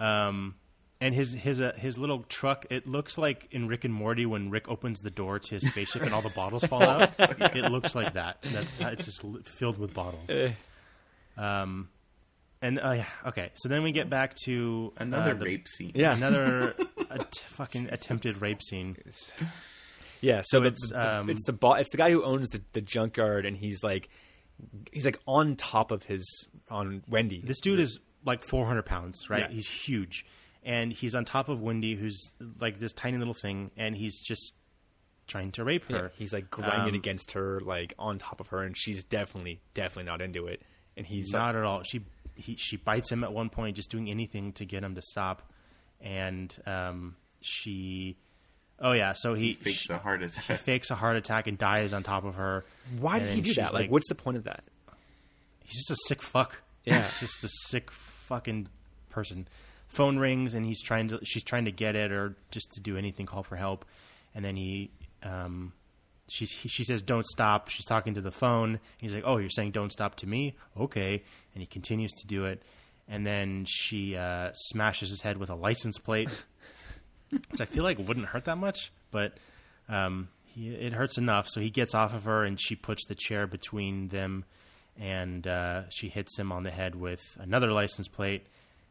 um, 0.00 0.54
And 1.00 1.14
his 1.14 1.32
his 1.32 1.60
uh, 1.60 1.72
his 1.78 1.96
little 1.98 2.24
truck. 2.28 2.66
It 2.70 2.86
looks 2.86 3.16
like 3.16 3.48
in 3.52 3.68
Rick 3.68 3.84
and 3.84 3.94
Morty 3.94 4.26
when 4.26 4.50
Rick 4.50 4.68
opens 4.68 5.00
the 5.00 5.10
door 5.10 5.38
to 5.38 5.50
his 5.54 5.66
spaceship 5.70 6.02
and 6.02 6.12
all 6.12 6.22
the 6.22 6.28
bottles 6.30 6.64
fall 6.64 6.82
out. 6.82 7.10
It 7.18 7.70
looks 7.70 7.94
like 7.94 8.14
that. 8.14 8.38
That's 8.42 8.80
it's 8.80 9.04
just 9.04 9.24
filled 9.46 9.78
with 9.78 9.94
bottles. 9.94 10.28
Eh. 10.28 10.52
Um, 11.36 11.88
and 12.62 12.78
uh, 12.78 12.90
yeah, 12.92 13.06
okay. 13.26 13.50
So 13.54 13.68
then 13.70 13.82
we 13.82 13.92
get 13.92 14.10
back 14.10 14.34
to 14.44 14.92
uh, 14.98 15.02
Another 15.04 15.34
the- 15.34 15.44
rape 15.46 15.66
scene. 15.68 15.92
Yeah. 15.94 16.14
another 16.16 16.74
att- 17.10 17.44
fucking 17.46 17.88
attempted 17.90 18.40
rape 18.42 18.62
scene. 18.62 18.96
Yeah, 20.20 20.42
so, 20.44 20.58
So 20.58 20.60
the, 20.60 20.66
it's, 20.68 20.90
the- 20.90 21.18
um, 21.20 21.30
it's 21.30 21.44
the 21.46 21.54
bo- 21.54 21.74
it's 21.74 21.90
the 21.90 21.96
guy 21.96 22.10
who 22.10 22.22
owns 22.22 22.50
the, 22.50 22.60
the 22.74 22.82
junkyard, 22.82 23.46
and 23.46 23.56
he's 23.56 23.82
like 23.82 24.10
he's 24.92 25.06
like 25.06 25.18
on 25.26 25.56
top 25.56 25.90
of 25.90 26.02
his 26.02 26.22
on 26.68 27.02
Wendy. 27.08 27.40
This 27.42 27.60
dude 27.60 27.80
is 27.80 27.98
like 28.24 28.42
400 28.44 28.84
pounds, 28.84 29.28
right? 29.30 29.42
Yeah. 29.42 29.48
He's 29.48 29.68
huge, 29.68 30.26
and 30.62 30.92
he's 30.92 31.14
on 31.14 31.24
top 31.24 31.48
of 31.48 31.60
Wendy, 31.60 31.94
who's 31.94 32.30
like 32.60 32.78
this 32.78 32.92
tiny 32.92 33.18
little 33.18 33.34
thing, 33.34 33.70
and 33.76 33.96
he's 33.96 34.20
just 34.20 34.54
trying 35.26 35.52
to 35.52 35.64
rape 35.64 35.84
Yeah, 35.88 35.98
her. 35.98 36.12
he's 36.18 36.32
like 36.32 36.50
grinding 36.50 36.88
Um, 36.90 36.94
against 36.94 37.32
her, 37.32 37.60
like 37.60 37.94
on 37.98 38.18
top 38.18 38.40
of 38.40 38.48
her, 38.48 38.62
and 38.62 38.76
she's 38.76 39.04
definitely 39.04 39.60
definitely 39.74 40.04
not 40.10 40.20
into 40.20 40.46
it. 40.46 40.62
And 40.96 41.06
he's 41.06 41.32
not 41.32 41.54
at 41.56 41.62
all. 41.64 41.82
She 41.84 42.02
he, 42.34 42.56
she 42.56 42.76
bites 42.76 43.10
him 43.10 43.22
at 43.24 43.32
one 43.32 43.48
point, 43.50 43.76
just 43.76 43.90
doing 43.90 44.10
anything 44.10 44.52
to 44.54 44.64
get 44.64 44.82
him 44.82 44.94
to 44.96 45.02
stop, 45.02 45.50
and 46.00 46.54
um, 46.66 47.16
she. 47.40 48.16
Oh 48.82 48.92
yeah, 48.92 49.12
so 49.14 49.34
he, 49.34 49.48
He 49.48 49.54
fakes 49.54 49.76
she- 49.80 49.92
a 49.92 49.98
heart 49.98 50.22
attack. 50.22 50.44
he 50.46 50.54
fakes 50.54 50.90
a 50.90 50.94
heart 50.94 51.16
attack 51.16 51.46
and 51.46 51.58
dies 51.58 51.92
on 51.92 52.02
top 52.02 52.24
of 52.24 52.36
her. 52.36 52.64
why 52.98 53.18
did 53.18 53.28
he 53.28 53.40
do 53.42 53.48
she's 53.48 53.56
that? 53.56 53.74
Like, 53.74 53.90
what's 53.90 54.08
the 54.08 54.14
point 54.14 54.36
of 54.38 54.44
that? 54.44 54.64
he's 55.64 55.86
just 55.86 55.90
a 55.90 55.96
sick 56.08 56.22
fuck. 56.22 56.62
Yeah. 56.84 57.02
he's 57.02 57.20
just 57.20 57.44
a 57.44 57.48
sick 57.68 57.90
fucking 58.30 58.68
person. 59.10 59.46
Phone 59.88 60.18
rings 60.18 60.54
and 60.54 60.64
he's 60.64 60.82
trying 60.82 61.08
to. 61.08 61.20
She's 61.24 61.44
trying 61.44 61.66
to 61.66 61.72
get 61.72 61.96
it 61.96 62.12
or 62.12 62.36
just 62.50 62.72
to 62.72 62.80
do 62.80 62.96
anything, 62.96 63.26
call 63.26 63.42
for 63.42 63.56
help, 63.56 63.84
and 64.34 64.42
then 64.42 64.56
he. 64.56 64.90
Um, 65.22 65.74
she 66.28 66.46
she 66.46 66.84
says 66.84 67.02
don't 67.02 67.26
stop. 67.26 67.68
She's 67.68 67.84
talking 67.84 68.14
to 68.14 68.20
the 68.20 68.30
phone. 68.30 68.78
He's 68.98 69.12
like, 69.12 69.24
oh, 69.26 69.38
you're 69.38 69.50
saying 69.50 69.72
don't 69.72 69.90
stop 69.90 70.14
to 70.16 70.28
me? 70.28 70.54
Okay, 70.78 71.22
and 71.54 71.60
he 71.60 71.66
continues 71.66 72.12
to 72.12 72.26
do 72.26 72.44
it, 72.44 72.62
and 73.08 73.26
then 73.26 73.66
she 73.68 74.16
uh, 74.16 74.52
smashes 74.54 75.10
his 75.10 75.20
head 75.20 75.36
with 75.36 75.50
a 75.50 75.56
license 75.56 75.98
plate, 75.98 76.30
which 77.30 77.60
I 77.60 77.64
feel 77.64 77.82
like 77.82 77.98
wouldn't 77.98 78.26
hurt 78.26 78.44
that 78.44 78.58
much, 78.58 78.92
but 79.10 79.34
um, 79.88 80.28
he, 80.44 80.68
it 80.68 80.92
hurts 80.92 81.18
enough. 81.18 81.48
So 81.48 81.60
he 81.60 81.68
gets 81.68 81.96
off 81.96 82.14
of 82.14 82.24
her, 82.24 82.44
and 82.44 82.60
she 82.60 82.76
puts 82.76 83.04
the 83.06 83.16
chair 83.16 83.48
between 83.48 84.08
them, 84.08 84.44
and 84.98 85.46
uh, 85.46 85.88
she 85.90 86.08
hits 86.08 86.38
him 86.38 86.52
on 86.52 86.62
the 86.62 86.70
head 86.70 86.94
with 86.94 87.22
another 87.40 87.72
license 87.72 88.08
plate, 88.08 88.46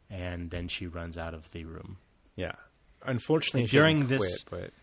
and 0.09 0.49
then 0.49 0.67
she 0.67 0.87
runs 0.87 1.17
out 1.17 1.33
of 1.33 1.49
the 1.51 1.65
room. 1.65 1.97
Yeah, 2.35 2.53
unfortunately, 3.05 3.67
she 3.67 3.77
During 3.77 4.07
this- 4.07 4.43
quit, 4.43 4.73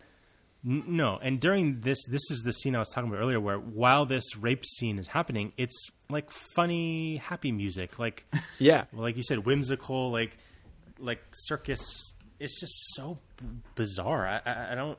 N- 0.65 0.83
No, 0.87 1.17
and 1.21 1.39
during 1.39 1.81
this, 1.81 2.03
this 2.07 2.31
is 2.31 2.41
the 2.43 2.51
scene 2.51 2.75
I 2.75 2.79
was 2.79 2.89
talking 2.89 3.09
about 3.09 3.21
earlier, 3.21 3.39
where 3.39 3.57
while 3.57 4.05
this 4.05 4.35
rape 4.35 4.65
scene 4.65 4.97
is 4.99 5.07
happening, 5.07 5.53
it's 5.57 5.75
like 6.09 6.29
funny, 6.55 7.17
happy 7.17 7.51
music, 7.51 7.99
like 7.99 8.25
yeah, 8.59 8.85
like 8.91 9.17
you 9.17 9.23
said, 9.23 9.45
whimsical, 9.45 10.11
like 10.11 10.37
like 10.99 11.21
circus. 11.33 11.81
It's 12.39 12.59
just 12.59 12.73
so 12.95 13.17
b- 13.37 13.45
bizarre. 13.75 14.27
I, 14.27 14.41
I, 14.45 14.71
I 14.71 14.75
don't, 14.75 14.97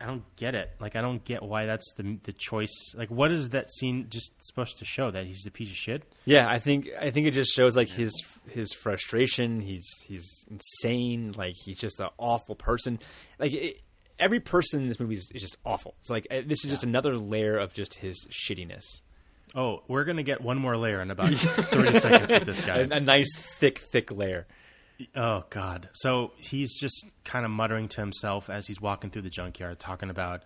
I 0.00 0.06
don't 0.06 0.24
get 0.36 0.54
it. 0.54 0.70
Like 0.78 0.94
I 0.94 1.00
don't 1.00 1.24
get 1.24 1.42
why 1.42 1.66
that's 1.66 1.92
the 1.92 2.18
the 2.24 2.32
choice. 2.32 2.94
Like, 2.94 3.10
what 3.10 3.32
is 3.32 3.50
that 3.50 3.70
scene 3.72 4.06
just 4.10 4.32
supposed 4.44 4.78
to 4.78 4.84
show? 4.84 5.10
That 5.10 5.26
he's 5.26 5.42
the 5.42 5.50
piece 5.50 5.70
of 5.70 5.76
shit? 5.76 6.02
yeah. 6.26 6.46
I 6.48 6.58
think 6.58 6.88
I 7.00 7.10
think 7.10 7.26
it 7.26 7.30
just 7.32 7.52
shows 7.52 7.76
like 7.76 7.88
his 7.88 8.12
his 8.50 8.72
frustration. 8.72 9.60
He's 9.60 9.88
he's 10.04 10.44
insane. 10.50 11.32
Like 11.36 11.54
he's 11.54 11.78
just 11.78 11.98
an 12.00 12.08
awful 12.18 12.54
person. 12.54 12.98
Like 13.38 13.54
it, 13.54 13.80
every 14.18 14.40
person 14.40 14.82
in 14.82 14.88
this 14.88 15.00
movie 15.00 15.14
is, 15.14 15.30
is 15.34 15.42
just 15.42 15.56
awful. 15.64 15.94
It's 16.00 16.10
like 16.10 16.26
uh, 16.30 16.42
this 16.46 16.64
is 16.64 16.70
just 16.70 16.84
another 16.84 17.16
layer 17.16 17.56
of 17.56 17.72
just 17.72 17.94
his 17.94 18.26
shittiness. 18.30 19.02
Oh, 19.54 19.82
we're 19.88 20.04
gonna 20.04 20.22
get 20.22 20.42
one 20.42 20.58
more 20.58 20.76
layer 20.76 21.00
in 21.00 21.10
about 21.10 21.28
thirty 21.32 21.98
seconds 21.98 22.30
with 22.30 22.44
this 22.44 22.60
guy. 22.60 22.80
A, 22.80 22.88
a 22.90 23.00
nice 23.00 23.34
thick 23.34 23.78
thick 23.78 24.10
layer. 24.10 24.46
Oh 25.14 25.44
God! 25.50 25.88
So 25.94 26.32
he's 26.38 26.78
just 26.80 27.04
kind 27.24 27.44
of 27.44 27.50
muttering 27.50 27.88
to 27.88 28.00
himself 28.00 28.48
as 28.48 28.66
he's 28.66 28.80
walking 28.80 29.10
through 29.10 29.22
the 29.22 29.30
junkyard, 29.30 29.78
talking 29.78 30.08
about 30.10 30.42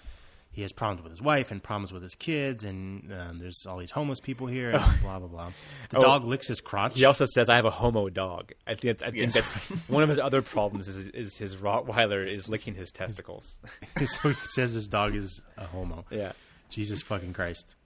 he 0.52 0.62
has 0.62 0.72
problems 0.72 1.02
with 1.04 1.12
his 1.12 1.22
wife 1.22 1.52
and 1.52 1.62
problems 1.62 1.92
with 1.92 2.02
his 2.02 2.16
kids, 2.16 2.64
and 2.64 3.12
um, 3.12 3.38
there's 3.38 3.64
all 3.68 3.78
these 3.78 3.92
homeless 3.92 4.18
people 4.18 4.48
here, 4.48 4.70
and 4.70 5.00
blah 5.02 5.20
blah 5.20 5.28
blah. 5.28 5.52
The 5.90 5.98
Oh. 5.98 6.00
dog 6.00 6.24
licks 6.24 6.48
his 6.48 6.60
crotch. 6.60 6.94
He 6.96 7.04
also 7.04 7.24
says, 7.32 7.48
"I 7.48 7.54
have 7.56 7.64
a 7.64 7.70
homo 7.70 8.08
dog." 8.08 8.52
I 8.66 8.74
think 8.74 8.98
that's, 8.98 9.02
I 9.04 9.06
think 9.12 9.32
Yes. 9.34 9.34
that's 9.34 9.54
one 9.88 10.02
of 10.02 10.08
his 10.08 10.18
other 10.18 10.42
problems 10.42 10.88
is, 10.88 11.08
is 11.10 11.36
his 11.36 11.54
Rottweiler 11.54 12.26
is 12.26 12.48
licking 12.48 12.74
his 12.74 12.90
testicles. 12.90 13.60
so 14.04 14.30
he 14.30 14.34
says 14.50 14.72
his 14.72 14.88
dog 14.88 15.14
is 15.14 15.40
a 15.56 15.66
homo. 15.66 16.04
yeah, 16.10 16.32
Jesus 16.70 17.00
fucking 17.02 17.32
Christ. 17.34 17.76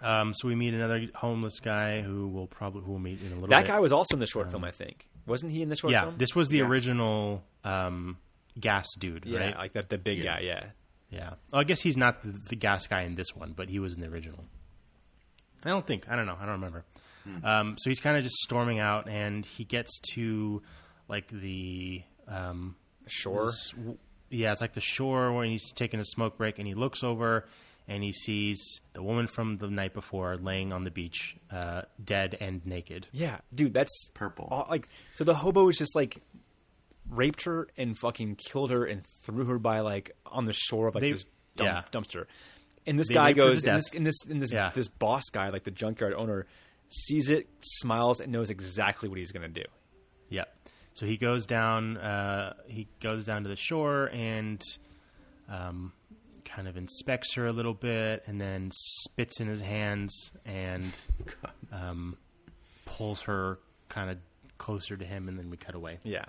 Um, 0.00 0.32
so 0.32 0.46
we 0.46 0.54
meet 0.54 0.74
another 0.74 1.08
homeless 1.14 1.58
guy 1.58 2.02
who 2.02 2.28
will 2.28 2.46
probably 2.46 2.82
who 2.82 2.92
will 2.92 2.98
meet 3.00 3.20
in 3.20 3.28
a 3.28 3.34
little 3.34 3.48
that 3.48 3.62
bit. 3.62 3.68
guy 3.68 3.80
was 3.80 3.90
also 3.90 4.14
in 4.14 4.20
the 4.20 4.26
short 4.26 4.48
film. 4.50 4.62
I 4.62 4.70
think 4.70 5.07
wasn't 5.28 5.52
he 5.52 5.62
in 5.62 5.68
the 5.68 5.76
short 5.76 5.92
yeah, 5.92 6.02
film? 6.02 6.14
this 6.18 6.34
was 6.34 6.48
the 6.48 6.58
Yes. 6.58 6.66
original 6.68 7.42
um, 7.64 8.16
gas 8.58 8.86
dude, 8.98 9.24
yeah, 9.26 9.38
right? 9.38 9.56
like 9.56 9.72
that 9.74 9.88
the 9.90 9.98
big 9.98 10.18
Yeah. 10.18 10.24
guy. 10.36 10.40
Yeah, 10.40 10.64
Yeah. 11.10 11.30
Well, 11.52 11.60
I 11.60 11.64
guess 11.64 11.80
he's 11.80 11.96
not 11.96 12.22
the, 12.22 12.30
the 12.50 12.56
gas 12.56 12.86
guy 12.86 13.02
in 13.02 13.14
this 13.14 13.34
one, 13.36 13.52
but 13.56 13.68
he 13.68 13.78
was 13.78 13.94
in 13.94 14.00
the 14.00 14.08
original. 14.08 14.44
I 15.64 15.70
don't 15.70 15.86
think. 15.86 16.08
I 16.08 16.16
don't 16.16 16.26
know. 16.26 16.36
I 16.40 16.44
don't 16.44 16.54
remember. 16.54 16.84
Um, 17.44 17.74
so 17.78 17.90
he's 17.90 18.00
kind 18.00 18.16
of 18.16 18.22
just 18.22 18.36
storming 18.36 18.78
out, 18.78 19.06
and 19.06 19.44
he 19.44 19.64
gets 19.64 19.98
to 20.14 20.62
like 21.08 21.28
the 21.28 22.02
um, 22.26 22.74
sure. 23.06 23.48
s- 23.48 23.72
w- 23.72 23.98
yeah, 24.30 24.52
it's 24.52 24.62
like 24.62 24.72
the 24.72 24.80
shore 24.80 25.32
where 25.32 25.44
he's 25.44 25.70
taking 25.72 26.00
a 26.00 26.04
smoke 26.04 26.38
break, 26.38 26.58
and 26.58 26.66
he 26.66 26.72
looks 26.74 27.02
over 27.04 27.46
and 27.88 28.02
he 28.02 28.12
sees 28.12 28.80
the 28.92 29.02
woman 29.02 29.26
from 29.26 29.56
the 29.56 29.68
night 29.68 29.94
before 29.94 30.36
laying 30.36 30.72
on 30.72 30.84
the 30.84 30.90
beach, 30.90 31.36
uh, 31.50 31.82
dead 32.04 32.36
and 32.40 32.64
naked. 32.66 33.06
Yeah, 33.12 33.38
dude, 33.54 33.72
that's 33.74 34.10
Purple. 34.14 34.48
aw- 34.50 34.66
like, 34.70 34.86
so 35.14 35.24
the 35.24 35.34
hobo 35.34 35.68
is 35.68 35.78
just 35.78 35.94
like 35.96 36.18
raped 37.10 37.42
her 37.44 37.68
and 37.76 37.96
fucking 37.98 38.36
killed 38.36 38.70
her 38.70 38.84
and 38.84 39.02
threw 39.22 39.44
her 39.46 39.58
by 39.58 39.80
like 39.80 40.14
on 40.26 40.44
the 40.44 40.52
shore 40.52 40.88
of 40.88 40.94
like 40.94 41.02
They- 41.02 41.12
this 41.12 41.24
dump, 41.56 41.68
yeah. 41.70 41.82
dumpster. 42.00 42.26
And 42.86 42.98
this 42.98 43.08
They 43.08 43.14
guy 43.14 43.28
raped 43.28 43.38
her 43.38 43.44
to 43.44 43.50
goes, 43.50 43.64
and 43.64 43.76
this, 43.76 43.94
and 43.94 44.06
this, 44.06 44.24
and 44.28 44.42
this, 44.42 44.52
Yeah. 44.52 44.70
this 44.74 44.88
boss 44.88 45.24
guy, 45.32 45.48
like 45.50 45.64
the 45.64 45.70
junkyard 45.70 46.14
owner, 46.14 46.46
sees 46.90 47.28
it, 47.30 47.46
smiles, 47.60 48.20
and 48.20 48.32
knows 48.32 48.48
exactly 48.50 49.08
what 49.08 49.18
he's 49.18 49.32
gonna 49.32 49.48
do. 49.48 49.64
Yeah. 50.30 50.44
So 50.94 51.06
he 51.06 51.16
goes 51.16 51.46
down. 51.46 51.96
Uh, 51.96 52.54
he 52.66 52.88
goes 53.00 53.24
down 53.24 53.42
to 53.44 53.48
the 53.48 53.56
shore 53.56 54.10
and 54.12 54.62
um, 55.48 55.92
kind 56.48 56.66
of 56.68 56.76
inspects 56.76 57.34
her 57.34 57.46
a 57.46 57.52
little 57.52 57.74
bit, 57.74 58.24
and 58.26 58.40
then 58.40 58.70
spits 58.72 59.40
in 59.40 59.46
his 59.46 59.60
hands 59.60 60.32
and 60.44 60.84
um, 61.72 62.16
pulls 62.86 63.22
her 63.22 63.58
kind 63.88 64.10
of 64.10 64.18
closer 64.58 64.96
to 64.96 65.04
him, 65.04 65.28
and 65.28 65.38
then 65.38 65.50
we 65.50 65.56
cut 65.56 65.74
away. 65.74 65.98
Yeah. 66.02 66.24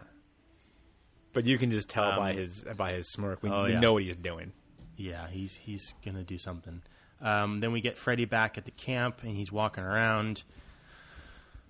But 1.33 1.45
you 1.45 1.57
can 1.57 1.71
just 1.71 1.89
tell 1.89 2.15
by 2.17 2.31
Um, 2.31 2.37
his 2.37 2.65
by 2.75 2.93
his 2.93 3.11
smirk. 3.11 3.43
We, 3.43 3.49
oh, 3.49 3.65
we 3.65 3.71
yeah. 3.73 3.79
know 3.79 3.93
what 3.93 4.03
he's 4.03 4.15
doing. 4.15 4.51
Yeah, 4.97 5.27
he's 5.29 5.55
he's 5.55 5.93
gonna 6.03 6.23
do 6.23 6.37
something. 6.37 6.81
Um, 7.21 7.59
then 7.59 7.71
we 7.71 7.81
get 7.81 7.97
Freddy 7.97 8.25
back 8.25 8.57
at 8.57 8.65
the 8.65 8.71
camp, 8.71 9.23
and 9.23 9.35
he's 9.35 9.51
walking 9.51 9.83
around. 9.83 10.43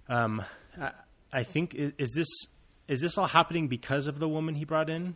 Um, 0.08 0.44
I, 0.80 0.92
I 1.34 1.44
think 1.44 1.76
is, 1.76 1.92
is 1.98 2.12
this 2.12 2.28
is 2.88 3.02
this 3.02 3.18
all 3.18 3.28
happening 3.28 3.68
because 3.68 4.08
of 4.08 4.20
the 4.20 4.28
woman 4.30 4.56
he 4.56 4.64
brought 4.66 4.90
in? 4.90 5.16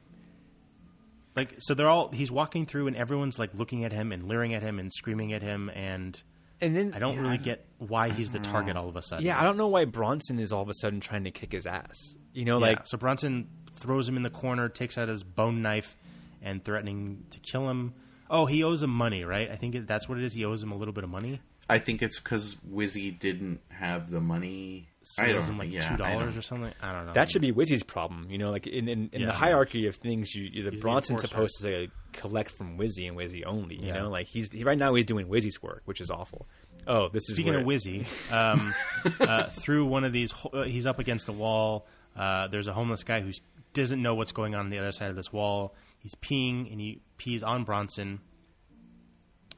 Like, 1.36 1.56
so 1.60 1.74
they're 1.74 1.90
all 1.90 2.10
he's 2.12 2.32
walking 2.32 2.66
through, 2.66 2.88
and 2.88 2.96
everyone's 2.96 3.40
like 3.40 3.54
looking 3.54 3.84
at 3.86 3.92
him 3.92 4.12
and 4.12 4.28
leering 4.28 4.54
at 4.54 4.62
him 4.62 4.80
and 4.80 4.92
screaming 4.94 5.34
at 5.34 5.42
him, 5.42 5.70
and 5.74 6.22
And 6.62 6.76
then 6.76 6.94
I 6.94 7.00
don't 7.00 7.18
really 7.18 7.38
get 7.38 7.66
why 7.80 8.10
he's 8.10 8.32
the 8.32 8.40
target 8.40 8.78
all 8.78 8.88
of 8.88 8.96
a 8.96 9.02
sudden. 9.02 9.26
Yeah, 9.26 9.40
I 9.40 9.44
don't 9.44 9.58
know 9.58 9.68
why 9.68 9.86
Bronson 9.86 10.40
is 10.40 10.54
all 10.54 10.62
of 10.62 10.70
a 10.70 10.74
sudden 10.76 11.00
trying 11.00 11.24
to 11.24 11.32
kick 11.32 11.52
his 11.52 11.66
ass. 11.66 12.18
You 12.34 12.46
know, 12.46 12.60
Yeah, 12.60 12.68
like 12.68 12.88
so 12.88 12.98
Bronson 12.98 13.48
throws 13.76 14.08
him 14.08 14.16
in 14.18 14.24
the 14.24 14.30
corner, 14.30 14.70
takes 14.70 14.98
out 14.98 15.08
his 15.08 15.24
bone 15.24 15.62
knife, 15.62 15.98
and 16.42 16.64
threatening 16.64 17.26
to 17.32 17.40
kill 17.40 17.70
him. 17.70 17.94
Oh, 18.30 18.46
he 18.46 18.64
owes 18.64 18.82
him 18.84 18.90
money, 18.90 19.24
right? 19.24 19.50
I 19.52 19.56
think 19.56 19.88
that's 19.88 20.08
what 20.08 20.18
it 20.18 20.24
is. 20.24 20.34
He 20.34 20.46
owes 20.46 20.62
him 20.64 20.72
a 20.72 20.76
little 20.76 20.94
bit 20.94 21.04
of 21.04 21.10
money. 21.10 21.42
I 21.70 21.80
think 21.80 22.02
it's 22.02 22.20
because 22.20 22.56
Wizzy 22.70 23.18
didn't 23.18 23.62
have 23.70 24.10
the 24.10 24.20
money. 24.20 24.90
So 25.06 25.22
I 25.22 25.28
he 25.28 25.34
don't 25.34 25.44
owes 25.44 25.50
like 25.58 25.72
yeah, 25.72 25.80
two 25.90 25.98
dollars 25.98 26.38
or 26.38 26.42
something. 26.42 26.72
I 26.82 26.94
don't 26.94 27.08
know. 27.08 27.14
that 27.14 27.30
should 27.30 27.42
be 27.42 27.52
Wizzy's 27.52 27.84
problem. 27.84 28.28
You 28.30 28.38
know, 28.38 28.52
like 28.52 28.68
in 28.68 28.88
in, 28.88 29.10
in 29.12 29.22
Yeah. 29.22 29.28
the 29.28 29.34
hierarchy 29.34 29.88
of 29.88 29.96
things, 29.96 30.34
you, 30.34 30.44
you 30.44 30.64
the 30.64 30.72
He's 30.72 30.82
Bronson's 30.82 31.24
enforcer. 31.24 31.50
supposed 31.50 31.64
to 31.64 31.88
collect 32.18 32.52
from 32.52 32.78
Wizzy 32.78 33.08
and 33.08 33.18
Wizzy 33.18 33.44
only. 33.46 33.76
You 33.76 33.88
Yeah. 33.88 33.94
know, 34.04 34.10
like 34.10 34.28
he's 34.28 34.50
he, 34.52 34.64
right 34.64 34.78
now 34.78 34.94
he's 34.94 35.06
doing 35.06 35.28
Wizzy's 35.28 35.62
work, 35.62 35.82
which 35.86 36.00
is 36.00 36.10
awful. 36.10 36.46
Oh, 36.88 37.10
this 37.10 37.30
is 37.30 37.36
Speaking 37.36 37.54
where, 37.54 37.62
of 37.62 37.66
Wizzy, 37.68 38.06
um, 38.32 38.74
uh, 39.22 39.50
through 39.50 39.86
one 39.86 40.04
of 40.04 40.12
these, 40.14 40.34
uh, 40.54 40.64
he's 40.64 40.86
up 40.86 41.00
against 41.00 41.26
the 41.26 41.32
wall. 41.34 41.86
Uh, 42.16 42.48
there's 42.48 42.68
a 42.68 42.74
homeless 42.74 43.04
guy 43.04 43.22
who 43.22 43.32
doesn't 43.74 44.02
know 44.02 44.16
what's 44.16 44.32
going 44.34 44.54
on 44.54 44.62
on 44.62 44.70
the 44.70 44.80
other 44.80 44.92
side 44.92 45.10
of 45.10 45.16
this 45.16 45.32
wall. 45.34 45.76
He's 46.00 46.14
peeing 46.16 46.70
and 46.72 46.80
he 46.82 47.00
pees 47.18 47.42
on 47.44 47.64
Bronson. 47.64 48.20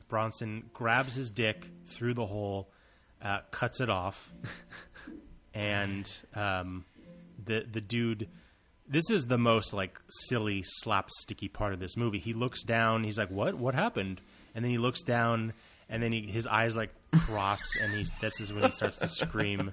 Bronson 0.07 0.63
grabs 0.73 1.15
his 1.15 1.29
dick 1.29 1.69
through 1.87 2.13
the 2.13 2.25
hole, 2.25 2.69
uh, 3.21 3.39
cuts 3.51 3.81
it 3.81 3.89
off, 3.89 4.31
and 5.53 6.11
um, 6.35 6.85
the 7.43 7.65
the 7.71 7.81
dude 7.81 8.27
this 8.87 9.09
is 9.09 9.25
the 9.25 9.37
most 9.37 9.73
like 9.73 9.99
silly 10.27 10.63
slapsticky 10.83 11.51
part 11.51 11.73
of 11.73 11.79
this 11.79 11.97
movie. 11.97 12.19
He 12.19 12.33
looks 12.33 12.63
down. 12.63 13.03
He's 13.03 13.17
like, 13.17 13.29
"What? 13.29 13.55
What 13.55 13.73
happened?" 13.73 14.21
And 14.53 14.63
then 14.63 14.71
he 14.71 14.77
looks 14.77 15.03
down, 15.03 15.53
and 15.89 16.01
then 16.01 16.11
he, 16.11 16.21
his 16.21 16.47
eyes 16.47 16.75
like 16.75 16.91
cross, 17.11 17.61
and 17.81 17.93
he 17.93 18.05
that's 18.21 18.39
is 18.39 18.53
when 18.53 18.63
he 18.63 18.71
starts 18.71 18.97
to 18.97 19.07
scream 19.07 19.71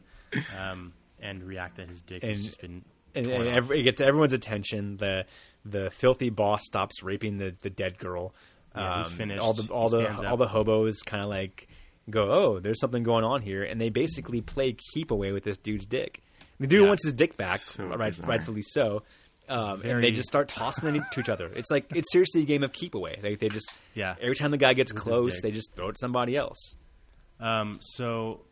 um, 0.58 0.92
and 1.20 1.42
react 1.44 1.76
that 1.76 1.88
his 1.88 2.00
dick 2.00 2.22
has 2.22 2.42
just 2.42 2.60
been. 2.60 2.84
and, 3.14 3.26
and 3.26 3.48
every, 3.48 3.80
it 3.80 3.82
gets 3.82 4.00
everyone's 4.00 4.32
attention. 4.32 4.96
The 4.96 5.26
the 5.64 5.90
filthy 5.90 6.30
boss 6.30 6.64
stops 6.64 7.02
raping 7.02 7.38
the, 7.38 7.54
the 7.62 7.70
dead 7.70 7.98
girl. 7.98 8.34
Yeah, 8.74 9.02
he's 9.02 9.12
finished. 9.12 9.40
All 9.42 9.52
the 9.52 9.72
all 9.72 9.88
He 9.90 9.96
the 9.98 10.26
all 10.26 10.32
up. 10.34 10.38
the 10.38 10.48
hobos 10.48 11.02
kind 11.02 11.22
of 11.22 11.28
like 11.28 11.68
go, 12.10 12.30
oh, 12.30 12.58
there's 12.60 12.80
something 12.80 13.02
going 13.02 13.24
on 13.24 13.42
here, 13.42 13.62
and 13.62 13.80
they 13.80 13.88
basically 13.90 14.40
play 14.40 14.76
keep 14.94 15.10
away 15.10 15.32
with 15.32 15.44
this 15.44 15.58
dude's 15.58 15.86
dick. 15.86 16.20
The 16.58 16.66
dude 16.66 16.82
Yeah. 16.82 16.88
wants 16.88 17.04
his 17.04 17.12
dick 17.12 17.36
back, 17.36 17.60
So 17.60 17.86
right, 17.86 18.16
rightfully 18.18 18.62
so. 18.62 19.02
Um, 19.48 19.82
and 19.82 20.02
they 20.02 20.12
just 20.12 20.28
start 20.28 20.48
tossing 20.48 20.94
it 20.96 21.02
to 21.12 21.20
each 21.20 21.28
other. 21.28 21.50
It's 21.54 21.70
like 21.70 21.84
it's 21.94 22.10
seriously 22.12 22.42
a 22.42 22.44
game 22.44 22.62
of 22.62 22.72
keep 22.72 22.94
away. 22.94 23.18
Like 23.22 23.40
they 23.40 23.48
just 23.48 23.70
Yeah. 23.94 24.14
Every 24.20 24.36
time 24.36 24.50
the 24.52 24.56
guy 24.56 24.72
gets 24.72 24.92
With 24.92 25.02
close, 25.02 25.40
they 25.42 25.50
just 25.50 25.74
throw 25.74 25.88
it 25.88 25.92
to 25.96 25.98
somebody 25.98 26.36
else. 26.36 26.76
Um, 27.40 27.78
so, 27.80 28.42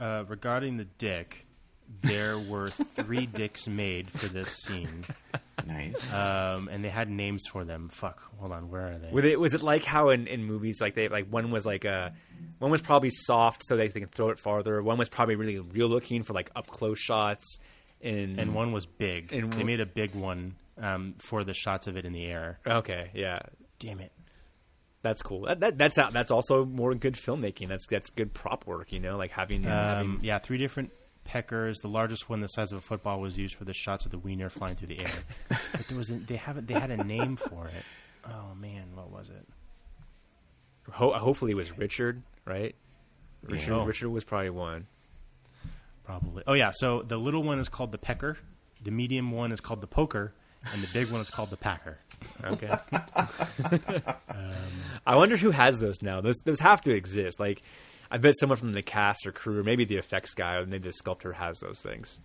uh, 0.00 0.24
regarding 0.26 0.78
the 0.78 0.86
dick, 0.98 1.44
there 2.02 2.38
were 2.38 2.68
three 2.68 3.26
dicks 3.26 3.66
made 3.68 4.08
for 4.10 4.26
this 4.28 4.48
scene, 4.62 5.04
Nice. 5.66 6.14
um, 6.14 6.68
and 6.68 6.84
they 6.84 6.88
had 6.88 7.10
names 7.10 7.42
for 7.50 7.64
them. 7.64 7.88
Fuck, 7.90 8.20
hold 8.38 8.52
on, 8.52 8.70
where 8.70 8.92
are 8.92 8.98
they? 8.98 9.10
Was 9.10 9.24
it 9.24 9.40
was 9.40 9.54
it 9.54 9.62
like 9.62 9.84
how 9.84 10.10
in, 10.10 10.26
in 10.26 10.44
movies 10.44 10.80
like 10.80 10.94
they 10.94 11.08
like 11.08 11.26
one 11.28 11.50
was 11.50 11.66
like 11.66 11.84
a 11.84 12.12
one 12.58 12.70
was 12.70 12.80
probably 12.80 13.10
soft 13.10 13.64
so 13.64 13.76
they, 13.76 13.88
they 13.88 14.00
can 14.00 14.08
throw 14.08 14.30
it 14.30 14.38
farther. 14.38 14.82
One 14.82 14.98
was 14.98 15.08
probably 15.08 15.34
really 15.34 15.58
real 15.58 15.88
looking 15.88 16.22
for 16.22 16.32
like 16.32 16.50
up 16.56 16.66
close 16.66 16.98
shots. 16.98 17.58
And, 18.02 18.38
and 18.40 18.54
one 18.54 18.72
was 18.72 18.86
big. 18.86 19.30
And 19.30 19.52
they 19.52 19.62
made 19.62 19.80
a 19.80 19.84
big 19.86 20.14
one 20.14 20.54
um, 20.80 21.16
for 21.18 21.44
the 21.44 21.52
shots 21.52 21.86
of 21.86 21.98
it 21.98 22.06
in 22.06 22.14
the 22.14 22.24
air. 22.24 22.58
okay, 22.66 23.10
yeah, 23.12 23.40
Damn 23.78 24.00
it. 24.00 24.10
that's 25.02 25.20
cool. 25.22 25.42
That, 25.42 25.60
that 25.60 25.76
that's 25.76 25.98
out- 25.98 26.12
that's 26.14 26.30
also 26.30 26.64
more 26.64 26.94
good 26.94 27.12
filmmaking. 27.12 27.68
That's 27.68 27.86
that's 27.86 28.08
good 28.08 28.32
prop 28.32 28.66
work. 28.66 28.90
You 28.92 29.00
know, 29.00 29.18
like 29.18 29.32
having, 29.32 29.64
having 29.64 30.00
Um, 30.12 30.20
yeah, 30.22 30.38
three 30.38 30.56
different 30.56 30.90
peckers. 31.30 31.78
The 31.80 31.88
largest 31.88 32.28
one, 32.28 32.40
the 32.40 32.48
size 32.48 32.72
of 32.72 32.78
a 32.78 32.80
football, 32.80 33.20
was 33.20 33.38
used 33.38 33.54
for 33.54 33.64
the 33.64 33.72
shots 33.72 34.04
of 34.04 34.10
the 34.10 34.18
wiener 34.18 34.50
flying 34.50 34.74
through 34.74 34.88
the 34.88 35.00
air. 35.00 35.10
but 35.48 35.86
there 35.88 35.96
was 35.96 36.10
a, 36.10 36.14
they 36.14 36.36
haven't 36.36 36.66
they 36.66 36.74
had 36.74 36.90
a 36.90 37.04
name 37.04 37.36
for 37.36 37.66
it. 37.66 37.84
Oh 38.26 38.54
man, 38.58 38.88
what 38.94 39.10
was 39.10 39.30
it? 39.30 39.46
ho- 40.90 41.12
hopefully 41.12 41.52
it 41.52 41.56
was 41.56 41.76
Richard, 41.78 42.22
right? 42.44 42.74
Richard 43.42 43.72
Oh. 43.74 43.84
Richard 43.84 44.10
was 44.10 44.24
probably 44.24 44.50
one. 44.50 44.86
Probably. 46.04 46.42
Oh 46.46 46.54
yeah. 46.54 46.70
So 46.74 47.02
the 47.02 47.16
little 47.16 47.42
one 47.42 47.58
is 47.60 47.68
called 47.68 47.92
the 47.92 47.98
pecker. 47.98 48.36
The 48.82 48.90
medium 48.90 49.30
one 49.30 49.52
is 49.52 49.60
called 49.60 49.80
the 49.80 49.86
poker, 49.86 50.32
and 50.72 50.82
the 50.82 50.88
big 50.92 51.10
one 51.10 51.20
is 51.20 51.30
called 51.30 51.50
the 51.50 51.56
packer. 51.56 51.98
Okay. 52.44 52.70
Um, 54.30 54.54
I 55.06 55.16
wonder 55.16 55.36
who 55.36 55.50
has 55.50 55.80
those 55.80 56.02
now. 56.02 56.20
Those 56.20 56.38
those 56.44 56.60
have 56.60 56.82
to 56.82 56.92
exist. 56.94 57.40
Like, 57.40 57.62
I 58.10 58.18
bet 58.18 58.34
someone 58.38 58.58
from 58.58 58.72
the 58.72 58.82
cast 58.82 59.26
or 59.26 59.32
crew, 59.32 59.60
or 59.60 59.62
maybe 59.62 59.84
the 59.84 59.96
effects 59.96 60.34
guy, 60.34 60.56
or 60.56 60.66
maybe 60.66 60.84
the 60.84 60.92
sculptor 60.92 61.32
has 61.32 61.60
those 61.60 61.80
things. 61.80 62.20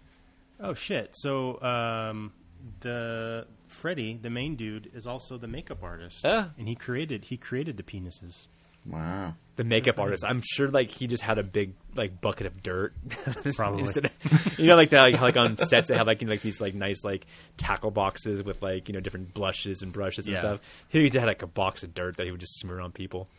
Oh 0.59 0.73
shit! 0.73 1.11
So 1.13 1.61
um, 1.61 2.31
the 2.79 3.45
Freddy, 3.67 4.17
the 4.21 4.29
main 4.29 4.55
dude, 4.55 4.89
is 4.93 5.05
also 5.07 5.37
the 5.37 5.47
makeup 5.47 5.83
artist, 5.83 6.25
Ah. 6.25 6.49
and 6.57 6.67
he 6.67 6.75
created 6.75 7.25
he 7.25 7.37
created 7.37 7.77
the 7.77 7.83
penises. 7.83 8.47
wow. 8.85 9.33
The 9.57 9.63
makeup 9.63 9.99
artist, 9.99 10.25
I'm 10.25 10.41
sure, 10.43 10.67
like 10.67 10.89
he 10.89 11.07
just 11.07 11.23
had 11.23 11.37
a 11.37 11.43
big 11.43 11.73
like 11.95 12.19
bucket 12.19 12.45
of 12.47 12.61
dirt. 12.61 12.93
Probably. 13.55 13.79
Instead 13.81 14.05
of- 14.05 14.59
you 14.59 14.67
know, 14.67 14.75
like 14.75 14.89
that, 14.89 15.01
like, 15.01 15.21
like 15.21 15.37
on 15.37 15.57
sets 15.57 15.87
they 15.87 15.95
have 15.95 16.07
like 16.07 16.19
you 16.21 16.27
know, 16.27 16.33
like 16.33 16.41
these 16.41 16.59
like 16.59 16.73
nice 16.73 17.03
like 17.05 17.25
tackle 17.57 17.89
boxes 17.91 18.43
with 18.43 18.61
like 18.61 18.89
you 18.89 18.93
know 18.93 18.99
different 18.99 19.33
blushes 19.33 19.81
and 19.81 19.93
brushes 19.93 20.25
and 20.27 20.35
Yeah. 20.35 20.39
stuff. 20.41 20.59
He 20.89 21.09
just 21.09 21.19
had 21.19 21.27
like 21.27 21.41
a 21.41 21.47
box 21.47 21.83
of 21.83 21.93
dirt 21.93 22.17
that 22.17 22.25
he 22.25 22.31
would 22.31 22.41
just 22.41 22.57
smear 22.59 22.81
on 22.81 22.91
people. 22.91 23.29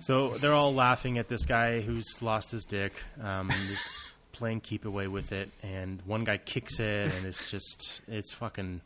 So 0.00 0.28
they're 0.30 0.52
all 0.52 0.74
laughing 0.74 1.18
at 1.18 1.28
this 1.28 1.44
guy 1.44 1.80
who's 1.80 2.20
lost 2.22 2.50
his 2.50 2.64
dick, 2.64 2.92
um, 3.22 3.48
just 3.50 3.88
playing 4.32 4.60
keep 4.60 4.84
away 4.84 5.08
with 5.08 5.32
it, 5.32 5.48
and 5.62 6.00
one 6.04 6.24
guy 6.24 6.36
kicks 6.38 6.78
it, 6.80 7.12
and 7.14 7.26
it's 7.26 7.50
just 7.50 8.02
it's 8.08 8.32
fucking 8.32 8.80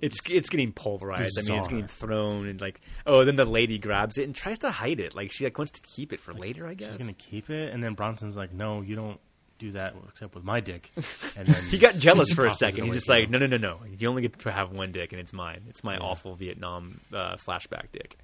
It's 0.00 0.18
it's 0.30 0.48
getting 0.48 0.72
pulverized. 0.72 1.38
I 1.38 1.42
mean, 1.48 1.58
it's 1.58 1.68
getting 1.68 1.86
thrown 1.88 2.46
and 2.48 2.60
like 2.60 2.80
oh, 3.06 3.24
then 3.24 3.36
the 3.36 3.44
lady 3.44 3.78
grabs 3.78 4.18
it 4.18 4.24
and 4.24 4.34
tries 4.34 4.58
to 4.60 4.70
hide 4.70 5.00
it. 5.00 5.14
Like 5.14 5.30
she 5.32 5.44
like 5.44 5.58
wants 5.58 5.72
to 5.72 5.80
keep 5.82 6.12
it 6.12 6.20
for 6.20 6.32
later. 6.34 6.66
I 6.66 6.74
guess 6.74 6.90
She's 6.90 6.98
gonna 6.98 7.12
keep 7.12 7.50
it, 7.50 7.72
and 7.72 7.82
then 7.84 7.94
Bronson's 7.94 8.36
like, 8.36 8.52
"No, 8.52 8.80
you 8.80 8.96
don't 8.96 9.20
do 9.58 9.72
that 9.72 9.94
except 10.08 10.34
with 10.34 10.44
my 10.44 10.60
dick." 10.60 10.90
And 11.36 11.46
then 11.46 11.62
he 11.70 11.76
got 11.78 11.96
jealous 11.96 12.32
for 12.32 12.46
a 12.46 12.50
second. 12.50 12.84
He's 12.84 12.94
just 12.94 13.08
like, 13.10 13.28
no, 13.28 13.36
no, 13.36 13.44
no, 13.46 13.58
no. 13.58 13.76
You 13.98 14.08
only 14.08 14.22
get 14.22 14.38
to 14.38 14.50
have 14.50 14.72
one 14.72 14.90
dick, 14.90 15.12
and 15.12 15.20
it's 15.20 15.34
mine. 15.34 15.60
It's 15.68 15.84
my 15.84 15.98
awful 15.98 16.34
Vietnam 16.34 16.98
uh, 17.12 17.36
flashback 17.36 17.92
dick. 17.92 18.16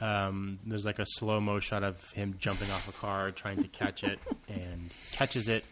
Um, 0.00 0.58
there's 0.64 0.84
like 0.86 0.98
a 0.98 1.06
slow 1.06 1.40
mo 1.40 1.60
shot 1.60 1.82
of 1.82 2.10
him 2.12 2.36
jumping 2.38 2.70
off 2.70 2.88
a 2.88 2.92
car, 2.92 3.30
trying 3.32 3.62
to 3.62 3.68
catch 3.68 4.04
it, 4.04 4.18
and 4.48 4.90
catches 5.12 5.48
it, 5.48 5.64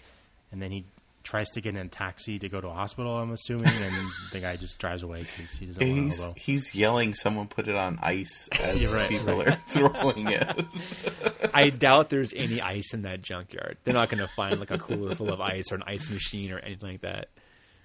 and 0.52 0.60
then 0.60 0.70
he 0.72 0.84
tries 1.22 1.50
to 1.50 1.60
get 1.60 1.74
in 1.74 1.84
a 1.84 1.88
taxi 1.88 2.38
to 2.38 2.48
go 2.48 2.60
to 2.60 2.68
a 2.68 2.72
hospital. 2.72 3.16
I'm 3.16 3.32
assuming, 3.32 3.66
and 3.66 4.08
the 4.32 4.38
guy 4.40 4.56
just 4.56 4.78
drives 4.78 5.02
away 5.02 5.20
because 5.20 5.50
he 5.58 5.66
doesn't 5.66 5.84
want 5.84 5.98
He's 6.00 6.18
to 6.18 6.22
hobo. 6.26 6.34
he's 6.38 6.74
yelling, 6.74 7.14
"Someone 7.14 7.46
put 7.48 7.68
it 7.68 7.74
on 7.76 7.98
ice!" 8.02 8.48
As 8.60 8.80
You're 8.80 8.92
right, 8.92 9.08
people 9.08 9.42
are 9.42 9.56
throwing 9.68 10.28
it. 10.28 10.64
I 11.54 11.70
doubt 11.70 12.10
there's 12.10 12.32
any 12.34 12.60
ice 12.60 12.94
in 12.94 13.02
that 13.02 13.22
junkyard. 13.22 13.76
They're 13.84 13.94
not 13.94 14.08
going 14.08 14.20
to 14.20 14.28
find 14.34 14.58
like 14.60 14.70
a 14.70 14.78
cooler 14.78 15.14
full 15.14 15.32
of 15.32 15.40
ice 15.40 15.70
or 15.72 15.76
an 15.76 15.84
ice 15.86 16.10
machine 16.10 16.52
or 16.52 16.58
anything 16.58 16.90
like 16.90 17.00
that. 17.02 17.28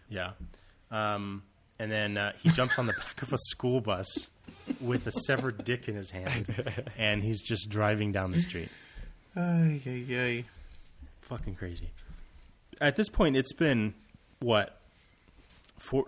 Yeah. 0.09 0.31
Um, 0.91 1.43
and 1.80 1.91
then 1.91 2.18
uh, 2.18 2.34
he 2.41 2.49
jumps 2.49 2.77
on 2.77 2.85
the 2.88 2.93
back 2.93 3.22
of 3.22 3.31
a 3.31 3.38
school 3.38 3.80
bus 3.81 4.27
with 4.82 5.07
a 5.07 5.11
severed 5.11 5.64
dick 5.64 5.88
in 5.88 5.95
his 5.95 6.11
hand, 6.11 6.91
and 6.98 7.23
he's 7.23 7.41
just 7.41 7.69
driving 7.69 8.11
down 8.11 8.32
the 8.32 8.41
street. 8.41 8.69
Ay, 9.36 9.80
ay, 9.86 10.06
ay. 10.10 10.44
Fucking 11.22 11.56
crazy. 11.56 11.90
At 12.80 12.95
this 12.95 13.10
point, 13.10 13.36
it's 13.38 13.53
been 13.53 13.94
what, 14.40 14.78
four, 15.78 16.06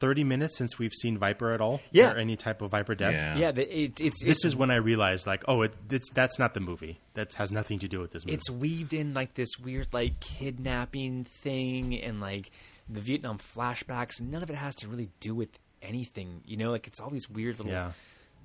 30 0.00 0.24
minutes 0.24 0.58
since 0.58 0.78
we've 0.78 0.92
seen 0.92 1.16
Viper 1.18 1.52
at 1.52 1.60
all, 1.60 1.80
Yeah. 1.92 2.12
or 2.12 2.16
any 2.18 2.36
type 2.36 2.62
of 2.62 2.70
Viper 2.72 2.94
death. 2.94 3.12
Yeah. 3.14 3.36
Yeah, 3.36 3.52
the, 3.52 3.62
it, 3.82 4.00
it's 4.00 4.22
This 4.22 4.30
it's 4.38 4.44
is 4.44 4.56
when 4.56 4.70
I 4.70 4.76
realized, 4.76 5.26
like, 5.26 5.44
oh, 5.46 5.62
it, 5.62 5.74
it's 5.90 6.10
that's 6.10 6.38
not 6.38 6.54
the 6.54 6.60
movie. 6.60 6.98
That 7.14 7.32
has 7.34 7.52
nothing 7.52 7.78
to 7.80 7.88
do 7.88 8.00
with 8.00 8.10
this 8.12 8.24
movie. 8.26 8.34
it's 8.34 8.50
weaved 8.50 8.92
in 8.92 9.14
like 9.14 9.34
this 9.34 9.50
weird 9.62 9.88
like 9.92 10.18
kidnapping 10.20 11.24
thing 11.24 12.00
and 12.02 12.20
like 12.20 12.50
the 12.88 13.00
Vietnam 13.00 13.38
flashbacks. 13.38 14.20
None 14.20 14.42
of 14.42 14.50
it 14.50 14.56
has 14.56 14.74
to 14.76 14.88
really 14.88 15.10
do 15.20 15.34
with 15.34 15.50
anything. 15.84 16.42
You 16.44 16.56
know, 16.56 16.70
like 16.70 16.86
it's 16.86 17.00
all 17.00 17.10
these 17.10 17.28
weird 17.28 17.58
little 17.58 17.72
yeah. 17.72 17.92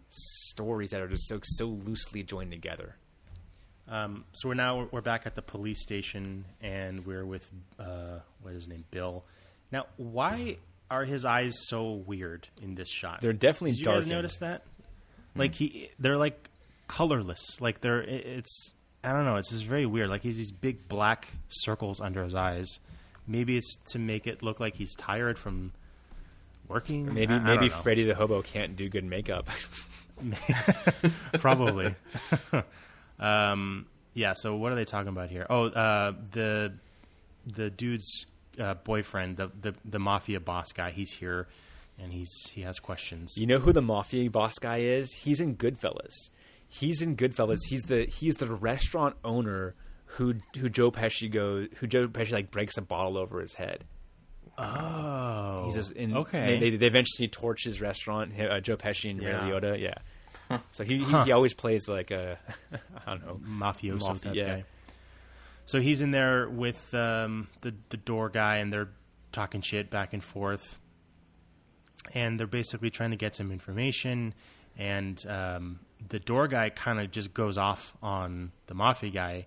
stories 0.09 0.91
that 0.91 1.01
are 1.01 1.07
just 1.07 1.27
so 1.27 1.39
so 1.43 1.65
loosely 1.65 2.23
joined 2.23 2.51
together. 2.51 2.95
Um, 3.87 4.25
so 4.33 4.49
we're 4.49 4.55
now 4.55 4.87
we're 4.91 5.01
back 5.01 5.25
at 5.25 5.35
the 5.35 5.41
police 5.41 5.81
station, 5.81 6.45
and 6.61 7.05
we're 7.05 7.25
with 7.25 7.49
uh, 7.79 8.19
what 8.41 8.51
is 8.51 8.65
his 8.65 8.67
name, 8.67 8.85
Bill. 8.91 9.23
Now, 9.71 9.85
why 9.97 10.57
are 10.91 11.05
his 11.05 11.25
eyes 11.25 11.55
so 11.67 11.93
weird 11.93 12.47
in 12.61 12.75
this 12.75 12.89
shot? 12.89 13.21
They're 13.21 13.33
definitely 13.33 13.71
Did 13.71 13.79
you 13.79 13.85
guys 13.85 13.93
darkened. 13.93 14.11
notice 14.11 14.37
that? 14.37 14.63
Like 15.35 15.55
he, 15.55 15.89
they're 15.99 16.17
like 16.17 16.49
colorless. 16.87 17.61
Like 17.61 17.81
they're 17.81 18.01
it's 18.01 18.73
I 19.03 19.13
don't 19.13 19.25
know. 19.25 19.37
It's 19.37 19.51
just 19.51 19.65
very 19.65 19.85
weird. 19.85 20.09
Like 20.09 20.21
he's 20.21 20.37
these 20.37 20.51
big 20.51 20.87
black 20.87 21.29
circles 21.47 22.01
under 22.01 22.23
his 22.23 22.35
eyes. 22.35 22.79
Maybe 23.27 23.57
it's 23.57 23.75
to 23.91 23.99
make 23.99 24.27
it 24.27 24.43
look 24.43 24.59
like 24.59 24.75
he's 24.75 24.95
tired 24.95 25.37
from 25.37 25.71
working. 26.69 27.13
Maybe 27.13 27.33
I- 27.33 27.37
I 27.37 27.39
maybe 27.39 27.67
don't. 27.69 27.83
Freddy 27.83 28.05
the 28.05 28.15
Hobo 28.15 28.41
can't 28.41 28.77
do 28.77 28.87
good 28.87 29.03
makeup. 29.03 29.47
Probably. 31.39 31.95
um, 33.19 33.85
yeah. 34.13 34.33
So 34.33 34.55
what 34.55 34.71
are 34.71 34.75
they 34.75 34.85
talking 34.85 35.09
about 35.09 35.29
here? 35.29 35.45
Oh, 35.49 35.65
uh, 35.67 36.13
the 36.31 36.73
the 37.45 37.69
dude's 37.69 38.25
uh, 38.59 38.75
boyfriend, 38.75 39.37
the, 39.37 39.51
the 39.61 39.75
the 39.85 39.99
mafia 39.99 40.39
boss 40.39 40.71
guy. 40.71 40.91
He's 40.91 41.11
here, 41.11 41.47
and 42.01 42.11
he's 42.11 42.31
he 42.51 42.61
has 42.61 42.79
questions. 42.79 43.33
You 43.37 43.47
know 43.47 43.59
who 43.59 43.71
the 43.73 43.81
mafia 43.81 44.29
boss 44.29 44.59
guy 44.59 44.79
is? 44.81 45.11
He's 45.13 45.39
in 45.39 45.55
Goodfellas. 45.55 46.13
He's 46.67 47.01
in 47.01 47.15
Goodfellas. 47.15 47.59
He's 47.67 47.83
the 47.83 48.05
he's 48.05 48.35
the 48.35 48.53
restaurant 48.53 49.15
owner 49.23 49.75
who 50.05 50.35
who 50.57 50.69
Joe 50.69 50.91
Pesci 50.91 51.31
goes 51.31 51.67
who 51.77 51.87
Joe 51.87 52.07
Pesci 52.07 52.31
like 52.31 52.51
breaks 52.51 52.77
a 52.77 52.81
bottle 52.81 53.17
over 53.17 53.39
his 53.39 53.53
head. 53.53 53.85
Oh, 54.59 55.63
He's 55.65 55.75
just 55.75 55.91
in 55.93 56.15
okay. 56.17 56.57
They, 56.59 56.71
they, 56.71 56.77
they 56.77 56.87
eventually 56.87 57.27
torch 57.27 57.63
his 57.63 57.79
restaurant. 57.81 58.33
Uh, 58.39 58.59
Joe 58.59 58.77
Pesci 58.77 59.09
and 59.11 59.21
Ray 59.21 59.31
Yeah. 59.31 59.41
Liotta. 59.41 59.79
Yeah. 59.79 60.57
So 60.71 60.83
he, 60.83 60.97
he 60.97 61.23
he 61.23 61.31
always 61.31 61.53
plays 61.53 61.87
like 61.87 62.11
a 62.11 62.37
I 63.07 63.11
don't 63.11 63.25
know. 63.25 63.39
mafioso 63.47 63.99
Mafia- 63.99 64.19
type 64.21 64.35
yeah. 64.35 64.47
guy. 64.57 64.63
So 65.65 65.79
he's 65.79 66.01
in 66.01 66.11
there 66.11 66.49
with 66.49 66.93
um, 66.95 67.47
the 67.61 67.73
the 67.89 67.97
door 67.97 68.29
guy, 68.29 68.57
and 68.57 68.73
they're 68.73 68.89
talking 69.31 69.61
shit 69.61 69.91
back 69.91 70.13
and 70.13 70.23
forth, 70.23 70.75
and 72.13 72.39
they're 72.39 72.47
basically 72.47 72.89
trying 72.89 73.11
to 73.11 73.17
get 73.17 73.35
some 73.35 73.51
information. 73.51 74.33
And 74.77 75.23
um, 75.27 75.79
the 76.07 76.19
door 76.19 76.47
guy 76.47 76.69
kind 76.69 76.99
of 76.99 77.11
just 77.11 77.33
goes 77.33 77.57
off 77.57 77.95
on 78.01 78.51
the 78.67 78.73
mafia 78.73 79.11
guy, 79.11 79.45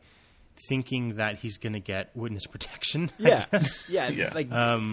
thinking 0.68 1.16
that 1.16 1.38
he's 1.38 1.58
going 1.58 1.72
to 1.72 1.80
get 1.80 2.14
witness 2.16 2.46
protection. 2.46 3.10
Yeah, 3.18 3.46
yeah, 3.88 4.08
Yeah. 4.08 4.32
like 4.34 4.48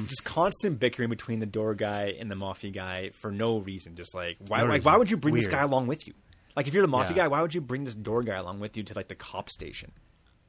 just 0.07 0.23
constant 0.26 0.80
bickering 0.80 1.10
between 1.10 1.40
the 1.40 1.45
door 1.45 1.76
guy 1.76 2.14
and 2.19 2.30
the 2.31 2.36
mafia 2.36 2.72
guy 2.72 3.10
for 3.22 3.31
no 3.31 3.57
reason. 3.60 3.95
Just 3.95 4.15
like 4.15 4.38
why, 4.48 4.60
No 4.61 4.65
like 4.65 4.84
why 4.86 4.98
would 4.98 5.11
you 5.11 5.18
bring 5.18 5.36
this 5.36 5.48
guy 5.48 5.61
along 5.61 5.88
with 5.88 6.07
you? 6.07 6.14
Like 6.56 6.68
if 6.68 6.73
you're 6.73 6.81
the 6.84 6.88
mafia 6.88 7.15
Yeah. 7.15 7.23
guy, 7.23 7.27
why 7.27 7.41
would 7.41 7.53
you 7.53 7.61
bring 7.61 7.84
this 7.84 7.95
door 7.95 8.23
guy 8.23 8.36
along 8.38 8.60
with 8.60 8.76
you 8.77 8.84
to 8.84 8.94
like 8.95 9.07
the 9.07 9.15
cop 9.15 9.49
station? 9.49 9.91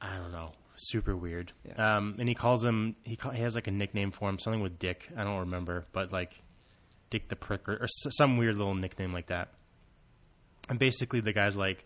I 0.00 0.16
don't 0.16 0.32
know. 0.32 0.52
Super 0.76 1.14
weird. 1.14 1.52
Yeah. 1.66 1.96
Um, 1.98 2.16
and 2.18 2.26
he 2.28 2.34
calls 2.34 2.64
him. 2.64 2.96
He, 3.04 3.14
call, 3.16 3.32
he 3.32 3.42
has 3.42 3.54
like 3.54 3.66
a 3.66 3.70
nickname 3.70 4.10
for 4.12 4.30
him, 4.30 4.38
something 4.38 4.62
with 4.62 4.78
Dick. 4.78 5.08
I 5.14 5.24
don't 5.24 5.40
remember, 5.40 5.84
but 5.92 6.10
like 6.10 6.32
Dick 7.10 7.28
the 7.28 7.36
Prick 7.36 7.68
or, 7.68 7.74
or 7.74 7.84
s- 7.84 8.16
some 8.16 8.38
weird 8.38 8.56
little 8.56 8.74
nickname 8.74 9.12
like 9.12 9.26
that. 9.26 9.52
And 10.70 10.78
basically, 10.78 11.20
the 11.20 11.32
guy's 11.34 11.56
like, 11.56 11.84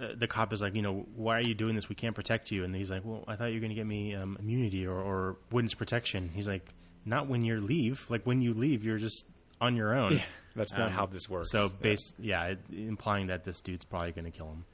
uh, 0.00 0.08
the 0.16 0.26
cop 0.26 0.52
is 0.52 0.62
like, 0.62 0.74
you 0.74 0.82
know, 0.82 1.06
why 1.14 1.36
are 1.36 1.42
you 1.42 1.54
doing 1.54 1.74
this? 1.74 1.88
We 1.88 1.94
can't 1.94 2.14
protect 2.14 2.50
you. 2.50 2.64
And 2.64 2.74
he's 2.74 2.90
like, 2.90 3.02
well, 3.04 3.24
I 3.28 3.36
thought 3.36 3.46
you 3.46 3.54
were 3.54 3.60
going 3.60 3.70
to 3.70 3.74
get 3.76 3.86
me 3.86 4.14
um, 4.14 4.36
immunity 4.40 4.86
or, 4.86 4.98
or 4.98 5.36
witness 5.50 5.74
protection. 5.74 6.30
He's 6.34 6.48
like, 6.48 6.66
not 7.04 7.28
when 7.28 7.44
you 7.44 7.60
leave. 7.60 8.08
Like 8.10 8.24
when 8.24 8.40
you 8.42 8.54
leave, 8.54 8.84
you're 8.84 8.98
just 8.98 9.26
on 9.60 9.76
your 9.76 9.94
own. 9.94 10.12
Yeah, 10.14 10.22
that's 10.56 10.72
not 10.72 10.90
how 10.90 11.06
this 11.06 11.28
works. 11.28 11.50
So, 11.50 11.64
Yeah. 11.64 11.70
base, 11.80 12.14
yeah, 12.18 12.44
it, 12.44 12.58
implying 12.72 13.26
that 13.28 13.44
this 13.44 13.60
dude's 13.60 13.84
probably 13.84 14.12
going 14.12 14.24
to 14.24 14.30
kill 14.30 14.48
him. 14.48 14.64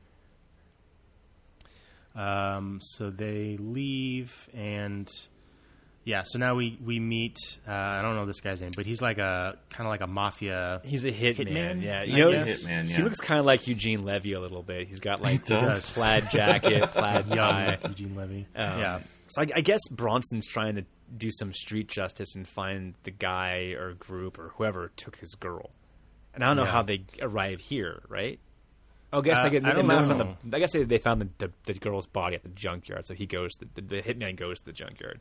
Um, 2.20 2.78
so 2.80 3.10
they 3.10 3.56
leave, 3.58 4.48
and 4.54 5.06
yeah, 6.06 6.22
so 6.24 6.38
now 6.38 6.54
we 6.54 6.78
we 6.82 6.98
meet. 7.00 7.36
Uh, 7.68 7.72
I 7.72 8.00
don't 8.00 8.14
know 8.14 8.24
this 8.26 8.40
guy's 8.40 8.62
name, 8.62 8.70
but 8.76 8.86
he's 8.86 9.02
like 9.02 9.18
a 9.18 9.56
kind 9.70 9.86
of 9.86 9.90
like 9.90 10.00
a 10.00 10.06
mafia. 10.06 10.80
He's 10.84 11.04
a 11.04 11.10
hitman. 11.10 11.36
Hitman? 11.48 11.82
Yeah, 11.82 12.00
I 12.00 12.04
you 12.04 12.16
know, 12.16 12.32
guess. 12.32 12.62
Hitman, 12.64 12.84
he 12.86 13.02
looks 13.02 13.20
kind 13.20 13.38
of 13.40 13.44
like 13.44 13.66
Eugene 13.66 14.04
Levy 14.04 14.32
a 14.34 14.40
little 14.40 14.62
bit. 14.62 14.86
He's 14.88 15.00
got 15.00 15.20
like 15.20 15.32
He 15.32 15.38
does. 15.54 15.90
plaid 15.92 16.30
jacket, 16.30 16.82
plaid 16.92 17.26
young 17.26 17.36
tie. 17.36 17.78
Eugene 17.88 18.14
Levy. 18.16 18.46
Um, 18.54 18.78
yeah, 18.80 19.00
So 19.28 19.42
I, 19.42 19.48
I 19.56 19.60
guess 19.60 19.80
Bronson's 19.90 20.46
trying 20.46 20.76
to 20.76 20.84
do 21.16 21.30
some 21.30 21.52
street 21.52 21.88
justice 21.88 22.34
and 22.36 22.46
find 22.48 22.94
the 23.02 23.10
guy 23.10 23.74
or 23.78 23.94
group 23.94 24.38
or 24.38 24.50
whoever 24.56 24.92
took 24.96 25.16
his 25.16 25.34
girl. 25.34 25.70
And 26.34 26.44
I 26.44 26.48
don't 26.48 26.56
know 26.56 26.64
Yeah. 26.64 26.70
how 26.70 26.82
they 26.82 27.02
arrive 27.20 27.60
here, 27.60 28.02
right? 28.08 28.38
Oh, 29.12 29.18
I 29.20 29.22
guess 29.22 29.38
Uh, 29.38 29.44
they 29.44 29.50
get, 29.50 29.64
I 29.66 29.72
don't 29.72 29.86
they 29.88 29.94
found 29.94 30.08
know. 30.18 30.36
The, 30.44 30.56
I 30.56 30.60
guess 30.60 30.72
they, 30.72 30.84
they 30.84 30.98
found 30.98 31.20
the, 31.22 31.28
the, 31.38 31.52
the 31.72 31.74
girl's 31.78 32.06
body 32.06 32.34
at 32.36 32.42
the 32.42 32.48
junkyard, 32.50 33.06
so 33.06 33.14
he 33.14 33.26
goes. 33.26 33.50
The, 33.58 33.66
the, 33.80 33.96
the 33.96 34.02
hitman 34.02 34.36
goes 34.36 34.58
to 34.60 34.66
the 34.66 34.72
junkyard. 34.72 35.20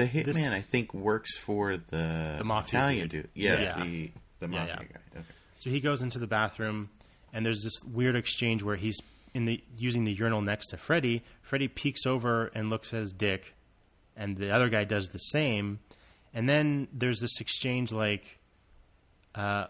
The 0.00 0.06
hitman, 0.06 0.24
This- 0.24 0.52
I 0.52 0.60
think, 0.60 0.94
works 0.94 1.36
for 1.36 1.76
the, 1.76 2.36
The 2.38 2.44
mafia 2.44 2.78
Italian 2.80 3.08
dude. 3.08 3.22
dude. 3.22 3.30
Yeah, 3.34 3.60
Yeah. 3.60 3.84
the 3.84 4.10
the 4.40 4.46
Yeah, 4.46 4.58
mafia 4.58 4.66
yeah. 4.66 4.76
guy. 4.76 5.00
Okay. 5.20 5.26
So 5.58 5.70
he 5.70 5.80
goes 5.80 6.00
into 6.02 6.18
the 6.18 6.26
bathroom, 6.26 6.88
and 7.32 7.44
there's 7.44 7.62
this 7.62 7.78
weird 7.84 8.16
exchange 8.16 8.62
where 8.62 8.76
he's 8.76 8.98
in 9.34 9.44
the 9.44 9.62
using 9.76 10.04
the 10.04 10.12
urinal 10.12 10.40
next 10.40 10.68
to 10.68 10.76
Freddy. 10.76 11.22
Freddy 11.42 11.68
peeks 11.68 12.06
over 12.06 12.46
and 12.54 12.70
looks 12.70 12.92
at 12.94 13.00
his 13.00 13.12
dick, 13.12 13.54
and 14.16 14.36
the 14.36 14.50
other 14.50 14.68
guy 14.68 14.84
does 14.84 15.08
the 15.08 15.18
same. 15.18 15.78
And 16.32 16.48
then 16.48 16.88
there's 16.92 17.20
this 17.20 17.40
exchange 17.40 17.92
like, 17.92 18.38
uh, 19.34 19.66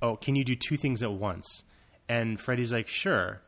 "Oh, 0.00 0.16
can 0.16 0.34
you 0.36 0.44
do 0.44 0.54
two 0.54 0.76
things 0.76 1.02
at 1.02 1.12
once?" 1.12 1.64
And 2.08 2.40
Freddy's 2.40 2.72
like, 2.72 2.88
"Sure." 2.88 3.40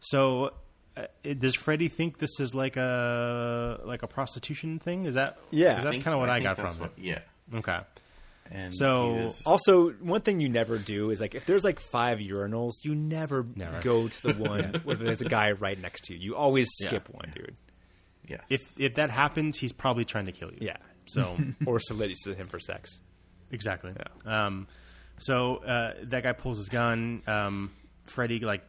So. 0.00 0.52
Uh, 0.96 1.06
does 1.38 1.56
Freddy 1.56 1.88
think 1.88 2.18
this 2.18 2.38
is 2.40 2.54
like 2.54 2.76
a 2.76 3.80
like 3.84 4.02
a 4.02 4.06
prostitution 4.06 4.78
thing? 4.78 5.06
Is 5.06 5.14
that 5.16 5.38
Yeah. 5.50 5.74
'cause 5.74 5.84
I 5.86 5.90
That's 5.90 6.04
kind 6.04 6.14
of 6.14 6.20
what 6.20 6.30
I, 6.30 6.40
think 6.40 6.56
got 6.56 6.72
from 6.72 6.80
what- 6.80 6.98
Yeah. 6.98 7.20
Okay. 7.52 7.80
And 8.50 8.74
So, 8.74 9.14
he 9.16 9.22
was- 9.22 9.42
Also, 9.46 9.90
one 9.94 10.20
thing 10.20 10.38
you 10.40 10.48
never 10.48 10.78
do 10.78 11.10
is 11.10 11.20
like 11.20 11.34
if 11.34 11.46
there's 11.46 11.64
like 11.64 11.80
five 11.80 12.18
urinals, 12.18 12.72
you 12.84 12.94
never, 12.94 13.44
Never. 13.56 13.80
go 13.82 14.06
to 14.06 14.22
the 14.22 14.34
one 14.50 14.80
where 14.84 14.96
there's 14.96 15.22
a 15.22 15.28
guy 15.28 15.52
right 15.52 15.80
next 15.80 16.04
to 16.04 16.14
you. 16.14 16.20
You 16.20 16.36
always 16.36 16.68
Yeah. 16.82 16.88
skip 16.90 17.08
one, 17.08 17.32
dude. 17.34 17.56
Yeah. 18.28 18.40
If 18.48 18.60
if 18.78 18.94
that 18.94 19.10
happens, 19.10 19.58
he's 19.58 19.72
probably 19.72 20.04
trying 20.04 20.26
to 20.26 20.32
kill 20.32 20.50
you. 20.52 20.58
Yeah. 20.60 20.76
So 21.06 21.36
or 21.66 21.80
solicit 21.80 22.36
him 22.36 22.46
for 22.46 22.60
sex. 22.60 23.00
exactly. 23.50 23.92
Yeah. 23.96 24.46
Um, 24.46 24.66
so 25.18 25.56
uh, 25.56 25.94
that 26.04 26.22
guy 26.22 26.32
pulls 26.32 26.58
his 26.58 26.68
gun. 26.68 27.22
Um, 27.26 27.70
Freddy 28.04 28.38
like 28.40 28.62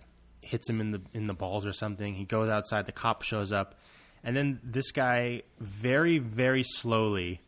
hits 0.45 0.69
him 0.69 0.79
in 0.81 0.91
the 0.91 1.01
in 1.13 1.27
the 1.27 1.33
balls 1.33 1.65
or 1.65 1.73
something. 1.73 2.13
He 2.15 2.25
goes 2.25 2.49
outside. 2.49 2.85
The 2.85 2.91
cop 2.91 3.21
shows 3.23 3.51
up, 3.51 3.75
and 4.23 4.35
then 4.35 4.59
this 4.63 4.91
guy 4.91 5.43
very 5.59 6.17
very 6.19 6.63
slowly 6.63 7.41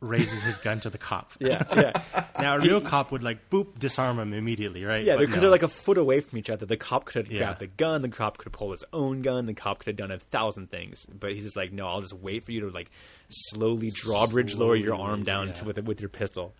raises 0.00 0.44
his 0.44 0.58
gun 0.58 0.78
to 0.80 0.90
the 0.90 0.98
cop. 0.98 1.32
Yeah, 1.40 1.62
yeah. 1.74 1.92
Now 2.38 2.56
a 2.56 2.60
real 2.60 2.80
cop 2.82 3.10
would 3.12 3.22
like 3.22 3.48
boop 3.48 3.78
disarm 3.78 4.18
him 4.18 4.34
immediately, 4.34 4.84
right? 4.84 5.02
Yeah, 5.02 5.14
But 5.14 5.20
because 5.20 5.36
no. 5.36 5.40
they're 5.42 5.50
like 5.50 5.62
a 5.62 5.68
foot 5.68 5.96
away 5.96 6.20
from 6.20 6.38
each 6.38 6.50
other. 6.50 6.66
The 6.66 6.76
cop 6.76 7.06
could 7.06 7.24
have 7.26 7.32
Yeah. 7.32 7.38
grabbed 7.38 7.60
the 7.60 7.66
gun. 7.66 8.02
The 8.02 8.10
cop 8.10 8.36
could 8.36 8.44
have 8.46 8.52
pulled 8.52 8.72
his 8.72 8.84
own 8.92 9.22
gun. 9.22 9.46
The 9.46 9.54
cop 9.54 9.78
could 9.78 9.86
have 9.88 9.96
done 9.96 10.10
a 10.10 10.18
thousand 10.18 10.70
things. 10.70 11.06
But 11.06 11.32
he's 11.32 11.44
just 11.44 11.56
like, 11.56 11.72
no, 11.72 11.86
I'll 11.88 12.02
just 12.02 12.12
wait 12.12 12.44
for 12.44 12.52
you 12.52 12.60
to 12.60 12.68
like 12.70 12.90
slowly 13.30 13.90
drawbridge 13.90 14.54
lower 14.54 14.76
your 14.76 14.94
arm 14.94 15.22
down 15.22 15.48
yeah. 15.48 15.52
to, 15.54 15.64
with 15.64 15.78
with 15.86 16.00
your 16.00 16.10
pistol, 16.10 16.54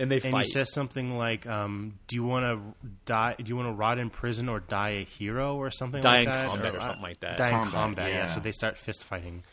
and 0.00 0.10
they 0.10 0.20
and 0.20 0.32
fight. 0.32 0.46
he 0.46 0.50
says 0.50 0.72
something 0.72 1.16
like, 1.16 1.46
um, 1.46 1.98
"Do 2.06 2.16
you 2.16 2.24
want 2.24 2.44
to 2.44 2.88
die? 3.04 3.36
Do 3.38 3.44
you 3.46 3.56
want 3.56 3.68
to 3.68 3.72
rot 3.72 3.98
in 3.98 4.10
prison 4.10 4.48
or 4.48 4.60
die 4.60 4.90
a 4.90 5.04
hero 5.04 5.56
or 5.56 5.70
something? 5.70 6.00
Die 6.00 6.10
like 6.10 6.26
in 6.26 6.32
that? 6.32 6.48
combat 6.48 6.74
or 6.74 6.80
something 6.80 7.02
like 7.02 7.20
that. 7.20 7.36
Die 7.36 7.48
in 7.48 7.54
Combat, 7.54 7.72
combat. 7.72 8.10
Yeah. 8.10 8.16
yeah. 8.18 8.26
So 8.26 8.40
they 8.40 8.52
start 8.52 8.78
fist 8.78 9.04
fighting, 9.04 9.44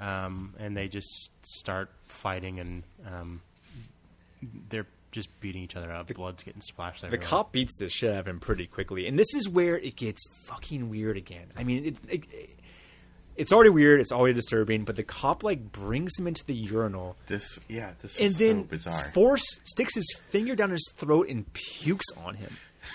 um, 0.00 0.54
and 0.58 0.76
they 0.76 0.88
just 0.88 1.30
start 1.42 1.90
fighting, 2.04 2.58
and 2.58 2.82
um, 3.06 3.42
they're 4.70 4.86
just 5.12 5.28
beating 5.40 5.62
each 5.62 5.76
other 5.76 5.92
up. 5.92 6.06
The, 6.06 6.14
Blood's 6.14 6.42
getting 6.42 6.62
splashed. 6.62 7.02
the 7.02 7.08
everywhere. 7.08 7.26
cop 7.26 7.52
beats 7.52 7.76
the 7.78 7.88
shit 7.88 8.10
out 8.10 8.20
of 8.20 8.28
him 8.28 8.40
pretty 8.40 8.66
quickly, 8.66 9.06
and 9.06 9.18
this 9.18 9.34
is 9.34 9.48
where 9.48 9.76
it 9.78 9.96
gets 9.96 10.22
fucking 10.46 10.88
weird 10.88 11.16
again. 11.16 11.46
I 11.56 11.62
mean, 11.64 11.84
it, 11.84 12.00
it, 12.08 12.50
it's 13.36 13.52
already 13.52 13.70
weird. 13.70 14.00
It's 14.00 14.12
already 14.12 14.34
disturbing. 14.34 14.84
But 14.84 14.96
the 14.96 15.02
cop 15.02 15.42
like 15.42 15.72
brings 15.72 16.18
him 16.18 16.26
into 16.26 16.44
the 16.44 16.54
urinal. 16.54 17.16
this, 17.26 17.58
yeah, 17.68 17.90
this 18.00 18.16
and 18.18 18.26
is 18.26 18.38
then 18.38 18.60
so 18.62 18.64
bizarre. 18.64 19.10
force 19.12 19.44
sticks 19.64 19.94
his 19.94 20.06
finger 20.30 20.54
down 20.54 20.70
his 20.70 20.88
throat 20.96 21.28
and 21.28 21.50
pukes 21.52 22.06
on 22.24 22.34
him. 22.34 22.50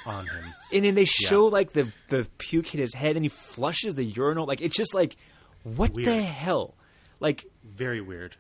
on 0.05 0.25
him. 0.25 0.43
And 0.73 0.85
then 0.85 0.95
they 0.95 1.05
show 1.05 1.45
like 1.47 1.71
the 1.73 1.91
the 2.09 2.27
puke 2.37 2.67
hit 2.67 2.79
his 2.79 2.93
head, 2.93 3.15
and 3.15 3.25
he 3.25 3.29
flushes 3.29 3.95
the 3.95 4.03
urinal. 4.03 4.45
Like 4.45 4.61
it's 4.61 4.75
just 4.77 4.93
like, 4.93 5.15
what 5.63 5.93
the 5.93 6.21
hell? 6.21 6.75
Like 7.19 7.45
Very 7.63 7.99
weird. 8.01 8.35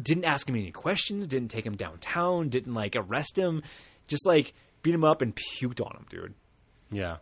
didn't 0.00 0.24
ask 0.24 0.48
him 0.48 0.54
any 0.56 0.70
questions, 0.70 1.26
didn't 1.26 1.48
take 1.50 1.66
him 1.66 1.76
downtown, 1.76 2.48
didn't 2.48 2.74
like 2.74 2.96
arrest 2.96 3.36
him, 3.38 3.62
just 4.06 4.24
like 4.26 4.54
beat 4.82 4.94
him 4.94 5.04
up 5.04 5.20
and 5.20 5.34
puked 5.36 5.84
on 5.84 5.96
him, 5.96 6.06
dude. 6.08 6.34
Yeah. 6.90 7.16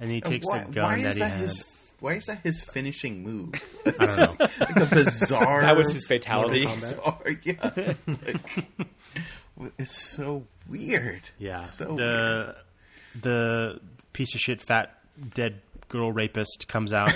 And 0.00 0.10
he 0.10 0.16
And 0.16 0.24
takes 0.24 0.46
why, 0.46 0.64
the 0.64 0.72
gun 0.72 0.84
why 0.84 1.02
that 1.02 1.06
is 1.08 1.14
he 1.14 1.20
that 1.20 1.28
had. 1.30 1.40
his? 1.40 1.81
Why 2.02 2.14
is 2.14 2.26
that 2.26 2.40
his 2.40 2.64
finishing 2.64 3.22
move? 3.22 3.54
I 3.86 3.90
don't 3.92 4.40
know. 4.40 4.46
like 4.58 4.76
a 4.76 4.86
bizarre. 4.86 5.60
That 5.60 5.76
was 5.76 5.92
his 5.92 6.04
fatality. 6.04 6.66
Bizarre, 6.66 7.22
yeah. 7.44 7.94
Like, 8.06 8.64
it's 9.78 9.96
so 9.96 10.44
weird. 10.68 11.22
Yeah. 11.38 11.60
So 11.60 11.94
weird. 11.94 11.98
the 11.98 12.56
the 13.20 13.80
piece 14.12 14.34
of 14.34 14.40
shit 14.40 14.60
fat 14.60 14.98
dead 15.34 15.62
girl 15.88 16.10
rapist 16.10 16.66
comes 16.66 16.92
out 16.92 17.12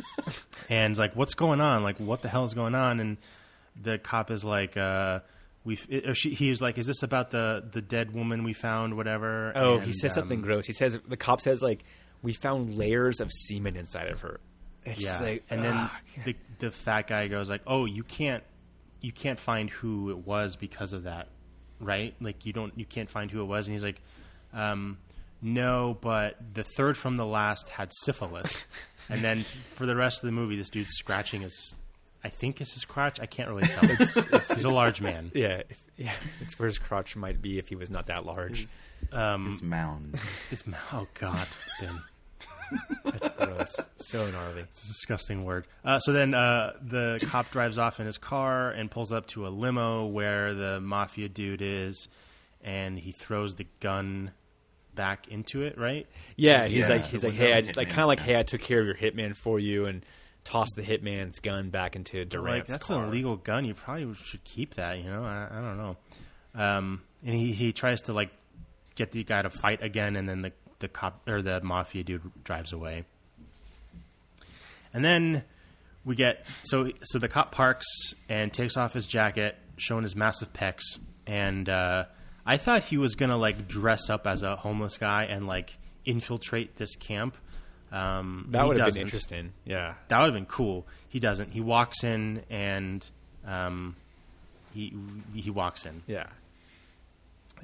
and 0.70 0.92
is 0.92 1.00
like, 1.00 1.16
"What's 1.16 1.34
going 1.34 1.60
on? 1.60 1.82
Like, 1.82 1.98
what 1.98 2.22
the 2.22 2.28
hell 2.28 2.44
is 2.44 2.54
going 2.54 2.76
on?" 2.76 3.00
And 3.00 3.16
the 3.82 3.98
cop 3.98 4.30
is 4.30 4.44
like, 4.44 4.76
uh, 4.76 5.18
"We." 5.64 5.80
Or 6.06 6.14
she, 6.14 6.30
he 6.30 6.50
was 6.50 6.62
like, 6.62 6.78
"Is 6.78 6.86
this 6.86 7.02
about 7.02 7.32
the 7.32 7.64
the 7.72 7.82
dead 7.82 8.12
woman 8.14 8.44
we 8.44 8.52
found? 8.52 8.96
Whatever." 8.96 9.50
Oh, 9.56 9.78
And, 9.78 9.82
he 9.84 9.92
says 9.92 10.14
something 10.14 10.38
um, 10.38 10.44
gross. 10.44 10.64
He 10.64 10.74
says 10.74 10.96
the 11.08 11.16
cop 11.16 11.40
says 11.40 11.60
like 11.60 11.82
we 12.22 12.32
found 12.32 12.76
layers 12.76 13.20
of 13.20 13.30
semen 13.32 13.76
inside 13.76 14.08
of 14.08 14.20
her. 14.20 14.40
It's 14.84 15.02
Yeah, 15.04 15.20
like, 15.20 15.44
and 15.50 15.62
then 15.62 15.90
the 16.24 16.36
the 16.58 16.70
fat 16.70 17.06
guy 17.06 17.28
goes 17.28 17.48
like, 17.48 17.62
"Oh, 17.66 17.84
you 17.84 18.02
can't 18.02 18.42
you 19.00 19.12
can't 19.12 19.38
find 19.38 19.70
who 19.70 20.10
it 20.10 20.18
was 20.18 20.56
because 20.56 20.92
of 20.92 21.04
that, 21.04 21.28
right? 21.80 22.14
Like 22.20 22.46
you 22.46 22.52
don't 22.52 22.72
you 22.76 22.84
can't 22.84 23.10
find 23.10 23.30
who 23.30 23.40
it 23.42 23.46
was." 23.46 23.66
And 23.66 23.74
he's 23.74 23.84
like, 23.84 24.00
um, 24.52 24.98
"No, 25.40 25.96
but 26.00 26.36
the 26.54 26.64
third 26.64 26.96
from 26.96 27.16
the 27.16 27.26
last 27.26 27.68
had 27.68 27.92
syphilis." 28.02 28.66
and 29.08 29.20
then 29.20 29.42
for 29.42 29.86
the 29.86 29.94
rest 29.94 30.22
of 30.22 30.26
the 30.26 30.32
movie, 30.32 30.56
this 30.56 30.70
dude's 30.70 30.92
scratching 30.92 31.42
his. 31.42 31.76
I 32.24 32.28
think 32.28 32.60
it's 32.60 32.72
his 32.72 32.84
crotch. 32.84 33.20
I 33.20 33.26
can't 33.26 33.48
really 33.48 33.66
tell. 33.66 33.88
he's 33.96 34.64
a 34.64 34.68
large 34.68 35.00
man. 35.00 35.32
yeah, 35.34 35.62
if, 35.68 35.84
yeah, 35.96 36.12
it's 36.40 36.56
where 36.56 36.68
his 36.68 36.78
crotch 36.78 37.16
might 37.16 37.42
be 37.42 37.58
if 37.58 37.68
he 37.68 37.74
was 37.74 37.90
not 37.90 38.06
that 38.06 38.24
large. 38.24 38.66
Um, 39.12 39.46
his 39.46 39.60
mound. 39.62 40.16
his, 40.48 40.62
oh 40.92 41.08
God, 41.14 41.46
Ben. 41.80 42.00
That's 43.04 43.28
gross. 43.30 43.76
So 43.96 44.30
gnarly. 44.30 44.62
It's 44.62 44.84
a 44.84 44.88
disgusting 44.88 45.44
word. 45.44 45.66
Uh, 45.84 45.98
so 45.98 46.12
then 46.12 46.34
uh, 46.34 46.72
the 46.82 47.24
cop 47.28 47.50
drives 47.50 47.78
off 47.78 48.00
in 48.00 48.06
his 48.06 48.18
car 48.18 48.70
and 48.70 48.90
pulls 48.90 49.12
up 49.12 49.26
to 49.28 49.46
a 49.46 49.50
limo 49.50 50.06
where 50.06 50.54
the 50.54 50.80
mafia 50.80 51.28
dude 51.28 51.62
is, 51.62 52.08
and 52.62 52.98
he 52.98 53.12
throws 53.12 53.54
the 53.54 53.66
gun 53.80 54.32
back 54.94 55.28
into 55.28 55.62
it. 55.62 55.78
Right? 55.78 56.06
Yeah, 56.36 56.66
he's 56.66 56.80
Yeah, 56.80 56.94
like 56.94 57.04
he's 57.06 57.22
the 57.22 57.28
like, 57.28 57.36
hey, 57.36 57.52
I, 57.52 57.60
like 57.76 57.88
kind 57.88 58.00
of 58.00 58.06
like, 58.08 58.20
hey, 58.20 58.38
I 58.38 58.42
took 58.42 58.60
care 58.60 58.80
of 58.80 58.86
your 58.86 58.96
hitman 58.96 59.36
for 59.36 59.58
you, 59.58 59.86
and 59.86 60.04
tossed 60.44 60.74
the 60.74 60.82
hitman's 60.82 61.38
gun 61.38 61.70
back 61.70 61.94
into 61.94 62.18
like 62.18 62.28
Durant's 62.28 62.70
that's 62.70 62.86
car. 62.88 63.02
an 63.02 63.08
illegal 63.08 63.36
gun. 63.36 63.64
You 63.64 63.74
probably 63.74 64.12
should 64.14 64.42
keep 64.44 64.74
that. 64.74 64.98
You 64.98 65.04
know? 65.04 65.22
I, 65.24 65.48
I 65.50 65.60
don't 65.60 65.76
know. 65.78 65.96
Um, 66.54 67.02
and 67.24 67.34
he 67.34 67.52
he 67.52 67.72
tries 67.72 68.02
to 68.02 68.12
like 68.12 68.30
get 68.94 69.12
the 69.12 69.22
guy 69.24 69.40
to 69.42 69.50
fight 69.50 69.82
again, 69.82 70.16
and 70.16 70.28
then 70.28 70.42
the 70.42 70.52
the 70.82 70.88
cop 70.88 71.26
or 71.26 71.40
the 71.40 71.62
mafia 71.62 72.04
dude 72.04 72.30
drives 72.44 72.74
away. 72.74 73.04
And 74.92 75.02
then 75.04 75.42
we 76.04 76.14
get 76.14 76.44
so 76.64 76.90
so 77.02 77.18
the 77.18 77.28
cop 77.28 77.52
parks 77.52 77.86
and 78.28 78.52
takes 78.52 78.76
off 78.76 78.92
his 78.92 79.06
jacket, 79.06 79.56
showing 79.78 80.02
his 80.02 80.14
massive 80.14 80.52
pecs, 80.52 80.98
and 81.26 81.68
uh, 81.68 82.04
I 82.44 82.56
thought 82.58 82.82
he 82.84 82.98
was 82.98 83.14
gonna 83.14 83.38
like 83.38 83.66
dress 83.68 84.10
up 84.10 84.26
as 84.26 84.42
a 84.42 84.56
homeless 84.56 84.98
guy 84.98 85.24
and 85.24 85.46
like 85.46 85.78
infiltrate 86.04 86.76
this 86.76 86.94
camp. 86.96 87.36
Um, 87.90 88.46
That 88.50 88.66
would 88.66 88.78
have 88.78 88.94
been 88.94 89.02
interesting. 89.02 89.52
Yeah. 89.64 89.94
That 90.08 90.18
would 90.18 90.26
have 90.26 90.34
been 90.34 90.46
cool. 90.46 90.86
He 91.08 91.20
doesn't. 91.20 91.50
He 91.50 91.60
walks 91.60 92.04
in 92.04 92.42
and 92.50 93.04
um, 93.46 93.96
he 94.74 94.92
he 95.34 95.50
walks 95.50 95.86
in, 95.86 96.02
Yeah. 96.06 96.26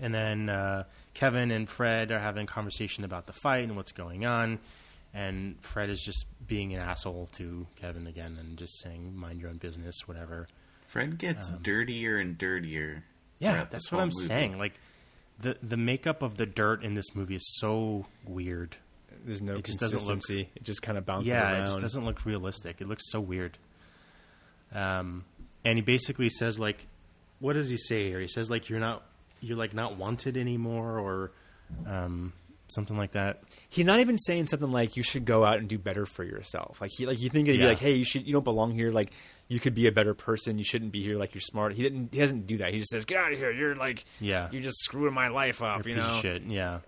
and 0.00 0.14
then 0.14 0.48
uh, 0.48 0.84
Kevin 1.18 1.50
and 1.50 1.68
Fred 1.68 2.12
are 2.12 2.20
having 2.20 2.44
a 2.44 2.46
conversation 2.46 3.02
about 3.02 3.26
the 3.26 3.32
fight 3.32 3.64
and 3.64 3.74
what's 3.74 3.90
going 3.90 4.24
on. 4.24 4.60
And 5.12 5.56
Fred 5.62 5.90
is 5.90 6.00
just 6.00 6.26
being 6.46 6.74
an 6.74 6.80
asshole 6.80 7.26
to 7.32 7.66
Kevin 7.74 8.06
again 8.06 8.36
and 8.38 8.56
just 8.56 8.78
saying, 8.80 9.16
"Mind 9.16 9.40
your 9.40 9.50
own 9.50 9.56
business, 9.56 10.06
whatever." 10.06 10.46
Fred 10.86 11.18
gets 11.18 11.50
dirtier 11.50 12.18
and 12.18 12.38
dirtier. 12.38 12.94
Um, 12.98 13.02
Yeah, 13.40 13.64
that's 13.68 13.90
what 13.90 14.00
I'm 14.00 14.10
movie. 14.14 14.28
saying. 14.28 14.58
Like 14.58 14.74
the 15.40 15.56
the 15.60 15.76
makeup 15.76 16.22
of 16.22 16.36
the 16.36 16.46
dirt 16.46 16.84
in 16.84 16.94
this 16.94 17.14
movie 17.16 17.34
is 17.34 17.56
so 17.58 18.06
weird. 18.24 18.76
There's 19.24 19.42
no 19.42 19.54
It 19.54 19.64
just 19.64 19.80
doesn't 19.80 19.98
look- 20.04 20.08
consistency. 20.20 20.50
it 20.54 20.62
just 20.62 20.82
kind 20.82 20.96
of 20.96 21.04
bounces 21.04 21.30
yeah, 21.30 21.42
around. 21.52 21.62
it 21.62 21.66
just 21.66 21.80
doesn't 21.80 22.04
look 22.04 22.24
realistic. 22.24 22.80
It 22.80 22.86
looks 22.86 23.10
so 23.10 23.18
weird. 23.18 23.58
Um, 24.72 25.24
and 25.64 25.78
he 25.78 25.82
basically 25.82 26.28
says 26.28 26.58
like, 26.58 26.86
what 27.40 27.54
does 27.54 27.70
he 27.70 27.76
say 27.76 28.08
here? 28.08 28.20
He 28.20 28.28
says 28.28 28.50
like 28.50 28.68
you're 28.68 28.78
not 28.78 29.02
you're 29.40 29.56
like 29.56 29.74
not 29.74 29.96
wanted 29.96 30.36
anymore 30.36 30.98
or 30.98 31.32
um, 31.86 32.32
something 32.68 32.96
like 32.96 33.12
that. 33.12 33.42
He's 33.68 33.84
not 33.84 34.00
even 34.00 34.18
saying 34.18 34.46
something 34.46 34.70
like 34.70 34.96
you 34.96 35.02
should 35.02 35.24
go 35.24 35.44
out 35.44 35.58
and 35.58 35.68
do 35.68 35.78
better 35.78 36.06
for 36.06 36.24
yourself. 36.24 36.80
Like 36.80 36.90
he 36.96 37.06
like 37.06 37.20
you 37.20 37.28
think 37.28 37.48
he'd 37.48 37.58
be 37.58 37.66
like, 37.66 37.78
hey, 37.78 37.94
you 37.94 38.04
should 38.04 38.26
you 38.26 38.32
don't 38.32 38.44
belong 38.44 38.72
here. 38.72 38.90
Like 38.90 39.12
you 39.48 39.60
could 39.60 39.74
be 39.74 39.86
a 39.86 39.92
better 39.92 40.14
person. 40.14 40.58
You 40.58 40.64
shouldn't 40.64 40.92
be 40.92 41.02
here. 41.02 41.18
Like 41.18 41.34
you're 41.34 41.40
smart. 41.40 41.72
He 41.74 41.82
didn't. 41.82 42.10
He 42.12 42.20
doesn't 42.20 42.46
do 42.46 42.58
that. 42.58 42.72
He 42.72 42.78
just 42.78 42.90
says, 42.90 43.04
get 43.04 43.18
out 43.18 43.32
of 43.32 43.38
here. 43.38 43.50
You're 43.50 43.74
like 43.76 44.04
Yeah. 44.20 44.48
You're 44.50 44.62
just 44.62 44.78
screwing 44.78 45.14
my 45.14 45.28
life 45.28 45.62
up. 45.62 45.84
You're 45.86 45.96
you 45.96 46.00
piece 46.02 46.10
know. 46.10 46.16
of 46.16 46.22
shit. 46.22 46.42
Yeah. 46.42 46.78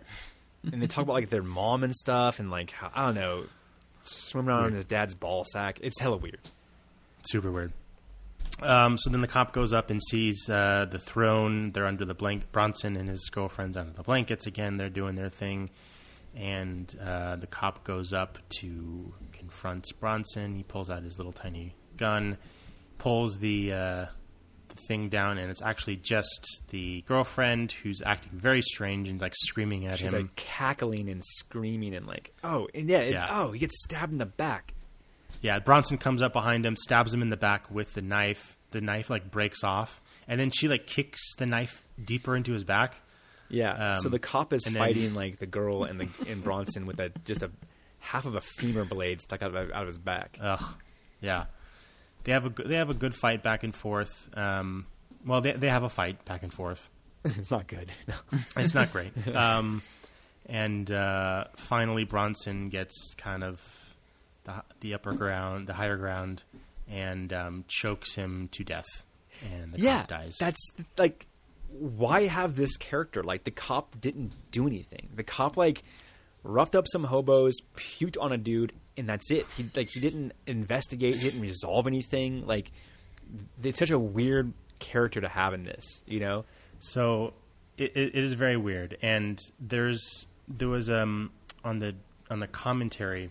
And 0.70 0.82
they 0.82 0.86
talk 0.86 1.05
about 1.05 1.14
like 1.14 1.31
their 1.31 1.43
mom 1.43 1.85
and 1.85 1.94
stuff 1.94 2.39
and 2.39 2.51
like 2.51 2.70
how, 2.70 2.90
I 2.94 3.06
don't 3.06 3.14
know, 3.14 3.44
swimming 4.02 4.51
around 4.51 4.68
in 4.68 4.74
his 4.74 4.85
dad's 4.85 5.14
ball 5.14 5.44
sack. 5.51 5.78
It's 5.82 5.98
hella 5.98 6.18
weird. 6.18 6.40
Super 7.22 7.51
weird. 7.51 7.72
Um, 8.62 8.98
so 8.98 9.10
then 9.10 9.20
the 9.20 9.26
cop 9.28 9.52
goes 9.52 9.72
up 9.72 9.90
and 9.90 10.00
sees 10.10 10.48
uh, 10.50 10.86
the 10.90 10.98
throne. 10.98 11.72
They're 11.72 11.86
under 11.86 12.04
the 12.04 12.14
blank. 12.14 12.50
Bronson 12.52 12.96
and 12.96 13.08
his 13.08 13.28
girlfriend's 13.30 13.76
under 13.76 13.92
the 13.92 14.02
blankets 14.02 14.46
again. 14.46 14.76
They're 14.76 14.88
doing 14.90 15.14
their 15.14 15.30
thing, 15.30 15.70
and 16.36 16.94
uh, 17.02 17.36
the 17.36 17.46
cop 17.46 17.84
goes 17.84 18.12
up 18.12 18.38
to 18.60 19.12
confront 19.32 19.86
Bronson. 20.00 20.54
He 20.54 20.62
pulls 20.62 20.90
out 20.90 21.02
his 21.02 21.16
little 21.18 21.32
tiny 21.32 21.74
gun, 21.96 22.36
pulls 22.98 23.38
the, 23.38 23.72
uh, 23.72 24.06
the 24.68 24.74
thing 24.86 25.08
down, 25.08 25.38
and 25.38 25.50
it's 25.50 25.62
actually 25.62 25.96
just 25.96 26.62
the 26.68 27.02
girlfriend 27.08 27.72
who's 27.72 28.02
acting 28.04 28.32
very 28.38 28.62
strange 28.62 29.08
and 29.08 29.20
like 29.20 29.34
screaming 29.36 29.86
at 29.86 29.96
She's 29.98 30.08
him. 30.08 30.12
She's 30.12 30.22
like 30.22 30.36
cackling 30.36 31.08
and 31.08 31.22
screaming 31.24 31.94
and 31.94 32.06
like 32.06 32.32
oh 32.44 32.68
and 32.74 32.88
yeah, 32.88 32.98
it- 32.98 33.12
Yeah. 33.14 33.26
oh 33.30 33.52
he 33.52 33.58
gets 33.58 33.82
stabbed 33.82 34.12
in 34.12 34.18
the 34.18 34.26
back. 34.26 34.74
Yeah, 35.40 35.58
Bronson 35.58 35.98
comes 35.98 36.22
up 36.22 36.32
behind 36.32 36.66
him, 36.66 36.76
stabs 36.76 37.14
him 37.14 37.22
in 37.22 37.28
the 37.30 37.36
back 37.36 37.70
with 37.70 37.94
the 37.94 38.02
knife. 38.02 38.56
The 38.70 38.80
knife 38.80 39.10
like 39.10 39.30
breaks 39.30 39.64
off, 39.64 40.00
and 40.28 40.38
then 40.38 40.50
she 40.50 40.68
like 40.68 40.86
kicks 40.86 41.34
the 41.36 41.46
knife 41.46 41.84
deeper 42.02 42.36
into 42.36 42.52
his 42.52 42.62
back. 42.64 42.94
Yeah. 43.48 43.94
so 43.96 44.06
Um, 44.06 44.12
the 44.12 44.18
cop 44.20 44.52
is 44.52 44.64
and 44.66 44.76
then- 44.76 44.82
fighting 44.82 45.14
like 45.14 45.38
the 45.38 45.46
girl 45.46 45.84
and 45.84 45.98
the 45.98 46.08
and 46.30 46.44
Bronson 46.44 46.86
with 46.86 47.00
a 47.00 47.10
just 47.24 47.42
a 47.42 47.50
half 47.98 48.26
of 48.26 48.34
a 48.36 48.40
femur 48.40 48.84
blade 48.84 49.20
stuck 49.20 49.42
out 49.42 49.54
of 49.54 49.70
out 49.72 49.82
of 49.82 49.86
his 49.88 49.98
back. 49.98 50.38
Ugh, 50.40 50.62
yeah. 51.20 51.46
They 52.24 52.32
have 52.32 52.44
a 52.44 52.50
good, 52.50 52.68
they 52.68 52.76
have 52.76 52.90
a 52.90 52.94
good 52.94 53.14
fight 53.16 53.42
back 53.42 53.64
and 53.64 53.74
forth. 53.74 54.28
Um, 54.36 54.86
well, 55.26 55.40
they 55.40 55.52
they 55.52 55.68
have 55.68 55.82
a 55.82 55.88
fight 55.88 56.24
back 56.26 56.42
and 56.42 56.52
forth. 56.52 56.88
it's 57.24 57.50
not 57.50 57.66
good. 57.66 57.90
No. 58.06 58.14
It's 58.56 58.74
not 58.74 58.92
great. 58.92 59.12
Um, 59.34 59.82
and 60.46 60.90
uh, 60.90 61.44
finally, 61.56 62.04
Bronson 62.04 62.68
gets 62.68 63.14
kind 63.16 63.42
of 63.44 63.60
the, 64.51 64.62
the 64.81 64.94
upper 64.94 65.12
ground, 65.12 65.66
the 65.66 65.74
higher 65.74 65.97
ground, 65.97 66.44
and 66.89 67.32
um, 67.32 67.64
chokes 67.68 68.14
him 68.14 68.48
to 68.52 68.64
death. 68.64 69.05
And 69.52 69.72
the 69.72 69.81
yeah, 69.81 70.01
cop 70.01 70.09
dies. 70.09 70.36
that's 70.39 70.66
like 70.98 71.27
why 71.70 72.27
have 72.27 72.56
this 72.56 72.77
character? 72.77 73.22
Like 73.22 73.44
the 73.44 73.51
cop 73.51 74.01
didn't 74.01 74.32
do 74.51 74.66
anything. 74.66 75.09
The 75.14 75.22
cop 75.22 75.56
like 75.56 75.82
roughed 76.43 76.74
up 76.74 76.86
some 76.89 77.05
hobos, 77.05 77.55
puked 77.77 78.16
on 78.20 78.32
a 78.32 78.39
dude, 78.39 78.72
and 78.97 79.09
that's 79.09 79.31
it. 79.31 79.47
He 79.56 79.66
like 79.74 79.89
he 79.89 80.01
didn't 80.01 80.32
investigate, 80.47 81.14
he 81.14 81.22
didn't 81.22 81.40
resolve 81.40 81.86
anything. 81.86 82.47
Like 82.47 82.70
it's 83.62 83.78
such 83.78 83.90
a 83.90 83.98
weird 83.98 84.52
character 84.78 85.20
to 85.20 85.28
have 85.28 85.55
in 85.55 85.64
this, 85.64 86.02
you 86.06 86.20
know? 86.20 86.44
So 86.81 87.35
it, 87.78 87.97
it, 87.97 88.14
it 88.16 88.24
is 88.24 88.32
very 88.32 88.56
weird, 88.56 88.97
and 89.02 89.40
there's 89.60 90.27
there 90.48 90.68
was 90.68 90.90
um 90.90 91.31
on 91.64 91.78
the 91.78 91.94
on 92.31 92.40
the 92.40 92.47
commentary 92.47 93.31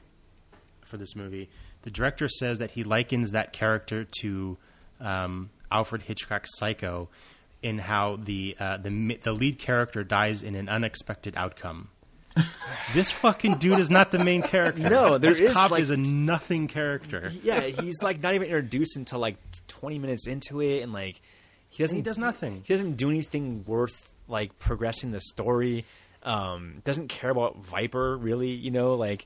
for 0.90 0.98
this 0.98 1.16
movie, 1.16 1.50
the 1.84 1.92
director 1.92 2.28
says 2.28 2.58
that 2.58 2.72
he 2.72 2.84
likens 2.84 3.32
that 3.32 3.54
character 3.54 4.06
to 4.22 4.58
um, 5.00 5.50
Alfred 5.72 6.02
Hitchcock's 6.02 6.50
Psycho, 6.58 7.10
in 7.62 7.78
how 7.78 8.18
the 8.18 8.56
uh, 8.60 8.78
the 8.78 9.20
the 9.24 9.34
lead 9.34 9.60
character 9.60 10.04
dies 10.04 10.44
in 10.44 10.56
an 10.56 10.70
unexpected 10.70 11.34
outcome. 11.38 11.90
this 12.94 13.12
fucking 13.12 13.56
dude 13.56 13.80
is 13.80 13.90
not 13.90 14.12
the 14.12 14.24
main 14.24 14.42
character. 14.42 14.82
No, 14.90 15.18
there 15.18 15.32
this 15.32 15.40
is, 15.40 15.54
cop 15.54 15.72
like- 15.72 15.82
is 15.82 15.90
a 15.90 15.98
nothing 15.98 16.68
character. 16.68 17.32
Yeah, 17.44 17.62
he's 17.62 18.02
like 18.02 18.22
not 18.22 18.34
even 18.36 18.48
introduced 18.48 18.96
until 18.98 19.20
like 19.20 19.38
twenty 19.68 20.00
minutes 20.00 20.28
into 20.28 20.62
it, 20.62 20.82
and 20.82 20.94
like 20.94 21.20
he 21.70 21.84
doesn't 21.84 21.98
he 21.98 22.02
does 22.02 22.18
nothing. 22.18 22.64
He 22.66 22.74
doesn't 22.74 22.96
do 22.96 23.10
anything 23.10 23.64
worth 23.68 24.10
like 24.28 24.58
progressing 24.60 25.12
the 25.12 25.20
story. 25.20 25.86
Um, 26.24 26.82
doesn't 26.84 27.08
care 27.08 27.30
about 27.30 27.58
Viper 27.66 28.18
really, 28.18 28.50
you 28.50 28.72
know, 28.72 28.94
like 28.96 29.26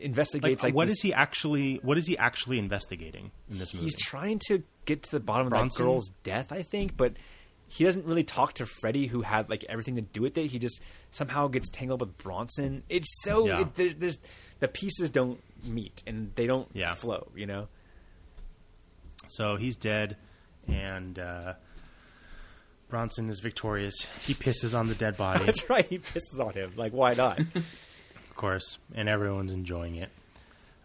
investigates 0.00 0.62
Like, 0.62 0.70
like, 0.70 0.74
what 0.74 0.88
this- 0.88 0.98
is 0.98 1.02
he 1.02 1.14
actually? 1.14 1.76
What 1.82 1.98
is 1.98 2.06
he 2.06 2.16
actually 2.18 2.58
investigating 2.58 3.30
in 3.50 3.58
this 3.58 3.72
movie? 3.74 3.84
He's 3.84 3.96
trying 3.98 4.40
to 4.48 4.62
get 4.84 5.02
to 5.04 5.10
the 5.10 5.20
bottom 5.20 5.46
of 5.46 5.52
that 5.58 5.70
girl's 5.76 6.10
death, 6.22 6.52
I 6.52 6.62
think, 6.62 6.96
but 6.96 7.14
he 7.68 7.84
doesn't 7.84 8.04
really 8.06 8.24
talk 8.24 8.52
to 8.54 8.66
Freddy, 8.66 9.06
who 9.06 9.22
had 9.22 9.48
like 9.48 9.64
everything 9.68 9.94
to 9.96 10.02
do 10.02 10.20
with 10.22 10.36
it. 10.38 10.48
He 10.48 10.58
just 10.58 10.80
somehow 11.10 11.48
gets 11.48 11.68
tangled 11.70 12.00
with 12.00 12.16
Bronson. 12.18 12.82
It's 12.88 13.08
so 13.22 13.46
Yeah. 13.46 13.60
it, 13.62 13.74
there, 13.74 13.92
there's 13.92 14.18
the 14.60 14.68
pieces 14.68 15.10
don't 15.10 15.40
meet 15.66 16.02
and 16.06 16.30
they 16.34 16.46
don't 16.46 16.68
Yeah. 16.74 16.94
flow. 16.94 17.28
You 17.34 17.46
know, 17.46 17.68
So 19.28 19.56
he's 19.56 19.76
dead, 19.76 20.16
and 20.68 21.18
uh, 21.18 21.54
Bronson 22.88 23.28
is 23.30 23.40
victorious. 23.40 23.94
He 24.26 24.34
pisses 24.34 24.78
on 24.78 24.88
the 24.88 24.94
dead 24.94 25.16
body, 25.16 25.44
that's 25.46 25.68
right. 25.70 25.86
He 25.86 25.98
pisses 25.98 26.40
on 26.40 26.52
him. 26.52 26.72
Like, 26.76 26.92
why 26.92 27.14
not? 27.14 27.40
of 28.34 28.38
course, 28.38 28.78
and 28.96 29.08
everyone's 29.08 29.52
enjoying 29.52 29.94
it. 29.94 30.10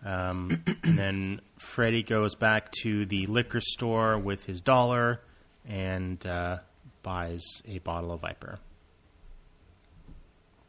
Um, 0.06 0.62
and 0.84 1.00
then 1.00 1.42
Freddy 1.58 2.04
goes 2.04 2.36
back 2.36 2.72
to 2.84 3.08
the 3.08 3.26
liquor 3.26 3.60
store 3.60 4.20
with 4.20 4.46
his 4.46 4.62
dollar 4.62 5.20
and 5.68 6.24
uh, 6.28 6.60
buys 7.02 7.44
a 7.68 7.80
bottle 7.80 8.12
of 8.12 8.22
Viper. 8.22 8.60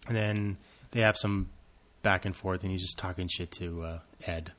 And 0.08 0.16
then 0.16 0.56
they 0.92 1.00
have 1.00 1.16
some 1.18 1.50
back 2.02 2.24
and 2.24 2.34
forth, 2.34 2.62
and 2.62 2.72
he's 2.72 2.80
just 2.80 2.98
talking 2.98 3.28
shit 3.28 3.50
to 3.52 3.82
uh, 3.84 3.98
Ed. 4.26 4.52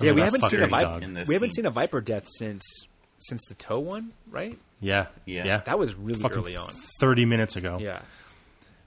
yeah, 0.00 0.12
we 0.12 0.20
haven't 0.20 0.42
seen 0.44 0.60
a 0.62 0.66
Viper. 0.66 0.84
dog. 0.84 1.02
in 1.04 1.14
We 1.14 1.34
haven't 1.34 1.38
scene. 1.38 1.50
seen 1.50 1.66
a 1.66 1.70
Viper 1.70 2.00
death 2.02 2.26
since 2.36 2.62
since 3.18 3.40
the 3.48 3.54
toe 3.54 3.78
one, 3.80 4.12
right? 4.30 4.58
Yeah, 4.80 5.06
Yeah. 5.24 5.44
yeah. 5.46 5.56
That 5.58 5.78
was 5.78 5.94
really 5.94 6.20
Fucking 6.20 6.38
early 6.38 6.56
on. 6.56 6.70
thirty 7.00 7.24
minutes 7.24 7.56
ago. 7.56 7.78
Yeah. 7.80 8.00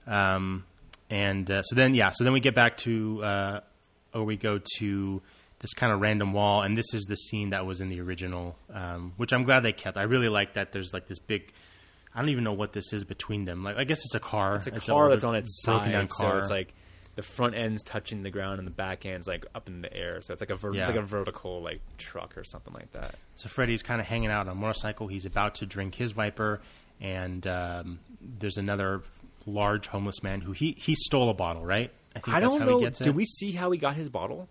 Um, 0.06 0.64
and 1.10 1.50
uh, 1.50 1.62
so 1.62 1.76
then, 1.76 1.94
yeah, 1.94 2.10
so 2.12 2.24
then 2.24 2.32
we 2.32 2.40
get 2.40 2.54
back 2.54 2.76
to, 2.78 3.22
uh, 3.24 3.60
or 4.14 4.24
we 4.24 4.36
go 4.36 4.60
to 4.78 5.22
this 5.60 5.72
kind 5.74 5.92
of 5.92 6.00
random 6.00 6.32
wall, 6.32 6.62
and 6.62 6.76
this 6.76 6.92
is 6.92 7.04
the 7.04 7.16
scene 7.16 7.50
that 7.50 7.64
was 7.66 7.80
in 7.80 7.88
the 7.88 8.00
original, 8.00 8.56
um, 8.72 9.12
which 9.16 9.32
I'm 9.32 9.44
glad 9.44 9.60
they 9.62 9.72
kept. 9.72 9.96
I 9.96 10.02
really 10.02 10.28
like 10.28 10.54
that. 10.54 10.72
There's 10.72 10.92
like 10.92 11.06
this 11.06 11.18
big. 11.18 11.52
I 12.14 12.20
don't 12.20 12.30
even 12.30 12.44
know 12.44 12.52
what 12.54 12.72
this 12.72 12.92
is 12.92 13.04
between 13.04 13.44
them. 13.44 13.62
Like, 13.62 13.76
I 13.76 13.84
guess 13.84 13.98
it's 13.98 14.14
a 14.14 14.20
car. 14.20 14.56
It's 14.56 14.66
a 14.66 14.72
an 14.72 14.80
car 14.80 15.08
that's 15.10 15.24
on 15.24 15.34
its 15.34 15.62
side, 15.62 15.92
down 15.92 16.08
so 16.08 16.38
it's 16.38 16.50
like 16.50 16.72
the 17.14 17.22
front 17.22 17.54
end's 17.54 17.82
touching 17.82 18.22
the 18.22 18.30
ground 18.30 18.58
and 18.58 18.66
the 18.66 18.70
back 18.72 19.04
end's 19.06 19.26
like 19.26 19.44
up 19.54 19.68
in 19.68 19.80
the 19.82 19.94
air. 19.94 20.20
So 20.22 20.32
it's 20.34 20.40
like 20.40 20.50
a 20.50 20.56
ver- 20.56 20.72
Yeah. 20.74 20.82
it's 20.82 20.90
like 20.90 20.98
a 20.98 21.02
vertical 21.06 21.62
like 21.62 21.80
truck 21.98 22.36
or 22.38 22.44
something 22.44 22.72
like 22.74 22.92
that. 22.92 23.14
So 23.36 23.48
Freddy's 23.48 23.82
kind 23.82 24.00
of 24.00 24.06
hanging 24.06 24.30
out 24.30 24.46
on 24.46 24.52
a 24.52 24.54
motorcycle. 24.54 25.08
He's 25.08 25.24
about 25.26 25.56
to 25.56 25.66
drink 25.66 25.94
his 25.94 26.12
Viper, 26.12 26.60
and 27.00 27.46
um, 27.46 27.98
there's 28.20 28.56
another 28.58 29.02
large 29.46 29.86
homeless 29.86 30.22
man 30.22 30.40
who 30.40 30.52
he 30.52 30.74
he 30.78 30.94
stole 30.94 31.30
a 31.30 31.34
bottle, 31.34 31.64
right? 31.64 31.90
I, 32.14 32.18
think 32.18 32.36
I 32.36 32.40
that's 32.40 32.52
don't 32.54 32.60
how 32.62 32.66
know. 32.68 32.78
He 32.78 32.84
gets 32.84 32.98
Did 32.98 33.14
we 33.14 33.24
see 33.24 33.52
how 33.52 33.70
he 33.70 33.78
got 33.78 33.94
his 33.96 34.08
bottle? 34.08 34.48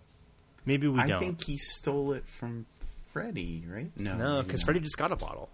Maybe 0.64 0.88
we 0.88 0.98
I 0.98 1.06
don't. 1.06 1.16
I 1.16 1.20
think 1.20 1.44
he 1.44 1.56
stole 1.58 2.12
it 2.12 2.26
from 2.28 2.66
Freddy, 3.12 3.64
right? 3.68 3.90
No, 3.96 4.16
No, 4.16 4.42
because 4.42 4.60
not. 4.62 4.66
Freddy 4.66 4.80
just 4.80 4.96
got 4.98 5.12
a 5.12 5.16
bottle. 5.16 5.48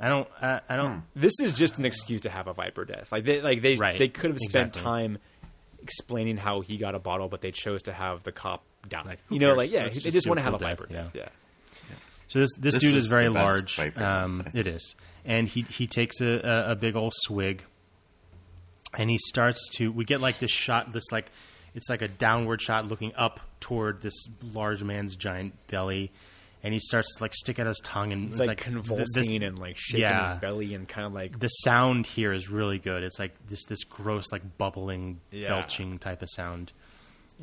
I 0.00 0.08
don't. 0.08 0.28
I, 0.42 0.60
I 0.68 0.76
don't. 0.76 0.92
Hmm. 0.92 0.98
This 1.14 1.32
is 1.40 1.54
just 1.54 1.78
an 1.78 1.84
excuse 1.84 2.22
to 2.22 2.30
have 2.30 2.46
a 2.48 2.52
Viper 2.52 2.84
death. 2.84 3.10
Like 3.12 3.24
they 3.24 3.40
like 3.40 3.62
they 3.62 3.76
Right. 3.76 3.98
they 3.98 4.08
could 4.08 4.30
have 4.30 4.38
spent 4.40 4.68
Exactly. 4.68 4.82
time 4.82 5.18
explaining 5.82 6.36
how 6.36 6.60
he 6.60 6.76
got 6.76 6.94
a 6.94 6.98
bottle, 6.98 7.28
but 7.28 7.40
they 7.40 7.52
chose 7.52 7.82
to 7.84 7.92
have 7.92 8.22
the 8.24 8.32
cop 8.32 8.62
die. 8.88 9.02
Like, 9.04 9.18
you 9.30 9.38
know, 9.38 9.48
cares? 9.50 9.58
like 9.58 9.70
yeah, 9.72 9.82
Let's 9.84 9.94
they 9.96 10.00
just 10.02 10.14
just 10.14 10.26
want 10.28 10.38
to 10.38 10.42
have 10.44 10.54
a 10.54 10.58
for 10.58 10.64
death, 10.64 10.78
viper. 10.78 10.92
yeah. 10.92 11.08
yeah. 11.14 11.28
So 12.28 12.40
this 12.40 12.50
this, 12.58 12.74
This 12.74 12.82
dude 12.82 12.94
is 12.96 13.04
is 13.04 13.08
very 13.08 13.28
large. 13.28 13.76
Viper 13.76 14.02
Um, 14.02 14.46
it 14.52 14.66
is, 14.66 14.96
and 15.24 15.46
he 15.48 15.62
he 15.62 15.86
takes 15.86 16.20
a, 16.20 16.40
a, 16.68 16.72
a 16.72 16.74
big 16.74 16.96
old 16.96 17.12
swig, 17.14 17.62
and 18.96 19.08
he 19.10 19.18
starts 19.18 19.68
to. 19.76 19.92
We 19.92 20.04
get 20.04 20.20
like 20.20 20.38
this 20.38 20.50
shot. 20.50 20.92
This 20.92 21.04
like 21.12 21.30
it's 21.74 21.88
like 21.90 22.02
a 22.02 22.08
downward 22.08 22.60
shot 22.62 22.86
looking 22.88 23.12
up 23.14 23.40
toward 23.60 24.00
this 24.02 24.14
large 24.42 24.82
man's 24.82 25.14
giant 25.16 25.54
belly, 25.68 26.10
and 26.62 26.72
he 26.72 26.80
starts 26.80 27.16
to 27.16 27.22
like 27.24 27.34
stick 27.34 27.58
out 27.58 27.66
his 27.66 27.78
tongue 27.84 28.12
and 28.12 28.28
it's 28.30 28.38
like, 28.38 28.62
th- 28.62 28.74
this- 28.74 28.86
convulsing 28.88 29.42
and 29.42 29.58
like 29.58 29.76
shaking 29.76 30.00
yeah. 30.00 30.32
his 30.32 30.40
belly 30.40 30.74
and 30.74 30.88
kind 30.88 31.06
of 31.06 31.12
like 31.12 31.38
the 31.38 31.48
sound 31.48 32.06
here 32.06 32.32
is 32.32 32.48
really 32.48 32.78
good. 32.78 33.02
It's 33.02 33.18
like 33.18 33.32
this 33.48 33.64
this 33.66 33.84
gross 33.84 34.32
like 34.32 34.56
bubbling 34.58 35.20
Yeah. 35.30 35.48
belching 35.48 35.98
type 35.98 36.22
of 36.22 36.28
sound. 36.30 36.72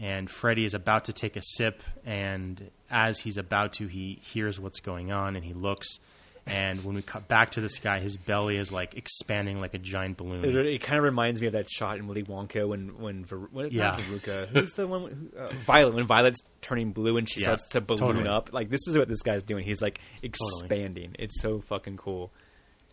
And 0.02 0.28
Freddy 0.28 0.66
is 0.66 0.74
about 0.74 1.06
to 1.06 1.14
take 1.14 1.36
a 1.36 1.42
sip, 1.44 1.84
and 2.04 2.72
as 2.90 3.20
he's 3.20 3.38
about 3.38 3.74
to, 3.74 3.86
he 3.86 4.20
hears 4.24 4.60
what's 4.60 4.80
going 4.80 5.12
on, 5.12 5.36
and 5.36 5.46
he 5.46 5.54
looks. 5.54 6.00
And 6.46 6.84
when 6.84 6.96
we 6.96 7.02
cut 7.02 7.30
back 7.30 7.52
to 7.52 7.62
this 7.62 7.80
guy, 7.80 8.00
his 8.00 8.18
belly 8.18 8.58
is 8.58 8.70
like 8.72 8.96
expanding 8.98 9.62
like 9.62 9.74
a 9.74 9.78
giant 9.78 10.18
balloon. 10.18 10.44
It, 10.44 10.54
it 10.66 10.82
kind 10.82 10.98
of 10.98 11.06
reminds 11.06 11.40
me 11.40 11.48
of 11.48 11.54
that 11.54 11.70
shot 11.70 11.98
in 11.98 12.06
Willy 12.08 12.24
Wonka 12.24 12.68
when 12.68 13.00
when, 13.00 13.24
Ver, 13.24 13.38
when 13.52 13.70
Yeah. 13.72 13.96
Veruca, 13.96 14.48
who's 14.50 14.72
the 14.74 14.86
one 14.86 15.32
who, 15.34 15.40
uh, 15.40 15.50
Violet 15.66 15.96
when 15.96 16.06
Violet's 16.06 16.42
turning 16.62 16.92
blue 16.92 17.16
and 17.16 17.30
she 17.30 17.40
Yeah, 17.40 17.46
starts 17.56 17.68
to 17.70 17.82
balloon 17.82 18.08
totally. 18.08 18.28
up. 18.28 18.52
Like 18.52 18.70
this 18.70 18.88
is 18.90 18.98
what 18.98 19.08
this 19.08 19.22
guy's 19.22 19.44
doing. 19.44 19.64
He's 19.64 19.82
like 19.82 20.00
expanding. 20.22 21.16
It's 21.18 21.42
so 21.42 21.62
fucking 21.62 21.96
cool. 21.96 22.32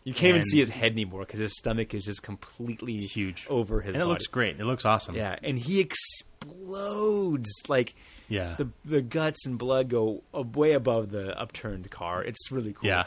You 0.05 0.15
can't 0.15 0.31
even 0.31 0.43
see 0.43 0.59
his 0.61 0.71
head 0.71 0.93
anymore 0.93 1.21
because 1.23 1.41
his 1.41 1.55
stomach 1.59 1.93
is 1.93 2.05
just 2.05 2.23
completely 2.23 2.99
huge 3.01 3.47
over 3.51 3.81
his. 3.81 3.95
and 3.95 4.03
it 4.03 4.05
body. 4.05 4.11
looks 4.11 4.27
great. 4.29 4.59
It 4.61 4.65
looks 4.65 4.87
awesome. 4.87 5.15
Yeah, 5.17 5.37
and 5.43 5.59
he 5.59 5.81
explodes 5.81 7.51
like 7.69 7.95
yeah, 8.29 8.55
the 8.57 8.69
the 8.85 9.03
guts 9.03 9.45
and 9.47 9.59
blood 9.59 9.89
go 9.89 10.23
way 10.33 10.73
above 10.73 11.11
the 11.11 11.39
upturned 11.39 11.91
car. 11.91 12.23
It's 12.23 12.51
really 12.53 12.73
cool. 12.73 12.89
Yeah. 12.89 13.05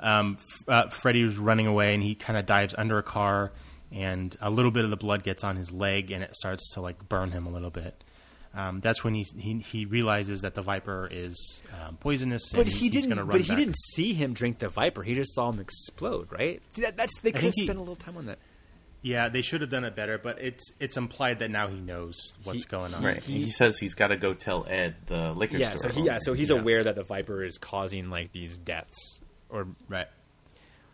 Um, 0.00 0.36
uh, 0.66 0.88
Freddy 0.88 1.24
was 1.24 1.38
running 1.38 1.66
away, 1.66 1.94
and 1.94 2.02
he 2.02 2.14
kind 2.14 2.38
of 2.38 2.46
dives 2.46 2.74
under 2.76 2.98
a 2.98 3.02
car, 3.02 3.52
and 3.92 4.34
a 4.40 4.50
little 4.50 4.70
bit 4.70 4.84
of 4.84 4.90
the 4.90 4.96
blood 4.96 5.22
gets 5.24 5.42
on 5.44 5.56
his 5.56 5.72
leg, 5.72 6.10
and 6.10 6.22
it 6.22 6.34
starts 6.36 6.74
to 6.74 6.80
like 6.80 7.08
burn 7.08 7.30
him 7.32 7.46
a 7.46 7.50
little 7.50 7.70
bit. 7.70 8.02
Um, 8.54 8.80
that's 8.80 9.04
when 9.04 9.14
he, 9.14 9.24
he 9.36 9.58
he 9.58 9.84
realizes 9.84 10.40
that 10.40 10.54
the 10.54 10.62
viper 10.62 11.06
is 11.10 11.60
um, 11.84 11.96
poisonous, 11.98 12.50
But 12.52 12.66
and 12.66 12.68
he 12.68 12.88
didn't. 12.88 13.10
Gonna 13.10 13.22
run 13.22 13.30
But 13.32 13.40
he 13.42 13.48
back. 13.48 13.58
didn't 13.58 13.76
see 13.92 14.14
him 14.14 14.32
drink 14.32 14.58
the 14.58 14.68
viper. 14.70 15.02
He 15.02 15.14
just 15.14 15.34
saw 15.34 15.50
him 15.52 15.60
explode. 15.60 16.32
Right? 16.32 16.62
That, 16.76 16.96
that's 16.96 17.18
they 17.20 17.30
could 17.32 17.42
have 17.44 17.52
spent 17.54 17.76
a 17.76 17.80
little 17.80 17.94
time 17.96 18.16
on 18.16 18.26
that. 18.26 18.38
Yeah, 19.00 19.28
they 19.28 19.42
should 19.42 19.60
have 19.60 19.70
done 19.70 19.84
it 19.84 19.94
better, 19.94 20.18
but 20.18 20.40
it's 20.40 20.72
it's 20.80 20.96
implied 20.96 21.38
that 21.40 21.50
now 21.50 21.68
he 21.68 21.78
knows 21.78 22.16
what's 22.42 22.64
He- 22.64 22.68
going 22.68 22.94
on. 22.94 23.04
Right. 23.04 23.22
He, 23.22 23.48
says 23.50 23.78
he's 23.78 23.94
got 23.94 24.08
to 24.08 24.16
go 24.16 24.32
tell 24.32 24.66
Ed, 24.68 24.96
the 25.06 25.32
liquor 25.34 25.58
Yeah. 25.58 25.74
So 25.76 25.88
he. 25.90 26.02
Yeah. 26.04 26.18
So 26.20 26.32
he's 26.32 26.50
Yeah. 26.50 26.56
aware 26.56 26.82
that 26.82 26.96
the 26.96 27.04
viper 27.04 27.44
is 27.44 27.58
causing 27.58 28.08
like 28.10 28.32
these 28.32 28.58
deaths, 28.58 29.20
or 29.50 29.66
Right. 29.88 30.06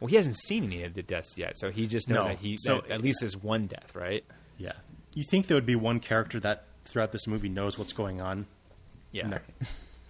well, 0.00 0.08
he 0.08 0.16
hasn't 0.16 0.36
seen 0.38 0.64
any 0.64 0.82
of 0.84 0.94
the 0.94 1.02
deaths 1.02 1.36
yet. 1.38 1.56
So 1.58 1.70
he 1.70 1.86
just 1.86 2.08
knows 2.08 2.24
No. 2.24 2.28
that 2.28 2.38
he. 2.38 2.56
So- 2.58 2.80
that 2.82 2.90
at 2.90 3.00
least 3.02 3.18
there's 3.20 3.36
one 3.36 3.66
death, 3.66 3.94
right? 3.94 4.24
Yeah. 4.58 4.72
You 5.14 5.24
think 5.24 5.46
there 5.46 5.56
would 5.56 5.66
be 5.66 5.76
one 5.76 6.00
character 6.00 6.40
that 6.40 6.64
throughout 6.84 7.12
this 7.12 7.26
movie 7.26 7.48
knows 7.48 7.78
what's 7.78 7.92
going 7.92 8.20
on? 8.20 8.46
Yeah. 9.12 9.26
No. 9.28 9.38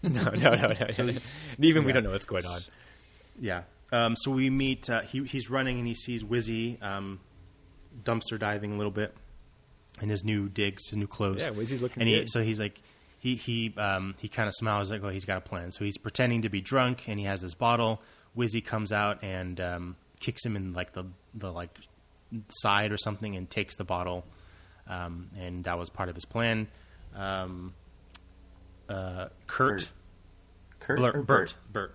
No. 0.03 0.23
No. 0.25 0.55
No. 0.55 0.66
No. 0.69 1.11
Even 1.59 1.85
we 1.85 1.93
don't 1.93 2.05
know 2.05 2.11
what's 2.11 2.27
going 2.27 2.45
on. 2.45 2.61
Yeah. 3.41 3.62
Um, 3.91 4.16
so 4.16 4.31
we 4.33 4.51
meet. 4.51 4.91
Uh, 4.91 5.01
he, 5.01 5.25
he's 5.25 5.49
running 5.49 5.79
and 5.79 5.87
he 5.87 5.95
sees 5.95 6.23
Wizzy 6.23 6.83
um, 6.83 7.21
dumpster 8.05 8.39
diving 8.39 8.75
a 8.75 8.77
little 8.77 8.91
bit 8.93 9.15
in 10.03 10.11
his 10.11 10.23
new 10.23 10.49
digs, 10.51 10.89
his 10.91 10.99
new 10.99 11.07
clothes. 11.07 11.43
Yeah, 11.43 11.55
Wizzy's 11.55 11.81
looking 11.81 12.03
And 12.03 12.09
he, 12.11 12.19
good. 12.19 12.29
so 12.31 12.43
he's 12.43 12.61
like, 12.61 12.79
he 13.21 13.35
he 13.35 13.73
um, 13.79 14.15
he 14.19 14.29
kind 14.29 14.47
of 14.47 14.53
smiles 14.55 14.91
like, 14.91 15.03
oh, 15.03 15.09
he's 15.09 15.25
got 15.25 15.39
a 15.39 15.41
plan. 15.41 15.73
So 15.73 15.85
he's 15.87 15.97
pretending 15.97 16.43
to 16.43 16.51
be 16.51 16.61
drunk 16.61 17.09
and 17.09 17.19
he 17.19 17.25
has 17.25 17.41
this 17.41 17.55
bottle. 17.55 18.03
Wizzy 18.36 18.65
comes 18.65 18.93
out 18.93 19.23
and 19.23 19.61
um, 19.61 19.97
kicks 20.20 20.44
him 20.44 20.56
in 20.56 20.73
like 20.73 20.93
the 20.93 21.05
the 21.35 21.51
like 21.52 21.70
side 22.48 22.93
or 22.93 22.97
something 22.98 23.36
and 23.36 23.48
takes 23.48 23.77
the 23.77 23.85
bottle. 23.85 24.24
Um, 24.86 25.31
and 25.39 25.65
that 25.65 25.78
was 25.78 25.89
part 25.89 26.09
of 26.09 26.15
his 26.15 26.24
plan. 26.24 26.66
Um, 27.15 27.74
uh, 28.89 29.28
Kurt. 29.47 29.69
Bert. 29.69 29.90
Kurt 30.81 30.98
Blur- 30.98 31.12
or 31.12 31.23
Bert. 31.23 31.55
Bert. 31.73 31.94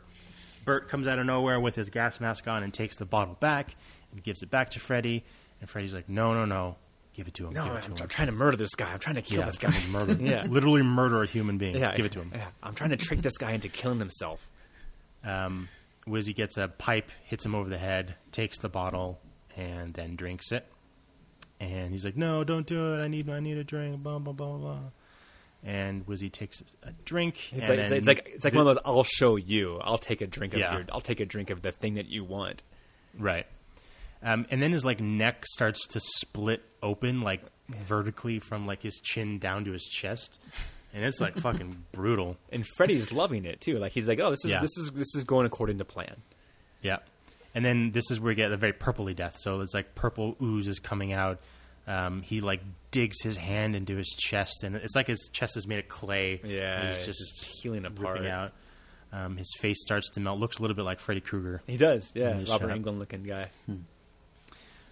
Bert 0.66 0.90
comes 0.90 1.08
out 1.08 1.20
of 1.20 1.26
nowhere 1.26 1.60
with 1.60 1.76
his 1.76 1.90
gas 1.90 2.20
mask 2.20 2.48
on 2.48 2.64
and 2.64 2.74
takes 2.74 2.96
the 2.96 3.06
bottle 3.06 3.36
back 3.40 3.76
and 4.12 4.24
gives 4.24 4.42
it 4.42 4.50
back 4.50 4.72
to 4.72 4.80
Freddy. 4.80 5.24
And 5.62 5.70
Freddy's 5.70 5.94
like, 5.94 6.08
"No, 6.10 6.34
no, 6.34 6.46
no, 6.46 6.76
give 7.14 7.28
it 7.28 7.34
to 7.36 7.48
him. 7.48 7.54
No, 7.54 7.64
give 7.64 7.72
I'm, 7.72 7.78
it 7.78 7.82
to 7.84 7.90
I'm 7.92 7.98
him." 7.98 8.08
trying 8.08 8.26
to 8.28 8.32
murder 8.34 8.58
this 8.58 8.76
guy. 8.76 8.92
I'm 8.92 9.00
trying 9.00 9.16
to 9.16 9.22
kill 9.22 9.40
yeah, 9.40 9.46
this 9.46 9.58
guy. 9.58 9.74
murder. 9.92 10.14
Yeah. 10.20 10.44
literally 10.44 10.82
murder 10.82 11.22
a 11.22 11.26
human 11.26 11.58
being. 11.58 11.76
Yeah, 11.76 11.96
give 11.96 12.06
it 12.06 12.12
to 12.14 12.20
him. 12.20 12.32
Yeah. 12.34 12.46
I'm 12.64 12.76
trying 12.76 12.92
to 12.92 12.98
trick 12.98 13.22
this 13.22 13.38
guy 13.38 13.52
into 13.52 13.68
killing 13.68 14.00
himself. 14.00 14.48
Um, 15.24 15.68
Wizzy 16.10 16.36
gets 16.36 16.58
a 16.58 16.68
pipe, 16.68 17.12
hits 17.26 17.46
him 17.46 17.56
over 17.56 17.70
the 17.70 17.78
head, 17.78 18.16
takes 18.32 18.58
the 18.60 18.70
bottle, 18.70 19.20
and 19.56 19.94
then 19.94 20.16
drinks 20.16 20.52
it. 20.52 20.66
And 21.60 21.92
he's 21.92 22.06
like, 22.06 22.16
"No, 22.18 22.44
don't 22.44 22.66
do 22.66 22.94
it. 22.96 23.04
I 23.04 23.08
need, 23.08 23.30
I 23.30 23.40
need 23.40 23.58
a 23.58 23.64
drink." 23.64 24.02
Blah 24.02 24.20
blah 24.20 24.34
blah 24.34 24.58
blah. 24.58 24.80
And 25.64 26.06
Wizzy 26.08 26.32
takes 26.32 26.64
a 26.84 26.92
drink. 27.04 27.52
It's 27.52 27.68
and 27.68 27.80
like, 27.80 27.90
it's 27.92 28.08
like 28.08 28.32
it's 28.34 28.46
like 28.46 28.54
the- 28.54 28.60
one 28.60 28.68
of 28.68 28.76
those. 28.76 28.82
I'll 28.86 29.04
show 29.04 29.36
you. 29.36 29.78
I'll 29.84 29.98
take 29.98 30.22
a 30.22 30.28
drink 30.28 30.54
of 30.54 30.60
Yeah. 30.62 30.74
your. 30.76 30.86
I'll 30.92 31.02
take 31.02 31.20
a 31.20 31.26
drink 31.26 31.50
of 31.50 31.62
the 31.62 31.72
thing 31.74 31.96
that 31.96 32.06
you 32.08 32.24
want. 32.24 32.64
Right. 33.18 33.46
Um, 34.24 34.46
and 34.52 34.62
then 34.62 34.72
his 34.72 34.86
like 34.86 35.00
neck 35.02 35.46
starts 35.46 35.86
to 35.88 36.00
split 36.00 36.62
open 36.82 37.22
like 37.22 37.42
vertically 37.70 38.40
from 38.40 38.66
like 38.66 38.82
his 38.82 39.00
chin 39.04 39.38
down 39.40 39.66
to 39.66 39.72
his 39.72 39.84
chest, 39.86 40.40
and 40.94 41.04
it's 41.06 41.20
like 41.22 41.36
fucking 41.38 41.86
brutal. 41.92 42.38
And 42.52 42.66
Freddy's 42.78 43.12
loving 43.12 43.46
it 43.46 43.62
too. 43.62 43.78
Like 43.80 43.92
he's 43.92 44.08
like, 44.08 44.20
oh, 44.20 44.30
this 44.32 44.44
is 44.46 44.52
Yeah. 44.52 44.62
this 44.62 44.78
is 44.78 44.92
this 44.92 45.16
is 45.16 45.24
going 45.24 45.46
according 45.46 45.78
to 45.80 45.86
plan. 45.86 46.16
Yeah. 46.82 46.98
And 47.56 47.66
then 47.66 47.92
this 47.92 48.12
is 48.12 48.20
where 48.20 48.30
we 48.30 48.36
get 48.36 48.50
the 48.50 48.58
very 48.58 48.74
purpley 48.74 49.16
death. 49.16 49.36
So 49.40 49.62
it's 49.62 49.74
like 49.74 49.96
purple 49.96 50.36
ooze 50.42 50.68
is 50.68 50.80
coming 50.80 51.14
out. 51.14 51.40
Um, 51.88 52.22
he 52.22 52.42
like 52.42 52.62
digs 52.92 53.22
his 53.24 53.36
hand 53.38 53.76
into 53.76 53.96
his 53.96 54.10
chest, 54.10 54.64
and 54.64 54.76
it's 54.76 54.96
like 54.96 55.08
his 55.08 55.28
chest 55.34 55.58
is 55.58 55.66
made 55.66 55.80
of 55.80 55.88
clay. 55.88 56.40
Yeah, 56.44 56.80
and 56.82 56.88
he's 56.90 56.98
it's 56.98 57.06
just 57.08 57.20
just 57.40 57.62
healing 57.64 57.84
apart. 57.86 58.18
ripping 58.20 58.30
out. 58.32 58.52
Um, 59.12 59.38
his 59.38 59.52
face 59.60 59.82
starts 59.82 60.12
to 60.12 60.20
melt. 60.20 60.38
Looks 60.40 60.60
a 60.60 60.62
little 60.62 60.76
bit 60.76 60.86
like 60.86 61.00
Freddy 61.00 61.22
Krueger. 61.22 61.64
He 61.66 61.78
does, 61.78 62.12
yeah. 62.16 62.40
Robert. 62.48 62.70
Englund 62.70 63.00
looking 63.00 63.24
guy. 63.24 63.48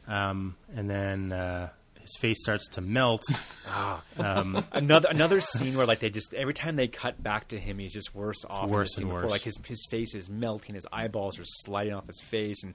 Um, 0.07 0.55
and 0.75 0.89
then 0.89 1.31
uh, 1.31 1.69
his 2.07 2.15
face 2.19 2.41
starts 2.41 2.67
to 2.69 2.81
melt. 2.81 3.23
um, 4.17 4.63
Another 4.71 5.07
another 5.09 5.41
scene 5.41 5.77
where 5.77 5.85
like 5.85 5.99
they 5.99 6.09
just 6.09 6.34
every 6.34 6.53
time 6.53 6.75
they 6.75 6.88
cut 6.88 7.21
back 7.21 7.47
to 7.49 7.59
him, 7.59 7.79
he's 7.79 7.93
just 7.93 8.15
worse 8.15 8.43
off. 8.49 8.69
worse 8.69 8.97
and 8.97 9.05
before. 9.07 9.23
worse. 9.23 9.31
Like 9.31 9.41
his 9.41 9.57
his 9.65 9.85
face 9.89 10.15
is 10.15 10.29
melting, 10.29 10.75
his 10.75 10.85
eyeballs 10.91 11.38
are 11.39 11.45
sliding 11.45 11.93
off 11.93 12.07
his 12.07 12.19
face, 12.21 12.63
and 12.63 12.73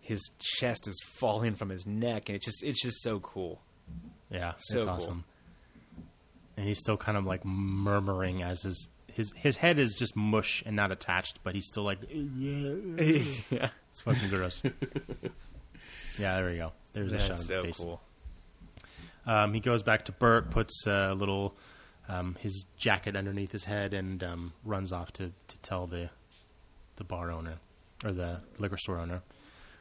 his 0.00 0.20
chest 0.38 0.86
is 0.86 1.00
falling 1.18 1.54
from 1.54 1.68
his 1.68 1.86
neck, 1.86 2.28
and 2.28 2.36
it's 2.36 2.44
just 2.44 2.62
it's 2.64 2.82
just 2.82 3.02
so 3.02 3.20
cool. 3.20 3.60
Yeah, 4.30 4.52
So 4.56 4.76
it's 4.78 4.86
cool. 4.86 4.94
awesome. 4.94 5.24
And 6.56 6.66
he's 6.66 6.78
still 6.80 6.96
kind 6.96 7.16
of 7.18 7.24
like 7.26 7.44
murmuring 7.44 8.42
as 8.42 8.62
his 8.62 8.88
his 9.12 9.32
his 9.36 9.56
head 9.56 9.78
is 9.78 9.94
just 9.98 10.16
mush 10.16 10.62
and 10.66 10.74
not 10.76 10.90
attached, 10.92 11.38
but 11.44 11.54
he's 11.54 11.66
still 11.66 11.84
like, 11.84 11.98
yeah, 12.10 12.70
yeah, 13.50 13.68
it's 13.90 14.00
fucking 14.02 14.28
gross. 14.30 14.60
yeah, 16.18 16.36
there 16.40 16.50
we 16.50 16.56
go. 16.56 16.72
There's 16.92 17.14
a 17.14 17.18
shot 17.18 17.30
of 17.32 17.36
the 17.38 17.42
so 17.44 17.62
face. 17.62 17.76
cool. 17.78 18.00
Um, 19.26 19.52
he 19.54 19.60
goes 19.60 19.82
back 19.82 20.04
to 20.06 20.12
Bert, 20.12 20.50
puts 20.50 20.86
a 20.86 21.12
little 21.14 21.54
um, 22.08 22.36
his 22.40 22.64
jacket 22.76 23.16
underneath 23.16 23.50
his 23.52 23.64
head, 23.64 23.92
and 23.94 24.22
um, 24.22 24.52
runs 24.64 24.92
off 24.92 25.12
to, 25.14 25.32
to 25.48 25.58
tell 25.58 25.86
the 25.86 26.10
the 26.96 27.04
bar 27.04 27.30
owner 27.30 27.54
or 28.04 28.12
the 28.12 28.40
liquor 28.58 28.76
store 28.78 28.98
owner, 28.98 29.22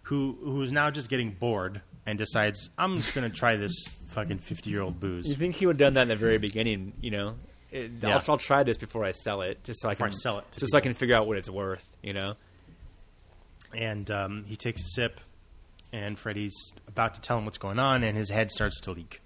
who 0.03 0.37
who 0.43 0.61
is 0.61 0.71
now 0.71 0.89
just 0.89 1.09
getting 1.09 1.31
bored 1.31 1.81
and 2.05 2.17
decides 2.17 2.69
I'm 2.77 2.97
just 2.97 3.13
gonna 3.13 3.29
try 3.29 3.55
this 3.57 3.73
fucking 4.07 4.39
fifty 4.39 4.69
year 4.71 4.81
old 4.81 4.99
booze. 4.99 5.27
You 5.29 5.35
think 5.35 5.55
he 5.55 5.65
would 5.67 5.75
have 5.79 5.87
done 5.87 5.93
that 5.95 6.01
in 6.03 6.07
the 6.07 6.15
very 6.15 6.37
beginning? 6.39 6.93
You 7.01 7.11
know, 7.11 7.35
it, 7.71 7.91
Yeah. 8.01 8.15
I'll, 8.15 8.23
I'll 8.29 8.37
try 8.37 8.63
this 8.63 8.77
before 8.77 9.05
I 9.05 9.11
sell 9.11 9.41
it, 9.41 9.63
just 9.63 9.79
so 9.81 9.89
I 9.89 9.95
can 9.95 10.07
I 10.07 10.09
sell 10.09 10.39
it 10.39 10.51
to 10.53 10.59
just 10.59 10.71
so 10.71 10.77
I 10.77 10.81
can 10.81 10.93
figure 10.95 11.15
out 11.15 11.27
what 11.27 11.37
it's 11.37 11.49
worth. 11.49 11.85
You 12.01 12.13
know, 12.13 12.33
and 13.73 14.09
um, 14.09 14.43
he 14.45 14.55
takes 14.55 14.81
a 14.81 14.89
sip, 14.95 15.19
and 15.93 16.17
Freddy's 16.17 16.55
about 16.87 17.15
to 17.15 17.21
tell 17.21 17.37
him 17.37 17.45
what's 17.45 17.57
going 17.57 17.79
on, 17.79 18.03
and 18.03 18.17
his 18.17 18.29
head 18.29 18.51
starts 18.51 18.79
to 18.81 18.91
leak, 18.91 19.21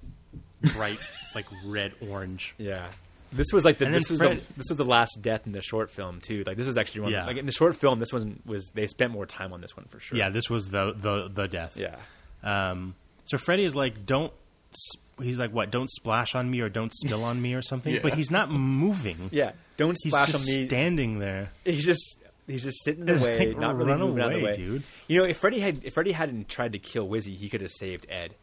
bright 0.76 0.98
like 1.36 1.46
red 1.66 1.94
orange. 2.10 2.54
Yeah. 2.58 2.88
This 3.32 3.48
was 3.54 3.64
like 3.64 3.78
the 3.78 3.86
And 3.86 3.94
then 3.94 4.00
this 4.02 4.10
was 4.10 4.20
Fred- 4.20 4.38
the, 4.40 4.54
this 4.54 4.66
was 4.70 4.78
the 4.78 4.84
last 4.84 5.20
death 5.22 5.46
in 5.46 5.52
the 5.52 5.62
short 5.62 5.92
film 5.92 6.20
too. 6.20 6.44
Like 6.48 6.58
this 6.58 6.66
was 6.68 6.78
actually 6.78 7.02
one 7.02 7.12
Yeah. 7.12 7.26
like 7.28 7.38
in 7.38 7.46
the 7.46 7.52
short 7.52 7.76
film 7.76 8.00
this 8.00 8.12
one 8.12 8.42
was 8.46 8.72
they 8.74 8.88
spent 8.88 9.12
more 9.12 9.26
time 9.26 9.54
on 9.54 9.62
this 9.62 9.76
one 9.78 9.86
for 9.88 10.00
sure. 10.00 10.18
Yeah, 10.18 10.30
this 10.30 10.50
was 10.50 10.68
the 10.68 10.94
the 10.94 11.30
the 11.32 11.48
death. 11.48 11.78
Yeah. 11.78 11.96
Um, 12.44 12.96
so 13.26 13.38
Freddy 13.38 13.64
is 13.66 13.76
like, 13.76 14.06
don't. 14.06 14.34
sp- 14.74 15.06
He's 15.22 15.38
like, 15.38 15.52
what? 15.52 15.70
Don't 15.70 15.90
splash 15.90 16.34
on 16.34 16.50
me 16.50 16.62
or 16.62 16.70
don't 16.70 16.94
spill 16.94 17.26
on 17.26 17.42
me 17.42 17.54
or 17.54 17.62
something. 17.62 17.94
Yeah. 17.96 18.00
But 18.02 18.14
he's 18.14 18.32
not 18.32 18.50
moving. 18.50 19.18
Yeah. 19.32 19.52
Don't 19.76 19.98
He's 20.02 20.14
splash 20.14 20.32
just 20.32 20.50
on 20.50 20.56
me. 20.56 20.66
standing 20.68 21.20
there. 21.20 21.50
he's 21.66 21.84
just 21.86 22.24
he's 22.48 22.64
just 22.64 22.82
sitting 22.86 23.04
in 23.04 23.10
It's 23.10 23.22
the 23.22 23.28
way, 23.28 23.48
like, 23.50 23.58
not 23.60 23.76
really 23.76 23.92
run 23.92 24.00
moving 24.00 24.22
out 24.24 24.28
of 24.28 24.34
the 24.36 24.40
away, 24.40 24.52
way. 24.52 24.56
dude. 24.56 24.84
You 25.10 25.20
know, 25.20 25.26
if 25.26 25.38
Freddy 25.38 25.60
had 25.60 25.82
if 25.84 25.94
Freddy 25.96 26.14
hadn't 26.14 26.48
tried 26.48 26.72
to 26.72 26.80
kill 26.80 27.08
Wizzy, 27.08 27.36
he 27.36 27.50
could 27.50 27.60
have 27.60 27.70
saved 27.72 28.06
Ed. 28.10 28.34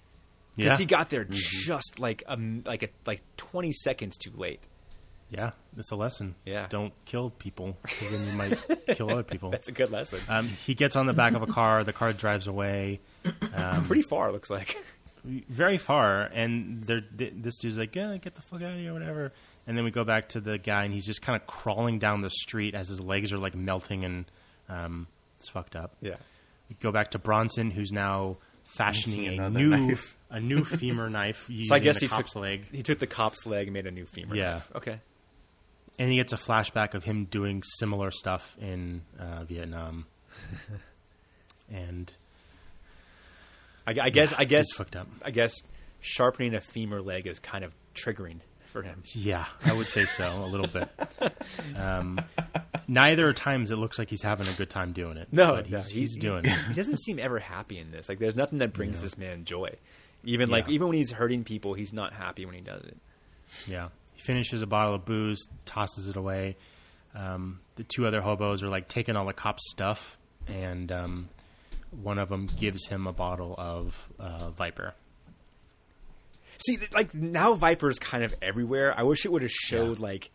Because 0.56 0.72
Yeah. 0.72 0.76
he 0.78 0.84
got 0.86 1.10
there 1.10 1.26
just 1.30 1.98
like 1.98 2.22
um 2.26 2.62
like 2.66 2.82
a, 2.82 2.88
like 3.06 3.20
twenty 3.36 3.72
seconds 3.72 4.16
too 4.16 4.32
late. 4.36 4.60
Yeah, 5.28 5.50
it's 5.76 5.90
a 5.90 5.96
lesson. 5.96 6.36
Yeah. 6.44 6.66
don't 6.68 6.92
kill 7.04 7.30
people 7.30 7.76
because 7.82 8.10
then 8.12 8.26
you 8.26 8.32
might 8.36 8.86
kill 8.96 9.10
other 9.10 9.24
people. 9.24 9.50
That's 9.50 9.68
a 9.68 9.72
good 9.72 9.90
lesson. 9.90 10.20
Um, 10.28 10.48
he 10.48 10.74
gets 10.74 10.94
on 10.94 11.06
the 11.06 11.12
back 11.12 11.34
of 11.34 11.42
a 11.42 11.48
car. 11.48 11.82
The 11.82 11.92
car 11.92 12.12
drives 12.12 12.46
away 12.46 13.00
Pretty 13.86 14.02
far, 14.02 14.30
looks 14.30 14.50
like. 14.50 14.76
very 15.24 15.78
far, 15.78 16.22
and 16.32 16.82
they're, 16.84 17.00
th- 17.00 17.32
this 17.36 17.58
dude's 17.58 17.76
like, 17.76 17.96
"Yeah, 17.96 18.16
get 18.18 18.36
the 18.36 18.42
fuck 18.42 18.62
out 18.62 18.74
of 18.74 18.78
here, 18.78 18.92
whatever." 18.92 19.32
And 19.66 19.76
then 19.76 19.84
we 19.84 19.90
go 19.90 20.04
back 20.04 20.28
to 20.30 20.40
the 20.40 20.58
guy, 20.58 20.84
and 20.84 20.94
he's 20.94 21.04
just 21.04 21.22
kind 21.22 21.34
of 21.40 21.44
crawling 21.48 21.98
down 21.98 22.20
the 22.20 22.30
street 22.30 22.76
as 22.76 22.88
his 22.88 23.00
legs 23.00 23.32
are 23.32 23.38
like 23.38 23.56
melting, 23.56 24.04
and 24.04 24.24
um, 24.68 25.08
it's 25.40 25.48
fucked 25.48 25.74
up. 25.74 25.96
Yeah. 26.00 26.14
We 26.68 26.76
go 26.80 26.92
back 26.92 27.10
to 27.10 27.18
Bronson, 27.18 27.72
who's 27.72 27.90
now 27.90 28.36
fashioning 28.62 29.40
a 29.40 29.50
new 29.50 29.70
knife. 29.70 30.16
A 30.30 30.40
new 30.40 30.64
femur 30.64 31.08
knife 31.10 31.46
using 31.48 31.64
So 31.68 31.74
I 31.74 31.78
guess 31.78 31.96
the 32.00 32.06
he 32.06 32.08
cop's 32.08 32.32
took 32.32 32.42
leg, 32.42 32.64
he 32.72 32.82
took 32.82 32.98
the 32.98 33.06
cop's 33.06 33.46
leg 33.46 33.66
and 33.68 33.74
made 33.74 33.86
a 33.86 33.90
new 33.90 34.06
femur. 34.06 34.34
Yeah. 34.34 34.52
knife. 34.54 34.72
Okay. 34.76 34.98
and 35.98 36.10
he 36.10 36.16
gets 36.16 36.32
a 36.32 36.36
flashback 36.36 36.94
of 36.94 37.04
him 37.04 37.24
doing 37.26 37.62
similar 37.62 38.10
stuff 38.10 38.56
in 38.60 39.02
uh, 39.18 39.44
Vietnam. 39.44 40.06
and 41.72 42.12
I, 43.86 43.94
I 44.02 44.10
guess 44.10 44.32
I 44.32 44.44
guess. 44.44 44.66
I 45.22 45.30
guess 45.30 45.54
sharpening 46.00 46.54
a 46.54 46.60
femur 46.60 47.00
leg 47.00 47.26
is 47.26 47.38
kind 47.38 47.64
of 47.64 47.72
triggering 47.94 48.40
for 48.66 48.82
him. 48.82 49.02
Yeah, 49.14 49.46
I 49.64 49.72
would 49.72 49.86
say 49.86 50.04
so 50.04 50.24
a 50.44 50.46
little 50.46 50.68
bit. 50.68 50.88
Um, 51.76 52.20
neither 52.88 53.32
times 53.32 53.70
it 53.70 53.76
looks 53.76 53.98
like 53.98 54.10
he's 54.10 54.22
having 54.22 54.46
a 54.46 54.52
good 54.52 54.68
time 54.70 54.92
doing 54.92 55.16
it. 55.16 55.28
No, 55.32 55.52
but 55.52 55.70
no, 55.70 55.78
he's, 55.78 55.88
he's 55.88 56.18
doing 56.18 56.44
it. 56.44 56.52
He 56.52 56.74
doesn't 56.74 56.98
seem 56.98 57.18
ever 57.18 57.38
happy 57.38 57.78
in 57.78 57.90
this. 57.90 58.08
Like, 58.08 58.18
there's 58.18 58.36
nothing 58.36 58.58
that 58.58 58.72
brings 58.72 59.02
this 59.02 59.16
man 59.16 59.44
joy. 59.44 59.70
Even 60.26 60.50
like 60.50 60.68
even 60.68 60.88
when 60.88 60.96
he's 60.96 61.10
hurting 61.12 61.44
people, 61.44 61.74
he's 61.74 61.92
not 61.92 62.12
happy 62.12 62.44
when 62.44 62.54
he 62.54 62.60
does 62.60 62.82
it. 62.82 62.96
Yeah, 63.66 63.88
he 64.14 64.20
finishes 64.22 64.60
a 64.62 64.66
bottle 64.66 64.94
of 64.94 65.04
booze, 65.04 65.46
tosses 65.64 66.08
it 66.08 66.16
away. 66.16 66.56
Um, 67.14 67.60
the 67.76 67.84
two 67.84 68.06
other 68.06 68.20
hobos 68.20 68.62
are 68.62 68.68
like 68.68 68.88
taking 68.88 69.16
all 69.16 69.24
the 69.26 69.32
cops' 69.32 69.62
stuff, 69.70 70.18
and 70.48 70.90
um, 70.92 71.28
one 72.02 72.18
of 72.18 72.28
them 72.28 72.46
gives 72.58 72.86
him 72.88 73.06
a 73.06 73.12
bottle 73.12 73.54
of 73.56 74.08
uh, 74.18 74.50
Viper. 74.50 74.94
See, 76.66 76.78
like 76.94 77.14
now 77.14 77.54
Viper's 77.54 77.98
kind 77.98 78.24
of 78.24 78.34
everywhere. 78.42 78.94
I 78.98 79.02
wish 79.02 79.24
it 79.24 79.32
would 79.32 79.42
have 79.42 79.50
showed 79.50 79.98
like 79.98 80.30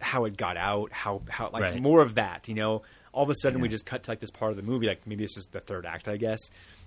how 0.00 0.24
it 0.24 0.36
got 0.36 0.56
out, 0.56 0.92
how 0.92 1.22
how 1.28 1.50
like 1.52 1.62
Right. 1.62 1.82
more 1.82 2.00
of 2.00 2.14
that. 2.14 2.48
You 2.48 2.54
know, 2.54 2.82
all 3.12 3.24
of 3.24 3.30
a 3.30 3.34
sudden 3.42 3.60
we 3.60 3.68
just 3.68 3.84
cut 3.84 4.04
to 4.04 4.10
like 4.10 4.20
this 4.20 4.30
part 4.30 4.50
of 4.52 4.56
the 4.56 4.62
movie. 4.62 4.86
Like 4.86 5.06
maybe 5.06 5.24
this 5.24 5.36
is 5.36 5.46
the 5.50 5.60
third 5.60 5.84
act, 5.84 6.06
I 6.08 6.16
guess, 6.16 6.38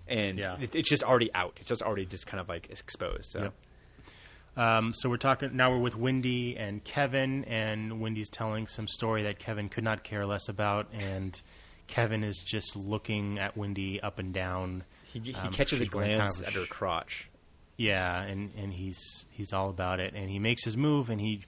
and 0.08 0.38
Yeah. 0.40 0.58
it, 0.60 0.76
it's 0.76 0.90
just 0.90 1.04
already 1.04 1.34
out. 1.34 1.58
It's 1.60 1.70
just 1.70 1.82
already 1.82 2.06
just 2.06 2.28
kind 2.28 2.40
of 2.42 2.50
like 2.50 2.70
exposed. 2.70 3.32
So 3.32 3.42
Yep. 3.44 3.54
Um, 4.58 4.94
so 4.94 5.10
we're 5.10 5.16
talking 5.18 5.56
now. 5.56 5.72
We're 5.72 5.80
with 5.80 5.96
Wendy 5.96 6.58
and 6.58 6.84
Kevin, 6.84 7.46
and 7.46 8.02
Wendy's 8.02 8.30
telling 8.30 8.68
some 8.68 8.86
story 8.88 9.24
that 9.24 9.40
Kevin 9.40 9.70
could 9.70 9.86
not 9.86 10.04
care 10.04 10.26
less 10.26 10.50
about, 10.50 10.88
and 10.94 11.42
Kevin 11.88 12.22
is 12.24 12.44
just 12.46 12.76
looking 12.76 13.40
at 13.40 13.56
Wendy 13.56 14.02
up 14.02 14.20
and 14.20 14.34
down. 14.34 14.84
he, 15.06 15.20
he 15.20 15.34
Um, 15.36 15.54
catches 15.54 15.80
a 15.82 15.86
wearing 15.94 16.18
kind 16.18 16.28
glance 16.28 16.42
of 16.42 16.48
at 16.48 16.54
her 16.54 16.66
crotch. 16.66 17.30
Yeah, 17.78 18.22
and 18.24 18.52
and 18.58 18.74
he's 18.74 19.00
he's 19.30 19.54
all 19.54 19.70
about 19.70 20.02
it, 20.02 20.14
and 20.14 20.30
he 20.30 20.38
makes 20.38 20.66
his 20.66 20.76
move, 20.76 21.10
and 21.10 21.22
he 21.22 21.46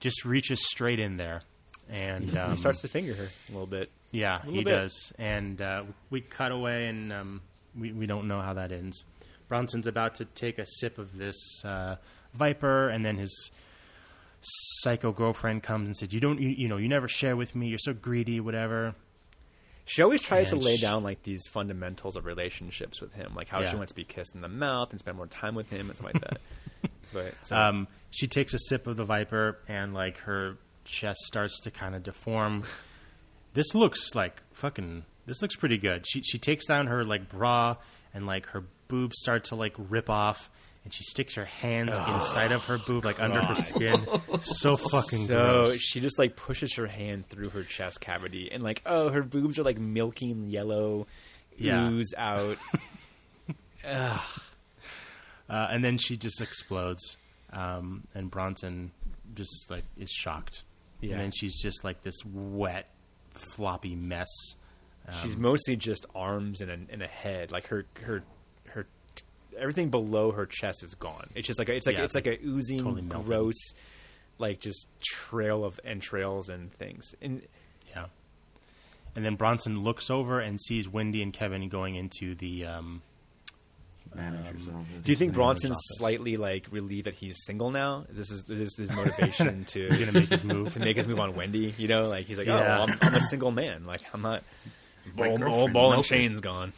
just 0.00 0.24
reaches 0.24 0.64
straight 0.66 0.98
in 0.98 1.18
there, 1.18 1.42
and 1.90 2.34
um, 2.38 2.50
he 2.52 2.56
starts 2.56 2.80
to 2.80 2.88
finger 2.88 3.12
her 3.14 3.24
a 3.48 3.52
little 3.52 3.66
bit. 3.66 3.90
yeah, 4.10 4.38
little 4.38 4.54
he 4.54 4.64
bit. 4.64 4.70
does, 4.70 5.12
and 5.18 5.60
uh, 5.60 5.84
we 6.08 6.22
cut 6.22 6.50
away, 6.50 6.86
and 6.86 7.12
um, 7.12 7.42
we 7.78 7.92
we 7.92 8.06
don't 8.06 8.26
know 8.28 8.40
how 8.40 8.54
that 8.54 8.72
ends. 8.72 9.04
Bronson's 9.48 9.86
about 9.86 10.14
to 10.16 10.24
take 10.24 10.58
a 10.58 10.64
sip 10.66 10.98
of 10.98 11.16
this 11.18 11.36
uh, 11.64 11.96
Viper, 12.34 12.88
and 12.88 13.04
then 13.04 13.16
his 13.16 13.50
psycho 14.40 15.12
girlfriend 15.12 15.62
comes 15.62 15.86
and 15.86 15.96
says, 15.96 16.12
"You 16.12 16.20
don't, 16.20 16.40
you, 16.40 16.48
you 16.48 16.68
know, 16.68 16.76
you 16.76 16.88
never 16.88 17.08
share 17.08 17.36
with 17.36 17.54
me. 17.54 17.68
You're 17.68 17.78
so 17.78 17.92
greedy, 17.92 18.40
whatever." 18.40 18.94
She 19.84 20.00
always 20.02 20.22
tries 20.22 20.50
to 20.50 20.56
lay 20.56 20.76
sh- 20.76 20.80
down 20.80 21.02
like 21.02 21.22
these 21.24 21.42
fundamentals 21.48 22.14
of 22.16 22.24
relationships 22.24 23.00
with 23.00 23.12
him, 23.14 23.32
like 23.34 23.48
how 23.48 23.60
Yeah. 23.60 23.70
she 23.70 23.76
wants 23.76 23.90
to 23.92 23.96
be 23.96 24.04
kissed 24.04 24.34
in 24.34 24.40
the 24.40 24.48
mouth 24.48 24.90
and 24.90 24.98
spend 25.00 25.16
more 25.16 25.26
time 25.26 25.54
with 25.56 25.70
him 25.70 25.88
and 25.88 25.96
stuff 25.98 26.12
like 26.14 26.22
that. 26.22 26.40
but 27.12 27.34
so, 27.42 27.56
Um, 27.56 27.88
she 28.10 28.28
takes 28.28 28.54
a 28.54 28.58
sip 28.60 28.86
of 28.86 28.96
the 28.96 29.04
Viper, 29.04 29.58
and 29.68 29.92
like 29.92 30.18
her 30.18 30.56
chest 30.84 31.20
starts 31.24 31.60
to 31.62 31.70
kind 31.70 31.94
of 31.96 32.04
deform. 32.04 32.62
This 33.54 33.74
looks 33.74 34.14
like 34.14 34.40
fucking. 34.52 35.04
This 35.26 35.40
looks 35.42 35.56
pretty 35.56 35.78
good. 35.78 36.06
She 36.06 36.22
she 36.22 36.38
takes 36.38 36.66
down 36.66 36.86
her 36.88 37.04
like 37.04 37.28
bra, 37.28 37.76
and 38.14 38.26
like 38.26 38.46
her 38.46 38.64
boobs 38.88 39.18
start 39.20 39.44
to 39.44 39.54
like 39.54 39.74
rip 39.78 40.10
off, 40.10 40.50
and 40.84 40.92
she 40.92 41.04
sticks 41.04 41.34
her 41.36 41.44
hands 41.44 41.96
inside 41.96 42.50
of 42.52 42.64
her 42.66 42.78
boob, 42.78 43.04
like 43.04 43.20
under 43.22 43.40
her 43.42 43.54
skin. 43.54 44.00
So 44.42 44.76
fucking 44.90 45.18
so 45.20 45.36
gross. 45.64 45.78
she 45.78 46.00
just 46.00 46.18
like 46.18 46.34
pushes 46.36 46.74
her 46.74 46.86
hand 46.86 47.28
through 47.28 47.50
her 47.50 47.62
chest 47.62 48.00
cavity 48.00 48.50
and 48.50 48.62
like 48.62 48.82
oh 48.86 49.10
her 49.10 49.22
boobs 49.22 49.58
are 49.58 49.62
like 49.62 49.78
milking 49.78 50.50
yellow 50.50 51.06
Yeah. 51.56 51.88
ooze 51.88 52.12
out. 52.16 52.58
Uh, 53.84 54.18
and 55.70 55.84
then 55.84 55.98
she 55.98 56.16
just 56.16 56.40
explodes, 56.40 57.16
um, 57.52 58.04
and 58.14 58.30
Bronson 58.30 58.90
just 59.34 59.70
like 59.70 59.82
is 59.98 60.10
shocked. 60.10 60.62
Yeah. 61.00 61.12
And 61.12 61.20
then 61.20 61.30
she's 61.32 61.60
just 61.60 61.84
like 61.84 62.02
this 62.02 62.14
wet, 62.24 62.88
floppy 63.34 63.94
mess. 63.94 64.28
She's 65.22 65.36
mostly 65.36 65.76
just 65.76 66.06
arms 66.14 66.60
and 66.60 66.70
a, 66.70 66.78
and 66.92 67.02
a 67.02 67.06
head. 67.08 67.50
Like 67.52 67.66
her 67.68 67.84
her 68.02 68.22
her 68.68 68.86
everything 69.58 69.90
below 69.90 70.32
her 70.32 70.46
chest 70.46 70.82
is 70.82 70.94
gone. 70.94 71.28
It's 71.34 71.46
just 71.46 71.58
like 71.58 71.68
a, 71.68 71.74
it's 71.74 71.86
like 71.86 71.98
Yeah. 71.98 72.04
it's 72.04 72.14
like 72.14 72.26
a 72.26 72.38
oozing 72.44 72.78
Totally 72.78 73.02
gross 73.02 73.74
like 74.38 74.60
just 74.60 74.88
trail 75.00 75.64
of 75.64 75.78
entrails 75.84 76.48
and 76.48 76.72
things. 76.72 77.14
And 77.20 77.42
Yeah. 77.94 78.06
And 79.14 79.24
then 79.24 79.34
Bronson 79.36 79.82
looks 79.82 80.08
over 80.08 80.40
and 80.40 80.58
sees 80.60 80.88
Wendy 80.88 81.22
and 81.22 81.32
Kevin 81.32 81.68
going 81.68 81.96
into 81.96 82.34
the. 82.34 82.64
Um, 82.66 83.02
Manager's 84.14 84.68
office. 84.68 84.86
do 85.02 85.12
you 85.12 85.16
think 85.16 85.30
Manager's 85.30 85.36
Bronson's 85.36 85.72
office. 85.76 85.98
slightly 85.98 86.36
like 86.36 86.66
relieved 86.70 87.06
that 87.06 87.14
he's 87.14 87.36
single 87.44 87.70
now? 87.70 88.04
This 88.10 88.30
is 88.30 88.42
this 88.44 88.68
is 88.78 88.90
his 88.90 88.92
motivation 88.92 89.64
to 89.66 89.88
gonna 89.88 90.12
make 90.12 90.28
his 90.28 90.44
move. 90.44 90.72
to 90.74 90.80
make 90.80 90.96
his 90.96 91.06
move 91.08 91.18
on 91.20 91.34
Wendy. 91.34 91.72
You 91.78 91.88
know, 91.88 92.08
like 92.08 92.26
he's 92.26 92.36
like, 92.36 92.48
oh, 92.48 92.56
well, 92.56 92.82
I'm, 92.82 92.98
I'm 93.00 93.14
a 93.14 93.20
single 93.20 93.50
man. 93.50 93.84
Like 93.84 94.02
I'm 94.12 94.20
not. 94.22 94.42
My 95.16 95.28
Ball, 95.28 95.38
girlfriend 95.38 95.72
ball 95.72 95.86
and 95.92 95.96
melted. 95.96 96.10
chain's 96.10 96.40
gone. 96.40 96.72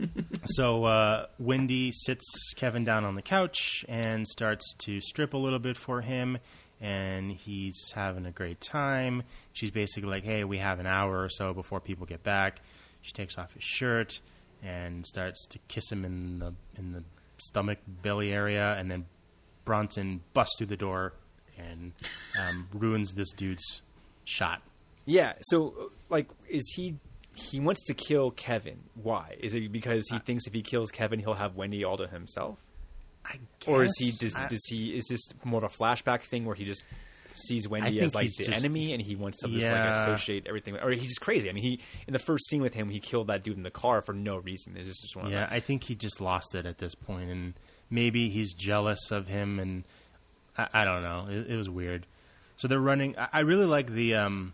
so 0.44 0.84
uh, 0.84 1.26
Wendy 1.38 1.90
sits 1.92 2.52
Kevin 2.56 2.84
down 2.84 3.04
on 3.04 3.14
the 3.14 3.22
couch 3.22 3.84
and 3.88 4.26
starts 4.28 4.72
to 4.78 5.00
strip 5.00 5.34
a 5.34 5.36
little 5.36 5.58
bit 5.58 5.76
for 5.76 6.00
him, 6.00 6.38
and 6.80 7.32
he's 7.32 7.92
having 7.94 8.26
a 8.26 8.30
great 8.30 8.60
time. 8.60 9.22
She's 9.52 9.70
basically 9.70 10.10
like, 10.10 10.24
"Hey, 10.24 10.44
we 10.44 10.58
have 10.58 10.78
an 10.78 10.86
hour 10.86 11.20
or 11.22 11.28
so 11.28 11.52
before 11.52 11.80
people 11.80 12.06
get 12.06 12.22
back." 12.22 12.60
She 13.02 13.12
takes 13.12 13.38
off 13.38 13.52
his 13.54 13.64
shirt 13.64 14.20
and 14.62 15.06
starts 15.06 15.46
to 15.46 15.58
kiss 15.68 15.90
him 15.90 16.04
in 16.04 16.38
the 16.38 16.52
in 16.76 16.92
the 16.92 17.02
stomach 17.38 17.78
belly 18.02 18.32
area, 18.32 18.74
and 18.78 18.90
then 18.90 19.06
Bronson 19.64 20.20
busts 20.34 20.56
through 20.58 20.68
the 20.68 20.76
door 20.76 21.12
and 21.58 21.92
um, 22.40 22.68
ruins 22.72 23.12
this 23.14 23.32
dude's 23.32 23.82
shot. 24.24 24.62
Yeah. 25.06 25.32
So, 25.42 25.90
like, 26.08 26.28
is 26.48 26.72
he? 26.76 26.96
He 27.38 27.60
wants 27.60 27.82
to 27.86 27.94
kill 27.94 28.30
Kevin. 28.30 28.78
Why? 28.94 29.36
Is 29.40 29.54
it 29.54 29.70
because 29.72 30.06
he 30.08 30.18
thinks 30.18 30.46
if 30.46 30.52
he 30.52 30.62
kills 30.62 30.90
Kevin, 30.90 31.18
he'll 31.20 31.34
have 31.34 31.56
Wendy 31.56 31.84
all 31.84 31.96
to 31.96 32.06
himself, 32.06 32.58
I 33.24 33.38
or 33.66 33.84
is 33.84 33.94
he? 33.98 34.10
Does, 34.10 34.36
I- 34.36 34.48
does 34.48 34.64
he? 34.68 34.96
Is 34.96 35.06
this 35.08 35.20
more 35.44 35.64
of 35.64 35.72
a 35.72 35.74
flashback 35.76 36.22
thing 36.22 36.44
where 36.44 36.54
he 36.54 36.64
just 36.64 36.82
sees 37.34 37.68
Wendy 37.68 38.00
as 38.00 38.14
like 38.14 38.28
the 38.34 38.44
just- 38.44 38.58
enemy 38.64 38.92
and 38.92 39.00
he 39.00 39.14
wants 39.14 39.38
to 39.38 39.48
just 39.48 39.70
like 39.70 39.94
associate 39.94 40.46
everything? 40.48 40.76
Or 40.76 40.90
he's 40.90 41.04
just 41.04 41.20
crazy. 41.20 41.48
I 41.48 41.52
mean, 41.52 41.62
he 41.62 41.80
in 42.06 42.12
the 42.12 42.18
first 42.18 42.48
scene 42.48 42.62
with 42.62 42.74
him, 42.74 42.88
he 42.90 42.98
killed 43.00 43.28
that 43.28 43.42
dude 43.44 43.56
in 43.56 43.62
the 43.62 43.70
car 43.70 44.02
for 44.02 44.12
no 44.12 44.38
reason. 44.38 44.76
It's 44.76 44.88
just, 44.88 45.02
just 45.02 45.16
one 45.16 45.30
Yeah, 45.30 45.44
of 45.44 45.52
I 45.52 45.60
think 45.60 45.84
he 45.84 45.94
just 45.94 46.20
lost 46.20 46.54
it 46.54 46.66
at 46.66 46.78
this 46.78 46.94
point, 46.94 47.30
and 47.30 47.54
maybe 47.90 48.28
he's 48.28 48.52
jealous 48.54 49.10
of 49.10 49.28
him, 49.28 49.60
and 49.60 49.84
I, 50.56 50.68
I 50.72 50.84
don't 50.84 51.02
know. 51.02 51.26
It, 51.30 51.50
it 51.52 51.56
was 51.56 51.70
weird. 51.70 52.06
So 52.56 52.66
they're 52.66 52.80
running. 52.80 53.16
I, 53.16 53.28
I 53.34 53.40
really 53.40 53.66
like 53.66 53.92
the 53.92 54.16
um, 54.16 54.52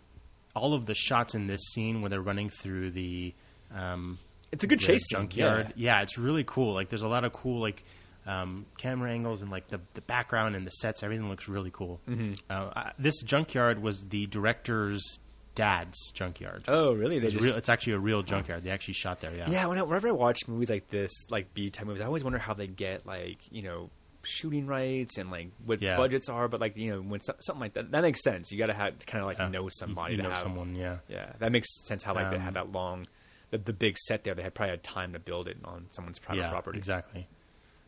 all 0.55 0.73
of 0.73 0.85
the 0.85 0.95
shots 0.95 1.35
in 1.35 1.47
this 1.47 1.61
scene 1.73 2.01
where 2.01 2.09
they're 2.09 2.21
running 2.21 2.49
through 2.49 2.91
the. 2.91 3.33
Um, 3.75 4.17
It's 4.51 4.63
a 4.63 4.67
good 4.67 4.79
chase 4.79 5.07
junkyard. 5.09 5.73
yeah. 5.75 5.97
Yeah. 5.97 6.01
it's 6.01 6.17
really 6.17 6.43
cool. 6.45 6.73
Like 6.73 6.89
there's 6.89 7.01
a 7.03 7.07
lot 7.07 7.23
of 7.25 7.33
cool 7.33 7.59
like 7.61 7.83
um, 8.25 8.65
camera 8.77 9.11
angles 9.11 9.41
and 9.41 9.51
like 9.51 9.67
the 9.67 9.79
the 9.93 10.01
background 10.01 10.55
and 10.55 10.65
the 10.65 10.71
sets. 10.71 11.03
Everything 11.03 11.29
looks 11.29 11.47
really 11.47 11.71
cool. 11.71 11.99
Mm-hmm. 12.09 12.33
Uh, 12.49 12.71
I, 12.75 12.91
this 12.97 13.21
junkyard 13.21 13.81
was 13.81 14.03
the 14.03 14.25
director's 14.27 15.03
dad's 15.55 16.11
junkyard. 16.13 16.63
Oh, 16.67 16.93
really? 16.93 17.19
They 17.19 17.27
It's, 17.27 17.33
just 17.35 17.45
real, 17.45 17.55
it's 17.55 17.69
actually 17.69 17.93
a 17.93 17.99
real 17.99 18.23
junkyard. 18.23 18.63
They 18.63 18.71
actually 18.71 18.95
shot 18.95 19.21
there. 19.21 19.31
Yeah. 19.35 19.49
Yeah, 19.49 19.65
whenever 19.67 20.07
I 20.07 20.11
watch 20.11 20.47
movies 20.47 20.69
like 20.69 20.89
this, 20.89 21.11
like 21.29 21.53
B 21.53 21.69
type 21.69 21.85
movies, 21.87 22.01
I 22.01 22.05
always 22.05 22.23
wonder 22.23 22.39
how 22.39 22.53
they 22.53 22.67
get 22.67 23.05
like 23.05 23.37
you 23.51 23.61
know 23.61 23.89
shooting 24.25 24.67
rights 24.67 25.17
and 25.17 25.31
like 25.31 25.49
what 25.65 25.81
Yeah. 25.81 25.95
budgets 25.97 26.27
are. 26.29 26.47
But 26.47 26.59
like 26.61 26.75
you 26.77 26.91
know 26.91 27.01
when 27.01 27.21
so- 27.23 27.35
something 27.39 27.61
like 27.61 27.73
that, 27.73 27.91
that 27.91 28.01
makes 28.01 28.21
sense. 28.23 28.51
You 28.51 28.57
got 28.57 28.67
to 28.67 28.73
have 28.73 29.05
kind 29.05 29.21
of 29.21 29.27
like 29.27 29.37
Yeah. 29.37 29.47
know 29.49 29.69
somebody 29.71 30.11
you 30.13 30.17
to 30.17 30.23
know 30.23 30.29
have 30.31 30.39
someone. 30.39 30.75
Yeah. 30.75 30.97
Yeah, 31.07 31.31
that 31.39 31.51
makes 31.51 31.67
sense. 31.87 32.03
How 32.03 32.13
like 32.13 32.29
they 32.29 32.35
Um, 32.37 32.41
had 32.41 32.53
that 32.55 32.71
long, 32.71 33.07
the, 33.51 33.57
the 33.59 33.73
big 33.73 33.97
set 33.97 34.23
there. 34.23 34.33
They 34.35 34.43
had 34.43 34.53
probably 34.53 34.71
had 34.71 34.83
time 34.83 35.13
to 35.13 35.19
build 35.19 35.47
it 35.47 35.57
on 35.63 35.87
someone's 35.91 36.19
private 36.19 36.41
yeah, 36.41 36.49
property. 36.49 36.77
Exactly. 36.77 37.27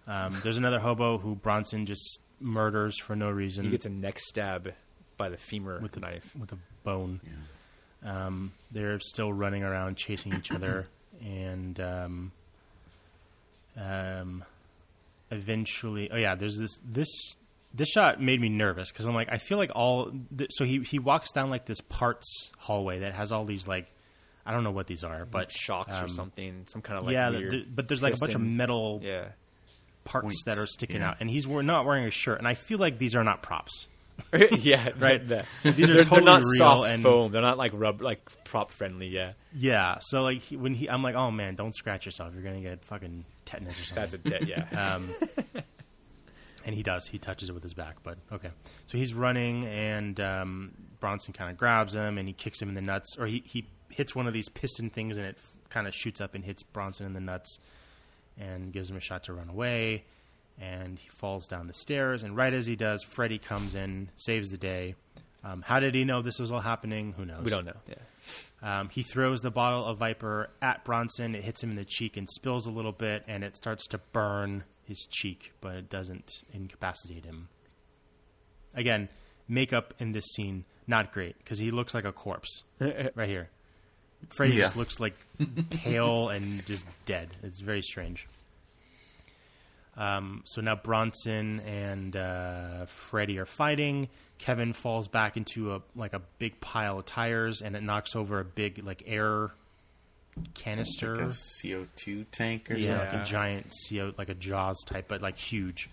Um, 0.08 0.40
there's 0.44 0.58
another 0.58 0.80
hobo 0.80 1.18
who 1.18 1.36
Bronson 1.36 1.86
just 1.86 2.22
murders 2.40 2.98
for 3.00 3.16
no 3.16 3.30
reason 3.30 3.66
He 3.66 3.72
gets 3.72 3.86
a 3.86 3.90
neck 3.90 4.20
stab 4.20 4.74
by 5.18 5.28
the 5.28 5.36
femur 5.38 5.80
with 5.82 5.98
a 5.98 6.00
knife. 6.00 6.34
with 6.36 6.54
a 6.54 6.58
bone. 6.84 7.20
Um, 8.06 8.54
they're 8.72 9.00
still 9.00 9.34
running 9.34 9.64
around 9.64 9.98
chasing 9.98 10.34
each 10.36 10.52
other, 10.52 10.88
and 11.22 11.78
um, 11.80 12.32
um, 13.76 14.44
eventually, 15.32 16.10
oh 16.12 16.18
yeah, 16.18 16.36
there's 16.36 16.58
this 16.58 16.78
this 16.86 17.08
this 17.74 17.90
shot 17.90 18.22
made 18.22 18.40
me 18.42 18.50
nervous 18.50 18.92
because 18.92 19.06
I'm 19.06 19.14
like, 19.14 19.32
I 19.32 19.38
feel 19.38 19.58
like 19.58 19.72
all 19.76 20.12
th- 20.36 20.50
so 20.54 20.66
he 20.66 20.80
he 20.80 21.00
walks 21.00 21.32
down 21.32 21.50
like 21.50 21.66
this 21.66 21.82
parts 21.82 22.52
hallway 22.58 23.00
that 23.00 23.14
has 23.14 23.32
all 23.32 23.46
these 23.46 23.68
like 23.68 23.92
I 24.46 24.52
don't 24.54 24.64
know 24.64 24.72
what 24.72 24.88
these 24.88 25.04
are, 25.04 25.26
but 25.26 25.52
shocks 25.52 25.92
or 25.98 26.04
um, 26.04 26.10
something, 26.10 26.64
some 26.68 26.82
kind 26.82 26.98
of 27.00 27.06
like 27.06 27.14
yeah, 27.14 27.30
weird 27.30 27.52
th- 27.52 27.66
but 27.74 27.88
there's 27.88 28.02
like 28.02 28.16
a 28.16 28.18
bunch 28.18 28.34
of 28.36 28.42
metal 28.42 29.02
Yeah, 29.04 29.26
parts 30.06 30.24
Points, 30.24 30.44
that 30.46 30.58
are 30.58 30.68
sticking 30.68 31.02
yeah. 31.02 31.10
out, 31.10 31.18
and 31.20 31.30
he's 31.30 31.46
wear- 31.48 31.64
not 31.64 31.86
wearing 31.86 32.06
a 32.06 32.12
shirt, 32.12 32.40
and 32.40 32.48
I 32.48 32.54
feel 32.54 32.78
like 32.80 32.98
these 32.98 33.16
are 33.16 33.24
not 33.24 33.44
props. 33.44 33.88
yeah, 34.58 34.90
Right. 34.98 35.28
The, 35.28 35.46
These 35.64 35.90
are 35.90 35.94
they're, 35.94 36.04
totally 36.04 36.16
they're 36.16 36.22
not 36.24 36.38
real 36.44 36.58
soft 36.58 36.88
and- 36.90 37.04
foam. 37.04 37.32
They're 37.32 37.42
not 37.44 37.60
like 37.60 37.72
rub 37.76 38.02
like 38.02 38.28
prop 38.46 38.72
friendly. 38.72 39.10
Yeah, 39.10 39.34
Yeah, 39.54 39.98
so 40.00 40.24
like 40.24 40.40
he, 40.40 40.58
when 40.58 40.74
he, 40.74 40.90
I'm 40.90 41.04
like, 41.04 41.14
oh 41.14 41.30
man, 41.30 41.54
don't 41.54 41.76
scratch 41.76 42.06
yourself. 42.08 42.34
You're 42.34 42.42
gonna 42.42 42.62
get 42.62 42.84
fucking 42.84 43.26
tetanus 43.48 43.80
or 43.80 43.84
something. 43.86 43.96
that's 43.96 44.14
a 44.14 44.18
dead. 44.18 44.48
Yeah, 44.48 44.96
Um, 44.96 45.10
and 46.66 46.76
he 46.76 46.84
does. 46.84 47.08
He 47.08 47.18
touches 47.18 47.50
it 47.50 47.54
with 47.54 47.64
his 47.64 47.74
back, 47.74 47.98
but 48.04 48.18
okay. 48.32 48.50
So 48.86 48.98
he's 48.98 49.14
running, 49.14 49.66
and 49.66 50.20
um, 50.20 50.72
Bronson 51.00 51.34
kind 51.34 51.50
of 51.50 51.58
grabs 51.58 51.96
him 51.96 52.18
and 52.18 52.28
he 52.28 52.34
kicks 52.34 52.62
him 52.62 52.70
in 52.70 52.76
the 52.76 52.82
nuts, 52.82 53.16
or 53.18 53.26
he, 53.26 53.42
he 53.46 53.66
hits 53.90 54.14
one 54.14 54.28
of 54.28 54.34
these 54.34 54.50
piston 54.50 54.90
things, 54.90 55.18
and 55.18 55.26
it 55.26 55.38
kind 55.70 55.88
of 55.88 55.96
shoots 55.96 56.22
up 56.22 56.36
and 56.36 56.44
hits 56.44 56.64
Bronson 56.64 57.06
in 57.06 57.14
the 57.14 57.20
nuts, 57.22 57.60
and 58.38 58.72
gives 58.72 58.90
him 58.90 58.98
a 58.98 59.02
shot 59.02 59.24
to 59.26 59.34
run 59.34 59.50
away. 59.50 60.04
And 60.60 60.98
he 60.98 61.08
falls 61.10 61.48
down 61.48 61.68
the 61.68 61.74
stairs, 61.74 62.24
and 62.24 62.36
right 62.36 62.54
as 62.54 62.66
he 62.66 62.76
does, 62.76 63.04
Freddy 63.04 63.38
comes 63.38 63.76
in, 63.76 64.10
saves 64.16 64.50
the 64.50 64.58
day. 64.58 64.96
Um, 65.50 65.62
how 65.62 65.80
did 65.80 65.96
he 65.96 66.04
know 66.04 66.22
this 66.22 66.40
was 66.40 66.52
all 66.52 66.60
happening? 66.60 67.14
Who 67.16 67.26
knows? 67.26 67.44
we 67.44 67.50
don't 67.50 67.66
know. 67.66 67.78
Yeah, 67.88 68.80
Um, 68.82 68.90
he 68.90 69.04
throws 69.04 69.40
the 69.42 69.52
bottle 69.52 69.86
of 69.86 69.98
Viper 70.00 70.50
at 70.62 70.84
Bronson. 70.84 71.36
It 71.36 71.44
hits 71.44 71.64
him 71.64 71.70
in 71.70 71.76
the 71.78 71.86
cheek 71.86 72.18
and 72.18 72.28
spills 72.30 72.66
a 72.68 72.72
little 72.72 72.92
bit, 72.92 73.24
and 73.28 73.44
it 73.44 73.56
starts 73.56 73.88
to 73.88 73.98
burn 74.12 74.64
his 74.84 75.08
cheek, 75.10 75.54
but 75.62 75.76
it 75.76 75.90
doesn't 75.90 76.30
incapacitate 76.54 77.24
him. 77.24 77.48
Again, 78.74 79.08
makeup 79.48 79.94
in 80.00 80.12
this 80.12 80.26
scene 80.36 80.66
not 80.86 81.12
great 81.14 81.38
because 81.38 81.60
he 81.60 81.72
looks 81.72 81.94
like 81.94 82.06
a 82.06 82.12
corpse 82.12 82.64
right 82.80 83.30
here. 83.30 83.50
Freddy 84.36 84.56
Yeah. 84.56 84.62
just 84.64 84.76
looks 84.78 85.00
like 85.00 85.16
pale 85.70 86.30
and 86.30 86.66
just 86.66 86.86
dead. 87.06 87.30
It's 87.44 87.60
very 87.62 87.82
strange. 87.82 88.28
Um, 89.98 90.44
so 90.46 90.62
now 90.62 90.76
Bronson 90.76 91.60
and 91.62 92.16
uh, 92.16 92.86
Freddy 92.86 93.40
are 93.40 93.46
fighting. 93.46 94.10
Kevin 94.38 94.74
falls 94.74 95.08
back 95.08 95.38
into 95.38 95.74
a 95.74 95.82
like 95.96 96.14
a 96.14 96.22
big 96.38 96.60
pile 96.60 97.00
of 97.00 97.06
tires, 97.06 97.62
and 97.62 97.76
it 97.76 97.82
knocks 97.82 98.16
over 98.16 98.40
a 98.40 98.46
big 98.46 98.84
like 98.84 99.04
air 99.08 99.52
canister. 100.54 101.16
Like 101.16 101.26
a 101.26 101.28
CO2 101.30 102.26
tank 102.32 102.70
or 102.70 102.76
yeah, 102.76 102.88
something. 102.88 103.20
like 103.20 103.28
a 103.28 103.30
giant 103.30 103.74
CO, 103.90 104.14
like 104.18 104.30
a 104.30 104.36
Jaws 104.36 104.84
type, 104.86 105.06
but 105.08 105.22
like 105.22 105.38
huge. 105.38 105.90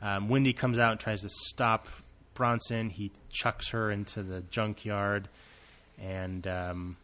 Um, 0.00 0.28
Wendy 0.28 0.52
comes 0.52 0.78
out 0.78 0.92
and 0.92 1.00
tries 1.00 1.20
to 1.22 1.28
stop 1.28 1.86
Bronson. 2.34 2.90
He 2.90 3.12
chucks 3.30 3.70
her 3.70 3.90
into 3.90 4.22
the 4.22 4.40
junkyard, 4.50 5.28
and 6.00 6.46
um, 6.46 6.96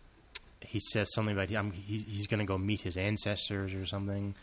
he 0.60 0.80
says 0.80 1.12
something 1.14 1.36
about 1.36 1.54
um, 1.54 1.72
he's, 1.72 2.04
he's 2.04 2.26
going 2.26 2.40
to 2.40 2.46
go 2.46 2.58
meet 2.58 2.80
his 2.80 2.96
ancestors 2.96 3.74
or 3.74 3.86
something. 3.86 4.34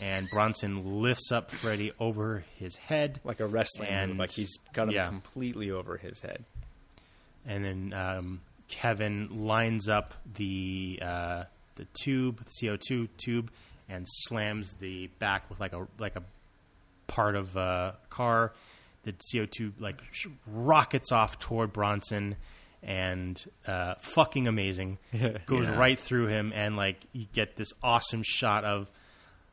And 0.00 0.28
Bronson 0.30 1.00
lifts 1.00 1.30
up 1.32 1.50
Freddy 1.50 1.92
over 2.00 2.44
his 2.56 2.76
head, 2.76 3.20
like 3.24 3.40
a 3.40 3.46
wrestling 3.46 3.90
move. 4.08 4.18
Like 4.18 4.30
he's 4.30 4.56
got 4.72 4.88
him 4.88 4.94
yeah. 4.94 5.08
completely 5.08 5.70
over 5.70 5.96
his 5.96 6.20
head. 6.20 6.44
and 7.46 7.64
then 7.64 7.92
um, 7.92 8.40
Kevin 8.68 9.46
lines 9.46 9.88
up 9.88 10.14
the 10.34 10.98
uh, 11.02 11.44
the 11.76 11.86
tube, 12.02 12.42
the 12.44 12.68
CO 12.68 12.76
two 12.76 13.08
tube, 13.16 13.50
and 13.88 14.06
slams 14.08 14.72
the 14.74 15.08
back 15.18 15.48
with 15.50 15.60
like 15.60 15.72
a 15.72 15.86
like 15.98 16.16
a 16.16 16.22
part 17.06 17.36
of 17.36 17.56
a 17.56 17.96
car. 18.10 18.52
The 19.04 19.14
CO 19.32 19.46
two 19.46 19.72
like 19.78 20.00
rockets 20.46 21.12
off 21.12 21.38
toward 21.38 21.72
Bronson, 21.72 22.34
and 22.82 23.42
uh, 23.66 23.94
fucking 24.00 24.48
amazing 24.48 24.98
goes 25.46 25.68
Yeah. 25.68 25.78
right 25.78 25.98
through 25.98 26.26
him, 26.26 26.52
and 26.54 26.76
like 26.76 26.96
you 27.12 27.26
get 27.32 27.56
this 27.56 27.72
awesome 27.82 28.22
shot 28.24 28.64
of. 28.64 28.90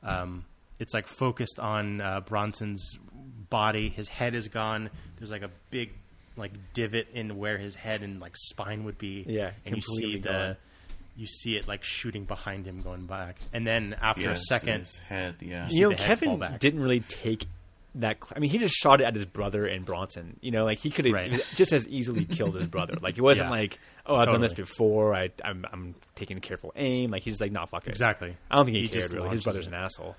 Um, 0.03 0.45
it's 0.79 0.93
like 0.93 1.07
focused 1.07 1.59
on 1.59 2.01
uh, 2.01 2.21
Bronson's 2.21 2.97
body. 3.49 3.89
His 3.89 4.09
head 4.09 4.35
is 4.35 4.47
gone. 4.47 4.89
There's 5.17 5.31
like 5.31 5.43
a 5.43 5.51
big 5.71 5.91
like 6.35 6.51
divot 6.73 7.07
in 7.13 7.37
where 7.37 7.57
his 7.57 7.75
head 7.75 8.01
and 8.01 8.19
like 8.19 8.35
spine 8.35 8.83
would 8.85 8.97
be. 8.97 9.23
Yeah, 9.27 9.51
and 9.65 9.75
you 9.75 9.81
see 9.81 9.91
completely 10.01 10.19
the 10.21 10.29
gone. 10.29 10.55
you 11.15 11.27
see 11.27 11.55
it 11.55 11.67
like 11.67 11.83
shooting 11.83 12.25
behind 12.25 12.65
him 12.65 12.79
going 12.79 13.05
back, 13.05 13.37
and 13.53 13.65
then 13.65 13.95
after 14.01 14.23
Yes, 14.23 14.41
a 14.41 14.59
second, 14.59 14.79
his 14.79 14.97
head, 14.99 15.35
yeah. 15.39 15.67
see 15.69 15.77
You 15.77 15.83
know, 15.83 15.89
the 15.89 15.95
Kevin 15.95 16.57
didn't 16.59 16.81
really 16.81 17.01
take 17.01 17.45
that. 17.95 18.17
I 18.35 18.39
mean, 18.39 18.49
he 18.49 18.57
just 18.57 18.75
shot 18.75 19.01
it 19.01 19.03
at 19.05 19.15
his 19.15 19.25
brother 19.25 19.65
and 19.65 19.85
Bronson. 19.85 20.37
You 20.41 20.51
know, 20.51 20.63
like 20.65 20.79
he 20.79 20.89
could 20.89 21.05
have 21.05 21.13
Right. 21.13 21.31
just 21.55 21.71
as 21.73 21.87
easily 21.87 22.25
killed 22.25 22.55
his 22.55 22.67
brother. 22.67 22.95
Like 23.01 23.17
it 23.17 23.21
wasn't 23.21 23.47
Yeah. 23.47 23.51
like, 23.57 23.79
oh, 24.05 24.15
I've 24.15 24.27
done 24.27 24.41
this 24.41 24.53
before. 24.53 25.13
I, 25.15 25.29
I'm, 25.43 25.65
I'm 25.71 25.95
taking 26.15 26.39
careful 26.39 26.71
aim. 26.75 27.11
Like 27.11 27.23
he's 27.23 27.33
just 27.33 27.41
like, 27.41 27.51
nah, 27.51 27.65
fuck 27.65 27.85
it. 27.85 27.89
exactly. 27.89 28.35
I 28.49 28.55
don't 28.55 28.65
think 28.65 28.75
he, 28.77 28.83
He 28.83 28.87
cared 28.89 29.11
really. 29.13 29.29
His 29.29 29.43
brother's 29.43 29.67
it. 29.67 29.73
an 29.73 29.75
asshole. 29.75 30.15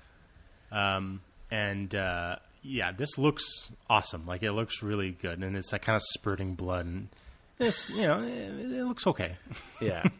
Um, 0.71 1.21
and 1.51 1.93
uh, 1.93 2.37
yeah, 2.63 2.91
this 2.91 3.17
looks 3.17 3.69
awesome. 3.89 4.25
Like 4.25 4.43
it 4.43 4.51
looks 4.51 4.81
really 4.81 5.11
good, 5.11 5.43
and 5.43 5.55
it's 5.55 5.71
like 5.71 5.81
kind 5.83 5.95
of 5.95 6.01
spurting 6.01 6.55
blood, 6.55 6.85
and 6.85 7.09
this 7.57 7.89
you 7.91 8.07
know 8.07 8.21
it, 8.23 8.71
it 8.71 8.83
looks 8.85 9.05
okay. 9.07 9.37
Yeah. 9.81 10.03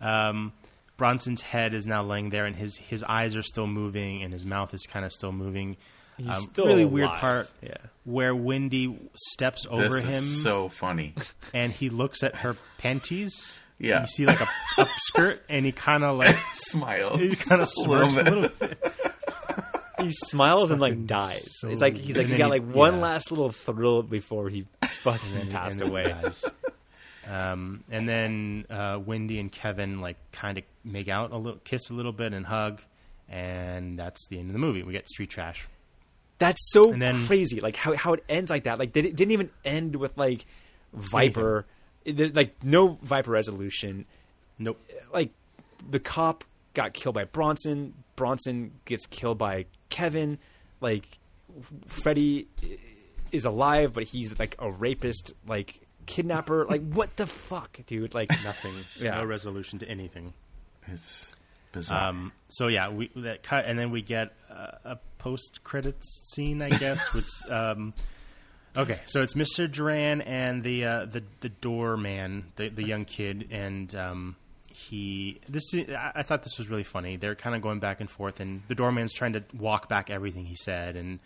Um, 0.00 0.52
Bronson's 0.98 1.40
head 1.40 1.72
is 1.72 1.86
now 1.86 2.02
laying 2.02 2.28
there, 2.30 2.44
and 2.44 2.54
his 2.54 2.76
his 2.76 3.02
eyes 3.04 3.36
are 3.36 3.42
still 3.42 3.66
moving, 3.66 4.22
and 4.22 4.32
his 4.32 4.44
mouth 4.44 4.74
is 4.74 4.84
kind 4.86 5.04
of 5.04 5.12
still 5.12 5.32
moving. 5.32 5.76
He's 6.16 6.28
Um, 6.28 6.34
still 6.42 6.66
really 6.66 6.84
weird 6.84 7.10
part 7.10 7.50
Yeah. 7.62 7.76
where 8.04 8.34
Wendy 8.34 8.96
steps 9.14 9.66
over 9.68 9.88
this 9.88 10.02
him 10.02 10.10
is 10.10 10.42
so 10.42 10.68
funny. 10.68 11.14
and 11.52 11.72
he 11.72 11.90
looks 11.90 12.22
at 12.22 12.36
her 12.36 12.54
panties. 12.78 13.58
Yeah. 13.78 14.02
you 14.02 14.06
see 14.06 14.24
like 14.26 14.40
a 14.40 14.44
upskirt, 14.78 15.40
and 15.48 15.66
he 15.66 15.72
kind 15.72 16.04
of 16.04 16.16
like 16.18 16.34
Smiles. 16.52 17.18
he 17.18 17.28
kind 17.48 17.60
of 17.62 17.68
a 17.76 17.88
little 17.90 18.10
smirks 18.10 18.28
a 18.28 18.30
little 18.34 18.48
bit. 18.58 18.78
He 20.00 20.10
smiles 20.12 20.70
and 20.70 20.80
like 20.80 21.06
dies. 21.06 21.58
so- 21.60 21.68
it's 21.68 21.80
like 21.80 21.96
he's 21.96 22.16
like 22.16 22.26
he 22.26 22.32
then 22.32 22.38
got 22.38 22.44
he- 22.46 22.60
like 22.60 22.64
one 22.74 22.96
yeah. 22.96 23.00
last 23.00 23.30
little 23.30 23.50
thrill 23.50 24.02
before 24.02 24.48
he 24.50 24.66
fucking 24.84 25.48
passed 25.50 25.80
and 25.80 25.88
away. 25.90 26.04
dies. 26.04 26.44
Um, 27.30 27.84
and 27.90 28.06
then 28.08 28.66
uh, 28.68 29.00
Wendy 29.04 29.40
and 29.40 29.50
Kevin 29.50 30.00
like 30.00 30.16
kind 30.30 30.58
of 30.58 30.64
make 30.84 31.08
out 31.08 31.32
a 31.32 31.36
little, 31.38 31.58
kiss 31.64 31.88
a 31.90 31.94
little 31.94 32.12
bit, 32.12 32.34
and 32.34 32.44
hug, 32.44 32.82
and 33.30 33.98
that's 33.98 34.26
the 34.28 34.38
end 34.38 34.50
of 34.50 34.52
the 34.52 34.58
movie. 34.58 34.82
We 34.82 34.92
get 34.92 35.08
street 35.08 35.30
trash. 35.30 35.66
That's 36.44 36.70
so 36.72 36.92
And 36.92 37.00
then- 37.02 37.26
crazy. 37.26 37.60
Like 37.60 37.76
how 37.76 37.94
how 37.96 38.12
it 38.14 38.24
ends 38.28 38.50
like 38.50 38.64
that. 38.64 38.78
Like 38.78 38.92
did 38.92 39.04
it 39.06 39.16
didn't 39.16 39.32
even 39.32 39.50
end 39.64 39.96
with 39.96 40.16
like 40.16 40.46
Viper. 40.92 41.66
It- 42.04 42.34
like 42.36 42.62
no 42.62 42.98
Viper 43.02 43.30
resolution. 43.30 44.04
Nope. 44.58 44.80
Like 45.12 45.30
the 45.88 45.98
cop 46.00 46.44
got 46.74 46.92
killed 46.94 47.14
by 47.14 47.24
Bronson. 47.24 47.94
Bronson 48.16 48.72
gets 48.84 49.06
killed 49.06 49.38
by 49.38 49.66
Kevin. 49.88 50.38
Like 50.80 51.06
Freddy 51.86 52.48
is 53.32 53.44
alive, 53.44 53.92
but 53.92 54.04
he's 54.04 54.38
like 54.38 54.56
a 54.58 54.70
rapist. 54.70 55.32
Like 55.46 55.80
kidnapper. 56.06 56.66
Like 56.66 56.82
what 56.92 57.16
the 57.16 57.26
fuck, 57.26 57.78
dude? 57.86 58.14
Like 58.14 58.30
nothing. 58.44 58.74
Yeah. 59.00 59.16
No 59.16 59.24
resolution 59.24 59.78
to 59.80 59.88
anything. 59.88 60.34
It's 60.88 61.34
bizarre. 61.72 62.08
Um, 62.10 62.32
so 62.48 62.68
yeah, 62.68 62.90
we 62.90 63.10
that 63.16 63.42
cut, 63.42 63.64
and 63.66 63.78
then 63.78 63.90
we 63.90 64.02
get 64.02 64.32
a, 64.50 64.78
a 64.92 64.98
post 65.24 65.64
credits 65.64 66.30
scene, 66.34 66.60
I 66.60 66.68
guess. 66.68 67.14
which 67.14 67.30
um, 67.50 67.94
okay, 68.76 69.00
so 69.06 69.22
it's 69.22 69.32
Mr. 69.34 69.70
Duran 69.70 70.20
and 70.20 70.62
the 70.62 70.84
uh, 70.84 71.04
the 71.06 71.22
the 71.40 71.48
doorman, 71.48 72.52
the 72.56 72.68
the 72.68 72.84
young 72.84 73.06
kid, 73.06 73.48
and 73.50 73.92
um, 73.94 74.36
he. 74.68 75.40
This 75.48 75.62
is- 75.72 75.88
I, 75.94 76.12
I 76.16 76.22
thought 76.22 76.42
this 76.42 76.58
was 76.58 76.68
really 76.68 76.84
funny. 76.84 77.16
They're 77.16 77.34
kind 77.34 77.56
of 77.56 77.62
going 77.62 77.80
back 77.80 78.00
and 78.00 78.10
forth, 78.10 78.40
and 78.40 78.60
the 78.68 78.74
doorman's 78.74 79.14
trying 79.14 79.32
to 79.32 79.42
walk 79.58 79.88
back 79.88 80.10
everything 80.10 80.44
he 80.44 80.56
said, 80.56 80.96
and 80.96 81.18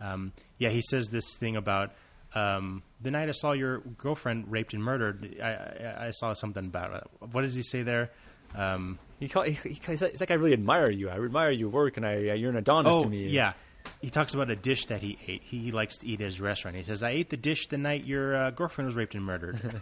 um, 0.00 0.32
yeah, 0.58 0.70
he 0.70 0.80
says 0.82 1.08
this 1.08 1.34
thing 1.36 1.56
about. 1.56 1.90
Um, 2.32 2.84
the 3.02 3.10
night 3.10 3.28
I 3.28 3.32
saw 3.32 3.50
your 3.50 3.80
girlfriend 3.98 4.52
raped 4.52 4.72
and 4.72 4.80
murdered, 4.84 5.36
I, 5.42 5.48
I, 5.48 6.06
I 6.06 6.10
saw 6.12 6.32
something 6.32 6.64
about 6.64 6.94
it. 6.94 7.02
What 7.32 7.42
does 7.42 7.56
he 7.56 7.64
say 7.64 7.82
there? 7.82 8.12
Um, 8.54 9.00
He 9.20 9.28
call, 9.28 9.42
he, 9.42 9.52
he, 9.52 9.78
he's 9.86 10.02
like, 10.02 10.12
it's 10.12 10.20
like 10.20 10.30
I 10.30 10.34
really 10.34 10.54
admire 10.54 10.90
you. 10.90 11.08
I 11.10 11.14
admire 11.22 11.50
your 11.50 11.68
work, 11.68 11.96
and 11.96 12.06
I 12.06 12.16
you're 12.32 12.50
an 12.50 12.56
Adonis 12.56 12.96
oh, 12.96 13.02
to 13.02 13.08
me. 13.08 13.28
yeah. 13.28 13.52
He 14.00 14.10
talks 14.10 14.34
about 14.34 14.50
a 14.50 14.56
dish 14.56 14.86
that 14.86 15.00
he 15.00 15.18
ate. 15.26 15.42
He, 15.42 15.58
he 15.58 15.72
likes 15.72 15.98
to 15.98 16.06
eat 16.06 16.20
at 16.20 16.26
his 16.26 16.40
restaurant. 16.40 16.76
He 16.76 16.82
says, 16.82 17.02
"I 17.02 17.10
ate 17.10 17.30
the 17.30 17.36
dish 17.36 17.66
the 17.68 17.78
night 17.78 18.04
your 18.04 18.34
uh, 18.34 18.50
girlfriend 18.50 18.86
was 18.86 18.94
raped 18.94 19.14
and 19.14 19.24
murdered." 19.24 19.60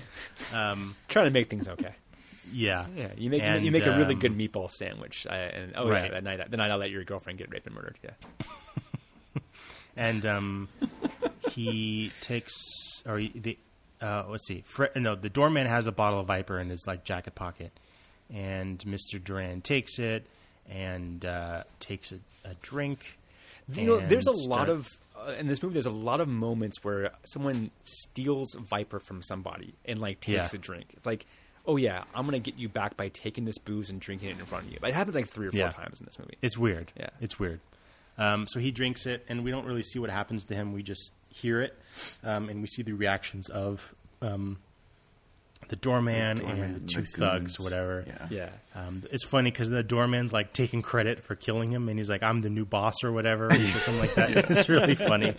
um, 0.54 0.94
trying 1.08 1.26
to 1.26 1.30
make 1.30 1.48
things 1.48 1.68
okay. 1.68 1.94
yeah, 2.52 2.86
Yeah, 2.96 3.08
you 3.16 3.30
make 3.30 3.42
And, 3.42 3.64
you 3.64 3.70
make 3.70 3.86
a 3.86 3.96
really 3.96 4.14
um, 4.14 4.20
good 4.20 4.36
meatball 4.36 4.70
sandwich, 4.70 5.26
uh, 5.28 5.32
and 5.32 5.72
oh 5.76 5.88
Right. 5.88 6.04
yeah, 6.04 6.10
that 6.12 6.24
night 6.24 6.50
the 6.50 6.56
night 6.56 6.70
I 6.70 6.74
let 6.76 6.90
your 6.90 7.04
girlfriend 7.04 7.38
get 7.38 7.50
raped 7.50 7.66
and 7.66 7.74
murdered. 7.74 7.98
Yeah, 8.02 8.10
and 9.96 10.26
um, 10.26 10.68
he 11.50 12.10
takes 12.20 12.52
or 13.06 13.18
he, 13.18 13.32
the 13.34 13.58
uh, 14.00 14.24
let's 14.28 14.46
see, 14.46 14.64
no, 14.96 15.14
the 15.14 15.30
doorman 15.30 15.66
has 15.66 15.86
a 15.86 15.92
bottle 15.92 16.20
of 16.20 16.26
Viper 16.26 16.58
in 16.58 16.68
his 16.68 16.86
like 16.86 17.04
jacket 17.04 17.34
pocket, 17.34 17.72
and 18.32 18.78
Mr. 18.80 19.22
Duran 19.22 19.60
takes 19.60 19.98
it 19.98 20.26
and 20.70 21.24
uh, 21.24 21.64
takes 21.80 22.12
a, 22.12 22.16
a 22.44 22.54
drink. 22.62 23.18
You 23.72 23.86
know, 23.86 24.00
there's 24.00 24.26
a 24.26 24.32
lot 24.32 24.64
start- 24.64 24.68
of 24.70 24.88
uh, 25.16 25.32
in 25.38 25.46
this 25.46 25.62
movie. 25.62 25.74
There's 25.74 25.86
a 25.86 25.90
lot 25.90 26.20
of 26.20 26.28
moments 26.28 26.82
where 26.82 27.10
someone 27.24 27.70
steals 27.84 28.54
Viper 28.54 28.98
from 28.98 29.22
somebody 29.22 29.74
and 29.84 30.00
like 30.00 30.20
takes 30.20 30.52
Yeah. 30.52 30.58
a 30.58 30.60
drink. 30.60 30.86
It's 30.96 31.06
like, 31.06 31.26
oh 31.66 31.76
yeah, 31.76 32.04
I'm 32.14 32.24
gonna 32.24 32.38
get 32.40 32.58
you 32.58 32.68
back 32.68 32.96
by 32.96 33.08
taking 33.08 33.44
this 33.44 33.58
booze 33.58 33.88
and 33.90 34.00
drinking 34.00 34.30
it 34.30 34.38
in 34.38 34.44
front 34.46 34.66
of 34.66 34.72
you. 34.72 34.78
But 34.80 34.90
it 34.90 34.94
happens 34.94 35.14
like 35.14 35.28
three 35.28 35.46
or 35.46 35.52
four 35.52 35.60
Yeah. 35.60 35.70
times 35.70 36.00
in 36.00 36.06
this 36.06 36.18
movie. 36.18 36.36
It's 36.42 36.58
weird. 36.58 36.90
Yeah. 36.98 37.10
It's 37.20 37.38
weird. 37.38 37.60
Um, 38.18 38.46
so 38.48 38.58
he 38.60 38.72
drinks 38.72 39.06
it, 39.06 39.24
and 39.28 39.42
we 39.44 39.50
don't 39.50 39.64
really 39.64 39.82
see 39.82 39.98
what 39.98 40.10
happens 40.10 40.44
to 40.44 40.54
him. 40.54 40.72
We 40.74 40.82
just 40.82 41.12
hear 41.30 41.62
it, 41.62 41.74
um, 42.24 42.48
and 42.50 42.60
we 42.60 42.66
see 42.66 42.82
the 42.82 42.92
reactions 42.92 43.48
of 43.48 43.94
um, 44.20 44.58
the 45.68 45.76
doorman, 45.76 46.36
doorman 46.38 46.60
and 46.62 46.74
the 46.76 46.80
two 46.92 47.00
the 47.02 47.06
thugs, 47.06 47.56
goons. 47.56 47.60
whatever. 47.60 48.04
Yeah. 48.06 48.26
Yeah, 48.30 48.48
Um, 48.74 49.02
it's 49.10 49.24
funny 49.24 49.50
because 49.50 49.70
the 49.70 49.82
doorman's 49.82 50.32
like 50.32 50.52
taking 50.52 50.82
credit 50.82 51.22
for 51.22 51.34
killing 51.34 51.70
him, 51.70 51.88
and 51.88 51.98
he's 51.98 52.10
like, 52.10 52.22
"I'm 52.22 52.40
the 52.42 52.50
new 52.50 52.64
boss" 52.66 52.94
or 53.02 53.10
whatever, 53.12 53.46
or 53.46 53.54
something 53.56 53.98
like 53.98 54.14
that. 54.14 54.50
It's 54.50 54.68
really 54.68 54.94
funny. 54.94 55.34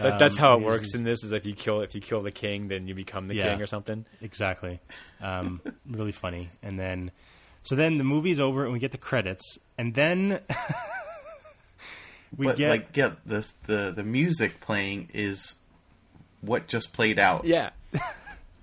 But 0.00 0.18
that's 0.18 0.36
how 0.36 0.52
it 0.54 0.56
Um, 0.56 0.62
works 0.64 0.94
in 0.94 1.04
this. 1.04 1.22
Is 1.24 1.32
if 1.32 1.46
you 1.46 1.54
kill 1.54 1.82
if 1.82 1.94
you 1.94 2.00
kill 2.00 2.22
the 2.22 2.32
king, 2.32 2.68
then 2.68 2.88
you 2.88 2.94
become 2.94 3.28
the 3.28 3.34
Yeah. 3.36 3.52
king 3.52 3.62
or 3.62 3.66
something. 3.66 4.04
Exactly. 4.20 4.80
Um, 5.20 5.60
really 5.88 6.12
funny. 6.12 6.48
And 6.62 6.78
then, 6.78 7.10
so 7.62 7.76
then 7.76 7.98
the 7.98 8.04
movie's 8.04 8.40
over, 8.40 8.64
and 8.64 8.72
we 8.72 8.78
get 8.80 8.92
the 8.92 8.98
credits, 8.98 9.58
and 9.78 9.94
then 9.94 10.40
we 12.36 12.46
but 12.46 12.56
get 12.56 12.70
like, 12.70 12.96
yeah, 12.96 13.12
the 13.26 13.48
the 13.66 13.92
the 13.94 14.02
music 14.04 14.60
playing 14.60 15.10
is 15.12 15.56
what 16.40 16.66
just 16.68 16.92
played 16.92 17.18
out. 17.18 17.44
Yeah. 17.44 17.70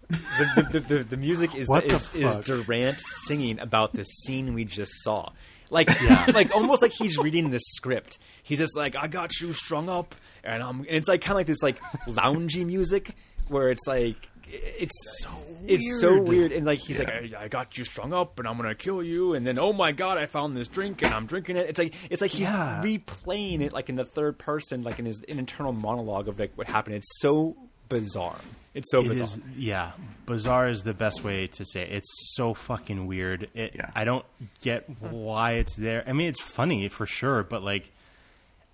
The, 0.09 0.67
the, 0.71 0.79
the, 0.79 1.03
the 1.03 1.17
music 1.17 1.53
is 1.55 1.69
is, 1.83 2.15
is? 2.15 2.37
Duran 2.37 2.93
singing 3.25 3.59
about 3.59 3.93
the 3.93 4.03
scene 4.03 4.53
we 4.53 4.63
just 4.63 5.03
saw, 5.03 5.31
like 5.69 5.89
like 6.33 6.55
almost 6.55 6.81
like 6.81 6.91
he's 6.93 7.17
reading 7.17 7.49
the 7.49 7.59
script. 7.59 8.17
He's 8.43 8.59
just 8.59 8.77
like, 8.77 8.95
"I 8.95 9.07
got 9.07 9.39
you 9.41 9.51
strung 9.51 9.89
up," 9.89 10.15
and 10.45 10.63
I'm. 10.63 10.79
And 10.79 10.87
it's 10.89 11.07
like 11.09 11.21
kind 11.21 11.31
of 11.31 11.37
like 11.37 11.47
this 11.47 11.61
like 11.61 11.79
loungy 12.07 12.65
music 12.65 13.15
where 13.49 13.69
it's 13.69 13.85
like 13.87 14.15
it's 14.49 15.21
so 15.23 15.29
it's 15.67 15.99
so 15.99 16.21
weird 16.21 16.53
and 16.53 16.65
like 16.65 16.79
he's 16.79 16.97
like 16.99 17.09
I, 17.09 17.29
I 17.37 17.47
got 17.49 17.77
you 17.77 17.83
strung 17.83 18.13
up 18.13 18.39
and 18.39 18.47
I'm 18.47 18.55
gonna 18.55 18.75
kill 18.75 19.03
you 19.03 19.33
and 19.33 19.45
then 19.45 19.59
oh 19.59 19.73
my 19.73 19.91
god 19.91 20.17
I 20.17 20.25
found 20.25 20.55
this 20.55 20.69
drink 20.69 21.01
and 21.03 21.13
I'm 21.13 21.25
drinking 21.25 21.57
it 21.57 21.67
it's 21.67 21.77
like 21.77 21.93
it's 22.09 22.21
like 22.21 22.31
he's 22.31 22.47
Yeah. 22.49 22.81
replaying 22.81 23.59
it 23.59 23.73
like 23.73 23.89
in 23.89 23.97
the 23.97 24.05
third 24.05 24.37
person 24.37 24.83
like 24.83 24.99
in 24.99 25.05
his 25.05 25.21
an 25.27 25.37
internal 25.37 25.73
monologue 25.73 26.29
of 26.29 26.39
like 26.39 26.53
what 26.55 26.67
happened 26.67 26.95
it's 26.95 27.19
so 27.19 27.57
bizarre 27.89 28.37
it's 28.77 28.91
so 28.91 29.01
It 29.01 29.09
bizarre 29.09 29.25
is, 29.25 29.39
yeah. 29.57 29.91
Bizarre 30.25 30.67
is 30.69 30.83
the 30.83 30.93
best 30.93 31.23
way 31.23 31.47
to 31.47 31.65
say 31.65 31.81
it. 31.83 31.91
It's 31.91 32.35
so 32.35 32.53
fucking 32.53 33.07
weird. 33.07 33.49
It, 33.53 33.73
Yeah. 33.75 33.89
I 33.95 34.03
don't 34.03 34.25
get 34.61 34.89
why 35.01 35.53
it's 35.53 35.75
there. 35.75 36.03
I 36.07 36.13
mean, 36.13 36.27
it's 36.29 36.41
funny 36.41 36.87
for 36.89 37.05
sure, 37.05 37.43
but 37.43 37.63
like, 37.63 37.91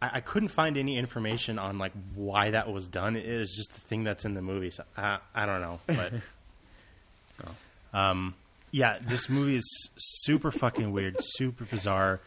I, 0.02 0.12
I 0.16 0.20
couldn't 0.20 0.50
find 0.50 0.78
any 0.78 0.98
information 0.98 1.58
on 1.60 1.78
like 1.78 1.94
why 2.16 2.52
that 2.52 2.72
was 2.72 2.88
done. 2.88 3.16
It 3.16 3.26
is 3.26 3.54
just 3.56 3.74
the 3.74 3.82
thing 3.82 4.04
that's 4.04 4.26
in 4.26 4.34
the 4.34 4.42
movie. 4.42 4.70
So 4.72 4.84
I, 4.98 5.20
I 5.34 5.46
don't 5.46 5.62
know, 5.62 5.80
but 5.88 6.14
um, 7.94 8.34
yeah, 8.72 8.98
this 9.02 9.30
movie 9.30 9.56
is 9.56 9.90
super 9.98 10.52
fucking 10.52 10.92
weird, 10.92 11.16
super 11.20 11.66
bizarre. 11.66 12.20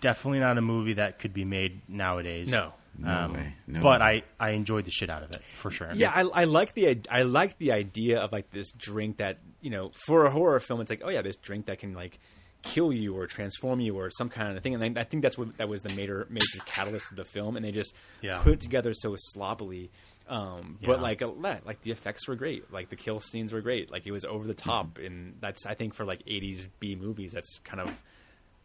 Definitely 0.00 0.40
not 0.40 0.58
a 0.58 0.62
movie 0.62 0.92
that 0.94 1.18
could 1.18 1.34
be 1.34 1.44
made 1.44 1.80
nowadays. 1.88 2.50
No. 2.50 2.72
No 2.98 3.30
way. 3.32 3.54
No 3.66 3.80
but 3.80 4.00
way. 4.00 4.24
I, 4.40 4.46
I 4.48 4.50
enjoyed 4.50 4.84
the 4.84 4.90
shit 4.90 5.08
out 5.08 5.22
of 5.22 5.30
it 5.30 5.42
for 5.54 5.70
sure. 5.70 5.90
Yeah, 5.94 6.10
I, 6.14 6.22
I 6.22 6.44
like 6.44 6.74
the 6.74 7.00
I 7.10 7.22
like 7.22 7.56
the 7.58 7.72
idea 7.72 8.20
of 8.20 8.32
like 8.32 8.50
this 8.50 8.72
drink 8.72 9.18
that 9.18 9.38
you 9.60 9.70
know 9.70 9.90
for 10.06 10.26
a 10.26 10.30
horror 10.30 10.58
film. 10.60 10.80
It's 10.80 10.90
like 10.90 11.02
oh 11.04 11.10
yeah, 11.10 11.22
this 11.22 11.36
drink 11.36 11.66
that 11.66 11.78
can 11.78 11.94
like 11.94 12.18
kill 12.62 12.92
you 12.92 13.16
or 13.16 13.26
transform 13.28 13.78
you 13.78 13.96
or 13.96 14.10
some 14.10 14.28
kind 14.28 14.56
of 14.56 14.62
thing. 14.64 14.74
And 14.74 14.98
I, 14.98 15.00
I 15.02 15.04
think 15.04 15.22
that's 15.22 15.38
what 15.38 15.56
that 15.58 15.68
was 15.68 15.82
the 15.82 15.94
major 15.94 16.26
major 16.28 16.58
catalyst 16.66 17.12
of 17.12 17.16
the 17.16 17.24
film. 17.24 17.56
And 17.56 17.64
they 17.64 17.70
just 17.70 17.94
Yeah. 18.20 18.38
put 18.42 18.54
it 18.54 18.60
together 18.60 18.92
so 18.94 19.14
sloppily. 19.16 19.90
Um, 20.28 20.76
But 20.82 20.96
Yeah. 20.96 21.02
like 21.02 21.22
like 21.64 21.80
the 21.82 21.92
effects 21.92 22.26
were 22.26 22.34
great. 22.34 22.72
Like 22.72 22.88
the 22.90 22.96
kill 22.96 23.20
scenes 23.20 23.52
were 23.52 23.60
great. 23.60 23.90
Like 23.92 24.06
it 24.06 24.12
was 24.12 24.24
over 24.24 24.46
the 24.46 24.54
top, 24.54 24.94
Mm-hmm. 24.94 25.06
and 25.06 25.34
that's 25.40 25.66
I 25.66 25.74
think 25.74 25.94
for 25.94 26.04
like 26.04 26.24
'80s 26.26 26.66
B 26.80 26.96
movies, 26.96 27.30
that's 27.32 27.60
kind 27.64 27.80
of 27.80 27.88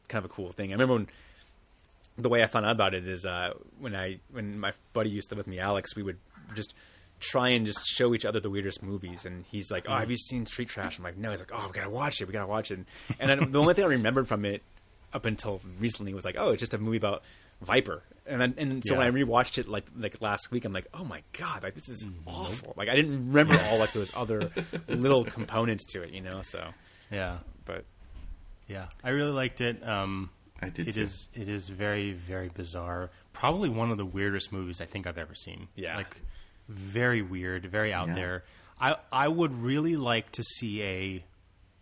kind 0.09 0.25
of 0.25 0.31
a 0.31 0.33
cool 0.33 0.51
thing. 0.51 0.71
I 0.71 0.73
remember 0.73 0.95
when 0.95 1.07
the 2.17 2.29
way 2.29 2.43
I 2.43 2.47
found 2.47 2.65
out 2.65 2.71
about 2.73 2.93
it 2.93 3.07
is 3.07 3.25
uh, 3.25 3.53
when 3.79 3.95
I 3.95 4.19
when 4.31 4.59
my 4.59 4.73
buddy 4.93 5.09
used 5.09 5.29
to 5.29 5.35
live 5.35 5.45
with 5.45 5.47
me, 5.47 5.59
Alex, 5.59 5.95
we 5.95 6.03
would 6.03 6.17
just 6.55 6.73
try 7.19 7.49
and 7.49 7.65
just 7.65 7.85
show 7.85 8.13
each 8.13 8.25
other 8.25 8.39
the 8.39 8.49
weirdest 8.49 8.83
movies, 8.83 9.25
and 9.25 9.45
he's 9.49 9.71
like, 9.71 9.85
"Oh, 9.87 9.95
have 9.95 10.09
you 10.11 10.17
seen 10.17 10.45
Street 10.45 10.69
Trash?" 10.69 10.97
I'm 10.97 11.03
like, 11.03 11.17
"No." 11.17 11.31
He's 11.31 11.39
like, 11.39 11.51
"Oh, 11.53 11.65
we 11.67 11.73
gotta 11.73 11.89
watch 11.89 12.21
it. 12.21 12.25
We 12.27 12.33
gotta 12.33 12.47
watch 12.47 12.69
it." 12.71 12.79
And 13.19 13.29
then 13.29 13.51
the 13.51 13.59
only 13.59 13.73
thing 13.73 13.85
I 13.85 13.87
remembered 13.87 14.27
from 14.27 14.45
it 14.45 14.61
up 15.13 15.25
until 15.25 15.61
recently 15.79 16.13
was 16.13 16.25
like, 16.25 16.35
"Oh, 16.37 16.49
it's 16.51 16.59
just 16.59 16.73
a 16.73 16.77
movie 16.77 16.97
about 16.97 17.23
Viper." 17.61 18.03
And 18.25 18.39
then, 18.39 18.53
and 18.57 18.83
so 18.85 18.95
when 18.95 19.03
I 19.03 19.09
Yeah. 19.09 19.23
rewatched 19.25 19.57
it 19.57 19.67
like 19.67 19.85
like 19.97 20.21
last 20.21 20.51
week, 20.51 20.65
I'm 20.65 20.73
like, 20.73 20.87
"Oh 20.93 21.03
my 21.03 21.21
god, 21.37 21.63
like 21.63 21.75
this 21.75 21.89
is 21.89 22.05
awful." 22.27 22.73
Like 22.77 22.89
I 22.89 22.95
didn't 22.95 23.27
remember 23.29 23.57
all 23.69 23.79
like 23.79 23.93
those 23.93 24.11
other 24.15 24.51
little 24.87 25.23
components 25.25 25.85
to 25.93 26.03
it, 26.03 26.11
you 26.11 26.21
know. 26.21 26.41
So, 26.41 26.63
yeah. 27.11 27.37
but 27.65 27.85
Yeah, 28.67 28.87
I 29.03 29.09
really 29.09 29.31
liked 29.31 29.59
it. 29.61 29.85
Um, 29.87 30.29
I 30.65 30.69
did 30.69 30.87
It 30.87 30.93
too. 30.93 31.01
is. 31.01 31.27
It 31.33 31.49
is 31.49 31.69
very, 31.69 32.13
very 32.13 32.49
bizarre. 32.49 33.09
Probably 33.33 33.69
one 33.69 33.91
of 33.91 33.97
the 33.97 34.05
weirdest 34.05 34.51
movies 34.51 34.79
I 34.81 34.85
think 34.85 35.07
I've 35.07 35.17
ever 35.17 35.35
seen. 35.35 35.67
Yeah. 35.75 35.97
like 35.97 36.17
very 36.69 37.21
weird, 37.21 37.65
very 37.65 37.93
out 37.93 38.07
Yeah. 38.09 38.13
there. 38.15 38.43
I 38.79 38.95
I 39.11 39.27
would 39.27 39.53
really 39.61 39.95
like 39.95 40.31
to 40.33 40.43
see 40.43 40.81
a. 40.83 41.23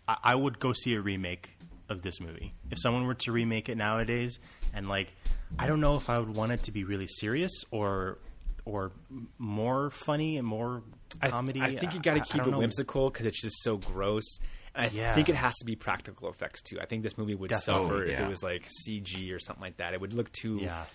I, 0.07 0.17
I 0.23 0.35
would 0.35 0.59
go 0.59 0.73
see 0.73 0.95
a 0.95 1.01
remake 1.01 1.51
of 1.89 2.01
this 2.01 2.19
movie 2.19 2.53
if 2.71 2.79
someone 2.79 3.05
were 3.05 3.13
to 3.15 3.31
remake 3.31 3.69
it 3.69 3.75
nowadays. 3.77 4.39
And 4.73 4.87
like, 4.89 5.13
I 5.59 5.67
don't 5.67 5.81
know 5.81 5.95
if 5.97 6.09
I 6.09 6.17
would 6.19 6.35
want 6.35 6.51
it 6.53 6.63
to 6.63 6.71
be 6.71 6.83
really 6.83 7.07
serious 7.07 7.51
or 7.71 8.17
or 8.65 8.91
more 9.37 9.89
funny 9.89 10.37
and 10.37 10.47
more 10.47 10.83
I- 11.21 11.29
comedy. 11.29 11.61
I, 11.61 11.75
think 11.75 11.93
you 11.93 11.99
I- 11.99 12.03
got 12.03 12.13
to 12.15 12.21
I 12.21 12.23
keep 12.23 12.37
don't 12.37 12.47
it 12.47 12.51
know. 12.51 12.57
whimsical 12.59 13.09
because 13.09 13.25
it's 13.25 13.41
just 13.41 13.61
so 13.63 13.77
gross. 13.77 14.39
And 14.73 14.85
I 14.85 14.89
Yeah. 14.89 15.13
think 15.15 15.29
it 15.29 15.35
has 15.35 15.55
to 15.57 15.65
be 15.65 15.75
practical 15.75 16.29
effects 16.29 16.61
too. 16.61 16.79
I 16.79 16.85
think 16.85 17.03
this 17.03 17.17
movie 17.17 17.35
would 17.35 17.49
Definitely. 17.49 17.83
suffer 17.87 17.95
Oh, 18.03 18.07
if 18.07 18.19
it 18.19 18.27
was 18.27 18.41
like 18.43 18.67
CG 18.87 19.31
or 19.33 19.39
something 19.39 19.61
like 19.61 19.77
that. 19.77 19.93
It 19.93 20.01
would 20.01 20.13
look 20.13 20.31
too 20.31 20.59
Yeah. 20.61 20.85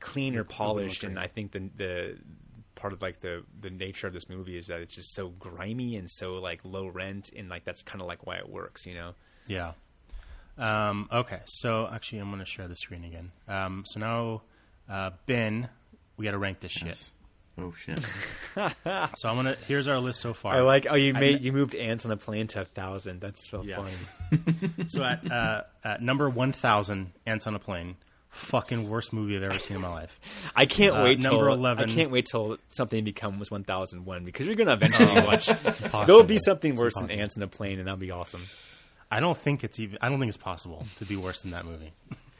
clean 0.00 0.36
or 0.36 0.44
polished. 0.44 1.04
And. 1.04 1.18
I 1.18 1.26
think 1.26 1.52
the 1.52 1.68
the 1.76 2.18
part 2.74 2.92
of 2.94 3.02
like 3.02 3.20
the 3.20 3.44
the 3.60 3.68
nature 3.70 4.06
of 4.06 4.14
this 4.14 4.28
movie 4.30 4.56
is 4.56 4.66
that 4.68 4.80
it's 4.80 4.94
just 4.94 5.14
so 5.14 5.28
grimy 5.28 5.96
and 5.96 6.10
so 6.10 6.34
like 6.36 6.60
low 6.64 6.86
rent, 6.88 7.30
and 7.36 7.48
like 7.50 7.64
that's 7.64 7.82
kind 7.82 8.00
of 8.00 8.06
like 8.08 8.26
why 8.26 8.36
it 8.36 8.48
works, 8.48 8.86
you 8.86 8.94
know. 8.94 9.14
Yeah. 9.46 9.72
Um, 10.58 11.08
okay, 11.12 11.40
so 11.46 11.88
actually, 11.92 12.18
I'm 12.18 12.28
going 12.28 12.40
to 12.40 12.46
share 12.46 12.68
the 12.68 12.76
screen 12.76 13.04
again. 13.04 13.32
Um, 13.48 13.84
so 13.86 13.98
now, 14.00 14.42
uh, 14.90 15.10
Ben, 15.26 15.68
we 16.16 16.24
got 16.26 16.32
to 16.32 16.38
rank 16.38 16.60
this 16.60 16.72
shit. 16.72 16.88
Yes. 16.88 17.12
Oh 17.60 17.72
shit. 17.76 18.00
So 19.16 19.28
I'm 19.28 19.36
gonna. 19.36 19.56
Here's 19.68 19.86
our 19.88 19.98
list 19.98 20.20
so 20.20 20.32
far. 20.34 20.54
I 20.54 20.60
like 20.62 20.86
oh 20.90 20.94
you 20.96 21.12
made 21.14 21.34
kn- 21.36 21.42
you 21.42 21.52
moved 21.52 21.74
ants 21.74 22.04
on 22.04 22.10
a 22.10 22.16
plane 22.16 22.46
to 22.48 22.62
a 22.62 22.64
thousand. 22.64 23.20
That's 23.20 23.48
so 23.48 23.62
Yeah. 23.62 23.76
funny. 23.82 24.42
So 24.88 25.02
at, 25.04 25.30
uh, 25.30 25.62
at 25.84 26.02
number 26.02 26.28
one 26.28 26.52
thousand, 26.52 27.12
Ants 27.26 27.46
on 27.46 27.54
a 27.54 27.58
Plane. 27.58 27.96
Fucking 28.30 28.88
worst 28.88 29.12
movie 29.12 29.36
I've 29.36 29.42
ever 29.42 29.58
seen 29.58 29.76
in 29.76 29.82
my 29.82 29.88
life. 29.88 30.18
I 30.54 30.66
can't 30.66 30.96
Uh, 30.96 31.02
wait 31.02 31.20
till 31.20 31.32
number 31.32 31.48
11. 31.48 31.90
I 31.90 31.92
can't 31.92 32.10
wait 32.12 32.26
till 32.30 32.58
something 32.70 33.02
becomes 33.04 33.50
one 33.50 33.64
thousand 33.64 34.04
one 34.04 34.24
because 34.24 34.46
you're 34.46 34.54
gonna 34.56 34.72
eventually 34.74 35.12
watch. 35.26 35.48
impossible. 35.48 36.04
There'll 36.06 36.22
be 36.24 36.38
something 36.38 36.72
It's 36.72 36.80
worse 36.80 36.94
than 36.94 37.10
ants 37.10 37.36
in 37.36 37.42
a 37.42 37.48
plane, 37.48 37.78
and 37.78 37.86
that'll 37.88 37.98
be 37.98 38.10
awesome. 38.12 38.42
I 39.10 39.18
don't 39.20 39.36
think 39.36 39.64
it's 39.64 39.80
even. 39.80 39.98
I 40.00 40.08
don't 40.08 40.18
think 40.20 40.28
it's 40.28 40.36
possible 40.36 40.86
to 40.98 41.04
be 41.04 41.16
worse 41.16 41.42
than 41.42 41.50
that 41.52 41.64
movie. 41.64 41.92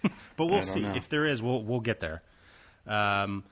but 0.36 0.47
we'll 0.47 0.62
see. 0.62 0.81
know. 0.81 0.94
If 0.94 1.08
there 1.08 1.24
is, 1.24 1.42
we'll 1.42 1.62
we'll 1.62 1.81
get 1.81 1.99
there. 2.00 2.23
Um, 2.86 3.42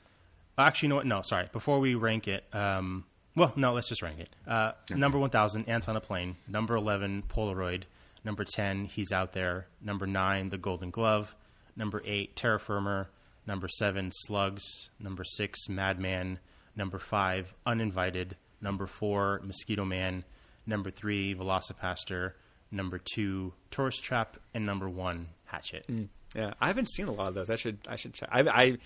actually, 0.67 0.87
you 0.87 0.91
know 0.91 0.97
what? 0.97 1.07
No, 1.07 1.23
sorry. 1.23 1.49
Before 1.53 1.79
we 1.79 1.95
rank 1.95 2.29
it, 2.29 2.45
um, 2.53 3.05
well, 3.37 3.53
no, 3.57 3.73
let's 3.73 3.89
just 3.89 4.03
rank 4.03 4.19
it. 4.19 4.29
Uh, 4.47 4.73
Number 4.95 5.19
one 5.19 5.31
thousand, 5.31 5.69
Ants 5.69 5.89
on 5.89 5.97
a 5.97 6.01
Plane. 6.01 6.37
Number 6.49 6.75
eleven, 6.75 7.23
Polaroid. 7.29 7.85
Number 8.25 8.45
ten, 8.45 8.85
He's 8.85 9.13
Out 9.13 9.33
There. 9.33 9.67
Number 9.81 10.07
nine, 10.07 10.49
The 10.49 10.59
Golden 10.59 10.91
Glove. 10.91 11.35
Number 11.77 12.03
eight, 12.05 12.35
Terra 12.35 12.59
Firma. 12.59 13.09
Number 13.47 13.69
seven, 13.69 14.11
Slugs. 14.13 14.91
Number 14.99 15.25
six, 15.25 15.69
Madman. 15.69 16.39
Number 16.77 16.99
five, 16.99 17.55
Uninvited. 17.65 18.37
Number 18.61 18.87
four, 18.87 19.41
Mosquito 19.45 19.85
Man. 19.85 20.25
Number 20.67 20.91
three, 20.91 21.35
Velocipastor. 21.35 22.33
Number 22.71 22.99
two, 22.99 23.55
Tourist 23.71 24.03
Trap. 24.03 24.37
And 24.53 24.67
number 24.67 24.89
one, 24.89 25.29
Hatchet. 25.47 25.87
Yeah, 26.35 26.53
I 26.61 26.67
haven't 26.67 26.91
seen 26.91 27.07
a 27.07 27.13
lot 27.13 27.29
of 27.29 27.35
those. 27.35 27.49
I 27.49 27.57
should 27.57 27.79
I 27.89 27.97
should 27.97 28.13
check. 28.15 28.29
I, 28.31 28.41
I 28.41 28.79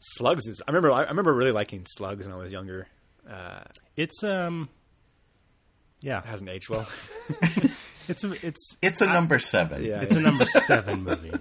Slugs 0.00 0.46
is. 0.46 0.60
I 0.66 0.70
remember 0.70 0.90
I 0.92 1.02
remember 1.04 1.32
really 1.34 1.52
liking 1.52 1.84
Slugs 1.86 2.26
when 2.26 2.34
I 2.34 2.38
was 2.38 2.50
younger. 2.52 2.86
Uh, 3.30 3.60
It's 3.96 4.22
um, 4.24 4.68
yeah, 6.00 6.18
it 6.18 6.24
hasn't 6.24 6.48
aged 6.50 6.68
well. 6.70 6.86
it's 8.08 8.24
a 8.24 8.32
it's 8.46 8.76
It's 8.82 9.00
a 9.02 9.06
number 9.06 9.38
seven. 9.38 9.84
yeah, 9.84 10.00
it's 10.00 10.14
a 10.14 10.20
number 10.20 10.46
seven 10.46 11.04
movie. 11.04 11.32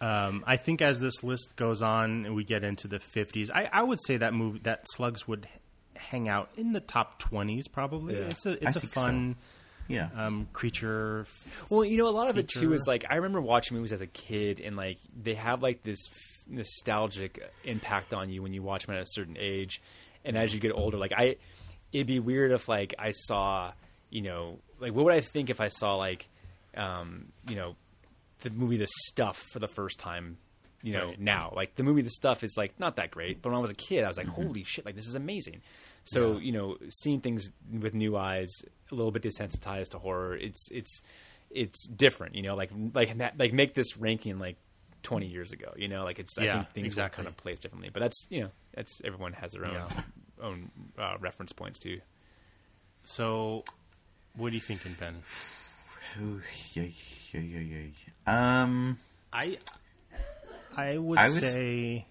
Um, 0.00 0.44
I 0.46 0.56
think 0.56 0.80
as 0.80 1.00
this 1.00 1.24
list 1.24 1.56
goes 1.56 1.82
on 1.82 2.24
and 2.24 2.34
we 2.36 2.44
get 2.44 2.62
into 2.62 2.86
the 2.86 2.98
50s, 2.98 3.50
I, 3.52 3.68
I 3.72 3.82
would 3.82 3.98
say 4.06 4.18
that 4.18 4.32
movie 4.32 4.60
that 4.60 4.84
Slugs 4.94 5.26
would 5.26 5.48
hang 5.96 6.28
out 6.28 6.50
in 6.56 6.72
the 6.72 6.78
top 6.80 7.20
20s 7.20 7.64
probably. 7.72 8.14
Yeah. 8.14 8.26
It's 8.26 8.46
a 8.46 8.50
I 8.52 8.58
it's 8.60 8.76
a 8.76 8.80
think 8.80 8.92
so. 8.94 9.00
fun 9.00 9.36
Yeah. 9.88 10.08
um, 10.14 10.46
creature. 10.52 11.26
Well, 11.68 11.84
you 11.84 11.96
know, 11.96 12.06
a 12.08 12.10
lot 12.14 12.30
of 12.30 12.38
it 12.38 12.46
too 12.48 12.72
is 12.74 12.84
like 12.86 13.06
I 13.10 13.16
remember 13.16 13.40
watching 13.40 13.76
movies 13.76 13.92
as 13.92 14.00
a 14.00 14.06
kid, 14.06 14.60
and 14.60 14.76
like 14.76 14.98
they 15.20 15.34
have 15.34 15.62
like 15.64 15.82
this 15.82 15.98
f- 16.12 16.37
nostalgic 16.48 17.42
impact 17.64 18.12
on 18.14 18.30
you 18.30 18.42
when 18.42 18.52
you 18.52 18.62
watch 18.62 18.86
them 18.86 18.94
at 18.96 19.02
a 19.02 19.06
certain 19.06 19.36
age, 19.38 19.80
and 20.24 20.36
as 20.36 20.52
you 20.54 20.60
get 20.60 20.72
older, 20.72 20.96
like 20.98 21.12
I, 21.16 21.36
it'd 21.92 22.06
be 22.06 22.18
weird 22.20 22.52
if 22.52 22.68
like 22.68 22.94
I 22.98 23.12
saw, 23.12 23.72
you 24.10 24.22
know, 24.22 24.58
like 24.80 24.92
what 24.94 25.04
would 25.04 25.14
I 25.14 25.20
think 25.20 25.50
if 25.50 25.60
I 25.60 25.68
saw 25.68 25.96
like, 25.96 26.28
um, 26.76 27.26
you 27.48 27.56
know, 27.56 27.76
the 28.40 28.50
movie 28.50 28.76
The 28.76 28.88
Stuff 29.06 29.36
for 29.52 29.58
the 29.58 29.68
first 29.68 29.98
time. 29.98 30.38
You 30.80 30.92
know, 30.92 31.06
Right. 31.06 31.20
now 31.20 31.52
like 31.56 31.74
the 31.74 31.82
movie 31.82 32.02
The 32.02 32.10
Stuff 32.10 32.44
is 32.44 32.54
like 32.56 32.78
not 32.78 32.96
that 32.96 33.10
great, 33.10 33.42
but 33.42 33.48
when 33.48 33.58
I 33.58 33.60
was 33.60 33.70
a 33.70 33.74
kid, 33.74 34.04
I 34.04 34.08
was 34.08 34.16
like, 34.16 34.28
"Holy 34.28 34.62
shit! 34.62 34.86
Like 34.86 34.94
this 34.94 35.08
is 35.08 35.16
amazing." 35.16 35.60
So 36.04 36.38
you 36.38 36.52
know, 36.52 36.76
seeing 36.90 37.20
things 37.20 37.50
with 37.80 37.94
new 37.94 38.16
eyes, 38.16 38.48
a 38.92 38.94
little 38.94 39.10
bit 39.10 39.22
desensitized 39.24 39.88
to 39.88 39.98
horror, 39.98 40.36
it's 40.36 40.70
it's 40.70 41.02
it's 41.50 41.84
different. 41.88 42.36
You 42.36 42.42
know, 42.42 42.54
like 42.54 42.70
like 42.94 43.10
like 43.36 43.52
make 43.52 43.74
this 43.74 43.96
ranking 43.96 44.38
like 44.38 44.54
twenty 45.02 45.26
years 45.26 45.52
ago. 45.52 45.72
You 45.76 45.88
know, 45.88 46.04
like 46.04 46.18
it's 46.18 46.36
I 46.38 46.42
think 46.52 46.70
things 46.72 46.86
exactly. 46.86 47.22
were 47.22 47.24
kind 47.24 47.28
of 47.28 47.36
placed 47.42 47.62
differently, 47.62 47.90
but 47.92 48.00
that's 48.00 48.26
you 48.30 48.42
know 48.42 48.50
that's 48.74 49.00
everyone 49.04 49.32
has 49.34 49.52
their 49.52 49.64
own 49.66 49.72
Yeah. 49.74 49.88
own 50.42 50.70
uh, 50.98 51.16
reference 51.20 51.52
points 51.52 51.78
too. 51.78 52.00
So, 53.04 53.64
what 54.36 54.52
are 54.52 54.54
you 54.54 54.60
thinking, 54.60 54.94
Ben? 55.00 55.22
Ooh, 56.20 56.40
yay, 56.74 56.92
yay, 57.32 57.40
yay, 57.40 57.62
yay. 57.62 57.92
Um, 58.26 58.98
I 59.32 59.58
I 60.76 60.98
would 60.98 61.18
I 61.18 61.28
was- 61.28 61.52
say, 61.52 62.06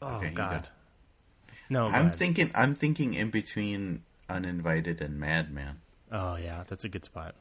oh 0.00 0.16
Okay, 0.16 0.30
God, 0.30 0.62
go. 0.62 1.54
no. 1.70 1.88
go 1.88 1.94
I'm 1.94 2.06
ahead. 2.06 2.16
thinking. 2.18 2.50
I'm 2.54 2.74
thinking 2.74 3.14
in 3.14 3.30
between 3.30 4.02
Uninvited 4.28 5.00
and 5.00 5.18
Madman. 5.18 5.80
Oh 6.10 6.36
yeah, 6.36 6.64
that's 6.68 6.84
a 6.84 6.88
good 6.88 7.04
spot. 7.04 7.34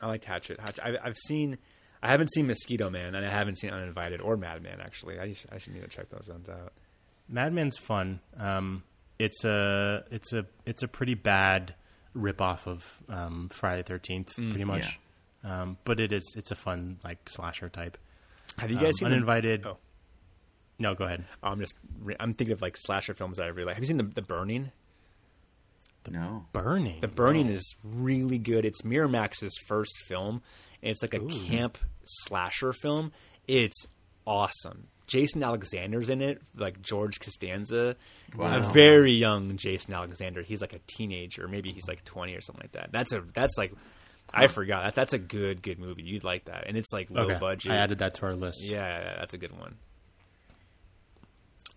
I 0.00 0.06
liked 0.06 0.24
Hatchet. 0.24 0.60
Hatchet. 0.60 0.84
I, 0.84 0.96
I've 1.02 1.16
seen. 1.16 1.58
I 2.02 2.08
haven't 2.08 2.28
seen 2.32 2.46
Mosquito 2.46 2.90
Man, 2.90 3.14
and 3.14 3.24
I 3.26 3.30
haven't 3.30 3.56
seen 3.58 3.70
Uninvited 3.70 4.20
or 4.20 4.36
Madman. 4.36 4.80
Actually, 4.80 5.18
I 5.18 5.32
should, 5.32 5.50
I 5.52 5.58
should 5.58 5.74
need 5.74 5.82
to 5.82 5.88
check 5.88 6.08
those 6.10 6.28
ones 6.28 6.48
out. 6.48 6.72
Madman's 7.28 7.76
fun. 7.76 8.20
Um, 8.38 8.82
it's 9.18 9.44
a 9.44 10.04
it's 10.10 10.32
a 10.32 10.46
it's 10.64 10.82
a 10.82 10.88
pretty 10.88 11.14
bad 11.14 11.74
ripoff 12.16 12.66
of 12.66 13.02
um, 13.08 13.48
Friday 13.52 13.82
Thirteenth, 13.82 14.34
Mm, 14.36 14.50
pretty 14.50 14.64
much. 14.64 14.98
Um, 15.44 15.76
but 15.84 16.00
it 16.00 16.12
is 16.12 16.34
it's 16.36 16.50
a 16.50 16.56
fun 16.56 16.98
like 17.04 17.28
slasher 17.28 17.68
type. 17.68 17.98
Have 18.58 18.70
you 18.70 18.76
Um, 18.78 18.84
guys 18.84 18.98
seen 18.98 19.08
the- 19.08 19.14
Uninvited? 19.16 19.66
Oh. 19.66 19.76
No, 20.80 20.94
go 20.94 21.04
ahead. 21.04 21.24
I'm 21.42 21.58
just. 21.58 21.74
re- 22.00 22.14
I'm 22.20 22.32
thinking 22.34 22.52
of 22.52 22.62
like 22.62 22.76
slasher 22.76 23.12
films 23.12 23.38
that 23.38 23.44
I 23.44 23.48
really 23.48 23.66
like. 23.66 23.74
Have 23.74 23.82
you 23.82 23.88
seen 23.88 23.96
the, 23.96 24.04
the 24.04 24.22
Burning? 24.22 24.70
No. 26.10 26.46
Burning. 26.52 27.00
The 27.00 27.08
Burning 27.08 27.48
is 27.48 27.74
really 27.84 28.38
good. 28.38 28.64
It's 28.64 28.80
Miramax's 28.82 29.52
first 29.66 29.92
film, 30.06 30.36
and 30.36 30.40
it's 30.82 31.02
like 31.02 31.14
a 31.14 31.20
camp 31.20 31.78
slasher 32.04 32.72
film. 32.72 33.12
It's 33.46 33.86
awesome. 34.26 34.88
Jason 35.06 35.42
Alexander's 35.42 36.10
in 36.10 36.20
it, 36.20 36.40
like 36.54 36.82
George 36.82 37.18
Costanza, 37.18 37.96
wow. 38.36 38.58
a 38.58 38.60
very 38.60 39.12
young 39.12 39.56
Jason 39.56 39.94
Alexander. 39.94 40.42
He's 40.42 40.60
like 40.60 40.74
a 40.74 40.80
teenager, 40.86 41.48
maybe 41.48 41.72
he's 41.72 41.88
like 41.88 42.04
twenty 42.04 42.34
or 42.34 42.42
something 42.42 42.62
like 42.62 42.72
that. 42.72 42.92
That's 42.92 43.12
a 43.12 43.22
that's 43.34 43.56
like 43.56 43.72
I 44.32 44.46
forgot 44.46 44.84
that 44.84 44.94
that's 44.94 45.14
a 45.14 45.18
good 45.18 45.62
good 45.62 45.78
movie. 45.78 46.02
You'd 46.02 46.24
like 46.24 46.44
that, 46.44 46.64
and 46.66 46.76
it's 46.76 46.92
like 46.92 47.10
low 47.10 47.22
okay. 47.22 47.38
budget. 47.38 47.72
I 47.72 47.76
added 47.76 47.98
that 47.98 48.14
to 48.14 48.26
our 48.26 48.34
list. 48.34 48.62
yeah, 48.62 49.16
that's 49.18 49.32
a 49.32 49.38
good 49.38 49.58
one. 49.58 49.76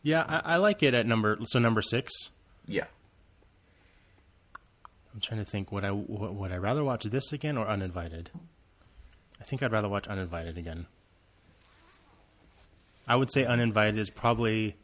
yeah, 0.04 0.26
I, 0.28 0.54
I 0.54 0.56
like 0.58 0.84
it 0.84 0.94
at 0.94 1.08
number 1.08 1.40
so 1.46 1.60
number 1.60 1.82
six. 1.82 2.12
Yeah. 2.68 2.86
I'm 5.14 5.20
trying 5.20 5.44
to 5.44 5.50
think. 5.50 5.72
Would 5.72 5.86
I 5.86 5.92
would 5.92 6.36
would 6.36 6.52
I 6.52 6.58
rather 6.58 6.84
watch 6.84 7.06
this 7.06 7.32
again 7.34 7.58
or 7.58 7.68
Uninvited? 7.68 8.30
I 9.42 9.44
think 9.44 9.64
I'd 9.64 9.72
rather 9.72 9.90
watch 9.90 10.08
Uninvited 10.08 10.58
again. 10.58 10.86
I 13.08 13.16
would 13.16 13.32
say 13.32 13.44
Uninvited 13.44 13.98
is 13.98 14.10
probably 14.10 14.76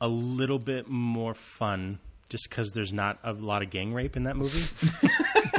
a 0.00 0.08
little 0.08 0.60
bit 0.60 0.88
more 0.88 1.34
fun, 1.34 1.98
just 2.28 2.48
because 2.48 2.70
there's 2.70 2.92
not 2.92 3.18
a 3.24 3.32
lot 3.32 3.62
of 3.62 3.70
gang 3.70 3.92
rape 3.92 4.16
in 4.16 4.22
that 4.24 4.36
movie. 4.36 4.62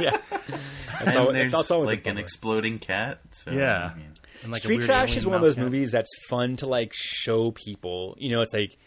yeah, 0.00 0.16
that's, 0.30 1.00
and 1.00 1.08
al- 1.10 1.32
there's 1.32 1.52
that's 1.52 1.70
always 1.70 1.90
like 1.90 2.06
an 2.06 2.16
exploding 2.18 2.78
cat. 2.78 3.20
So, 3.30 3.50
Yeah. 3.52 3.92
I 3.94 3.98
mean, 3.98 4.12
like, 4.50 4.62
Street 4.62 4.80
Trash 4.80 5.16
is 5.18 5.26
one 5.26 5.36
of 5.36 5.42
those 5.42 5.56
cat. 5.56 5.64
movies 5.64 5.92
that's 5.92 6.10
fun 6.28 6.56
to 6.56 6.66
like 6.66 6.92
show 6.94 7.50
people. 7.50 8.16
You 8.18 8.30
know, 8.30 8.40
it's 8.40 8.54
like 8.54 8.78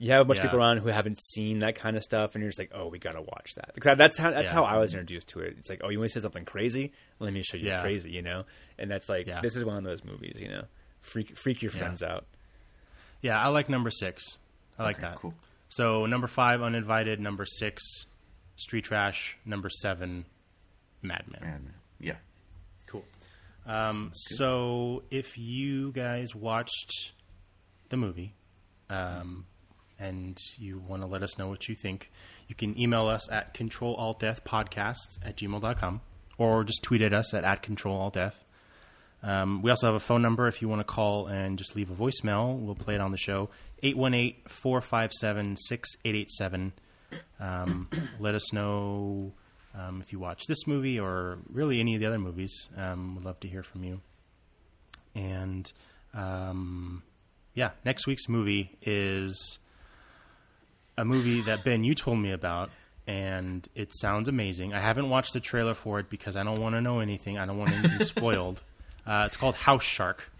you 0.00 0.10
have 0.12 0.22
a 0.22 0.24
bunch 0.24 0.38
of 0.38 0.44
people 0.44 0.58
around 0.58 0.78
who 0.78 0.88
haven't 0.88 1.20
seen 1.20 1.58
that 1.60 1.74
kind 1.76 1.96
of 1.96 2.02
stuff, 2.02 2.34
and 2.34 2.42
you're 2.42 2.48
just 2.50 2.58
like, 2.58 2.72
oh, 2.74 2.88
we 2.88 2.98
gotta 2.98 3.20
watch 3.20 3.52
that. 3.56 3.72
Because 3.74 3.96
that's 3.98 4.16
how 4.18 4.30
that's 4.30 4.50
Yeah. 4.50 4.54
how 4.58 4.64
I 4.64 4.78
was 4.78 4.92
introduced 4.94 5.28
to 5.28 5.40
it. 5.40 5.54
It's 5.58 5.68
like, 5.70 5.82
oh, 5.84 5.90
you 5.90 5.98
want 5.98 6.10
to 6.10 6.14
see 6.18 6.22
something 6.22 6.44
crazy? 6.46 6.92
Let 7.18 7.32
me 7.32 7.42
show 7.42 7.58
you 7.58 7.66
Yeah. 7.68 7.82
crazy. 7.82 8.10
You 8.10 8.22
know, 8.22 8.44
and 8.78 8.90
that's 8.90 9.08
like 9.08 9.26
Yeah. 9.28 9.40
this 9.42 9.54
is 9.56 9.64
one 9.64 9.76
of 9.76 9.84
those 9.84 10.02
movies. 10.02 10.40
You 10.40 10.48
know, 10.48 10.64
freak 11.02 11.36
freak 11.36 11.62
your 11.62 11.70
Yeah. 11.72 11.78
friends 11.78 12.02
out. 12.02 12.26
Yeah, 13.20 13.38
I 13.40 13.48
like 13.48 13.68
number 13.68 13.90
six. 13.90 14.38
I 14.78 14.84
like 14.84 14.96
Okay, 14.96 15.06
that. 15.08 15.16
cool. 15.16 15.34
So 15.68 16.06
number 16.06 16.26
five, 16.26 16.62
Uninvited. 16.62 17.20
Number 17.20 17.44
six, 17.44 17.82
Street 18.56 18.84
Trash. 18.84 19.36
Number 19.44 19.68
seven, 19.68 20.24
Madman. 21.02 21.40
Madman. 21.42 21.74
Yeah. 22.00 22.16
Cool. 22.86 23.04
Um, 23.66 24.10
so 24.14 25.02
if 25.10 25.36
you 25.36 25.92
guys 25.92 26.34
watched 26.34 27.12
the 27.90 27.96
movie 27.98 28.34
um, 28.88 29.44
and 30.00 30.38
you 30.58 30.78
want 30.78 31.02
to 31.02 31.06
let 31.06 31.22
us 31.22 31.38
know 31.38 31.48
what 31.48 31.68
you 31.68 31.74
think, 31.74 32.10
you 32.48 32.54
can 32.54 32.78
email 32.80 33.06
us 33.06 33.30
at 33.30 33.54
controlaltdeathpodcasts 33.54 35.18
at 35.24 35.36
gmail.com 35.36 36.00
or 36.38 36.64
just 36.64 36.82
tweet 36.82 37.02
at 37.02 37.12
us 37.12 37.34
at, 37.34 37.44
at 37.44 37.62
controlaltdeath. 37.62 38.42
Um, 39.22 39.60
we 39.60 39.70
also 39.70 39.86
have 39.86 39.94
a 39.94 40.00
phone 40.00 40.22
number 40.22 40.46
if 40.46 40.62
you 40.62 40.68
want 40.68 40.80
to 40.80 40.84
call 40.84 41.26
and 41.26 41.58
just 41.58 41.76
leave 41.76 41.90
a 41.90 41.94
voicemail. 41.94 42.58
We'll 42.58 42.74
play 42.74 42.94
it 42.94 43.00
on 43.00 43.12
the 43.12 43.18
show. 43.18 43.50
818 43.82 44.42
457 44.48 45.56
6887. 45.56 46.72
Um, 47.38 47.88
Let 48.18 48.34
us 48.34 48.52
know 48.52 49.32
um, 49.74 50.00
if 50.00 50.12
you 50.12 50.18
watch 50.18 50.46
this 50.48 50.66
movie 50.66 50.98
or 50.98 51.38
really 51.52 51.80
any 51.80 51.94
of 51.94 52.00
the 52.00 52.06
other 52.06 52.18
movies. 52.18 52.68
Um, 52.76 53.16
we'd 53.16 53.24
love 53.24 53.40
to 53.40 53.48
hear 53.48 53.62
from 53.62 53.84
you. 53.84 54.00
And 55.14 55.70
um, 56.14 57.02
yeah, 57.54 57.70
next 57.84 58.06
week's 58.06 58.28
movie 58.28 58.78
is 58.82 59.58
a 61.00 61.04
movie 61.04 61.40
that 61.42 61.64
Ben 61.64 61.82
you 61.82 61.94
told 61.94 62.18
me 62.18 62.30
about, 62.30 62.70
and 63.06 63.66
it 63.74 63.94
sounds 63.94 64.28
amazing. 64.28 64.74
I 64.74 64.80
haven't 64.80 65.08
watched 65.08 65.32
the 65.32 65.40
trailer 65.40 65.74
for 65.74 65.98
it 65.98 66.10
because 66.10 66.36
I 66.36 66.44
don't 66.44 66.58
want 66.58 66.74
to 66.74 66.80
know 66.82 67.00
anything. 67.00 67.38
I 67.38 67.46
don't 67.46 67.56
want 67.58 67.72
anything 67.72 68.06
spoiled. 68.06 68.62
Uh, 69.06 69.24
it's 69.26 69.36
called 69.38 69.54
House 69.54 69.82
Shark. 69.82 70.30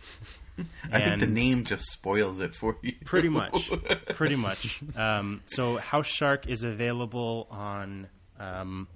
I 0.92 1.00
think 1.00 1.20
the 1.20 1.26
name 1.26 1.64
just 1.64 1.90
spoils 1.90 2.40
it 2.40 2.55
for 2.55 2.76
you. 2.82 2.92
Pretty 3.06 3.30
much. 3.30 3.70
Pretty 4.08 4.36
much. 4.36 4.82
Um, 4.94 5.40
so 5.47 5.78
House 5.78 6.06
Shark 6.06 6.47
is 6.47 6.62
available 6.62 7.48
on. 7.50 8.08
Um, 8.39 8.86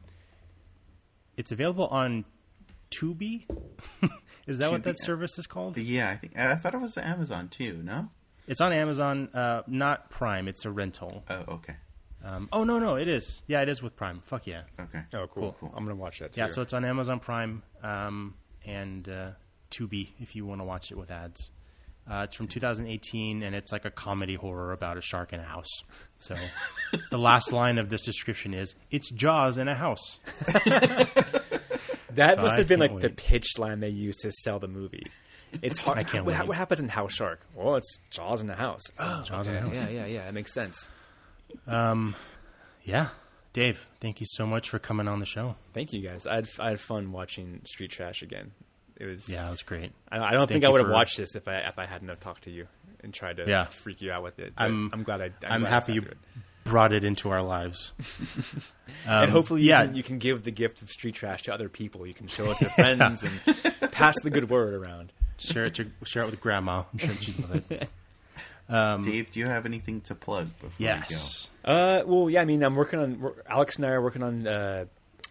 it's 1.39 1.51
available 1.51 1.87
on 1.87 2.27
Tubi. 2.91 3.45
is 4.47 4.59
that 4.59 4.71
what 4.71 4.83
that 4.83 5.01
service 5.01 5.39
is 5.39 5.47
called? 5.47 5.79
yeah, 5.79 6.11
I 6.11 6.17
think 6.17 6.39
I 6.39 6.55
thought 6.57 6.75
it 6.75 6.81
was 6.81 6.99
Amazon 6.99 7.49
too. 7.49 7.81
No. 7.83 8.11
It's 8.47 8.61
on 8.61 8.73
Amazon, 8.73 9.29
uh, 9.35 9.63
not 9.67 10.11
Prime. 10.11 10.49
It's 10.49 10.65
a 10.65 10.71
rental. 10.71 11.25
Oh, 11.29 11.45
okay. 11.55 11.75
Um, 12.25 12.49
oh 12.53 12.65
no, 12.65 12.79
no, 12.79 12.95
it 12.97 13.09
is. 13.09 13.43
Yeah, 13.47 13.61
it 13.63 13.69
is 13.69 13.83
with 13.83 13.97
Prime. 13.97 14.21
Fuck 14.25 14.47
yeah. 14.47 14.63
Okay. 14.81 15.01
Oh, 15.13 15.27
cool. 15.27 15.55
Cool. 15.61 15.73
I'm 15.77 15.85
gonna 15.85 15.95
watch 15.97 16.21
that 16.21 16.33
too. 16.33 16.41
Yeah, 16.41 16.47
so 16.49 16.63
it's 16.63 16.73
on 16.73 16.85
Amazon 16.85 17.21
Prime 17.21 17.63
um, 17.83 18.35
and 18.65 19.07
uh, 19.09 19.31
Tubi 19.71 20.09
if 20.21 20.35
you 20.35 20.47
want 20.47 20.61
to 20.61 20.65
watch 20.65 20.91
it 20.91 20.97
with 20.97 21.11
ads. 21.11 21.51
Uh, 22.11 22.23
it's 22.25 22.35
from 22.35 22.47
2018 22.49 23.43
and 23.43 23.55
it's 23.57 23.73
like 23.73 23.87
a 23.87 23.91
comedy 23.91 24.35
horror 24.35 24.73
about 24.73 24.99
a 24.99 25.01
shark 25.01 25.33
in 25.33 25.41
a 25.41 25.45
house. 25.45 25.71
So 26.19 26.35
the 27.11 27.17
last 27.19 27.51
line 27.53 27.79
of 27.79 27.89
this 27.89 28.03
description 28.03 28.53
is 28.55 28.75
"It's 28.91 29.11
Jaws 29.11 29.57
in 29.59 29.69
a 29.69 29.75
house." 29.75 30.19
that 30.67 32.35
So 32.37 32.43
must 32.43 32.55
I 32.55 32.59
have 32.59 32.69
been 32.69 32.81
can't 32.81 32.93
like 32.93 33.01
the 33.01 33.11
pitch 33.11 33.59
line 33.59 33.81
they 33.81 33.89
used 33.89 34.21
to 34.21 34.33
sell 34.33 34.59
the 34.59 34.69
movie. 34.69 35.07
It's 35.63 35.79
hard. 35.79 35.99
I 35.99 36.03
can't 36.05 36.25
what, 36.25 36.39
wait. 36.39 36.49
what 36.49 36.57
happens 36.57 36.81
in 36.81 36.89
House 36.89 37.13
Shark? 37.15 37.41
Well, 37.55 37.77
it's 37.77 37.99
Jaws 38.11 38.41
in 38.41 38.47
the 38.47 38.55
house. 38.55 38.83
Oh, 38.99 39.23
Jaws 39.27 39.47
in 39.47 39.55
the 39.55 39.61
house. 39.61 39.75
Yeah, 39.75 39.89
yeah, 39.89 40.07
yeah. 40.07 40.25
That 40.25 40.35
makes 40.35 40.53
sense. 40.53 40.91
Um, 41.67 42.15
Yeah, 42.85 43.09
Dave, 43.53 43.87
thank 44.01 44.21
you 44.21 44.27
so 44.29 44.47
much 44.47 44.69
for 44.71 44.79
coming 44.79 45.09
on 45.09 45.21
the 45.21 45.27
show. 45.27 45.57
Thank 45.73 45.93
you 45.93 46.01
guys. 46.03 46.27
I 46.27 46.35
had 46.37 46.49
I 46.59 46.69
had 46.71 46.81
fun 46.81 47.13
watching 47.13 47.61
Street 47.65 47.91
Trash 47.91 48.23
again. 48.23 48.53
It 48.97 49.07
was. 49.07 49.29
Yeah, 49.29 49.47
it 49.47 49.51
was 49.51 49.63
great. 49.63 49.93
I, 50.11 50.19
I 50.19 50.31
don't 50.33 50.41
Thank 50.41 50.51
think 50.51 50.65
I 50.65 50.69
would 50.69 50.81
have 50.81 50.89
for- 50.89 50.93
watched 50.93 51.17
this 51.17 51.35
if 51.35 51.47
I 51.49 51.59
if 51.61 51.79
I 51.79 51.87
hadn't 51.87 52.09
have 52.09 52.21
talked 52.21 52.45
to 52.45 52.51
you 52.51 52.67
and 53.03 53.13
tried 53.13 53.37
to 53.39 53.45
Yeah. 53.49 53.67
freak 53.67 54.01
you 54.03 54.13
out 54.13 54.23
with 54.23 54.39
it. 54.39 54.55
But 54.57 54.63
I'm- 54.63 54.91
I'm 54.93 55.03
glad 55.03 55.21
I. 55.21 55.31
I'm, 55.47 55.61
glad 55.63 55.71
happy 55.71 55.95
you 55.95 56.03
it. 56.03 56.17
brought 56.65 56.93
it 56.93 57.05
into 57.05 57.31
our 57.31 57.43
lives. 57.43 57.93
and 59.09 59.31
hopefully, 59.31 59.63
you, 59.63 59.69
yeah. 59.69 59.85
can, 59.87 59.95
you 59.95 60.03
can 60.03 60.19
give 60.19 60.45
the 60.45 60.51
gift 60.51 60.81
of 60.83 60.91
Street 60.91 61.15
Trash 61.15 61.43
to 61.45 61.55
other 61.55 61.69
people. 61.69 62.07
You 62.07 62.15
can 62.15 62.27
show 62.29 62.51
it 62.51 62.59
to 62.59 62.69
friends 62.71 63.23
and 63.25 63.93
pass 63.93 64.15
the 64.23 64.31
good 64.31 64.49
word 64.51 64.75
around. 64.75 65.13
Share 65.39 65.67
it 65.67 65.75
to, 65.75 65.91
share 66.05 66.23
it 66.23 66.31
with 66.31 66.41
grandma. 66.41 66.85
I'm 66.93 66.99
sure 66.99 67.15
she'd 67.15 67.39
love 67.49 67.71
it. 67.71 67.89
Dave, 68.69 69.31
do 69.31 69.41
you 69.41 69.47
have 69.47 69.67
anything 69.67 70.01
to 70.03 70.15
plug 70.15 70.49
before 70.59 70.71
Yes. 70.79 71.51
Uh, 71.65 72.03
well, 72.07 72.31
yeah. 72.31 72.41
I 72.41 72.45
mean, 72.45 72.63
I'm 72.63 72.75
working 72.75 72.99
on. 72.99 73.33
Alex 73.47 73.77
and 73.77 73.87
I 73.87 73.91
are 73.91 74.03
working 74.03 74.23
on 74.23 74.47
uh, 74.47 74.85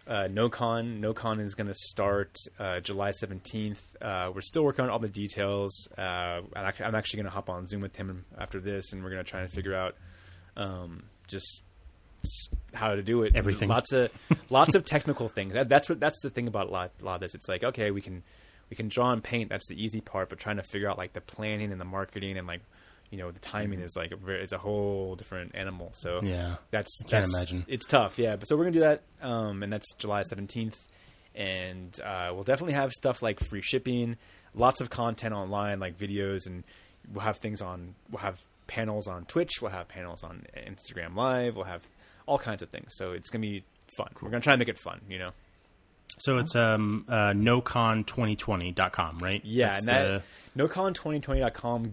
uh, 0.06 0.28
NoCon. 0.30 1.00
NoCon 1.00 1.40
is 1.40 1.54
going 1.54 1.66
to 1.66 1.74
start 1.74 2.36
uh, 2.58 2.80
July 2.80 3.10
17th. 3.10 3.78
Uh, 4.00 4.30
we're 4.34 4.40
still 4.40 4.64
working 4.64 4.84
on 4.84 4.90
all 4.90 4.98
the 4.98 5.08
details. 5.08 5.88
Uh, 5.96 6.40
I'm 6.54 6.94
actually 6.94 7.18
going 7.18 7.24
to 7.24 7.30
hop 7.30 7.48
on 7.48 7.66
Zoom 7.66 7.80
with 7.80 7.96
him 7.96 8.24
after 8.38 8.60
this, 8.60 8.92
and 8.92 9.02
we're 9.02 9.10
going 9.10 9.24
to 9.24 9.28
try 9.28 9.40
and 9.40 9.50
figure 9.50 9.74
out 9.74 9.96
um, 10.56 11.04
just 11.26 11.62
how 12.72 12.94
to 12.94 13.02
do 13.02 13.22
it. 13.22 13.34
Everything. 13.34 13.68
Lots 13.68 13.92
of 13.92 14.10
lots 14.50 14.74
of 14.74 14.84
technical 14.84 15.28
things. 15.28 15.54
That, 15.54 15.68
that's 15.68 15.88
what 15.88 16.00
that's 16.00 16.20
the 16.20 16.30
thing 16.30 16.48
about 16.48 16.68
a 16.68 16.70
lot, 16.70 16.92
a 17.00 17.04
lot 17.04 17.14
of 17.16 17.20
this. 17.20 17.34
It's 17.34 17.48
like 17.48 17.64
okay, 17.64 17.90
we 17.90 18.00
can 18.00 18.22
we 18.74 18.76
can 18.76 18.88
draw 18.88 19.12
and 19.12 19.22
paint. 19.22 19.50
That's 19.50 19.68
the 19.68 19.80
easy 19.80 20.00
part, 20.00 20.28
but 20.30 20.40
trying 20.40 20.56
to 20.56 20.64
figure 20.64 20.90
out 20.90 20.98
like 20.98 21.12
the 21.12 21.20
planning 21.20 21.70
and 21.70 21.80
the 21.80 21.84
marketing 21.84 22.36
and 22.36 22.46
like 22.48 22.60
you 23.10 23.18
know 23.18 23.30
the 23.30 23.38
timing 23.38 23.80
is 23.80 23.94
like 23.96 24.12
it's 24.26 24.52
a 24.52 24.58
whole 24.58 25.14
different 25.14 25.54
animal. 25.54 25.90
So 25.92 26.18
Yeah. 26.24 26.56
that's 26.72 26.90
I 27.00 27.04
can't 27.08 27.10
that's- 27.26 27.32
imagine. 27.32 27.64
It's 27.68 27.86
tough, 27.86 28.18
yeah. 28.18 28.34
But 28.34 28.48
so 28.48 28.56
we're 28.56 28.64
gonna 28.64 28.72
do 28.72 28.80
that, 28.80 29.02
um, 29.22 29.62
and 29.62 29.72
that's 29.72 29.94
July 29.94 30.22
seventeenth, 30.22 30.76
and 31.36 31.96
uh, 32.04 32.30
we'll 32.34 32.42
definitely 32.42 32.74
have 32.74 32.90
stuff 32.90 33.22
like 33.22 33.38
free 33.40 33.62
shipping, 33.62 34.16
lots 34.54 34.80
of 34.80 34.90
content 34.90 35.34
online, 35.34 35.78
like 35.78 35.96
videos, 35.96 36.46
and 36.46 36.64
we'll 37.12 37.22
have 37.24 37.38
things 37.38 37.62
on. 37.62 37.94
We'll 38.10 38.22
have 38.22 38.40
panels 38.66 39.06
on 39.06 39.26
Twitch. 39.26 39.62
We'll 39.62 39.70
have 39.70 39.86
panels 39.86 40.24
on 40.24 40.46
Instagram 40.56 41.14
Live. 41.14 41.54
We'll 41.54 41.66
have 41.66 41.86
all 42.26 42.38
kinds 42.38 42.62
of 42.62 42.70
things. 42.70 42.92
So 42.96 43.12
it's 43.12 43.30
gonna 43.30 43.42
be 43.42 43.62
fun. 43.96 44.08
We're 44.20 44.30
gonna 44.30 44.40
try 44.42 44.54
and 44.54 44.58
make 44.58 44.68
it 44.68 44.78
fun, 44.78 45.00
you 45.08 45.18
know. 45.20 45.30
So 46.18 46.38
it's 46.38 46.54
um 46.56 47.04
uh, 47.08 47.32
nocon2020.com, 47.32 49.18
right? 49.18 49.40
Yeah, 49.44 49.66
That's 49.72 49.78
and 49.80 49.88
that 49.88 50.22
nocon2020.com 50.56 51.84
g- 51.84 51.90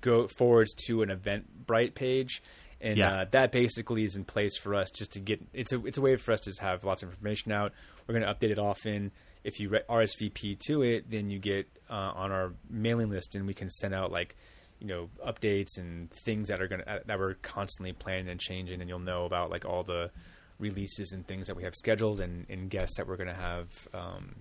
go 0.00 0.26
forwards 0.28 0.74
to 0.86 1.02
an 1.02 1.08
Eventbrite 1.10 1.94
page, 1.94 2.42
and 2.80 2.98
Yeah. 2.98 3.20
uh, 3.22 3.24
that 3.30 3.52
basically 3.52 4.04
is 4.04 4.16
in 4.16 4.24
place 4.24 4.56
for 4.58 4.74
us 4.74 4.90
just 4.90 5.12
to 5.12 5.20
get. 5.20 5.40
It's 5.52 5.72
a 5.72 5.84
it's 5.86 5.98
a 5.98 6.00
way 6.00 6.16
for 6.16 6.32
us 6.32 6.40
to 6.42 6.50
just 6.50 6.60
have 6.60 6.84
lots 6.84 7.02
of 7.02 7.08
information 7.10 7.52
out. 7.52 7.72
We're 8.06 8.18
going 8.18 8.26
to 8.26 8.32
update 8.34 8.50
it 8.52 8.58
often. 8.58 9.12
If 9.44 9.60
you 9.60 9.70
RSVP 9.70 10.58
to 10.66 10.82
it, 10.82 11.10
then 11.10 11.30
you 11.30 11.38
get 11.38 11.66
uh, 11.88 11.94
on 11.94 12.32
our 12.32 12.52
mailing 12.68 13.08
list, 13.08 13.34
and 13.34 13.46
we 13.46 13.54
can 13.54 13.70
send 13.70 13.94
out 13.94 14.12
like 14.12 14.36
you 14.78 14.86
know 14.86 15.08
updates 15.26 15.78
and 15.78 16.10
things 16.10 16.48
that 16.48 16.60
are 16.60 16.68
going 16.68 16.82
to 16.82 17.00
that 17.06 17.18
we're 17.18 17.34
constantly 17.34 17.92
planning 17.92 18.28
and 18.28 18.40
changing, 18.40 18.80
and 18.80 18.88
you'll 18.90 18.98
know 18.98 19.24
about 19.24 19.50
like 19.50 19.64
all 19.64 19.84
the 19.84 20.10
releases 20.58 21.12
and 21.12 21.26
things 21.26 21.46
that 21.46 21.56
we 21.56 21.62
have 21.64 21.74
scheduled 21.74 22.20
and, 22.20 22.46
and 22.50 22.68
guests 22.70 22.96
that 22.96 23.06
we're 23.06 23.16
going 23.16 23.28
to 23.34 23.40
have 23.40 23.88
um, 23.94 24.34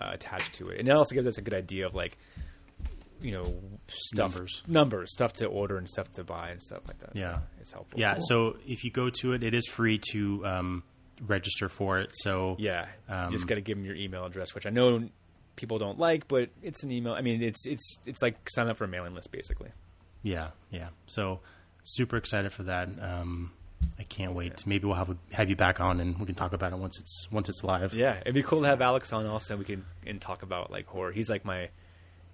uh, 0.00 0.10
attached 0.12 0.54
to 0.54 0.68
it. 0.68 0.80
And 0.80 0.88
it 0.88 0.92
also 0.92 1.14
gives 1.14 1.26
us 1.26 1.38
a 1.38 1.42
good 1.42 1.54
idea 1.54 1.86
of 1.86 1.94
like, 1.94 2.18
you 3.20 3.32
know, 3.32 3.54
stuff, 3.86 4.32
Numbers. 4.34 4.62
numbers, 4.66 5.12
stuff 5.12 5.32
to 5.34 5.46
order 5.46 5.78
and 5.78 5.88
stuff 5.88 6.10
to 6.12 6.24
buy 6.24 6.50
and 6.50 6.60
stuff 6.60 6.82
like 6.86 6.98
that. 6.98 7.10
Yeah. 7.14 7.24
so 7.36 7.42
it's 7.60 7.72
helpful. 7.72 7.98
Yeah. 7.98 8.16
So 8.18 8.56
if 8.66 8.84
you 8.84 8.90
go 8.90 9.08
to 9.20 9.32
it, 9.32 9.42
it 9.42 9.54
is 9.54 9.66
free 9.66 9.98
to 10.12 10.44
um, 10.46 10.82
register 11.26 11.68
for 11.68 11.98
it. 12.00 12.10
So 12.14 12.56
yeah, 12.58 12.86
Um, 13.08 13.26
you 13.26 13.32
just 13.32 13.46
got 13.46 13.54
to 13.54 13.60
give 13.62 13.76
them 13.78 13.86
your 13.86 13.94
email 13.96 14.24
address, 14.26 14.54
which 14.54 14.66
I 14.66 14.70
know 14.70 15.08
people 15.54 15.78
don't 15.78 15.98
like, 15.98 16.28
but 16.28 16.50
it's 16.62 16.82
an 16.82 16.90
email. 16.92 17.14
I 17.14 17.22
mean, 17.22 17.42
it's 17.42 17.66
it's 17.66 17.96
it's 18.04 18.20
like 18.20 18.36
sign 18.50 18.68
up 18.68 18.76
for 18.76 18.84
a 18.84 18.88
mailing 18.88 19.14
list 19.14 19.32
basically. 19.32 19.70
Yeah, 20.22 20.48
yeah. 20.70 20.88
So 21.06 21.40
super 21.84 22.16
excited 22.18 22.52
for 22.52 22.64
that. 22.64 22.90
Um, 23.00 23.52
I 23.98 24.02
can't 24.02 24.34
wait. 24.34 24.66
Maybe 24.66 24.86
we'll 24.86 24.96
have 24.96 25.16
have 25.32 25.48
you 25.50 25.56
back 25.56 25.80
on 25.80 26.00
and 26.00 26.18
we 26.18 26.26
can 26.26 26.34
talk 26.34 26.52
about 26.52 26.72
it 26.72 26.78
once 26.78 26.98
it's 26.98 27.28
once 27.30 27.48
it's 27.48 27.64
live. 27.64 27.94
Yeah, 27.94 28.18
it'd 28.20 28.34
be 28.34 28.42
cool 28.42 28.62
to 28.62 28.66
have 28.68 28.80
Alex 28.82 29.12
on 29.12 29.26
also. 29.26 29.56
We 29.56 29.64
can 29.64 29.84
and 30.06 30.20
talk 30.20 30.42
about 30.42 30.70
like 30.70 30.86
horror. 30.86 31.12
He's 31.12 31.30
like 31.30 31.44
my, 31.44 31.68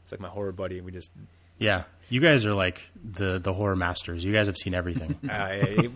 it's 0.02 0.12
like 0.12 0.20
my 0.20 0.28
horror 0.28 0.52
buddy. 0.52 0.80
We 0.80 0.92
just 0.92 1.10
Yeah. 1.58 1.84
You 2.08 2.20
guys 2.20 2.44
are 2.44 2.52
like 2.54 2.90
the 3.02 3.38
the 3.38 3.52
horror 3.52 3.76
masters. 3.76 4.24
You 4.24 4.32
guys 4.32 4.46
have 4.48 4.56
seen 4.56 4.74
everything. 4.74 5.18
Uh, 5.30 5.88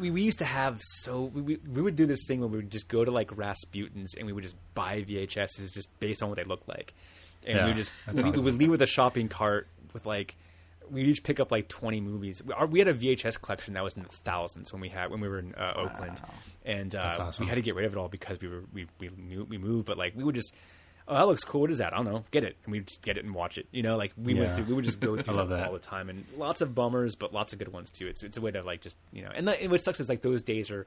we, 0.00 0.10
we 0.10 0.22
used 0.22 0.38
to 0.40 0.44
have 0.44 0.80
so 0.82 1.22
we, 1.22 1.56
we 1.72 1.82
would 1.82 1.94
do 1.94 2.06
this 2.06 2.24
thing 2.26 2.40
where 2.40 2.48
we 2.48 2.56
would 2.56 2.70
just 2.70 2.88
go 2.88 3.04
to 3.04 3.10
like 3.10 3.30
Rasputin's 3.36 4.14
and 4.14 4.26
we 4.26 4.32
would 4.32 4.42
just 4.42 4.56
buy 4.74 5.02
VHSs 5.02 5.72
just 5.72 5.88
based 6.00 6.22
on 6.22 6.28
what 6.30 6.36
they 6.36 6.44
looked 6.44 6.68
like, 6.68 6.94
and 7.46 7.56
Yeah, 7.56 7.66
we 7.66 7.74
just 7.74 7.92
we 8.12 8.22
awesome. 8.22 8.44
would 8.44 8.54
leave 8.54 8.70
with 8.70 8.82
a 8.82 8.86
shopping 8.86 9.28
cart 9.28 9.68
with 9.92 10.04
like 10.06 10.34
we 10.92 11.02
each 11.04 11.22
pick 11.24 11.40
up 11.40 11.50
like 11.50 11.68
twenty 11.68 12.00
movies. 12.00 12.42
We, 12.44 12.52
our, 12.54 12.66
we 12.66 12.78
had 12.78 12.88
a 12.88 12.94
VHS 12.94 13.40
collection 13.40 13.74
that 13.74 13.82
was 13.82 13.94
in 13.94 14.02
the 14.02 14.08
thousands 14.08 14.72
when 14.72 14.80
we 14.80 14.88
had 14.88 15.10
when 15.10 15.20
we 15.20 15.28
were 15.28 15.38
in 15.38 15.54
uh, 15.54 15.72
Oakland, 15.76 16.20
and 16.64 16.94
uh, 16.94 17.16
awesome. 17.18 17.44
we 17.44 17.48
had 17.48 17.56
to 17.56 17.62
get 17.62 17.74
rid 17.74 17.86
of 17.86 17.92
it 17.92 17.98
all 17.98 18.08
because 18.08 18.40
we 18.40 18.48
were 18.48 18.62
we 18.72 18.86
we 18.98 19.10
knew, 19.16 19.44
we 19.44 19.58
moved. 19.58 19.86
But 19.86 19.98
like 19.98 20.14
we 20.14 20.22
would 20.24 20.34
just. 20.34 20.54
Oh, 21.08 21.16
that 21.16 21.26
looks 21.26 21.42
cool. 21.42 21.62
What 21.62 21.70
is 21.72 21.78
that? 21.78 21.92
I 21.92 21.96
don't 21.96 22.04
know. 22.06 22.24
Get 22.30 22.44
it, 22.44 22.56
and 22.64 22.70
we 22.70 22.78
would 22.78 22.86
just 22.86 23.02
get 23.02 23.18
it 23.18 23.24
and 23.24 23.34
watch 23.34 23.58
it. 23.58 23.66
You 23.72 23.82
know, 23.82 23.96
like 23.96 24.12
we 24.16 24.34
went 24.34 24.46
Yeah. 24.50 24.54
through. 24.54 24.64
We 24.66 24.74
would 24.74 24.84
just 24.84 25.00
go 25.00 25.16
through 25.22 25.36
all 25.36 25.72
the 25.72 25.80
time, 25.80 26.08
and 26.08 26.24
lots 26.36 26.60
of 26.60 26.76
bummers, 26.76 27.16
but 27.16 27.32
lots 27.34 27.52
of 27.52 27.58
good 27.58 27.72
ones 27.72 27.90
too. 27.90 28.06
It's 28.06 28.22
it's 28.22 28.36
a 28.36 28.40
way 28.40 28.52
to 28.52 28.62
like 28.62 28.82
just 28.82 28.96
you 29.12 29.22
know, 29.24 29.30
and, 29.34 29.48
that, 29.48 29.60
and 29.60 29.72
what 29.72 29.82
sucks 29.82 29.98
is 29.98 30.08
like 30.08 30.22
those 30.22 30.42
days 30.42 30.70
are 30.70 30.86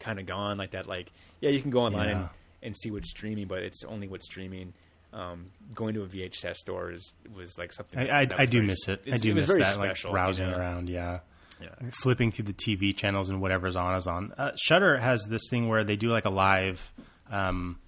kind 0.00 0.18
of 0.20 0.26
gone. 0.26 0.58
Like 0.58 0.72
that, 0.72 0.86
like 0.86 1.10
yeah, 1.40 1.48
you 1.48 1.62
can 1.62 1.70
go 1.70 1.80
online 1.80 2.10
and, 2.10 2.28
and 2.62 2.76
see 2.76 2.90
what's 2.90 3.08
streaming, 3.08 3.46
but 3.46 3.62
it's 3.62 3.84
only 3.84 4.06
what's 4.06 4.26
streaming. 4.26 4.74
Um, 5.14 5.46
going 5.74 5.94
to 5.94 6.02
a 6.02 6.06
VHS 6.06 6.56
store 6.56 6.90
is 6.90 7.14
was 7.34 7.56
like 7.56 7.72
something. 7.72 8.00
I, 8.10 8.22
I, 8.22 8.28
I 8.36 8.46
do 8.46 8.58
very- 8.58 8.66
miss 8.66 8.88
it. 8.88 9.02
I 9.10 9.16
do 9.16 9.30
it 9.30 9.34
miss 9.34 9.46
that, 9.46 9.64
special, 9.66 10.10
like 10.10 10.12
browsing 10.12 10.46
you 10.46 10.52
know? 10.52 10.58
around. 10.58 10.88
Yeah. 10.90 11.20
Yeah. 11.62 11.68
flipping 12.02 12.32
through 12.32 12.46
the 12.46 12.52
TV 12.52 12.94
channels 12.94 13.30
and 13.30 13.40
whatever's 13.40 13.76
on 13.76 13.94
is 13.94 14.08
on. 14.08 14.32
Uh, 14.36 14.50
Shudder 14.56 14.98
has 14.98 15.22
this 15.30 15.42
thing 15.48 15.68
where 15.68 15.84
they 15.84 15.94
do 15.96 16.08
like 16.10 16.24
a 16.24 16.30
live, 16.30 16.92
um, 17.30 17.78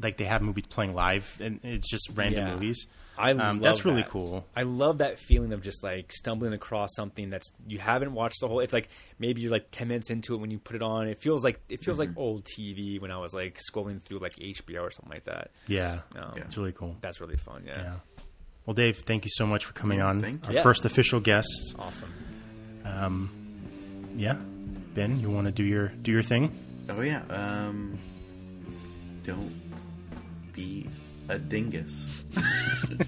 like 0.00 0.18
they 0.18 0.24
have 0.24 0.42
movies 0.42 0.66
playing 0.66 0.94
live, 0.94 1.34
and 1.40 1.58
it's 1.64 1.90
just 1.90 2.10
random 2.14 2.46
Yeah. 2.46 2.52
movies. 2.52 2.86
I 3.18 3.30
um, 3.32 3.38
love 3.38 3.60
that's 3.60 3.84
really 3.84 4.02
that. 4.02 4.10
cool. 4.10 4.46
I 4.54 4.62
love 4.62 4.98
that 4.98 5.18
feeling 5.18 5.52
of 5.52 5.60
just 5.62 5.82
like 5.82 6.12
stumbling 6.12 6.52
across 6.52 6.90
something 6.94 7.30
that's 7.30 7.50
you 7.66 7.78
haven't 7.78 8.12
watched 8.14 8.40
the 8.40 8.48
whole. 8.48 8.60
It's 8.60 8.72
like 8.72 8.88
maybe 9.18 9.40
you're 9.40 9.50
like 9.50 9.66
ten 9.70 9.88
minutes 9.88 10.10
into 10.10 10.34
it 10.34 10.38
when 10.38 10.50
you 10.50 10.58
put 10.58 10.76
it 10.76 10.82
on. 10.82 11.08
It 11.08 11.18
feels 11.18 11.42
like 11.44 11.60
it 11.68 11.82
feels 11.84 11.98
Mm-hmm. 11.98 12.10
like 12.10 12.18
old 12.18 12.44
TV 12.44 13.00
when 13.00 13.10
I 13.10 13.18
was 13.18 13.34
like 13.34 13.58
scrolling 13.58 14.02
through 14.02 14.18
like 14.18 14.34
HBO 14.36 14.82
or 14.82 14.90
something 14.90 15.12
like 15.12 15.24
that. 15.24 15.50
Yeah, 15.66 16.00
Um, 16.16 16.34
it's 16.36 16.56
really 16.56 16.72
cool. 16.72 16.96
That's 17.00 17.20
really 17.20 17.36
fun. 17.36 17.64
Yeah, 17.66 17.78
Yeah. 17.82 17.94
Well, 18.66 18.74
Dave, 18.74 18.98
thank 18.98 19.24
you 19.24 19.30
so 19.34 19.46
much 19.46 19.64
for 19.64 19.72
coming 19.72 20.00
on. 20.02 20.20
thank 20.20 20.46
Our. 20.46 20.52
Yeah. 20.52 20.62
first 20.62 20.84
official 20.84 21.20
guest. 21.20 21.74
awesome. 21.78 22.12
Yeah, 24.16 24.36
Ben, 24.94 25.18
you 25.20 25.30
want 25.30 25.46
to 25.46 25.52
do 25.52 25.62
your 25.64 25.88
do 25.88 26.10
your 26.12 26.22
thing? 26.22 26.52
Oh 26.90 27.00
yeah. 27.02 27.22
Um, 27.30 27.98
don't 29.22 29.54
be 30.52 30.88
a 31.28 31.38
dingus. 31.38 32.22